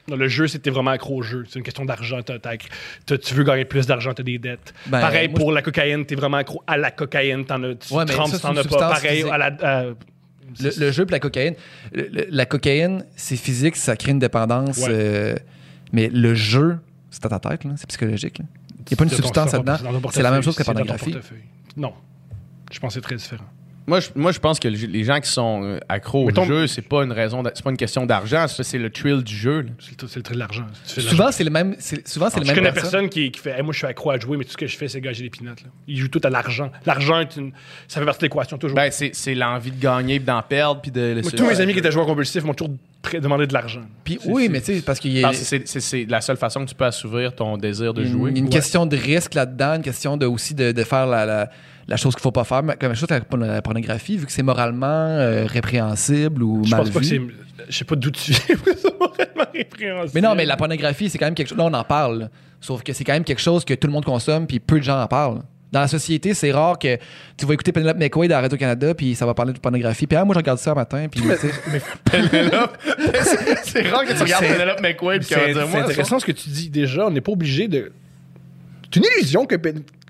Non, 0.09 0.15
le 0.15 0.29
jeu, 0.29 0.47
c'était 0.47 0.69
vraiment 0.69 0.91
accro 0.91 1.17
au 1.17 1.21
jeu. 1.21 1.43
C'est 1.49 1.59
une 1.59 1.63
question 1.65 1.83
d'argent. 1.83 2.19
Tu 2.23 3.33
veux 3.33 3.43
gagner 3.43 3.65
plus 3.65 3.85
d'argent, 3.87 4.13
tu 4.13 4.21
as 4.21 4.23
des 4.23 4.37
dettes. 4.39 4.73
Ben, 4.85 5.01
Pareil 5.01 5.27
moi, 5.27 5.37
pour 5.37 5.51
la 5.51 5.61
cocaïne, 5.61 6.05
tu 6.05 6.13
es 6.13 6.17
vraiment 6.17 6.37
accro 6.37 6.63
à 6.65 6.77
la 6.77 6.91
cocaïne. 6.91 7.43
T'en 7.45 7.61
as, 7.63 7.75
tu 7.75 7.93
Ouais, 7.93 8.05
trempes 8.05 8.31
t'en 8.41 8.55
as 8.55 8.63
pas. 8.63 8.77
Pareil 8.77 9.17
physique. 9.17 9.31
à 9.31 9.37
la. 9.37 9.45
à- 9.61 9.83
Le, 10.59 10.71
le 10.79 10.91
jeu 10.91 11.05
puis 11.05 11.11
la 11.13 11.19
cocaïne. 11.19 11.55
Le- 11.93 12.27
la 12.29 12.45
cocaïne, 12.45 13.05
c'est 13.15 13.35
physique, 13.37 13.75
ça 13.75 13.95
crée 13.95 14.11
une 14.11 14.19
dépendance. 14.19 14.77
Ouais. 14.77 14.87
euh, 14.89 15.35
mais 15.93 16.09
le 16.09 16.35
jeu, 16.35 16.77
c'est 17.11 17.25
à 17.25 17.29
ta 17.29 17.39
tête, 17.39 17.63
là, 17.63 17.71
c'est 17.77 17.87
psychologique. 17.87 18.39
là. 18.39 18.45
Il 18.79 18.91
n'y 18.91 18.93
a 18.93 18.95
pas 18.97 19.03
une 19.03 19.09
substance 19.09 19.51
là-dedans. 19.51 19.77
c'est 20.11 20.21
dans 20.21 20.29
la 20.29 20.31
même 20.31 20.43
chose 20.43 20.55
que 20.55 20.63
la 20.63 20.65
dans 20.65 20.73
pornographie. 20.73 21.17
Non. 21.75 21.93
Je 22.71 22.79
pense 22.79 22.89
que 22.89 22.93
c'est 22.95 23.01
très 23.01 23.15
différent. 23.15 23.43
Moi, 23.87 24.01
je, 24.01 24.09
moi, 24.15 24.33
je 24.33 24.39
pense 24.39 24.59
que 24.59 24.67
les 24.67 25.03
gens 25.05 25.21
qui 25.21 25.29
sont 25.31 25.63
euh, 25.63 25.79
accros 25.87 26.29
au 26.29 26.43
jeu, 26.45 26.67
c'est 26.67 26.81
pas 26.81 27.03
une 27.05 27.13
raison, 27.13 27.41
c'est 27.53 27.63
pas 27.63 27.69
une 27.69 27.77
question 27.77 28.05
d'argent, 28.05 28.45
c'est 28.49 28.63
c'est 28.63 28.77
le 28.77 28.89
thrill 28.89 29.23
du 29.23 29.33
jeu. 29.33 29.65
C'est 29.79 30.01
le, 30.01 30.07
le 30.17 30.21
trait 30.23 30.33
de 30.33 30.39
l'argent. 30.39 30.65
Souvent, 30.83 31.31
c'est 31.31 31.45
le 31.45 31.49
même. 31.49 31.75
Souvent, 32.05 32.29
c'est 32.29 32.35
je 32.39 32.41
les 32.41 32.47
mêmes 32.47 32.55
connais 32.55 32.71
personnes. 32.73 32.91
personne 32.91 33.09
qui, 33.09 33.31
qui 33.31 33.39
fait 33.39 33.51
Hey, 33.51 33.63
Moi, 33.63 33.71
je 33.71 33.77
suis 33.77 33.87
accro 33.87 34.11
à 34.11 34.19
jouer, 34.19 34.35
mais 34.35 34.43
tout 34.43 34.51
ce 34.51 34.57
que 34.57 34.67
je 34.67 34.75
fais, 34.75 34.89
c'est 34.89 34.99
gager 34.99 35.23
des 35.23 35.29
pinottes. 35.29 35.61
Là. 35.63 35.69
Ils 35.87 35.97
jouent 35.97 36.09
tout 36.09 36.19
à 36.25 36.29
l'argent. 36.29 36.69
L'argent, 36.85 37.21
est 37.21 37.37
une... 37.37 37.53
ça 37.87 38.01
fait 38.01 38.05
partie 38.05 38.19
de 38.19 38.25
l'équation 38.25 38.57
toujours. 38.57 38.75
Ben, 38.75 38.91
c'est 38.91 39.11
c'est 39.13 39.33
l'envie 39.35 39.71
de 39.71 39.79
gagner, 39.81 40.19
puis 40.19 40.25
d'en 40.25 40.41
perdre, 40.41 40.81
puis 40.81 40.91
de. 40.91 41.21
Moi, 41.21 41.31
tous 41.31 41.45
mes 41.47 41.61
amis 41.61 41.71
qui 41.71 41.79
étaient 41.79 41.91
joueurs 41.91 42.05
compulsifs 42.07 42.43
m'ont 42.43 42.53
toujours 42.53 42.75
demandé 43.21 43.47
de 43.47 43.53
l'argent. 43.53 43.83
Puis 44.03 44.19
oui, 44.25 44.49
mais 44.49 44.59
tu 44.59 44.75
sais, 44.75 44.81
parce 44.81 44.99
qu'il 44.99 45.25
c'est- 45.33 45.65
c'est 45.65 45.79
c'est 45.79 46.05
la 46.09 46.19
seule 46.19 46.35
façon 46.35 46.65
que 46.65 46.69
tu 46.69 46.75
peux 46.75 46.83
assouvir 46.83 47.33
ton 47.33 47.55
désir 47.57 47.93
de 47.93 48.01
Il 48.01 48.07
y 48.07 48.09
a 48.09 48.11
jouer. 48.11 48.31
Une, 48.31 48.37
une 48.37 48.43
Ouais. 48.45 48.49
question 48.49 48.85
de 48.85 48.97
risque 48.97 49.33
là-dedans, 49.33 49.75
une 49.75 49.81
question 49.81 50.17
de, 50.17 50.25
aussi 50.25 50.53
de, 50.53 50.73
de 50.73 50.83
faire 50.83 51.07
la, 51.07 51.25
la, 51.25 51.49
la 51.87 51.97
chose 51.97 52.13
qu'il 52.15 52.21
faut 52.21 52.31
pas 52.31 52.43
faire, 52.43 52.63
mais 52.63 52.75
comme 52.75 52.89
la 52.89 52.95
chose 52.95 53.11
avec 53.11 53.23
la 53.31 53.61
pornographie, 53.61 54.17
vu 54.17 54.25
que 54.25 54.31
c'est 54.31 54.43
moralement 54.43 54.85
euh, 54.87 55.45
répréhensible 55.45 56.43
ou 56.43 56.63
Je 56.65 56.71
mal 56.71 56.81
pense 56.81 56.89
pas 56.91 56.99
que 56.99 57.05
vu. 57.05 57.33
c'est. 57.57 57.67
Je 57.69 57.77
sais 57.77 57.85
pas 57.85 57.95
d'où 57.95 58.11
tu 58.11 58.31
viens 58.31 58.55
moralement 58.99 59.51
répréhensible. 59.53 60.11
Mais 60.13 60.21
non, 60.21 60.35
mais 60.35 60.45
la 60.45 60.57
pornographie, 60.57 61.09
c'est 61.09 61.17
quand 61.17 61.25
même 61.25 61.33
quelque 61.35 61.47
chose. 61.49 61.57
Là, 61.57 61.65
on 61.65 61.73
en 61.73 61.83
parle. 61.83 62.19
là. 62.19 62.29
Sauf 62.61 62.83
que 62.83 62.93
c'est 62.93 63.03
quand 63.03 63.13
même 63.13 63.23
quelque 63.23 63.41
chose 63.41 63.63
que 63.65 63.73
tout 63.73 63.87
le 63.87 63.93
monde 63.93 64.05
consomme, 64.05 64.47
puis 64.47 64.59
peu 64.59 64.79
de 64.79 64.83
gens 64.83 65.01
en 65.01 65.07
parlent. 65.07 65.41
Dans 65.71 65.81
la 65.81 65.87
société, 65.89 66.33
c'est 66.33 66.51
rare 66.51 66.79
que 66.79 66.97
tu 67.37 67.45
vas 67.45 67.53
écouter 67.53 67.73
Penelope 67.73 67.97
McQuaid 67.97 68.31
à 68.31 68.39
Radio-Canada, 68.39 68.93
puis 68.93 69.15
ça 69.15 69.25
va 69.25 69.33
parler 69.33 69.51
de 69.53 69.59
pornographie. 69.59 70.07
Puis 70.07 70.15
ah, 70.17 70.23
moi, 70.23 70.33
je 70.33 70.39
regarde 70.39 70.59
ça 70.59 70.71
un 70.71 70.75
matin, 70.75 71.07
puis 71.11 71.19
tu 71.21 71.27
sais, 71.27 71.51
Penelope. 72.05 72.77
C'est- 73.63 73.89
rare 73.89 74.05
que 74.05 74.13
tu 74.13 74.23
regardes 74.23 74.45
Penelope 74.45 74.81
McQuade 74.81 75.19
puis 75.19 75.27
C'est 75.29 75.35
qu'elle 75.35 75.53
va 75.53 75.61
dire 75.63 75.71
c'est 75.71 75.77
moi. 75.77 75.85
intéressant 75.89 76.19
ce 76.19 76.25
que 76.25 76.31
tu 76.31 76.49
dis. 76.49 76.69
Déjà, 76.69 77.07
on 77.07 77.11
n'est 77.11 77.21
pas 77.21 77.33
obligé 77.33 77.67
de. 77.67 77.91
C'est 78.91 78.99
une 79.01 79.05
illusion 79.17 79.45
que, 79.45 79.55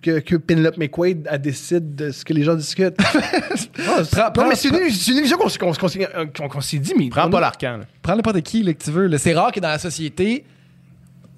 que, 0.02 0.19
que 0.19 0.36
Penelope 0.36 0.78
McQuaid 0.78 1.28
elle 1.30 1.41
décide 1.41 1.95
de 1.95 2.11
ce 2.11 2.24
que 2.24 2.34
les 2.34 2.44
gens 2.44 2.56
discutent. 2.56 2.98
non, 3.80 4.03
Prends- 4.34 4.48
mais 4.48 4.56
c'est 4.56 4.69
une, 4.69 4.90
c'est 4.90 5.11
une 5.11 5.18
illusion 5.18 5.38
qu'on, 5.38 5.48
qu'on 5.49 5.88
euh, 5.88 6.26
qu'on- 6.36 6.48
qu'on 6.48 6.61
s'est 6.61 6.80
dit, 6.80 6.94
mais. 6.98 7.10
Prends 7.10 7.30
pas 7.30 7.40
l'arcan. 7.41 7.78
là. 7.78 7.86
prends 8.02 8.15
n'importe 8.15 8.41
qui 8.41 8.64
là, 8.64 8.74
que 8.74 8.84
tu 8.84 8.91
veux. 8.91 9.07
là. 9.07 9.18
C'est 9.18 9.34
rare 9.34 9.52
que 9.52 9.60
dans 9.60 9.69
la 9.69 9.80
société, 9.80 10.45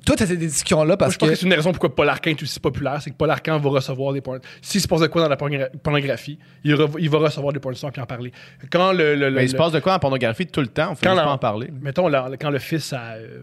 toi, 0.06 0.16
tu 0.16 0.24
as 0.24 0.28
ces 0.28 0.38
discussions-là 0.38 0.86
Moi, 0.86 0.98
parce 0.98 1.14
je 1.14 1.18
pense 1.20 1.30
que, 1.30 1.34
que. 1.34 1.40
c'est 1.40 1.44
une 1.44 1.50
des 1.50 1.56
raisons 1.58 1.72
pourquoi 1.72 1.94
Paul 1.94 2.10
Arcand 2.10 2.32
est 2.32 2.42
aussi 2.42 2.60
populaire, 2.60 3.02
c'est 3.02 3.12
que 3.12 3.16
Paul 3.16 3.30
Arcand 3.30 3.58
va 3.60 3.70
recevoir 3.70 4.14
des 4.14 4.22
points. 4.22 4.40
S'il 4.62 4.82
se 4.82 4.88
passe 4.88 5.02
de 5.02 5.08
quoi 5.08 5.22
dans 5.22 5.30
la 5.30 5.36
pornogra- 5.36 5.70
pornographie, 5.84 6.40
il, 6.64 6.74
re- 6.74 6.96
il 7.00 7.10
va 7.10 7.20
recevoir 7.20 7.54
des 7.54 7.60
points 7.60 7.72
de 7.74 7.78
son 7.78 7.92
puis 7.92 8.02
en 8.02 8.06
parler. 8.06 8.32
Quand 8.72 8.92
le. 8.92 9.16
le- 9.16 9.30
le- 9.30 9.36
Mais 9.36 9.46
il 9.46 9.50
se 9.50 9.56
passe 9.56 9.72
de 9.72 9.80
quoi 9.80 9.94
en 9.96 10.00
pornographie 10.00 10.48
tout 10.48 10.62
le 10.62 10.68
temps? 10.68 10.92
On 10.92 10.96
fait 10.96 11.06
Quand 11.06 11.16
pas 11.16 11.28
en 11.30 11.38
parler. 11.38 11.70
Mettons, 11.82 12.10
quand 12.40 12.50
le 12.50 12.60
fils 12.60 12.92
à 12.94 13.12
euh, 13.14 13.42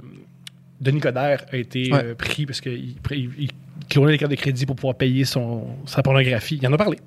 Denis 0.80 1.00
Coderre 1.00 1.44
a 1.52 1.56
été 1.56 1.90
Ouais. 1.92 2.04
euh, 2.04 2.14
pris 2.14 2.46
parce 2.46 2.60
qu'il 2.60 2.72
il, 3.12 3.30
il 3.38 3.50
clonait 3.88 4.12
les 4.12 4.18
cartes 4.18 4.30
de 4.30 4.36
crédit 4.36 4.66
pour 4.66 4.76
pouvoir 4.76 4.94
payer 4.96 5.24
son, 5.24 5.66
sa 5.86 6.02
pornographie, 6.02 6.58
il 6.60 6.66
en 6.68 6.72
a 6.72 6.76
parlé. 6.76 6.98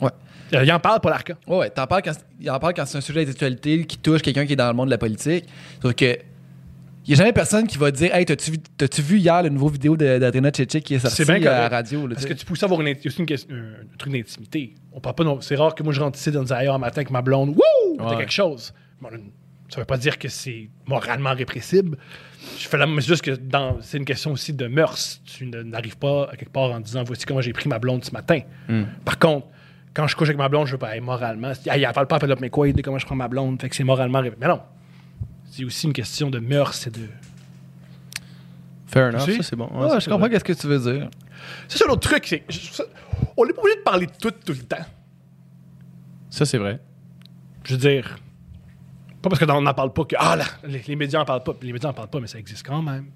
Ouais. 0.00 0.10
Euh, 0.54 0.64
Il 0.64 0.72
en 0.72 0.80
parle, 0.80 1.00
Paul 1.00 1.12
Arcand. 1.12 1.34
Ouais, 1.46 1.56
ouais, 1.58 1.70
t'en 1.70 1.86
parles 1.86 2.02
quand, 2.02 2.12
il 2.40 2.50
en 2.50 2.58
parle 2.58 2.74
quand 2.74 2.86
c'est 2.86 2.98
un 2.98 3.02
sujet 3.02 3.24
d'actualité 3.24 3.84
qui 3.84 3.98
touche 3.98 4.22
quelqu'un 4.22 4.46
qui 4.46 4.54
est 4.54 4.56
dans 4.56 4.68
le 4.68 4.74
monde 4.74 4.86
de 4.86 4.92
la 4.92 4.98
politique. 4.98 5.44
Sauf 5.82 5.94
que. 5.94 6.16
Il 7.06 7.12
n'y 7.12 7.14
a 7.14 7.18
jamais 7.18 7.32
personne 7.32 7.66
qui 7.66 7.78
va 7.78 7.90
dire 7.90 8.14
Hey, 8.14 8.26
t'as-tu 8.26 8.50
vu, 8.50 8.58
vu 9.02 9.18
hier 9.18 9.42
le 9.42 9.48
nouveau 9.48 9.68
vidéo 9.68 9.96
d'Adrina 9.96 10.50
Tchétchik 10.50 10.84
qui 10.84 10.92
est 10.94 10.98
sorti 10.98 11.16
C'est 11.16 11.24
bien 11.24 11.50
à 11.50 11.60
la 11.62 11.68
radio? 11.70 12.06
Parce 12.06 12.26
que 12.26 12.34
tu 12.34 12.44
aussi 12.52 12.64
avoir 12.66 12.82
une, 12.82 12.94
aussi 13.06 13.18
une 13.20 13.24
question- 13.24 13.54
un 13.54 13.96
truc 13.96 14.12
d'intimité. 14.12 14.74
On 14.92 15.00
parle 15.00 15.14
pas. 15.14 15.24
non- 15.24 15.40
C'est 15.40 15.56
rare 15.56 15.74
que 15.74 15.82
moi 15.82 15.94
je 15.94 16.00
rentre 16.02 16.18
ici 16.18 16.30
dans 16.30 16.44
ailleurs 16.52 16.74
un 16.74 16.78
matin 16.78 16.98
avec 16.98 17.10
ma 17.10 17.22
blonde. 17.22 17.56
Wouh! 17.56 18.04
Ouais. 18.06 18.16
quelque 18.18 18.32
chose. 18.32 18.74
Bon, 19.00 19.08
ça 19.70 19.80
veut 19.80 19.86
pas 19.86 19.96
dire 19.96 20.18
que 20.18 20.28
c'est 20.28 20.68
moralement 20.86 21.32
répressible. 21.32 21.96
Je 22.56 22.68
fais 22.68 22.76
la 22.76 22.86
mais 22.86 23.00
c'est 23.00 23.08
juste 23.08 23.22
que 23.22 23.32
dans- 23.32 23.78
c'est 23.82 23.98
une 23.98 24.04
question 24.04 24.32
aussi 24.32 24.52
de 24.52 24.66
mœurs. 24.66 25.20
Tu 25.24 25.46
n'arrives 25.46 25.96
pas 25.98 26.28
à 26.32 26.36
quelque 26.36 26.50
part 26.52 26.70
en 26.72 26.80
disant 26.80 27.02
voici 27.04 27.24
comment 27.26 27.40
j'ai 27.40 27.52
pris 27.52 27.68
ma 27.68 27.78
blonde 27.78 28.04
ce 28.04 28.10
matin. 28.12 28.40
Par 29.04 29.18
contre, 29.18 29.46
quand 29.94 30.06
je 30.06 30.14
couche 30.16 30.28
avec 30.28 30.38
ma 30.38 30.48
blonde, 30.48 30.66
je 30.66 30.72
veux 30.72 30.78
pas, 30.78 30.94
hey, 30.94 31.00
moralement, 31.00 31.52
elle 31.66 31.92
parle 31.92 32.06
pas 32.06 32.16
à 32.16 32.18
Penelope 32.20 32.40
McQuaid 32.40 32.76
de 32.76 32.82
comment 32.82 32.98
je 32.98 33.06
prends 33.06 33.16
ma 33.16 33.28
blonde, 33.28 33.60
fait 33.60 33.68
que 33.68 33.74
c'est 33.76 33.84
moralement 33.84 34.22
Mais 34.22 34.46
non. 34.48 34.60
C'est 35.50 35.64
aussi 35.64 35.86
une 35.86 35.92
question 35.92 36.30
de 36.30 36.38
mœurs 36.38 36.86
et 36.86 36.90
de. 36.90 37.00
Fair 38.86 39.08
enough, 39.08 39.20
ça 39.36 39.42
c'est 39.42 39.56
bon. 39.56 39.68
Ouais, 39.72 39.82
Ouais, 39.84 39.88
ça, 39.90 39.98
je 39.98 40.08
comprends 40.08 40.28
qu'est-ce 40.28 40.44
que 40.44 40.52
tu 40.52 40.66
veux 40.66 40.78
dire. 40.78 41.08
C'est 41.68 41.78
ça 41.78 41.86
l'autre 41.86 42.08
truc, 42.08 42.26
c'est. 42.26 42.44
On 43.36 43.44
n'est 43.44 43.52
pas 43.52 43.60
obligé 43.62 43.76
de 43.78 43.82
parler 43.82 44.06
de 44.06 44.12
tout 44.20 44.30
tout 44.30 44.52
le 44.52 44.58
temps. 44.62 44.84
Ça 46.30 46.44
c'est 46.44 46.58
vrai. 46.58 46.80
Je 47.64 47.72
veux 47.74 47.78
dire, 47.80 48.16
pas 49.22 49.28
parce 49.30 49.44
qu'on 49.44 49.60
n'en 49.60 49.74
parle 49.74 49.92
pas 49.92 50.04
que 50.04 50.16
ah 50.18 50.36
là, 50.36 50.44
les, 50.66 50.82
les 50.86 50.96
médias 50.96 51.20
en 51.20 51.24
parlent 51.24 51.42
pas. 51.42 51.54
Les 51.62 51.72
médias 51.72 51.90
en 51.90 51.94
parlent 51.94 52.08
pas, 52.10 52.20
mais 52.20 52.26
ça 52.26 52.38
existe 52.38 52.66
quand 52.66 52.82
même. 52.82 53.06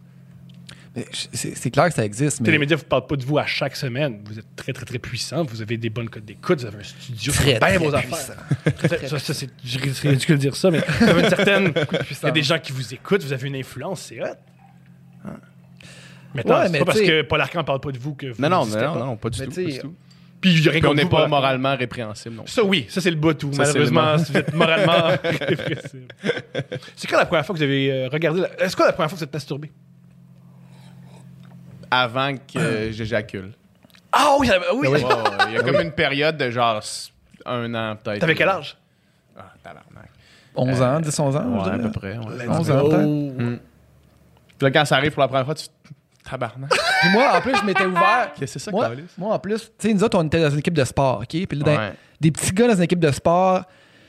Mais 0.94 1.06
C'est 1.12 1.70
clair 1.70 1.88
que 1.88 1.94
ça 1.94 2.04
existe, 2.04 2.36
Tu 2.36 2.36
sais, 2.36 2.42
mais. 2.44 2.50
Les 2.52 2.58
médias 2.58 2.76
ne 2.76 2.82
parlent 2.82 3.06
pas 3.06 3.16
de 3.16 3.24
vous 3.24 3.38
à 3.38 3.46
chaque 3.46 3.76
semaine. 3.76 4.20
Vous 4.26 4.38
êtes 4.38 4.54
très, 4.56 4.74
très, 4.74 4.84
très 4.84 4.98
puissant. 4.98 5.42
Vous 5.44 5.62
avez 5.62 5.78
des 5.78 5.88
bonnes 5.88 6.10
codes 6.10 6.24
d'écoute. 6.26 6.60
Vous 6.60 6.66
avez 6.66 6.80
un 6.80 6.82
studio. 6.82 7.32
Très, 7.32 7.58
Très, 7.58 7.78
bien 7.78 7.78
très 7.78 7.78
vos 7.78 7.90
puissant. 7.98 8.32
affaires. 8.34 9.20
C'est 9.94 10.08
ridicule 10.08 10.34
de 10.36 10.40
dire 10.40 10.54
ça, 10.56 10.70
mais 10.70 10.80
vous 11.00 11.08
avez 11.08 11.22
une 11.22 11.28
certaine. 11.30 11.72
Il 12.22 12.24
y 12.24 12.26
a 12.26 12.30
des 12.30 12.42
gens 12.42 12.58
qui 12.58 12.72
vous 12.72 12.92
écoutent. 12.92 13.22
Vous 13.22 13.32
avez 13.32 13.48
une 13.48 13.56
influence. 13.56 14.02
C'est 14.02 14.20
hot. 14.20 14.26
Maintenant, 16.34 16.58
Ouais, 16.60 16.66
c'est 16.66 16.72
mais 16.72 16.78
pas 16.78 16.84
parce 16.86 17.00
que 17.00 17.22
Paul 17.22 17.40
Arcand 17.40 17.64
parle 17.64 17.80
pas 17.80 17.92
de 17.92 17.98
vous 17.98 18.14
que 18.14 18.26
vous 18.26 18.40
Non, 18.42 18.48
non, 18.48 18.58
n'existez 18.60 18.84
non, 18.84 18.92
pas. 18.94 18.98
non, 18.98 19.06
non, 19.06 19.16
pas 19.16 19.30
du 19.30 19.40
Mais 19.40 19.46
tout. 19.78 19.94
Puis 20.42 20.50
il 20.52 20.64
y 20.64 20.68
a 20.68 20.72
rien 20.72 20.80
Puis 20.80 20.86
on 20.88 20.90
contre 20.90 21.02
n'est 21.04 21.08
pas 21.08 21.26
moralement 21.28 21.74
répréhensible 21.76 22.34
non. 22.34 22.42
Ça, 22.46 22.62
oui, 22.62 22.84
ça, 22.90 23.00
c'est 23.00 23.10
le 23.10 23.16
bout 23.16 23.32
tout. 23.32 23.52
Ça, 23.52 23.62
Malheureusement, 23.62 24.18
si 24.18 24.32
vous 24.32 24.38
êtes 24.38 24.52
moralement 24.52 25.08
répressible. 25.24 26.08
C'est 26.96 27.08
quand 27.08 27.16
la 27.16 27.26
première 27.26 27.46
fois 27.46 27.54
que 27.54 27.58
vous 27.58 27.62
avez 27.64 27.90
euh, 27.90 28.08
regardé. 28.12 28.40
la- 28.42 28.60
Est-ce 28.62 28.76
que 28.76 28.82
la 28.82 28.92
première 28.92 29.08
fois 29.08 29.14
que 29.16 29.20
vous 29.20 29.24
êtes 29.24 29.32
masturbé? 29.32 29.70
Avant 31.90 32.34
que 32.36 32.90
j'éjacule. 32.92 33.52
Ah 34.12 34.34
oui, 34.38 34.50
oui. 34.74 34.88
Ouais, 34.88 35.00
Il 35.48 35.54
y 35.54 35.58
a 35.58 35.62
comme 35.62 35.80
une 35.80 35.92
période 35.92 36.36
de 36.36 36.50
genre 36.50 36.80
un 37.46 37.74
an 37.74 37.96
peut-être. 38.02 38.20
T'avais 38.20 38.34
quel 38.34 38.48
âge? 38.48 38.76
Ah, 39.38 39.52
tabarnak. 39.62 40.10
11 40.54 40.82
ans, 40.82 41.00
10, 41.00 41.18
11 41.18 41.36
ans, 41.36 41.42
je 41.42 41.48
Ouais, 41.48 41.60
à 41.60 41.76
dirais. 41.78 41.90
peu 41.90 41.90
près. 42.00 42.18
ouais. 42.18 42.48
11 42.48 42.70
ans, 42.70 42.88
peut-être. 42.88 43.06
Oh. 43.06 43.58
Puis 44.58 44.66
là, 44.66 44.70
quand 44.70 44.84
ça 44.84 44.96
arrive 44.96 45.12
pour 45.12 45.22
la 45.22 45.28
première 45.28 45.44
fois, 45.46 45.54
tu 45.54 45.66
tabarnak. 46.28 46.70
Puis 47.00 47.10
moi, 47.10 47.32
en 47.36 47.40
plus, 47.40 47.54
je 47.56 47.64
m'étais 47.64 47.84
ouvert. 47.86 48.30
Qu'est-ce 48.38 48.54
que 48.54 48.58
c'est 48.58 48.64
ça, 48.64 48.70
moi, 48.70 48.86
Carlis? 48.86 49.02
moi, 49.18 49.34
en 49.34 49.38
plus, 49.38 49.70
tu 49.78 49.88
sais, 49.88 49.94
nous 49.94 50.02
autres, 50.04 50.18
on 50.18 50.24
était 50.24 50.40
dans 50.40 50.50
une 50.50 50.58
équipe 50.60 50.74
de 50.74 50.84
sport, 50.84 51.18
OK? 51.20 51.28
Puis 51.28 51.46
là, 51.58 51.64
dans- 51.64 51.76
Ouais. 51.78 51.92
des 52.20 52.30
petits 52.30 52.52
gars 52.52 52.68
dans 52.68 52.76
une 52.76 52.82
équipe 52.82 53.00
de 53.00 53.10
sport, 53.10 53.64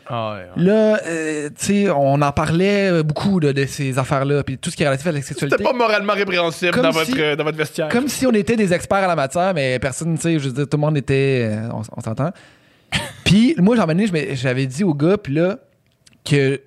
Ah, 0.06 0.34
ouais, 0.34 0.40
ouais. 0.58 0.64
là, 0.66 1.00
euh, 1.08 1.50
tu 1.58 1.66
sais, 1.86 1.90
on 1.90 2.22
en 2.22 2.32
parlait 2.32 2.92
euh, 2.92 3.04
beaucoup 3.04 3.40
là, 3.40 3.54
de 3.54 3.66
ces 3.66 3.98
affaires-là, 3.98 4.44
puis 4.44 4.58
tout 4.58 4.70
ce 4.70 4.76
qui 4.76 4.84
est 4.84 4.86
relatif 4.86 5.08
à 5.08 5.12
la 5.14 5.22
sexualité. 5.22 5.56
C'était 5.58 5.64
pas 5.72 5.76
moralement 5.78 6.14
répréhensible 6.14 6.72
Comme 6.72 6.84
dans, 6.84 6.92
si- 6.92 7.12
votre, 7.12 7.20
euh, 7.22 7.36
dans 7.36 7.44
votre 7.46 7.58
vestiaire. 7.58 7.88
Comme 7.90 8.08
si 8.10 8.28
on 8.28 8.32
était 8.34 8.56
des 8.58 8.74
experts 8.74 9.04
à 9.04 9.08
la 9.08 9.16
matière, 9.16 9.54
mais 9.54 9.80
personne, 9.80 10.16
tu 10.16 10.22
sais, 10.24 10.40
je 10.40 10.48
veux 10.50 10.54
dire, 10.54 10.68
tout 10.70 10.78
le 10.78 10.82
monde 10.82 10.98
était. 10.98 11.50
euh, 11.52 11.70
on, 11.72 11.82
on 11.98 12.02
s'entend. 12.02 12.32
puis 13.26 13.56
moi, 13.58 13.76
j'en 13.76 13.88
j'avais 14.34 14.66
dit 14.68 14.84
au 14.84 14.94
gars, 14.94 15.18
puis 15.18 15.34
là, 15.34 15.58
que 16.26 16.62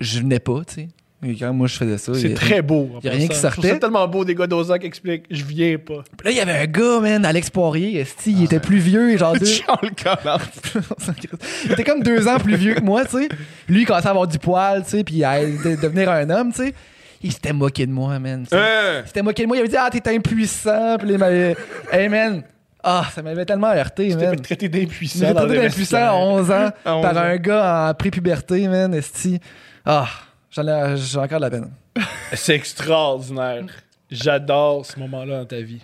je 0.00 0.20
venais 0.20 0.38
pas, 0.40 0.62
tu 0.66 0.74
sais. 0.74 0.88
Et 1.28 1.34
quand 1.36 1.52
moi, 1.52 1.66
je 1.66 1.76
faisais 1.76 1.98
ça. 1.98 2.14
C'est 2.14 2.28
il- 2.28 2.34
très 2.34 2.62
beau. 2.62 2.90
en 2.96 3.00
y 3.00 3.08
a 3.08 3.12
rien 3.12 3.26
passant. 3.26 3.48
qui 3.48 3.54
sortait. 3.54 3.68
ça 3.70 3.76
tellement 3.78 4.06
beau 4.08 4.24
des 4.24 4.34
gars 4.34 4.46
d'Oza 4.46 4.78
qui 4.78 4.86
expliquent 4.86 5.24
Je 5.30 5.44
viens 5.44 5.76
pas. 5.78 6.02
Puis 6.16 6.24
là, 6.26 6.30
il 6.30 6.36
y 6.36 6.40
avait 6.40 6.52
un 6.58 6.66
gars, 6.66 7.00
man, 7.00 7.24
Alex 7.24 7.50
Poirier, 7.50 7.98
esti, 8.00 8.32
il 8.32 8.44
était 8.44 8.60
plus 8.60 8.78
vieux, 8.78 9.16
genre 9.16 9.32
deux. 9.38 9.44
Charles 9.46 9.90
Collard. 10.02 10.40
il 11.64 11.72
était 11.72 11.84
comme 11.84 12.02
deux 12.02 12.26
ans 12.28 12.38
plus 12.38 12.56
vieux 12.56 12.74
que 12.74 12.82
moi, 12.82 13.04
tu 13.04 13.18
sais. 13.22 13.28
Lui, 13.68 13.82
il 13.82 13.86
commençait 13.86 14.06
à 14.08 14.10
avoir 14.10 14.26
du 14.26 14.38
poil, 14.38 14.82
tu 14.84 14.90
sais, 14.90 15.04
puis 15.04 15.24
à 15.24 15.40
de- 15.44 15.80
devenir 15.80 16.10
un 16.10 16.28
homme, 16.30 16.52
tu 16.52 16.64
sais. 16.66 16.74
Il 17.22 17.32
s'était 17.32 17.52
moqué 17.52 17.86
de 17.86 17.92
moi, 17.92 18.18
man. 18.18 18.44
Il 18.52 19.06
s'était 19.06 19.22
moqué 19.22 19.42
de 19.42 19.48
moi, 19.48 19.56
il 19.56 19.60
avait 19.60 19.68
dit 19.68 19.76
Ah, 19.78 19.88
t'es 19.90 20.14
impuissant. 20.14 20.96
Puis 20.98 21.08
là, 21.08 21.14
il 21.14 21.18
m'avait. 21.18 21.56
Hey, 21.90 22.08
man. 22.08 22.42
Ah, 22.88 23.04
ça 23.12 23.20
m'avait 23.22 23.44
tellement 23.44 23.72
heurté, 23.72 24.10
Tu 24.10 24.16
t'es 24.16 24.26
man. 24.26 24.36
traiter 24.40 24.66
Je 24.72 24.78
d'impuissant. 24.80 25.20
m'étais 25.20 25.34
dans 25.34 25.46
traité 25.46 25.62
d'impuissant 25.62 25.96
à 25.96 26.00
vestiaire. 26.00 26.16
11 26.16 26.50
ans 26.52 26.70
À 26.84 26.96
11 26.96 27.02
par 27.02 27.16
ans. 27.16 27.20
un 27.20 27.36
gars 27.36 27.88
en 27.90 27.94
prépuberté, 27.94 28.68
man, 28.68 28.94
esti. 28.94 29.40
Ah, 29.84 30.06
j'ai 30.96 31.18
encore 31.18 31.38
de 31.38 31.44
la 31.44 31.50
peine. 31.50 31.70
C'est 32.34 32.54
extraordinaire. 32.54 33.64
J'adore 34.10 34.86
ce 34.86 34.98
moment-là 35.00 35.38
dans 35.38 35.46
ta 35.46 35.60
vie. 35.60 35.80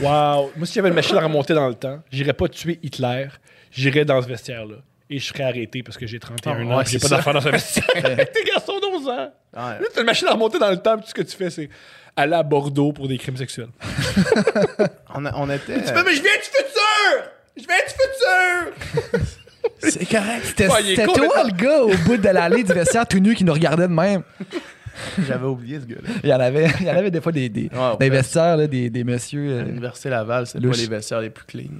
Wow. 0.00 0.50
Moi, 0.56 0.66
s'il 0.66 0.76
y 0.76 0.78
avait 0.80 0.88
une 0.88 0.94
machine 0.94 1.16
à 1.16 1.20
remonter 1.22 1.54
dans 1.54 1.68
le 1.68 1.74
temps, 1.74 2.00
j'irais 2.10 2.32
pas 2.32 2.48
tuer 2.48 2.78
Hitler. 2.82 3.28
J'irais 3.70 4.04
dans 4.04 4.20
ce 4.22 4.26
vestiaire-là. 4.28 4.76
Et 5.10 5.18
je 5.18 5.24
serais 5.26 5.44
arrêté 5.44 5.82
parce 5.82 5.96
que 5.96 6.06
j'ai 6.06 6.18
31 6.18 6.52
Ah, 6.52 6.62
ans. 6.74 6.76
ouais, 6.78 6.82
et 6.84 6.86
j'ai 6.86 6.98
pas 6.98 7.08
d'enfant 7.08 7.32
dans 7.32 7.40
ce 7.40 7.48
vestiaire. 7.48 7.86
T'es 7.94 8.44
garçon 8.44 8.78
d'11 8.78 9.08
ans. 9.10 9.32
Ouais. 9.54 9.80
Là, 9.80 9.80
t'as 9.94 10.00
une 10.00 10.06
machine 10.06 10.28
à 10.28 10.32
remonter 10.32 10.58
dans 10.58 10.70
le 10.70 10.76
temps, 10.76 10.96
puis 10.96 11.04
tout 11.04 11.08
ce 11.10 11.14
que 11.14 11.22
tu 11.22 11.34
fais, 11.36 11.48
c'est 11.50 11.70
aller 12.14 12.34
à 12.34 12.42
Bordeaux 12.42 12.92
pour 12.92 13.08
des 13.08 13.16
crimes 13.16 13.36
sexuels. 13.38 13.68
On, 15.14 15.24
a- 15.24 15.32
on 15.34 15.48
était. 15.50 15.76
Mais, 15.76 16.02
mais 16.04 16.14
je 16.14 16.22
viens 16.22 16.36
du 16.36 16.42
futur! 16.42 17.30
Je 17.56 17.64
viens 17.64 17.76
du 17.86 19.12
futur! 19.14 19.22
C'est 19.78 20.06
correct. 20.08 20.42
C'était 20.44 20.68
Ouais, 20.68 20.82
il 20.82 20.86
est 20.90 20.96
c'était 20.96 21.04
toi, 21.04 21.14
complètement- 21.14 21.44
le 21.44 21.62
gars, 21.62 21.82
au 21.82 21.96
bout 22.06 22.16
de 22.16 22.28
l'allée 22.28 22.62
du 22.64 22.72
vestiaire 22.72 23.06
tout 23.06 23.18
nu 23.18 23.34
qui 23.34 23.44
nous 23.44 23.52
regardait 23.52 23.88
de 23.88 23.92
même. 23.92 24.22
J'avais 25.26 25.46
oublié 25.46 25.78
ce 25.80 25.86
gars-là. 25.86 26.08
Il 26.24 26.28
y 26.28 26.34
en 26.34 26.40
avait, 26.40 26.66
il 26.80 26.86
y 26.86 26.90
en 26.90 26.96
avait 26.96 27.10
des 27.10 27.20
fois 27.20 27.30
des, 27.32 27.48
des, 27.48 27.70
Ouais, 27.72 27.96
des 28.00 28.10
vestiaires, 28.10 28.56
là, 28.56 28.66
des, 28.66 28.90
des 28.90 29.04
messieurs. 29.04 29.48
euh, 29.52 29.62
L'Université 29.64 30.10
Laval, 30.10 30.46
c'est 30.46 30.58
louche. 30.58 30.76
pas 30.76 30.82
les 30.82 30.88
vestiaires 30.88 31.20
les 31.20 31.30
plus 31.30 31.44
clean. 31.44 31.70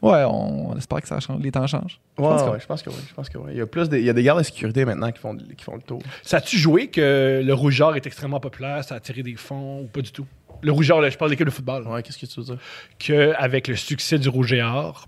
Ouais, 0.00 0.22
on, 0.24 0.70
on 0.70 0.76
espère 0.76 1.00
que 1.00 1.08
ça 1.08 1.18
change, 1.18 1.40
les 1.42 1.50
temps 1.50 1.66
changent. 1.66 1.98
Je 2.16 2.22
Ouais, 2.22 2.28
pense 2.28 2.42
que 2.42 2.50
ouais, 2.50 2.60
je 2.60 2.66
pense 2.66 2.82
que 2.82 2.90
oui. 2.90 2.96
Je 3.08 3.14
pense 3.14 3.28
que 3.28 3.38
oui. 3.38 3.50
Il 3.52 3.58
y 3.58 3.60
a 3.60 3.66
plus 3.66 3.88
de, 3.88 3.96
il 3.98 4.04
y 4.04 4.10
a 4.10 4.12
des 4.12 4.22
gardes 4.22 4.38
de 4.38 4.44
sécurité 4.44 4.84
maintenant 4.84 5.10
qui 5.10 5.18
font, 5.18 5.34
qui 5.36 5.64
font 5.64 5.74
le 5.74 5.82
tour. 5.82 6.00
Ça 6.22 6.36
a-tu 6.36 6.56
joué 6.56 6.86
que 6.88 7.42
le 7.44 7.54
rougeur 7.54 7.96
est 7.96 8.06
extrêmement 8.06 8.38
populaire, 8.38 8.84
ça 8.84 8.94
a 8.94 8.98
attiré 8.98 9.22
des 9.22 9.34
fonds 9.34 9.80
ou 9.80 9.86
pas 9.86 10.00
du 10.02 10.12
tout? 10.12 10.26
Le 10.60 10.70
rougeur, 10.72 11.00
là, 11.00 11.08
je 11.10 11.16
parle 11.16 11.30
de 11.30 11.34
l'équipe 11.34 11.46
de 11.46 11.52
football. 11.52 11.86
Ouais, 11.88 12.02
qu'est-ce 12.02 12.18
que 12.18 12.26
tu 12.26 12.38
veux 12.40 12.46
dire? 12.46 12.58
Qu'avec 12.98 13.66
le 13.68 13.76
succès 13.76 14.18
du 14.18 14.28
Rouge 14.28 14.52
et 14.52 14.62
Or, 14.62 15.06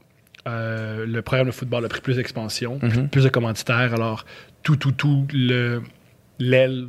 euh, 0.48 1.04
le 1.06 1.22
programme 1.22 1.46
de 1.48 1.52
football 1.52 1.84
a 1.84 1.88
pris 1.88 2.00
plus 2.00 2.16
d'expansion, 2.16 2.78
Mhm. 2.82 3.08
plus 3.08 3.24
de 3.24 3.28
commanditaires. 3.28 3.92
Alors, 3.94 4.24
tout, 4.62 4.76
tout, 4.76 4.92
tout, 4.92 5.26
le- 5.32 5.82
l'aile 6.38 6.88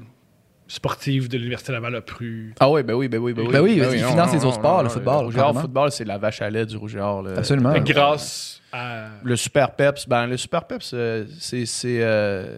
sportive 0.68 1.28
de 1.28 1.38
l'Université 1.38 1.74
Laval 1.74 1.96
a 1.96 2.02
pris. 2.02 2.52
Ah 2.60 2.70
oui, 2.70 2.84
ben 2.84 2.94
oui, 2.94 3.10
ben 3.10 3.18
oui, 3.18 3.34
ben 3.34 3.42
oui. 3.46 3.52
Ben 3.52 3.60
oui, 3.62 3.74
finance 3.98 4.32
non, 4.32 4.40
les 4.40 4.46
autres 4.46 4.56
sports, 4.56 4.78
non, 4.78 4.84
le 4.84 4.90
football, 4.90 5.30
et 5.30 5.36
carrément. 5.36 5.60
football, 5.62 5.92
c'est 5.92 6.06
la 6.06 6.18
vache 6.18 6.42
à 6.42 6.50
lait 6.50 6.66
du 6.66 6.78
Rouge 6.78 6.96
et 6.96 7.00
Or. 7.02 7.22
là. 7.24 7.32
Absolument. 7.38 7.72
Ouais. 7.74 7.84
que, 7.84 7.92
grâce 7.92 8.62
à. 8.72 9.08
Le 9.24 9.36
Super 9.36 9.72
Peps, 9.76 10.08
ben 10.08 10.28
le 10.28 10.38
Super 10.38 10.64
Peps, 10.66 10.92
euh, 10.94 11.26
c'est 11.40 11.66
c'est 11.66 12.00
euh, 12.02 12.58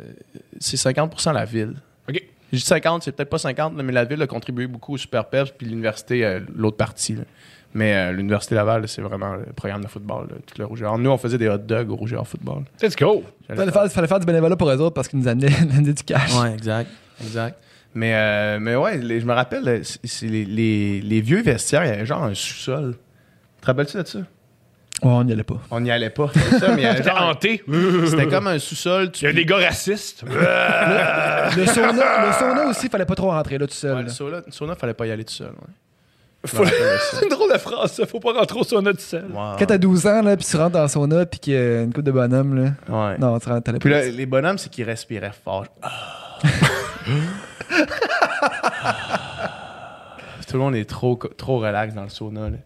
c'est 0.60 0.78
50% 0.78 1.34
la 1.34 1.46
ville. 1.46 1.74
OK. 2.08 2.22
Je 2.52 2.58
dis 2.60 2.64
50, 2.64 3.02
c'est 3.02 3.12
peut-être 3.14 3.32
pas 3.32 3.40
50, 3.40 3.76
là, 3.76 3.82
mais 3.82 3.92
la 3.92 4.06
ville 4.06 4.22
a 4.22 4.28
contribué 4.28 4.68
beaucoup 4.68 4.94
au 4.94 4.98
Super 4.98 5.26
Peps, 5.26 5.50
puis 5.58 5.66
l'université, 5.66 6.24
euh, 6.24 6.40
l'autre 6.56 6.78
partie. 6.78 7.16
là. 7.16 7.24
Mais 7.76 7.94
euh, 7.96 8.12
l'université 8.12 8.54
Laval, 8.56 8.88
c'est 8.88 9.02
vraiment 9.02 9.34
le 9.34 9.46
programme 9.56 9.84
de 9.84 9.88
football, 9.88 10.28
là, 10.30 10.36
tout 10.46 10.56
le 10.60 10.66
Rouge 10.66 10.82
et 10.82 10.86
Or. 10.86 10.98
Nous, 11.00 11.10
on 11.10 11.18
faisait 11.18 11.38
des 11.40 11.50
hot 11.50 11.58
dogs 11.58 11.90
au 11.90 11.96
Rouge 11.96 12.14
et 12.14 12.16
Or 12.16 12.28
football. 12.28 12.64
Let's 12.82 12.96
go! 12.96 13.24
Il 13.50 13.56
fallait 13.56 13.72
faire, 13.72 13.92
fallait 13.92 14.08
faire 14.08 14.20
du 14.20 14.26
bénévolat 14.28 14.56
pour 14.56 14.70
eux 14.70 14.78
autres 14.78 14.94
parce 14.94 15.08
qu'ils 15.08 15.20
nous 15.20 15.28
amenaient, 15.28 15.50
du 15.50 16.04
cash. 16.06 16.36
Ouais, 16.40 16.54
exact. 16.54 16.90
Exact. 17.22 17.58
Mais, 17.96 18.14
euh, 18.16 18.60
mais 18.60 18.76
ouais, 18.76 18.98
les- 18.98 19.20
je 19.20 19.26
me 19.26 19.34
rappelle, 19.34 19.68
euh, 19.68 19.80
c'est 19.84 20.00
c'est 20.06 20.28
les, 20.28 20.46
les- 20.46 21.02
les 21.02 21.22
vieux 21.22 21.42
vestiaires, 21.42 21.84
il 21.86 21.90
y 21.90 21.92
avait 21.94 22.06
genre 22.06 22.24
un 22.24 22.34
sous-sol. 22.34 22.96
Te 23.62 23.66
rappelles-tu 23.68 23.98
de 23.98 24.04
ça? 24.08 24.20
Ouais, 24.20 24.26
on 25.12 25.24
n'y 25.24 25.34
allait 25.34 25.44
pas. 25.44 25.60
On 25.72 25.80
n'y 25.80 25.92
allait 25.92 26.10
pas. 26.10 26.32
il 26.36 26.66
avait 26.66 26.98
C'était 26.98 27.10
hanté. 27.12 27.64
C'était 28.08 28.28
comme 28.28 28.48
un 28.48 28.58
sous-sol. 28.60 29.12
tu- 29.12 29.26
Il 29.26 29.28
y 29.28 29.32
a 29.32 29.34
des 29.34 29.46
gars 29.46 29.58
racistes. 29.58 30.24
Le 31.58 31.66
sauna, 31.66 32.28
le 32.28 32.34
sauna 32.34 32.68
aussi, 32.68 32.88
fallait 32.90 33.06
pas 33.06 33.16
trop 33.16 33.30
rentrer 33.32 33.58
là 33.58 33.68
tout 33.68 33.74
seul. 33.74 33.92
Ouais, 33.92 33.98
là. 34.02 34.04
le 34.04 34.10
sauna, 34.10 34.42
sauna, 34.50 34.76
fallait 34.76 34.94
pas 34.94 35.06
y 35.08 35.12
aller 35.12 35.24
tout 35.26 35.34
seul. 35.34 35.48
ouais. 35.50 35.74
Faut-. 36.46 36.66
C'est 37.12 37.24
une 37.24 37.30
drôle 37.30 37.54
de 37.54 37.58
phrase, 37.58 37.94
ça. 37.94 38.06
Faut 38.06 38.20
pas 38.20 38.34
rentrer 38.34 38.60
au 38.60 38.64
sauna 38.64 38.92
du 38.94 39.02
sel. 39.02 39.26
Wow. 39.34 39.56
Quand 39.58 39.66
t'as 39.66 39.78
12 39.78 40.08
ans, 40.08 40.22
là, 40.22 40.36
puis 40.36 40.46
tu 40.46 40.58
rentres 40.58 40.72
dans 40.72 40.82
le 40.84 40.88
sauna, 40.90 41.26
puis 41.26 41.40
qu'il 41.40 41.54
y 41.54 41.58
a 41.58 41.82
une 41.84 41.94
coupe 41.94 42.04
de 42.04 42.12
bonhomme, 42.12 42.56
là. 42.56 42.72
Ouais. 42.90 43.18
Non, 43.18 43.40
tu 43.40 43.48
rentres, 43.50 43.64
t'allais 43.64 43.80
Puis 43.80 43.90
là, 43.90 44.06
les 44.10 44.26
bonhommes, 44.26 44.58
c'est 44.58 44.70
qu'ils 44.70 44.84
respiraient 44.86 45.32
fort. 45.44 45.66
Tout 50.48 50.58
le 50.58 50.60
monde 50.60 50.76
est 50.76 50.86
trop, 50.86 51.16
trop 51.16 51.60
relax 51.60 51.94
dans 51.96 52.04
le 52.04 52.10
sauna. 52.10 52.50
Là. 52.50 52.58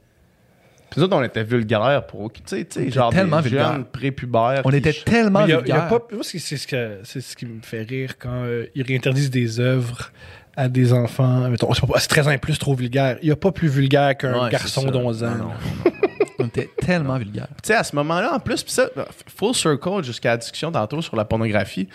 Puis 0.89 0.99
nous 0.99 1.03
autres, 1.05 1.15
on 1.15 1.23
était 1.23 1.43
vulgaires 1.43 2.05
pour. 2.07 2.31
Tu 2.31 2.41
sais, 2.45 2.65
tu 2.65 2.83
sais, 2.83 2.91
genre 2.91 3.11
tellement 3.11 3.41
des 3.41 3.49
vulgaires. 3.49 3.73
jeunes 3.73 3.85
prépubères. 3.85 4.61
on 4.65 4.71
était 4.71 4.93
tellement 4.93 5.45
vulgaires. 5.45 5.87
moi, 5.89 6.01
c'est 6.21 6.39
c'est 6.39 6.57
ce, 6.57 6.67
que- 6.67 6.99
c'est 7.03 7.21
ce 7.21 7.35
qui 7.35 7.45
me 7.45 7.61
fait 7.61 7.83
rire 7.83 8.17
quand 8.17 8.43
euh, 8.43 8.65
ils 8.75 8.83
réinterdisent 8.83 9.29
des 9.31 9.59
œuvres 9.59 10.11
à 10.57 10.67
des 10.67 10.91
enfants. 10.91 11.47
Mettons, 11.49 11.73
c'est 11.73 11.85
pas- 11.87 11.99
c'est 11.99 12.07
13 12.09 12.27
ans 12.27 12.31
et 12.31 12.37
plus, 12.37 12.57
trop 12.59 12.73
vulgaire. 12.73 13.17
Il 13.21 13.27
n'y 13.27 13.31
a 13.31 13.35
pas 13.35 13.51
plus 13.51 13.67
vulgaire 13.69 14.17
qu'un 14.17 14.43
Ouais, 14.45 14.49
garçon 14.49 14.81
c'est 14.81 14.87
ça. 14.87 14.91
d'11 14.91 15.23
ans. 15.23 15.29
Non, 15.37 15.37
non. 15.45 15.51
On 16.39 16.45
était 16.47 16.69
tellement 16.81 17.17
vulgaires. 17.17 17.47
Tu 17.63 17.67
sais, 17.67 17.75
à 17.75 17.83
ce 17.83 17.95
moment-là, 17.95 18.33
en 18.33 18.39
plus, 18.39 18.61
puis 18.63 18.71
ça, 18.73 18.89
full 19.35 19.55
circle 19.55 20.03
jusqu'à 20.03 20.31
la 20.31 20.37
discussion 20.37 20.71
tantôt 20.71 21.01
sur 21.01 21.15
la 21.15 21.25
pornographie. 21.25 21.87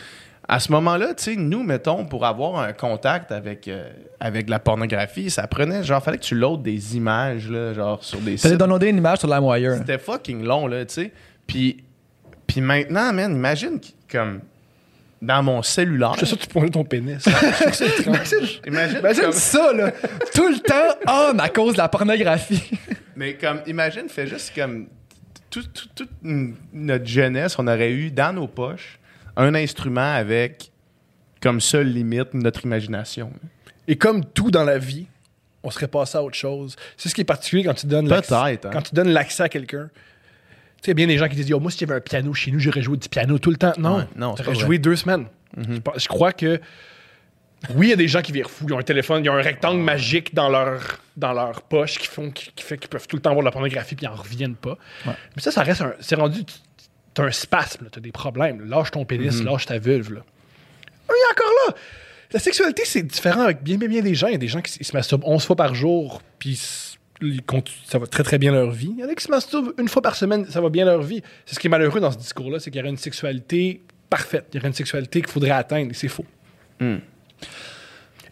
À 0.49 0.59
ce 0.59 0.73
moment-là, 0.73 1.15
tu 1.15 1.23
sais, 1.23 1.37
nous, 1.37 1.63
mettons, 1.63 2.05
pour 2.05 2.27
avoir 2.27 2.59
un 2.61 2.73
contact 2.73 3.31
avec, 3.31 3.69
euh, 3.69 3.89
avec 4.19 4.51
la 4.51 4.59
pornographie, 4.59 5.31
ça 5.31 5.47
prenait, 5.47 5.85
genre, 5.85 6.03
fallait 6.03 6.19
que 6.19 6.25
tu 6.25 6.35
loads 6.35 6.57
des 6.59 6.97
images, 6.97 7.49
là, 7.49 7.73
genre, 7.75 8.03
sur 8.03 8.19
des 8.19 8.37
Fallait 8.37 8.55
sites. 8.55 8.59
downloader 8.61 8.89
une 8.89 8.97
image 8.99 9.19
sur 9.19 9.29
LimeWire. 9.33 9.77
C'était 9.79 9.99
fucking 9.99 10.43
long, 10.45 10.67
là, 10.67 10.85
tu 10.85 10.95
sais. 10.95 11.13
Puis, 11.47 11.85
puis 12.47 12.61
maintenant, 12.61 13.13
man, 13.13 13.33
imagine, 13.35 13.79
comme, 14.11 14.41
dans 15.23 15.43
mon 15.43 15.63
cellulaire. 15.63 16.13
Je 16.15 16.19
suis 16.19 16.27
sûr 16.27 16.37
que 16.39 16.43
tu 16.43 16.49
pointais 16.49 16.71
ton 16.71 16.85
pénis. 16.85 17.25
Imagine, 18.07 18.39
Imagine 18.67 19.23
comme- 19.23 19.33
ça, 19.33 19.73
là. 19.73 19.93
Tout 20.35 20.49
le 20.49 20.59
temps, 20.59 20.97
homme 21.31 21.41
à 21.41 21.49
cause 21.49 21.75
de 21.75 21.79
la 21.79 21.89
pornographie. 21.89 22.63
mais 23.17 23.35
comme, 23.35 23.61
imagine, 23.67 24.09
fait 24.09 24.27
juste 24.27 24.53
comme, 24.55 24.89
tout- 25.49 25.63
tout- 25.73 25.89
toute 25.95 26.11
notre 26.73 27.07
jeunesse, 27.07 27.57
on 27.59 27.67
aurait 27.69 27.93
eu 27.93 28.11
dans 28.11 28.35
nos 28.35 28.49
poches 28.49 28.99
un 29.37 29.55
instrument 29.55 30.13
avec, 30.15 30.71
comme 31.41 31.61
seule 31.61 31.89
limite, 31.89 32.35
notre 32.35 32.65
imagination. 32.65 33.33
Et 33.89 33.97
comme 33.97 34.25
tout 34.25 34.51
dans 34.51 34.65
la 34.65 34.79
vie, 34.79 35.07
on 35.63 35.71
serait 35.71 35.89
passé 35.89 36.19
à 36.19 36.23
autre 36.23 36.37
chose. 36.37 36.75
C'est 36.97 37.09
ce 37.09 37.15
qui 37.15 37.21
est 37.21 37.25
particulier 37.25 37.63
quand 37.65 37.75
tu 37.75 37.87
donnes 37.87 38.09
l'accès- 38.09 38.35
hein. 38.35 38.71
quand 38.73 38.83
tu 38.83 38.95
donnes 38.95 39.11
l'accès 39.11 39.45
à 39.45 39.49
quelqu'un. 39.49 39.89
Tu 40.83 40.87
sais, 40.87 40.91
il 40.91 40.91
y 40.91 40.91
a 40.91 40.95
bien 40.95 41.07
des 41.07 41.17
gens 41.19 41.29
qui 41.29 41.37
disent 41.37 41.49
Yo, 41.49 41.61
Moi, 41.61 41.71
si 41.71 41.79
j'avais 41.79 41.95
un 41.95 42.01
piano 42.01 42.35
chez 42.35 42.51
nous, 42.51 42.59
j'aurais 42.59 42.83
joué 42.83 42.97
du 42.97 43.09
piano 43.09 43.39
tout 43.39 43.51
le 43.51 43.57
temps. 43.57 43.73
Non, 43.79 43.99
Ouais, 43.99 44.05
non, 44.17 44.35
j'aurais 44.37 44.55
joué 44.57 44.79
deux 44.79 44.97
semaines. 44.97 45.27
je, 45.57 45.79
pense- 45.79 46.03
je 46.03 46.09
crois 46.09 46.33
que. 46.33 46.61
Oui, 47.77 47.87
il 47.87 47.91
y 47.91 47.93
a 47.93 47.97
des 47.97 48.09
gens 48.09 48.21
qui 48.23 48.33
virent 48.33 48.51
fous. 48.51 48.65
Ils 48.69 48.73
ont 48.73 48.79
un 48.81 48.83
téléphone, 48.83 49.25
ils 49.25 49.31
ont 49.31 49.35
un 49.37 49.43
rectangle 49.43 49.81
magique 49.81 50.35
dans 50.35 50.49
leur, 50.49 50.99
dans 51.17 51.33
leur 51.33 51.63
poche 51.63 51.97
qui, 51.99 52.09
font, 52.09 52.33
qui, 52.33 52.51
qui 52.57 52.65
fait 52.65 52.77
qu'ils 52.77 52.89
peuvent 52.89 53.07
tout 53.07 53.15
le 53.15 53.23
temps 53.23 53.31
voir 53.31 53.43
de 53.43 53.45
la 53.45 53.53
pornographie 53.53 53.95
puis 53.95 54.05
ils 54.05 54.09
en 54.09 54.17
reviennent 54.17 54.57
pas. 54.57 54.77
Ouais. 55.07 55.13
Mais 55.37 55.43
ça, 55.43 55.53
ça 55.53 55.63
reste 55.63 55.81
un. 55.83 55.95
C'est 56.01 56.17
rendu. 56.17 56.41
T'as 57.15 57.25
un 57.25 57.31
spasme, 57.31 57.89
t'as 57.93 58.01
des 58.01 58.11
problèmes. 58.11 58.63
Lâche 58.69 58.91
ton 58.91 59.05
pénis, 59.05 59.43
lâche 59.45 59.67
ta 59.67 59.79
vulve. 59.79 60.15
Là. 60.15 60.21
Ah, 61.09 61.13
Il 61.13 61.21
y 61.21 61.29
a 61.29 61.31
encore 61.31 61.53
là. 61.69 61.75
La 62.33 62.41
sexualité, 62.41 62.83
c'est 62.87 63.03
différent 63.03 63.43
avec 63.43 63.63
bien, 63.63 63.77
bien, 63.77 63.89
bien 63.89 64.01
des 64.03 64.15
gens. 64.17 64.27
Il 64.27 64.33
y 64.33 64.37
a 64.37 64.39
des 64.39 64.49
gens 64.49 64.63
qui 64.63 64.83
se 64.83 64.93
masturbent 64.97 65.25
11 65.27 65.45
fois 65.45 65.55
par 65.55 65.75
jour, 65.75 66.23
puis 66.41 66.59
ça 67.85 67.99
va 67.99 68.07
très, 68.07 68.23
très 68.23 68.39
bien 68.39 68.53
leur 68.53 68.71
vie. 68.71 68.93
Il 68.97 69.01
y 69.01 69.05
en 69.05 69.09
a 69.09 69.15
qui 69.15 69.25
se 69.25 69.31
masturbent 69.31 69.73
une 69.79 69.89
fois 69.89 70.03
par 70.03 70.17
semaine, 70.17 70.47
ça 70.47 70.61
va 70.61 70.69
bien 70.69 70.85
leur 70.85 71.03
vie. 71.03 71.23
C'est 71.47 71.55
ce 71.55 71.61
qui 71.61 71.67
est 71.67 71.71
malheureux 71.71 72.01
dans 72.01 72.11
ce 72.11 72.19
discours-là, 72.19 72.59
c'est 72.59 72.71
qu'il 72.71 72.79
y 72.79 72.83
aurait 72.83 72.91
une 72.91 72.97
sexualité 72.97 73.83
parfaite. 74.11 74.47
Il 74.53 74.57
y 74.57 74.59
aurait 74.59 74.69
une 74.69 74.75
sexualité 74.75 75.21
qu'il 75.21 75.31
faudrait 75.31 75.51
atteindre, 75.51 75.91
et 75.91 75.95
c'est 75.95 76.09
faux. 76.09 76.27
Hmm. 76.81 76.97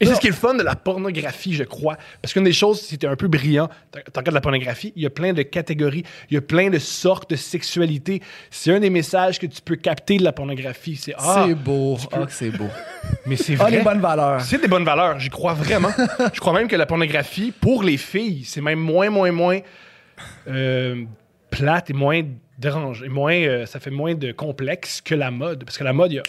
Et 0.01 0.07
c'est 0.07 0.15
ce 0.15 0.21
qui 0.21 0.29
est 0.29 0.31
le 0.31 0.37
fun 0.37 0.55
de 0.55 0.63
la 0.63 0.75
pornographie, 0.77 1.53
je 1.55 1.65
crois. 1.65 1.97
Parce 2.23 2.33
qu'une 2.33 2.45
des 2.45 2.53
choses, 2.55 2.81
si 2.81 2.97
t'es 2.97 3.07
un 3.07 3.17
peu 3.17 3.29
brillant, 3.29 3.69
t'en 3.91 4.21
regardes 4.21 4.35
la 4.35 4.41
pornographie, 4.41 4.93
il 4.97 5.03
y 5.03 5.07
a 5.07 5.11
plein 5.11 5.33
de 5.35 5.43
catégories, 5.43 6.05
il 6.31 6.35
y 6.35 6.37
a 6.39 6.41
plein 6.41 6.71
de 6.71 6.79
sortes 6.79 7.29
de 7.31 7.37
sexualité. 7.37 8.23
C'est 8.51 8.73
un 8.75 8.81
des 8.81 8.89
messages 8.91 9.39
que 9.39 9.47
tu 9.47 9.61
peux 9.61 9.77
capter 9.77 10.17
de 10.17 10.25
la 10.25 10.33
pornographie. 10.33 10.97
C'est 10.97 11.15
ah, 11.19 11.45
c'est 11.47 11.55
beau. 11.55 11.99
Ah, 12.13 12.25
que 12.25 12.33
c'est 12.33 12.51
beau. 12.51 12.69
mais 13.27 13.37
c'est 13.37 13.55
Ah, 13.61 13.65
vrai. 13.65 13.71
les 13.73 13.83
bonnes 13.83 14.01
valeurs. 14.01 14.41
C'est 14.41 14.61
des 14.61 14.69
bonnes 14.69 14.85
valeurs, 14.85 15.19
j'y 15.21 15.29
crois 15.29 15.53
vraiment. 15.53 15.91
je 16.33 16.41
crois 16.41 16.55
même 16.55 16.67
que 16.69 16.77
la 16.77 16.87
pornographie, 16.87 17.53
pour 17.53 17.83
les 17.83 17.99
filles, 17.99 18.45
c'est 18.45 18.63
même 18.63 18.81
moins, 18.81 19.11
moins, 19.11 19.33
moins 19.33 19.59
euh, 20.49 21.05
plate 21.51 21.91
et 21.91 21.95
moins 21.95 22.23
dérange, 22.59 23.03
et 23.03 23.09
moins, 23.09 23.35
euh, 23.35 23.67
ça 23.67 23.81
fait 23.81 23.91
moins 23.91 24.15
de 24.15 24.33
complexe 24.33 25.01
que 25.01 25.15
la 25.15 25.31
mode. 25.31 25.65
Parce 25.65 25.79
que 25.79 25.85
la 25.85 25.93
mode, 25.93 26.13
il 26.13 26.17
y 26.17 26.19
a 26.19 26.23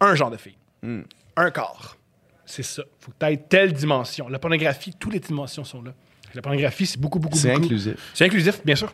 un 0.00 0.14
genre 0.14 0.30
de 0.30 0.36
filles, 0.36 0.56
Hmm. 0.82 1.02
un 1.36 1.50
corps. 1.50 1.95
C'est 2.46 2.62
ça. 2.62 2.82
Faut 3.00 3.10
que 3.10 3.16
tu 3.18 3.26
aies 3.32 3.36
telle 3.36 3.72
dimension. 3.72 4.28
La 4.28 4.38
pornographie, 4.38 4.94
toutes 4.98 5.12
les 5.12 5.20
dimensions 5.20 5.64
sont 5.64 5.82
là. 5.82 5.92
La 6.34 6.42
pornographie, 6.42 6.86
c'est 6.86 7.00
beaucoup, 7.00 7.18
beaucoup, 7.18 7.36
C'est 7.36 7.52
inclusif. 7.52 7.94
C'est 8.14 8.24
inclusif, 8.24 8.60
bien 8.64 8.76
sûr. 8.76 8.92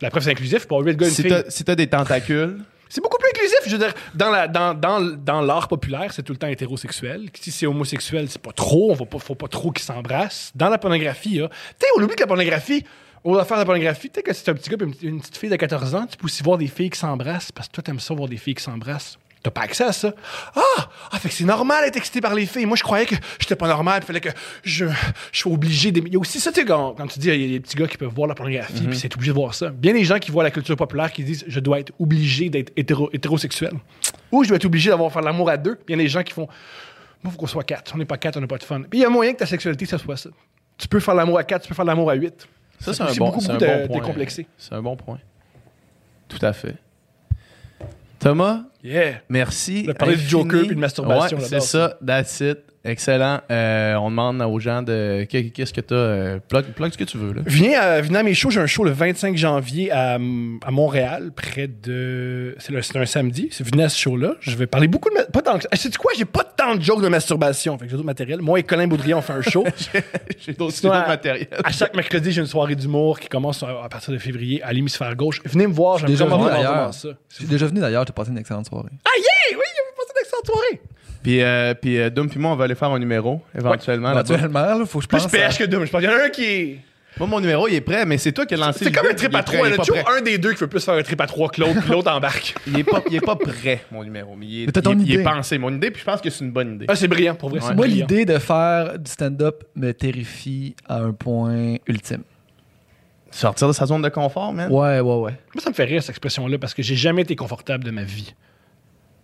La 0.00 0.10
preuve, 0.10 0.22
c'est 0.22 0.30
inclusif. 0.30 0.66
Pour 0.66 0.80
8 0.80 0.96
gars, 0.96 1.06
une 1.06 1.12
Si 1.12 1.22
fille. 1.22 1.30
t'as 1.30 1.50
si 1.50 1.64
t'as 1.64 1.74
des 1.74 1.86
tentacules, 1.86 2.58
C'est 2.88 3.02
beaucoup 3.02 3.18
plus 3.18 3.28
inclusif. 3.28 3.58
Je 3.66 3.72
veux 3.72 3.78
dire, 3.78 3.92
dans, 4.14 4.30
la, 4.30 4.48
dans, 4.48 4.72
dans, 4.72 5.00
dans 5.00 5.42
l'art 5.42 5.68
populaire, 5.68 6.10
c'est 6.12 6.22
tout 6.22 6.32
le 6.32 6.38
temps 6.38 6.46
hétérosexuel. 6.46 7.28
Si 7.38 7.50
c'est 7.50 7.66
homosexuel, 7.66 8.30
c'est 8.30 8.40
pas 8.40 8.52
trop. 8.52 8.90
On 8.90 8.94
va 8.94 9.04
pas, 9.04 9.18
faut 9.18 9.34
pas 9.34 9.48
trop 9.48 9.70
qu'ils 9.72 9.84
s'embrassent. 9.84 10.52
Dans 10.54 10.70
la 10.70 10.78
pornographie, 10.78 11.34
tu 11.34 11.40
sais, 11.42 11.86
on 11.98 12.02
oublie 12.02 12.14
que 12.16 12.20
la 12.22 12.26
pornographie, 12.26 12.82
aux 13.24 13.36
affaires 13.36 13.58
de 13.58 13.62
la 13.62 13.66
pornographie, 13.66 14.08
tu 14.08 14.14
sais, 14.16 14.22
que 14.22 14.32
c'est 14.32 14.48
un 14.48 14.54
petit 14.54 14.70
gars 14.70 14.78
et 14.80 14.84
une, 14.84 14.94
une 15.16 15.20
petite 15.20 15.36
fille 15.36 15.50
de 15.50 15.56
14 15.56 15.94
ans, 15.96 16.06
tu 16.06 16.16
peux 16.16 16.24
aussi 16.24 16.42
voir 16.42 16.56
des 16.56 16.66
filles 16.68 16.88
qui 16.88 16.98
s'embrassent 16.98 17.52
parce 17.52 17.68
que 17.68 17.74
toi, 17.74 17.82
t'aimes 17.82 18.00
ça 18.00 18.14
voir 18.14 18.26
des 18.28 18.38
filles 18.38 18.54
qui 18.54 18.62
s'embrassent. 18.64 19.18
T'as 19.48 19.52
pas 19.52 19.62
accès 19.62 19.84
à 19.84 19.92
ça. 19.92 20.12
Ah! 20.54 20.90
Ah, 21.10 21.18
fait 21.18 21.30
que 21.30 21.34
c'est 21.34 21.44
normal 21.44 21.82
d'être 21.84 21.96
excité 21.96 22.20
par 22.20 22.34
les 22.34 22.44
filles. 22.44 22.66
Moi, 22.66 22.76
je 22.76 22.82
croyais 22.82 23.06
que 23.06 23.14
j'étais 23.40 23.56
pas 23.56 23.66
normal. 23.66 24.00
Il 24.02 24.06
fallait 24.06 24.20
que 24.20 24.28
je, 24.62 24.84
je 25.32 25.40
sois 25.40 25.50
obligé 25.52 25.90
d'aimer. 25.90 26.08
Il 26.08 26.12
y 26.12 26.16
a 26.16 26.18
aussi 26.18 26.38
ça, 26.38 26.52
tu 26.52 26.60
sais, 26.60 26.66
quand, 26.66 26.92
quand 26.94 27.06
tu 27.06 27.18
dis, 27.18 27.28
il 27.30 27.40
y 27.40 27.44
a 27.46 27.48
des 27.48 27.60
petits 27.60 27.76
gars 27.76 27.86
qui 27.86 27.96
peuvent 27.96 28.12
voir 28.12 28.28
la 28.28 28.34
pornographie, 28.34 28.74
puis 28.90 28.98
c'est 28.98 29.14
obligé 29.14 29.30
de 29.32 29.36
voir 29.36 29.54
ça. 29.54 29.70
Bien 29.70 29.94
les 29.94 30.04
gens 30.04 30.18
qui 30.18 30.30
voient 30.30 30.42
la 30.44 30.50
culture 30.50 30.76
populaire 30.76 31.10
qui 31.12 31.24
disent, 31.24 31.44
je 31.48 31.60
dois 31.60 31.80
être 31.80 31.92
obligé 31.98 32.50
d'être 32.50 32.72
hétéro- 32.76 33.08
hétérosexuel. 33.14 33.72
Ou 34.32 34.44
je 34.44 34.48
dois 34.48 34.56
être 34.56 34.66
obligé 34.66 34.90
d'avoir 34.90 35.10
faire 35.10 35.22
l'amour 35.22 35.48
à 35.48 35.56
deux. 35.56 35.78
Bien 35.86 35.96
les 35.96 36.08
gens 36.08 36.22
qui 36.22 36.34
font, 36.34 36.46
moi, 37.22 37.32
faut 37.32 37.38
qu'on 37.38 37.46
soit 37.46 37.64
quatre. 37.64 37.92
On 37.94 37.98
n'est 37.98 38.04
pas 38.04 38.18
quatre, 38.18 38.36
on 38.36 38.40
n'a 38.42 38.46
pas 38.46 38.58
de 38.58 38.64
fun. 38.64 38.82
Puis 38.82 38.98
il 38.98 39.02
y 39.02 39.04
a 39.06 39.08
moyen 39.08 39.32
que 39.32 39.38
ta 39.38 39.46
sexualité, 39.46 39.86
ça 39.86 39.96
soit 39.96 40.18
ça. 40.18 40.28
Tu 40.76 40.88
peux 40.88 41.00
faire 41.00 41.14
l'amour 41.14 41.38
à 41.38 41.44
quatre, 41.44 41.62
tu 41.62 41.68
peux 41.68 41.74
faire 41.74 41.86
l'amour 41.86 42.10
à 42.10 42.14
huit. 42.14 42.46
ça, 42.80 42.92
c'est 42.92 43.02
un 43.02 43.06
bon, 43.18 43.30
un 43.50 43.66
point. 43.86 43.96
C'est 44.58 44.74
un 44.74 44.82
bon 44.82 44.96
point. 44.96 45.18
Tout 46.28 46.38
à 46.44 46.52
fait. 46.52 46.74
Thomas, 48.18 48.62
Yeah. 48.82 49.20
merci. 49.28 49.84
On 49.86 49.90
a 49.90 49.94
parlé 49.94 50.14
du 50.16 50.22
infini. 50.22 50.30
Joker 50.30 50.60
puis 50.66 50.74
de 50.76 50.80
masturbation, 50.80 51.38
Ouais, 51.38 51.44
c'est 51.44 51.60
ça. 51.60 51.98
That's 52.04 52.40
it. 52.40 52.58
Excellent. 52.88 53.40
Euh, 53.50 53.94
on 53.96 54.10
demande 54.10 54.40
aux 54.42 54.58
gens 54.58 54.82
de. 54.82 55.24
qu'est- 55.28 55.50
Qu'est-ce 55.50 55.72
que 55.72 55.80
tu 55.80 55.94
as 55.94 56.40
plug, 56.48 56.64
plug 56.74 56.92
ce 56.92 56.98
que 56.98 57.04
tu 57.04 57.18
veux. 57.18 57.32
Là. 57.32 57.42
Viens 57.46 57.78
à, 57.80 58.00
viens 58.00 58.14
à 58.16 58.22
mes 58.22 58.34
shows. 58.34 58.50
J'ai 58.50 58.60
un 58.60 58.66
show 58.66 58.82
le 58.84 58.90
25 58.90 59.36
janvier 59.36 59.90
à, 59.92 60.14
à 60.14 60.70
Montréal, 60.70 61.30
près 61.34 61.68
de. 61.68 62.54
C'est, 62.58 62.80
c'est 62.82 62.98
un 62.98 63.06
samedi. 63.06 63.48
C'est 63.52 63.66
venez 63.66 63.84
à 63.84 63.88
ce 63.88 63.98
show-là. 63.98 64.34
Je 64.40 64.56
vais 64.56 64.66
parler 64.66 64.88
beaucoup 64.88 65.10
de. 65.10 65.30
Pas 65.30 65.42
tant 65.42 65.58
que. 65.58 65.64
sais 65.76 65.90
quoi? 65.92 66.12
J'ai 66.16 66.24
pas 66.24 66.44
tant 66.44 66.74
de 66.76 66.82
jokes 66.82 67.02
de 67.02 67.08
masturbation. 67.08 67.76
Fait 67.78 67.84
que 67.84 67.90
j'ai 67.90 67.96
d'autres 67.96 68.06
matériel. 68.06 68.40
Moi 68.40 68.58
et 68.60 68.62
Colin 68.62 68.86
Baudrien, 68.88 69.18
on 69.18 69.22
fait 69.22 69.34
un 69.34 69.42
show. 69.42 69.64
J'ai 70.40 70.52
d'autres 70.54 70.88
matériels. 70.88 71.48
à 71.64 71.70
chaque 71.70 71.94
mercredi, 71.94 72.32
j'ai 72.32 72.40
une 72.40 72.46
soirée 72.46 72.74
d'humour 72.74 73.18
qui 73.20 73.28
commence 73.28 73.62
à, 73.62 73.84
à 73.84 73.88
partir 73.88 74.12
de 74.12 74.18
février 74.18 74.62
à 74.62 74.72
l'hémisphère 74.72 75.14
gauche. 75.16 75.40
Venez 75.44 75.66
me 75.66 75.72
voir. 75.72 75.98
J'aime 75.98 76.08
déjà 76.10 76.24
venu, 76.24 76.44
d'ailleurs. 76.44 76.92
Je 76.92 77.08
suis 77.34 77.46
déjà 77.46 77.66
venu 77.66 77.80
d'ailleurs, 77.80 78.04
j'ai 78.06 78.12
passé 78.12 78.30
une 78.30 78.38
excellente 78.38 78.66
soirée. 78.66 78.88
Ah, 79.04 79.10
yeah! 79.16 79.58
Oui, 79.58 79.64
va 79.76 79.96
passer 79.96 80.12
une 80.16 80.22
excellente 80.22 80.46
soirée. 80.46 80.80
Puis, 81.22 81.42
euh, 81.42 81.74
puis 81.74 81.98
euh, 81.98 82.10
Dom 82.10 82.28
puis 82.28 82.38
moi, 82.38 82.52
on 82.52 82.56
va 82.56 82.64
aller 82.64 82.74
faire 82.74 82.90
un 82.90 82.98
numéro 82.98 83.42
éventuellement. 83.56 84.08
là-bas. 84.08 84.20
Naturellement, 84.22 84.78
là, 84.78 84.86
faut 84.86 84.98
que 84.98 85.04
je 85.04 85.08
Plus 85.08 85.22
pense. 85.22 85.30
PH 85.32 85.58
que 85.58 85.64
Doom. 85.64 85.84
Je 85.84 85.90
pense 85.90 86.00
qu'il 86.00 86.10
y 86.10 86.12
en 86.12 86.16
a 86.16 86.24
un 86.24 86.28
qui 86.30 86.44
est. 86.44 86.78
Moi, 87.18 87.26
mon 87.26 87.40
numéro, 87.40 87.66
il 87.66 87.74
est 87.74 87.80
prêt, 87.80 88.06
mais 88.06 88.16
c'est 88.16 88.30
toi 88.30 88.46
qui 88.46 88.54
as 88.54 88.58
lancé 88.58 88.84
C'est 88.84 88.92
comme 88.92 89.06
un 89.08 89.14
trip 89.14 89.30
il 89.32 89.34
est 89.34 89.38
à 89.38 89.42
prêt, 89.42 89.56
trois. 89.56 89.68
il 89.68 89.72
est 89.72 89.76
pas 89.76 89.82
toujours 89.84 90.04
prêt. 90.04 90.18
un 90.18 90.22
des 90.22 90.38
deux 90.38 90.52
qui 90.52 90.60
veut 90.60 90.68
plus 90.68 90.84
faire 90.84 90.94
un 90.94 91.02
trip 91.02 91.20
à 91.20 91.26
trois 91.26 91.48
que 91.48 91.60
l'autre, 91.60 91.80
puis 91.80 91.90
l'autre 91.90 92.12
embarque. 92.12 92.54
Il 92.68 92.78
est 92.78 92.84
pas, 92.84 93.02
il 93.10 93.16
est 93.16 93.20
pas 93.20 93.34
prêt, 93.34 93.82
mon 93.90 94.04
numéro. 94.04 94.36
Mais 94.36 94.46
il 94.46 94.62
est, 94.62 94.66
Mais 94.66 94.72
t'as 94.72 94.82
ton 94.82 94.92
il 94.92 95.00
est- 95.00 95.04
il 95.04 95.10
est 95.10 95.14
idée. 95.14 95.22
pensé, 95.24 95.58
mon 95.58 95.74
idée, 95.74 95.90
puis 95.90 96.00
je 96.00 96.04
pense 96.04 96.20
que 96.20 96.30
c'est 96.30 96.44
une 96.44 96.52
bonne 96.52 96.74
idée. 96.76 96.84
Ah, 96.86 96.94
c'est 96.94 97.08
brillant, 97.08 97.34
pour 97.34 97.48
vrai. 97.48 97.58
c'est 97.60 97.74
Moi, 97.74 97.86
brillant. 97.86 98.06
l'idée 98.08 98.24
de 98.24 98.38
faire 98.38 98.96
du 99.00 99.10
stand-up 99.10 99.64
me 99.74 99.90
terrifie 99.92 100.76
à 100.88 100.98
un 100.98 101.10
point 101.12 101.76
ultime. 101.88 102.22
Sortir 103.32 103.66
de 103.68 103.72
sa 103.72 103.86
zone 103.86 104.02
de 104.02 104.08
confort, 104.10 104.52
man. 104.52 104.70
Ouais, 104.70 105.00
ouais, 105.00 105.14
ouais. 105.16 105.32
Moi, 105.54 105.62
ça 105.62 105.70
me 105.70 105.74
fait 105.74 105.84
rire, 105.84 106.00
cette 106.02 106.10
expression-là, 106.10 106.56
parce 106.58 106.72
que 106.72 106.82
j'ai 106.82 106.94
jamais 106.96 107.22
été 107.22 107.34
confortable 107.34 107.82
de 107.84 107.90
ma 107.90 108.02
vie. 108.04 108.32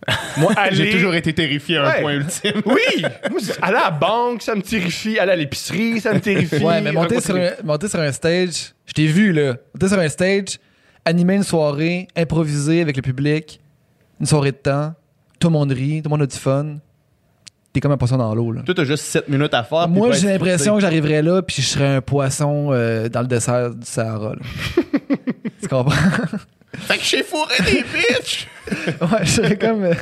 Moi, 0.37 0.53
aller... 0.55 0.75
J'ai 0.75 0.91
toujours 0.91 1.15
été 1.15 1.33
terrifié 1.33 1.77
à 1.77 1.83
un 1.83 1.89
Ouais. 1.89 2.01
point 2.01 2.13
ultime. 2.13 2.61
Oui! 2.65 3.01
Moi, 3.31 3.39
aller 3.61 3.77
à 3.77 3.83
la 3.85 3.91
banque, 3.91 4.41
ça 4.41 4.53
me 4.55 4.61
terrifie. 4.61 5.17
Aller 5.17 5.31
à 5.31 5.35
l'épicerie, 5.35 5.99
ça 5.99 6.13
me 6.13 6.19
terrifie. 6.19 6.63
Ouais, 6.63 6.81
mais 6.81 6.91
monter 6.91 7.19
sur, 7.21 7.35
un, 7.35 7.51
monter 7.63 7.87
sur 7.87 7.99
un 7.99 8.11
stage, 8.11 8.73
je 8.85 8.93
t'ai 8.93 9.07
vu, 9.07 9.31
là. 9.33 9.55
Monter 9.73 9.87
sur 9.89 9.99
un 9.99 10.09
stage, 10.09 10.59
animer 11.05 11.35
une 11.35 11.43
soirée, 11.43 12.07
improviser 12.15 12.81
avec 12.81 12.95
le 12.97 13.01
public, 13.01 13.59
une 14.19 14.25
soirée 14.25 14.51
de 14.51 14.57
temps, 14.57 14.93
tout 15.39 15.47
le 15.47 15.53
monde 15.53 15.71
rit, 15.71 16.01
tout 16.01 16.09
le 16.09 16.11
monde 16.11 16.21
a 16.23 16.27
du 16.27 16.37
fun. 16.37 16.77
T'es 17.73 17.81
comme 17.81 17.91
un 17.91 17.97
poisson 17.97 18.15
dans 18.17 18.33
l'eau, 18.33 18.51
là. 18.53 18.61
Toi, 18.61 18.73
t'as 18.73 18.85
juste 18.85 19.03
7 19.03 19.27
minutes 19.27 19.53
à 19.53 19.63
faire. 19.63 19.89
Moi, 19.89 20.11
j'ai 20.13 20.27
l'impression 20.27 20.75
que 20.75 20.81
j'arriverais 20.81 21.21
là, 21.21 21.41
puis 21.41 21.61
je 21.61 21.67
serais 21.67 21.95
un 21.95 22.01
poisson 22.01 22.69
euh, 22.71 23.09
dans 23.09 23.19
le 23.21 23.27
dessert 23.27 23.71
du 23.75 23.85
Sahara, 23.85 24.33
là. 24.35 24.41
tu 25.61 25.67
comprends? 25.67 25.91
Fait 26.79 26.97
que 26.97 27.03
j'ai 27.03 27.23
fourré 27.23 27.55
des 27.65 27.83
bitches! 27.83 28.47
ouais, 29.01 29.23
je 29.23 29.29
serais 29.29 29.57
comme. 29.57 29.83
euh, 29.83 29.93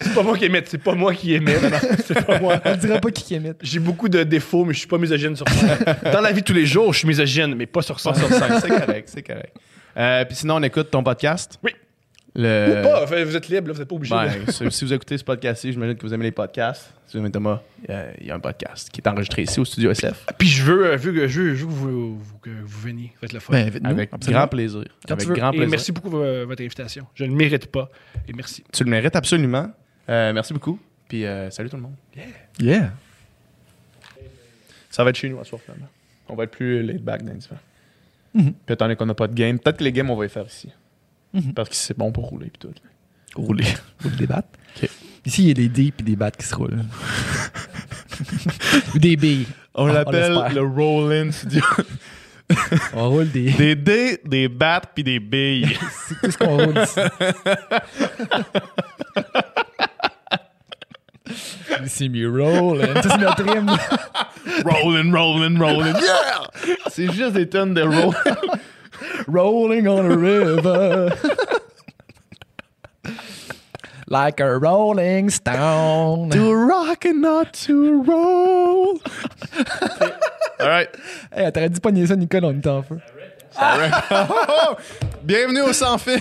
C'est 0.00 0.14
pas 0.14 0.22
moi 0.22 0.36
qui 0.36 0.44
émette, 0.46 0.68
c'est 0.68 0.78
pas 0.82 0.94
moi 0.94 1.14
qui 1.14 1.34
émette. 1.34 1.60
c'est 2.06 2.24
pas 2.26 2.38
moi. 2.40 2.60
on 2.64 2.76
dirait 2.76 3.00
pas 3.00 3.10
qui 3.10 3.22
qui 3.24 3.34
émite. 3.34 3.56
J'ai 3.62 3.78
beaucoup 3.78 4.08
de 4.08 4.22
défauts, 4.22 4.64
mais 4.64 4.74
je 4.74 4.78
suis 4.80 4.88
pas 4.88 4.98
misogyne 4.98 5.36
sur 5.36 5.48
scène. 5.48 5.78
Dans 6.12 6.20
la 6.20 6.32
vie 6.32 6.40
de 6.40 6.46
tous 6.46 6.52
les 6.52 6.66
jours, 6.66 6.92
je 6.92 6.98
suis 7.00 7.08
misogyne, 7.08 7.54
mais 7.54 7.66
pas 7.66 7.82
sur 7.82 7.98
scène. 8.00 8.12
Pas 8.12 8.18
sur 8.18 8.28
scène, 8.28 8.58
c'est 8.60 8.68
correct, 8.68 9.08
c'est 9.12 9.22
correct. 9.22 9.54
Euh, 9.96 10.24
puis 10.26 10.36
sinon, 10.36 10.56
on 10.56 10.62
écoute 10.62 10.90
ton 10.90 11.02
podcast? 11.02 11.58
Oui. 11.62 11.72
Le... 12.38 12.80
Ou 12.80 12.82
pas, 12.82 13.06
fait, 13.06 13.24
vous 13.24 13.34
êtes 13.34 13.48
libre, 13.48 13.68
là, 13.68 13.72
vous 13.72 13.80
êtes 13.80 13.88
pas 13.88 13.94
obligé. 13.94 14.14
Ben, 14.14 14.44
de- 14.44 14.50
si 14.52 14.70
si 14.70 14.84
vous 14.84 14.92
écoutez 14.92 15.16
ce 15.16 15.24
podcast-ci, 15.24 15.72
j'imagine 15.72 15.96
que 15.96 16.02
vous 16.06 16.12
aimez 16.12 16.24
les 16.24 16.32
podcasts. 16.32 16.92
Si 17.06 17.16
vous 17.16 17.22
aimez 17.22 17.30
Thomas, 17.30 17.62
il 17.82 17.90
y 17.90 17.94
a- 17.94 18.06
il 18.20 18.26
y, 18.26 18.30
a 18.30 18.34
un 18.34 18.40
podcast 18.40 18.90
qui 18.90 19.00
est 19.00 19.08
enregistré 19.08 19.42
ici 19.42 19.58
au 19.58 19.64
studio 19.64 19.90
SF. 19.90 20.26
Puis 20.36 20.48
je 20.48 20.62
veux, 20.64 20.86
euh, 20.86 20.96
vu 20.96 21.14
que 21.14 21.26
je 21.28 21.40
veux, 21.40 21.54
je 21.54 21.64
veux 21.64 21.70
que, 21.70 21.72
vous, 21.72 22.18
vous- 22.18 22.38
que 22.38 22.50
vous 22.50 22.80
veniez. 22.82 23.12
Faites 23.20 23.32
le 23.32 23.40
fun. 23.40 23.52
Ben, 23.54 23.80
Avec 23.86 24.10
grand 24.20 24.48
plaisir. 24.48 24.84
Quand 25.08 25.14
Avec 25.14 25.22
tu 25.24 25.28
veux. 25.30 25.34
grand 25.34 25.50
Et 25.52 25.56
plaisir. 25.56 25.70
merci 25.70 25.92
beaucoup 25.92 26.10
pour 26.10 26.20
euh, 26.20 26.44
votre 26.44 26.60
invitation. 26.62 27.06
Je 27.14 27.24
ne 27.24 27.30
le 27.30 27.36
mérite 27.36 27.66
pas. 27.68 27.88
Et 28.28 28.32
merci. 28.34 28.62
Tu 28.72 28.84
le 28.84 28.90
mérites 28.90 29.16
absolument. 29.16 29.70
Euh, 30.10 30.32
merci 30.34 30.52
beaucoup. 30.52 30.78
Puis 31.08 31.24
euh, 31.24 31.48
salut 31.50 31.70
tout 31.70 31.76
le 31.76 31.82
monde. 31.82 31.94
Yeah. 32.60 32.92
Ça 34.90 35.04
va 35.04 35.10
être 35.10 35.16
chez 35.16 35.28
nous 35.28 35.38
à 35.40 35.44
soir, 35.44 35.60
finalement. 35.64 35.88
On 36.28 36.34
va 36.34 36.44
être 36.44 36.50
plus 36.50 36.82
laid 36.82 36.98
back 36.98 37.22
dans 37.22 37.32
les 37.32 37.38
différents. 37.38 37.60
Mhm. 38.34 38.52
Puis 38.66 38.72
étant 38.74 38.84
donné 38.86 38.96
qu'on 38.96 39.06
n'a 39.06 39.14
pas 39.14 39.28
de 39.28 39.34
game, 39.34 39.58
peut-être 39.58 39.78
que 39.78 39.84
les 39.84 39.92
games, 39.92 40.10
on 40.10 40.16
va 40.16 40.24
les 40.24 40.28
faire 40.28 40.46
ici. 40.46 40.68
Mhm. 41.36 41.52
Parce 41.54 41.68
que 41.68 41.74
c'est 41.76 41.96
bon 41.96 42.10
pour 42.12 42.24
rouler. 42.24 42.46
Puis 42.50 42.58
tout. 42.68 42.74
Rouler. 43.40 43.64
Rouler 44.02 44.16
des 44.16 44.26
battes. 44.26 44.48
Ici, 45.24 45.42
il 45.42 45.48
y 45.48 45.50
a 45.50 45.54
des 45.54 45.68
dés 45.68 45.92
puis 45.96 46.04
des 46.04 46.16
battes 46.16 46.36
qui 46.36 46.46
se 46.46 46.54
roulent. 46.54 46.84
Ou 48.94 48.98
des 48.98 49.16
billes. 49.16 49.46
On 49.74 49.88
Ah, 49.88 49.92
l'appelle 49.92 50.32
l'espère. 50.32 50.54
le 50.54 50.62
roll-in 50.62 51.32
studio. 51.32 51.62
On 52.94 53.10
roule 53.10 53.28
des. 53.30 53.50
des 53.50 53.74
dés, 53.74 54.20
des 54.24 54.48
battes, 54.48 54.92
puis 54.94 55.02
des 55.02 55.18
billes. 55.18 55.76
C'est 56.08 56.20
tout 56.20 56.30
ce 56.30 56.38
qu'on 56.38 56.56
roule 56.64 56.78
ici. 56.78 57.00
See 61.86 62.08
me 62.08 62.26
rolling. 62.28 62.94
Ça, 62.94 63.02
c'est 63.02 63.18
notre 63.18 63.46
hymne. 63.46 63.76
rolling, 64.64 65.12
rolling, 65.12 65.58
rolling. 65.58 65.94
Yeah! 65.94 66.76
C'est 66.88 67.10
juste 67.12 67.32
des 67.32 67.48
tonnes 67.48 67.74
de 67.74 67.82
roll. 67.82 68.14
Rolling 69.26 69.86
on 69.88 70.06
a 70.10 70.16
river. 70.16 71.10
like 74.08 74.40
a 74.40 74.58
rolling 74.58 75.30
stone. 75.30 76.30
to 76.30 76.54
rock 76.54 77.04
and 77.04 77.20
not 77.20 77.52
to 77.52 78.02
roll. 78.02 79.00
All 80.60 80.68
right. 80.68 80.88
Hey, 81.34 81.50
t'aurais 81.52 81.68
dû 81.68 81.80
pogner 81.80 82.06
ça, 82.06 82.16
Nicole, 82.16 82.44
on 82.44 82.52
est 82.52 82.66
en 82.66 82.82
feu. 82.82 82.98
Bienvenue 85.22 85.62
au 85.62 85.72
Sans 85.72 85.98
Fil. 85.98 86.20